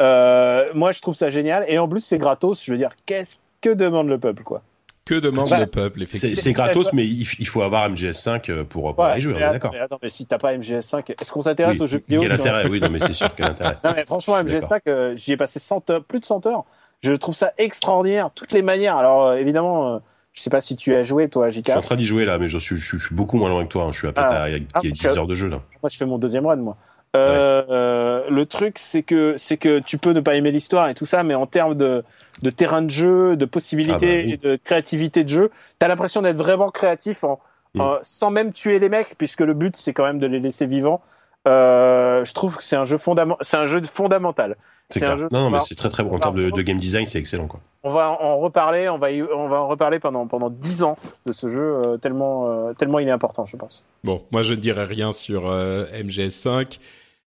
Euh, 0.00 0.70
moi, 0.74 0.92
je 0.92 1.00
trouve 1.00 1.14
ça 1.14 1.30
génial. 1.30 1.64
Et 1.68 1.78
en 1.78 1.88
plus, 1.88 2.00
c'est 2.00 2.18
gratos. 2.18 2.64
Je 2.64 2.72
veux 2.72 2.78
dire, 2.78 2.90
qu'est-ce 3.06 3.36
que 3.60 3.70
demande 3.70 4.08
le 4.08 4.18
peuple, 4.18 4.42
quoi? 4.42 4.62
Que 5.04 5.16
demande 5.16 5.50
le 5.50 5.66
peuple, 5.66 6.02
effectivement. 6.02 6.36
C'est 6.36 6.52
gratos, 6.52 6.92
mais 6.92 7.06
il, 7.06 7.46
faut 7.46 7.62
avoir 7.62 7.90
MGS5 7.90 8.50
euh, 8.50 8.64
pour, 8.64 8.94
pour 8.94 9.08
y 9.16 9.20
jouer, 9.20 9.34
d'accord. 9.34 9.72
Mais 9.72 9.80
attends, 9.80 9.98
mais 10.02 10.08
si 10.08 10.24
t'as 10.24 10.38
pas 10.38 10.56
MGS5, 10.56 11.14
est-ce 11.20 11.30
qu'on 11.30 11.42
s'intéresse 11.42 11.78
aux 11.80 11.86
jeux 11.86 11.98
vidéo 11.98 12.22
Quel 12.22 12.32
intérêt? 12.32 12.66
Oui, 12.66 12.80
non, 12.80 12.88
mais 12.88 13.00
c'est 13.00 13.12
sûr, 13.12 13.28
quel 13.36 13.46
intérêt? 13.46 13.76
non, 13.84 13.92
mais 13.94 14.06
franchement, 14.06 14.42
MGS5, 14.42 15.16
j'y 15.16 15.32
ai 15.32 15.36
passé 15.36 15.58
100 15.58 15.90
heures, 15.90 16.04
plus 16.04 16.20
de 16.20 16.24
100 16.24 16.46
heures. 16.46 16.64
Je 17.02 17.12
trouve 17.12 17.34
ça 17.34 17.52
extraordinaire, 17.58 18.30
toutes 18.34 18.52
les 18.52 18.62
manières. 18.62 18.96
Alors, 18.96 19.34
évidemment, 19.34 20.00
je 20.34 20.40
sais 20.40 20.50
pas 20.50 20.60
si 20.60 20.74
tu 20.74 20.94
as 20.94 21.04
joué, 21.04 21.28
toi, 21.28 21.50
JK. 21.50 21.66
Je 21.66 21.70
suis 21.70 21.78
en 21.78 21.82
train 21.82 21.96
d'y 21.96 22.04
jouer 22.04 22.24
là, 22.24 22.38
mais 22.38 22.48
je 22.48 22.58
suis, 22.58 22.76
je, 22.76 22.98
suis 22.98 23.14
beaucoup 23.14 23.36
moins 23.36 23.48
loin 23.48 23.64
que 23.64 23.70
toi. 23.70 23.84
Hein. 23.84 23.92
Je 23.92 23.98
suis 23.98 24.08
à 24.08 24.12
peu 24.12 24.22
près 24.22 24.36
ah, 24.36 24.48
il 24.48 24.54
y 24.54 24.88
a 24.88 24.90
10 24.90 25.06
heures 25.16 25.26
de 25.28 25.34
jeu 25.34 25.48
là. 25.48 25.60
Moi, 25.80 25.88
je 25.88 25.96
fais 25.96 26.06
mon 26.06 26.18
deuxième 26.18 26.44
run, 26.44 26.56
moi. 26.56 26.76
Le 27.14 28.44
truc, 28.44 28.78
c'est 28.78 29.02
que 29.02 29.34
c'est 29.36 29.56
que 29.56 29.80
tu 29.80 29.98
peux 29.98 30.12
ne 30.12 30.20
pas 30.20 30.34
aimer 30.34 30.50
l'histoire 30.50 30.88
et 30.88 30.94
tout 30.94 31.06
ça, 31.06 31.22
mais 31.22 31.34
en 31.34 31.46
termes 31.46 31.74
de, 31.74 32.04
de 32.42 32.50
terrain 32.50 32.82
de 32.82 32.90
jeu, 32.90 33.36
de 33.36 33.44
possibilités 33.44 34.22
ah 34.22 34.26
bah 34.26 34.32
et 34.32 34.36
de 34.36 34.56
créativité 34.62 35.24
de 35.24 35.28
jeu, 35.28 35.50
t'as 35.78 35.88
l'impression 35.88 36.22
d'être 36.22 36.36
vraiment 36.36 36.70
créatif 36.70 37.24
en, 37.24 37.40
mm. 37.74 37.82
sans 38.02 38.30
même 38.30 38.52
tuer 38.52 38.78
les 38.78 38.88
mecs, 38.88 39.14
puisque 39.16 39.40
le 39.40 39.54
but 39.54 39.76
c'est 39.76 39.92
quand 39.92 40.04
même 40.04 40.18
de 40.18 40.26
les 40.26 40.40
laisser 40.40 40.66
vivants. 40.66 41.02
je 41.46 42.32
trouve 42.32 42.56
que 42.56 42.64
c'est 42.64 42.76
un 42.76 42.84
jeu 42.84 42.98
fondamental, 42.98 43.44
c'est 43.46 43.56
un 43.56 43.66
jeu 43.66 43.80
fondamental. 43.92 44.56
C'est 44.90 45.00
clair. 45.00 45.16
Non, 45.16 45.40
non, 45.44 45.50
mais 45.50 45.60
c'est 45.66 45.74
très 45.74 45.88
très 45.88 46.04
bon. 46.04 46.14
En 46.14 46.18
termes 46.18 46.50
de, 46.50 46.62
game 46.62 46.78
design, 46.78 47.06
c'est 47.06 47.18
excellent. 47.18 47.46
Quoi. 47.46 47.60
On 47.82 47.92
va 47.92 48.10
en 48.10 48.38
reparler, 48.38 48.88
on 48.88 48.98
va, 48.98 49.08
on 49.34 49.48
va 49.48 49.60
en 49.60 49.68
reparler 49.68 49.98
pendant, 49.98 50.26
pendant 50.26 50.50
10 50.50 50.82
ans 50.84 50.98
de 51.26 51.32
ce 51.32 51.48
jeu, 51.48 51.62
euh, 51.62 51.96
tellement, 51.96 52.50
euh, 52.50 52.72
tellement 52.74 52.98
il 52.98 53.08
est 53.08 53.12
important, 53.12 53.44
je 53.44 53.56
pense. 53.56 53.84
Bon, 54.04 54.22
moi 54.30 54.42
je 54.42 54.54
ne 54.54 54.60
dirais 54.60 54.84
rien 54.84 55.12
sur 55.12 55.50
euh, 55.50 55.86
MGS5. 55.92 56.78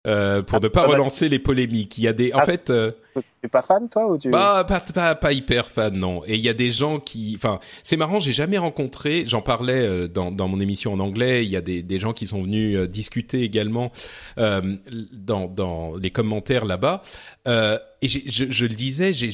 Euh, 0.08 0.42
pour 0.42 0.58
ah, 0.58 0.62
ne 0.64 0.68
pas 0.68 0.88
relancer 0.88 1.30
les 1.30 1.38
polémiques. 1.38 2.00
Il 2.00 2.06
y 2.06 2.08
a 2.08 2.14
des, 2.14 2.34
en 2.34 2.40
ah, 2.40 2.46
fait, 2.46 2.72
euh, 2.72 2.90
tu 3.14 3.22
es 3.44 3.48
pas 3.48 3.62
fan 3.62 3.88
toi 3.88 4.08
ou 4.08 4.18
tu 4.18 4.32
bah, 4.32 4.66
pas, 4.68 4.80
pas, 4.80 5.14
pas 5.14 5.32
hyper 5.32 5.68
fan 5.68 5.96
non. 5.96 6.24
Et 6.26 6.36
il 6.36 6.42
y 6.42 6.50
a 6.50 6.56
des 6.56 6.72
gens 6.72 7.00
qui, 7.00 7.34
enfin, 7.36 7.60
c'est 7.84 7.98
marrant, 7.98 8.20
j'ai 8.20 8.34
jamais 8.34 8.58
rencontré. 8.58 9.26
J'en 9.28 9.42
parlais 9.42 9.86
euh, 9.86 10.08
dans, 10.08 10.32
dans 10.32 10.48
mon 10.48 10.60
émission 10.60 10.94
en 10.94 11.00
anglais. 11.00 11.46
Il 11.46 11.52
y 11.52 11.56
a 11.56 11.62
des, 11.62 11.84
des 11.84 12.00
gens 12.00 12.14
qui 12.14 12.26
sont 12.26 12.42
venus 12.42 12.78
euh, 12.78 12.88
discuter 12.88 13.44
également 13.44 13.92
euh, 14.40 14.76
dans, 15.14 15.46
dans 15.46 15.96
les 15.98 16.10
commentaires 16.10 16.66
là-bas. 16.66 17.04
Euh, 17.48 17.78
et 18.02 18.08
je, 18.08 18.20
je, 18.50 18.66
le 18.66 18.74
disais, 18.74 19.14
j'ai 19.14 19.32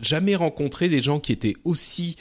jamais 0.00 0.34
rencontré 0.34 0.88
des 0.88 1.02
gens 1.02 1.20
qui 1.20 1.32
étaient 1.32 1.56
aussi 1.64 2.16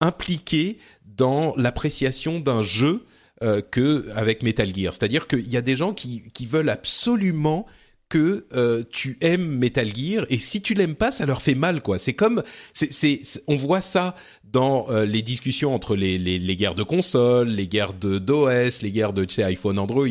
impliqués 0.00 0.78
dans 1.16 1.54
l'appréciation 1.56 2.40
d'un 2.40 2.60
jeu 2.60 3.06
euh, 3.42 3.60
que 3.62 4.08
avec 4.14 4.42
Metal 4.42 4.74
Gear. 4.74 4.92
C'est-à-dire 4.92 5.26
qu'il 5.26 5.48
y 5.48 5.56
a 5.56 5.62
des 5.62 5.76
gens 5.76 5.92
qui, 5.92 6.24
qui 6.32 6.46
veulent 6.46 6.70
absolument 6.70 7.66
que 8.08 8.46
euh, 8.54 8.84
tu 8.90 9.18
aimes 9.20 9.46
Metal 9.46 9.94
Gear 9.94 10.24
et 10.30 10.38
si 10.38 10.62
tu 10.62 10.74
l'aimes 10.74 10.94
pas 10.94 11.12
ça 11.12 11.26
leur 11.26 11.42
fait 11.42 11.54
mal 11.54 11.82
quoi 11.82 11.98
c'est 11.98 12.14
comme 12.14 12.42
c'est 12.72 12.90
c'est 12.90 13.20
on 13.46 13.56
voit 13.56 13.82
ça 13.82 14.14
dans 14.52 14.86
euh, 14.90 15.04
les 15.04 15.22
discussions 15.22 15.74
entre 15.74 15.96
les, 15.96 16.18
les, 16.18 16.38
les 16.38 16.56
guerres 16.56 16.74
de 16.74 16.82
consoles 16.82 17.48
les 17.48 17.66
guerres 17.66 17.92
de 17.92 18.18
d'OS 18.18 18.82
les 18.82 18.92
guerres 18.92 19.12
de 19.12 19.24
tu 19.24 19.34
sais 19.34 19.42
iPhone 19.44 19.78
Android 19.78 20.06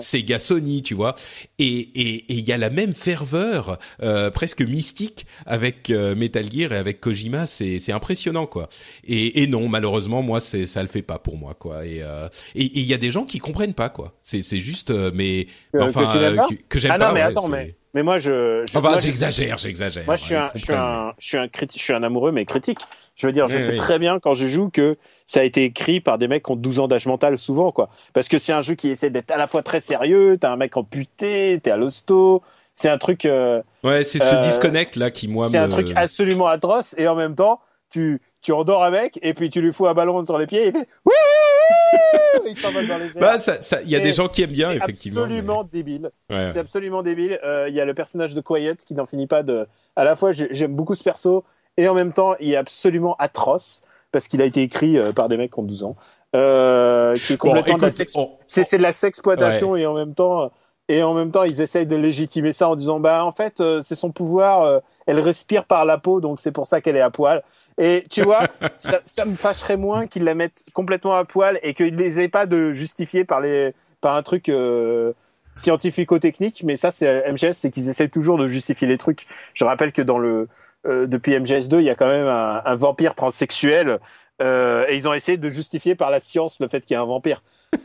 Sega 0.00 0.38
Sony 0.38 0.82
tu 0.82 0.94
vois. 0.94 1.14
Et 1.58 1.78
et 1.78 2.24
il 2.28 2.40
y 2.40 2.52
a 2.52 2.58
la 2.58 2.70
même 2.70 2.94
ferveur 2.94 3.78
euh, 4.02 4.30
presque 4.30 4.62
mystique 4.62 5.26
avec 5.46 5.90
Metal 5.90 6.50
Gear 6.50 6.72
et 6.72 6.76
avec 6.76 7.00
Kojima. 7.00 7.46
C'est 7.46 7.78
c'est 7.80 7.92
impressionnant 7.92 8.46
quoi. 8.46 8.68
Et 9.04 9.42
et 9.42 9.46
non 9.46 9.68
malheureusement 9.68 10.22
moi 10.22 10.40
c'est 10.40 10.66
ça 10.66 10.82
le 10.82 10.88
fait 10.88 11.02
pas 11.02 11.18
pour 11.18 11.36
moi 11.36 11.54
quoi. 11.54 11.84
Et 11.86 11.98
et 11.98 12.00
il 12.54 12.84
y 12.84 12.94
a 12.94 12.98
des 12.98 13.10
gens 13.10 13.24
qui 13.24 13.38
comprennent 13.38 13.74
pas 13.74 13.88
quoi. 13.88 14.14
C'est 14.22 14.42
c'est 14.42 14.60
juste 14.60 14.92
mais 15.14 15.46
enfin 15.78 16.46
que, 16.68 16.78
j'aime 16.78 16.92
ah 16.94 16.98
pas 16.98 17.12
mais 17.12 17.20
attends, 17.20 17.48
mais, 17.48 17.76
mais 17.96 18.02
moi, 18.02 18.18
je. 18.18 18.62
enfin, 18.76 18.98
j'exagère, 18.98 19.56
j'exagère. 19.56 20.04
Moi, 20.04 20.16
je 20.16 20.22
suis, 20.22 20.34
un, 20.34 20.50
je, 20.54 20.64
suis 20.64 20.72
un, 20.74 21.14
je, 21.18 21.26
suis 21.26 21.38
un 21.38 21.48
je 21.50 21.78
suis 21.78 21.92
un 21.94 22.02
amoureux, 22.02 22.30
mais 22.30 22.44
critique. 22.44 22.78
Je 23.14 23.26
veux 23.26 23.32
dire, 23.32 23.46
je 23.46 23.58
sais 23.58 23.74
très 23.76 23.98
bien 23.98 24.18
quand 24.18 24.34
je 24.34 24.46
joue 24.46 24.68
que 24.68 24.98
ça 25.24 25.40
a 25.40 25.44
été 25.44 25.64
écrit 25.64 26.00
par 26.00 26.18
des 26.18 26.28
mecs 26.28 26.44
qui 26.44 26.52
ont 26.52 26.56
12 26.56 26.80
ans 26.80 26.88
d'âge 26.88 27.06
mental, 27.06 27.38
souvent, 27.38 27.72
quoi. 27.72 27.88
Parce 28.12 28.28
que 28.28 28.36
c'est 28.36 28.52
un 28.52 28.60
jeu 28.60 28.74
qui 28.74 28.90
essaie 28.90 29.08
d'être 29.08 29.30
à 29.30 29.38
la 29.38 29.48
fois 29.48 29.62
très 29.62 29.80
sérieux, 29.80 30.36
t'as 30.38 30.50
un 30.50 30.56
mec 30.56 30.76
amputé, 30.76 31.58
t'es 31.62 31.70
à 31.70 31.78
l'hosto. 31.78 32.42
C'est 32.74 32.90
un 32.90 32.98
truc. 32.98 33.24
Euh, 33.24 33.62
ouais, 33.82 34.04
c'est 34.04 34.18
ce 34.18 34.34
euh, 34.34 34.40
disconnect 34.40 34.96
là 34.96 35.10
qui, 35.10 35.26
moi, 35.26 35.48
C'est 35.48 35.56
un 35.56 35.70
truc 35.70 35.90
absolument 35.96 36.48
atroce, 36.48 36.94
et 36.98 37.08
en 37.08 37.14
même 37.14 37.34
temps, 37.34 37.60
tu, 37.88 38.20
tu 38.42 38.52
endors 38.52 38.84
un 38.84 38.90
mec, 38.90 39.18
et 39.22 39.32
puis 39.32 39.48
tu 39.48 39.62
lui 39.62 39.72
fous 39.72 39.86
un 39.86 39.94
ballon 39.94 40.22
sur 40.22 40.36
les 40.36 40.46
pieds, 40.46 40.64
et 40.64 40.66
il 40.66 40.72
fait. 40.72 40.88
Bah, 43.16 43.36
il 43.84 43.90
y 43.90 43.96
a 43.96 44.00
des 44.00 44.12
gens 44.12 44.28
qui 44.28 44.42
aiment 44.42 44.50
bien, 44.50 44.70
effectivement. 44.70 45.22
Absolument 45.22 45.64
débile. 45.64 46.10
C'est 46.28 46.58
absolument 46.58 47.02
débile. 47.02 47.38
Euh, 47.44 47.66
il 47.68 47.74
y 47.74 47.80
a 47.80 47.84
le 47.84 47.94
personnage 47.94 48.34
de 48.34 48.40
Quiet 48.40 48.76
qui 48.76 48.94
n'en 48.94 49.06
finit 49.06 49.26
pas 49.26 49.42
de. 49.42 49.66
À 49.96 50.04
la 50.04 50.16
fois, 50.16 50.32
j'aime 50.32 50.74
beaucoup 50.74 50.94
ce 50.94 51.02
perso 51.02 51.44
et 51.76 51.88
en 51.88 51.94
même 51.94 52.12
temps, 52.12 52.34
il 52.40 52.52
est 52.52 52.56
absolument 52.56 53.16
atroce 53.18 53.82
parce 54.12 54.28
qu'il 54.28 54.40
a 54.42 54.44
été 54.44 54.62
écrit 54.62 54.98
euh, 54.98 55.12
par 55.12 55.28
des 55.28 55.36
mecs 55.36 55.52
qui 55.52 55.58
ont 55.58 55.64
12 55.64 55.84
ans. 55.84 55.96
Euh, 56.34 57.14
qui 57.16 57.34
est 57.34 57.36
complètement 57.36 57.78
c'est 58.46 58.76
de 58.76 58.82
la 58.82 58.92
sexploitation 58.92 59.76
et 59.76 59.86
en 59.86 59.94
même 59.94 60.12
temps 60.12 60.50
et 60.88 61.02
en 61.02 61.14
même 61.14 61.30
temps 61.30 61.44
ils 61.44 61.62
essayent 61.62 61.86
de 61.86 61.96
légitimer 61.96 62.52
ça 62.52 62.68
en 62.68 62.76
disant 62.76 63.00
bah 63.00 63.24
en 63.24 63.32
fait 63.32 63.62
c'est 63.82 63.94
son 63.94 64.10
pouvoir 64.10 64.82
elle 65.06 65.20
respire 65.20 65.64
par 65.64 65.84
la 65.84 65.98
peau 65.98 66.20
donc 66.20 66.40
c'est 66.40 66.50
pour 66.50 66.66
ça 66.66 66.80
qu'elle 66.80 66.96
est 66.96 67.00
à 67.00 67.10
poil 67.10 67.42
et 67.78 68.04
tu 68.10 68.22
vois, 68.22 68.48
ça, 68.80 69.00
ça, 69.04 69.24
me 69.24 69.34
fâcherait 69.34 69.76
moins 69.76 70.06
qu'ils 70.06 70.24
la 70.24 70.34
mettent 70.34 70.64
complètement 70.72 71.14
à 71.14 71.24
poil 71.24 71.58
et 71.62 71.74
qu'ils 71.74 71.96
les 71.96 72.20
aient 72.20 72.28
pas 72.28 72.46
de 72.46 72.72
justifier 72.72 73.24
par 73.24 73.40
les 73.40 73.74
par 74.00 74.14
un 74.14 74.22
truc 74.22 74.48
euh, 74.48 75.12
scientifico-technique. 75.54 76.62
Mais 76.64 76.76
ça, 76.76 76.90
c'est 76.90 77.30
MGS, 77.30 77.52
c'est 77.52 77.70
qu'ils 77.70 77.88
essaient 77.88 78.08
toujours 78.08 78.38
de 78.38 78.46
justifier 78.46 78.86
les 78.86 78.98
trucs. 78.98 79.26
Je 79.54 79.64
rappelle 79.64 79.92
que 79.92 80.02
dans 80.02 80.18
le 80.18 80.48
euh, 80.86 81.06
depuis 81.06 81.38
MGS 81.38 81.68
2, 81.68 81.80
il 81.80 81.84
y 81.84 81.90
a 81.90 81.94
quand 81.94 82.08
même 82.08 82.28
un, 82.28 82.62
un 82.64 82.76
vampire 82.76 83.14
transsexuel 83.14 83.98
euh, 84.42 84.86
et 84.88 84.96
ils 84.96 85.08
ont 85.08 85.14
essayé 85.14 85.38
de 85.38 85.48
justifier 85.48 85.94
par 85.94 86.10
la 86.10 86.20
science 86.20 86.60
le 86.60 86.68
fait 86.68 86.80
qu'il 86.80 86.94
y 86.94 86.96
a 86.96 87.00
un 87.00 87.06
vampire. 87.06 87.42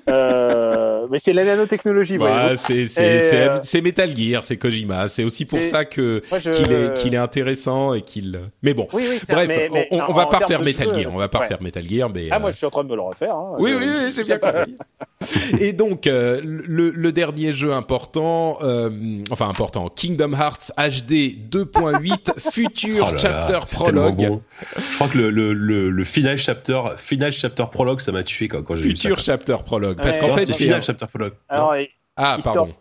Euh, 0.08 1.08
mais 1.10 1.20
c'est 1.20 1.34
la 1.34 1.44
nanotechnologie. 1.46 2.18
Bah, 2.18 2.56
c'est 2.56 2.86
euh, 3.00 3.60
c'est 3.64 3.82
Metal 3.82 4.16
Gear, 4.16 4.44
c'est 4.44 4.58
Kojima. 4.58 5.08
C'est 5.08 5.24
aussi 5.24 5.46
pour 5.46 5.62
ça 5.64 5.86
que 5.86 6.22
qu'il 6.40 6.72
est 6.72 6.94
qu'il 7.02 7.14
est 7.14 7.18
intéressant 7.18 7.94
et 7.94 8.02
qu'il. 8.02 8.40
Mais 8.62 8.74
bon. 8.74 8.88
Oui, 8.94 9.06
oui, 9.10 9.20
Bref, 9.28 9.70
on, 9.92 10.02
on 10.08 10.14
va 10.14 10.26
pas 10.28 10.48
faire 10.48 10.62
Metal 10.62 10.94
Gear. 10.94 11.14
On 11.14 11.18
va 11.18 11.30
pas 11.30 11.40
refaire 11.40 11.62
Metal 11.62 11.88
Gear, 11.88 12.10
mais. 12.10 12.30
Ah, 12.32 12.40
moi, 12.40 12.50
euh, 12.50 12.52
je 12.52 12.58
suis 12.58 12.66
en 12.66 12.70
train 12.70 12.84
de 12.84 12.90
me 12.90 12.96
le 12.96 13.02
refaire. 13.02 13.36
Hein, 13.36 13.56
oui, 13.60 13.74
oui, 13.78 13.86
oui, 13.88 14.14
j'ai 14.16 14.24
bien 14.24 14.38
compris. 14.38 14.76
et 15.60 15.74
donc 15.74 16.08
euh, 16.08 16.42
le, 16.44 16.90
le, 16.90 17.12
dernier 17.12 17.54
jeu 17.54 17.74
important, 17.74 18.58
euh, 18.62 18.90
enfin 19.30 19.50
important, 19.50 19.90
Kingdom 19.90 20.34
Hearts 20.34 20.72
HD 20.78 21.38
2.8 21.50 22.40
Future 22.52 23.10
oh 23.12 23.16
Chapter 23.18 23.60
Prologue. 23.72 24.40
Je 24.76 24.96
crois 24.96 25.08
que 25.10 25.18
le, 25.18 25.30
le, 25.30 25.90
le, 25.90 26.04
final 26.04 26.38
chapter, 26.38 26.82
final 26.98 27.32
chapter 27.32 27.66
prologue, 27.72 28.00
ça 28.00 28.12
m'a 28.12 28.24
tué 28.24 28.48
quand, 28.48 28.64
quand 28.64 28.76
j'ai 28.76 28.84
vu 28.84 28.96
ça. 28.96 29.10
Future 29.10 29.24
Chapter 29.24 29.58
Prologue, 29.64 29.81
parce 30.02 30.18
qu'en 30.18 30.36
fait 30.36 30.46
c'est 30.46 30.54
final 30.54 30.82
chapter 30.82 31.06
prologue. 31.08 31.34
Alors, 31.50 31.76
ah 32.16 32.38
pardon. 32.44 32.74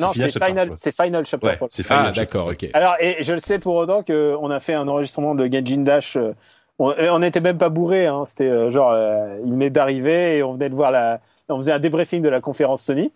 Non, 0.00 0.10
c'est 0.12 0.44
final, 0.44 0.72
c'est 0.76 0.94
final 0.94 1.24
chapter. 1.24 1.46
Ouais, 1.46 1.58
c'est 1.70 1.82
final. 1.84 2.06
Ah 2.08 2.12
d'accord, 2.12 2.48
ok. 2.48 2.66
Alors 2.74 2.96
et 3.00 3.22
je 3.22 3.32
le 3.32 3.40
sais 3.40 3.58
pour 3.58 3.76
autant 3.76 4.02
que 4.02 4.36
on 4.40 4.50
a 4.50 4.60
fait 4.60 4.74
un 4.74 4.88
enregistrement 4.88 5.34
de 5.34 5.46
Genshin 5.46 5.82
Dash. 5.82 6.16
Euh, 6.16 6.32
on 6.80 7.20
n'était 7.20 7.40
même 7.40 7.58
pas 7.58 7.68
bourré, 7.68 8.06
hein, 8.06 8.24
c'était 8.26 8.72
genre 8.72 8.96
il 9.44 9.52
venait 9.52 9.70
d'arriver 9.70 10.38
et 10.38 10.42
on 10.42 10.54
venait 10.54 10.68
de 10.68 10.74
voir 10.74 10.90
la 10.90 11.20
on 11.48 11.58
faisait 11.58 11.72
un 11.72 11.78
débriefing 11.78 12.22
de 12.22 12.28
la 12.28 12.40
conférence 12.40 12.82
Sony. 12.82 13.12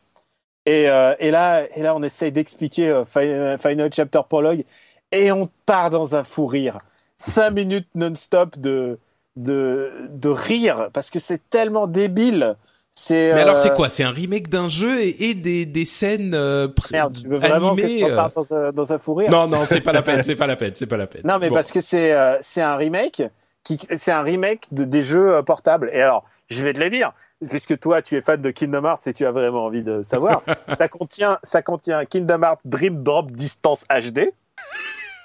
Et, 0.66 0.88
euh, 0.88 1.14
et 1.18 1.30
là, 1.30 1.62
et 1.74 1.82
là, 1.82 1.94
on 1.96 2.02
essaye 2.02 2.30
d'expliquer 2.30 2.90
euh, 2.90 3.56
Final 3.56 3.90
Chapter 3.92 4.20
Prologue 4.28 4.64
et 5.12 5.32
on 5.32 5.48
part 5.64 5.90
dans 5.90 6.14
un 6.14 6.24
fou 6.24 6.46
rire. 6.46 6.78
Cinq 7.16 7.50
minutes 7.52 7.88
non-stop 7.94 8.58
de, 8.58 8.98
de, 9.36 9.90
de 10.10 10.28
rire 10.28 10.90
parce 10.92 11.10
que 11.10 11.18
c'est 11.18 11.48
tellement 11.48 11.86
débile. 11.86 12.56
C'est, 13.00 13.32
Mais 13.32 13.42
alors 13.42 13.58
c'est 13.58 13.70
euh, 13.70 13.74
quoi? 13.74 13.88
C'est 13.88 14.02
un 14.02 14.10
remake 14.10 14.48
d'un 14.48 14.68
jeu 14.68 15.00
et, 15.00 15.30
et 15.30 15.34
des, 15.34 15.66
des 15.66 15.84
scènes 15.84 16.34
euh, 16.34 16.66
Merde, 16.90 17.16
tu 17.16 17.28
veux 17.28 17.38
vraiment 17.38 17.70
animées 17.70 18.00
que 18.00 18.10
dans, 18.10 18.52
un, 18.52 18.72
dans 18.72 18.92
un 18.92 18.98
fou 18.98 19.14
rire? 19.14 19.30
Non, 19.30 19.46
non, 19.46 19.60
c'est 19.66 19.82
pas 19.82 19.92
la 19.92 20.02
peine, 20.02 20.24
c'est 20.24 20.34
pas 20.34 20.48
la 20.48 20.56
peine, 20.56 20.72
c'est 20.74 20.88
pas 20.88 20.96
la 20.96 21.06
peine. 21.06 21.22
Non, 21.24 21.38
mais 21.38 21.48
parce 21.48 21.70
que 21.70 21.80
c'est 21.80 22.12
c'est 22.40 22.60
un 22.60 22.74
remake 22.74 23.22
qui 23.62 23.78
c'est 23.94 24.10
un 24.10 24.22
remake 24.22 24.66
de 24.72 24.82
des 24.84 25.02
jeux 25.02 25.40
portables. 25.44 25.90
Et 25.92 26.02
alors, 26.02 26.24
je 26.50 26.64
vais 26.64 26.72
te 26.72 26.80
le 26.80 26.90
dire, 26.90 27.12
puisque 27.48 27.78
toi 27.78 28.02
tu 28.02 28.16
es 28.16 28.20
fan 28.20 28.42
de 28.42 28.50
Kingdom 28.50 28.84
Hearts 28.84 29.06
et 29.06 29.12
tu 29.12 29.24
as 29.24 29.30
vraiment 29.30 29.66
envie 29.66 29.84
de 29.84 30.02
savoir, 30.02 30.42
ça 30.72 30.88
contient, 30.88 31.38
ça 31.44 31.62
contient 31.62 32.04
Kingdom 32.04 32.42
Hearts 32.42 32.62
Dream 32.64 33.04
Drop 33.04 33.30
Distance 33.30 33.84
HD. 33.88 34.32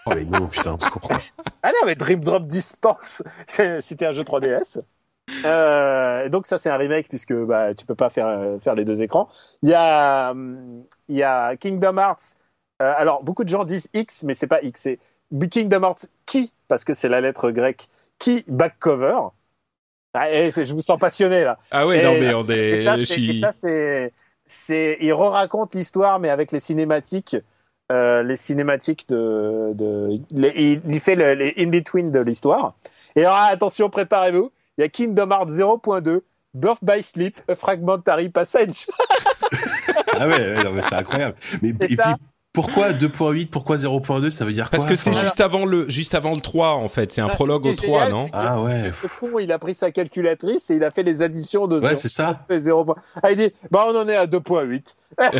Oh 0.05 0.11
mais 0.13 0.25
non, 0.25 0.45
putain, 0.45 0.77
tu 0.77 0.89
comprends. 0.91 1.17
Ah 1.63 1.69
non, 1.69 1.87
mais 1.87 1.95
Dream 1.95 2.19
Drop 2.19 2.45
Distance, 2.45 3.23
c'était 3.79 4.05
un 4.05 4.13
jeu 4.13 4.21
3DS. 4.21 4.81
Euh, 5.45 6.27
donc 6.27 6.47
ça 6.47 6.57
c'est 6.57 6.69
un 6.69 6.75
remake 6.75 7.07
puisque 7.07 7.33
bah 7.33 7.73
tu 7.73 7.85
peux 7.85 7.95
pas 7.95 8.09
faire 8.09 8.27
euh, 8.27 8.59
faire 8.59 8.75
les 8.75 8.85
deux 8.85 9.01
écrans. 9.01 9.29
Il 9.61 9.69
y 9.69 9.73
a 9.73 10.33
il 10.33 11.15
y 11.15 11.23
a 11.23 11.55
Kingdom 11.55 11.97
Hearts. 11.97 12.37
Euh, 12.81 12.93
alors 12.97 13.23
beaucoup 13.23 13.43
de 13.43 13.49
gens 13.49 13.63
disent 13.63 13.89
X 13.93 14.23
mais 14.23 14.33
c'est 14.33 14.47
pas 14.47 14.61
X, 14.61 14.81
c'est 14.81 14.99
Kingdom 15.49 15.83
Hearts 15.83 16.07
qui 16.25 16.51
parce 16.67 16.83
que 16.83 16.93
c'est 16.93 17.09
la 17.09 17.21
lettre 17.21 17.51
grecque 17.51 17.87
qui 18.19 18.43
back 18.47 18.75
cover. 18.79 19.17
Ah, 20.13 20.31
je 20.31 20.73
vous 20.73 20.81
sens 20.81 20.99
passionné 20.99 21.43
là. 21.43 21.57
Ah 21.71 21.87
oui, 21.87 22.01
non 22.03 22.13
mais 22.19 22.33
on 22.35 22.47
est. 22.47 22.69
Et 22.69 22.83
ça, 22.83 23.51
c'est, 23.51 24.13
c'est, 24.45 24.97
il 25.01 25.11
re-raconte 25.11 25.73
l'histoire 25.73 26.19
mais 26.19 26.29
avec 26.29 26.51
les 26.51 26.59
cinématiques, 26.59 27.35
euh, 27.91 28.21
les 28.21 28.35
cinématiques 28.35 29.09
de, 29.09 29.71
de 29.73 30.19
il, 30.31 30.99
fait 30.99 31.15
les 31.15 31.55
in 31.57 31.69
between 31.69 32.11
de 32.11 32.19
l'histoire. 32.19 32.75
Et 33.15 33.25
alors 33.25 33.37
attention, 33.37 33.89
préparez-vous, 33.89 34.51
il 34.77 34.81
y 34.81 34.83
a 34.83 34.89
Kingdom 34.89 35.31
Hearts 35.31 35.51
0.2, 35.51 36.21
Birth 36.53 36.79
by 36.83 37.01
Sleep, 37.03 37.39
a 37.47 37.55
Fragmentary 37.55 38.29
Passage. 38.29 38.87
ah 40.19 40.27
ouais, 40.27 40.55
c'est 40.81 40.95
incroyable. 40.95 41.35
Mais 41.61 41.73
et, 41.81 41.95
ça, 41.95 42.17
Pourquoi 42.53 42.91
2.8 42.93 43.47
Pourquoi 43.47 43.77
0.2 43.77 44.29
Ça 44.29 44.45
veut 44.45 44.53
dire 44.53 44.69
quoi 44.69 44.77
Parce 44.77 44.85
que 44.85 44.95
c'est 44.95 45.13
juste 45.13 45.41
avant 45.41 45.65
le 45.65 45.89
juste 45.89 46.13
avant 46.13 46.35
le 46.35 46.41
3 46.41 46.75
en 46.75 46.87
fait, 46.87 47.11
c'est 47.11 47.21
un 47.21 47.27
ah, 47.27 47.33
prologue 47.33 47.65
au 47.65 47.73
3, 47.73 48.09
non 48.09 48.27
Ah 48.31 48.61
ouais. 48.61 48.91
Ce 48.95 49.07
con, 49.07 49.39
il 49.39 49.51
a 49.51 49.57
pris 49.57 49.73
sa 49.73 49.91
calculatrice 49.91 50.69
et 50.69 50.75
il 50.75 50.83
a 50.83 50.91
fait 50.91 51.01
les 51.03 51.23
additions 51.23 51.67
de 51.67 51.79
0. 51.79 51.91
Ouais, 51.91 51.95
c'est 51.97 52.09
ça. 52.09 52.45
0. 52.49 52.95
Ah, 53.21 53.31
il 53.31 53.37
dit 53.37 53.51
bah 53.71 53.85
on 53.87 53.95
en 53.97 54.07
est 54.07 54.15
à 54.15 54.27
2.8. 54.27 54.95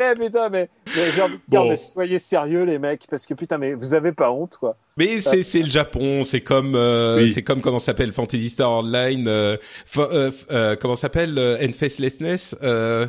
eh 0.00 0.14
putain 0.18 0.48
mais, 0.48 0.68
mais 0.86 1.12
j'ai 1.14 1.22
envie 1.22 1.34
de 1.34 1.40
dire 1.48 1.64
mais 1.64 1.76
soyez 1.76 2.18
sérieux 2.18 2.64
les 2.64 2.78
mecs 2.78 3.06
parce 3.08 3.26
que 3.26 3.34
putain 3.34 3.58
mais 3.58 3.74
vous 3.74 3.94
avez 3.94 4.12
pas 4.12 4.30
honte 4.30 4.56
quoi. 4.56 4.76
Mais 4.96 5.20
c'est 5.20 5.42
c'est 5.42 5.62
le 5.62 5.70
Japon, 5.70 6.22
c'est 6.22 6.42
comme 6.42 6.76
euh, 6.76 7.26
c'est 7.26 7.42
comme 7.42 7.60
comment 7.60 7.80
s'appelle 7.80 8.12
Fantasy 8.12 8.50
Star 8.50 8.70
Online 8.70 9.26
euh, 9.26 9.56
euh, 9.96 10.30
euh 10.52 10.76
comment 10.76 10.96
s'appelle 10.96 11.38
End 11.38 11.72
Facelessness 11.72 12.56
euh... 12.62 13.08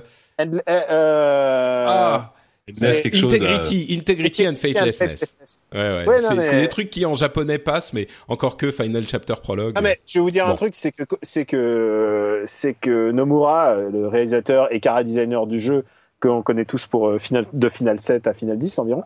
ah 0.66 2.34
Integrity, 2.70 3.88
euh, 3.90 4.00
Integrity 4.00 4.48
and 4.48 4.56
Faithlessness. 4.56 5.36
Ouais, 5.74 6.06
ouais. 6.06 6.20
c'est 6.44 6.60
des 6.60 6.68
trucs 6.68 6.90
qui 6.90 7.06
en 7.06 7.16
japonais 7.16 7.58
passent, 7.58 7.94
mais 7.94 8.08
encore 8.28 8.58
que 8.58 8.72
Final 8.72 9.04
Chapter 9.08 9.36
Prologue. 9.42 9.74
Ah 9.76 9.82
mais 9.82 10.00
je 10.06 10.20
vais 10.20 10.24
vous 10.24 10.32
dire 10.32 10.48
un 10.48 10.56
truc, 10.56 10.76
c'est 10.76 10.92
que 10.92 11.04
c'est 11.22 11.46
que 11.46 12.44
c'est 12.48 12.74
que 12.74 13.12
Nomura, 13.12 13.76
le 13.76 14.08
réalisateur 14.08 14.74
et 14.74 14.80
cara 14.80 15.04
designer 15.04 15.48
du 15.48 15.60
jeu, 15.60 15.86
qu'on 16.20 16.42
connaît 16.42 16.66
tous 16.66 16.86
pour 16.88 17.08
euh, 17.08 17.20
final 17.20 17.46
de 17.54 17.70
Final 17.70 18.00
7 18.00 18.28
à 18.28 18.34
Final 18.34 18.58
10 18.58 18.80
environ, 18.80 19.04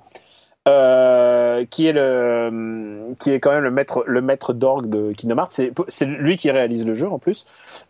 euh, 0.67 1.65
qui 1.65 1.87
est 1.87 1.93
le 1.93 3.13
qui 3.19 3.31
est 3.31 3.39
quand 3.39 3.51
même 3.51 3.63
le 3.63 3.71
maître 3.71 4.03
le 4.07 4.21
maître 4.21 4.53
d'orgue 4.53 4.89
de 4.89 5.13
Kingdom 5.13 5.37
Hearts. 5.37 5.51
C'est 5.51 5.71
c'est 5.87 6.05
lui 6.05 6.37
qui 6.37 6.49
réalise 6.51 6.85
le 6.85 6.95
jeu 6.95 7.07
en 7.07 7.19
plus. 7.19 7.45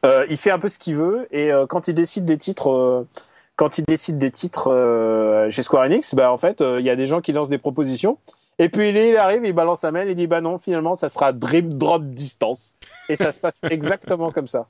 Euh, 0.06 0.26
il 0.30 0.38
fait 0.38 0.52
un 0.52 0.60
peu 0.60 0.70
ce 0.70 0.80
qu'il 0.80 0.95
veut 0.95 1.28
et 1.32 1.52
euh, 1.52 1.66
quand 1.68 1.88
il 1.88 1.94
décide 1.94 2.26
des 2.26 2.38
titres 2.38 2.72
euh, 2.72 3.08
quand 3.56 3.78
il 3.78 3.86
décide 3.86 4.18
des 4.18 4.32
titres 4.32 4.72
euh, 4.72 5.50
chez 5.50 5.64
Square 5.64 5.84
Enix, 5.84 6.16
bah 6.16 6.32
en 6.32 6.38
fait, 6.38 6.62
euh, 6.62 6.80
il 6.80 6.86
y 6.86 6.90
a 6.90 6.96
des 6.96 7.08
gens 7.08 7.22
qui 7.22 7.32
lancent 7.34 7.50
des 7.50 7.58
propositions. 7.58 8.18
Et 8.60 8.70
puis 8.70 8.90
il 8.90 9.18
arrive, 9.18 9.44
il 9.46 9.54
balance 9.54 9.84
un 9.84 9.92
mail, 9.92 10.10
il 10.10 10.16
dit 10.16 10.28
bah 10.28 10.42
non, 10.42 10.60
finalement, 10.60 10.96
ça 10.96 11.10
sera 11.10 11.34
drip 11.34 11.70
drop 11.70 12.04
distance. 12.04 12.76
Et 13.10 13.16
ça 13.16 13.32
se 13.32 13.40
passe 13.40 13.60
exactement 13.70 14.32
comme 14.32 14.48
ça. 14.48 14.68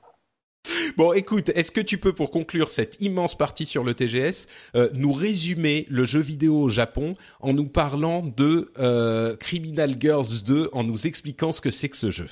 Bon, 0.96 1.12
écoute, 1.12 1.50
est-ce 1.50 1.70
que 1.70 1.82
tu 1.82 1.98
peux, 1.98 2.14
pour 2.14 2.30
conclure 2.30 2.70
cette 2.70 3.00
immense 3.02 3.36
partie 3.36 3.66
sur 3.66 3.84
le 3.84 3.92
TGS, 3.92 4.46
euh, 4.74 4.88
nous 4.94 5.12
résumer 5.12 5.86
le 5.90 6.06
jeu 6.06 6.20
vidéo 6.20 6.58
au 6.58 6.68
Japon 6.70 7.14
en 7.40 7.52
nous 7.52 7.68
parlant 7.68 8.22
de 8.22 8.72
Criminal 9.38 9.96
Girls 10.00 10.42
2, 10.46 10.70
en 10.72 10.84
nous 10.84 11.06
expliquant 11.06 11.52
ce 11.52 11.60
que 11.60 11.70
c'est 11.70 11.90
que 11.90 11.96
ce 11.96 12.10
jeu? 12.10 12.28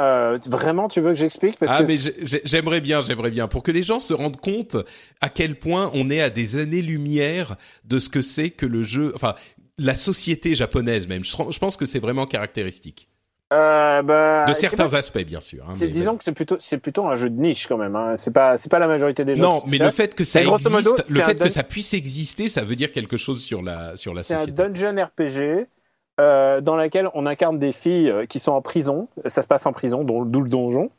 Euh, 0.00 0.38
vraiment, 0.46 0.88
tu 0.88 1.00
veux 1.00 1.10
que 1.10 1.18
j'explique? 1.18 1.56
Ah, 1.66 1.82
mais 1.86 1.96
j'aimerais 2.44 2.80
bien, 2.80 3.02
j'aimerais 3.02 3.30
bien, 3.30 3.46
pour 3.46 3.62
que 3.62 3.70
les 3.70 3.82
gens 3.82 4.00
se 4.00 4.14
rendent 4.14 4.40
compte 4.40 4.76
à 5.20 5.28
quel 5.28 5.58
point 5.58 5.90
on 5.94 6.10
est 6.10 6.22
à 6.22 6.30
des 6.30 6.56
années-lumière 6.56 7.56
de 7.84 7.98
ce 7.98 8.08
que 8.08 8.22
c'est 8.22 8.50
que 8.50 8.64
le 8.64 8.82
jeu, 8.82 9.12
enfin, 9.14 9.34
la 9.78 9.94
société 9.94 10.54
japonaise 10.54 11.06
même. 11.06 11.24
Je, 11.24 11.58
pense 11.58 11.76
que 11.76 11.84
c'est 11.84 11.98
vraiment 11.98 12.26
caractéristique. 12.26 13.08
Euh, 13.52 14.00
bah, 14.00 14.46
de 14.46 14.54
certains 14.54 14.94
aspects, 14.94 15.24
bien 15.24 15.40
sûr. 15.40 15.66
Hein, 15.68 15.72
disons 15.90 16.16
que 16.16 16.24
c'est 16.24 16.32
plutôt, 16.32 16.56
c'est 16.58 16.78
plutôt 16.78 17.06
un 17.06 17.16
jeu 17.16 17.28
de 17.28 17.38
niche 17.38 17.66
quand 17.66 17.76
même. 17.76 17.94
Hein. 17.94 18.14
C'est 18.16 18.32
pas, 18.32 18.56
c'est 18.56 18.70
pas 18.70 18.78
la 18.78 18.86
majorité 18.86 19.26
des 19.26 19.36
gens. 19.36 19.56
Non, 19.56 19.60
mais 19.68 19.76
le 19.76 19.90
fait 19.90 20.14
que 20.14 20.24
ça 20.24 20.40
existe, 20.40 21.10
le 21.10 21.20
fait 21.20 21.38
que 21.38 21.50
ça 21.50 21.62
puisse 21.62 21.92
exister, 21.92 22.48
ça 22.48 22.62
veut 22.62 22.76
dire 22.76 22.92
quelque 22.92 23.18
chose 23.18 23.42
sur 23.42 23.60
la, 23.60 23.94
sur 23.96 24.14
la 24.14 24.22
société. 24.22 24.54
C'est 24.56 24.62
un 24.62 24.70
dungeon 24.70 25.04
RPG 25.04 25.66
euh, 26.22 26.60
dans 26.60 26.76
laquelle 26.76 27.08
on 27.14 27.26
incarne 27.26 27.58
des 27.58 27.72
filles 27.72 28.08
euh, 28.08 28.26
qui 28.26 28.38
sont 28.38 28.52
en 28.52 28.62
prison. 28.62 29.08
Ça 29.26 29.42
se 29.42 29.46
passe 29.48 29.66
en 29.66 29.72
prison, 29.72 30.04
d'où 30.04 30.40
le 30.40 30.48
donjon. 30.48 30.90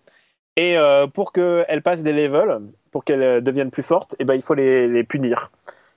Et 0.57 0.77
euh, 0.77 1.07
pour 1.07 1.31
qu'elles 1.31 1.81
passent 1.81 2.03
des 2.03 2.13
levels, 2.13 2.59
pour 2.91 3.05
qu'elles 3.05 3.41
deviennent 3.41 3.71
plus 3.71 3.83
fortes, 3.83 4.15
eh 4.19 4.25
ben, 4.25 4.35
il 4.35 4.41
faut 4.41 4.53
les, 4.53 4.87
les, 4.87 5.03
punir. 5.03 5.51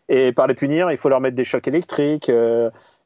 Et 0.09 0.33
par 0.33 0.47
les 0.47 0.55
punir, 0.55 0.91
il 0.93 0.97
faut 0.97 1.09
leur 1.09 1.21
mettre 1.21 1.37
des 1.37 1.45
chocs 1.45 1.67
électriques, 1.67 2.31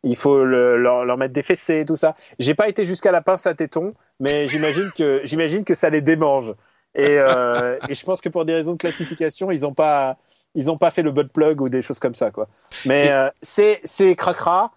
il 0.05 0.17
faut 0.17 0.45
le, 0.45 0.77
leur, 0.77 1.05
leur, 1.05 1.17
mettre 1.17 1.33
des 1.33 1.43
fessées, 1.43 1.85
tout 1.87 1.97
ça. 1.97 2.15
J'ai 2.39 2.55
pas 2.55 2.69
été 2.69 2.85
jusqu'à 2.85 3.11
la 3.11 3.23
pince 3.23 3.47
à 3.47 3.55
téton, 3.55 3.95
mais 4.21 4.47
j'imagine 4.47 4.91
que 4.97 5.21
j'imagine 5.25 5.65
que 5.65 5.75
ça 5.75 5.91
les 5.91 6.03
démange. 6.03 6.55
Et, 6.95 7.15
et, 7.15 7.95
je 7.95 8.05
pense 8.05 8.21
que 8.21 8.29
pour 8.29 8.45
des 8.45 8.55
raisons 8.55 8.73
de 8.73 8.79
classification, 8.79 9.51
ils 9.51 9.65
ont 9.67 9.75
pas 9.75 10.19
ils 10.55 10.71
ont 10.71 10.77
pas 10.77 10.91
fait 10.91 11.03
le 11.03 11.11
butt 11.11 11.33
plug 11.33 11.61
ou 11.61 11.69
des 11.69 11.83
choses 11.83 11.99
comme 11.99 12.15
ça, 12.15 12.31
quoi. 12.31 12.49
Mais 12.85 13.11
c'est 13.43 13.81
c'est 13.85 14.15
cracra. 14.15 14.73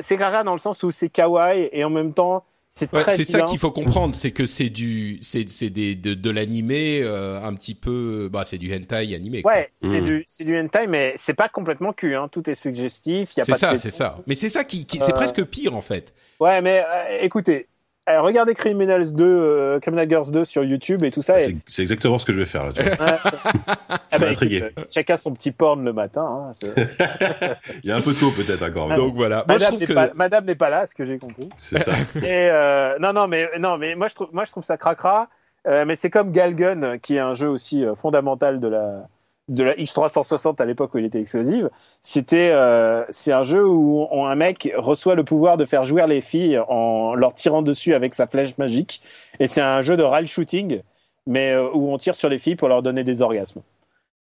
C'est 0.00 0.16
gaga 0.16 0.42
dans 0.44 0.52
le 0.52 0.58
sens 0.58 0.82
où 0.82 0.90
c'est 0.90 1.08
kawaii 1.08 1.68
et 1.72 1.84
en 1.84 1.90
même 1.90 2.12
temps 2.12 2.44
c'est 2.74 2.90
très 2.90 3.16
C'est 3.16 3.24
ça 3.24 3.42
qu'il 3.42 3.58
faut 3.58 3.70
comprendre, 3.70 4.14
c'est 4.14 4.30
que 4.30 4.46
c'est 4.46 4.70
du, 4.70 5.18
c'est 5.20 5.48
c'est 5.50 5.68
des 5.68 5.94
de, 5.94 6.14
de 6.14 6.30
l'animé 6.30 7.02
euh, 7.02 7.38
un 7.42 7.52
petit 7.52 7.74
peu, 7.74 8.30
bah 8.32 8.44
c'est 8.44 8.56
du 8.56 8.74
hentai 8.74 9.14
animé. 9.14 9.42
Ouais, 9.44 9.68
c'est 9.74 10.00
mm. 10.00 10.04
du 10.04 10.22
c'est 10.26 10.44
du 10.44 10.58
hentai, 10.58 10.86
mais 10.86 11.14
c'est 11.18 11.34
pas 11.34 11.50
complètement 11.50 11.92
cul, 11.92 12.16
hein. 12.16 12.28
Tout 12.32 12.48
est 12.48 12.54
suggestif, 12.54 13.32
il 13.36 13.40
y 13.40 13.42
a 13.42 13.44
pas. 13.44 13.54
C'est 13.54 13.58
ça, 13.58 13.76
c'est 13.76 13.90
ça. 13.90 14.18
Mais 14.26 14.34
c'est 14.34 14.48
ça 14.48 14.64
qui, 14.64 14.86
qui 14.86 15.00
c'est 15.00 15.12
euh, 15.12 15.14
presque 15.14 15.44
pire 15.44 15.76
en 15.76 15.82
fait. 15.82 16.14
Ouais, 16.40 16.62
mais 16.62 16.82
euh, 16.82 17.18
écoutez, 17.20 17.68
euh, 18.08 18.20
regardez 18.20 18.54
Criminals 18.54 19.12
2, 19.12 19.24
euh, 19.24 19.78
Criminal 19.78 20.08
Girls 20.08 20.32
2 20.32 20.44
sur 20.44 20.64
YouTube 20.64 21.04
et 21.04 21.12
tout 21.12 21.22
ça. 21.22 21.36
C'est 21.66 21.82
exactement 21.82 22.18
ce 22.18 22.24
que 22.24 22.32
je 22.32 22.38
vais 22.38 22.46
faire 22.46 22.66
là. 22.66 22.72
Tu 22.72 22.80
ah 22.98 24.18
bah, 24.18 24.26
euh, 24.42 24.70
chacun 24.90 25.16
son 25.16 25.32
petit 25.32 25.52
porn 25.52 25.84
le 25.84 25.92
matin. 25.92 26.52
Hein, 26.64 26.72
Il 27.84 27.90
y 27.90 27.92
a 27.92 27.96
un 27.96 28.00
peu 28.00 28.12
tôt 28.12 28.32
peut-être 28.32 28.64
encore. 28.64 28.92
Donc 28.94 29.14
voilà. 29.14 29.44
Madame 29.46 29.76
n'est 29.76 29.86
pas, 29.86 30.10
Madame 30.14 30.44
n'est 30.46 30.56
pas 30.56 30.68
là, 30.68 30.86
ce 30.88 30.96
que 30.96 31.04
j'ai 31.04 31.18
compris. 31.18 31.48
C'est 31.56 31.78
ça. 31.78 31.92
Et 32.16 32.50
euh, 32.50 32.98
non, 32.98 33.12
non, 33.12 33.28
mais 33.28 33.48
non, 33.60 33.78
mais 33.78 33.94
moi 33.94 34.08
je 34.08 34.16
trouve, 34.16 34.30
moi 34.32 34.44
je 34.44 34.50
trouve 34.50 34.64
ça 34.64 34.76
cracra. 34.76 35.28
mais 35.64 35.94
c'est 35.94 36.10
comme 36.10 36.32
Galgun, 36.32 36.98
qui 36.98 37.14
est 37.14 37.20
un 37.20 37.34
jeu 37.34 37.48
aussi 37.48 37.84
fondamental 37.96 38.58
de 38.58 38.66
la 38.66 39.06
de 39.52 39.64
la 39.64 39.74
X360 39.74 40.60
à 40.60 40.64
l'époque 40.64 40.94
où 40.94 40.98
il 40.98 41.04
était 41.04 41.20
exclusive, 41.20 41.70
c'était 42.02 42.50
euh, 42.52 43.04
c'est 43.10 43.32
un 43.32 43.42
jeu 43.42 43.64
où 43.66 44.08
un 44.24 44.34
mec 44.34 44.72
reçoit 44.76 45.14
le 45.14 45.24
pouvoir 45.24 45.56
de 45.56 45.66
faire 45.66 45.84
jouer 45.84 46.04
les 46.06 46.22
filles 46.22 46.58
en 46.68 47.14
leur 47.14 47.34
tirant 47.34 47.62
dessus 47.62 47.94
avec 47.94 48.14
sa 48.14 48.26
flèche 48.26 48.56
magique 48.58 49.02
et 49.38 49.46
c'est 49.46 49.60
un 49.60 49.82
jeu 49.82 49.96
de 49.96 50.02
rail 50.02 50.26
shooting 50.26 50.80
mais 51.26 51.52
euh, 51.52 51.68
où 51.72 51.92
on 51.92 51.98
tire 51.98 52.16
sur 52.16 52.28
les 52.28 52.38
filles 52.38 52.56
pour 52.56 52.68
leur 52.68 52.82
donner 52.82 53.04
des 53.04 53.22
orgasmes. 53.22 53.60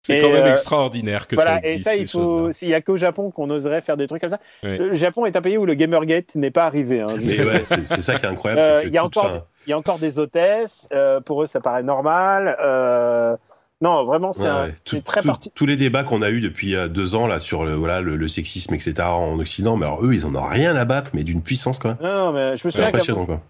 C'est 0.01 0.21
quand 0.21 0.31
même 0.31 0.45
euh, 0.45 0.51
extraordinaire 0.51 1.27
que 1.27 1.35
voilà, 1.35 1.61
ça 1.61 1.67
existe. 1.67 1.79
Et 1.79 1.83
ça, 1.83 1.95
il 1.95 2.07
faut. 2.07 2.51
Il 2.61 2.69
y 2.69 2.73
a 2.73 2.81
qu'au 2.81 2.95
Japon 2.95 3.31
qu'on 3.31 3.49
oserait 3.49 3.81
faire 3.81 3.97
des 3.97 4.07
trucs 4.07 4.21
comme 4.21 4.29
ça. 4.29 4.39
Le 4.63 4.93
Japon 4.93 5.25
est 5.25 5.35
un 5.35 5.41
pays 5.41 5.57
où 5.57 5.65
le 5.65 5.75
Gamergate 5.75 6.35
n'est 6.35 6.51
pas 6.51 6.65
arrivé. 6.65 7.01
Hein, 7.01 7.07
ouais, 7.07 7.63
c'est 7.65 8.01
ça 8.01 8.15
qui 8.15 8.25
est 8.25 8.29
incroyable. 8.29 8.87
Il 8.87 8.93
y 8.93 8.97
a 8.97 9.03
encore, 9.03 9.45
il 9.67 9.69
y 9.69 9.73
a 9.73 9.77
encore 9.77 9.99
des 9.99 10.17
hôtesses. 10.17 10.89
pour 11.25 11.43
eux, 11.43 11.47
ça 11.47 11.59
paraît 11.59 11.83
normal. 11.83 12.57
Non, 13.81 14.03
vraiment, 14.03 14.31
c'est 14.33 15.03
très 15.03 15.21
parti. 15.21 15.51
Tous 15.55 15.65
les 15.65 15.77
débats 15.77 16.03
qu'on 16.03 16.21
a 16.21 16.29
eu 16.29 16.41
depuis 16.41 16.75
euh, 16.75 16.87
deux 16.87 17.15
ans 17.15 17.27
là 17.27 17.39
sur 17.39 17.63
le 17.63 17.75
voilà 17.75 18.01
le, 18.01 18.27
sexisme 18.27 18.73
etc 18.73 18.93
en 19.07 19.39
Occident, 19.39 19.77
mais 19.77 19.85
alors 19.85 20.05
eux 20.05 20.13
ils 20.13 20.25
en 20.25 20.35
ont 20.35 20.45
rien 20.45 20.75
à 20.75 20.85
battre, 20.85 21.11
mais 21.13 21.23
d'une 21.23 21.41
puissance 21.41 21.79
quand 21.79 21.89
même. 21.89 21.97
Non, 22.01 22.31
mais 22.33 22.57
je 22.57 22.67
me 22.67 22.71
souviens 22.71 22.91
qu'à 22.91 23.01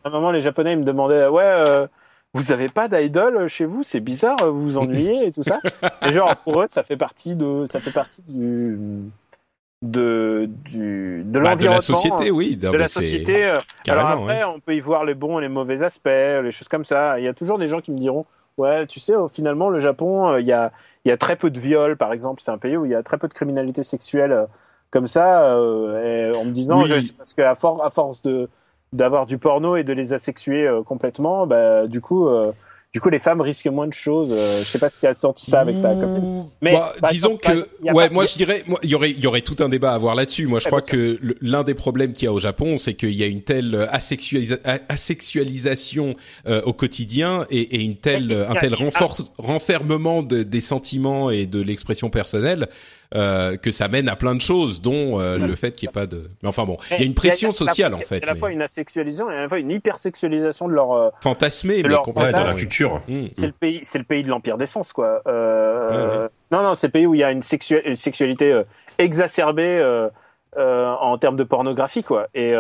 un 0.06 0.10
moment 0.10 0.32
les 0.32 0.42
Japonais 0.42 0.74
ils 0.74 0.80
me 0.80 0.84
demandaient 0.84 1.28
ouais. 1.28 1.44
Euh, 1.44 1.88
vous 2.36 2.52
avez 2.52 2.70
pas 2.70 2.88
d'idole 2.88 3.48
chez 3.48 3.66
vous, 3.66 3.82
c'est 3.82 4.00
bizarre, 4.00 4.38
vous 4.44 4.62
vous 4.62 4.78
ennuyez 4.78 5.26
et 5.26 5.32
tout 5.32 5.42
ça. 5.42 5.60
et 6.08 6.14
genre 6.14 6.36
pour 6.38 6.62
eux, 6.62 6.68
ça 6.68 6.84
fait 6.84 6.96
partie 6.96 7.36
de, 7.36 7.66
ça 7.66 7.80
fait 7.80 7.92
partie 7.92 8.22
du, 8.22 8.78
de 9.82 10.48
du 10.64 11.24
de 11.26 11.40
bah, 11.40 11.56
de 11.56 11.66
la 11.66 11.82
société, 11.82 12.30
oui, 12.30 12.56
de, 12.56 12.70
la 12.70 12.88
société. 12.88 13.46
Euh. 13.46 13.58
Alors 13.88 14.08
après, 14.08 14.44
on 14.44 14.60
peut 14.60 14.76
y 14.76 14.80
voir 14.80 15.06
les 15.06 15.16
bons 15.16 15.40
et 15.40 15.42
les 15.42 15.50
mauvais 15.50 15.82
aspects, 15.82 16.06
les 16.08 16.52
choses 16.52 16.68
comme 16.68 16.86
ça. 16.86 17.20
Il 17.20 17.26
y 17.26 17.28
a 17.28 17.34
toujours 17.34 17.58
des 17.58 17.66
gens 17.66 17.82
qui 17.82 17.92
me 17.92 17.98
diront 17.98 18.28
Ouais, 18.60 18.86
tu 18.88 19.00
sais, 19.00 19.14
finalement, 19.32 19.70
le 19.70 19.80
Japon, 19.80 20.32
euh, 20.32 20.42
il 20.42 20.46
y, 20.46 20.52
a, 20.52 20.74
y 21.06 21.12
a 21.12 21.18
très 21.18 21.38
peu 21.38 21.50
de 21.50 21.58
viols, 21.58 21.96
par 21.96 22.12
exemple. 22.12 22.42
C'est 22.44 22.52
un 22.52 22.58
pays 22.58 22.76
où 22.76 22.84
il 22.84 22.92
y 22.92 22.96
a 22.96 23.02
très 23.04 23.18
peu 23.18 23.30
de 23.30 23.34
criminalité 23.34 23.84
sexuelle 23.84 24.34
euh, 24.34 24.46
comme 24.92 25.08
ça. 25.08 25.44
Euh, 25.54 26.34
en 26.34 26.44
me 26.44 26.52
disant, 26.52 26.84
parce 27.18 27.34
qu'à 27.34 27.52
à 27.52 27.56
force 27.90 28.22
de 28.22 28.50
d'avoir 28.92 29.28
du 29.28 29.38
porno 29.38 29.76
et 29.76 29.84
de 29.84 29.94
les 29.94 30.14
asexuer 30.14 30.68
complètement, 30.84 31.46
bah, 31.46 31.86
du 31.86 32.02
coup, 32.02 32.28
du 32.92 33.00
coup, 33.00 33.10
les 33.10 33.20
femmes 33.20 33.42
risquent 33.42 33.68
moins 33.68 33.86
de 33.88 33.94
choses. 33.94 34.32
Euh, 34.32 34.60
je 34.60 34.64
sais 34.64 34.80
pas 34.80 34.90
si 34.90 35.00
tu 35.00 35.06
as 35.06 35.14
senti 35.14 35.46
ça 35.46 35.60
avec 35.60 35.80
ta 35.80 35.94
copine. 35.94 36.46
Mais 36.60 36.74
bah, 36.74 36.96
disons 37.12 37.38
que, 37.38 37.68
ouais, 37.84 38.10
moi 38.10 38.26
je 38.26 38.36
dirais, 38.36 38.64
il 38.82 38.90
y 38.90 38.96
aurait, 38.96 39.12
il 39.12 39.20
y 39.20 39.28
aurait 39.28 39.42
tout 39.42 39.58
un 39.60 39.70
débat 39.70 39.92
à 39.92 39.96
avoir 39.96 40.16
là-dessus. 40.16 40.48
Moi, 40.48 40.60
je 40.60 40.66
crois 40.66 40.82
que 40.82 41.20
l'un 41.40 41.64
des 41.64 41.76
problèmes 41.76 42.14
qu'il 42.14 42.24
y 42.24 42.28
a 42.28 42.34
au 42.34 42.40
Japon, 42.40 42.78
c'est 42.78 42.96
qu'il 42.96 43.14
y 43.14 43.22
a 43.22 43.28
une 43.28 43.44
telle 43.44 43.88
asexualisation 44.90 46.16
euh, 46.48 46.64
au 46.64 46.74
quotidien 46.74 47.46
et, 47.52 47.62
et 47.76 47.84
une 47.84 47.98
telle, 47.98 48.32
un 48.32 48.56
tel 48.56 48.76
renfermement 49.38 50.24
des 50.24 50.62
sentiments 50.62 51.30
et 51.30 51.46
de 51.46 51.62
l'expression 51.62 52.10
personnelle 52.10 52.70
euh, 53.16 53.58
que 53.58 53.72
ça 53.72 53.88
mène 53.88 54.08
à 54.08 54.16
plein 54.16 54.36
de 54.36 54.42
choses, 54.42 54.82
dont 54.82 55.20
euh, 55.20 55.38
le 55.40 55.56
fait 55.56 55.72
qu'il 55.72 55.88
n'y 55.88 55.92
ait 55.92 55.94
pas 55.94 56.06
de. 56.06 56.30
Mais 56.44 56.50
enfin 56.50 56.66
bon, 56.66 56.78
il 56.92 57.00
y 57.00 57.04
a 57.04 57.06
une 57.06 57.16
pression 57.16 57.52
sociale 57.52 57.96
en 57.96 58.02
fait. 58.02 58.18
Il 58.18 58.22
y 58.22 58.26
a 58.26 58.32
à 58.32 58.34
la 58.34 58.40
fois 58.40 58.52
une 58.52 58.62
asexualisation 58.62 59.32
et 59.32 59.36
à 59.36 59.42
la 59.42 59.50
fois 59.50 59.58
une 59.58 59.72
hypersexualisation 59.72 60.68
de 60.68 60.74
leur. 60.74 60.92
Euh, 60.92 61.10
Fantasmé, 61.22 61.82
de, 61.82 61.88
leur, 61.88 62.06
de 62.06 62.22
la 62.22 62.54
culture. 62.54 63.02
Mmh, 63.08 63.26
c'est 63.34 63.48
le 63.48 63.54
pays, 63.54 63.80
c'est 63.84 63.98
le 63.98 64.04
pays 64.04 64.24
de 64.24 64.30
l'empire 64.30 64.58
d'essence 64.58 64.94
quoi. 64.94 65.24
Non 66.52 66.64
non, 66.64 66.76
c'est 66.76 66.88
le 66.88 66.92
pays 66.92 67.06
où 67.06 67.16
il 67.16 67.20
y 67.20 67.24
a 67.24 67.32
une, 67.32 67.42
une 67.86 67.96
sexualité 67.96 68.62
exacerbée. 69.00 70.08
en 70.56 71.18
termes 71.18 71.36
de 71.36 71.44
pornographie 71.44 72.04
quoi 72.04 72.28
et, 72.36 72.54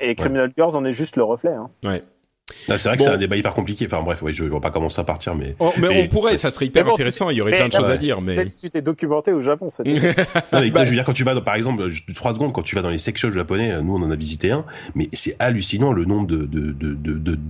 et 0.00 0.14
Criminal 0.14 0.52
Girls 0.56 0.76
en 0.76 0.84
est 0.84 0.92
juste 0.92 1.16
le 1.16 1.24
reflet 1.24 1.52
hein. 1.52 1.70
ouais 1.82 2.02
c'est 2.66 2.88
vrai 2.88 2.96
que 2.96 3.02
c'est 3.02 3.08
un 3.08 3.16
débat 3.16 3.36
hyper 3.36 3.54
compliqué. 3.54 3.86
Enfin 3.86 4.02
bref, 4.02 4.22
ouais, 4.22 4.32
je 4.32 4.44
ne 4.44 4.48
vois 4.48 4.60
pas 4.60 4.70
comment 4.70 4.88
ça 4.88 5.04
partir, 5.04 5.34
mais. 5.34 5.54
Oh, 5.58 5.72
mais 5.78 6.02
on 6.02 6.08
pourrait, 6.08 6.36
ça 6.36 6.50
serait 6.50 6.66
hyper 6.66 6.88
intéressant. 6.88 7.30
Il 7.30 7.36
y 7.36 7.40
aurait 7.40 7.52
plein 7.52 7.68
de 7.68 7.72
choses 7.72 7.90
à 7.90 7.96
dire, 7.96 8.20
mais. 8.20 8.46
tu 8.46 8.70
t'es 8.70 8.82
documenté 8.82 9.32
au 9.32 9.42
Japon, 9.42 9.70
ça. 9.70 9.82
non, 9.86 10.60
mais 10.60 10.70
bah, 10.70 10.84
je 10.84 10.90
veux 10.90 10.96
dire, 10.96 11.04
quand 11.04 11.12
tu 11.12 11.24
vas, 11.24 11.38
par 11.40 11.54
exemple, 11.54 11.88
trois 12.14 12.34
secondes, 12.34 12.52
quand 12.52 12.62
tu 12.62 12.74
vas 12.74 12.82
dans 12.82 12.90
les 12.90 12.98
sex 12.98 13.20
shops 13.20 13.32
japonais, 13.32 13.80
nous 13.82 13.94
on 13.94 14.02
en 14.02 14.10
a 14.10 14.16
visité 14.16 14.50
un, 14.50 14.64
mais 14.94 15.08
c'est 15.12 15.36
hallucinant 15.38 15.92
le 15.92 16.04
nombre 16.04 16.26
de 16.26 16.46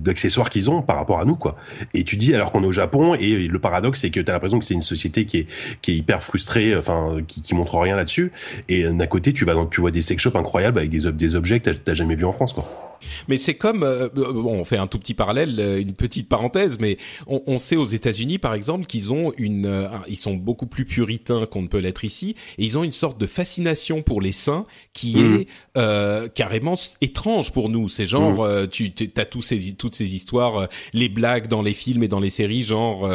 d'accessoires 0.03 0.47
de, 0.47 0.49
de, 0.49 0.53
qu'ils 0.53 0.69
ont 0.69 0.81
par 0.81 0.95
rapport 0.95 1.19
à 1.19 1.25
nous, 1.25 1.35
quoi. 1.35 1.55
Et 1.93 2.03
tu 2.03 2.15
dis 2.15 2.33
alors 2.33 2.51
qu'on 2.51 2.63
est 2.63 2.67
au 2.67 2.71
Japon, 2.71 3.15
et 3.15 3.47
le 3.47 3.59
paradoxe 3.59 4.01
c'est 4.01 4.09
que 4.09 4.19
tu 4.19 4.29
as 4.29 4.33
l'impression 4.33 4.59
que 4.59 4.65
c'est 4.65 4.73
une 4.73 4.81
société 4.81 5.25
qui 5.25 5.39
est 5.39 5.47
qui 5.81 5.91
est 5.91 5.95
hyper 5.95 6.23
frustrée, 6.23 6.75
enfin 6.75 7.17
qui, 7.27 7.41
qui 7.41 7.55
montre 7.55 7.77
rien 7.77 7.95
là-dessus. 7.95 8.31
Et 8.67 8.83
d'un 8.83 9.07
côté, 9.07 9.33
tu 9.33 9.45
vas 9.45 9.53
dans, 9.53 9.65
tu 9.65 9.81
vois 9.81 9.91
des 9.91 10.01
sex 10.01 10.21
shops 10.21 10.35
incroyables 10.35 10.77
avec 10.77 10.89
des 10.89 11.11
des 11.11 11.35
objets 11.35 11.59
que 11.59 11.69
t'as 11.71 11.93
jamais 11.93 12.15
vu 12.15 12.25
en 12.25 12.33
France, 12.33 12.53
quoi. 12.53 12.88
Mais 13.27 13.37
c'est 13.37 13.55
comme, 13.55 13.83
euh, 13.83 14.09
bon, 14.09 14.53
on 14.59 14.65
fait 14.65 14.77
un 14.77 14.87
tout 14.87 14.99
petit 14.99 15.13
parallèle, 15.13 15.59
euh, 15.59 15.79
une 15.79 15.93
petite 15.93 16.29
parenthèse, 16.29 16.77
mais 16.79 16.97
on, 17.27 17.41
on 17.47 17.59
sait 17.59 17.75
aux 17.75 17.85
États-Unis, 17.85 18.37
par 18.37 18.53
exemple, 18.53 18.85
qu'ils 18.85 19.13
ont 19.13 19.33
une, 19.37 19.65
euh, 19.65 19.87
ils 20.07 20.17
sont 20.17 20.33
beaucoup 20.33 20.67
plus 20.67 20.85
puritains 20.85 21.45
qu'on 21.45 21.61
ne 21.61 21.67
peut 21.67 21.79
l'être 21.79 22.05
ici, 22.05 22.35
et 22.57 22.65
ils 22.65 22.77
ont 22.77 22.83
une 22.83 22.91
sorte 22.91 23.19
de 23.19 23.27
fascination 23.27 24.01
pour 24.01 24.21
les 24.21 24.31
saints 24.31 24.65
qui 24.93 25.15
mmh. 25.15 25.35
est 25.35 25.47
euh, 25.77 26.27
carrément 26.27 26.75
étrange 27.01 27.51
pour 27.51 27.69
nous. 27.69 27.89
C'est 27.89 28.07
genre, 28.07 28.45
mmh. 28.47 28.67
tu 28.67 28.93
as 29.17 29.25
tous 29.25 29.41
ces, 29.41 29.73
toutes 29.73 29.95
ces 29.95 30.15
histoires, 30.15 30.67
les 30.93 31.09
blagues 31.09 31.47
dans 31.47 31.61
les 31.61 31.73
films 31.73 32.03
et 32.03 32.07
dans 32.07 32.19
les 32.19 32.29
séries, 32.29 32.63
genre 32.63 33.09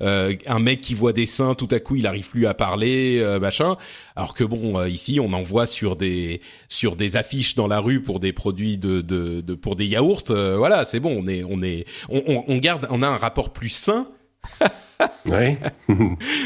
un 0.00 0.58
mec 0.58 0.80
qui 0.80 0.94
voit 0.94 1.12
des 1.12 1.26
saints, 1.26 1.54
tout 1.54 1.68
à 1.70 1.80
coup, 1.80 1.96
il 1.96 2.06
arrive 2.06 2.30
plus 2.30 2.46
à 2.46 2.54
parler, 2.54 3.22
machin. 3.40 3.76
Alors 4.14 4.34
que 4.34 4.44
bon, 4.44 4.84
ici, 4.86 5.18
on 5.20 5.32
en 5.32 5.42
voit 5.42 5.66
sur 5.66 5.96
des 5.96 6.40
sur 6.68 6.96
des 6.96 7.16
affiches 7.16 7.54
dans 7.54 7.66
la 7.66 7.80
rue 7.80 8.02
pour 8.02 8.20
des 8.20 8.32
produits 8.32 8.78
de, 8.78 9.00
de 9.00 9.25
de, 9.42 9.54
pour 9.54 9.76
des 9.76 9.86
yaourts, 9.86 10.24
euh, 10.30 10.56
voilà, 10.56 10.84
c'est 10.84 11.00
bon, 11.00 11.16
on 11.22 11.28
est 11.28 11.44
on 11.44 11.62
est 11.62 11.86
on, 12.08 12.44
on, 12.46 12.56
garde 12.58 12.86
on 12.90 13.02
a 13.02 13.08
un 13.08 13.16
rapport 13.16 13.52
plus 13.52 13.68
sain. 13.68 14.08
ouais. 15.26 15.58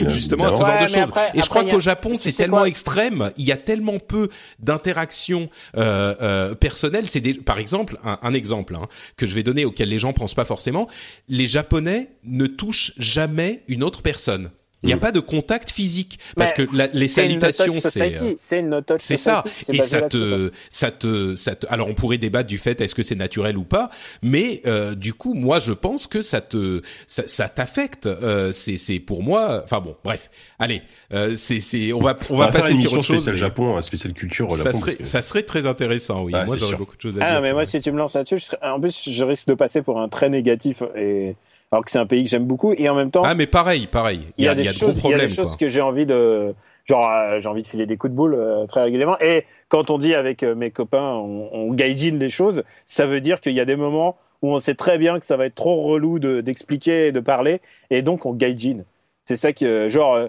Justement, 0.09 0.47
à 0.47 0.53
ce 0.53 0.59
genre 0.59 0.83
de 0.83 0.87
choses. 0.87 1.13
et 1.35 1.43
je 1.43 1.49
crois 1.49 1.65
qu'au 1.65 1.81
Japon, 1.81 2.13
c'est 2.15 2.33
tellement 2.33 2.65
extrême, 2.65 3.31
il 3.37 3.45
y 3.45 3.53
a 3.53 3.57
tellement 3.57 3.99
peu 3.99 4.29
d'interactions 4.59 5.51
euh, 5.77 6.15
euh, 6.21 6.55
personnelles. 6.55 7.09
C'est 7.09 7.21
des, 7.21 7.35
par 7.35 7.59
exemple, 7.59 7.99
un, 8.05 8.19
un 8.23 8.35
exemple 8.35 8.75
hein, 8.77 8.89
que 9.17 9.27
je 9.27 9.35
vais 9.35 9.43
donner 9.43 9.65
auquel 9.65 9.89
les 9.89 9.99
gens 9.99 10.13
pensent 10.13 10.35
pas 10.35 10.45
forcément. 10.45 10.89
Les 11.29 11.47
Japonais 11.47 12.13
ne 12.25 12.47
touchent 12.47 12.93
jamais 12.97 13.63
une 13.69 13.85
autre 13.85 14.03
personne. 14.03 14.51
Il 14.83 14.87
n'y 14.87 14.93
a 14.95 14.97
mm. 14.97 15.01
pas 15.01 15.13
de 15.13 15.21
contact 15.21 15.71
physique 15.71 16.19
parce 16.37 16.53
que 16.53 16.63
les 16.95 17.09
salutations 17.09 17.73
c'est 17.81 18.17
euh, 18.23 18.35
c'est 18.39 18.65
c'est 18.99 19.17
ça. 19.19 19.45
Et 19.69 19.83
ça 19.83 20.03
te 20.03 20.51
ça 20.71 20.91
te 20.91 21.37
ça 21.37 21.55
te 21.55 21.67
alors 21.69 21.89
on 21.89 21.95
pourrait 21.95 22.17
débattre 22.17 22.49
du 22.49 22.57
fait 22.57 22.81
est-ce 22.81 22.95
que 22.95 23.03
c'est 23.03 23.15
naturel 23.15 23.59
ou 23.59 23.65
pas 23.65 23.91
mais 24.23 24.63
euh, 24.67 24.95
du 24.95 25.13
coup 25.13 25.35
moi 25.35 25.61
je 25.61 25.73
pense 25.73 26.07
que 26.07 26.23
ça 26.23 26.41
te 26.41 26.81
ça, 27.07 27.25
ça 27.27 27.49
t'affecte 27.49 28.07
euh, 28.07 28.53
c'est 28.53 28.79
c'est 28.79 29.01
pour 29.01 29.23
moi 29.23 29.61
enfin 29.65 29.81
bon 29.81 29.97
bref. 30.03 30.31
Allez 30.59 30.81
euh, 31.13 31.37
c'est 31.37 31.61
c'est 31.61 31.93
on 31.93 32.01
va 32.01 32.17
on 32.31 32.37
va, 32.37 32.51
passer 32.51 32.77
sur 32.79 32.95
autre 32.95 33.03
chose 33.03 33.17
spécial 33.17 33.37
Japon 33.37 33.81
spécial 33.83 34.15
culture 34.15 34.51
ça 34.51 34.73
serait 34.73 34.97
ça 35.05 35.21
serait 35.21 35.43
très 35.43 35.67
intéressant 35.67 36.23
oui. 36.23 36.33
Moi 36.33 36.57
j'aurais 36.57 36.77
beaucoup 36.77 36.97
de 36.97 37.03
choses 37.03 37.19
à 37.19 37.25
ah, 37.25 37.29
dire 37.29 37.39
ah 37.39 37.41
mais 37.43 37.53
moi 37.53 37.67
si 37.67 37.81
tu 37.81 37.93
me 37.93 37.99
lances 37.99 38.15
là-dessus 38.15 38.41
en 38.63 38.81
plus 38.81 39.11
je 39.11 39.25
risque 39.25 39.49
de 39.49 39.55
passer 39.55 39.83
pour 39.83 40.01
un 40.01 40.09
très 40.09 40.31
négatif 40.31 40.83
et 40.97 41.37
alors 41.73 41.85
que 41.85 41.91
c'est 41.91 41.99
un 41.99 42.07
pays 42.07 42.25
que 42.25 42.31
j'aime 42.31 42.47
beaucoup 42.47 42.73
et 42.77 42.89
en 42.89 42.95
même 42.95 43.11
temps. 43.11 43.23
Ah 43.25 43.35
mais 43.35 43.47
pareil, 43.47 43.87
pareil. 43.87 44.27
Il 44.39 44.45
y 44.45 44.49
a, 44.49 44.55
des 44.55 44.65
choses, 44.65 45.01
il 45.05 45.11
y 45.11 45.15
a 45.15 45.19
des 45.19 45.29
choses 45.29 45.57
que 45.57 45.69
j'ai 45.69 45.81
envie 45.81 46.07
de, 46.07 46.55
genre 46.85 47.09
euh, 47.09 47.41
j'ai 47.41 47.49
envie 47.49 47.63
de 47.63 47.67
filer 47.67 47.87
des 47.87 47.97
coups 47.97 48.11
de 48.11 48.17
boule 48.17 48.35
euh, 48.35 48.67
très 48.67 48.83
régulièrement. 48.83 49.19
Et 49.21 49.45
quand 49.69 49.91
on 49.91 49.99
dit 49.99 50.15
avec 50.15 50.43
euh, 50.43 50.55
mes 50.55 50.71
copains, 50.71 51.15
on, 51.15 51.49
on 51.53 51.73
gaijin 51.73 52.17
les 52.19 52.29
choses, 52.29 52.65
ça 52.87 53.07
veut 53.07 53.21
dire 53.21 53.41
qu'il 53.41 53.53
y 53.53 53.61
a 53.61 53.65
des 53.65 53.77
moments 53.77 54.17
où 54.43 54.53
on 54.53 54.59
sait 54.59 54.75
très 54.75 54.99
bien 54.99 55.21
que 55.21 55.27
ça 55.27 55.37
va 55.37 55.47
être 55.47 55.55
trop 55.55 55.83
relou 55.83 56.19
d'expliquer 56.19 57.09
et 57.09 57.13
de 57.13 57.21
parler, 57.21 57.61
et 57.91 58.03
donc 58.03 58.27
on 58.27 58.33
gaijin. 58.33 58.85
C'est 59.25 59.37
ça 59.37 59.53
que 59.53 59.89
genre. 59.89 60.29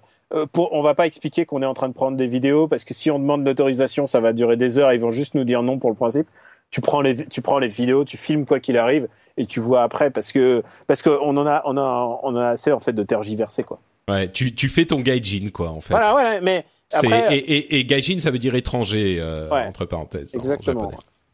Pour, 0.53 0.71
on 0.71 0.81
va 0.81 0.93
pas 0.93 1.07
expliquer 1.07 1.45
qu'on 1.45 1.61
est 1.61 1.65
en 1.65 1.73
train 1.73 1.89
de 1.89 1.93
prendre 1.93 2.15
des 2.15 2.27
vidéos 2.27 2.65
parce 2.65 2.85
que 2.85 2.93
si 2.93 3.11
on 3.11 3.19
demande 3.19 3.45
l'autorisation, 3.45 4.07
ça 4.07 4.21
va 4.21 4.31
durer 4.31 4.55
des 4.55 4.79
heures. 4.79 4.93
Ils 4.93 5.01
vont 5.01 5.09
juste 5.09 5.35
nous 5.35 5.43
dire 5.43 5.61
non 5.61 5.77
pour 5.77 5.89
le 5.89 5.95
principe. 5.97 6.25
Tu 6.69 6.79
prends 6.79 7.01
les, 7.01 7.25
tu 7.25 7.41
prends 7.41 7.59
les 7.59 7.67
vidéos, 7.67 8.05
tu 8.05 8.15
filmes 8.15 8.45
quoi 8.45 8.61
qu'il 8.61 8.77
arrive 8.77 9.09
et 9.37 9.45
tu 9.45 9.59
vois 9.59 9.83
après 9.83 10.11
parce 10.11 10.31
que 10.31 10.63
parce 10.87 11.01
qu'on 11.01 11.37
en 11.37 11.47
a 11.47 11.61
on 11.65 11.77
a 11.77 12.19
on 12.23 12.35
a 12.35 12.47
assez 12.49 12.71
en 12.71 12.79
fait 12.79 12.93
de 12.93 13.03
tergiverser 13.03 13.63
quoi. 13.63 13.79
Ouais, 14.09 14.29
tu 14.29 14.53
tu 14.53 14.69
fais 14.69 14.85
ton 14.85 14.99
gaijin 14.99 15.49
quoi 15.53 15.69
en 15.69 15.81
fait. 15.81 15.93
Voilà, 15.93 16.15
ouais, 16.15 16.41
mais 16.41 16.65
après, 16.93 17.35
et, 17.35 17.37
et, 17.37 17.79
et 17.79 17.85
gaijin 17.85 18.19
ça 18.19 18.31
veut 18.31 18.39
dire 18.39 18.55
étranger 18.55 19.17
euh, 19.19 19.49
entre 19.67 19.85
parenthèses. 19.85 20.35
Exactement. 20.35 20.91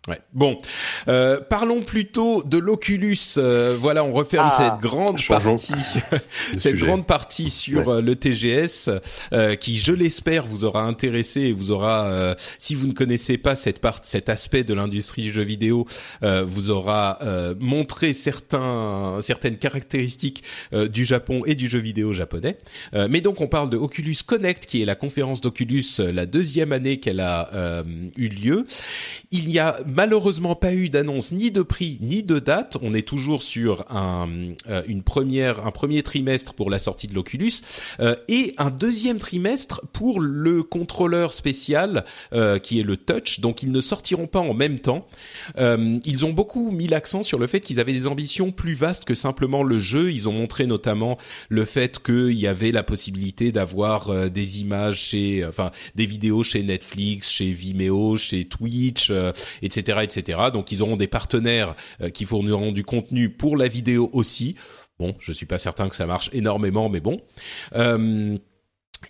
Ouais. 0.07 0.19
Bon, 0.33 0.57
euh, 1.09 1.41
parlons 1.41 1.81
plutôt 1.81 2.41
de 2.41 2.57
l'Oculus. 2.57 3.17
Euh, 3.37 3.75
voilà, 3.77 4.05
on 4.05 4.13
referme 4.13 4.47
ah, 4.49 4.57
cette 4.57 4.81
grande 4.81 5.21
partie, 5.27 5.73
cette 6.57 6.77
grande 6.77 7.05
partie 7.05 7.49
sur 7.49 7.89
euh, 7.89 8.01
le 8.01 8.15
TGS, 8.15 8.89
euh, 9.33 9.55
qui, 9.55 9.75
je 9.75 9.91
l'espère, 9.91 10.47
vous 10.47 10.63
aura 10.63 10.83
intéressé 10.83 11.41
et 11.41 11.51
vous 11.51 11.71
aura, 11.71 12.35
si 12.57 12.73
vous 12.73 12.87
ne 12.87 12.93
connaissez 12.93 13.37
pas 13.37 13.57
cette 13.57 13.79
part, 13.79 13.99
cet 14.03 14.29
aspect 14.29 14.63
de 14.63 14.73
l'industrie 14.73 15.23
du 15.23 15.33
jeu 15.33 15.41
vidéo, 15.41 15.85
vous 16.21 16.69
aura 16.69 17.19
montré 17.59 18.13
certains, 18.13 19.17
certaines 19.21 19.57
caractéristiques 19.57 20.43
du 20.71 21.05
Japon 21.05 21.41
et 21.45 21.55
du 21.55 21.67
jeu 21.67 21.79
vidéo 21.79 22.13
japonais. 22.13 22.57
mais 22.93 23.21
donc, 23.21 23.41
on 23.41 23.47
parle 23.47 23.69
de 23.69 23.77
Oculus 23.77 24.17
Connect, 24.25 24.65
qui 24.65 24.81
est 24.81 24.85
la 24.85 24.95
conférence 24.95 25.41
d'Oculus, 25.41 25.85
la 25.99 26.25
deuxième 26.25 26.71
année 26.71 26.99
qu'elle 26.99 27.19
a 27.19 27.83
eu 28.15 28.29
lieu. 28.29 28.65
Il 29.31 29.49
y 29.49 29.59
a 29.59 29.79
malheureusement 29.97 30.55
pas 30.55 30.75
eu 30.75 30.89
d'annonce 30.89 31.31
ni 31.31 31.49
de 31.49 31.63
prix 31.63 31.97
ni 32.01 32.21
de 32.21 32.37
date. 32.37 32.77
On 32.83 32.93
est 32.93 33.05
toujours 33.05 33.41
sur 33.41 33.83
un, 33.91 34.29
euh, 34.69 34.83
une 34.87 35.01
première, 35.01 35.65
un 35.65 35.71
premier 35.71 36.03
trimestre 36.03 36.53
pour 36.53 36.69
la 36.69 36.77
sortie 36.77 37.07
de 37.07 37.15
l'Oculus 37.15 37.53
euh, 37.99 38.15
et 38.27 38.53
un 38.59 38.69
deuxième 38.69 39.17
trimestre 39.17 39.81
pour 39.93 40.19
le 40.19 40.61
contrôleur 40.61 41.33
spécial 41.33 42.05
euh, 42.31 42.59
qui 42.59 42.79
est 42.79 42.83
le 42.83 42.95
Touch. 42.95 43.39
Donc 43.39 43.63
ils 43.63 43.71
ne 43.71 43.81
sortiront 43.81 44.27
pas 44.27 44.39
en 44.39 44.53
même 44.53 44.77
temps. 44.79 45.07
ils 45.57 46.25
ont 46.25 46.33
beaucoup 46.33 46.69
mis 46.69 46.87
l'accent 46.87 47.23
sur 47.23 47.39
le 47.39 47.47
fait 47.47 47.59
qu'ils 47.59 47.79
avaient 47.79 47.93
des 47.93 48.05
ambitions 48.05 48.51
plus 48.51 48.75
vastes 48.75 49.03
que 49.03 49.15
simplement 49.15 49.63
le 49.63 49.79
jeu. 49.79 50.11
Ils 50.11 50.29
ont 50.29 50.33
montré 50.33 50.67
notamment 50.67 51.17
le 51.49 51.65
fait 51.65 52.03
qu'il 52.03 52.33
y 52.33 52.45
avait 52.45 52.71
la 52.71 52.83
possibilité 52.83 53.51
d'avoir 53.51 54.29
des 54.29 54.61
images 54.61 54.99
chez, 54.99 55.43
enfin 55.43 55.71
des 55.95 56.05
vidéos 56.05 56.43
chez 56.43 56.61
Netflix, 56.61 57.31
chez 57.31 57.51
Vimeo, 57.51 58.17
chez 58.17 58.45
Twitch, 58.45 59.11
etc 59.63 59.86
etc., 60.01 60.39
Donc 60.53 60.71
ils 60.71 60.81
auront 60.81 60.97
des 60.97 61.07
partenaires 61.07 61.75
euh, 62.01 62.09
qui 62.09 62.25
fourniront 62.25 62.71
du 62.71 62.83
contenu 62.83 63.29
pour 63.29 63.57
la 63.57 63.67
vidéo 63.67 64.09
aussi. 64.13 64.55
Bon, 64.99 65.15
je 65.19 65.31
suis 65.31 65.45
pas 65.45 65.57
certain 65.57 65.89
que 65.89 65.95
ça 65.95 66.05
marche 66.05 66.29
énormément, 66.33 66.89
mais 66.89 66.99
bon. 66.99 67.21
Euh, 67.75 68.35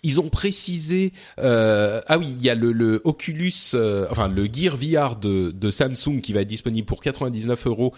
ils 0.02 0.20
ont 0.20 0.28
précisé 0.28 1.14
euh, 1.40 2.02
ah 2.08 2.18
oui 2.18 2.26
il 2.28 2.44
y 2.44 2.50
a 2.50 2.54
le, 2.54 3.00
Oculus 3.04 3.74
enfin 4.10 4.28
le 4.28 4.44
Gear 4.44 4.76
VR 4.76 5.16
de, 5.16 5.70
Samsung 5.70 6.20
qui 6.20 6.34
va 6.34 6.42
être 6.42 6.48
disponible 6.48 6.86
pour 6.86 7.00
99 7.00 7.66
euros 7.66 7.94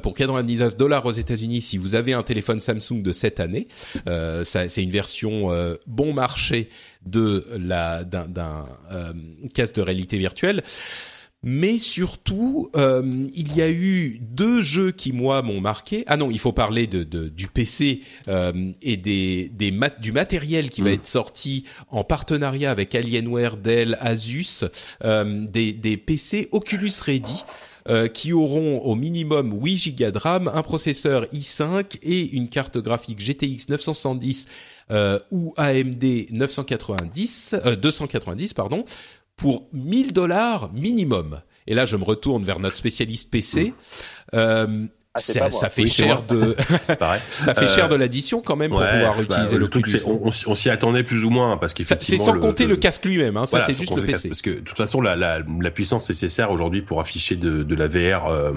pour 0.00 0.14
99 0.14 0.76
dollars 0.76 1.04
aux 1.06 1.10
États-Unis 1.10 1.60
si 1.60 1.76
vous 1.76 1.96
avez 1.96 2.12
un 2.12 2.22
téléphone 2.22 2.60
Samsung 2.60 3.02
de 3.02 3.10
cette 3.10 3.40
année 3.40 3.66
c'est 4.44 4.80
une 4.80 4.92
version 4.92 5.50
bon 5.88 6.14
marché 6.14 6.68
de 7.04 7.44
la 7.58 8.04
d'un 8.04 8.68
casque 9.54 9.74
de 9.74 9.82
réalité 9.82 10.18
virtuelle 10.18 10.62
mais 11.44 11.78
surtout 11.78 12.70
euh, 12.74 13.02
il 13.34 13.54
y 13.54 13.62
a 13.62 13.70
eu 13.70 14.18
deux 14.20 14.62
jeux 14.62 14.90
qui 14.90 15.12
moi 15.12 15.42
m'ont 15.42 15.60
marqué. 15.60 16.04
Ah 16.06 16.16
non, 16.16 16.30
il 16.30 16.38
faut 16.38 16.52
parler 16.52 16.86
de, 16.86 17.04
de 17.04 17.28
du 17.28 17.48
PC 17.48 18.00
euh, 18.28 18.72
et 18.82 18.96
des, 18.96 19.50
des 19.52 19.70
mat 19.70 20.00
du 20.00 20.12
matériel 20.12 20.70
qui 20.70 20.80
va 20.80 20.90
mm. 20.90 20.94
être 20.94 21.06
sorti 21.06 21.64
en 21.90 22.02
partenariat 22.02 22.70
avec 22.70 22.94
Alienware, 22.94 23.58
Dell, 23.58 23.98
Asus, 24.00 24.64
euh, 25.04 25.46
des, 25.46 25.74
des 25.74 25.96
PC 25.96 26.48
Oculus 26.52 26.92
Ready. 27.04 27.44
Euh, 27.86 28.08
qui 28.08 28.32
auront 28.32 28.78
au 28.78 28.94
minimum 28.94 29.60
8 29.62 29.98
Go 29.98 30.10
de 30.10 30.16
RAM, 30.16 30.50
un 30.54 30.62
processeur 30.62 31.26
i5 31.34 31.98
et 32.02 32.30
une 32.34 32.48
carte 32.48 32.78
graphique 32.78 33.20
GTX 33.20 33.68
970 33.68 34.46
euh, 34.90 35.18
ou 35.30 35.52
AMD 35.58 36.02
990 36.30 37.56
290 37.82 38.54
pardon 38.54 38.86
pour 39.36 39.68
1000 39.72 40.12
dollars 40.12 40.72
minimum. 40.72 41.40
Et 41.66 41.74
là, 41.74 41.86
je 41.86 41.96
me 41.96 42.04
retourne 42.04 42.42
vers 42.44 42.60
notre 42.60 42.76
spécialiste 42.76 43.30
PC. 43.30 43.72
Euh, 44.34 44.86
ah, 45.14 45.20
ça, 45.20 45.50
ça, 45.50 45.68
fait 45.68 45.86
cher 45.86 46.22
de 46.24 46.56
ça 47.28 47.54
fait 47.54 47.68
cher 47.68 47.88
de 47.88 47.94
l'addition 47.94 48.40
quand 48.40 48.56
même 48.56 48.70
pour 48.70 48.80
pouvoir 48.80 49.16
bah, 49.16 49.22
utiliser 49.22 49.56
le, 49.56 49.68
truc. 49.68 49.86
On, 50.06 50.30
on, 50.46 50.54
s'y 50.54 50.70
attendait 50.70 51.04
plus 51.04 51.24
ou 51.24 51.30
moins 51.30 51.56
parce 51.56 51.72
qu'effectivement 51.72 52.24
c'est 52.24 52.30
sans 52.30 52.38
compter 52.38 52.66
le, 52.66 52.76
casque 52.76 53.04
lui-même. 53.04 53.36
Hein, 53.36 53.46
ça 53.46 53.64
c'est 53.64 53.78
juste 53.78 53.94
le 53.94 54.02
PC. 54.02 54.28
parce 54.28 54.42
que 54.42 54.50
de 54.50 54.60
toute 54.60 54.76
façon 54.76 55.00
la, 55.00 55.16
la, 55.16 55.40
la 55.60 55.70
puissance 55.70 56.08
nécessaire 56.08 56.50
aujourd'hui 56.50 56.82
pour 56.82 57.00
afficher 57.00 57.36
de, 57.36 57.62
de 57.62 57.74
la 57.74 57.88
VR. 57.88 58.26
Euh, 58.26 58.52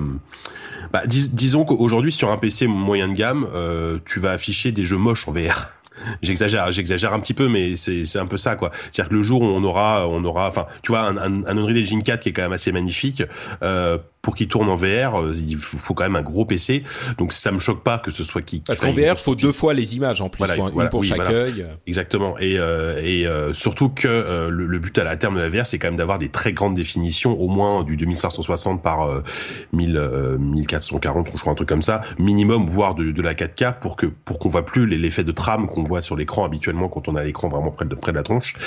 bah, 0.91 1.03
disons 1.05 1.65
qu'aujourd'hui 1.65 2.11
sur 2.11 2.31
un 2.31 2.37
PC 2.37 2.67
moyen 2.67 3.07
de 3.07 3.13
gamme, 3.13 3.47
euh, 3.53 3.99
tu 4.05 4.19
vas 4.19 4.31
afficher 4.31 4.71
des 4.71 4.85
jeux 4.85 4.97
moches 4.97 5.27
en 5.27 5.33
VR. 5.33 5.76
J'exagère, 6.21 6.71
j'exagère 6.71 7.13
un 7.13 7.19
petit 7.19 7.33
peu, 7.33 7.47
mais 7.47 7.75
c'est 7.75 8.19
un 8.19 8.25
peu 8.25 8.37
ça 8.37 8.55
quoi. 8.55 8.71
C'est-à-dire 8.91 9.09
que 9.09 9.15
le 9.15 9.21
jour 9.21 9.41
où 9.41 9.45
on 9.45 9.63
aura, 9.63 10.07
on 10.07 10.23
aura, 10.23 10.47
enfin, 10.49 10.67
tu 10.83 10.91
vois, 10.91 11.01
un, 11.01 11.17
un, 11.17 11.45
un 11.45 11.57
Unreal 11.57 11.77
Engine 11.79 12.03
4 12.03 12.21
qui 12.21 12.29
est 12.29 12.33
quand 12.33 12.43
même 12.43 12.53
assez 12.53 12.71
magnifique. 12.71 13.23
Euh, 13.63 13.97
pour 14.27 14.35
qu'il 14.35 14.49
tourne 14.49 14.67
en 14.67 14.75
VR, 14.75 15.21
euh, 15.21 15.33
il 15.33 15.57
faut, 15.57 15.93
quand 15.93 16.03
même 16.03 16.17
un 16.17 16.21
gros 16.21 16.43
PC. 16.43 16.83
Donc 17.17 17.31
ça 17.31 17.49
me 17.53 17.59
choque 17.59 17.81
pas 17.81 17.97
que 17.97 18.11
ce 18.11 18.25
soit 18.25 18.41
qui. 18.41 18.59
Parce 18.59 18.81
qu'en 18.81 18.91
VR, 18.91 19.13
il 19.13 19.15
faut 19.15 19.35
deux 19.35 19.53
fois 19.53 19.73
les 19.73 19.95
images 19.95 20.19
en 20.19 20.27
plus, 20.27 20.43
une 20.43 20.89
pour 20.89 21.01
chaque 21.05 21.29
œil. 21.29 21.65
Exactement. 21.87 22.37
Et, 22.37 22.59
euh, 22.59 23.01
et 23.01 23.25
euh, 23.25 23.53
surtout 23.53 23.87
que 23.87 24.49
le, 24.49 24.79
but 24.79 24.97
à 24.97 25.05
la 25.05 25.15
terme 25.15 25.35
de 25.35 25.39
la 25.39 25.47
VR, 25.47 25.65
c'est 25.65 25.79
quand 25.79 25.87
même 25.87 25.95
d'avoir 25.95 26.19
des 26.19 26.27
très 26.27 26.51
grandes 26.51 26.75
définitions, 26.75 27.39
au 27.39 27.47
moins 27.47 27.85
du 27.85 27.95
2560 27.95 28.83
par 28.83 29.23
1000, 29.71 30.37
1440, 30.37 31.29
je 31.33 31.39
crois 31.39 31.53
un 31.53 31.55
truc 31.55 31.69
comme 31.69 31.81
ça, 31.81 32.01
minimum, 32.19 32.65
voire 32.67 32.95
de, 32.95 33.13
de 33.13 33.21
la 33.21 33.33
4K 33.33 33.79
pour 33.79 33.95
que 33.95 34.07
pour 34.07 34.39
qu'on 34.39 34.49
voit 34.49 34.65
plus 34.65 34.87
l'effet 34.87 35.23
de 35.23 35.31
trame 35.31 35.67
qu'on 35.67 35.83
voit 35.83 36.01
sur 36.01 36.17
l'écran 36.17 36.43
habituellement 36.43 36.89
quand 36.89 37.07
on 37.07 37.15
a 37.15 37.23
l'écran 37.23 37.47
vraiment 37.47 37.71
près 37.71 37.85
de 37.85 37.95
près 37.95 38.11
de 38.11 38.17
la 38.17 38.23
tronche. 38.23 38.57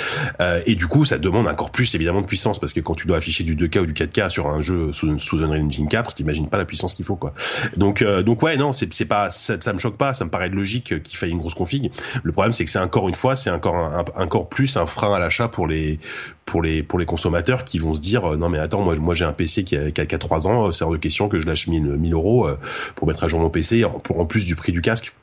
et 0.65 0.73
du 0.73 0.87
coup, 0.87 1.05
ça 1.05 1.19
demande 1.19 1.47
encore 1.47 1.69
plus 1.69 1.93
évidemment 1.93 2.21
de 2.21 2.25
puissance 2.25 2.57
parce 2.57 2.73
que 2.73 2.79
quand 2.79 2.95
tu 2.95 3.05
dois 3.05 3.17
afficher 3.17 3.43
du 3.43 3.55
2K 3.55 3.81
ou 3.81 3.85
du 3.85 3.93
4K 3.93 4.31
sur 4.31 4.47
un 4.47 4.61
jeu 4.61 4.91
sous, 4.91 5.19
sous 5.19 5.50
Unreal 5.51 5.65
Engine 5.65 5.87
4, 5.87 6.15
t'imagines 6.15 6.47
pas 6.47 6.57
la 6.57 6.65
puissance 6.65 6.93
qu'il 6.93 7.05
faut 7.05 7.15
quoi. 7.15 7.33
Donc 7.77 8.01
euh, 8.01 8.23
donc 8.23 8.41
ouais 8.43 8.57
non 8.57 8.73
c'est 8.73 9.05
pas 9.05 9.29
ça, 9.29 9.59
ça 9.59 9.73
me 9.73 9.79
choque 9.79 9.97
pas, 9.97 10.13
ça 10.13 10.25
me 10.25 10.29
paraît 10.29 10.49
logique 10.49 11.01
qu'il 11.03 11.17
faille 11.17 11.31
une 11.31 11.39
grosse 11.39 11.53
config. 11.53 11.91
Le 12.23 12.31
problème 12.31 12.53
c'est 12.53 12.65
que 12.65 12.71
c'est 12.71 12.79
encore 12.79 13.09
une 13.09 13.15
fois 13.15 13.35
c'est 13.35 13.49
encore 13.49 13.75
un, 13.75 14.05
encore 14.17 14.49
plus 14.49 14.77
un 14.77 14.85
frein 14.85 15.13
à 15.13 15.19
l'achat 15.19 15.47
pour 15.47 15.67
les 15.67 15.99
pour 16.45 16.61
les 16.61 16.83
pour 16.83 16.99
les 16.99 17.05
consommateurs 17.05 17.65
qui 17.65 17.79
vont 17.79 17.95
se 17.95 18.01
dire 18.01 18.33
euh, 18.33 18.37
non 18.37 18.49
mais 18.49 18.59
attends 18.59 18.81
moi 18.81 18.95
moi 18.95 19.15
j'ai 19.15 19.25
un 19.25 19.33
PC 19.33 19.63
qui 19.63 19.77
a, 19.77 19.91
qui 19.91 20.01
a, 20.01 20.17
3 20.17 20.47
ans 20.47 20.67
euh, 20.67 20.71
c'est 20.71 20.83
hors 20.83 20.91
de 20.91 20.97
question 20.97 21.29
que 21.29 21.41
je 21.41 21.47
lâche 21.47 21.67
1000 21.67 21.83
1000 21.83 22.13
euros 22.13 22.47
pour 22.95 23.07
mettre 23.07 23.23
à 23.23 23.27
jour 23.27 23.39
mon 23.39 23.49
PC 23.49 23.85
pour 24.03 24.19
en 24.19 24.25
plus 24.25 24.45
du 24.45 24.55
prix 24.55 24.71
du 24.71 24.81
casque 24.81 25.13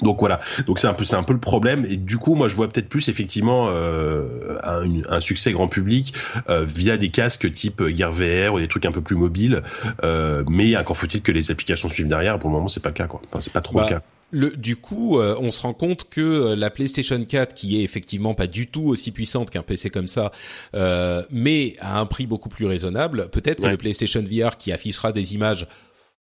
donc 0.00 0.18
voilà, 0.20 0.40
donc 0.66 0.78
c'est 0.78 0.86
un 0.86 0.94
peu 0.94 1.04
c'est 1.04 1.16
un 1.16 1.22
peu 1.22 1.32
le 1.32 1.38
problème. 1.38 1.84
Et 1.88 1.96
du 1.96 2.18
coup 2.18 2.34
moi 2.34 2.48
je 2.48 2.56
vois 2.56 2.68
peut-être 2.68 2.88
plus 2.88 3.08
effectivement 3.08 3.68
euh, 3.68 4.58
un, 4.64 4.88
un, 5.08 5.20
succès 5.20 5.52
grand 5.52 5.68
public 5.68 6.14
euh, 6.48 6.64
via 6.64 6.96
des 6.96 7.10
casques 7.10 7.50
type 7.52 7.82
Gear 7.94 8.12
VR 8.12 8.54
ou 8.54 8.58
des 8.58 8.68
trucs 8.68 8.86
un 8.86 8.92
peu 8.92 9.02
plus 9.02 9.16
mobiles, 9.16 9.62
euh, 10.02 10.42
mais 10.48 10.76
encore 10.76 10.96
faut-il 10.96 11.22
que 11.22 11.32
les 11.32 11.50
applications 11.50 11.88
suivent 11.88 12.08
derrière. 12.08 12.38
Pour 12.38 12.50
le 12.50 12.56
moment 12.56 12.68
c'est 12.68 12.82
pas 12.82 12.88
le 12.88 12.94
cas 12.94 13.06
quoi, 13.06 13.20
enfin 13.28 13.40
c'est 13.40 13.52
pas 13.52 13.60
trop 13.60 13.78
le 13.78 13.84
bah, 13.84 13.90
cas. 13.90 14.02
Le, 14.32 14.56
du 14.56 14.76
coup, 14.76 15.20
euh, 15.20 15.36
on 15.38 15.50
se 15.50 15.60
rend 15.60 15.74
compte 15.74 16.08
que 16.08 16.20
euh, 16.20 16.56
la 16.56 16.70
PlayStation 16.70 17.22
4, 17.22 17.54
qui 17.54 17.78
est 17.78 17.84
effectivement 17.84 18.32
pas 18.32 18.46
du 18.46 18.66
tout 18.66 18.84
aussi 18.84 19.12
puissante 19.12 19.50
qu'un 19.50 19.62
PC 19.62 19.90
comme 19.90 20.08
ça, 20.08 20.32
euh, 20.74 21.22
mais 21.30 21.76
à 21.80 22.00
un 22.00 22.06
prix 22.06 22.26
beaucoup 22.26 22.48
plus 22.48 22.64
raisonnable, 22.64 23.28
peut-être 23.28 23.60
que 23.60 23.66
le 23.66 23.76
PlayStation 23.76 24.22
VR 24.22 24.56
qui 24.56 24.72
affichera 24.72 25.12
des 25.12 25.34
images, 25.34 25.66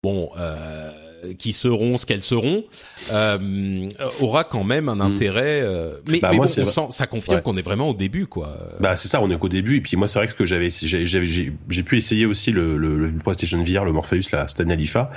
bon, 0.03 0.29
euh, 0.37 0.93
qui 1.35 1.53
seront 1.53 1.97
ce 1.97 2.07
qu'elles 2.07 2.23
seront, 2.23 2.65
euh, 3.13 3.89
aura 4.21 4.45
quand 4.45 4.65
même 4.65 4.89
un 4.89 4.97
mm. 4.97 5.01
intérêt. 5.01 5.61
Euh, 5.63 5.93
mais, 6.09 6.21
bah, 6.21 6.33
bon, 6.35 6.47
ça 6.47 7.07
confirme 7.07 7.43
qu'on 7.43 7.57
est 7.57 7.63
vraiment 7.63 7.91
au 7.91 7.95
début, 7.95 8.27
quoi. 8.27 8.57
Bah 8.81 8.97
c'est 8.97 9.09
ça, 9.09 9.23
on 9.23 9.31
est 9.31 9.39
qu'au 9.39 9.49
début. 9.49 9.77
Et 9.77 9.81
puis 9.81 9.97
moi, 9.97 10.09
c'est 10.09 10.19
vrai 10.19 10.27
que 10.27 10.33
ce 10.33 10.39
que 10.39 10.47
j'avais, 10.47 10.69
j'ai 10.71 11.83
pu 11.83 11.97
essayer 11.97 12.27
aussi 12.27 12.53
le, 12.53 12.77
le, 12.77 13.13
PlayStation 13.13 13.63
VR, 13.63 13.85
le 13.85 13.93
Morpheus, 13.93 14.21
la 14.33 14.49
Stan 14.49 14.69
Alifa, 14.69 15.11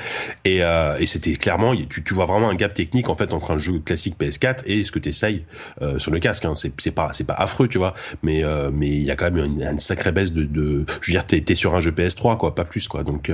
et, 0.46 0.64
euh, 0.64 0.98
et 1.00 1.06
c'était 1.06 1.34
clairement, 1.34 1.76
tu, 1.76 2.04
tu 2.04 2.14
vois 2.14 2.26
vraiment 2.26 2.50
un 2.50 2.56
gap 2.56 2.74
technique 2.74 3.10
en 3.10 3.16
fait 3.16 3.34
entre 3.34 3.52
un 3.52 3.58
jeu 3.58 3.80
classique 3.80 4.16
PS4 4.20 4.64
et 4.66 4.84
ce 4.84 4.92
que 4.92 5.00
tu 5.00 5.10
essayes 5.10 5.46
euh, 5.82 6.00
sur 6.00 6.12
le 6.12 6.20
casque. 6.20 6.46
Hein. 6.46 6.54
C'est 6.56 6.92
pas 6.92 7.12
c'est 7.14 7.26
pas 7.26 7.34
affreux, 7.34 7.68
tu 7.68 7.78
vois, 7.78 7.94
mais 8.24 8.44
euh, 8.44 8.72
mais 8.74 8.88
il 8.88 9.04
y 9.04 9.12
a 9.12 9.16
quand 9.16 9.32
même 9.32 9.44
une, 9.44 9.62
une 9.62 9.78
sacrée 9.78 10.12
baisse 10.12 10.32
de, 10.34 10.44
de 10.44 10.86
je 11.02 11.12
veux 11.12 11.14
dire, 11.14 11.26
t'es 11.26 11.44
es 11.48 11.56
sur 11.56 11.76
un 11.76 11.80
jeu 11.80 11.92
PS3, 11.92 12.38
quoi, 12.38 12.56
pas 12.56 12.66
plus, 12.66 12.88
quoi. 12.88 13.04
Donc 13.04 13.32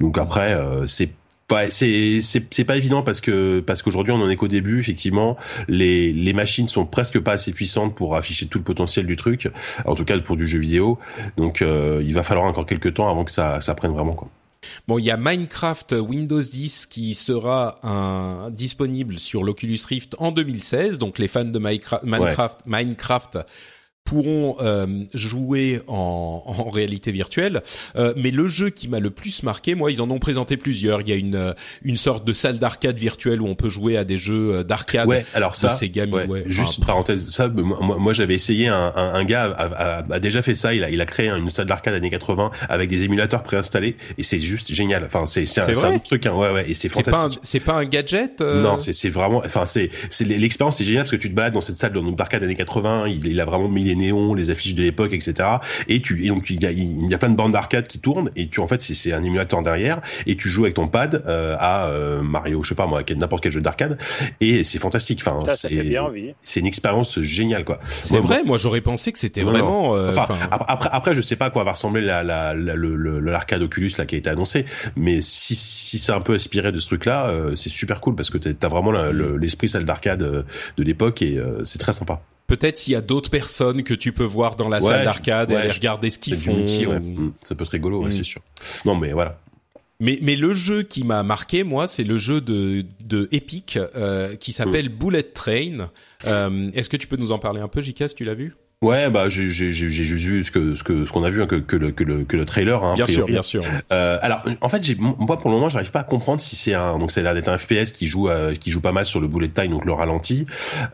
donc 0.00 0.18
après, 0.18 0.56
c'est 0.86 1.10
Ouais, 1.50 1.70
c'est 1.70 2.20
c'est 2.22 2.64
pas 2.64 2.76
évident 2.76 3.02
parce 3.02 3.20
que 3.20 3.60
parce 3.60 3.82
qu'aujourd'hui 3.82 4.12
on 4.12 4.22
en 4.22 4.30
est 4.30 4.36
qu'au 4.36 4.48
début 4.48 4.78
effectivement 4.78 5.36
les 5.66 6.12
les 6.12 6.32
machines 6.32 6.68
sont 6.68 6.86
presque 6.86 7.18
pas 7.18 7.32
assez 7.32 7.52
puissantes 7.52 7.94
pour 7.94 8.14
afficher 8.14 8.46
tout 8.46 8.58
le 8.58 8.64
potentiel 8.64 9.06
du 9.06 9.16
truc 9.16 9.48
en 9.84 9.94
tout 9.94 10.04
cas 10.04 10.18
pour 10.18 10.36
du 10.36 10.46
jeu 10.46 10.58
vidéo 10.58 10.98
donc 11.36 11.62
euh, 11.62 12.02
il 12.06 12.14
va 12.14 12.22
falloir 12.22 12.46
encore 12.46 12.66
quelques 12.66 12.94
temps 12.94 13.08
avant 13.08 13.24
que 13.24 13.32
ça 13.32 13.60
ça 13.60 13.74
prenne 13.74 13.92
vraiment 13.92 14.14
quoi. 14.14 14.28
Bon, 14.86 14.98
il 14.98 15.04
y 15.04 15.10
a 15.10 15.16
Minecraft 15.16 15.92
Windows 15.92 16.40
10 16.40 16.86
qui 16.86 17.14
sera 17.14 17.76
un, 17.82 18.50
disponible 18.50 19.18
sur 19.18 19.42
l'Oculus 19.42 19.78
Rift 19.88 20.16
en 20.18 20.32
2016. 20.32 20.98
Donc 20.98 21.18
les 21.18 21.28
fans 21.28 21.44
de 21.44 21.58
Minecraft, 21.58 22.04
Minecraft, 22.04 22.60
Minecraft 22.66 23.38
pourront 24.04 24.56
euh, 24.60 25.04
jouer 25.14 25.80
en, 25.86 26.42
en, 26.44 26.70
réalité 26.70 27.12
virtuelle. 27.12 27.62
Euh, 27.94 28.12
mais 28.16 28.32
le 28.32 28.48
jeu 28.48 28.70
qui 28.70 28.88
m'a 28.88 28.98
le 28.98 29.10
plus 29.10 29.44
marqué, 29.44 29.76
moi, 29.76 29.92
ils 29.92 30.02
en 30.02 30.10
ont 30.10 30.18
présenté 30.18 30.56
plusieurs. 30.56 31.00
Il 31.00 31.08
y 31.08 31.12
a 31.12 31.14
une 31.14 31.36
euh, 31.36 31.52
une 31.82 31.96
sorte 31.96 32.26
de 32.26 32.32
salle 32.32 32.58
d'arcade 32.58 32.98
virtuelle 32.98 33.40
où 33.40 33.46
on 33.46 33.54
peut 33.54 33.68
jouer 33.68 33.96
à 33.96 34.04
des 34.04 34.18
jeux 34.18 34.56
euh, 34.56 34.64
d'arcade. 34.64 35.06
Ouais, 35.06 35.24
alors 35.34 35.54
ça, 35.54 35.70
c'est 35.70 35.90
ouais, 35.96 36.26
ouais. 36.26 36.42
juste 36.46 36.84
parenthèse, 36.84 37.30
ça, 37.30 37.48
moi, 37.48 37.98
moi 37.98 38.12
j'avais 38.12 38.34
essayé 38.34 38.68
un, 38.68 38.92
un, 38.96 39.14
un 39.14 39.24
gars 39.24 39.44
a, 39.44 40.04
a, 40.10 40.18
déjà 40.18 40.42
fait 40.42 40.54
ça. 40.56 40.74
Il 40.74 40.82
a 40.82 40.90
il 40.90 41.00
a 41.00 41.06
créé 41.06 41.28
une 41.28 41.50
salle 41.50 41.66
d'arcade 41.66 41.94
années 41.94 42.10
80 42.10 42.50
avec 42.68 42.88
des 42.88 43.04
émulateurs 43.04 43.44
préinstallés 43.44 43.96
et 44.18 44.22
c'est 44.22 44.38
juste 44.38 44.72
génial. 44.72 45.04
Enfin, 45.04 45.26
c'est 45.26 45.46
c'est 45.46 45.60
un, 45.60 45.84
un, 45.84 45.98
truc, 45.98 46.26
hein, 46.26 46.34
ouais, 46.34 46.50
ouais, 46.50 46.68
et 46.68 46.74
c'est 46.74 46.88
fantastique. 46.88 47.38
C'est 47.42 47.60
pas, 47.60 47.74
un 47.74 47.84
gadget. 47.84 48.40
Non, 48.40 48.78
c'est 48.78 48.92
c'est 48.92 49.08
vraiment, 49.10 49.42
enfin 49.44 49.66
c'est 49.66 49.90
c'est 50.10 50.24
l'expérience, 50.24 50.78
c'est 50.78 50.84
génial 50.84 51.04
parce 51.04 51.12
que 51.12 51.16
tu 51.16 51.30
te 51.30 51.34
balades 51.34 51.54
dans 51.54 51.60
cette 51.60 51.76
salle 51.76 51.92
d'arcade 52.16 52.42
années 52.42 52.56
80. 52.56 53.06
Il, 53.08 53.26
il 53.26 53.40
a 53.40 53.44
vraiment 53.44 53.68
mis 53.68 53.89
les 53.90 53.96
néons, 53.96 54.34
les 54.34 54.50
affiches 54.50 54.74
de 54.74 54.82
l'époque, 54.82 55.12
etc. 55.12 55.48
Et 55.88 56.00
tu, 56.00 56.24
et 56.24 56.28
donc 56.28 56.48
il 56.50 56.62
y 56.62 56.66
a, 56.66 56.70
il 56.70 57.10
y 57.10 57.14
a 57.14 57.18
plein 57.18 57.30
de 57.30 57.36
bandes 57.36 57.52
d'arcade 57.52 57.86
qui 57.86 57.98
tournent 57.98 58.30
et 58.36 58.48
tu 58.48 58.60
en 58.60 58.68
fait 58.68 58.80
c'est 58.80 59.12
un 59.12 59.22
émulateur 59.22 59.62
derrière 59.62 60.00
et 60.26 60.36
tu 60.36 60.48
joues 60.48 60.64
avec 60.64 60.74
ton 60.74 60.88
pad 60.88 61.22
euh, 61.26 61.56
à 61.58 61.88
euh, 61.88 62.22
Mario, 62.22 62.62
je 62.62 62.70
sais 62.70 62.74
pas 62.74 62.86
moi, 62.86 63.02
n'importe 63.16 63.42
quel 63.42 63.52
jeu 63.52 63.60
d'arcade 63.60 63.98
et 64.40 64.64
c'est 64.64 64.78
fantastique. 64.78 65.20
Enfin, 65.26 65.44
c'est 66.40 66.60
une 66.60 66.66
expérience 66.66 67.20
géniale 67.20 67.64
quoi. 67.64 67.80
C'est 67.86 68.20
vrai, 68.20 68.42
moi 68.44 68.58
j'aurais 68.58 68.80
pensé 68.80 69.12
que 69.12 69.18
c'était 69.18 69.42
vraiment. 69.42 69.96
Euh, 69.96 70.08
enfin, 70.10 70.26
après, 70.50 70.90
après 70.92 71.14
je 71.14 71.20
sais 71.20 71.36
pas 71.36 71.50
quoi 71.50 71.64
va 71.64 71.72
ressembler 71.72 72.00
la, 72.00 72.22
la, 72.22 72.54
l'arcade 72.54 73.62
Oculus 73.62 73.92
là 73.98 74.06
qui 74.06 74.14
a 74.14 74.18
été 74.18 74.30
annoncé, 74.30 74.64
mais 74.96 75.20
si, 75.20 75.54
si 75.54 75.98
c'est 75.98 76.12
un 76.12 76.20
peu 76.20 76.34
inspiré 76.34 76.72
de 76.72 76.78
ce 76.78 76.86
truc 76.86 77.04
là, 77.04 77.32
c'est 77.56 77.70
super 77.70 78.00
cool 78.00 78.14
parce 78.14 78.30
que 78.30 78.38
t'as 78.38 78.68
vraiment 78.68 78.92
l'esprit 78.92 79.68
salle 79.68 79.84
d'arcade 79.84 80.22
de 80.76 80.82
l'époque 80.82 81.22
et 81.22 81.40
c'est 81.64 81.78
très 81.78 81.92
sympa 81.92 82.22
peut-être 82.50 82.78
s'il 82.78 82.94
y 82.94 82.96
a 82.96 83.00
d'autres 83.00 83.30
personnes 83.30 83.84
que 83.84 83.94
tu 83.94 84.12
peux 84.12 84.24
voir 84.24 84.56
dans 84.56 84.68
la 84.68 84.80
salle 84.80 85.04
d'arcade 85.04 85.52
et 85.52 85.56
aller 85.56 85.70
regarder 85.70 86.10
ce 86.10 86.18
qu'ils 86.18 86.36
font. 86.36 86.66
Mm. 86.66 87.32
Ça 87.44 87.54
peut 87.54 87.62
être 87.62 87.70
rigolo, 87.70 88.02
mm. 88.02 88.10
c'est 88.10 88.24
sûr. 88.24 88.40
Non, 88.84 88.96
mais 88.96 89.12
voilà. 89.12 89.38
Mais, 90.00 90.18
mais 90.20 90.34
le 90.34 90.52
jeu 90.52 90.82
qui 90.82 91.04
m'a 91.04 91.22
marqué, 91.22 91.62
moi, 91.62 91.86
c'est 91.86 92.02
le 92.02 92.18
jeu 92.18 92.40
de, 92.40 92.84
de 93.06 93.28
Epic 93.30 93.76
euh, 93.76 94.34
qui 94.34 94.52
s'appelle 94.52 94.88
mm. 94.88 94.94
Bullet 94.94 95.22
Train. 95.22 95.90
Euh, 96.26 96.70
Est-ce 96.74 96.90
que 96.90 96.96
tu 96.96 97.06
peux 97.06 97.16
nous 97.16 97.30
en 97.30 97.38
parler 97.38 97.60
un 97.60 97.68
peu, 97.68 97.82
Jika, 97.82 98.08
si 98.08 98.16
tu 98.16 98.24
l'as 98.24 98.34
vu? 98.34 98.56
Ouais, 98.82 99.10
bah 99.10 99.28
j'ai 99.28 99.50
juste 99.50 100.26
vu 100.26 100.42
ce 100.42 100.50
que 100.50 100.74
ce 100.74 100.82
que 100.82 101.04
ce 101.04 101.12
qu'on 101.12 101.22
a 101.22 101.28
vu 101.28 101.42
hein, 101.42 101.46
que 101.46 101.56
que 101.56 101.76
le 101.76 101.90
que 101.90 102.02
le 102.02 102.24
que 102.24 102.38
le 102.38 102.46
trailer. 102.46 102.82
Hein, 102.82 102.94
bien 102.94 103.06
sûr, 103.06 103.26
bien 103.26 103.42
sûr. 103.42 103.62
Euh, 103.92 104.16
alors 104.22 104.42
en 104.62 104.70
fait, 104.70 104.80
moi 104.98 105.38
pour 105.38 105.50
le 105.50 105.56
moment, 105.56 105.68
j'arrive 105.68 105.90
pas 105.90 106.00
à 106.00 106.02
comprendre 106.02 106.40
si 106.40 106.56
c'est 106.56 106.72
un 106.72 106.98
donc 106.98 107.12
c'est 107.12 107.22
l'air 107.22 107.34
d'être 107.34 107.50
un 107.50 107.58
FPS 107.58 107.90
qui 107.90 108.06
joue 108.06 108.30
euh, 108.30 108.54
qui 108.54 108.70
joue 108.70 108.80
pas 108.80 108.92
mal 108.92 109.04
sur 109.04 109.20
le 109.20 109.28
bullet 109.28 109.48
time 109.48 109.72
donc 109.72 109.84
le 109.84 109.92
ralenti. 109.92 110.46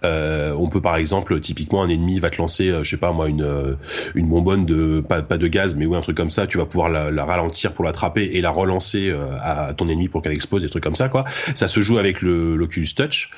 Euh, 0.04 0.52
on 0.58 0.68
peut 0.68 0.80
par 0.80 0.96
exemple 0.96 1.38
typiquement 1.38 1.80
un 1.84 1.88
ennemi 1.88 2.18
va 2.18 2.28
te 2.30 2.38
lancer, 2.38 2.70
euh, 2.70 2.82
je 2.82 2.90
sais 2.90 2.96
pas 2.96 3.12
moi 3.12 3.28
une 3.28 3.44
euh, 3.44 3.74
une 4.16 4.28
bonbonne 4.28 4.66
de 4.66 4.98
pas 4.98 5.22
pas 5.22 5.38
de 5.38 5.46
gaz 5.46 5.76
mais 5.76 5.86
ouais 5.86 5.96
un 5.96 6.00
truc 6.00 6.16
comme 6.16 6.32
ça, 6.32 6.48
tu 6.48 6.58
vas 6.58 6.66
pouvoir 6.66 6.88
la, 6.88 7.12
la 7.12 7.24
ralentir 7.24 7.72
pour 7.72 7.84
l'attraper 7.84 8.30
et 8.32 8.40
la 8.40 8.50
relancer 8.50 9.14
à 9.40 9.74
ton 9.74 9.86
ennemi 9.86 10.08
pour 10.08 10.22
qu'elle 10.22 10.32
explose 10.32 10.62
des 10.62 10.70
trucs 10.70 10.82
comme 10.82 10.96
ça 10.96 11.08
quoi. 11.08 11.24
Ça 11.54 11.68
se 11.68 11.78
joue 11.78 11.98
avec 11.98 12.20
le 12.20 12.56
l'Oculus 12.56 12.88
Touch, 12.96 13.30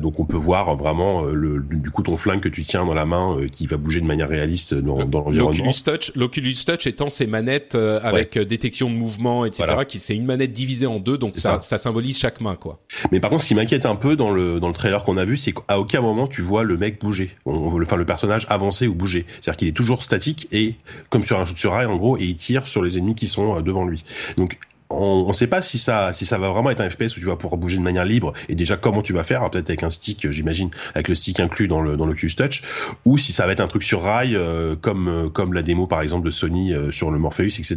donc 0.00 0.18
on 0.18 0.24
peut 0.24 0.38
voir 0.38 0.74
vraiment 0.76 1.24
le 1.24 1.60
du 1.60 1.90
coup 1.90 2.02
ton 2.02 2.16
flingue 2.16 2.40
que 2.40 2.48
tu 2.48 2.64
tiens 2.64 2.86
dans 2.86 2.94
la 2.94 3.04
main 3.04 3.36
qui 3.52 3.66
va 3.66 3.76
bouger 3.82 4.00
de 4.00 4.06
manière 4.06 4.28
réaliste 4.28 4.74
dans, 4.74 5.04
dans 5.04 5.20
l'environnement. 5.20 5.50
L'Oculus 5.50 5.82
Touch, 5.84 6.12
l'Oculus 6.14 6.54
Touch 6.66 6.86
étant 6.86 7.10
ces 7.10 7.26
manettes 7.26 7.74
euh, 7.74 8.00
avec 8.02 8.36
euh, 8.36 8.44
détection 8.44 8.88
de 8.90 8.94
mouvement, 8.94 9.44
etc. 9.44 9.66
Qui 9.86 9.98
c'est 9.98 10.14
une 10.14 10.24
manette 10.24 10.52
divisée 10.52 10.86
en 10.86 10.98
deux, 10.98 11.18
donc 11.18 11.32
ça, 11.32 11.60
ça, 11.62 11.78
symbolise 11.78 12.18
chaque 12.18 12.40
main, 12.40 12.56
quoi. 12.56 12.80
Mais 13.10 13.20
par 13.20 13.30
contre, 13.30 13.42
ce 13.42 13.48
qui 13.48 13.54
m'inquiète 13.54 13.86
un 13.86 13.96
peu 13.96 14.16
dans 14.16 14.32
le 14.32 14.60
dans 14.60 14.68
le 14.68 14.74
trailer 14.74 15.04
qu'on 15.04 15.16
a 15.16 15.24
vu, 15.24 15.36
c'est 15.36 15.52
qu'à 15.52 15.78
aucun 15.78 16.00
moment 16.00 16.26
tu 16.26 16.42
vois 16.42 16.62
le 16.62 16.76
mec 16.76 17.00
bouger, 17.00 17.30
on, 17.44 17.80
enfin 17.82 17.96
le 17.96 18.06
personnage 18.06 18.46
avancer 18.48 18.86
ou 18.86 18.94
bouger. 18.94 19.26
C'est-à-dire 19.40 19.56
qu'il 19.56 19.68
est 19.68 19.76
toujours 19.76 20.04
statique 20.04 20.48
et 20.52 20.76
comme 21.10 21.24
sur 21.24 21.38
un 21.38 21.44
jeu 21.44 21.54
de 21.54 21.68
rail 21.68 21.86
en 21.86 21.96
gros, 21.96 22.16
et 22.16 22.24
il 22.24 22.36
tire 22.36 22.66
sur 22.66 22.82
les 22.82 22.98
ennemis 22.98 23.14
qui 23.14 23.26
sont 23.26 23.56
euh, 23.56 23.62
devant 23.62 23.84
lui. 23.84 24.04
Donc 24.36 24.58
on 24.92 25.28
ne 25.28 25.32
sait 25.32 25.46
pas 25.46 25.62
si 25.62 25.78
ça, 25.78 26.12
si 26.12 26.26
ça 26.26 26.38
va 26.38 26.50
vraiment 26.50 26.70
être 26.70 26.80
un 26.80 26.88
FPS 26.88 27.16
où 27.16 27.20
tu 27.20 27.26
vas 27.26 27.36
pouvoir 27.36 27.58
bouger 27.58 27.78
de 27.78 27.82
manière 27.82 28.04
libre 28.04 28.32
et 28.48 28.54
déjà 28.54 28.76
comment 28.76 29.02
tu 29.02 29.12
vas 29.12 29.24
faire, 29.24 29.48
peut-être 29.50 29.70
avec 29.70 29.82
un 29.82 29.90
stick, 29.90 30.30
j'imagine, 30.30 30.70
avec 30.94 31.08
le 31.08 31.14
stick 31.14 31.40
inclus 31.40 31.68
dans 31.68 31.80
le 31.80 31.96
dans 31.96 32.06
le 32.06 32.14
Touch, 32.14 32.62
ou 33.04 33.18
si 33.18 33.32
ça 33.32 33.46
va 33.46 33.52
être 33.52 33.60
un 33.60 33.68
truc 33.68 33.82
sur 33.82 34.02
rail 34.02 34.36
euh, 34.36 34.76
comme 34.80 35.08
euh, 35.08 35.28
comme 35.28 35.52
la 35.52 35.62
démo 35.62 35.86
par 35.86 36.02
exemple 36.02 36.24
de 36.24 36.30
Sony 36.30 36.72
euh, 36.72 36.92
sur 36.92 37.10
le 37.10 37.18
Morpheus, 37.18 37.58
etc. 37.58 37.76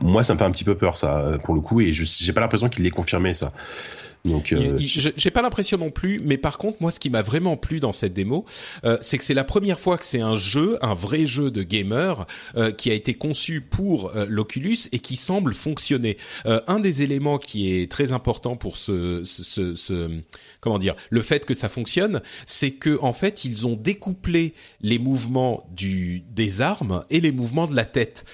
Moi, 0.00 0.22
ça 0.24 0.34
me 0.34 0.38
fait 0.38 0.44
un 0.44 0.50
petit 0.50 0.64
peu 0.64 0.74
peur 0.74 0.96
ça 0.96 1.32
pour 1.44 1.54
le 1.54 1.60
coup 1.60 1.80
et 1.80 1.92
je 1.92 2.04
j'ai 2.04 2.32
pas 2.32 2.40
l'impression 2.40 2.68
qu'il 2.68 2.84
l'ait 2.84 2.90
confirmé 2.90 3.34
ça. 3.34 3.52
Donc, 4.26 4.52
euh, 4.52 4.76
j'ai 4.78 5.30
pas 5.30 5.42
l'impression 5.42 5.78
non 5.78 5.90
plus, 5.90 6.20
mais 6.22 6.36
par 6.36 6.58
contre, 6.58 6.78
moi, 6.80 6.90
ce 6.90 7.00
qui 7.00 7.10
m'a 7.10 7.22
vraiment 7.22 7.56
plu 7.56 7.80
dans 7.80 7.92
cette 7.92 8.12
démo, 8.12 8.44
euh, 8.84 8.98
c'est 9.00 9.18
que 9.18 9.24
c'est 9.24 9.34
la 9.34 9.44
première 9.44 9.80
fois 9.80 9.96
que 9.98 10.04
c'est 10.04 10.20
un 10.20 10.34
jeu, 10.34 10.78
un 10.82 10.94
vrai 10.94 11.26
jeu 11.26 11.50
de 11.50 11.62
gamer, 11.62 12.26
euh, 12.56 12.70
qui 12.72 12.90
a 12.90 12.94
été 12.94 13.14
conçu 13.14 13.60
pour 13.60 14.14
euh, 14.16 14.26
l'Oculus 14.28 14.78
et 14.92 14.98
qui 14.98 15.16
semble 15.16 15.54
fonctionner. 15.54 16.16
Euh, 16.46 16.60
un 16.66 16.80
des 16.80 17.02
éléments 17.02 17.38
qui 17.38 17.72
est 17.72 17.90
très 17.90 18.12
important 18.12 18.56
pour 18.56 18.76
ce, 18.76 19.22
ce, 19.24 19.74
ce, 19.74 20.20
comment 20.60 20.78
dire, 20.78 20.94
le 21.10 21.22
fait 21.22 21.44
que 21.44 21.54
ça 21.54 21.68
fonctionne, 21.68 22.20
c'est 22.46 22.72
que 22.72 22.98
en 23.00 23.12
fait, 23.12 23.44
ils 23.44 23.66
ont 23.66 23.76
découplé 23.76 24.54
les 24.80 24.98
mouvements 24.98 25.68
du 25.74 26.20
des 26.30 26.60
armes 26.60 27.04
et 27.10 27.20
les 27.20 27.32
mouvements 27.32 27.66
de 27.66 27.76
la 27.76 27.84
tête. 27.84 28.24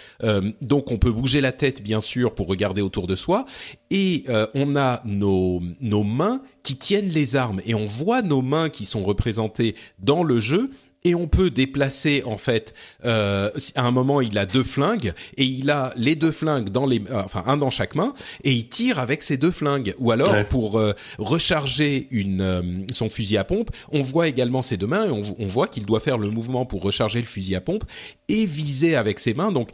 donc, 0.60 0.90
on 0.90 0.98
peut 0.98 1.12
bouger 1.12 1.40
la 1.40 1.52
tête, 1.52 1.82
bien 1.82 2.00
sûr, 2.00 2.34
pour 2.34 2.46
regarder 2.46 2.82
autour 2.82 3.06
de 3.06 3.16
soi, 3.16 3.44
et 3.90 4.24
on 4.54 4.76
a 4.76 5.00
nos 5.04 5.60
nos 5.82 6.04
mains 6.04 6.40
qui 6.62 6.76
tiennent 6.76 7.08
les 7.08 7.36
armes. 7.36 7.60
Et 7.66 7.74
on 7.74 7.84
voit 7.84 8.22
nos 8.22 8.40
mains 8.40 8.70
qui 8.70 8.86
sont 8.86 9.02
représentées 9.02 9.74
dans 9.98 10.22
le 10.22 10.40
jeu. 10.40 10.70
Et 11.04 11.16
on 11.16 11.26
peut 11.26 11.50
déplacer 11.50 12.22
en 12.24 12.38
fait 12.38 12.74
euh, 13.04 13.50
à 13.74 13.82
un 13.82 13.90
moment 13.90 14.20
il 14.20 14.38
a 14.38 14.46
deux 14.46 14.62
flingues 14.62 15.12
et 15.36 15.42
il 15.42 15.68
a 15.68 15.92
les 15.96 16.14
deux 16.14 16.30
flingues 16.30 16.68
dans 16.68 16.86
les 16.86 17.00
euh, 17.10 17.22
enfin 17.24 17.42
un 17.46 17.56
dans 17.56 17.70
chaque 17.70 17.96
main 17.96 18.14
et 18.44 18.52
il 18.52 18.68
tire 18.68 19.00
avec 19.00 19.24
ces 19.24 19.36
deux 19.36 19.50
flingues. 19.50 19.96
Ou 19.98 20.12
alors 20.12 20.46
pour 20.46 20.78
euh, 20.78 20.92
recharger 21.18 22.06
une 22.12 22.86
son 22.92 23.08
fusil 23.08 23.36
à 23.36 23.42
pompe 23.42 23.70
on 23.90 23.98
voit 23.98 24.28
également 24.28 24.62
ses 24.62 24.76
deux 24.76 24.86
mains 24.86 25.06
et 25.06 25.10
on, 25.10 25.22
on 25.40 25.46
voit 25.48 25.66
qu'il 25.66 25.86
doit 25.86 25.98
faire 25.98 26.18
le 26.18 26.30
mouvement 26.30 26.66
pour 26.66 26.82
recharger 26.82 27.18
le 27.18 27.26
fusil 27.26 27.56
à 27.56 27.60
pompe 27.60 27.82
et 28.28 28.46
viser 28.46 28.94
avec 28.94 29.18
ses 29.18 29.34
mains. 29.34 29.50
Donc 29.50 29.70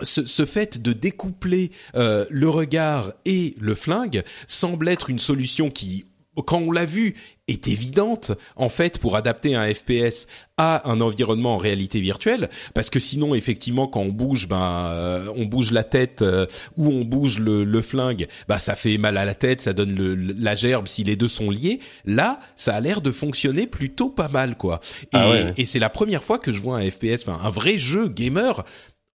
ce, 0.00 0.24
ce, 0.24 0.44
fait 0.44 0.82
de 0.82 0.92
découpler 0.92 1.70
euh, 1.94 2.26
le 2.30 2.48
regard 2.48 3.12
et 3.24 3.54
le 3.60 3.74
flingue 3.74 4.22
semble 4.46 4.88
être 4.88 5.10
une 5.10 5.18
solution 5.18 5.70
qui 5.70 6.06
quand 6.42 6.58
on 6.58 6.72
l'a 6.72 6.84
vu, 6.84 7.14
est 7.46 7.68
évidente 7.68 8.32
en 8.56 8.70
fait 8.70 8.98
pour 8.98 9.16
adapter 9.16 9.54
un 9.54 9.72
FPS 9.72 10.26
à 10.56 10.90
un 10.90 11.00
environnement 11.00 11.54
en 11.54 11.58
réalité 11.58 12.00
virtuelle, 12.00 12.48
parce 12.72 12.88
que 12.88 12.98
sinon 12.98 13.34
effectivement 13.34 13.86
quand 13.86 14.00
on 14.00 14.08
bouge, 14.08 14.48
ben 14.48 14.88
euh, 14.90 15.26
on 15.36 15.44
bouge 15.44 15.70
la 15.70 15.84
tête 15.84 16.22
euh, 16.22 16.46
ou 16.76 16.88
on 16.88 17.04
bouge 17.04 17.38
le, 17.38 17.64
le, 17.64 17.82
flingue, 17.82 18.28
bah 18.48 18.58
ça 18.58 18.76
fait 18.76 18.96
mal 18.96 19.16
à 19.18 19.24
la 19.24 19.34
tête, 19.34 19.60
ça 19.60 19.74
donne 19.74 19.94
le, 19.94 20.14
la 20.14 20.56
gerbe 20.56 20.88
si 20.88 21.04
les 21.04 21.16
deux 21.16 21.28
sont 21.28 21.50
liés. 21.50 21.80
Là, 22.06 22.40
ça 22.56 22.74
a 22.74 22.80
l'air 22.80 23.00
de 23.00 23.10
fonctionner 23.10 23.66
plutôt 23.66 24.08
pas 24.08 24.28
mal 24.28 24.56
quoi. 24.56 24.80
Ah 25.12 25.34
et, 25.56 25.62
et 25.62 25.66
c'est 25.66 25.78
la 25.78 25.90
première 25.90 26.24
fois 26.24 26.38
que 26.38 26.50
je 26.50 26.60
vois 26.60 26.78
un 26.78 26.90
FPS, 26.90 27.28
enfin 27.28 27.38
un 27.44 27.50
vrai 27.50 27.78
jeu 27.78 28.08
gamer 28.08 28.64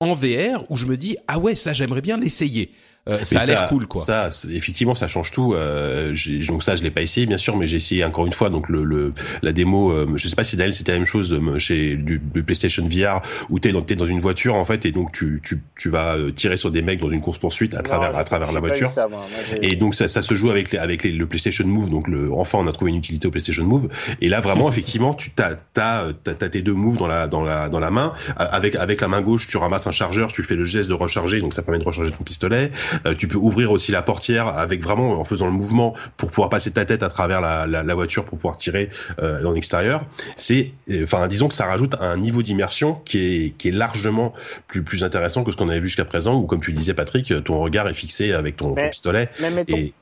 en 0.01 0.15
VR 0.15 0.71
où 0.71 0.77
je 0.77 0.87
me 0.87 0.97
dis 0.97 1.17
ah 1.27 1.39
ouais 1.39 1.55
ça 1.55 1.73
j'aimerais 1.73 2.03
bien 2.03 2.19
l'essayer. 2.19 2.73
Euh, 3.09 3.19
ça 3.23 3.39
a 3.39 3.47
l'air 3.47 3.69
cool 3.69 3.87
quoi. 3.87 4.03
Ça, 4.03 4.29
effectivement, 4.51 4.97
ça 4.97 5.07
change 5.07 5.31
tout. 5.31 5.55
Euh, 5.55 6.15
donc 6.49 6.65
ça, 6.65 6.75
je 6.75 6.83
l'ai 6.83 6.91
pas 6.91 7.03
essayé 7.03 7.27
bien 7.27 7.39
sûr, 7.39 7.57
mais 7.57 7.69
j'ai 7.69 7.77
essayé 7.77 8.05
encore 8.05 8.27
une 8.27 8.33
fois. 8.33 8.51
Donc 8.51 8.69
le, 8.69 8.83
le 8.83 9.13
la 9.43 9.53
démo, 9.53 9.93
euh, 9.93 10.07
je 10.17 10.29
sais 10.29 10.35
pas 10.35 10.43
si 10.43 10.57
Daniel 10.57 10.75
c'était 10.75 10.93
la 10.93 10.99
même 10.99 11.07
chose 11.07 11.29
de, 11.29 11.59
chez 11.59 11.97
du, 11.97 12.19
PlayStation 12.19 12.87
VR 12.87 13.23
où 13.49 13.61
t'es 13.61 13.73
dans 13.73 13.83
t'es 13.83 13.95
dans 13.95 14.07
une 14.07 14.21
voiture 14.21 14.57
en 14.57 14.65
fait 14.65 14.85
et 14.87 14.93
donc 14.93 15.13
tu 15.13 15.41
tu 15.45 15.63
tu 15.77 15.89
vas 15.89 16.17
euh, 16.17 16.33
tirer 16.33 16.57
sur 16.57 16.71
des 16.71 16.83
mecs 16.83 17.01
dans 17.01 17.11
une 17.11 17.21
course 17.21 17.39
poursuite 17.39 17.75
à 17.75 17.83
travers 17.83 18.17
à 18.17 18.25
travers 18.25 18.53
la 18.53 18.61
voiture. 18.61 18.93
et 19.63 19.77
donc 19.77 19.95
ça 19.95 20.09
ça 20.09 20.23
se 20.23 20.35
joue 20.35 20.51
avec 20.51 20.73
les, 20.73 20.79
avec 20.79 21.05
les, 21.05 21.13
le 21.13 21.27
PlayStation 21.27 21.67
Move. 21.67 21.91
Donc 21.91 22.09
le 22.09 22.33
enfin 22.33 22.59
on 22.59 22.67
a 22.67 22.73
trouvé 22.73 22.91
une 22.91 22.99
utilité 22.99 23.29
au 23.29 23.31
PlayStation 23.31 23.65
Move. 23.65 23.89
Et 24.21 24.29
là 24.29 24.41
vraiment 24.41 24.69
effectivement 24.73 25.15
tu 25.15 25.31
t'as 25.31 25.55
t'as 25.75 26.13
t'as 26.25 26.49
tes 26.49 26.63
deux 26.63 26.75
moves 26.75 26.97
dans 26.97 27.07
la 27.07 27.29
dans 27.29 27.43
la 27.43 27.69
dans 27.69 27.81
la 27.81 27.91
main 27.91 28.15
avec 28.37 28.75
avec 28.75 29.01
la 29.01 29.09
main 29.09 29.21
gauche 29.21 29.47
tu 29.47 29.57
ramasses 29.59 29.87
un 29.87 29.93
chargeur, 29.93 30.33
tu 30.33 30.43
fais 30.43 30.57
le 30.57 30.65
geste 30.65 30.89
de 30.89 30.95
recharger 30.95 31.41
donc 31.41 31.55
ça 31.55 31.63
permet 31.63 31.79
de 31.79 31.85
recharger 31.85 32.11
ton 32.11 32.25
pistolet. 32.25 32.73
Euh, 33.05 33.15
tu 33.15 33.29
peux 33.29 33.37
ouvrir 33.37 33.71
aussi 33.73 33.93
la 33.93 34.03
portière 34.03 34.49
avec 34.49 34.83
vraiment 34.83 35.13
en 35.21 35.25
faisant 35.25 35.47
le 35.47 35.53
mouvement 35.53 35.95
pour 36.17 36.31
pouvoir 36.31 36.49
passer 36.49 36.71
ta 36.71 36.85
tête 36.85 37.03
à 37.03 37.09
travers 37.09 37.41
la, 37.41 37.67
la, 37.67 37.83
la 37.83 37.95
voiture 37.95 38.25
pour 38.25 38.39
pouvoir 38.39 38.57
tirer 38.57 38.91
euh, 39.21 39.43
dans 39.43 39.53
l'extérieur. 39.53 40.05
C'est, 40.37 40.73
euh, 40.91 41.05
enfin, 41.05 41.27
disons 41.29 41.49
que 41.49 41.55
ça 41.55 41.67
rajoute 41.67 41.97
un 42.01 42.17
niveau 42.17 42.43
d'immersion 42.43 42.95
qui 43.05 43.19
est 43.19 43.51
qui 43.57 43.69
est 43.69 43.73
largement 43.73 44.33
plus 44.67 44.83
plus 44.83 45.05
intéressant 45.05 45.45
que 45.45 45.53
ce 45.53 45.57
qu'on 45.57 45.69
avait 45.69 45.81
vu 45.81 45.89
jusqu'à 45.89 46.05
présent. 46.05 46.35
Où 46.35 46.47
comme 46.47 46.61
tu 46.61 46.73
disais, 46.73 46.95
Patrick, 46.95 47.33
ton 47.45 47.61
regard 47.61 47.89
est 47.89 47.95
fixé 47.95 48.33
avec 48.33 48.57
ton, 48.57 48.75
pistolet. 48.75 49.29
Mais 49.41 49.51
mettons, 49.51 49.77
et... 49.77 49.93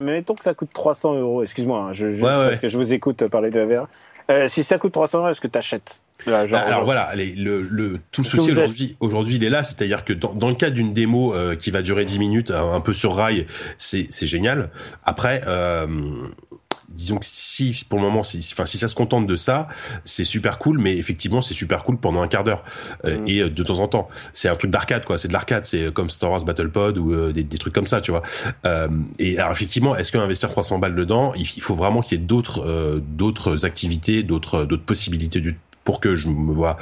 mais 0.00 0.12
mettons 0.12 0.34
que 0.34 0.44
ça 0.44 0.54
coûte 0.54 0.70
300 0.72 1.14
euros. 1.14 1.42
Excuse-moi, 1.42 1.78
hein, 1.78 1.92
je, 1.92 2.20
parce 2.20 2.60
que 2.60 2.68
je 2.68 2.76
vous 2.76 2.92
écoute 2.92 3.26
parler 3.28 3.50
de 3.50 3.58
la 3.58 3.66
VR. 3.66 3.88
Euh, 4.30 4.48
si 4.48 4.64
ça 4.64 4.78
coûte 4.78 4.92
300 4.92 5.18
euros, 5.18 5.28
est-ce 5.28 5.40
que 5.40 5.48
tu 5.48 5.58
achètes 5.58 6.00
bah, 6.26 6.46
alors 6.66 6.84
voilà, 6.84 7.10
le, 7.16 7.60
le, 7.60 7.98
tout 8.10 8.22
le 8.22 8.26
souci 8.26 8.50
aujourd'hui, 8.52 8.96
aujourd'hui, 9.00 9.34
il 9.36 9.44
est 9.44 9.50
là, 9.50 9.62
c'est-à-dire 9.62 10.04
que 10.04 10.12
dans, 10.12 10.32
dans 10.32 10.48
le 10.48 10.54
cadre 10.54 10.74
d'une 10.74 10.94
démo 10.94 11.34
euh, 11.34 11.54
qui 11.54 11.70
va 11.70 11.82
durer 11.82 12.04
10 12.04 12.18
minutes, 12.18 12.50
un, 12.50 12.80
peu 12.80 12.94
sur 12.94 13.14
rail, 13.14 13.46
c'est, 13.76 14.06
c'est 14.10 14.26
génial. 14.26 14.70
Après, 15.02 15.42
euh, 15.46 15.86
disons 16.94 17.18
que 17.18 17.26
si 17.26 17.84
pour 17.88 17.98
le 17.98 18.04
moment 18.04 18.22
si 18.22 18.38
enfin 18.52 18.66
si 18.66 18.78
ça 18.78 18.88
se 18.88 18.94
contente 18.94 19.26
de 19.26 19.36
ça 19.36 19.68
c'est 20.04 20.24
super 20.24 20.58
cool 20.58 20.78
mais 20.78 20.96
effectivement 20.96 21.40
c'est 21.40 21.54
super 21.54 21.84
cool 21.84 21.98
pendant 21.98 22.22
un 22.22 22.28
quart 22.28 22.44
d'heure. 22.44 22.64
Euh, 23.04 23.18
mm. 23.18 23.28
et 23.28 23.40
euh, 23.40 23.50
de 23.50 23.62
temps 23.62 23.80
en 23.80 23.88
temps. 23.88 24.08
C'est 24.32 24.48
un 24.48 24.56
truc 24.56 24.70
d'arcade 24.70 25.04
quoi. 25.04 25.18
C'est 25.18 25.28
de 25.28 25.32
l'arcade. 25.32 25.64
C'est 25.64 25.92
comme 25.92 26.10
Star 26.10 26.30
Wars 26.30 26.44
Battle 26.44 26.70
Pod 26.70 26.98
ou 26.98 27.12
euh, 27.12 27.32
des, 27.32 27.44
des, 27.44 27.58
trucs 27.58 27.74
comme 27.74 27.86
ça 27.86 28.00
tu 28.00 28.10
vois. 28.10 28.22
Et 29.18 29.38
alors 29.38 29.52
effectivement 29.52 29.96
est-ce 29.96 30.12
qu'investir 30.12 30.50
300 30.50 30.78
balles 30.78 30.94
dedans 30.94 31.32
il, 31.34 31.46
faut 31.46 31.74
vraiment 31.74 32.00
qu'il 32.00 32.18
y 32.18 32.22
ait 32.22 32.24
d'autres 32.24 33.00
d'autres 33.00 33.64
activités 33.64 34.22
d'autres 34.22 34.64
d'autres 34.64 34.84
possibilités 34.84 35.40
du, 35.40 35.58
pour 35.84 36.00
que 36.00 36.16
je 36.16 36.28
me 36.28 36.52
vois 36.52 36.78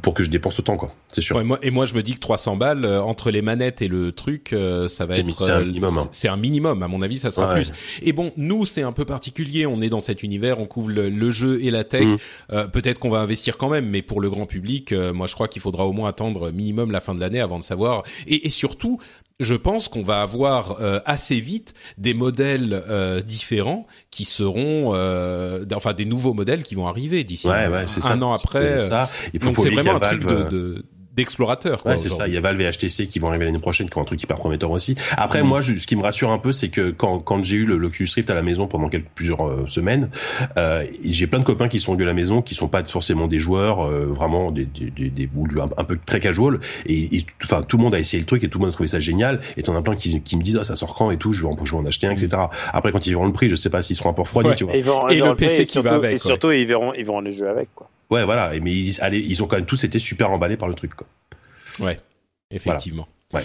pour 0.00 0.14
que 0.14 0.22
je 0.24 0.30
dépense 0.30 0.58
autant 0.58 0.76
quoi. 0.76 0.94
C'est 1.08 1.20
sûr. 1.20 1.40
Et, 1.40 1.44
moi, 1.44 1.58
et 1.62 1.70
moi 1.70 1.86
je 1.86 1.94
me 1.94 2.02
dis 2.02 2.14
que 2.14 2.20
300 2.20 2.56
balles 2.56 2.84
euh, 2.84 3.02
entre 3.02 3.30
les 3.30 3.42
manettes 3.42 3.82
et 3.82 3.88
le 3.88 4.12
truc 4.12 4.52
euh, 4.52 4.88
ça 4.88 5.06
va 5.06 5.16
être 5.16 5.38
c'est 5.38 5.50
un 5.50 5.60
minimum 5.60 5.98
hein. 5.98 6.06
c'est 6.12 6.28
un 6.28 6.36
minimum. 6.36 6.82
À 6.82 6.88
mon 6.88 7.02
avis 7.02 7.18
ça 7.18 7.30
sera 7.30 7.52
plus. 7.52 7.72
et 8.02 8.12
bon 8.12 8.32
nous 8.36 8.64
c'est 8.64 8.82
un 8.82 8.92
peu 8.92 9.04
particulier. 9.04 9.66
On 9.66 9.82
est 9.82 9.90
dans 9.90 10.00
cet 10.00 10.22
univers. 10.22 10.60
On 10.60 10.66
couvre 10.66 10.90
le, 10.90 11.30
jeu 11.30 11.62
et 11.62 11.70
la 11.70 11.84
tech. 11.84 12.06
Mm. 12.06 12.16
euh, 12.52 12.68
peut-être 12.68 12.98
qu'on 12.98 13.10
va 13.10 13.18
investir 13.18 13.56
quand 13.56 13.68
même 13.68 13.88
mais 13.88 14.02
pour 14.02 14.20
le 14.20 14.30
grand 14.30 14.46
public 14.46 14.92
moi 14.92 15.26
je 15.26 15.34
crois 15.34 15.48
qu'il 15.48 15.60
faudra 15.60 15.86
au 15.86 15.92
moins 15.92 16.08
attendre 16.08 16.50
minimum 16.50 16.92
la 16.92 17.00
fin 17.00 17.14
de 17.14 17.20
l'année 17.20 17.40
avant 17.40 17.58
de 17.58 17.64
savoir. 17.64 18.04
Et, 18.26 18.46
et 18.46 18.50
surtout 18.50 18.98
je 19.44 19.54
pense 19.54 19.88
qu'on 19.88 20.02
va 20.02 20.22
avoir 20.22 20.80
euh, 20.80 21.00
assez 21.04 21.40
vite 21.40 21.74
des 21.98 22.14
modèles 22.14 22.82
euh, 22.88 23.20
différents 23.20 23.86
qui 24.10 24.24
seront, 24.24 24.92
euh, 24.94 25.64
enfin 25.74 25.92
des 25.92 26.04
nouveaux 26.04 26.34
modèles 26.34 26.62
qui 26.62 26.74
vont 26.74 26.88
arriver 26.88 27.24
d'ici 27.24 27.48
ouais, 27.48 27.68
ouais, 27.68 27.84
un, 28.04 28.22
an 28.22 28.32
après. 28.32 28.80
Ça. 28.80 29.08
Il 29.32 29.40
faut 29.40 29.46
donc 29.46 29.58
c'est 29.58 29.70
vraiment 29.70 29.96
un 29.96 30.00
truc 30.00 30.26
de, 30.26 30.42
de 30.48 30.84
d'explorateurs. 31.14 31.84
Ouais, 31.86 31.98
c'est 31.98 32.08
ça. 32.08 32.26
Il 32.26 32.34
y 32.34 32.36
a 32.36 32.40
Valve 32.40 32.60
et 32.60 32.70
HTC 32.70 33.06
qui 33.06 33.18
vont 33.18 33.28
arriver 33.28 33.44
l'année 33.44 33.58
prochaine, 33.58 33.88
qui 33.88 33.96
ont 33.98 34.02
un 34.02 34.04
truc 34.04 34.22
hyper 34.22 34.38
prometteur 34.38 34.70
aussi. 34.70 34.96
Après, 35.16 35.42
moi, 35.42 35.60
je, 35.60 35.76
ce 35.76 35.86
qui 35.86 35.96
me 35.96 36.02
rassure 36.02 36.30
un 36.30 36.38
peu, 36.38 36.52
c'est 36.52 36.68
que 36.68 36.90
quand, 36.90 37.18
quand 37.20 37.42
j'ai 37.44 37.56
eu 37.56 37.66
le 37.66 37.76
l'Oculus 37.76 38.08
Rift 38.14 38.30
à 38.30 38.34
la 38.34 38.42
maison 38.42 38.66
pendant 38.66 38.88
quelques 38.88 39.08
plusieurs 39.14 39.46
euh, 39.46 39.66
semaines, 39.66 40.10
euh, 40.56 40.84
j'ai 41.04 41.26
plein 41.26 41.38
de 41.38 41.44
copains 41.44 41.68
qui 41.68 41.80
sont 41.80 41.92
venus 41.92 42.04
à 42.04 42.08
la 42.08 42.14
maison, 42.14 42.42
qui 42.42 42.54
sont 42.54 42.68
pas 42.68 42.84
forcément 42.84 43.26
des 43.26 43.38
joueurs, 43.38 43.86
euh, 43.86 44.06
vraiment 44.06 44.50
des 44.50 44.64
des, 44.64 44.90
des, 44.90 45.10
des 45.10 45.28
un, 45.76 45.84
peu 45.84 45.98
très 46.04 46.20
casual. 46.20 46.60
Et, 46.86 47.24
enfin, 47.44 47.62
tout 47.62 47.76
le 47.76 47.82
monde 47.82 47.94
a 47.94 47.98
essayé 47.98 48.20
le 48.20 48.26
truc 48.26 48.42
et 48.42 48.48
tout 48.48 48.58
le 48.58 48.64
monde 48.64 48.70
a 48.70 48.74
trouvé 48.74 48.88
ça 48.88 49.00
génial. 49.00 49.40
Et 49.56 49.62
t'en 49.62 49.76
as 49.76 49.82
plein 49.82 49.96
qui, 49.96 50.20
qui 50.22 50.36
me 50.36 50.42
disent 50.42 50.56
ah 50.56 50.64
ça 50.64 50.76
sort 50.76 50.94
quand 50.94 51.10
et 51.10 51.16
tout, 51.16 51.32
je 51.32 51.42
vais 51.42 51.48
en, 51.48 51.64
je 51.64 51.70
vais 51.70 51.78
en 51.78 51.86
acheter 51.86 52.06
un, 52.06 52.12
etc. 52.12 52.28
Après, 52.72 52.92
quand 52.92 53.06
ils 53.06 53.10
verront 53.10 53.26
le 53.26 53.32
prix, 53.32 53.48
je 53.48 53.56
sais 53.56 53.70
pas 53.70 53.82
s'ils 53.82 53.96
seront 53.96 54.10
un 54.10 54.14
peu 54.14 54.22
refroidis, 54.22 54.56
tu 54.56 54.64
vois. 54.64 54.74
Et, 54.74 54.82
le 54.82 55.34
PC 55.34 55.66
qui 55.66 55.80
va 55.80 55.94
avec. 55.94 56.14
Et 56.14 56.16
surtout, 56.18 56.50
ils 56.50 56.66
verront 56.66 56.92
ils 56.94 57.04
verront 57.04 57.20
les 57.20 57.32
jeux 57.32 57.48
avec, 57.48 57.68
quoi. 57.74 57.88
Ouais, 58.10 58.24
voilà. 58.24 58.52
Mais 58.60 58.72
ils, 58.72 59.00
allez, 59.00 59.18
ils 59.18 59.42
ont 59.42 59.46
quand 59.46 59.56
même 59.56 59.66
tous 59.66 59.84
été 59.84 59.98
super 59.98 60.30
emballés 60.30 60.56
par 60.56 60.68
le 60.68 60.74
truc, 60.74 60.94
quoi. 60.94 61.06
Ouais, 61.80 62.00
effectivement. 62.50 63.08
Ouais. 63.32 63.44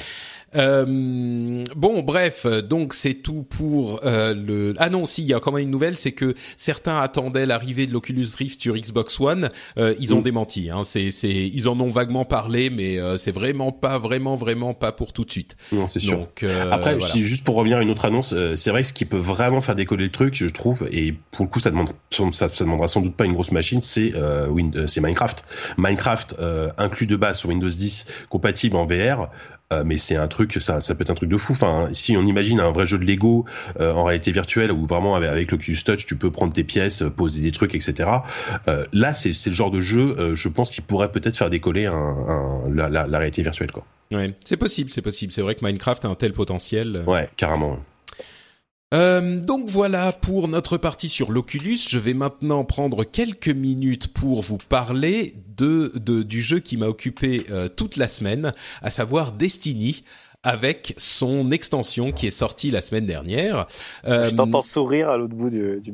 Euh, 0.56 1.66
bon, 1.76 2.02
bref, 2.02 2.46
donc 2.46 2.94
c'est 2.94 3.16
tout 3.16 3.44
pour 3.44 4.02
euh, 4.04 4.34
le. 4.34 4.74
Ah 4.78 4.90
non, 4.90 5.06
si, 5.06 5.22
il 5.22 5.28
y 5.28 5.34
a 5.34 5.40
quand 5.40 5.52
même 5.52 5.64
une 5.64 5.70
nouvelle, 5.70 5.98
c'est 5.98 6.12
que 6.12 6.34
certains 6.58 7.00
attendaient 7.00 7.46
l'arrivée 7.46 7.88
de 7.88 7.94
l'Oculus 7.94 8.28
Rift 8.38 8.62
sur 8.62 8.76
Xbox 8.76 9.20
One. 9.20 9.50
Euh, 9.78 9.96
ils 10.00 10.14
ont 10.14 10.20
mm. 10.20 10.24
démenti. 10.24 10.70
Hein. 10.70 10.84
C'est, 10.84 11.12
c'est, 11.12 11.30
ils 11.30 11.68
en 11.68 11.80
ont 11.80 11.90
vaguement 11.90 12.26
parlé, 12.26 12.70
mais 12.70 12.98
euh, 12.98 13.18
c'est 13.18 13.32
vraiment 13.32 13.72
pas, 13.72 13.98
vraiment, 13.98 14.36
vraiment 14.36 14.74
pas 14.74 14.92
pour 14.92 15.14
tout 15.14 15.24
de 15.24 15.32
suite. 15.32 15.56
Non, 15.72 15.88
c'est 15.88 16.00
sûr. 16.00 16.18
Donc, 16.20 16.44
euh, 16.44 16.72
Après, 16.72 16.98
voilà. 16.98 17.16
juste 17.16 17.44
pour 17.44 17.56
revenir 17.56 17.78
à 17.78 17.82
une 17.82 17.90
autre 17.90 18.06
annonce, 18.06 18.34
c'est 18.56 18.70
vrai 18.70 18.82
que 18.82 18.88
ce 18.88 18.94
qui 18.94 19.06
peut 19.06 19.18
vraiment 19.18 19.62
faire 19.62 19.76
décoller 19.76 20.06
le 20.06 20.12
truc, 20.12 20.36
je 20.36 20.48
trouve, 20.48 20.88
et 20.92 21.14
pour 21.32 21.46
le 21.46 21.50
coup, 21.50 21.60
ça 21.60 21.72
demande, 21.72 21.90
ça, 22.12 22.50
ça 22.50 22.64
demandera 22.64 22.88
sans 22.88 23.02
doute 23.02 23.16
pas 23.16 23.26
une 23.26 23.34
grosse 23.34 23.52
machine, 23.52 23.82
c'est 23.82 24.14
c'est 24.88 25.02
Minecraft. 25.02 25.44
Minecraft 25.78 26.36
inclus 26.78 27.08
de 27.08 27.16
base 27.16 27.40
sur 27.40 27.50
Windows 27.50 27.70
10, 27.70 28.06
compatible 28.30 28.76
en 28.76 28.86
VR. 28.86 29.30
Euh, 29.72 29.84
mais 29.86 30.00
c'est 30.00 30.16
un 30.16 30.28
truc, 30.28 30.58
ça, 30.60 30.80
ça 30.80 30.96
peut 30.96 31.04
être 31.04 31.12
un 31.12 31.16
truc 31.16 31.30
de 31.30 31.38
fou. 31.38 31.54
Enfin, 31.54 31.90
si 31.92 32.18
on 32.18 32.24
imagine 32.24 32.60
un 32.60 32.72
vrai 32.72 32.88
jeu 32.88 32.98
de 32.98 33.06
Lego 33.06 33.46
euh, 33.80 33.94
en 33.94 34.04
réalité 34.04 34.32
virtuelle 34.32 34.72
où 34.72 34.88
vraiment 34.88 35.16
avec, 35.16 35.30
avec 35.30 35.52
l'Oculus 35.52 35.78
Touch, 35.86 36.08
tu 36.08 36.18
peux 36.18 36.32
prendre 36.32 36.54
tes 36.54 36.64
pièces, 36.64 37.04
euh, 37.04 37.12
poser 37.12 37.44
des 37.44 37.52
trucs, 37.52 37.76
etc. 37.76 38.10
là, 38.94 39.14
c'est 39.14 39.46
le 39.46 39.52
genre 39.52 39.70
de 39.70 39.80
jeu, 39.80 40.36
je 40.36 40.50
pense, 40.50 40.72
qui 40.72 40.82
pourrait 40.82 41.12
peut-être 41.12 41.38
faire 41.38 41.52
décoller 41.52 41.86
un, 41.86 41.94
un, 41.94 42.64
la, 42.74 42.90
la, 42.90 43.06
la, 43.06 43.18
réalité 43.20 43.44
virtuelle, 43.44 43.72
quoi. 43.72 43.86
Ouais, 44.12 44.34
c'est 44.44 44.58
possible, 44.58 44.90
c'est 44.90 45.04
possible. 45.04 45.32
C'est 45.32 45.44
vrai 45.44 45.54
que 45.54 45.64
Minecraft 45.64 46.04
a 46.06 46.08
un 46.08 46.16
tel 46.16 46.34
potentiel. 46.34 47.04
Ouais, 47.06 47.30
carrément. 47.38 47.78
Euh, 48.92 49.40
donc 49.40 49.70
voilà 49.70 50.12
pour 50.12 50.48
notre 50.48 50.78
partie 50.78 51.10
sur 51.10 51.32
l'Oculus. 51.32 51.78
Je 51.90 52.00
vais 52.00 52.16
maintenant 52.16 52.64
prendre 52.66 53.04
quelques 53.04 53.50
minutes 53.50 54.08
pour 54.08 54.42
vous 54.42 54.58
parler 54.58 55.36
du 55.58 56.42
jeu 56.42 56.60
qui 56.60 56.78
m'a 56.78 56.88
occupé 56.88 57.46
euh, 57.52 57.68
toute 57.70 57.98
la 57.98 58.08
semaine, 58.08 58.54
à 58.82 58.90
savoir 58.90 59.34
Destiny. 59.34 60.04
Avec 60.44 60.94
son 60.98 61.52
extension 61.52 62.12
qui 62.12 62.28
est 62.28 62.32
sortie 62.32 62.72
la 62.72 62.82
semaine 62.82 63.06
dernière. 63.06 63.68
Je 64.06 64.34
t'entends 64.34 64.62
sourire 64.62 65.10
à 65.10 65.18
l'autre 65.18 65.36
bout 65.36 65.50
du, 65.50 65.82
du 65.82 65.94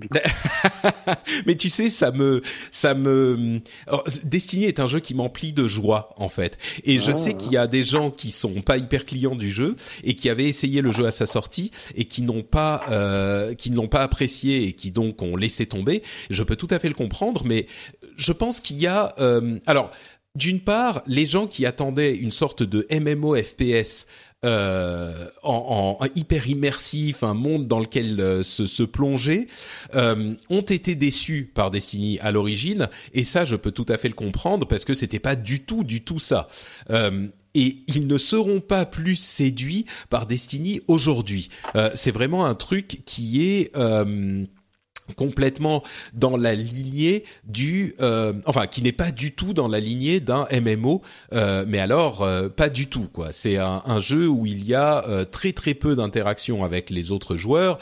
Mais 1.48 1.56
tu 1.56 1.70
sais, 1.70 1.90
ça 1.90 2.12
me, 2.12 2.42
ça 2.70 2.94
me. 2.94 3.60
Destiny 4.24 4.66
est 4.66 4.80
un 4.80 4.88
jeu 4.88 5.00
qui 5.00 5.16
m'emplit 5.16 5.52
de 5.52 5.68
joie 5.68 6.10
en 6.18 6.30
fait, 6.30 6.58
et 6.84 7.00
je 7.00 7.12
sais 7.12 7.32
ah. 7.32 7.34
qu'il 7.34 7.52
y 7.52 7.58
a 7.58 7.68
des 7.68 7.84
gens 7.84 8.12
qui 8.12 8.32
sont 8.32 8.62
pas 8.62 8.78
hyper 8.78 9.06
clients 9.06 9.36
du 9.36 9.50
jeu 9.50 9.76
et 10.04 10.16
qui 10.16 10.30
avaient 10.30 10.48
essayé 10.48 10.82
le 10.82 10.92
jeu 10.92 11.06
à 11.06 11.12
sa 11.12 11.26
sortie 11.26 11.72
et 11.96 12.06
qui 12.06 12.22
n'ont 12.22 12.44
pas, 12.44 12.84
euh, 12.92 13.56
qui 13.56 13.72
ne 13.72 13.76
l'ont 13.76 13.88
pas 13.88 14.04
apprécié 14.04 14.64
et 14.68 14.74
qui 14.74 14.92
donc 14.92 15.22
ont 15.22 15.36
laissé 15.36 15.66
tomber. 15.66 16.04
Je 16.30 16.44
peux 16.44 16.56
tout 16.56 16.68
à 16.70 16.80
fait 16.80 16.90
le 16.90 16.94
comprendre, 16.94 17.44
mais 17.46 17.66
je 18.16 18.32
pense 18.32 18.62
qu'il 18.62 18.78
y 18.78 18.88
a, 18.88 19.14
euh, 19.20 19.58
alors 19.66 19.92
d'une 20.36 20.60
part, 20.60 21.02
les 21.08 21.26
gens 21.26 21.48
qui 21.48 21.66
attendaient 21.66 22.14
une 22.14 22.32
sorte 22.32 22.62
de 22.62 22.86
MMO 22.92 23.36
FPS 23.38 24.06
euh, 24.44 25.28
en, 25.44 25.98
en, 26.00 26.06
hyper 26.16 26.48
immersif, 26.48 27.24
un 27.24 27.34
monde 27.34 27.68
dans 27.68 27.80
lequel 27.80 28.20
euh, 28.20 28.44
se, 28.44 28.66
se, 28.66 28.84
plonger, 28.84 29.48
euh, 29.96 30.36
ont 30.50 30.62
été 30.62 30.96
déçus 30.96 31.50
par 31.54 31.72
Destiny 31.72 32.20
à 32.20 32.32
l'origine, 32.32 32.90
et 33.14 33.24
ça, 33.24 33.46
je 33.46 33.56
peux 33.56 33.72
tout 33.72 33.86
à 33.90 33.98
fait 33.98 34.08
le 34.08 34.14
comprendre 34.14 34.68
parce 34.68 34.86
que 34.86 34.94
c'était 34.94 35.20
pas 35.20 35.36
du 35.36 35.64
tout, 35.64 35.84
du 35.84 36.04
tout 36.04 36.20
ça. 36.20 36.48
Euh, 36.90 37.28
et 37.56 37.84
ils 37.88 38.06
ne 38.06 38.18
seront 38.18 38.60
pas 38.60 38.86
plus 38.86 39.16
séduits 39.16 39.86
par 40.10 40.26
Destiny 40.28 40.82
aujourd'hui. 40.88 41.50
Euh, 41.76 41.90
c'est 41.96 42.12
vraiment 42.12 42.46
un 42.46 42.56
truc 42.56 43.04
qui 43.06 43.44
est 43.44 43.72
complètement 45.16 45.84
dans 46.14 46.38
la 46.38 46.56
lignée 46.56 47.24
du 47.46 47.96
euh, 48.02 48.34
enfin 48.46 48.68
qui 48.68 48.82
n'est 48.82 48.92
pas 48.92 49.12
du 49.12 49.32
tout 49.34 49.54
dans 49.54 49.68
la 49.68 49.80
lignée 49.80 50.20
d'un 50.20 50.48
MMO 50.52 51.02
euh, 51.34 51.66
mais 51.68 51.80
alors 51.80 52.24
euh, 52.24 52.50
pas 52.50 52.70
du 52.70 52.88
tout 52.88 53.08
quoi. 53.12 53.32
C'est 53.32 53.58
un, 53.58 53.82
un, 53.86 54.00
jeu 54.00 54.28
où 54.28 54.46
il 54.46 54.66
y 54.66 54.74
a 54.74 55.08
euh, 55.08 55.26
très 55.26 55.54
très 55.54 55.74
peu 55.74 55.96
d'interaction 55.96 56.64
avec 56.64 56.90
les 56.90 57.12
autres 57.12 57.38
joueurs. 57.38 57.80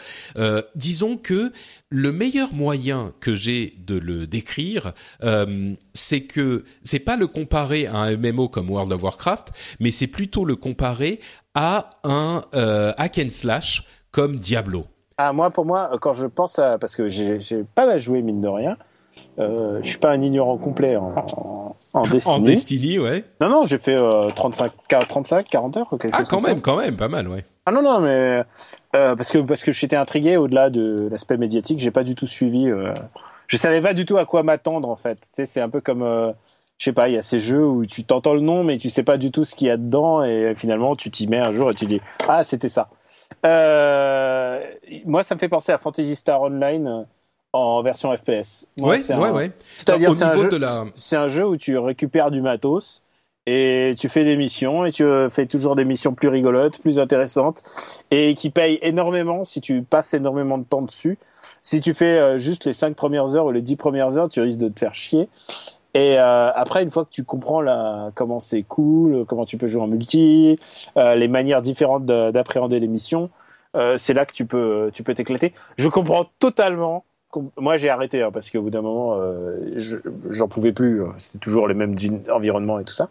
Disons 0.75 1.17
que 1.17 1.51
le 1.89 2.11
meilleur 2.11 2.53
moyen 2.53 3.13
que 3.19 3.35
j'ai 3.35 3.75
de 3.85 3.95
le 3.95 4.25
décrire 4.27 4.93
c'est 5.93 6.21
que 6.21 6.63
c'est 6.83 6.99
pas 6.99 7.17
le 7.17 7.27
comparer 7.27 7.87
à 7.87 7.97
un 7.97 8.17
MMO 8.17 8.49
comme 8.49 8.69
World 8.69 8.91
of 8.91 9.03
Warcraft 9.03 9.51
mais 9.79 9.91
c'est 9.91 10.07
plutôt 10.07 10.45
le 10.45 10.55
comparer 10.55 11.19
à 11.53 11.89
un 12.03 12.41
hack 12.97 13.19
and 13.19 13.29
slash 13.29 13.83
comme 14.11 14.37
Diablo 14.37 14.85
ah, 15.17 15.33
moi, 15.33 15.49
pour 15.49 15.65
moi, 15.65 15.91
quand 16.01 16.13
je 16.13 16.27
pense 16.27 16.59
à. 16.59 16.77
Parce 16.77 16.95
que 16.95 17.09
j'ai 17.09 17.39
pas 17.75 17.85
mal 17.85 18.01
joué, 18.01 18.21
mine 18.21 18.41
de 18.41 18.47
rien. 18.47 18.77
Euh, 19.39 19.79
je 19.81 19.89
suis 19.89 19.97
pas 19.97 20.11
un 20.11 20.21
ignorant 20.21 20.57
complet 20.57 20.95
en, 20.95 21.75
en, 21.93 22.01
Destiny. 22.03 22.35
en 22.35 22.39
Destiny, 22.39 22.99
ouais. 22.99 23.23
Non, 23.41 23.49
non, 23.49 23.65
j'ai 23.65 23.77
fait 23.77 23.97
35, 24.35 24.71
35, 25.07 25.47
40 25.47 25.77
heures. 25.77 25.89
Quelque 25.89 26.09
ah, 26.13 26.23
quand 26.23 26.41
même, 26.41 26.61
quand 26.61 26.77
même, 26.77 26.95
pas 26.95 27.07
mal, 27.07 27.27
ouais. 27.27 27.45
Ah 27.65 27.71
non, 27.71 27.81
non, 27.81 27.99
mais 27.99 28.43
euh, 28.95 29.15
parce 29.15 29.31
que 29.31 29.39
parce 29.39 29.63
que 29.63 29.71
j'étais 29.71 29.95
intrigué 29.95 30.37
au-delà 30.37 30.69
de 30.69 31.07
l'aspect 31.11 31.37
médiatique, 31.37 31.79
j'ai 31.79 31.91
pas 31.91 32.03
du 32.03 32.13
tout 32.13 32.27
suivi. 32.27 32.69
Euh, 32.69 32.93
je 33.47 33.57
savais 33.57 33.81
pas 33.81 33.93
du 33.93 34.05
tout 34.05 34.17
à 34.17 34.25
quoi 34.25 34.43
m'attendre 34.43 34.87
en 34.87 34.95
fait. 34.95 35.15
Tu 35.21 35.29
sais, 35.33 35.45
c'est 35.45 35.61
un 35.61 35.69
peu 35.69 35.81
comme, 35.81 36.03
euh, 36.03 36.31
je 36.77 36.85
sais 36.85 36.93
pas, 36.93 37.09
il 37.09 37.15
y 37.15 37.17
a 37.17 37.23
ces 37.23 37.39
jeux 37.39 37.65
où 37.65 37.85
tu 37.85 38.03
t'entends 38.03 38.35
le 38.35 38.41
nom, 38.41 38.63
mais 38.63 38.77
tu 38.77 38.89
sais 38.89 39.03
pas 39.03 39.17
du 39.17 39.31
tout 39.31 39.45
ce 39.45 39.55
qu'il 39.55 39.67
y 39.67 39.71
a 39.71 39.77
dedans, 39.77 40.23
et 40.23 40.53
finalement 40.55 40.95
tu 40.95 41.09
t'y 41.09 41.27
mets 41.27 41.39
un 41.39 41.51
jour 41.53 41.71
et 41.71 41.73
tu 41.73 41.85
dis 41.85 42.01
ah 42.27 42.43
c'était 42.43 42.69
ça. 42.69 42.89
Euh, 43.45 44.61
moi, 45.05 45.23
ça 45.23 45.35
me 45.35 45.39
fait 45.39 45.49
penser 45.49 45.71
à 45.71 45.77
Fantasy 45.77 46.15
Star 46.15 46.41
Online 46.41 46.87
euh, 46.87 47.03
en 47.53 47.81
version 47.81 48.15
FPS. 48.15 48.67
Oui, 48.77 48.97
ouais, 49.09 49.29
ouais, 49.29 49.51
C'est-à-dire, 49.77 50.13
c'est 50.13 50.23
un, 50.23 50.37
jeu, 50.37 50.49
un 51.15 51.27
jeu 51.27 51.47
où 51.47 51.57
tu 51.57 51.77
récupères 51.77 52.31
du 52.31 52.41
matos 52.41 53.01
et 53.45 53.95
tu 53.99 54.09
fais 54.09 54.23
des 54.23 54.37
missions 54.37 54.85
et 54.85 54.91
tu 54.91 55.03
euh, 55.03 55.29
fais 55.29 55.45
toujours 55.45 55.75
des 55.75 55.85
missions 55.85 56.13
plus 56.13 56.29
rigolotes, 56.29 56.79
plus 56.79 56.99
intéressantes 56.99 57.63
et 58.09 58.35
qui 58.35 58.49
payent 58.49 58.79
énormément 58.81 59.45
si 59.45 59.61
tu 59.61 59.83
passes 59.83 60.13
énormément 60.13 60.57
de 60.57 60.63
temps 60.63 60.81
dessus. 60.81 61.17
Si 61.61 61.79
tu 61.81 61.93
fais 61.93 62.39
juste 62.39 62.65
les 62.65 62.73
5 62.73 62.95
premières 62.95 63.35
heures 63.35 63.45
ou 63.45 63.51
les 63.51 63.61
10 63.61 63.75
premières 63.75 64.17
heures, 64.17 64.29
tu 64.29 64.41
risques 64.41 64.59
de 64.59 64.69
te 64.69 64.79
faire 64.79 64.95
chier. 64.95 65.29
Et 65.93 66.17
euh, 66.17 66.51
après, 66.53 66.81
une 66.83 66.91
fois 66.91 67.05
que 67.05 67.11
tu 67.11 67.23
comprends 67.23 67.61
la, 67.61 68.11
comment 68.15 68.39
c'est 68.39 68.63
cool, 68.63 69.25
comment 69.25 69.45
tu 69.45 69.57
peux 69.57 69.67
jouer 69.67 69.81
en 69.81 69.87
multi, 69.87 70.59
euh, 70.97 71.15
les 71.15 71.27
manières 71.27 71.61
différentes 71.61 72.05
d'appréhender 72.05 72.79
les 72.79 72.87
missions, 72.87 73.29
euh, 73.75 73.97
c'est 73.97 74.13
là 74.13 74.25
que 74.25 74.33
tu 74.33 74.45
peux 74.45 74.91
tu 74.93 75.03
peux 75.03 75.13
t'éclater. 75.13 75.53
Je 75.77 75.89
comprends 75.89 76.25
totalement. 76.39 77.05
Moi, 77.57 77.77
j'ai 77.77 77.89
arrêté 77.89 78.21
hein, 78.21 78.31
parce 78.31 78.49
qu'au 78.51 78.61
bout 78.61 78.69
d'un 78.69 78.81
moment, 78.81 79.15
euh, 79.17 79.79
j'en 80.29 80.47
pouvais 80.47 80.71
plus. 80.71 81.03
C'était 81.17 81.39
toujours 81.39 81.67
les 81.67 81.73
mêmes 81.73 81.95
environnements 82.31 82.79
et 82.79 82.83
tout 82.83 82.93
ça. 82.93 83.09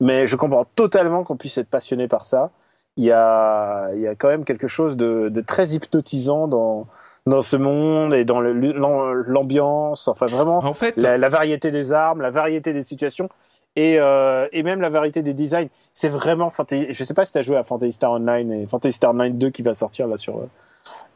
Mais 0.00 0.26
je 0.26 0.36
comprends 0.36 0.66
totalement 0.74 1.24
qu'on 1.24 1.36
puisse 1.36 1.56
être 1.58 1.68
passionné 1.68 2.08
par 2.08 2.26
ça. 2.26 2.50
Il 2.96 3.04
y 3.04 3.12
a 3.12 3.90
il 3.94 4.00
y 4.00 4.06
a 4.08 4.14
quand 4.14 4.28
même 4.28 4.44
quelque 4.44 4.68
chose 4.68 4.96
de, 4.96 5.28
de 5.30 5.40
très 5.42 5.70
hypnotisant 5.70 6.48
dans 6.48 6.86
dans 7.26 7.42
ce 7.42 7.56
monde 7.56 8.14
et 8.14 8.24
dans 8.24 8.40
l'ambiance, 8.40 10.08
enfin 10.08 10.26
vraiment 10.26 10.58
en 10.58 10.74
fait, 10.74 10.96
la, 10.96 11.18
la, 11.18 11.28
variété 11.28 11.70
des 11.70 11.92
armes, 11.92 12.20
la 12.20 12.30
variété 12.30 12.72
des 12.72 12.82
situations 12.82 13.28
et, 13.74 13.96
euh, 13.98 14.48
et 14.52 14.62
même 14.62 14.80
la 14.80 14.88
variété 14.88 15.22
des 15.22 15.34
designs. 15.34 15.68
C'est 15.92 16.08
vraiment 16.08 16.50
fantasy. 16.50 16.86
Je 16.90 17.04
sais 17.04 17.14
pas 17.14 17.24
si 17.24 17.32
tu 17.32 17.38
as 17.38 17.42
joué 17.42 17.56
à 17.56 17.64
Fantasy 17.64 17.92
Star 17.92 18.12
Online 18.12 18.52
et 18.52 18.66
Fantasy 18.66 18.96
Star 18.96 19.10
Online 19.12 19.36
2 19.36 19.50
qui 19.50 19.62
va 19.62 19.74
sortir 19.74 20.06
là 20.06 20.16
sur 20.16 20.40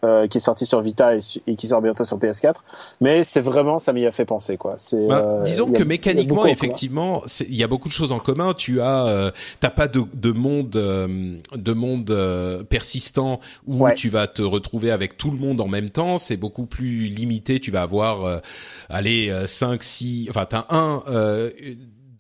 euh, 0.03 0.27
qui 0.27 0.39
est 0.39 0.41
sorti 0.41 0.65
sur 0.65 0.81
Vita 0.81 1.15
et, 1.15 1.57
qui 1.57 1.69
sort 1.69 1.83
bientôt 1.83 2.05
sur 2.05 2.19
PS4. 2.19 2.55
Mais 3.03 3.23
c'est 3.23 3.43
vraiment, 3.43 3.79
ça 3.79 3.93
m'y 3.93 4.07
a 4.07 4.13
fait 4.13 4.25
penser, 4.25 4.57
quoi. 4.57 4.75
C'est, 4.79 5.07
bah, 5.07 5.27
euh, 5.27 5.43
disons 5.43 5.71
que 5.71 5.83
mécaniquement, 5.83 6.47
effectivement, 6.47 7.23
il 7.41 7.55
y 7.55 7.63
a 7.63 7.67
beaucoup 7.67 7.89
de 7.89 7.93
choses 7.93 8.11
en 8.11 8.19
commun. 8.19 8.55
Tu 8.55 8.81
as, 8.81 9.07
euh, 9.07 9.31
t'as 9.61 9.69
pas 9.69 9.89
de, 9.89 10.03
de 10.15 10.33
monde, 10.33 10.71
de 10.71 11.73
monde 11.73 12.65
persistant 12.71 13.41
où 13.67 13.91
tu 13.91 14.09
vas 14.09 14.27
te 14.27 14.41
retrouver 14.41 14.91
avec 14.91 15.19
tout 15.19 15.31
le 15.31 15.39
monde 15.39 15.61
en 15.61 15.69
même 15.69 15.91
temps. 15.91 16.17
C'est 16.17 16.39
beaucoup 16.39 16.65
plus 16.65 17.09
limité. 17.09 17.61
Tu 17.61 17.71
vas 17.71 17.83
avoir, 17.83 18.41
allez, 18.89 19.31
5, 19.47 19.83
6, 19.83 20.29
enfin, 20.31 20.47
t'as 20.47 20.65
un 20.71 21.03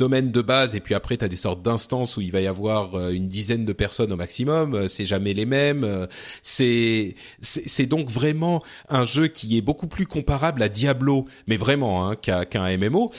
domaine 0.00 0.32
de 0.32 0.40
base 0.40 0.74
et 0.74 0.80
puis 0.80 0.94
après 0.94 1.18
tu 1.18 1.24
as 1.26 1.28
des 1.28 1.36
sortes 1.36 1.62
d'instances 1.62 2.16
où 2.16 2.22
il 2.22 2.32
va 2.32 2.40
y 2.40 2.46
avoir 2.46 2.94
euh, 2.94 3.10
une 3.10 3.28
dizaine 3.28 3.66
de 3.66 3.72
personnes 3.74 4.12
au 4.12 4.16
maximum, 4.16 4.74
euh, 4.74 4.88
c'est 4.88 5.04
jamais 5.04 5.34
les 5.34 5.44
mêmes. 5.44 5.84
Euh, 5.84 6.06
c'est 6.42 7.14
c'est 7.40 7.86
donc 7.86 8.08
vraiment 8.08 8.62
un 8.88 9.04
jeu 9.04 9.28
qui 9.28 9.58
est 9.58 9.60
beaucoup 9.60 9.88
plus 9.88 10.06
comparable 10.06 10.62
à 10.62 10.70
Diablo, 10.70 11.26
mais 11.46 11.58
vraiment 11.58 12.08
hein, 12.08 12.16
qu'à 12.16 12.46
qu'un 12.46 12.66
MMO. 12.78 13.10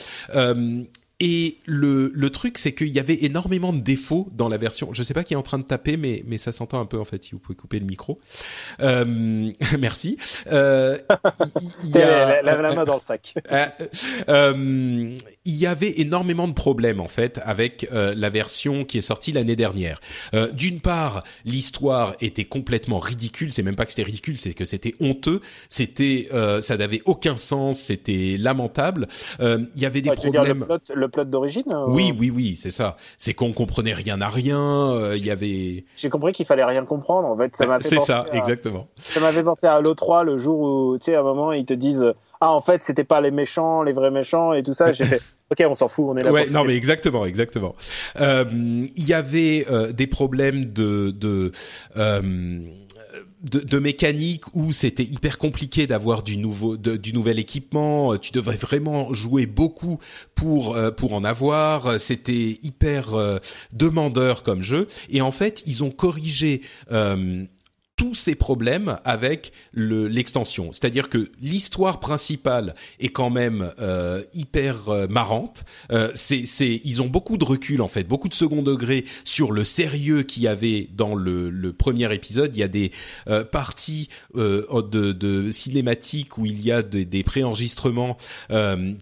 Et 1.24 1.54
le, 1.66 2.10
le 2.12 2.30
truc, 2.30 2.58
c'est 2.58 2.72
qu'il 2.72 2.88
y 2.88 2.98
avait 2.98 3.22
énormément 3.22 3.72
de 3.72 3.78
défauts 3.78 4.26
dans 4.32 4.48
la 4.48 4.56
version. 4.56 4.92
Je 4.92 5.04
sais 5.04 5.14
pas 5.14 5.22
qui 5.22 5.34
est 5.34 5.36
en 5.36 5.42
train 5.42 5.60
de 5.60 5.62
taper, 5.62 5.96
mais, 5.96 6.24
mais 6.26 6.36
ça 6.36 6.50
s'entend 6.50 6.80
un 6.80 6.84
peu 6.84 6.98
en 6.98 7.04
fait. 7.04 7.22
Si 7.22 7.30
vous 7.30 7.38
pouvez 7.38 7.54
couper 7.54 7.78
le 7.78 7.86
micro. 7.86 8.18
Euh, 8.80 9.48
merci. 9.78 10.18
Euh, 10.50 10.98
y 11.84 11.98
a, 11.98 12.42
la, 12.42 12.60
la, 12.60 12.74
main 12.74 12.84
dans 12.84 12.96
le 12.96 13.00
sac. 13.00 13.34
Euh, 14.28 15.16
il 15.44 15.56
y 15.56 15.66
avait 15.66 16.00
énormément 16.00 16.48
de 16.48 16.52
problèmes 16.52 17.00
en 17.00 17.08
fait 17.08 17.40
avec 17.44 17.88
euh, 17.92 18.14
la 18.16 18.30
version 18.30 18.84
qui 18.84 18.98
est 18.98 19.02
sortie 19.02 19.32
l'année 19.32 19.56
dernière. 19.56 20.00
Euh, 20.34 20.50
d'une 20.52 20.80
part, 20.80 21.22
l'histoire 21.44 22.14
était 22.20 22.44
complètement 22.44 22.98
ridicule. 22.98 23.52
C'est 23.52 23.62
même 23.62 23.76
pas 23.76 23.84
que 23.84 23.90
c'était 23.90 24.02
ridicule, 24.02 24.38
c'est 24.38 24.54
que 24.54 24.64
c'était 24.64 24.94
honteux. 25.00 25.40
C'était, 25.68 26.28
ça 26.60 26.76
n'avait 26.76 27.02
aucun 27.04 27.36
sens. 27.36 27.78
C'était 27.78 28.36
lamentable. 28.38 29.08
Il 29.40 29.68
y 29.76 29.86
avait 29.86 30.02
des 30.02 30.10
problèmes 30.10 30.66
plot 31.12 31.24
d'origine 31.24 31.64
euh, 31.72 31.84
Oui, 31.86 32.14
oui, 32.18 32.30
oui, 32.34 32.56
c'est 32.56 32.70
ça. 32.70 32.96
C'est 33.16 33.34
qu'on 33.34 33.52
comprenait 33.52 33.92
rien 33.92 34.20
à 34.20 34.28
rien. 34.28 34.90
Euh, 34.90 35.14
il 35.16 35.24
y 35.24 35.30
avait. 35.30 35.84
J'ai 35.96 36.10
compris 36.10 36.32
qu'il 36.32 36.46
fallait 36.46 36.64
rien 36.64 36.84
comprendre. 36.84 37.28
En 37.28 37.36
fait, 37.36 37.54
ça 37.54 37.66
m'a 37.66 37.78
fait. 37.78 37.88
C'est 37.88 38.00
ça, 38.00 38.26
exactement. 38.32 38.88
Ça 38.96 39.20
m'avait 39.20 39.44
pensé 39.44 39.66
à 39.66 39.80
l'O3 39.80 40.24
le 40.24 40.38
jour 40.38 40.60
où, 40.60 40.98
tu 40.98 41.06
sais, 41.06 41.14
à 41.14 41.20
un 41.20 41.22
moment 41.22 41.52
ils 41.52 41.66
te 41.66 41.74
disent 41.74 42.12
ah 42.42 42.50
en 42.50 42.60
fait 42.60 42.82
c'était 42.82 43.04
pas 43.04 43.20
les 43.20 43.30
méchants, 43.30 43.84
les 43.84 43.92
vrais 43.92 44.10
méchants 44.10 44.52
et 44.52 44.64
tout 44.64 44.74
ça. 44.74 44.92
J'ai 44.92 45.04
fait 45.04 45.22
ok 45.52 45.64
on 45.70 45.74
s'en 45.74 45.86
fout, 45.86 46.06
on 46.08 46.16
est 46.16 46.24
là. 46.24 46.32
Ouais, 46.32 46.50
non 46.50 46.64
mais 46.64 46.74
exactement, 46.76 47.24
exactement. 47.24 47.76
Euh, 48.20 48.44
il 48.50 49.04
y 49.06 49.14
avait 49.14 49.64
des 49.92 50.08
problèmes 50.08 50.64
de 50.72 51.12
de 51.12 51.52
de, 53.42 53.58
de, 53.58 53.78
mécanique 53.78 54.44
où 54.54 54.72
c'était 54.72 55.02
hyper 55.02 55.38
compliqué 55.38 55.86
d'avoir 55.86 56.22
du 56.22 56.36
nouveau 56.36 56.76
du 56.76 57.12
nouvel 57.12 57.38
équipement 57.38 58.16
tu 58.16 58.30
devrais 58.32 58.56
vraiment 58.56 59.12
jouer 59.12 59.46
beaucoup 59.46 59.98
pour 60.34 60.76
euh, 60.76 60.90
pour 60.90 61.12
en 61.12 61.24
avoir 61.24 62.00
c'était 62.00 62.58
hyper 62.62 63.14
euh, 63.14 63.38
demandeur 63.72 64.42
comme 64.42 64.62
jeu 64.62 64.86
et 65.10 65.20
en 65.22 65.32
fait 65.32 65.62
ils 65.66 65.82
ont 65.82 65.90
corrigé 65.90 66.62
euh, 66.92 67.44
tous 67.96 68.14
ces 68.14 68.34
problèmes 68.34 68.96
avec 69.04 69.52
l'extension. 69.74 70.72
C'est-à-dire 70.72 71.08
que 71.08 71.30
l'histoire 71.40 72.00
principale 72.00 72.74
est 73.00 73.10
quand 73.10 73.30
même 73.30 73.72
euh, 73.80 74.22
hyper 74.32 74.88
euh, 74.88 75.06
marrante. 75.08 75.64
Euh, 75.90 76.10
c'est, 76.14 76.42
ils 76.84 77.02
ont 77.02 77.06
beaucoup 77.06 77.36
de 77.36 77.44
recul 77.44 77.82
en 77.82 77.88
fait, 77.88 78.04
beaucoup 78.04 78.28
de 78.28 78.34
second 78.34 78.62
degré 78.62 79.04
sur 79.24 79.52
le 79.52 79.64
sérieux 79.64 80.22
qu'il 80.22 80.42
y 80.42 80.48
avait 80.48 80.88
dans 80.94 81.14
le, 81.14 81.50
le, 81.50 81.72
premier 81.72 82.12
épisode. 82.14 82.56
Il 82.56 82.60
y 82.60 82.62
a 82.62 82.68
des 82.68 82.92
euh, 83.28 83.44
parties 83.44 84.08
euh, 84.36 84.82
de, 84.82 85.12
de 85.12 85.50
cinématiques 85.50 86.38
où 86.38 86.46
il 86.46 86.62
y 86.64 86.72
a 86.72 86.82
des, 86.82 87.04
des 87.04 87.22
préenregistrements 87.22 88.16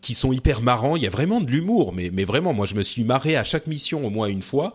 qui 0.03 0.15
sont 0.15 0.33
hyper 0.33 0.63
marrants. 0.63 0.97
Il 0.97 1.03
y 1.03 1.07
a 1.07 1.11
vraiment 1.11 1.41
de 1.41 1.51
l'humour, 1.51 1.93
mais, 1.93 2.11
mais 2.13 2.25
vraiment, 2.25 2.53
moi 2.53 2.67
je 2.67 2.75
me 2.75 2.83
suis 2.83 3.05
marré 3.05 3.37
à 3.37 3.45
chaque 3.45 3.67
mission 3.67 4.05
au 4.07 4.11
moins 4.11 4.29
une 4.29 4.43
fois. 4.43 4.75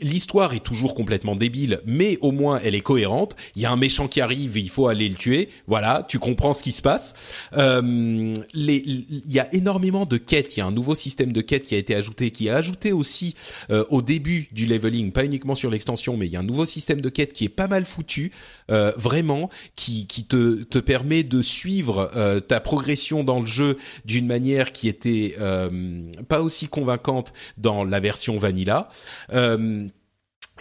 l'histoire 0.00 0.54
est 0.54 0.64
toujours 0.64 0.94
complètement 0.94 1.36
débile, 1.36 1.80
mais 1.84 2.18
au 2.20 2.32
moins 2.32 2.60
elle 2.62 2.74
est 2.74 2.80
cohérente 2.80 3.09
il 3.56 3.62
y 3.62 3.66
a 3.66 3.70
un 3.70 3.76
méchant 3.76 4.08
qui 4.08 4.20
arrive 4.20 4.56
et 4.56 4.60
il 4.60 4.70
faut 4.70 4.88
aller 4.88 5.08
le 5.08 5.14
tuer. 5.14 5.48
Voilà, 5.66 6.04
tu 6.08 6.18
comprends 6.18 6.52
ce 6.52 6.62
qui 6.62 6.72
se 6.72 6.82
passe. 6.82 7.14
Euh, 7.56 8.34
il 8.54 9.22
y 9.26 9.38
a 9.38 9.52
énormément 9.54 10.06
de 10.06 10.16
quêtes. 10.16 10.56
Il 10.56 10.60
y 10.60 10.62
a 10.62 10.66
un 10.66 10.72
nouveau 10.72 10.94
système 10.94 11.32
de 11.32 11.40
quêtes 11.40 11.66
qui 11.66 11.74
a 11.74 11.78
été 11.78 11.94
ajouté, 11.94 12.30
qui 12.30 12.48
est 12.48 12.50
ajouté 12.50 12.92
aussi 12.92 13.34
euh, 13.70 13.84
au 13.90 14.02
début 14.02 14.48
du 14.52 14.66
leveling, 14.66 15.12
pas 15.12 15.24
uniquement 15.24 15.54
sur 15.54 15.70
l'extension, 15.70 16.16
mais 16.16 16.26
il 16.26 16.32
y 16.32 16.36
a 16.36 16.40
un 16.40 16.44
nouveau 16.44 16.66
système 16.66 17.00
de 17.00 17.08
quêtes 17.08 17.32
qui 17.32 17.44
est 17.44 17.48
pas 17.48 17.68
mal 17.68 17.84
foutu, 17.86 18.32
euh, 18.70 18.92
vraiment, 18.96 19.50
qui, 19.76 20.06
qui 20.06 20.24
te, 20.24 20.62
te 20.62 20.78
permet 20.78 21.22
de 21.22 21.42
suivre 21.42 22.10
euh, 22.16 22.40
ta 22.40 22.60
progression 22.60 23.24
dans 23.24 23.40
le 23.40 23.46
jeu 23.46 23.76
d'une 24.04 24.26
manière 24.26 24.72
qui 24.72 24.88
était 24.88 25.36
euh, 25.38 26.10
pas 26.28 26.42
aussi 26.42 26.68
convaincante 26.68 27.32
dans 27.56 27.84
la 27.84 28.00
version 28.00 28.38
vanilla. 28.38 28.88
Euh, 29.32 29.86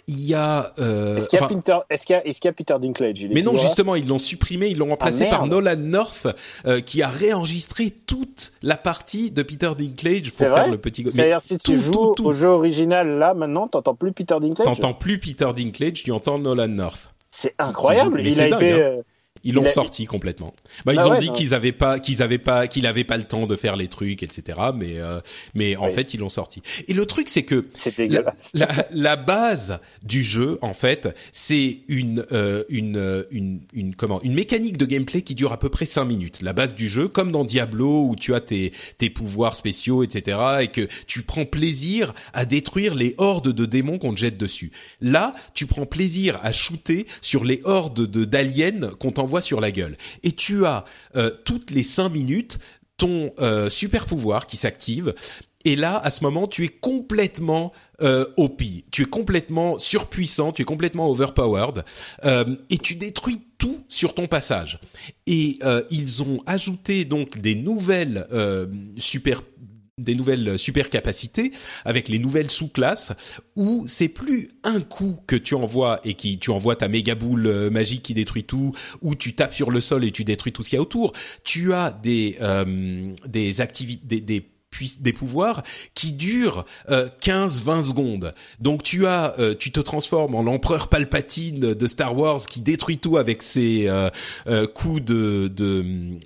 il 0.10 0.26
y 0.26 0.34
a. 0.34 0.74
Euh, 0.80 1.18
est-ce 1.18 1.30
qu'il 1.30 1.40
y, 1.40 1.48
Peter... 1.48 1.78
est 1.88 2.04
qu 2.04 2.14
est 2.14 2.40
qu 2.40 2.48
y, 2.48 2.48
a 2.48 2.52
Peter 2.52 2.76
Dinklage? 2.82 3.28
Mais 3.32 3.44
non, 3.44 3.56
justement, 3.56 3.94
ils 3.96 4.08
l'ont 4.08 4.18
supprimé, 4.18 4.68
ils 4.68 4.78
l'ont 4.78 4.90
remplacé 4.90 5.26
ah, 5.28 5.30
par 5.30 5.46
Nolan 5.46 5.76
North, 5.78 6.28
euh, 6.66 6.82
qui 6.82 7.04
a 7.04 7.08
réenregistré 7.08 7.92
toute 7.92 8.54
la 8.64 8.76
partie 8.76 9.30
de 9.30 9.44
Peter 9.44 9.70
Dinklage 9.78 10.32
pour 10.32 10.38
faire 10.38 10.68
le 10.68 10.80
petit. 10.80 11.06
C'est-à-dire 11.10 11.42
si 11.42 11.60
tu 11.60 11.78
joues 11.78 12.16
au 12.24 12.34
jeu 12.34 12.48
original 12.48 13.20
là 13.20 13.36
maintenant, 13.36 13.68
t'entends 13.68 13.94
plus 13.94 14.12
Peter 14.12 14.36
Dinklage? 14.42 14.66
T'entends 14.66 14.96
plus 14.96 15.20
Peter 15.20 15.50
Dinklage, 15.56 16.04
tu 16.04 16.12
entends 16.12 16.40
Nolan 16.40 16.68
North. 16.68 17.14
C'est 17.30 17.54
incroyable. 17.60 18.22
Il 18.26 18.42
a 18.42 18.48
été. 18.48 18.74
Hein. 18.74 18.96
Euh, 19.40 19.50
ils 19.50 19.54
l'ont 19.54 19.68
sorti 19.68 20.06
complètement. 20.06 20.54
Bah, 20.86 20.94
ils 20.94 21.00
ah 21.00 21.10
ont 21.10 21.18
dit 21.18 21.32
qu'ils 21.32 21.54
avaient 21.54 21.72
pas, 21.72 22.00
qu'ils 22.00 22.22
avaient 22.22 22.38
pas, 22.38 22.68
qu'il 22.68 22.86
avait 22.86 23.04
pas 23.04 23.18
le 23.18 23.24
temps 23.24 23.48
de 23.48 23.56
faire 23.56 23.76
les 23.76 23.88
trucs, 23.88 24.24
etc. 24.24 24.58
Mais, 24.76 24.98
euh, 24.98 25.22
mais 25.56 25.76
en 25.76 25.90
fait, 25.90 26.14
ils 26.14 26.20
l'ont 26.20 26.30
sorti. 26.30 26.62
Et 26.88 26.94
le 26.94 27.06
truc, 27.06 27.30
c'est 27.30 27.44
que 27.44 27.66
la, 27.98 28.36
la, 28.54 28.88
la, 28.92 29.16
base 29.16 29.80
du 30.04 30.24
jeu, 30.24 30.58
en 30.62 30.74
fait, 30.74 31.16
c'est 31.32 31.80
une, 31.88 32.26
euh, 32.32 32.64
une, 32.70 33.26
une, 33.32 33.62
une, 33.74 33.96
comment, 33.96 34.22
une 34.22 34.34
mécanique 34.34 34.78
de 34.78 34.86
gameplay 34.86 35.22
qui 35.22 35.36
dure 35.36 35.52
à 35.52 35.60
peu 35.60 35.70
près 35.70 35.86
5 35.86 36.06
minutes. 36.06 36.42
La 36.42 36.54
base 36.54 36.76
du 36.76 36.88
jeu, 36.88 37.08
comme 37.08 37.32
dans 37.32 37.46
Diablo 37.46 38.06
où 38.06 38.16
tu 38.16 38.34
as 38.34 38.42
tes, 38.42 38.72
tes 38.98 39.10
pouvoirs 39.10 39.56
spéciaux, 39.56 40.04
etc. 40.04 40.38
Et 40.62 40.68
que 40.68 40.88
tu 41.08 41.22
prends 41.22 41.46
plaisir 41.46 42.14
à 42.34 42.46
détruire 42.46 42.96
les 42.96 43.16
hordes 43.18 43.54
de 43.54 43.66
démons 43.66 43.98
qu'on 43.98 44.14
te 44.14 44.20
jette 44.20 44.38
dessus. 44.38 44.72
Là, 45.02 45.32
tu 45.54 45.66
prends 45.66 45.86
plaisir 45.86 46.40
à 46.42 46.52
shooter 46.52 47.08
sur 47.22 47.44
les 47.44 47.62
hordes 47.64 48.06
de 48.06 48.26
d'aliens 48.26 48.92
qu'on 49.00 49.12
t'envoie 49.12 49.29
sur 49.42 49.62
la 49.62 49.72
gueule. 49.72 49.96
Et 50.24 50.32
tu 50.32 50.66
as 50.66 50.86
euh, 51.16 51.32
toutes 51.46 51.72
les 51.72 51.84
cinq 51.84 52.10
minutes 52.10 52.60
ton 53.00 53.32
euh, 53.40 53.70
super 53.70 54.06
pouvoir 54.06 54.46
qui 54.46 54.58
s'active. 54.58 55.16
Et 55.66 55.76
là, 55.76 55.98
à 55.98 56.12
ce 56.12 56.24
moment, 56.24 56.48
tu 56.48 56.64
es 56.64 56.68
complètement 56.70 57.74
euh, 58.02 58.26
OP, 58.38 58.62
tu 58.92 59.02
es 59.02 59.06
complètement 59.06 59.78
surpuissant, 59.78 60.54
tu 60.54 60.62
es 60.62 60.66
complètement 60.66 61.10
overpowered, 61.10 61.84
euh, 62.24 62.56
et 62.70 62.78
tu 62.78 62.96
détruis 62.96 63.42
tout 63.58 63.84
sur 63.90 64.14
ton 64.14 64.28
passage. 64.28 64.80
Et 65.28 65.60
ils 65.90 66.24
ont 66.24 66.42
ajouté 66.46 67.04
donc 67.04 67.40
des 67.40 67.56
nouvelles 67.56 68.26
super 68.98 69.42
des 70.00 70.16
nouvelles 70.16 70.58
super 70.58 70.90
capacités 70.90 71.52
avec 71.86 72.08
les 72.08 72.20
nouvelles 72.20 72.50
sous-classes 72.50 73.14
où 73.56 73.86
c'est 73.88 74.10
plus 74.10 74.50
un 74.64 74.82
coup 74.82 75.18
que 75.28 75.36
tu 75.36 75.56
envoies 75.56 76.00
et 76.04 76.14
qui 76.14 76.40
tu 76.40 76.50
envoies 76.52 76.76
ta 76.76 76.88
méga 76.88 77.16
boule 77.16 77.48
euh, 77.48 77.70
magique 77.70 78.04
qui 78.04 78.14
détruit 78.14 78.44
tout 78.44 78.74
ou 79.02 79.16
tu 79.16 79.34
tapes 79.34 79.54
sur 79.54 79.72
le 79.72 79.82
sol 79.82 80.06
et 80.06 80.12
tu 80.12 80.24
détruis 80.24 80.52
tout 80.52 80.64
ce 80.64 80.70
qu'il 80.70 80.78
y 80.78 80.80
a 80.80 80.82
autour. 80.82 81.14
Tu 81.44 81.74
as 81.74 81.92
des 81.92 82.38
euh, 82.42 83.14
des 83.28 83.62
activités 83.62 84.06
des, 84.06 84.22
des 84.22 84.50
des 85.00 85.14
pouvoirs 85.14 85.64
qui 85.96 86.14
durent 86.14 86.64
15-20 86.88 87.80
euh, 87.80 87.82
secondes. 87.82 88.34
Donc 88.60 88.84
tu 88.84 89.08
as, 89.08 89.36
tu 89.58 89.72
te 89.72 89.80
transformes 89.80 90.36
en 90.36 90.44
l'empereur 90.44 90.90
Palpatine 90.90 91.74
de 91.74 91.88
Star 91.88 92.16
Wars 92.16 92.46
qui 92.46 92.62
détruit 92.62 93.00
tout 93.00 93.18
avec 93.18 93.42
ses 93.42 93.90
coups 94.76 95.04
de 95.04 95.48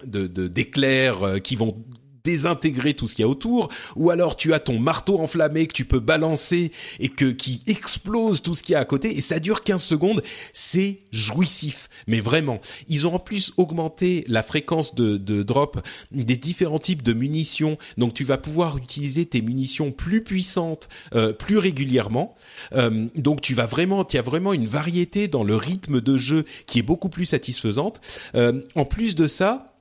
d'éclairs 0.05 1.21
de, 1.21 1.39
qui 1.39 1.55
vont 1.55 1.77
désintégrer 2.23 2.93
tout 2.93 3.07
ce 3.07 3.15
qu'il 3.15 3.23
y 3.23 3.25
a 3.25 3.29
autour, 3.29 3.69
ou 3.95 4.09
alors 4.09 4.35
tu 4.37 4.53
as 4.53 4.59
ton 4.59 4.79
marteau 4.79 5.19
enflammé 5.19 5.67
que 5.67 5.73
tu 5.73 5.85
peux 5.85 5.99
balancer 5.99 6.71
et 6.99 7.09
que 7.09 7.31
qui 7.31 7.63
explose 7.67 8.41
tout 8.41 8.55
ce 8.55 8.63
qu'il 8.63 8.73
y 8.73 8.75
a 8.75 8.79
à 8.79 8.85
côté 8.85 9.17
et 9.17 9.21
ça 9.21 9.39
dure 9.39 9.63
15 9.63 9.81
secondes, 9.81 10.23
c'est 10.53 10.99
jouissif. 11.11 11.89
Mais 12.07 12.19
vraiment, 12.19 12.59
ils 12.87 13.07
ont 13.07 13.15
en 13.15 13.19
plus 13.19 13.53
augmenté 13.57 14.23
la 14.27 14.43
fréquence 14.43 14.95
de, 14.95 15.17
de 15.17 15.43
drop 15.43 15.85
des 16.11 16.37
différents 16.37 16.79
types 16.79 17.03
de 17.03 17.13
munitions, 17.13 17.77
donc 17.97 18.13
tu 18.13 18.23
vas 18.23 18.37
pouvoir 18.37 18.77
utiliser 18.77 19.25
tes 19.25 19.41
munitions 19.41 19.91
plus 19.91 20.23
puissantes 20.23 20.89
euh, 21.15 21.33
plus 21.33 21.57
régulièrement. 21.57 22.35
Euh, 22.73 23.07
donc 23.15 23.41
tu 23.41 23.53
vas 23.53 23.65
vraiment, 23.65 24.05
tu 24.05 24.17
as 24.17 24.21
vraiment 24.21 24.53
une 24.53 24.65
variété 24.65 25.27
dans 25.27 25.43
le 25.43 25.55
rythme 25.55 26.01
de 26.01 26.17
jeu 26.17 26.45
qui 26.67 26.79
est 26.79 26.83
beaucoup 26.83 27.09
plus 27.09 27.25
satisfaisante. 27.25 28.01
Euh, 28.35 28.61
en 28.75 28.85
plus 28.85 29.15
de 29.15 29.27
ça, 29.27 29.72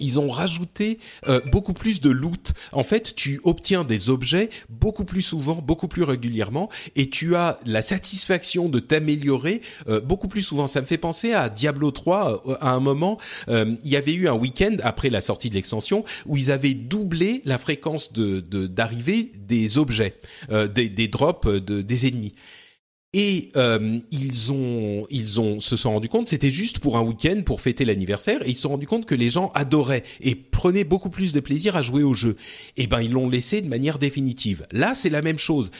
ils 0.00 0.18
ont 0.18 0.30
rajouté 0.30 0.98
euh, 1.28 1.40
beaucoup 1.52 1.74
plus 1.74 2.00
de 2.00 2.08
loot. 2.08 2.54
En 2.72 2.82
fait, 2.82 3.14
tu 3.14 3.40
obtiens 3.44 3.84
des 3.84 4.08
objets 4.08 4.48
beaucoup 4.70 5.04
plus 5.04 5.20
souvent, 5.20 5.56
beaucoup 5.56 5.86
plus 5.86 6.02
régulièrement, 6.02 6.70
et 6.96 7.10
tu 7.10 7.36
as 7.36 7.58
la 7.66 7.82
satisfaction 7.82 8.70
de 8.70 8.80
t'améliorer 8.80 9.60
euh, 9.88 10.00
beaucoup 10.00 10.28
plus 10.28 10.40
souvent. 10.40 10.66
Ça 10.66 10.80
me 10.80 10.86
fait 10.86 10.96
penser 10.96 11.34
à 11.34 11.50
Diablo 11.50 11.90
3. 11.90 12.42
Euh, 12.46 12.54
à 12.60 12.72
un 12.72 12.80
moment, 12.80 13.18
il 13.48 13.76
y 13.84 13.96
avait 13.96 14.14
eu 14.14 14.28
un 14.28 14.34
week-end 14.34 14.76
après 14.82 15.10
la 15.10 15.20
sortie 15.20 15.50
de 15.50 15.54
l'extension 15.54 16.04
où 16.26 16.36
ils 16.36 16.50
avaient 16.50 16.74
doublé 16.74 17.42
la 17.44 17.58
fréquence 17.58 18.12
d'arrivée 18.12 19.30
des 19.36 19.78
objets, 19.78 20.16
des, 20.50 20.88
des 20.88 21.08
drops 21.08 21.46
de, 21.46 21.82
des 21.82 22.06
ennemis. 22.06 22.34
Et 23.14 23.50
euh, 23.56 23.98
ils 24.10 24.52
ont, 24.52 25.06
ils 25.10 25.38
ont, 25.38 25.60
se 25.60 25.76
sont 25.76 25.92
rendus 25.92 26.08
compte, 26.08 26.28
c'était 26.28 26.50
juste 26.50 26.78
pour 26.78 26.96
un 26.96 27.02
week-end 27.02 27.42
pour 27.44 27.60
fêter 27.60 27.84
l'anniversaire, 27.84 28.40
et 28.46 28.50
ils 28.50 28.54
se 28.54 28.62
sont 28.62 28.70
rendus 28.70 28.86
compte 28.86 29.04
que 29.04 29.14
les 29.14 29.28
gens 29.28 29.52
adoraient 29.54 30.02
et 30.22 30.34
prenaient 30.34 30.84
beaucoup 30.84 31.10
plus 31.10 31.34
de 31.34 31.40
plaisir 31.40 31.76
à 31.76 31.82
jouer 31.82 32.02
au 32.02 32.14
jeu. 32.14 32.36
Et 32.78 32.86
ben 32.86 33.02
ils 33.02 33.12
l'ont 33.12 33.28
laissé 33.28 33.60
de 33.60 33.68
manière 33.68 33.98
définitive. 33.98 34.66
Là, 34.72 34.94
c'est 34.94 35.10
la 35.10 35.20
même 35.20 35.38
chose 35.38 35.70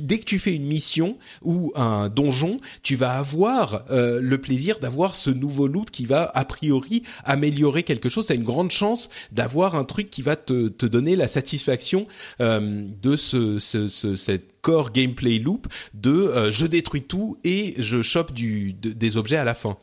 dès 0.00 0.18
que 0.18 0.24
tu 0.24 0.38
fais 0.38 0.54
une 0.54 0.64
mission 0.64 1.16
ou 1.42 1.72
un 1.74 2.08
donjon, 2.08 2.56
tu 2.82 2.96
vas 2.96 3.12
avoir 3.12 3.84
euh, 3.90 4.18
le 4.20 4.38
plaisir 4.38 4.78
d'avoir 4.78 5.14
ce 5.14 5.28
nouveau 5.30 5.66
loot 5.66 5.90
qui 5.90 6.06
va 6.06 6.30
a 6.34 6.44
priori 6.46 7.02
améliorer 7.24 7.82
quelque 7.82 8.08
chose. 8.08 8.26
Tu 8.26 8.32
as 8.32 8.36
une 8.36 8.44
grande 8.44 8.70
chance 8.70 9.10
d'avoir 9.30 9.74
un 9.74 9.84
truc 9.84 10.08
qui 10.08 10.22
va 10.22 10.36
te, 10.36 10.68
te 10.68 10.86
donner 10.86 11.16
la 11.16 11.28
satisfaction 11.28 12.06
euh, 12.40 12.86
de 13.02 13.16
ce, 13.16 13.58
ce, 13.58 13.88
ce, 13.88 14.16
cette 14.16 14.60
core 14.62 14.90
gameplay 14.90 15.38
loop 15.38 15.68
de 15.94 16.10
euh, 16.10 16.50
je 16.50 16.66
détruis 16.66 17.02
tout 17.02 17.38
et 17.44 17.74
je 17.78 18.00
chope 18.00 18.32
du, 18.32 18.72
des 18.72 19.16
objets 19.16 19.36
à 19.36 19.44
la 19.44 19.54
fin. 19.54 19.76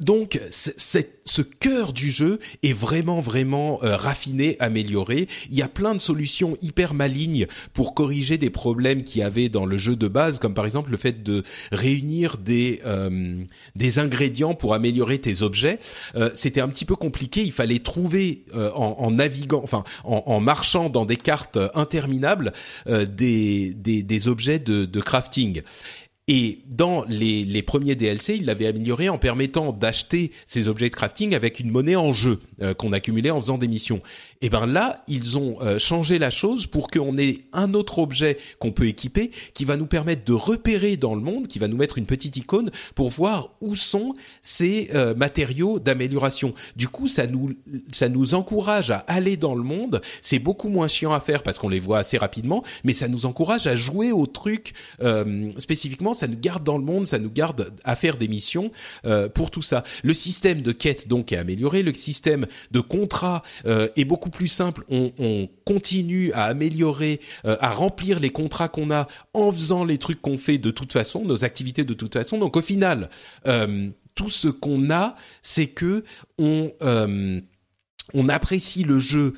Donc 0.00 0.40
ce 0.50 1.42
cœur 1.42 1.92
du 1.92 2.10
jeu 2.10 2.38
est 2.62 2.72
vraiment 2.72 3.20
vraiment 3.20 3.78
raffiné, 3.82 4.56
amélioré. 4.60 5.28
Il 5.50 5.56
y 5.56 5.62
a 5.62 5.68
plein 5.68 5.94
de 5.94 5.98
solutions 5.98 6.56
hyper 6.62 6.94
malignes 6.94 7.46
pour 7.72 7.94
corriger 7.94 8.38
des 8.38 8.50
problèmes 8.50 8.85
qu'il 8.94 9.20
y 9.20 9.24
avait 9.24 9.48
dans 9.48 9.66
le 9.66 9.76
jeu 9.76 9.96
de 9.96 10.08
base, 10.08 10.38
comme 10.38 10.54
par 10.54 10.64
exemple 10.64 10.90
le 10.90 10.96
fait 10.96 11.22
de 11.22 11.42
réunir 11.72 12.38
des 12.38 12.80
euh, 12.86 13.42
des 13.74 13.98
ingrédients 13.98 14.54
pour 14.54 14.74
améliorer 14.74 15.18
tes 15.18 15.42
objets. 15.42 15.78
C'était 16.34 16.60
un 16.60 16.68
petit 16.68 16.84
peu 16.84 16.96
compliqué. 16.96 17.42
Il 17.42 17.52
fallait 17.52 17.78
trouver 17.78 18.44
en, 18.54 18.96
en, 18.98 19.10
naviguant, 19.10 19.60
enfin 19.62 19.84
en, 20.04 20.22
en, 20.26 20.40
marchant 20.40 20.88
dans 20.88 21.04
des 21.04 21.16
cartes 21.16 21.58
interminables 21.74 22.52
des, 22.86 23.74
des, 23.74 24.02
des 24.02 24.28
objets 24.28 24.58
de, 24.58 25.00
crafting. 25.00 25.62
Et 26.28 26.62
dans 26.66 27.04
les, 27.04 27.44
les 27.44 27.62
premiers 27.62 27.94
DLC, 27.94 28.36
il 28.36 28.46
l'avait 28.46 28.66
amélioré 28.66 29.08
en 29.08 29.16
permettant 29.16 29.72
d'acheter 29.72 30.32
ces 30.44 30.66
objets 30.66 30.90
de 30.90 30.94
crafting 30.94 31.36
avec 31.36 31.60
une 31.60 31.70
monnaie 31.70 31.94
en 31.94 32.10
jeu 32.12 32.40
euh, 32.62 32.74
qu'on 32.74 32.92
accumulait 32.92 33.30
en 33.30 33.40
faisant 33.40 33.58
des 33.58 33.68
missions. 33.68 34.02
Et 34.40 34.50
ben 34.50 34.66
là, 34.66 35.02
ils 35.08 35.38
ont 35.38 35.56
euh, 35.62 35.78
changé 35.78 36.18
la 36.18 36.30
chose 36.30 36.66
pour 36.66 36.88
qu'on 36.88 37.18
ait 37.18 37.40
un 37.52 37.74
autre 37.74 37.98
objet 37.98 38.38
qu'on 38.58 38.72
peut 38.72 38.86
équiper 38.86 39.30
qui 39.54 39.64
va 39.64 39.76
nous 39.76 39.86
permettre 39.86 40.24
de 40.24 40.32
repérer 40.32 40.96
dans 40.96 41.14
le 41.14 41.20
monde, 41.20 41.46
qui 41.46 41.58
va 41.58 41.68
nous 41.68 41.76
mettre 41.76 41.98
une 41.98 42.06
petite 42.06 42.36
icône 42.36 42.70
pour 42.94 43.10
voir 43.10 43.50
où 43.60 43.74
sont 43.74 44.14
ces 44.42 44.90
euh, 44.94 45.14
matériaux 45.14 45.78
d'amélioration. 45.78 46.54
Du 46.76 46.88
coup, 46.88 47.08
ça 47.08 47.26
nous 47.26 47.54
ça 47.92 48.08
nous 48.08 48.34
encourage 48.34 48.90
à 48.90 48.98
aller 49.06 49.36
dans 49.36 49.54
le 49.54 49.62
monde. 49.62 50.00
C'est 50.22 50.38
beaucoup 50.38 50.68
moins 50.68 50.88
chiant 50.88 51.12
à 51.12 51.20
faire 51.20 51.42
parce 51.42 51.58
qu'on 51.58 51.68
les 51.68 51.78
voit 51.78 51.98
assez 51.98 52.18
rapidement, 52.18 52.62
mais 52.84 52.92
ça 52.92 53.08
nous 53.08 53.26
encourage 53.26 53.66
à 53.66 53.76
jouer 53.76 54.12
au 54.12 54.26
truc 54.26 54.74
spécifiquement 55.58 56.06
ça 56.14 56.26
nous 56.26 56.38
garde 56.38 56.64
dans 56.64 56.78
le 56.78 56.84
monde, 56.84 57.06
ça 57.06 57.18
nous 57.18 57.30
garde 57.30 57.72
à 57.84 57.96
faire 57.96 58.16
des 58.16 58.28
missions 58.28 58.70
euh, 59.04 59.28
pour 59.28 59.50
tout 59.50 59.62
ça. 59.62 59.84
Le 60.02 60.14
système 60.14 60.62
de 60.62 60.72
quête 60.72 61.08
donc 61.08 61.32
est 61.32 61.36
amélioré, 61.36 61.82
le 61.82 61.94
système 61.94 62.46
de 62.70 62.80
contrat 62.80 63.42
euh, 63.66 63.88
est 63.96 64.04
beaucoup 64.04 64.25
plus 64.28 64.48
simple. 64.48 64.84
On, 64.88 65.12
on 65.18 65.48
continue 65.64 66.32
à 66.32 66.44
améliorer, 66.44 67.20
euh, 67.44 67.56
à 67.60 67.72
remplir 67.72 68.20
les 68.20 68.30
contrats 68.30 68.68
qu'on 68.68 68.90
a 68.90 69.06
en 69.34 69.52
faisant 69.52 69.84
les 69.84 69.98
trucs 69.98 70.20
qu'on 70.20 70.38
fait 70.38 70.58
de 70.58 70.70
toute 70.70 70.92
façon, 70.92 71.24
nos 71.24 71.44
activités 71.44 71.84
de 71.84 71.94
toute 71.94 72.14
façon. 72.14 72.38
Donc 72.38 72.56
au 72.56 72.62
final, 72.62 73.08
euh, 73.46 73.90
tout 74.14 74.30
ce 74.30 74.48
qu'on 74.48 74.90
a, 74.90 75.16
c'est 75.42 75.68
que 75.68 76.04
on 76.38 76.72
on 78.14 78.28
apprécie 78.28 78.84
le 78.84 79.00
jeu 79.00 79.34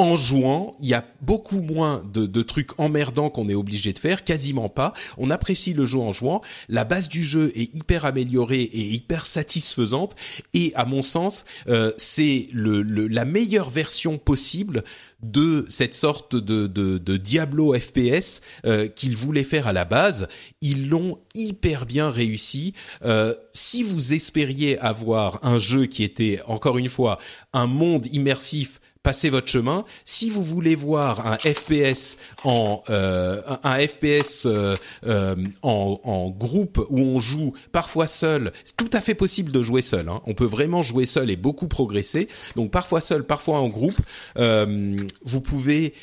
en 0.00 0.16
jouant, 0.16 0.72
il 0.80 0.88
y 0.88 0.94
a 0.94 1.04
beaucoup 1.20 1.60
moins 1.60 2.02
de, 2.12 2.24
de 2.24 2.42
trucs 2.42 2.78
emmerdants 2.80 3.28
qu'on 3.28 3.50
est 3.50 3.54
obligé 3.54 3.92
de 3.92 3.98
faire, 3.98 4.24
quasiment 4.24 4.70
pas. 4.70 4.94
On 5.18 5.30
apprécie 5.30 5.74
le 5.74 5.84
jeu 5.84 5.98
en 5.98 6.12
jouant. 6.12 6.40
La 6.70 6.84
base 6.84 7.08
du 7.08 7.22
jeu 7.22 7.52
est 7.54 7.74
hyper 7.74 8.06
améliorée 8.06 8.62
et 8.62 8.80
hyper 8.80 9.26
satisfaisante. 9.26 10.16
Et 10.54 10.72
à 10.74 10.86
mon 10.86 11.02
sens, 11.02 11.44
euh, 11.68 11.92
c'est 11.98 12.48
la 12.54 13.26
meilleure 13.26 13.68
version 13.68 14.16
possible 14.16 14.84
de 15.22 15.66
cette 15.68 15.94
sorte 15.94 16.34
de 16.34 17.16
Diablo 17.18 17.74
FPS 17.74 18.40
euh, 18.64 18.88
qu'ils 18.88 19.16
voulaient 19.16 19.44
faire 19.44 19.66
à 19.66 19.74
la 19.74 19.84
base. 19.84 20.28
Ils 20.62 20.88
l'ont 20.88 21.18
hyper 21.34 21.84
bien 21.84 22.10
réussi. 22.10 22.72
Euh, 23.04 23.34
si 23.52 23.82
vous 23.82 24.14
espériez 24.14 24.78
avoir 24.78 25.44
un 25.44 25.58
jeu 25.58 25.84
qui 25.84 26.04
était, 26.04 26.40
encore 26.46 26.78
une 26.78 26.88
fois, 26.88 27.18
un 27.52 27.66
monde 27.66 28.06
immersif 28.06 28.80
passez 29.02 29.30
votre 29.30 29.48
chemin. 29.48 29.84
Si 30.04 30.30
vous 30.30 30.42
voulez 30.42 30.74
voir 30.74 31.26
un 31.26 31.36
FPS 31.36 32.18
en 32.44 32.82
euh, 32.90 33.40
un, 33.62 33.80
FPS 33.80 34.44
euh, 34.46 34.76
euh, 35.06 35.36
en, 35.62 36.00
en, 36.04 36.30
groupe 36.30 36.84
où 36.90 36.98
on 36.98 37.18
joue 37.18 37.52
parfois 37.72 38.06
seul, 38.06 38.50
c'est 38.64 38.76
tout 38.76 38.90
à 38.92 39.00
fait 39.00 39.14
possible 39.14 39.52
de 39.52 39.62
jouer 39.62 39.82
seul. 39.82 40.08
Hein. 40.08 40.20
On 40.26 40.34
peut 40.34 40.44
vraiment 40.44 40.82
jouer 40.82 41.06
seul 41.06 41.30
et 41.30 41.36
beaucoup 41.36 41.68
progresser. 41.68 42.28
Donc 42.56 42.70
parfois 42.70 43.00
seul, 43.00 43.24
parfois 43.24 43.58
en 43.58 43.68
groupe. 43.68 43.98
vous 44.36 45.40
pouvez 45.40 45.94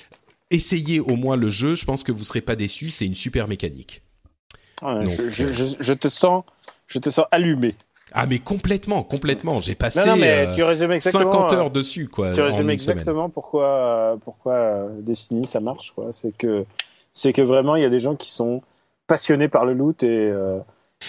essayer 0.49 0.99
au 0.99 1.15
moins 1.15 1.36
le 1.36 1.49
jeu. 1.49 1.76
Je 1.76 1.86
pense 1.86 2.03
que 2.03 2.11
vous 2.11 2.24
serez 2.24 2.41
pas 2.41 2.56
déçus. 2.56 2.91
C'est 2.91 3.06
une 3.06 3.15
super 3.15 3.48
mécanique. 3.48 4.02
je, 4.82 5.30
je, 5.30 5.76
je, 5.80 5.94
te 5.94 6.07
sens, 6.07 6.44
je 6.88 6.99
te 6.99 7.10
sens 7.10 7.26
allumé. 7.32 7.76
Ah 8.13 8.25
mais 8.25 8.39
complètement, 8.39 9.03
complètement. 9.03 9.59
J'ai 9.59 9.75
passé 9.75 10.07
non, 10.07 10.15
mais 10.15 10.49
tu 10.55 10.61
50 10.99 11.53
heures 11.53 11.71
dessus 11.71 12.07
quoi. 12.07 12.34
Tu 12.34 12.41
résumes 12.41 12.69
exactement 12.69 13.29
pourquoi 13.29 14.17
pourquoi 14.23 14.88
Destiny 14.99 15.45
ça 15.45 15.59
marche 15.59 15.91
quoi. 15.91 16.07
C'est 16.13 16.35
que 16.35 16.65
c'est 17.11 17.34
que 17.34 17.41
vraiment 17.41 17.75
il 17.75 17.81
y 17.81 17.85
a 17.85 17.89
des 17.89 17.99
gens 17.99 18.15
qui 18.15 18.31
sont 18.31 18.61
passionnés 19.07 19.47
par 19.47 19.65
le 19.65 19.73
loot 19.73 20.03
et 20.03 20.07
euh, 20.07 20.59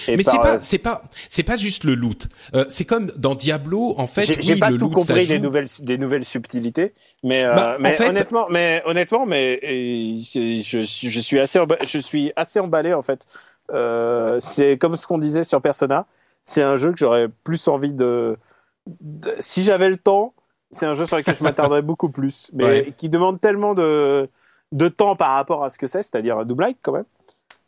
mais 0.06 0.22
c'est 0.22 0.36
pas, 0.36 0.58
c'est 0.58 0.78
pas, 0.78 1.02
c'est 1.28 1.42
pas 1.42 1.56
juste 1.56 1.84
le 1.84 1.94
loot. 1.94 2.28
Euh, 2.54 2.66
c'est 2.68 2.84
comme 2.84 3.06
dans 3.16 3.34
Diablo, 3.34 3.94
en 3.96 4.06
fait. 4.06 4.40
J'ai 4.40 4.52
oui, 4.52 4.58
pas 4.58 4.70
le 4.70 4.76
tout 4.76 4.84
loot, 4.84 4.94
compris 4.94 5.26
des 5.26 5.38
nouvelles, 5.38 5.66
des 5.80 5.96
nouvelles 5.96 6.26
subtilités, 6.26 6.92
mais, 7.22 7.44
euh, 7.44 7.54
bah, 7.54 7.76
mais 7.80 8.00
honnêtement, 8.02 8.46
mais 8.50 8.82
honnêtement, 8.84 9.24
mais 9.24 9.58
je, 9.62 10.82
je 10.82 11.20
suis 11.20 11.40
assez, 11.40 11.58
je 11.84 11.98
suis 11.98 12.32
assez 12.36 12.60
emballé 12.60 12.92
en 12.92 13.02
fait. 13.02 13.26
Euh, 13.72 14.38
c'est 14.40 14.78
comme 14.78 14.96
ce 14.96 15.06
qu'on 15.06 15.18
disait 15.18 15.44
sur 15.44 15.60
Persona 15.60 16.06
c'est 16.48 16.62
un 16.62 16.76
jeu 16.76 16.92
que 16.92 16.98
j'aurais 16.98 17.28
plus 17.44 17.68
envie 17.68 17.92
de, 17.92 18.38
si 19.38 19.64
j'avais 19.64 19.90
le 19.90 19.98
temps, 19.98 20.32
c'est 20.70 20.86
un 20.86 20.94
jeu 20.94 21.04
sur 21.04 21.18
lequel 21.18 21.34
je 21.34 21.42
m'attarderais 21.42 21.82
beaucoup 21.90 22.08
plus, 22.08 22.50
mais 22.54 22.94
qui 22.96 23.10
demande 23.10 23.38
tellement 23.38 23.74
de, 23.74 24.30
de 24.72 24.88
temps 24.88 25.14
par 25.14 25.32
rapport 25.32 25.62
à 25.62 25.68
ce 25.68 25.76
que 25.76 25.86
c'est, 25.86 26.02
c'est-à-dire 26.02 26.38
un 26.38 26.46
double 26.46 26.64
like 26.64 26.78
quand 26.80 26.92
même. 26.92 27.04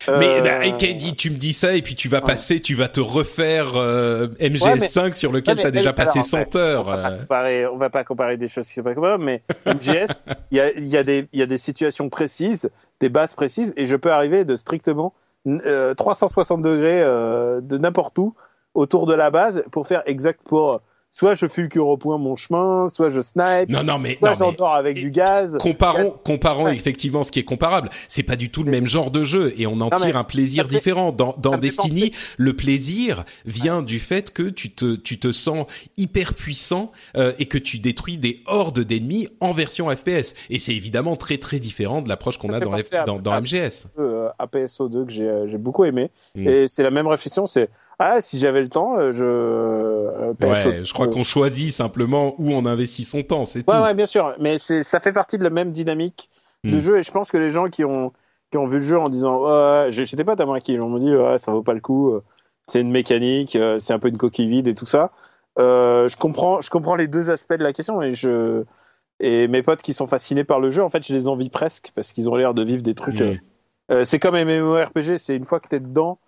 Mais 0.09 0.40
bah, 0.40 0.61
tu 0.78 1.31
me 1.31 1.36
dis 1.36 1.52
ça 1.52 1.74
et 1.74 1.82
puis 1.82 1.94
tu 1.94 2.09
vas 2.09 2.23
passer, 2.23 2.61
tu 2.61 2.74
vas 2.74 2.89
te 2.89 3.01
refaire 3.01 3.77
euh, 3.77 4.28
MGS5 4.40 5.12
sur 5.12 5.31
lequel 5.31 5.59
tu 5.59 5.66
as 5.66 5.70
déjà 5.70 5.93
passé 5.93 6.23
100 6.23 6.57
heures. 6.57 6.86
On 6.86 6.90
va, 6.90 6.97
pas 6.97 7.16
comparer, 7.19 7.66
on 7.66 7.77
va 7.77 7.90
pas 7.90 8.05
comparer 8.05 8.36
des 8.39 8.48
choses 8.48 8.66
qui 8.66 8.73
sont 8.73 8.82
pas 8.82 8.94
comparables, 8.94 9.24
mais 9.24 9.43
MGS, 9.66 10.24
il 10.52 10.57
y 10.57 10.61
a, 10.61 10.73
y, 10.73 10.97
a 10.97 11.02
des, 11.02 11.28
y 11.35 11.43
a 11.43 11.47
des 11.47 11.59
situations 11.59 12.09
précises, 12.09 12.70
des 12.98 13.11
bases 13.11 13.35
précises, 13.35 13.74
et 13.77 13.85
je 13.85 13.97
peux 13.97 14.11
arriver 14.11 14.47
de 14.47 14.57
strictement 14.57 15.12
360 15.44 16.61
euh, 16.61 16.62
degrés 16.62 17.02
euh, 17.02 17.61
de 17.61 17.77
n'importe 17.77 18.16
où 18.16 18.35
autour 18.75 19.07
de 19.07 19.15
la 19.15 19.31
base 19.31 19.65
pour 19.71 19.87
faire 19.87 20.03
exact 20.07 20.41
pour 20.45 20.81
soit 21.13 21.35
je 21.35 21.47
fulcure 21.47 21.89
au 21.89 21.97
point 21.97 22.19
mon 22.19 22.37
chemin, 22.37 22.89
soit 22.89 23.09
je 23.09 23.21
snipe, 23.21 23.69
non, 23.69 23.83
non, 23.83 23.99
mais, 23.99 24.17
soit 24.17 24.35
j'entends 24.35 24.73
avec 24.73 24.97
du 24.97 25.11
gaz. 25.11 25.59
Comparons, 25.61 26.15
comparons 26.25 26.69
effectivement 26.69 27.23
ce 27.23 27.33
qui 27.33 27.41
est 27.41 27.45
comparable. 27.45 27.91
C'est 28.09 28.23
pas 28.23 28.37
du 28.37 28.51
tout 28.51 28.63
le 28.63 28.71
même 28.71 28.87
genre 28.87 29.11
de 29.11 29.25
jeu 29.25 29.53
et 29.59 29.67
on 29.67 29.81
en 29.81 29.91
tire 29.91 30.17
un 30.17 30.25
plaisir 30.25 30.67
différent. 30.67 31.13
Dans, 31.13 31.35
dans 31.39 31.59
Destiny, 31.59 32.13
le 32.37 32.55
plaisir 32.55 33.25
vient 33.45 33.83
du 33.83 33.99
fait 33.99 34.33
que 34.33 34.45
tu 34.45 34.71
te, 34.71 34.97
tu 34.97 35.19
te 35.19 35.33
sens 35.33 35.67
hyper 35.97 36.35
puissant 36.35 36.93
euh, 37.17 37.33
et 37.39 37.47
que 37.47 37.59
tu 37.59 37.79
détruis 37.79 38.17
des 38.17 38.43
hordes 38.47 38.81
d'ennemis 38.81 39.29
en 39.41 39.53
version 39.53 39.95
FPS. 39.95 40.35
Et 40.49 40.59
c'est 40.59 40.75
évidemment 40.75 41.17
très 41.17 41.39
très 41.39 41.59
différent 41.59 42.03
de 42.03 42.09
l'approche 42.09 42.39
qu'on 42.39 42.53
a 42.53 42.61
dans, 42.61 42.77
dans, 43.07 43.19
dans, 43.19 43.41
MGS. 43.41 43.87
Euh, 43.99 44.29
APSO 44.39 44.89
2 44.89 45.05
que 45.05 45.13
j'ai 45.13 45.29
euh, 45.29 45.49
j'ai 45.49 45.59
beaucoup 45.59 45.85
aimé 45.85 46.11
mm. 46.35 46.49
et 46.49 46.69
c'est 46.69 46.83
la 46.83 46.91
même 46.91 47.07
réflexion. 47.07 47.47
C'est 47.47 47.69
ah, 48.03 48.23
si 48.23 48.39
j'avais 48.39 48.63
le 48.63 48.71
temps, 48.71 48.99
euh, 48.99 49.13
je. 49.13 49.27
Euh, 49.27 50.33
ouais, 50.43 50.85
je 50.85 50.93
crois 50.95 51.07
qu'on 51.07 51.23
choisit 51.23 51.71
simplement 51.71 52.35
où 52.39 52.51
on 52.51 52.65
investit 52.65 53.05
son 53.05 53.23
temps, 53.23 53.45
c'est 53.45 53.63
tout. 53.63 53.75
Ouais, 53.75 53.93
bien 53.93 54.07
sûr, 54.07 54.35
mais 54.41 54.57
c'est 54.57 54.83
ça 54.83 55.01
fait 55.01 55.13
partie 55.13 55.37
de 55.37 55.45
la 55.45 55.51
même 55.51 55.71
dynamique 55.71 56.31
de 56.65 56.77
hmm. 56.77 56.81
jeu 56.81 56.99
et 56.99 57.03
je 57.03 57.13
pense 57.13 57.31
que 57.31 57.37
les 57.37 57.51
gens 57.51 57.69
qui 57.69 57.85
ont 57.85 58.15
qui 58.51 58.57
ont 58.57 58.65
vu 58.65 58.77
le 58.77 58.87
jeu 58.87 58.99
en 58.99 59.11
disant 59.11 59.43
ouais, 59.43 59.89
j'étais 59.91 60.25
pas 60.25 60.35
tellement 60.35 60.59
qui 60.61 60.81
on 60.81 60.89
me 60.89 60.99
dit 60.99 61.15
ouais, 61.15 61.37
ça 61.37 61.53
vaut 61.53 61.63
pas 61.63 61.75
le 61.75 61.83
coup, 61.83 62.15
euh, 62.15 62.23
c'est 62.67 62.81
une 62.81 62.91
mécanique, 62.91 63.59
c'est 63.79 63.93
un 63.93 63.99
peu 63.99 64.09
une 64.09 64.17
coquille 64.17 64.49
vide 64.49 64.69
et 64.69 64.75
tout 64.75 64.87
ça. 64.87 65.11
Euh, 65.59 66.09
je 66.09 66.17
comprends, 66.17 66.63
je 66.63 66.71
comprends 66.71 66.97
les 66.97 67.07
deux 67.07 67.29
aspects 67.29 67.53
de 67.53 67.63
la 67.63 67.75
question 67.75 68.01
et 68.01 68.13
je 68.13 68.65
et 69.23 69.47
mes 69.47 69.63
potes 69.63 69.83
qui 69.83 69.93
sont 69.93 70.07
fascinés 70.07 70.45
par 70.45 70.59
le 70.59 70.71
jeu, 70.71 70.83
en 70.83 70.89
fait, 70.89 71.07
je 71.07 71.13
les 71.13 71.29
envie 71.29 71.51
presque 71.51 71.93
parce 71.95 72.15
qu'ils 72.15 72.31
ont 72.31 72.35
l'air 72.35 72.55
de 72.55 72.65
vivre 72.65 72.83
des 72.83 72.95
trucs. 72.95 73.23
C'est 74.05 74.19
comme 74.19 74.43
MMORPG, 74.43 75.19
c'est 75.19 75.37
une 75.37 75.45
fois 75.45 75.61
que 75.61 75.69
t'es 75.69 75.81
dedans 75.81 76.19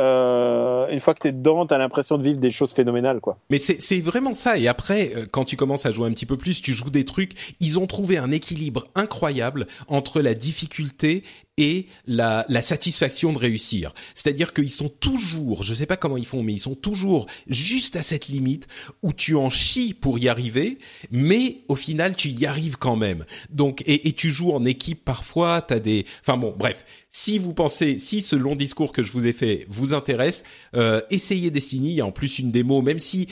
euh, 0.00 0.88
une 0.88 0.98
fois 0.98 1.14
que 1.14 1.20
tu 1.20 1.28
es 1.28 1.32
dedans, 1.32 1.66
tu 1.66 1.74
as 1.74 1.78
l'impression 1.78 2.18
de 2.18 2.24
vivre 2.24 2.38
des 2.38 2.50
choses 2.50 2.72
phénoménales, 2.72 3.20
quoi. 3.20 3.38
Mais 3.50 3.58
c'est 3.58 4.00
vraiment 4.00 4.32
ça. 4.32 4.58
Et 4.58 4.66
après, 4.66 5.12
euh, 5.14 5.26
quand 5.30 5.44
tu 5.44 5.56
commences 5.56 5.86
à 5.86 5.92
jouer 5.92 6.08
un 6.08 6.12
petit 6.12 6.26
peu 6.26 6.36
plus, 6.36 6.62
tu 6.62 6.72
joues 6.72 6.90
des 6.90 7.04
trucs. 7.04 7.54
Ils 7.60 7.78
ont 7.78 7.86
trouvé 7.86 8.18
un 8.18 8.30
équilibre 8.30 8.86
incroyable 8.94 9.66
entre 9.88 10.20
la 10.20 10.34
difficulté 10.34 11.22
et 11.56 11.86
la, 12.06 12.44
la 12.48 12.62
satisfaction 12.62 13.32
de 13.32 13.38
réussir. 13.38 13.94
C'est-à-dire 14.14 14.52
qu'ils 14.52 14.70
sont 14.70 14.88
toujours, 14.88 15.62
je 15.62 15.74
sais 15.74 15.86
pas 15.86 15.96
comment 15.96 16.16
ils 16.16 16.26
font, 16.26 16.42
mais 16.42 16.52
ils 16.52 16.60
sont 16.60 16.74
toujours 16.74 17.26
juste 17.46 17.96
à 17.96 18.02
cette 18.02 18.28
limite 18.28 18.66
où 19.02 19.12
tu 19.12 19.36
en 19.36 19.50
chies 19.50 19.94
pour 19.94 20.18
y 20.18 20.28
arriver, 20.28 20.78
mais 21.10 21.58
au 21.68 21.76
final 21.76 22.16
tu 22.16 22.28
y 22.28 22.46
arrives 22.46 22.76
quand 22.76 22.96
même. 22.96 23.24
Donc 23.50 23.82
et, 23.86 24.08
et 24.08 24.12
tu 24.12 24.30
joues 24.30 24.52
en 24.52 24.64
équipe 24.64 25.04
parfois, 25.04 25.62
t'as 25.62 25.78
des, 25.78 26.06
enfin 26.20 26.36
bon, 26.36 26.54
bref. 26.56 26.84
Si 27.10 27.38
vous 27.38 27.54
pensez, 27.54 28.00
si 28.00 28.22
ce 28.22 28.34
long 28.34 28.56
discours 28.56 28.90
que 28.90 29.04
je 29.04 29.12
vous 29.12 29.26
ai 29.26 29.32
fait 29.32 29.66
vous 29.68 29.94
intéresse, 29.94 30.42
euh, 30.74 31.00
essayez 31.10 31.52
Destiny. 31.52 31.90
Il 31.90 31.94
y 31.94 32.00
a 32.00 32.06
en 32.06 32.10
plus 32.10 32.40
une 32.40 32.50
démo, 32.50 32.82
même 32.82 32.98
si 32.98 33.28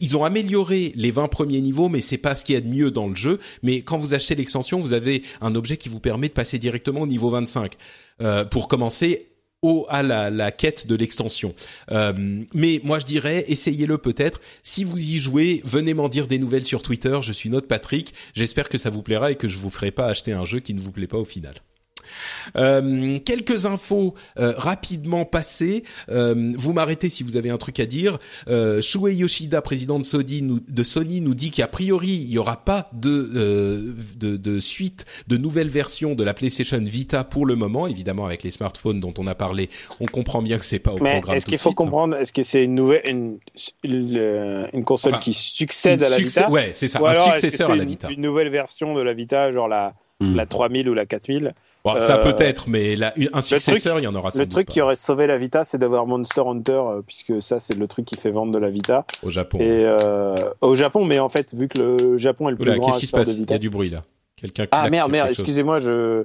ils 0.00 0.16
ont 0.16 0.24
amélioré 0.24 0.92
les 0.96 1.10
20 1.10 1.28
premiers 1.28 1.60
niveaux, 1.60 1.88
mais 1.88 2.00
c'est 2.00 2.18
pas 2.18 2.34
ce 2.34 2.44
qu'il 2.44 2.54
y 2.54 2.58
a 2.58 2.60
de 2.60 2.68
mieux 2.68 2.90
dans 2.90 3.08
le 3.08 3.14
jeu. 3.14 3.38
Mais 3.62 3.82
quand 3.82 3.98
vous 3.98 4.14
achetez 4.14 4.34
l'extension, 4.34 4.80
vous 4.80 4.92
avez 4.92 5.22
un 5.40 5.54
objet 5.54 5.76
qui 5.76 5.88
vous 5.88 6.00
permet 6.00 6.28
de 6.28 6.32
passer 6.32 6.58
directement 6.58 7.02
au 7.02 7.06
niveau 7.06 7.30
25 7.30 7.74
euh, 8.20 8.44
pour 8.44 8.68
commencer 8.68 9.28
au, 9.62 9.86
à 9.88 10.02
la, 10.02 10.52
quête 10.52 10.86
de 10.86 10.94
l'extension. 10.94 11.54
Euh, 11.90 12.12
mais 12.54 12.80
moi 12.84 12.98
je 12.98 13.06
dirais, 13.06 13.44
essayez-le 13.48 13.98
peut-être. 13.98 14.40
Si 14.62 14.84
vous 14.84 14.98
y 14.98 15.18
jouez, 15.18 15.62
venez 15.64 15.94
m'en 15.94 16.08
dire 16.08 16.28
des 16.28 16.38
nouvelles 16.38 16.66
sur 16.66 16.82
Twitter. 16.82 17.18
Je 17.22 17.32
suis 17.32 17.50
notre 17.50 17.66
Patrick. 17.66 18.14
J'espère 18.34 18.68
que 18.68 18.78
ça 18.78 18.90
vous 18.90 19.02
plaira 19.02 19.32
et 19.32 19.36
que 19.36 19.48
je 19.48 19.58
vous 19.58 19.70
ferai 19.70 19.90
pas 19.90 20.06
acheter 20.06 20.32
un 20.32 20.44
jeu 20.44 20.60
qui 20.60 20.74
ne 20.74 20.80
vous 20.80 20.92
plaît 20.92 21.08
pas 21.08 21.18
au 21.18 21.24
final. 21.24 21.54
Euh, 22.56 23.18
quelques 23.24 23.66
infos 23.66 24.14
euh, 24.38 24.54
rapidement 24.56 25.24
passées. 25.24 25.84
Euh, 26.08 26.52
vous 26.56 26.72
m'arrêtez 26.72 27.08
si 27.08 27.22
vous 27.22 27.36
avez 27.36 27.50
un 27.50 27.58
truc 27.58 27.80
à 27.80 27.86
dire. 27.86 28.18
Euh, 28.48 28.80
Shuei 28.80 29.14
Yoshida, 29.14 29.62
président 29.62 29.98
de 29.98 30.04
Sony, 30.04 30.42
nous, 30.42 30.60
de 30.60 30.82
Sony, 30.82 31.20
nous 31.20 31.34
dit 31.34 31.50
qu'a 31.50 31.68
priori 31.68 32.08
il 32.08 32.30
y 32.30 32.38
aura 32.38 32.64
pas 32.64 32.90
de, 32.92 33.30
euh, 33.34 33.94
de, 34.16 34.36
de 34.36 34.60
suite, 34.60 35.04
de 35.28 35.36
nouvelles 35.36 35.68
versions 35.68 36.14
de 36.14 36.24
la 36.24 36.34
PlayStation 36.34 36.80
Vita 36.80 37.24
pour 37.24 37.46
le 37.46 37.54
moment. 37.54 37.86
Évidemment, 37.86 38.26
avec 38.26 38.42
les 38.42 38.50
smartphones 38.50 39.00
dont 39.00 39.14
on 39.18 39.26
a 39.26 39.34
parlé, 39.34 39.68
on 40.00 40.06
comprend 40.06 40.42
bien 40.42 40.58
que 40.58 40.64
c'est 40.64 40.78
pas 40.78 40.92
au 40.92 40.98
Mais 41.00 41.14
programme. 41.14 41.36
Est-ce 41.36 41.46
qu'il 41.46 41.58
faut 41.58 41.72
comprendre 41.72 42.16
Est-ce 42.16 42.32
que 42.32 42.42
c'est 42.42 42.64
une 42.64 42.74
nouvelle 42.74 43.02
une, 43.04 43.38
une, 44.72 44.84
console 44.84 45.18
qui 45.20 45.34
succède 45.34 46.02
à 46.02 46.08
la 46.08 46.18
Vita 46.18 46.50
Ouais, 46.50 46.70
c'est 46.74 46.88
ça, 46.88 47.00
un 47.02 47.34
successeur 47.34 47.70
à 47.70 47.76
la 47.76 47.84
Vita. 47.84 48.10
Une 48.10 48.22
nouvelle 48.22 48.48
version 48.48 48.94
de 48.94 49.02
la 49.02 49.12
Vita, 49.12 49.52
genre 49.52 49.68
la 49.68 49.94
hmm. 50.20 50.34
la 50.34 50.46
3000 50.46 50.88
ou 50.88 50.94
la 50.94 51.06
4000 51.06 51.54
ça 51.98 52.18
peut 52.18 52.34
être, 52.38 52.68
mais 52.68 52.96
là, 52.96 53.14
un 53.32 53.40
successeur, 53.40 53.98
il 53.98 54.04
y 54.04 54.06
en 54.06 54.14
aura. 54.14 54.30
Le 54.34 54.48
truc 54.48 54.68
qui 54.68 54.80
aurait 54.80 54.96
sauvé 54.96 55.26
la 55.26 55.38
Vita, 55.38 55.64
c'est 55.64 55.78
d'avoir 55.78 56.06
Monster 56.06 56.42
Hunter, 56.46 56.72
euh, 56.72 57.02
puisque 57.06 57.42
ça, 57.42 57.60
c'est 57.60 57.78
le 57.78 57.86
truc 57.86 58.04
qui 58.04 58.16
fait 58.16 58.30
vendre 58.30 58.52
de 58.52 58.58
la 58.58 58.70
Vita. 58.70 59.04
Au 59.22 59.30
Japon. 59.30 59.58
Et 59.58 59.84
euh, 59.84 60.34
au 60.60 60.74
Japon, 60.74 61.04
mais 61.04 61.18
en 61.18 61.28
fait, 61.28 61.54
vu 61.54 61.68
que 61.68 61.78
le 61.78 62.18
Japon 62.18 62.48
est 62.48 62.52
le 62.52 62.56
plus 62.56 62.78
grand 62.78 62.88
qu'est-ce 62.88 63.00
qui 63.00 63.06
se 63.06 63.12
passe 63.12 63.36
Il 63.36 63.50
y 63.50 63.54
a 63.54 63.58
du 63.58 63.70
bruit 63.70 63.90
là. 63.90 64.02
Quelqu'un 64.36 64.66
Ah 64.70 64.88
merde, 64.88 65.10
merde, 65.10 65.30
excusez-moi, 65.30 65.78
je, 65.80 66.22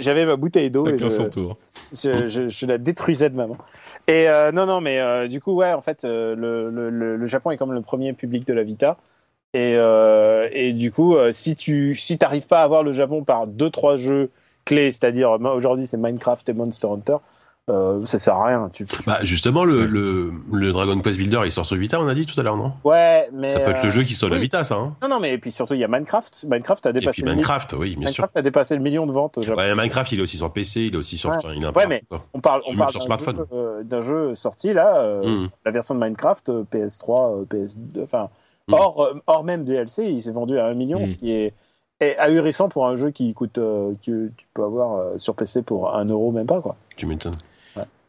j'avais 0.00 0.24
ma 0.24 0.36
bouteille 0.36 0.70
d'eau. 0.70 0.86
et 0.86 0.96
je... 0.96 1.08
son 1.10 1.28
tour. 1.28 1.58
je, 1.92 2.48
je, 2.48 2.66
la 2.66 2.78
détruisais 2.78 3.28
de 3.28 3.36
ma 3.36 3.46
main. 3.46 3.58
Et 4.06 4.28
non, 4.54 4.64
non, 4.64 4.80
mais 4.80 5.28
du 5.28 5.40
coup, 5.40 5.52
ouais, 5.52 5.72
en 5.72 5.82
fait, 5.82 6.04
le, 6.04 6.34
le, 6.70 6.90
le, 6.90 7.26
Japon 7.26 7.50
est 7.50 7.58
comme 7.58 7.72
le 7.72 7.82
premier 7.82 8.14
public 8.14 8.46
de 8.46 8.54
la 8.54 8.62
Vita. 8.62 8.96
Et, 9.52 9.76
et 10.52 10.72
du 10.72 10.90
coup, 10.90 11.16
si 11.32 11.54
tu 11.54 11.94
si 11.96 12.16
t'arrives 12.16 12.46
pas 12.46 12.60
à 12.60 12.64
avoir 12.64 12.82
le 12.82 12.94
Japon 12.94 13.24
par 13.24 13.46
deux 13.46 13.68
trois 13.68 13.98
jeux 13.98 14.30
clés, 14.68 14.92
c'est-à-dire 14.92 15.30
aujourd'hui 15.30 15.86
c'est 15.86 15.96
Minecraft 15.96 16.46
et 16.48 16.52
Monster 16.52 16.88
Hunter, 16.88 17.16
euh, 17.70 18.04
ça 18.04 18.18
sert 18.18 18.34
à 18.34 18.46
rien. 18.46 18.70
Tu, 18.72 18.86
Bah 19.06 19.18
justement, 19.22 19.64
le, 19.64 19.86
le, 19.86 20.32
le, 20.52 20.72
Dragon 20.72 20.98
Quest 21.00 21.18
Builder, 21.18 21.40
il 21.44 21.52
sort 21.52 21.66
sur 21.66 21.76
Vita, 21.76 22.00
on 22.00 22.08
a 22.08 22.14
dit 22.14 22.24
tout 22.24 22.38
à 22.38 22.42
l'heure, 22.42 22.56
non? 22.56 22.72
Ouais, 22.84 23.28
mais 23.32 23.48
ça 23.48 23.60
peut 23.60 23.70
être 23.70 23.84
le 23.84 23.90
jeu 23.90 24.04
qui 24.04 24.14
sort 24.14 24.28
la 24.28 24.38
Vita, 24.38 24.64
ça. 24.64 24.76
Hein 24.76 24.94
non, 25.02 25.08
non, 25.08 25.20
mais 25.20 25.32
et 25.32 25.38
puis 25.38 25.50
surtout 25.50 25.74
il 25.74 25.80
y 25.80 25.84
a 25.84 25.88
Minecraft. 25.88 26.46
Minecraft 26.48 26.86
a 26.86 26.92
dépassé. 26.92 27.20
Et 27.20 27.24
puis 27.24 27.30
Minecraft, 27.30 27.74
oui, 27.78 27.96
bien 27.96 28.06
Minecraft 28.06 28.36
a 28.36 28.42
dépassé 28.42 28.74
le 28.74 28.82
million 28.82 29.06
de 29.06 29.12
ventes. 29.12 29.38
Ouais, 29.38 29.74
Minecraft, 29.74 30.12
il 30.12 30.20
est 30.20 30.22
aussi 30.22 30.36
sur 30.36 30.52
PC, 30.52 30.82
il 30.82 30.94
est 30.94 30.98
aussi 30.98 31.18
sur. 31.18 31.30
Ouais, 31.30 31.36
il 31.56 31.62
est 31.62 31.76
ouais 31.76 31.86
mais 31.86 32.02
on 32.32 32.40
parle, 32.40 32.62
on 32.66 32.76
parle 32.76 32.92
sur 32.92 33.02
smartphone. 33.02 33.44
Euh, 33.52 33.82
d'un 33.82 34.02
jeu, 34.02 34.34
sorti 34.34 34.72
là, 34.72 34.98
euh, 34.98 35.40
hmm. 35.40 35.48
la 35.64 35.70
version 35.70 35.94
de 35.94 36.00
Minecraft, 36.00 36.50
PS3, 36.72 37.46
PS2, 37.46 38.02
enfin, 38.02 38.28
hmm. 38.68 38.74
hors, 38.74 39.14
hors 39.26 39.44
même 39.44 39.64
DLC, 39.64 40.04
il 40.04 40.22
s'est 40.22 40.32
vendu 40.32 40.58
à 40.58 40.66
un 40.66 40.74
million, 40.74 41.02
hmm. 41.02 41.08
ce 41.08 41.16
qui 41.18 41.32
est 41.32 41.52
est 42.00 42.16
ahurissant 42.18 42.68
pour 42.68 42.86
un 42.86 42.96
jeu 42.96 43.10
qui 43.10 43.32
coûte 43.34 43.54
que 43.54 43.96
tu 44.02 44.46
peux 44.54 44.64
avoir 44.64 45.18
sur 45.18 45.34
PC 45.34 45.62
pour 45.62 45.94
un 45.94 46.04
euro 46.04 46.32
même 46.32 46.46
pas 46.46 46.60
quoi. 46.60 46.76
Tu 46.96 47.06
m'étonnes. 47.06 47.34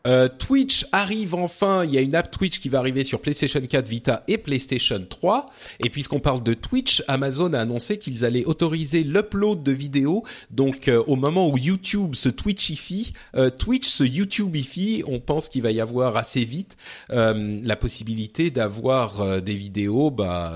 Euh, 0.08 0.30
Twitch 0.30 0.88
arrive 0.92 1.36
enfin. 1.36 1.84
Il 1.84 1.92
y 1.92 1.98
a 1.98 2.02
une 2.02 2.16
app 2.16 2.32
Twitch 2.32 2.60
qui 2.60 2.70
va 2.70 2.80
arriver 2.80 3.04
sur 3.04 3.20
PlayStation 3.20 3.62
4 3.62 3.88
Vita 3.88 4.24
et 4.28 4.38
PlayStation 4.38 5.04
3. 5.08 5.46
Et 5.84 5.90
puisqu'on 5.90 6.20
parle 6.20 6.42
de 6.42 6.54
Twitch, 6.54 7.04
Amazon 7.08 7.54
a 7.54 7.60
annoncé 7.60 7.98
qu'ils 7.98 8.26
allaient 8.26 8.46
autoriser 8.46 9.04
l'upload 9.04 9.62
de 9.62 9.72
vidéos. 9.72 10.24
Donc 10.52 10.88
euh, 10.88 11.04
au 11.08 11.16
moment 11.16 11.50
où 11.50 11.58
YouTube 11.58 12.16
se 12.16 12.30
Twitchifie, 12.30 13.14
euh, 13.36 13.50
Twitch 13.50 13.88
se 13.88 14.04
YouTubeifie, 14.04 15.04
on 15.06 15.20
pense 15.20 15.50
qu'il 15.50 15.62
va 15.62 15.72
y 15.72 15.82
avoir 15.82 16.18
assez 16.18 16.46
vite 16.46 16.78
la 17.10 17.76
possibilité 17.76 18.52
d'avoir 18.52 19.42
des 19.42 19.56
vidéos 19.56 20.12
bah, 20.12 20.54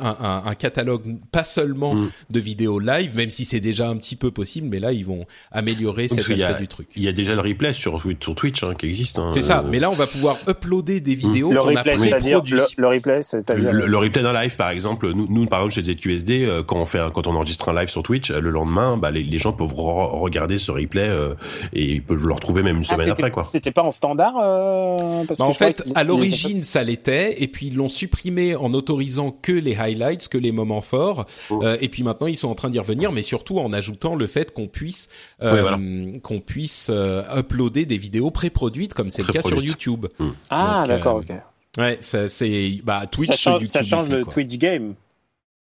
un, 0.00 0.42
un, 0.46 0.54
catalogue 0.54 1.16
pas 1.30 1.44
seulement 1.44 1.94
mm. 1.94 2.10
de 2.30 2.40
vidéos 2.40 2.78
live, 2.78 3.16
même 3.16 3.30
si 3.30 3.44
c'est 3.44 3.60
déjà 3.60 3.88
un 3.88 3.96
petit 3.96 4.16
peu 4.16 4.30
possible, 4.30 4.68
mais 4.68 4.78
là 4.78 4.92
ils 4.92 5.04
vont 5.04 5.26
améliorer 5.50 6.08
cet 6.08 6.30
aspect 6.30 6.60
du 6.60 6.68
truc. 6.68 6.88
Il 6.96 7.02
y 7.02 7.08
a 7.08 7.12
déjà 7.12 7.34
le 7.34 7.40
replay 7.40 7.72
sur, 7.72 8.02
sur 8.20 8.34
Twitch 8.34 8.62
hein, 8.62 8.74
qui 8.78 8.86
existe. 8.86 9.18
Hein, 9.18 9.30
c'est 9.32 9.42
ça, 9.42 9.64
mais 9.68 9.78
là 9.78 9.90
on 9.90 9.94
va 9.94 10.06
pouvoir 10.06 10.38
uploader 10.48 11.00
des 11.00 11.14
vidéos 11.14 11.50
mm. 11.50 11.56
qu'on 11.56 11.76
a 11.76 11.82
pré-produit. 11.82 12.54
Le, 12.54 12.66
le, 12.76 12.88
replay, 12.88 13.22
c'est-à-dire 13.22 13.72
le, 13.72 13.86
le, 13.86 13.98
replay 13.98 14.22
d'un 14.22 14.32
live, 14.32 14.56
par 14.56 14.70
exemple. 14.70 15.12
Nous, 15.12 15.26
nous 15.28 15.46
par 15.46 15.60
exemple 15.60 15.74
chez 15.74 15.92
ZQSD, 15.92 16.44
euh, 16.44 16.62
quand 16.62 16.76
on 16.76 16.86
fait, 16.86 17.00
quand 17.12 17.26
on 17.26 17.34
enregistre 17.34 17.68
un 17.68 17.74
live 17.74 17.88
sur 17.88 18.02
Twitch, 18.02 18.30
euh, 18.30 18.40
le 18.40 18.50
lendemain, 18.50 18.96
bah, 18.96 19.10
les, 19.10 19.22
les 19.22 19.38
gens 19.38 19.52
peuvent 19.52 19.72
regarder 19.74 20.58
ce 20.58 20.70
replay 20.70 21.08
euh, 21.08 21.34
et 21.72 21.84
ils 21.84 22.02
peuvent 22.02 22.26
le 22.26 22.34
retrouver 22.34 22.62
même 22.62 22.76
une 22.76 22.84
ah, 22.88 22.94
semaine 22.94 23.10
après, 23.10 23.30
quoi. 23.30 23.44
C'était 23.44 23.70
pas 23.70 23.82
en 23.82 23.90
standard. 23.90 24.34
Euh, 24.42 25.24
parce 25.26 25.38
bah, 25.38 25.46
en 25.46 25.52
fait, 25.52 25.84
à 25.94 26.04
l'origine, 26.04 26.64
ça 26.64 26.82
l'était, 26.82 27.42
et 27.42 27.48
puis 27.48 27.66
ils 27.66 27.76
l'ont 27.76 27.88
supprimé 27.88 28.56
en 28.56 28.74
autorisant 28.74 29.30
que 29.30 29.52
les 29.52 29.74
highlights, 29.82 30.28
que 30.28 30.38
les 30.38 30.52
moments 30.52 30.80
forts. 30.80 31.26
Oh. 31.50 31.60
Euh, 31.62 31.76
et 31.80 31.88
puis 31.88 32.02
maintenant, 32.02 32.26
ils 32.26 32.36
sont 32.36 32.48
en 32.48 32.54
train 32.54 32.70
d'y 32.70 32.78
revenir, 32.78 33.12
mais 33.12 33.22
surtout 33.22 33.58
en 33.58 33.72
ajoutant 33.72 34.14
le 34.14 34.26
fait 34.26 34.52
qu'on 34.52 34.68
puisse 34.68 35.08
euh, 35.42 36.18
qu'on 36.20 36.40
puisse 36.40 36.90
euh, 36.92 37.22
uploader 37.36 37.86
des 37.86 37.98
vidéos 37.98 38.30
pré-produites, 38.30 38.94
comme 38.94 39.10
c'est 39.10 39.26
le 39.26 39.32
cas 39.32 39.42
sur 39.42 39.62
YouTube. 39.62 40.06
Mm. 40.18 40.28
Ah, 40.50 40.84
d'accord, 40.86 41.16
ok. 41.16 41.32
Ouais, 41.78 41.98
ça 42.00 42.28
c'est 42.28 42.80
bah 42.84 43.06
Twitch, 43.10 43.30
ça 43.30 43.36
change, 43.36 43.62
YouTube, 43.62 43.72
ça 43.72 43.82
change 43.82 44.10
le 44.10 44.24
Twitch 44.24 44.58
game. 44.58 44.94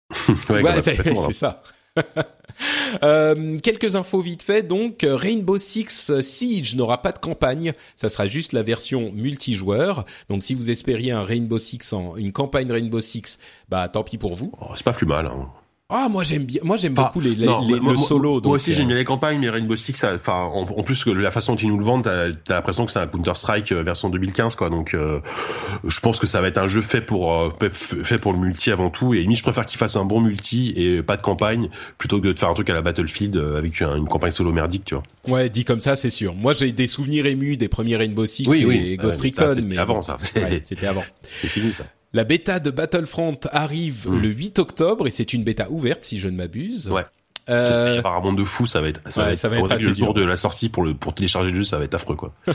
ouais, 0.49 0.81
c'est 0.81 1.33
ça. 1.33 1.61
Euh, 3.03 3.59
quelques 3.59 3.95
infos 3.95 4.19
vite 4.19 4.41
fait. 4.41 4.63
Donc, 4.63 5.05
Rainbow 5.07 5.57
Six 5.57 6.19
Siege 6.21 6.75
n'aura 6.75 7.01
pas 7.01 7.11
de 7.11 7.19
campagne. 7.19 7.73
Ça 7.95 8.09
sera 8.09 8.27
juste 8.27 8.51
la 8.51 8.63
version 8.63 9.11
multijoueur. 9.13 10.05
Donc, 10.27 10.41
si 10.41 10.55
vous 10.55 10.71
espériez 10.71 11.11
un 11.11 11.21
Rainbow 11.21 11.59
Six 11.59 11.93
en 11.93 12.17
une 12.17 12.31
campagne 12.31 12.71
Rainbow 12.71 12.99
Six, 12.99 13.37
bah 13.69 13.87
tant 13.89 14.03
pis 14.03 14.17
pour 14.17 14.35
vous. 14.35 14.51
Oh, 14.59 14.71
c'est 14.75 14.83
pas 14.83 14.93
plus 14.93 15.05
mal. 15.05 15.27
Hein. 15.27 15.49
Ah 15.91 16.07
moi 16.07 16.23
j'aime 16.23 16.43
bien 16.43 16.61
moi 16.63 16.77
j'aime 16.77 16.93
beaucoup 16.93 17.19
les, 17.19 17.33
les, 17.33 17.47
le 17.47 17.97
solo 17.97 18.39
moi 18.43 18.57
aussi 18.57 18.73
j'aime 18.73 18.89
bien 18.89 18.95
les 18.95 19.03
campagnes 19.03 19.39
mais 19.39 19.49
Rainbow 19.49 19.75
Six 19.75 20.03
enfin 20.03 20.43
en, 20.43 20.83
plus 20.83 21.03
que 21.03 21.09
la 21.09 21.31
façon 21.31 21.53
dont 21.53 21.59
ils 21.59 21.67
nous 21.67 21.79
le 21.79 21.83
vendent 21.83 22.03
t'as 22.03 22.25
as, 22.25 22.53
l'impression 22.57 22.85
que 22.85 22.91
c'est 22.91 22.99
un 22.99 23.07
Counter 23.07 23.33
Strike 23.33 23.71
euh, 23.71 23.81
version 23.81 24.11
2015 24.11 24.53
quoi. 24.53 24.69
Donc 24.69 24.93
euh, 24.93 25.19
je 25.83 25.99
pense 25.99 26.19
que 26.19 26.27
ça 26.27 26.41
va 26.41 26.47
être 26.47 26.59
un 26.59 26.67
jeu 26.67 26.83
fait 26.83 27.01
pour 27.01 27.33
euh, 27.33 27.49
fait 27.71 28.19
pour 28.19 28.33
le 28.33 28.37
multi 28.37 28.69
avant 28.69 28.91
tout. 28.91 29.15
Et 29.15 29.21
limite 29.21 29.39
je 29.39 29.43
préfère 29.43 29.65
qu'il 29.65 29.79
fasse 29.79 29.95
un 29.95 30.05
bon 30.05 30.21
multi 30.21 30.75
et 30.77 31.01
pas 31.01 31.17
de 31.17 31.23
campagne 31.23 31.69
plutôt 31.97 32.21
que 32.21 32.27
de 32.27 32.37
faire 32.37 32.49
un 32.49 32.53
truc 32.53 32.69
à 32.69 32.75
la 32.75 32.83
Battlefield 32.83 33.35
avec 33.37 33.81
une, 33.81 34.05
campagne 34.05 34.31
solo 34.31 34.51
merdique 34.51 34.85
tu 34.85 34.93
vois. 34.93 35.03
Ouais 35.27 35.49
dit 35.49 35.65
comme 35.65 35.79
ça 35.79 35.95
c'est 35.95 36.11
sûr. 36.11 36.35
Moi 36.35 36.53
j'ai 36.53 36.71
des 36.71 36.85
souvenirs 36.85 37.25
émus 37.25 37.57
des 37.57 37.67
premiers 37.67 37.97
Rainbow 37.97 38.27
Six 38.27 38.47
et 38.47 38.95
Ghost 38.95 39.23
Recon 39.23 39.55
mais 39.65 39.79
avant 39.79 40.03
ça. 40.03 40.17
C'était 40.19 40.85
avant. 40.85 41.03
C'est 41.41 41.47
fini 41.47 41.73
ça 41.73 41.85
la 42.13 42.23
bêta 42.23 42.59
de 42.59 42.71
Battlefront 42.71 43.39
arrive 43.51 44.07
mm. 44.07 44.21
le 44.21 44.27
8 44.29 44.59
octobre 44.59 45.07
et 45.07 45.11
c'est 45.11 45.33
une 45.33 45.43
bêta 45.43 45.69
ouverte 45.69 46.03
si 46.03 46.19
je 46.19 46.29
ne 46.29 46.35
m'abuse. 46.35 46.89
Ouais. 46.89 47.05
Euh... 47.49 47.99
Apparemment 47.99 48.33
de 48.33 48.43
fou, 48.43 48.67
ça 48.67 48.79
va 48.79 48.89
être, 48.89 49.01
ça 49.11 49.23
va 49.23 49.31
être, 49.31 49.37
ça 49.39 49.49
va 49.49 49.57
être 49.57 49.81
le 49.81 49.93
jour 49.93 50.13
de 50.13 50.23
la 50.23 50.37
sortie 50.37 50.69
pour 50.69 50.83
le 50.83 50.93
pour 50.93 51.15
télécharger 51.15 51.49
le 51.49 51.57
jeu, 51.57 51.63
ça 51.63 51.79
va 51.79 51.85
être 51.85 51.95
affreux 51.95 52.15
quoi. 52.15 52.31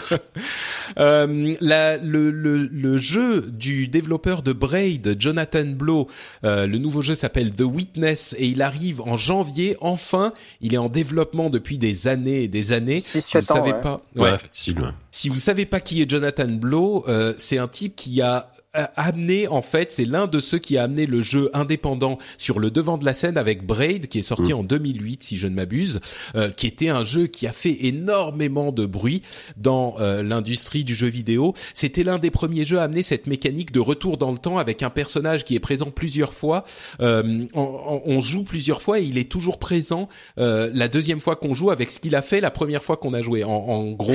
euh, 0.99 1.55
la, 1.61 1.97
le, 1.97 2.31
le, 2.31 2.59
le 2.59 2.99
jeu 2.99 3.41
du 3.41 3.89
développeur 3.89 4.43
de 4.43 4.53
Braid, 4.53 5.17
Jonathan 5.19 5.65
Blow, 5.65 6.07
euh, 6.45 6.69
le 6.69 6.79
nouveau 6.79 7.03
jeu 7.03 7.17
s'appelle 7.17 7.53
The 7.53 7.63
Witness 7.63 8.37
et 8.39 8.47
il 8.47 8.63
arrive 8.63 9.01
en 9.01 9.17
janvier. 9.17 9.77
Enfin, 9.81 10.33
il 10.61 10.75
est 10.75 10.79
en 10.79 10.89
développement 10.89 11.51
depuis 11.51 11.77
des 11.77 12.07
années 12.07 12.45
et 12.45 12.49
des 12.49 12.71
années. 12.71 13.01
si 13.01 13.19
vous 13.19 13.39
ne 13.41 13.45
savez 13.45 13.73
pas, 13.73 14.01
ouais. 14.15 14.23
ouais 14.23 14.39
facile, 14.39 14.93
si 15.11 15.29
vous 15.29 15.37
savez 15.37 15.67
pas 15.67 15.81
qui 15.81 16.03
est 16.03 16.11
Jonathan 16.11 16.49
Blow, 16.49 17.05
euh, 17.09 17.35
c'est 17.37 17.59
un 17.59 17.69
type 17.69 17.97
qui 17.97 18.23
a 18.23 18.53
amené 18.75 19.49
en 19.49 19.63
fait, 19.63 19.93
c'est 19.93 20.05
l'un 20.05 20.27
de 20.27 20.41
ceux 20.41 20.59
qui 20.59 20.77
a 20.77 20.83
amené 20.85 21.07
le 21.07 21.23
jeu 21.23 21.51
indépendant 21.53 22.19
sur 22.37 22.59
le 22.59 22.71
devant 22.71 22.99
de 22.99 23.05
la 23.05 23.15
scène 23.15 23.39
avec 23.39 23.65
Braid 23.65 24.09
qui 24.09 24.19
est 24.19 24.23
sorti 24.23 24.53
mm. 24.53 24.57
en 24.57 24.63
2008 24.65 25.23
si 25.23 25.37
je 25.37 25.47
ne 25.47 25.55
m'abuse, 25.55 26.01
euh, 26.35 26.51
qui 26.51 26.67
était 26.67 26.89
un 26.89 27.05
jeu 27.05 27.27
qui 27.27 27.47
a 27.47 27.53
fait 27.53 27.87
énormément 27.87 28.73
de 28.73 28.87
bruit 28.87 29.23
dans 29.57 29.95
euh, 30.01 30.23
l'industrie 30.23 30.85
du 30.85 30.95
jeu 30.95 31.07
vidéo. 31.07 31.55
C'était 31.73 32.03
l'un 32.03 32.19
des 32.19 32.31
premiers 32.31 32.65
jeux 32.65 32.79
à 32.79 32.85
amener 32.85 33.03
cette 33.03 33.27
mécanique 33.27 33.73
de 33.73 33.81
retour 33.81 34.17
dans 34.17 34.33
le 34.33 34.39
temps 34.39 34.59
avec 34.59 34.83
un 34.83 34.91
personnage 34.91 35.45
qui 35.45 35.55
est 35.55 35.61
présent 35.61 35.91
plusieurs 35.91 36.33
fois. 36.33 36.65
Euh, 37.01 37.47
on, 37.55 38.03
on, 38.05 38.21
joue 38.21 38.45
plusieurs 38.45 38.83
fois 38.83 39.01
et 39.01 39.05
il 39.05 39.19
est 39.19 39.31
toujours 39.31 39.59
présent 39.59 40.09
la 40.37 40.89
deuxième 40.89 41.21
fois 41.21 41.37
qu'on 41.37 41.55
joue 41.55 41.71
avec 41.71 41.91
ce 41.91 42.01
qu'il 42.01 42.15
a 42.15 42.23
fait 42.23 42.41
la 42.41 42.51
première 42.51 42.83
fois 42.83 42.97
qu'on 42.97 43.13
a 43.13 43.23
joué. 43.23 43.45
En, 43.45 43.51
en 43.51 43.91
gros. 43.93 44.15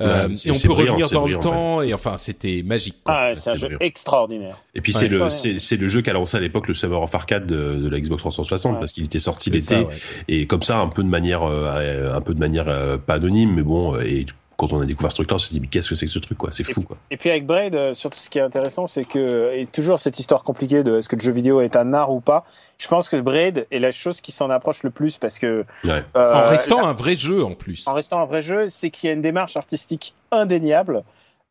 Euh, 0.00 0.28
et 0.28 0.50
on 0.50 0.54
peut 0.54 0.72
revenir 0.72 1.08
dans 1.10 1.26
le 1.26 1.38
temps 1.38 1.80
et 1.80 1.94
enfin 1.94 2.16
c'était 2.16 2.62
magique. 2.62 2.96
Ah, 3.06 3.30
c'est 3.34 3.50
un 3.50 3.54
jeu 3.54 3.76
extraordinaire. 3.80 4.60
Et 4.74 4.80
puis 4.80 4.92
c'est 4.92 5.08
le 5.08 5.30
c'est 5.30 5.76
le 5.76 5.88
jeu 5.88 6.02
qu'a 6.02 6.12
lancé 6.12 6.36
à 6.36 6.40
l'époque 6.40 6.68
le 6.68 6.74
serveur 6.74 7.02
of 7.02 7.14
arcade 7.14 7.46
de, 7.46 7.76
de 7.76 7.88
la 7.88 7.98
Xbox 7.98 8.20
360 8.22 8.78
parce 8.78 8.92
qu'il 8.92 9.04
était 9.04 9.18
sorti 9.18 9.50
l'été. 9.50 9.86
et 10.28 10.46
comme 10.46 10.62
ça 10.62 10.78
un 10.78 10.88
peu 10.88 11.02
de 11.02 11.08
manière 11.08 11.44
euh, 11.44 12.14
un 12.14 12.20
peu 12.20 12.34
de 12.34 12.40
manière 12.40 12.68
euh, 12.68 12.98
pas 12.98 13.14
anonyme 13.14 13.54
mais 13.54 13.62
bon 13.62 13.98
et 14.00 14.26
quand 14.56 14.72
on 14.72 14.80
a 14.80 14.86
découvert 14.86 15.10
ce 15.10 15.16
truc-là, 15.16 15.36
on 15.36 15.38
s'est 15.38 15.52
dit 15.52 15.60
mais 15.60 15.66
qu'est-ce 15.66 15.88
que 15.88 15.94
c'est 15.94 16.06
que 16.06 16.12
ce 16.12 16.18
truc 16.18 16.38
quoi? 16.38 16.50
C'est 16.50 16.64
fou 16.64 16.82
quoi. 16.82 16.96
Et 17.10 17.16
puis 17.16 17.30
avec 17.30 17.46
Braid, 17.46 17.74
euh, 17.74 17.94
surtout 17.94 18.18
ce 18.18 18.30
qui 18.30 18.38
est 18.38 18.42
intéressant, 18.42 18.86
c'est 18.86 19.04
que 19.04 19.52
et 19.54 19.66
toujours 19.66 20.00
cette 20.00 20.18
histoire 20.18 20.42
compliquée 20.42 20.82
de 20.82 20.98
est-ce 20.98 21.08
que 21.08 21.16
le 21.16 21.20
jeu 21.20 21.32
vidéo 21.32 21.60
est 21.60 21.76
un 21.76 21.92
art 21.92 22.12
ou 22.12 22.20
pas. 22.20 22.44
Je 22.78 22.88
pense 22.88 23.08
que 23.08 23.16
Braid 23.16 23.66
est 23.70 23.78
la 23.78 23.90
chose 23.90 24.20
qui 24.20 24.32
s'en 24.32 24.48
approche 24.50 24.82
le 24.82 24.90
plus 24.90 25.18
parce 25.18 25.38
que 25.38 25.64
euh, 25.86 26.02
en 26.14 26.48
restant 26.48 26.86
un 26.86 26.94
vrai 26.94 27.16
jeu 27.16 27.44
en 27.44 27.54
plus. 27.54 27.86
En 27.86 27.94
restant 27.94 28.20
un 28.20 28.26
vrai 28.26 28.42
jeu, 28.42 28.68
c'est 28.70 28.90
qu'il 28.90 29.08
y 29.08 29.10
a 29.10 29.14
une 29.14 29.22
démarche 29.22 29.56
artistique 29.56 30.14
indéniable. 30.30 31.04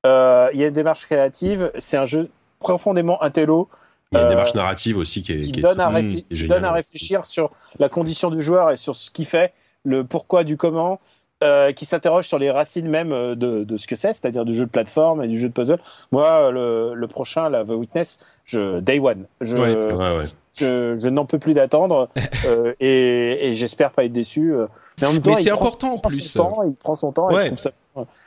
Euh, 0.06 0.50
il 0.54 0.60
y 0.60 0.64
a 0.64 0.68
une 0.68 0.74
démarche 0.74 1.06
créative. 1.06 1.72
C'est 1.78 1.98
un 1.98 2.06
jeu 2.06 2.30
profondément 2.60 3.22
intello. 3.22 3.70
Il 4.12 4.18
y 4.18 4.22
a 4.22 4.24
une 4.24 4.30
démarche 4.30 4.54
narrative 4.54 4.98
aussi 4.98 5.22
qui, 5.24 5.34
est, 5.34 5.42
qui, 5.42 5.62
donne, 5.62 5.80
à, 5.80 5.92
donne 6.48 6.66
à 6.66 6.72
réfléchir 6.72 7.26
sur 7.26 7.50
la 7.80 7.90
condition 7.90 8.30
du 8.30 8.42
joueur 8.42 8.72
et 8.72 8.78
sur 8.78 8.96
ce 8.96 9.12
qu'il 9.12 9.26
fait, 9.26 9.54
le 9.84 10.04
pourquoi 10.04 10.44
du 10.44 10.58
comment. 10.58 11.00
Euh, 11.46 11.72
qui 11.72 11.86
s'interroge 11.86 12.28
sur 12.28 12.40
les 12.40 12.50
racines 12.50 12.88
même 12.88 13.12
euh, 13.12 13.36
de, 13.36 13.64
de 13.64 13.78
ce 13.78 13.86
que 13.86 13.96
c'est, 13.96 14.14
c'est-à-dire 14.14 14.46
du 14.46 14.56
jeu 14.56 14.66
de 14.66 14.70
plateforme 14.70 15.24
et 15.24 15.28
du 15.28 15.38
jeu 15.38 15.48
de 15.48 15.54
puzzle. 15.54 15.80
Moi, 16.12 16.52
le, 16.52 16.94
le 16.96 17.08
prochain, 17.08 17.50
la 17.50 17.64
The 17.64 17.70
Witness, 17.70 18.20
je, 18.46 18.80
Day 18.80 19.00
One. 19.00 19.26
Je, 19.42 19.56
ouais, 19.56 19.94
ouais, 19.94 20.24
je, 20.58 20.96
je 20.96 21.10
n'en 21.10 21.26
peux 21.26 21.38
plus 21.38 21.54
d'attendre 21.54 22.10
euh, 22.48 22.74
et, 22.80 23.50
et 23.50 23.54
j'espère 23.54 23.92
pas 23.92 24.06
être 24.06 24.12
déçu. 24.12 24.54
Mais, 25.02 25.08
mais 25.26 25.36
c'est 25.36 25.52
important 25.52 25.94
en 25.94 25.98
plus. 26.00 26.34
Temps, 26.34 26.64
il 26.66 26.74
prend 26.74 26.96
son 26.96 27.12
temps. 27.12 27.30
Et 27.30 27.40
je 27.40 27.46
trouve 27.48 27.60
ça 27.60 27.72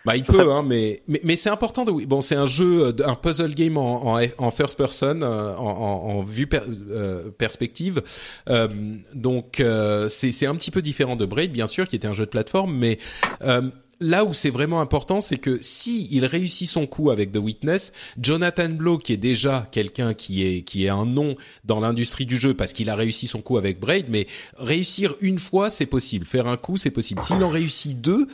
bah 0.05 0.17
il 0.17 0.23
peut, 0.23 0.51
hein, 0.51 0.63
mais 0.63 1.03
mais, 1.09 1.21
mais 1.25 1.37
c'est 1.37 1.51
important 1.51 1.85
de 1.85 1.93
bon 2.07 2.21
c'est 2.21 2.37
un 2.37 2.47
jeu, 2.47 2.95
un 3.05 3.15
puzzle 3.15 3.55
game 3.55 3.77
en, 3.77 4.17
en, 4.17 4.27
en 4.39 4.51
first 4.51 4.77
person, 4.79 5.23
en, 5.23 5.59
en, 5.59 6.23
vue 6.23 6.49
euh, 6.53 7.31
perspective, 7.31 8.03
euh, 8.49 8.69
donc 9.15 9.61
euh, 9.61 10.09
c'est 10.09 10.33
c'est 10.33 10.47
un 10.47 10.55
petit 10.55 10.71
peu 10.71 10.83
différent 10.83 11.17
de 11.17 11.27
Braid 11.27 11.53
bien 11.53 11.67
sûr 11.67 11.87
qui 11.89 11.97
était 11.97 12.09
un 12.09 12.15
jeu 12.15 12.25
de 12.25 12.31
plateforme, 12.31 12.75
mais 12.77 12.99
euh, 13.43 13.63
là 14.01 14.25
où 14.25 14.33
c'est 14.33 14.51
vraiment 14.51 14.81
important, 14.81 15.21
c'est 15.21 15.39
que 15.39 15.59
si 15.61 16.09
il 16.11 16.25
réussit 16.25 16.69
son 16.69 16.87
coup 16.87 17.11
avec 17.11 17.33
The 17.33 17.39
Witness, 17.39 17.93
Jonathan 18.21 18.69
Blow, 18.69 18.99
qui 18.99 19.13
est 19.13 19.19
déjà 19.19 19.69
quelqu'un 19.73 20.15
qui 20.15 20.45
est 20.45 20.63
qui 20.63 20.85
est 20.85 20.89
un 20.89 21.05
nom 21.05 21.35
dans 21.65 21.81
l'industrie 21.81 22.27
du 22.27 22.37
jeu 22.37 22.55
parce 22.55 22.73
qu'il 22.73 22.91
a 22.91 22.95
réussi 22.95 23.27
son 23.27 23.41
coup 23.43 23.59
avec 23.59 23.81
Braid, 23.81 24.07
mais 24.09 24.27
réussir 24.57 25.15
une 25.21 25.39
fois 25.39 25.71
c'est 25.71 25.87
possible, 25.87 26.27
faire 26.27 26.47
un 26.47 26.57
coup 26.57 26.77
c'est 26.77 26.91
possible. 26.91 27.21
S'il 27.23 27.43
en 27.43 27.49
réussit 27.49 28.01
deux, 28.01 28.29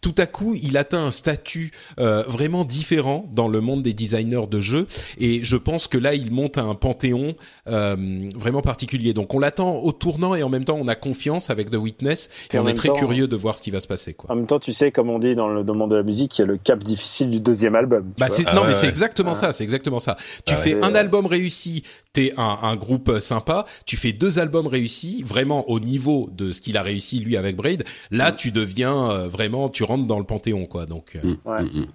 tout 0.00 0.14
à 0.18 0.26
coup, 0.26 0.54
il 0.60 0.76
atteint 0.76 1.04
un 1.04 1.10
statut 1.10 1.72
euh, 1.98 2.22
vraiment 2.26 2.64
différent 2.64 3.28
dans 3.32 3.48
le 3.48 3.60
monde 3.60 3.82
des 3.82 3.92
designers 3.92 4.46
de 4.50 4.60
jeux, 4.60 4.86
et 5.18 5.40
je 5.44 5.56
pense 5.56 5.88
que 5.88 5.98
là, 5.98 6.14
il 6.14 6.32
monte 6.32 6.58
à 6.58 6.62
un 6.62 6.74
panthéon 6.74 7.34
euh, 7.68 7.96
vraiment 8.34 8.62
particulier. 8.62 9.12
Donc, 9.12 9.34
on 9.34 9.38
l'attend 9.38 9.76
au 9.76 9.92
tournant, 9.92 10.34
et 10.34 10.42
en 10.42 10.48
même 10.48 10.64
temps, 10.64 10.78
on 10.80 10.88
a 10.88 10.94
confiance 10.94 11.50
avec 11.50 11.70
The 11.70 11.76
Witness, 11.76 12.30
et, 12.52 12.58
on 12.58 12.66
est 12.66 12.74
très 12.74 12.90
curieux 12.90 13.28
de 13.28 13.36
voir 13.36 13.56
ce 13.56 13.62
qui 13.62 13.70
va 13.70 13.80
se 13.80 13.88
passer. 13.88 14.14
Quoi. 14.14 14.30
En 14.32 14.36
même 14.36 14.46
temps, 14.46 14.58
tu 14.58 14.72
sais, 14.72 14.90
comme 14.90 15.10
on 15.10 15.18
dit 15.18 15.34
dans 15.34 15.48
le, 15.48 15.62
monde 15.64 15.90
de 15.90 15.96
la 15.96 16.02
musique, 16.02 16.38
il 16.38 16.42
y 16.42 16.44
a 16.44 16.46
le 16.46 16.56
cap 16.56 16.82
difficile 16.82 17.30
du 17.30 17.40
deuxième 17.40 17.74
album. 17.74 18.12
Bah, 18.18 18.28
non, 18.54 18.64
mais 18.64 18.74
c'est 18.74 18.88
exactement 18.88 19.34
ça. 19.34 19.52
C'est 19.52 19.64
exactement 19.64 19.98
ça. 19.98 20.16
Tu 20.44 20.54
fais 20.54 20.82
un 20.82 20.94
album 20.94 21.26
réussi, 21.26 21.84
t'es 22.12 22.32
un, 22.36 22.58
un 22.62 22.76
groupe 22.76 23.18
sympa. 23.18 23.66
Tu 23.86 23.96
fais 23.96 24.12
deux 24.12 24.38
albums 24.38 24.66
réussis, 24.66 25.22
vraiment 25.22 25.68
au 25.68 25.80
niveau 25.80 26.28
de 26.32 26.52
ce 26.52 26.60
qu'il 26.60 26.76
a 26.76 26.82
réussi 26.82 27.20
lui 27.20 27.36
avec 27.36 27.56
Braid. 27.56 27.84
Là, 28.10 28.32
mm. 28.32 28.36
tu 28.36 28.50
deviens 28.50 29.10
euh, 29.10 29.28
vraiment, 29.28 29.68
tu 29.68 29.84
dans 29.98 30.18
le 30.18 30.24
panthéon, 30.24 30.66
quoi. 30.66 30.86
Donc. 30.86 31.16
Euh. 31.16 31.20
Mm, 31.24 31.62
mm, 31.62 31.80
mm. 31.80 31.86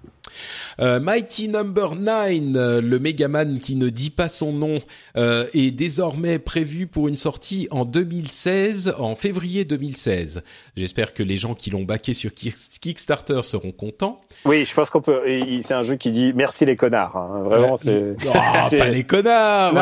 Euh, 0.79 0.99
Mighty 0.99 1.47
Number 1.47 1.95
9, 1.95 2.55
euh, 2.55 2.81
le 2.81 2.99
Megaman 2.99 3.59
qui 3.59 3.75
ne 3.75 3.89
dit 3.89 4.09
pas 4.09 4.27
son 4.27 4.51
nom, 4.51 4.79
est 5.15 5.71
désormais 5.71 6.39
prévu 6.39 6.87
pour 6.87 7.07
une 7.07 7.15
sortie 7.15 7.67
en 7.71 7.85
2016, 7.85 8.95
en 8.97 9.15
février 9.15 9.65
2016. 9.65 10.43
J'espère 10.75 11.13
que 11.13 11.23
les 11.23 11.37
gens 11.37 11.53
qui 11.53 11.69
l'ont 11.69 11.83
baqué 11.83 12.13
sur 12.13 12.31
Kickstarter 12.33 13.41
seront 13.43 13.71
contents. 13.71 14.17
Oui, 14.45 14.65
je 14.65 14.73
pense 14.73 14.89
qu'on 14.89 15.01
peut. 15.01 15.21
C'est 15.61 15.73
un 15.73 15.83
jeu 15.83 15.95
qui 15.95 16.11
dit 16.11 16.33
merci 16.33 16.65
les 16.65 16.75
connards. 16.75 17.15
Hein. 17.15 17.43
Vraiment, 17.43 17.77
c'est. 17.77 18.15
Oh, 18.27 18.75
pas 18.77 18.89
les 18.89 19.03
connards. 19.03 19.73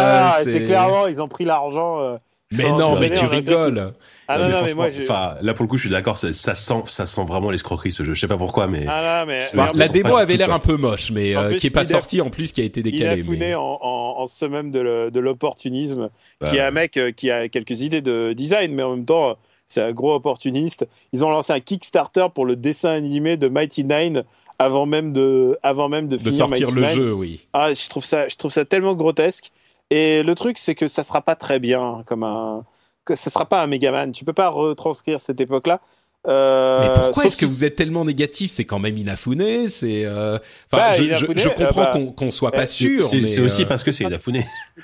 C'est 0.44 0.66
clairement 0.66 1.08
ils 1.08 1.22
ont 1.22 1.28
pris 1.28 1.46
l'argent. 1.46 2.18
mais 2.52 2.72
non, 2.72 3.00
mais 3.00 3.10
tu 3.10 3.26
rigoles. 3.26 3.94
Ah 4.28 4.40
non, 4.40 4.50
non, 4.50 4.64
mais 4.64 4.74
moi, 4.74 4.88
enfin, 4.88 5.34
là 5.42 5.54
pour 5.54 5.64
le 5.64 5.70
coup, 5.70 5.76
je 5.78 5.84
suis 5.84 5.90
d'accord, 5.90 6.18
ça, 6.18 6.32
ça, 6.32 6.56
sent, 6.56 6.84
ça 6.88 7.06
sent 7.06 7.26
vraiment 7.26 7.52
l'escroquerie 7.52 7.92
ce 7.92 8.04
jeu. 8.04 8.14
Je 8.14 8.20
sais 8.22 8.28
pas 8.28 8.38
pourquoi, 8.38 8.68
mais. 8.68 8.86
Ah 8.88 9.26
mais, 9.28 9.40
la 9.54 9.88
démo 9.88 10.16
avait 10.16 10.38
l'air 10.38 10.54
un 10.54 10.60
peu 10.60 10.78
moche, 10.78 11.12
mais 11.12 11.36
euh, 11.36 11.56
qui 11.56 11.68
est 11.68 11.72
pas 11.72 11.84
sorti 11.84 12.22
en 12.22 12.30
plus, 12.30 12.52
qui 12.52 12.62
a 12.62 12.64
été 12.64 12.82
décalé. 12.82 13.22
Il 13.22 13.34
a 13.36 13.38
mais... 13.38 13.56
en, 13.56 13.80
en, 13.82 14.16
en 14.20 14.26
ce 14.26 14.46
même 14.46 14.72
de 14.72 15.20
l'opportunisme, 15.20 16.10
bah, 16.40 16.50
qui 16.50 16.58
est 16.58 16.62
un 16.62 16.72
mec 16.72 16.98
euh, 16.98 17.12
qui 17.12 17.32
a 17.32 17.50
quelques 17.50 17.82
idées 17.82 18.02
de 18.02 18.34
design, 18.34 18.74
mais 18.74 18.84
en 18.84 18.96
même 18.96 19.06
temps, 19.06 19.38
c'est 19.68 19.82
un 19.82 19.92
gros 19.92 20.14
opportuniste. 20.14 20.88
Ils 21.12 21.26
ont 21.26 21.30
lancé 21.30 21.52
un 21.52 21.60
Kickstarter 21.60 22.28
pour 22.34 22.46
le 22.46 22.56
dessin 22.56 22.92
animé 22.92 23.38
de 23.38 23.48
Mighty 23.50 23.84
Nine 23.84 24.24
avant 24.60 24.86
même 24.86 25.12
de, 25.12 25.58
avant 25.64 25.90
même 25.90 26.08
de, 26.08 26.16
de 26.16 26.32
sortir 26.32 26.72
le 26.72 26.86
jeu, 26.86 27.12
oui. 27.12 27.48
Ah, 27.54 27.74
je 27.74 27.90
trouve 27.90 28.06
ça, 28.06 28.28
je 28.28 28.36
trouve 28.36 28.52
ça 28.52 28.64
tellement 28.66 28.94
grotesque. 28.94 29.52
Et 29.94 30.24
le 30.24 30.34
truc, 30.34 30.58
c'est 30.58 30.74
que 30.74 30.88
ça 30.88 31.04
sera 31.04 31.22
pas 31.22 31.36
très 31.36 31.60
bien 31.60 32.04
comme 32.08 32.24
un 32.24 32.66
que 33.06 33.16
ce 33.16 33.30
sera 33.30 33.46
pas 33.46 33.62
un 33.62 33.68
Megaman. 33.68 34.12
Tu 34.12 34.26
peux 34.26 34.34
pas 34.34 34.50
retranscrire 34.50 35.22
cette 35.22 35.40
époque-là. 35.40 35.82
Euh, 36.26 36.80
mais 36.82 36.90
pourquoi 36.90 37.26
est-ce 37.26 37.38
que 37.38 37.46
vous 37.46 37.64
êtes 37.64 37.76
tellement 37.76 38.04
négatif? 38.04 38.50
C'est 38.50 38.66
quand 38.66 38.80
même 38.80 38.98
Inafune. 38.98 39.70
C'est. 39.70 40.04
Euh... 40.06 40.40
Enfin, 40.72 40.90
bah, 40.90 40.94
je, 40.94 41.04
je, 41.04 41.50
comprends 41.50 41.96
euh, 41.96 42.12
qu'on 42.18 42.32
soit 42.32 42.52
pas 42.52 42.66
sûr. 42.66 43.06
C'est 43.06 43.40
aussi 43.40 43.64
euh, 43.64 43.66
parce 43.68 43.84
que 43.84 43.92
c'est 43.92 44.06
Inafune. 44.06 44.44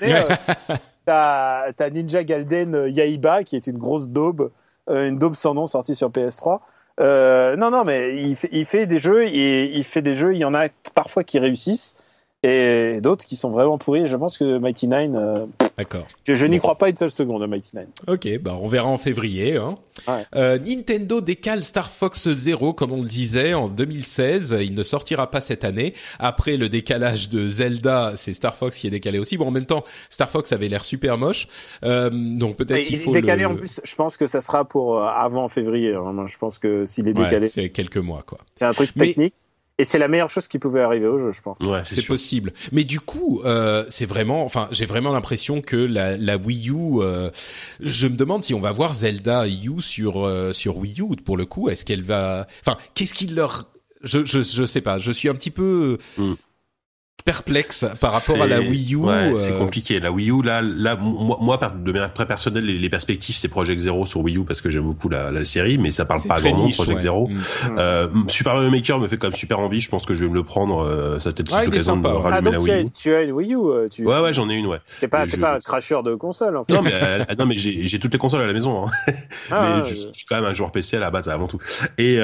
T'as 1.06 1.72
as 1.76 1.90
Ninja 1.90 2.22
Galden 2.22 2.86
Yaiba 2.88 3.42
qui 3.42 3.56
est 3.56 3.66
une 3.66 3.78
grosse 3.78 4.10
daube, 4.10 4.52
une 4.88 5.18
daube 5.18 5.34
sans 5.34 5.54
nom 5.54 5.66
sortie 5.66 5.96
sur 5.96 6.10
PS3. 6.10 6.60
non, 7.00 7.70
non, 7.72 7.82
mais 7.84 8.22
il 8.22 8.36
fait, 8.36 8.50
il 8.52 8.64
fait 8.64 8.86
des 8.86 8.98
jeux. 8.98 9.26
Il 9.26 9.82
fait 9.82 10.02
des 10.02 10.14
jeux. 10.14 10.34
Il 10.34 10.38
y 10.38 10.44
en 10.44 10.54
a 10.54 10.68
parfois 10.94 11.24
qui 11.24 11.40
réussissent 11.40 11.96
et 12.42 13.00
d'autres 13.02 13.26
qui 13.26 13.36
sont 13.36 13.50
vraiment 13.50 13.76
pourris. 13.76 14.06
Je 14.06 14.16
pense 14.16 14.38
que 14.38 14.58
Mighty 14.58 14.88
Nine. 14.88 15.14
Euh, 15.14 15.46
D'accord. 15.76 16.06
Je, 16.26 16.46
n'y 16.46 16.58
crois 16.58 16.76
pas 16.76 16.88
une 16.88 16.96
seule 16.96 17.10
seconde 17.10 17.42
à 17.42 17.46
Mighty 17.46 17.76
Nine. 17.76 17.88
Ok, 18.08 18.26
bah 18.40 18.56
on 18.60 18.68
verra 18.68 18.88
en 18.88 18.96
février. 18.96 19.56
Hein. 19.56 19.76
Euh, 20.34 20.58
Nintendo 20.58 21.20
décale 21.20 21.62
Star 21.62 21.90
Fox 21.90 22.30
Zero, 22.30 22.72
comme 22.72 22.92
on 22.92 23.02
le 23.02 23.08
disait, 23.08 23.52
en 23.52 23.68
2016. 23.68 24.56
Il 24.62 24.74
ne 24.74 24.82
sortira 24.82 25.30
pas 25.30 25.42
cette 25.42 25.64
année. 25.64 25.92
Après 26.18 26.56
le 26.56 26.70
décalage 26.70 27.28
de 27.28 27.46
Zelda, 27.46 28.12
c'est 28.16 28.32
Star 28.32 28.56
Fox 28.56 28.78
qui 28.78 28.86
est 28.86 28.90
décalé 28.90 29.18
aussi. 29.18 29.36
Bon, 29.36 29.48
en 29.48 29.50
même 29.50 29.66
temps, 29.66 29.84
Star 30.08 30.30
Fox 30.30 30.52
avait 30.52 30.68
l'air 30.68 30.84
super 30.84 31.18
moche. 31.18 31.46
Euh, 31.84 32.08
donc 32.10 32.56
peut-être 32.56 32.86
qu'il 32.86 33.00
faut 33.00 33.12
décalé 33.12 33.42
le... 33.42 33.48
en 33.48 33.56
plus. 33.56 33.80
Je 33.84 33.94
pense 33.94 34.16
que 34.16 34.26
ça 34.26 34.40
sera 34.40 34.64
pour 34.64 35.02
avant 35.02 35.48
février. 35.50 35.94
Hein. 35.94 36.24
Je 36.26 36.38
pense 36.38 36.58
que 36.58 36.86
s'il 36.86 37.06
est 37.06 37.14
décalé, 37.14 37.48
c'est 37.48 37.68
quelques 37.68 37.98
mois 37.98 38.22
quoi. 38.26 38.38
C'est 38.54 38.64
un 38.64 38.72
truc 38.72 38.94
technique. 38.94 39.34
Et 39.80 39.84
c'est 39.86 39.98
la 39.98 40.08
meilleure 40.08 40.28
chose 40.28 40.46
qui 40.46 40.58
pouvait 40.58 40.82
arriver 40.82 41.06
au 41.06 41.16
jeu, 41.16 41.32
je 41.32 41.40
pense. 41.40 41.60
Ouais, 41.60 41.80
c'est 41.86 42.04
possible. 42.04 42.52
Mais 42.70 42.84
du 42.84 43.00
coup, 43.00 43.40
euh, 43.46 43.86
c'est 43.88 44.04
vraiment, 44.04 44.44
enfin, 44.44 44.68
j'ai 44.72 44.84
vraiment 44.84 45.10
l'impression 45.10 45.62
que 45.62 45.76
la, 45.76 46.18
la 46.18 46.36
Wii 46.36 46.68
U, 46.68 47.00
euh, 47.00 47.30
je 47.80 48.06
me 48.06 48.14
demande 48.14 48.44
si 48.44 48.52
on 48.52 48.60
va 48.60 48.72
voir 48.72 48.92
Zelda 48.92 49.46
U 49.48 49.80
sur 49.80 50.26
euh, 50.26 50.52
sur 50.52 50.76
Wii 50.76 51.00
U 51.00 51.16
pour 51.24 51.38
le 51.38 51.46
coup. 51.46 51.70
Est-ce 51.70 51.86
qu'elle 51.86 52.02
va, 52.02 52.46
enfin, 52.60 52.76
qu'est-ce 52.94 53.14
qu'il 53.14 53.34
leur, 53.34 53.70
je, 54.02 54.26
je 54.26 54.42
je 54.42 54.66
sais 54.66 54.82
pas. 54.82 54.98
Je 54.98 55.12
suis 55.12 55.30
un 55.30 55.34
petit 55.34 55.50
peu. 55.50 55.96
Mm 56.18 56.34
perplexe 57.24 57.84
par 58.00 58.12
rapport 58.12 58.42
à 58.42 58.46
la 58.46 58.60
Wii 58.60 58.94
U. 58.94 58.96
Ouais, 58.96 59.34
c'est 59.38 59.52
euh, 59.52 59.58
compliqué. 59.58 60.00
La 60.00 60.12
Wii 60.12 60.30
U, 60.30 60.42
là, 60.42 60.60
là, 60.62 60.96
moi, 60.96 61.38
moi 61.40 61.58
de 61.58 61.92
manière 61.92 62.12
très 62.12 62.26
personnelle, 62.26 62.64
les, 62.64 62.90
perspectives, 62.90 63.36
c'est 63.36 63.48
Project 63.48 63.80
Zero 63.80 64.06
sur 64.06 64.20
Wii 64.20 64.38
U 64.38 64.44
parce 64.44 64.60
que 64.60 64.70
j'aime 64.70 64.84
beaucoup 64.84 65.08
la, 65.08 65.30
la, 65.30 65.44
série, 65.44 65.78
mais 65.78 65.90
ça 65.90 66.04
parle 66.04 66.22
pas 66.22 66.36
à 66.36 66.40
grand 66.40 66.56
monde, 66.56 66.72
Project 66.72 67.00
Zero. 67.00 67.28
Mm. 67.28 67.38
Euh, 67.78 68.08
Super 68.28 68.54
Mario 68.54 68.70
Maker 68.70 68.98
me 68.98 69.08
fait 69.08 69.16
quand 69.16 69.28
même 69.28 69.36
super 69.36 69.58
envie. 69.58 69.80
Je 69.80 69.88
pense 69.88 70.06
que 70.06 70.14
je 70.14 70.24
vais 70.24 70.30
me 70.30 70.34
le 70.34 70.42
prendre. 70.42 70.80
Euh, 70.80 71.18
ça 71.18 71.32
peut-être 71.32 71.54
ouais, 71.54 71.64
l'occasion 71.64 71.96
de 71.96 72.06
rallumer 72.06 72.48
ah, 72.48 72.52
la 72.52 72.60
Wii 72.60 72.84
U. 72.84 72.90
Tu 72.90 73.14
as 73.14 73.22
une 73.22 73.32
Wii 73.32 73.54
U 73.54 73.58
euh, 73.58 73.88
tu... 73.88 74.04
Ouais, 74.04 74.20
ouais, 74.20 74.32
j'en 74.32 74.48
ai 74.48 74.54
une, 74.54 74.66
ouais. 74.66 74.78
T'es 75.00 75.08
pas, 75.08 75.26
t'es 75.26 75.38
pas 75.38 75.54
un 75.54 75.58
crasheur 75.58 76.02
de 76.02 76.14
console. 76.14 76.56
En 76.56 76.64
fait. 76.64 76.72
Non, 76.72 76.82
mais 76.82 76.92
euh, 76.94 77.24
non, 77.38 77.46
mais 77.46 77.56
j'ai 77.56 77.98
toutes 77.98 78.12
les 78.12 78.18
consoles 78.18 78.42
à 78.42 78.46
la 78.46 78.52
maison. 78.52 78.86
Hein. 78.86 78.90
Ah, 79.52 79.82
mais 79.82 79.88
je, 79.88 79.94
suis 79.94 80.24
quand 80.28 80.36
même 80.36 80.44
un 80.44 80.54
joueur 80.54 80.70
PC 80.70 80.96
à 80.96 81.00
la 81.00 81.10
base 81.10 81.28
avant 81.28 81.48
tout. 81.48 81.58
Et 81.98 82.18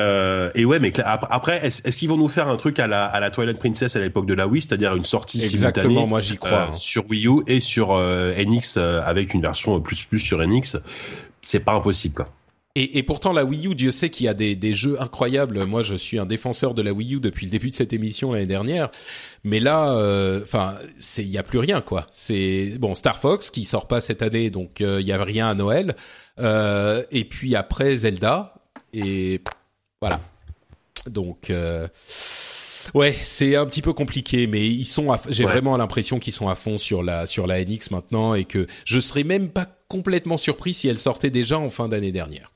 et 0.55 0.64
ouais, 0.64 0.78
mais 0.78 0.93
après, 1.05 1.66
est-ce 1.66 1.97
qu'ils 1.97 2.09
vont 2.09 2.16
nous 2.16 2.28
faire 2.28 2.48
un 2.48 2.56
truc 2.56 2.78
à 2.78 2.86
la 2.86 3.05
à 3.05 3.20
la 3.20 3.31
Twilight 3.31 3.59
Princess 3.59 3.97
à 3.97 4.01
l'époque 4.01 4.27
de 4.27 4.35
la 4.35 4.47
Wii, 4.47 4.62
c'est-à-dire 4.62 4.86
une 4.95 5.05
sortie 5.05 5.45
Exactement, 5.45 6.07
moi 6.07 6.21
j'y 6.21 6.37
crois. 6.37 6.71
Euh, 6.71 6.75
sur 6.75 7.09
Wii 7.11 7.27
U 7.27 7.43
et 7.47 7.61
sur 7.61 7.93
euh, 7.93 8.33
NX 8.37 8.77
euh, 8.77 9.01
avec 9.03 9.35
une 9.35 9.43
version 9.43 9.81
plus 9.81 10.05
plus 10.05 10.19
sur 10.19 10.39
NX, 10.47 10.77
c'est 11.43 11.61
pas 11.61 11.73
impossible. 11.73 12.27
Et, 12.79 12.99
et, 12.99 13.03
pourtant 13.03 13.33
la 13.33 13.47
Wii 13.47 13.69
U, 13.69 13.75
Dieu 13.75 13.91
sait 13.91 14.11
qu'il 14.11 14.27
y 14.27 14.29
a 14.29 14.35
des, 14.35 14.55
des, 14.55 14.75
jeux 14.75 15.01
incroyables. 15.01 15.65
Moi, 15.65 15.81
je 15.81 15.97
suis 15.97 16.19
un 16.19 16.27
défenseur 16.27 16.75
de 16.75 16.83
la 16.83 16.93
Wii 16.93 17.15
U 17.15 17.21
depuis 17.21 17.47
le 17.47 17.51
début 17.51 17.71
de 17.71 17.75
cette 17.75 17.95
émission 17.95 18.33
l'année 18.33 18.45
dernière. 18.45 18.91
Mais 19.45 19.61
là, 19.61 19.95
enfin, 20.43 20.75
c'est 20.99 21.23
il 21.23 21.31
y 21.31 21.39
a 21.39 21.43
plus 21.43 21.59
rien 21.59 21.81
quoi. 21.81 22.07
C'est 22.11 22.77
bon 22.79 22.95
Star 22.95 23.19
Fox 23.19 23.51
qui 23.51 23.65
sort 23.65 23.89
pas 23.89 24.03
cette 24.03 24.21
année, 24.21 24.51
donc 24.51 24.81
il 24.81 25.07
y 25.07 25.13
a 25.13 25.25
rien 25.25 25.49
à 25.49 25.55
Noël. 25.55 25.97
et 26.39 27.25
puis 27.25 27.57
après 27.57 27.97
Zelda 27.97 28.55
et 28.93 29.41
voilà. 30.03 30.21
Donc 31.09 31.51
Ouais, 32.95 33.17
c'est 33.23 33.57
un 33.57 33.67
petit 33.67 33.83
peu 33.83 33.93
compliqué, 33.93 34.47
mais 34.47 34.67
ils 34.67 34.85
sont. 34.85 35.09
J'ai 35.29 35.45
vraiment 35.45 35.77
l'impression 35.77 36.19
qu'ils 36.19 36.33
sont 36.33 36.49
à 36.49 36.55
fond 36.55 36.79
sur 36.79 37.03
la 37.03 37.27
sur 37.27 37.47
la 37.47 37.65
NX 37.65 37.91
maintenant 37.91 38.35
et 38.35 38.45
que 38.45 38.67
je 38.85 39.01
serais 39.01 39.25
même 39.25 39.49
pas 39.49 39.67
complètement 39.89 40.37
surpris 40.37 40.75
si 40.75 40.89
elle 40.89 40.99
sortait 40.99 41.31
déjà 41.31 41.59
en 41.59 41.69
fin 41.69 41.89
d'année 41.89 42.13
dernière. 42.13 42.53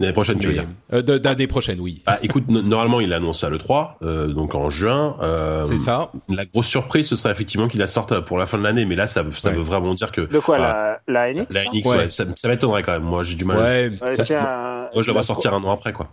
L'année 0.00 0.12
prochaine, 0.12 0.38
tu 0.38 0.46
veux 0.46 0.52
dire 0.52 0.66
euh, 0.92 1.02
D'année 1.02 1.48
prochaine, 1.48 1.80
oui. 1.80 2.02
Ah, 2.06 2.18
écoute, 2.22 2.44
normalement, 2.48 3.00
il 3.00 3.12
annonce 3.12 3.40
ça 3.40 3.50
le 3.50 3.58
3, 3.58 3.98
euh, 4.02 4.28
donc 4.28 4.54
en 4.54 4.70
juin. 4.70 5.16
Euh, 5.20 5.64
c'est 5.64 5.76
ça. 5.76 6.12
La 6.28 6.44
grosse 6.44 6.68
surprise, 6.68 7.08
ce 7.08 7.16
serait 7.16 7.32
effectivement 7.32 7.66
qu'il 7.66 7.80
la 7.80 7.88
sorte 7.88 8.20
pour 8.20 8.38
la 8.38 8.46
fin 8.46 8.58
de 8.58 8.62
l'année, 8.62 8.84
mais 8.84 8.94
là, 8.94 9.08
ça, 9.08 9.24
ça 9.36 9.50
veut 9.50 9.60
vraiment 9.60 9.94
dire 9.94 10.12
que. 10.12 10.20
De 10.20 10.38
quoi, 10.38 10.58
la, 10.58 11.00
la 11.08 11.34
NX 11.34 11.46
La 11.52 11.64
NX, 11.64 11.84
ouais. 11.84 12.10
ça, 12.12 12.26
ça 12.36 12.48
m'étonnerait 12.48 12.84
quand 12.84 12.92
même. 12.92 13.02
Moi, 13.02 13.24
j'ai 13.24 13.34
du 13.34 13.44
mal. 13.44 13.58
Ouais. 13.58 13.90
moi, 13.90 15.02
je 15.02 15.06
la 15.08 15.12
vois 15.12 15.24
sortir 15.24 15.52
un 15.52 15.64
an 15.64 15.72
après, 15.72 15.92
quoi. 15.92 16.08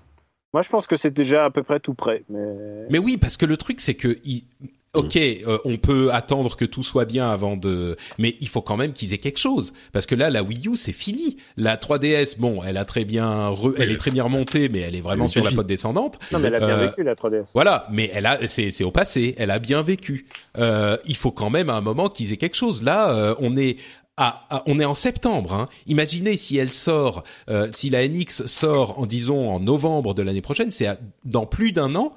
Moi, 0.54 0.62
je 0.62 0.70
pense 0.70 0.88
que 0.88 0.96
c'est 0.96 1.12
déjà 1.12 1.46
à 1.46 1.50
peu 1.50 1.64
près 1.64 1.80
tout 1.80 1.94
prêt. 1.94 2.24
Mais, 2.30 2.88
mais 2.90 2.98
oui, 2.98 3.18
parce 3.18 3.38
que 3.38 3.46
le 3.46 3.58
truc, 3.58 3.82
c'est 3.82 3.96
que 3.96 4.18
ok, 4.96 5.18
euh, 5.18 5.58
on 5.66 5.78
peut 5.78 6.10
attendre 6.12 6.56
que 6.56 6.66
tout 6.66 6.84
soit 6.84 7.06
bien 7.06 7.30
avant 7.30 7.58
de, 7.58 7.96
mais 8.18 8.36
il 8.40 8.48
faut 8.48 8.62
quand 8.62 8.78
même 8.78 8.94
qu'ils 8.94 9.14
aient 9.14 9.20
quelque 9.20 9.40
chose, 9.40 9.74
parce 9.92 10.06
que 10.06 10.16
là, 10.16 10.30
la 10.30 10.44
Wii 10.44 10.70
U, 10.70 10.76
c'est 10.76 10.94
fini. 10.94 11.38
La 11.58 11.78
3DS, 11.78 12.40
bon, 12.40 12.62
elle 12.66 12.78
a 12.78 12.86
très 12.86 13.06
bien, 13.06 13.54
elle 13.78 13.92
est 13.92 13.98
très 13.98 14.12
bien 14.12 14.24
remontée, 14.24 14.70
mais 14.70 14.80
elle 14.80 14.96
est 14.96 15.02
vraiment 15.02 15.28
sur 15.28 15.44
la 15.44 15.52
pote 15.52 15.68
descendante. 15.68 16.20
Non, 16.32 16.40
mais 16.40 16.48
elle 16.48 16.56
a 16.56 16.60
bien 16.60 16.78
euh, 16.78 16.88
vécu 16.88 17.04
la 17.04 17.16
3DS. 17.16 17.52
Voilà, 17.54 17.88
mais 17.92 18.10
elle 18.14 18.26
a, 18.26 18.48
c'est, 18.48 18.72
c'est 18.72 18.84
au 18.84 18.92
passé, 18.92 19.36
elle 19.38 19.52
a 19.52 19.60
bien 19.60 19.82
vécu. 19.82 20.28
Euh, 20.58 20.98
il 21.06 21.16
faut 21.16 21.32
quand 21.32 21.50
même 21.50 21.70
à 21.70 21.76
un 21.76 21.82
moment 21.82 22.10
qu'ils 22.10 22.34
aient 22.34 22.38
quelque 22.38 22.56
chose. 22.56 22.84
Là, 22.84 23.16
euh, 23.16 23.36
on 23.40 23.56
est 23.58 23.78
ah, 24.18 24.64
on 24.66 24.80
est 24.80 24.86
en 24.86 24.96
septembre. 24.96 25.54
Hein. 25.54 25.68
Imaginez 25.88 26.38
si 26.38 26.58
elle 26.58 26.72
sort, 26.72 27.24
euh, 27.50 27.68
si 27.74 27.90
la 27.90 28.08
NX 28.08 28.46
sort 28.46 29.00
en 29.00 29.06
disons 29.06 29.50
en 29.50 29.60
novembre 29.60 30.14
de 30.14 30.22
l'année 30.22 30.42
prochaine, 30.42 30.72
c'est 30.72 30.88
dans 31.26 31.46
plus 31.46 31.74
d'un 31.74 31.96
an. 31.96 32.14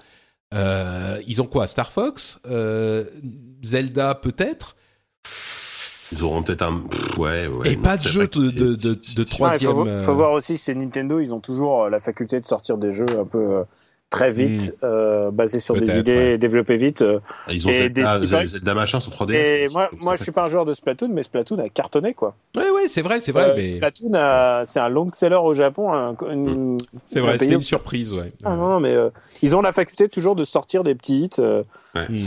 Euh, 0.54 1.20
ils 1.26 1.42
ont 1.42 1.46
quoi 1.46 1.66
Star 1.66 1.90
Fox, 1.90 2.38
euh, 2.46 3.04
Zelda 3.62 4.14
peut-être? 4.14 4.76
Ils 6.12 6.22
auront 6.22 6.42
peut-être 6.42 6.62
un 6.62 6.84
ouais, 7.18 7.50
ouais 7.50 7.72
et 7.72 7.76
pas 7.76 7.96
de 7.96 8.08
jeu 8.08 8.28
de, 8.28 8.50
de, 8.50 8.74
de, 8.74 9.24
troisième. 9.24 9.84
il 9.86 10.04
faut, 10.04 10.14
voir 10.14 10.32
aussi 10.32 10.56
c'est 10.56 10.74
Nintendo, 10.74 11.20
ils 11.20 11.34
ont 11.34 11.40
toujours 11.40 11.90
la 11.90 12.00
faculté 12.00 12.40
de 12.40 12.46
sortir 12.46 12.78
des 12.78 12.92
jeux 12.92 13.18
un 13.18 13.26
peu 13.26 13.64
très 14.10 14.30
vite, 14.30 14.70
hmm. 14.70 14.84
euh, 14.84 15.30
basé 15.30 15.60
sur 15.60 15.76
des 15.76 15.98
idées 15.98 16.38
développées 16.38 16.76
vite. 16.76 17.02
Euh, 17.02 17.20
ah, 17.46 17.52
ils 17.52 17.68
ont 17.68 17.72
Zelda, 17.72 18.46
Zelda 18.46 18.74
machin 18.74 19.00
sur 19.00 19.12
3DS. 19.12 19.34
Et 19.34 19.66
moi, 19.72 19.90
moi 20.02 20.16
je 20.16 20.22
suis 20.22 20.32
pas 20.32 20.44
un 20.44 20.48
joueur 20.48 20.64
de 20.64 20.72
Splatoon, 20.72 21.08
mais 21.08 21.22
Splatoon 21.22 21.58
a 21.58 21.68
cartonné 21.68 22.14
quoi. 22.14 22.34
Ouais, 22.56 22.70
ouais, 22.70 22.88
c'est 22.88 23.02
vrai, 23.02 23.20
c'est 23.20 23.32
vrai. 23.32 23.50
Euh, 23.50 23.54
mais... 23.56 23.62
Splatoon, 23.62 24.64
c'est 24.64 24.80
un 24.80 24.88
long 24.88 25.10
seller 25.12 25.36
au 25.36 25.54
Japon. 25.54 26.16
Hmm. 26.20 26.78
C'est 27.06 27.20
vrai, 27.20 27.38
c'était 27.38 27.54
une 27.54 27.62
surprise, 27.62 28.12
ouais. 28.14 28.32
Ah, 28.44 28.56
non, 28.56 28.68
non, 28.68 28.80
mais 28.80 28.96
ils 29.42 29.56
ont 29.56 29.62
la 29.62 29.72
faculté 29.72 30.08
toujours 30.08 30.36
de 30.36 30.44
sortir 30.44 30.84
des 30.84 30.94
petits 30.94 31.24
hits 31.24 31.42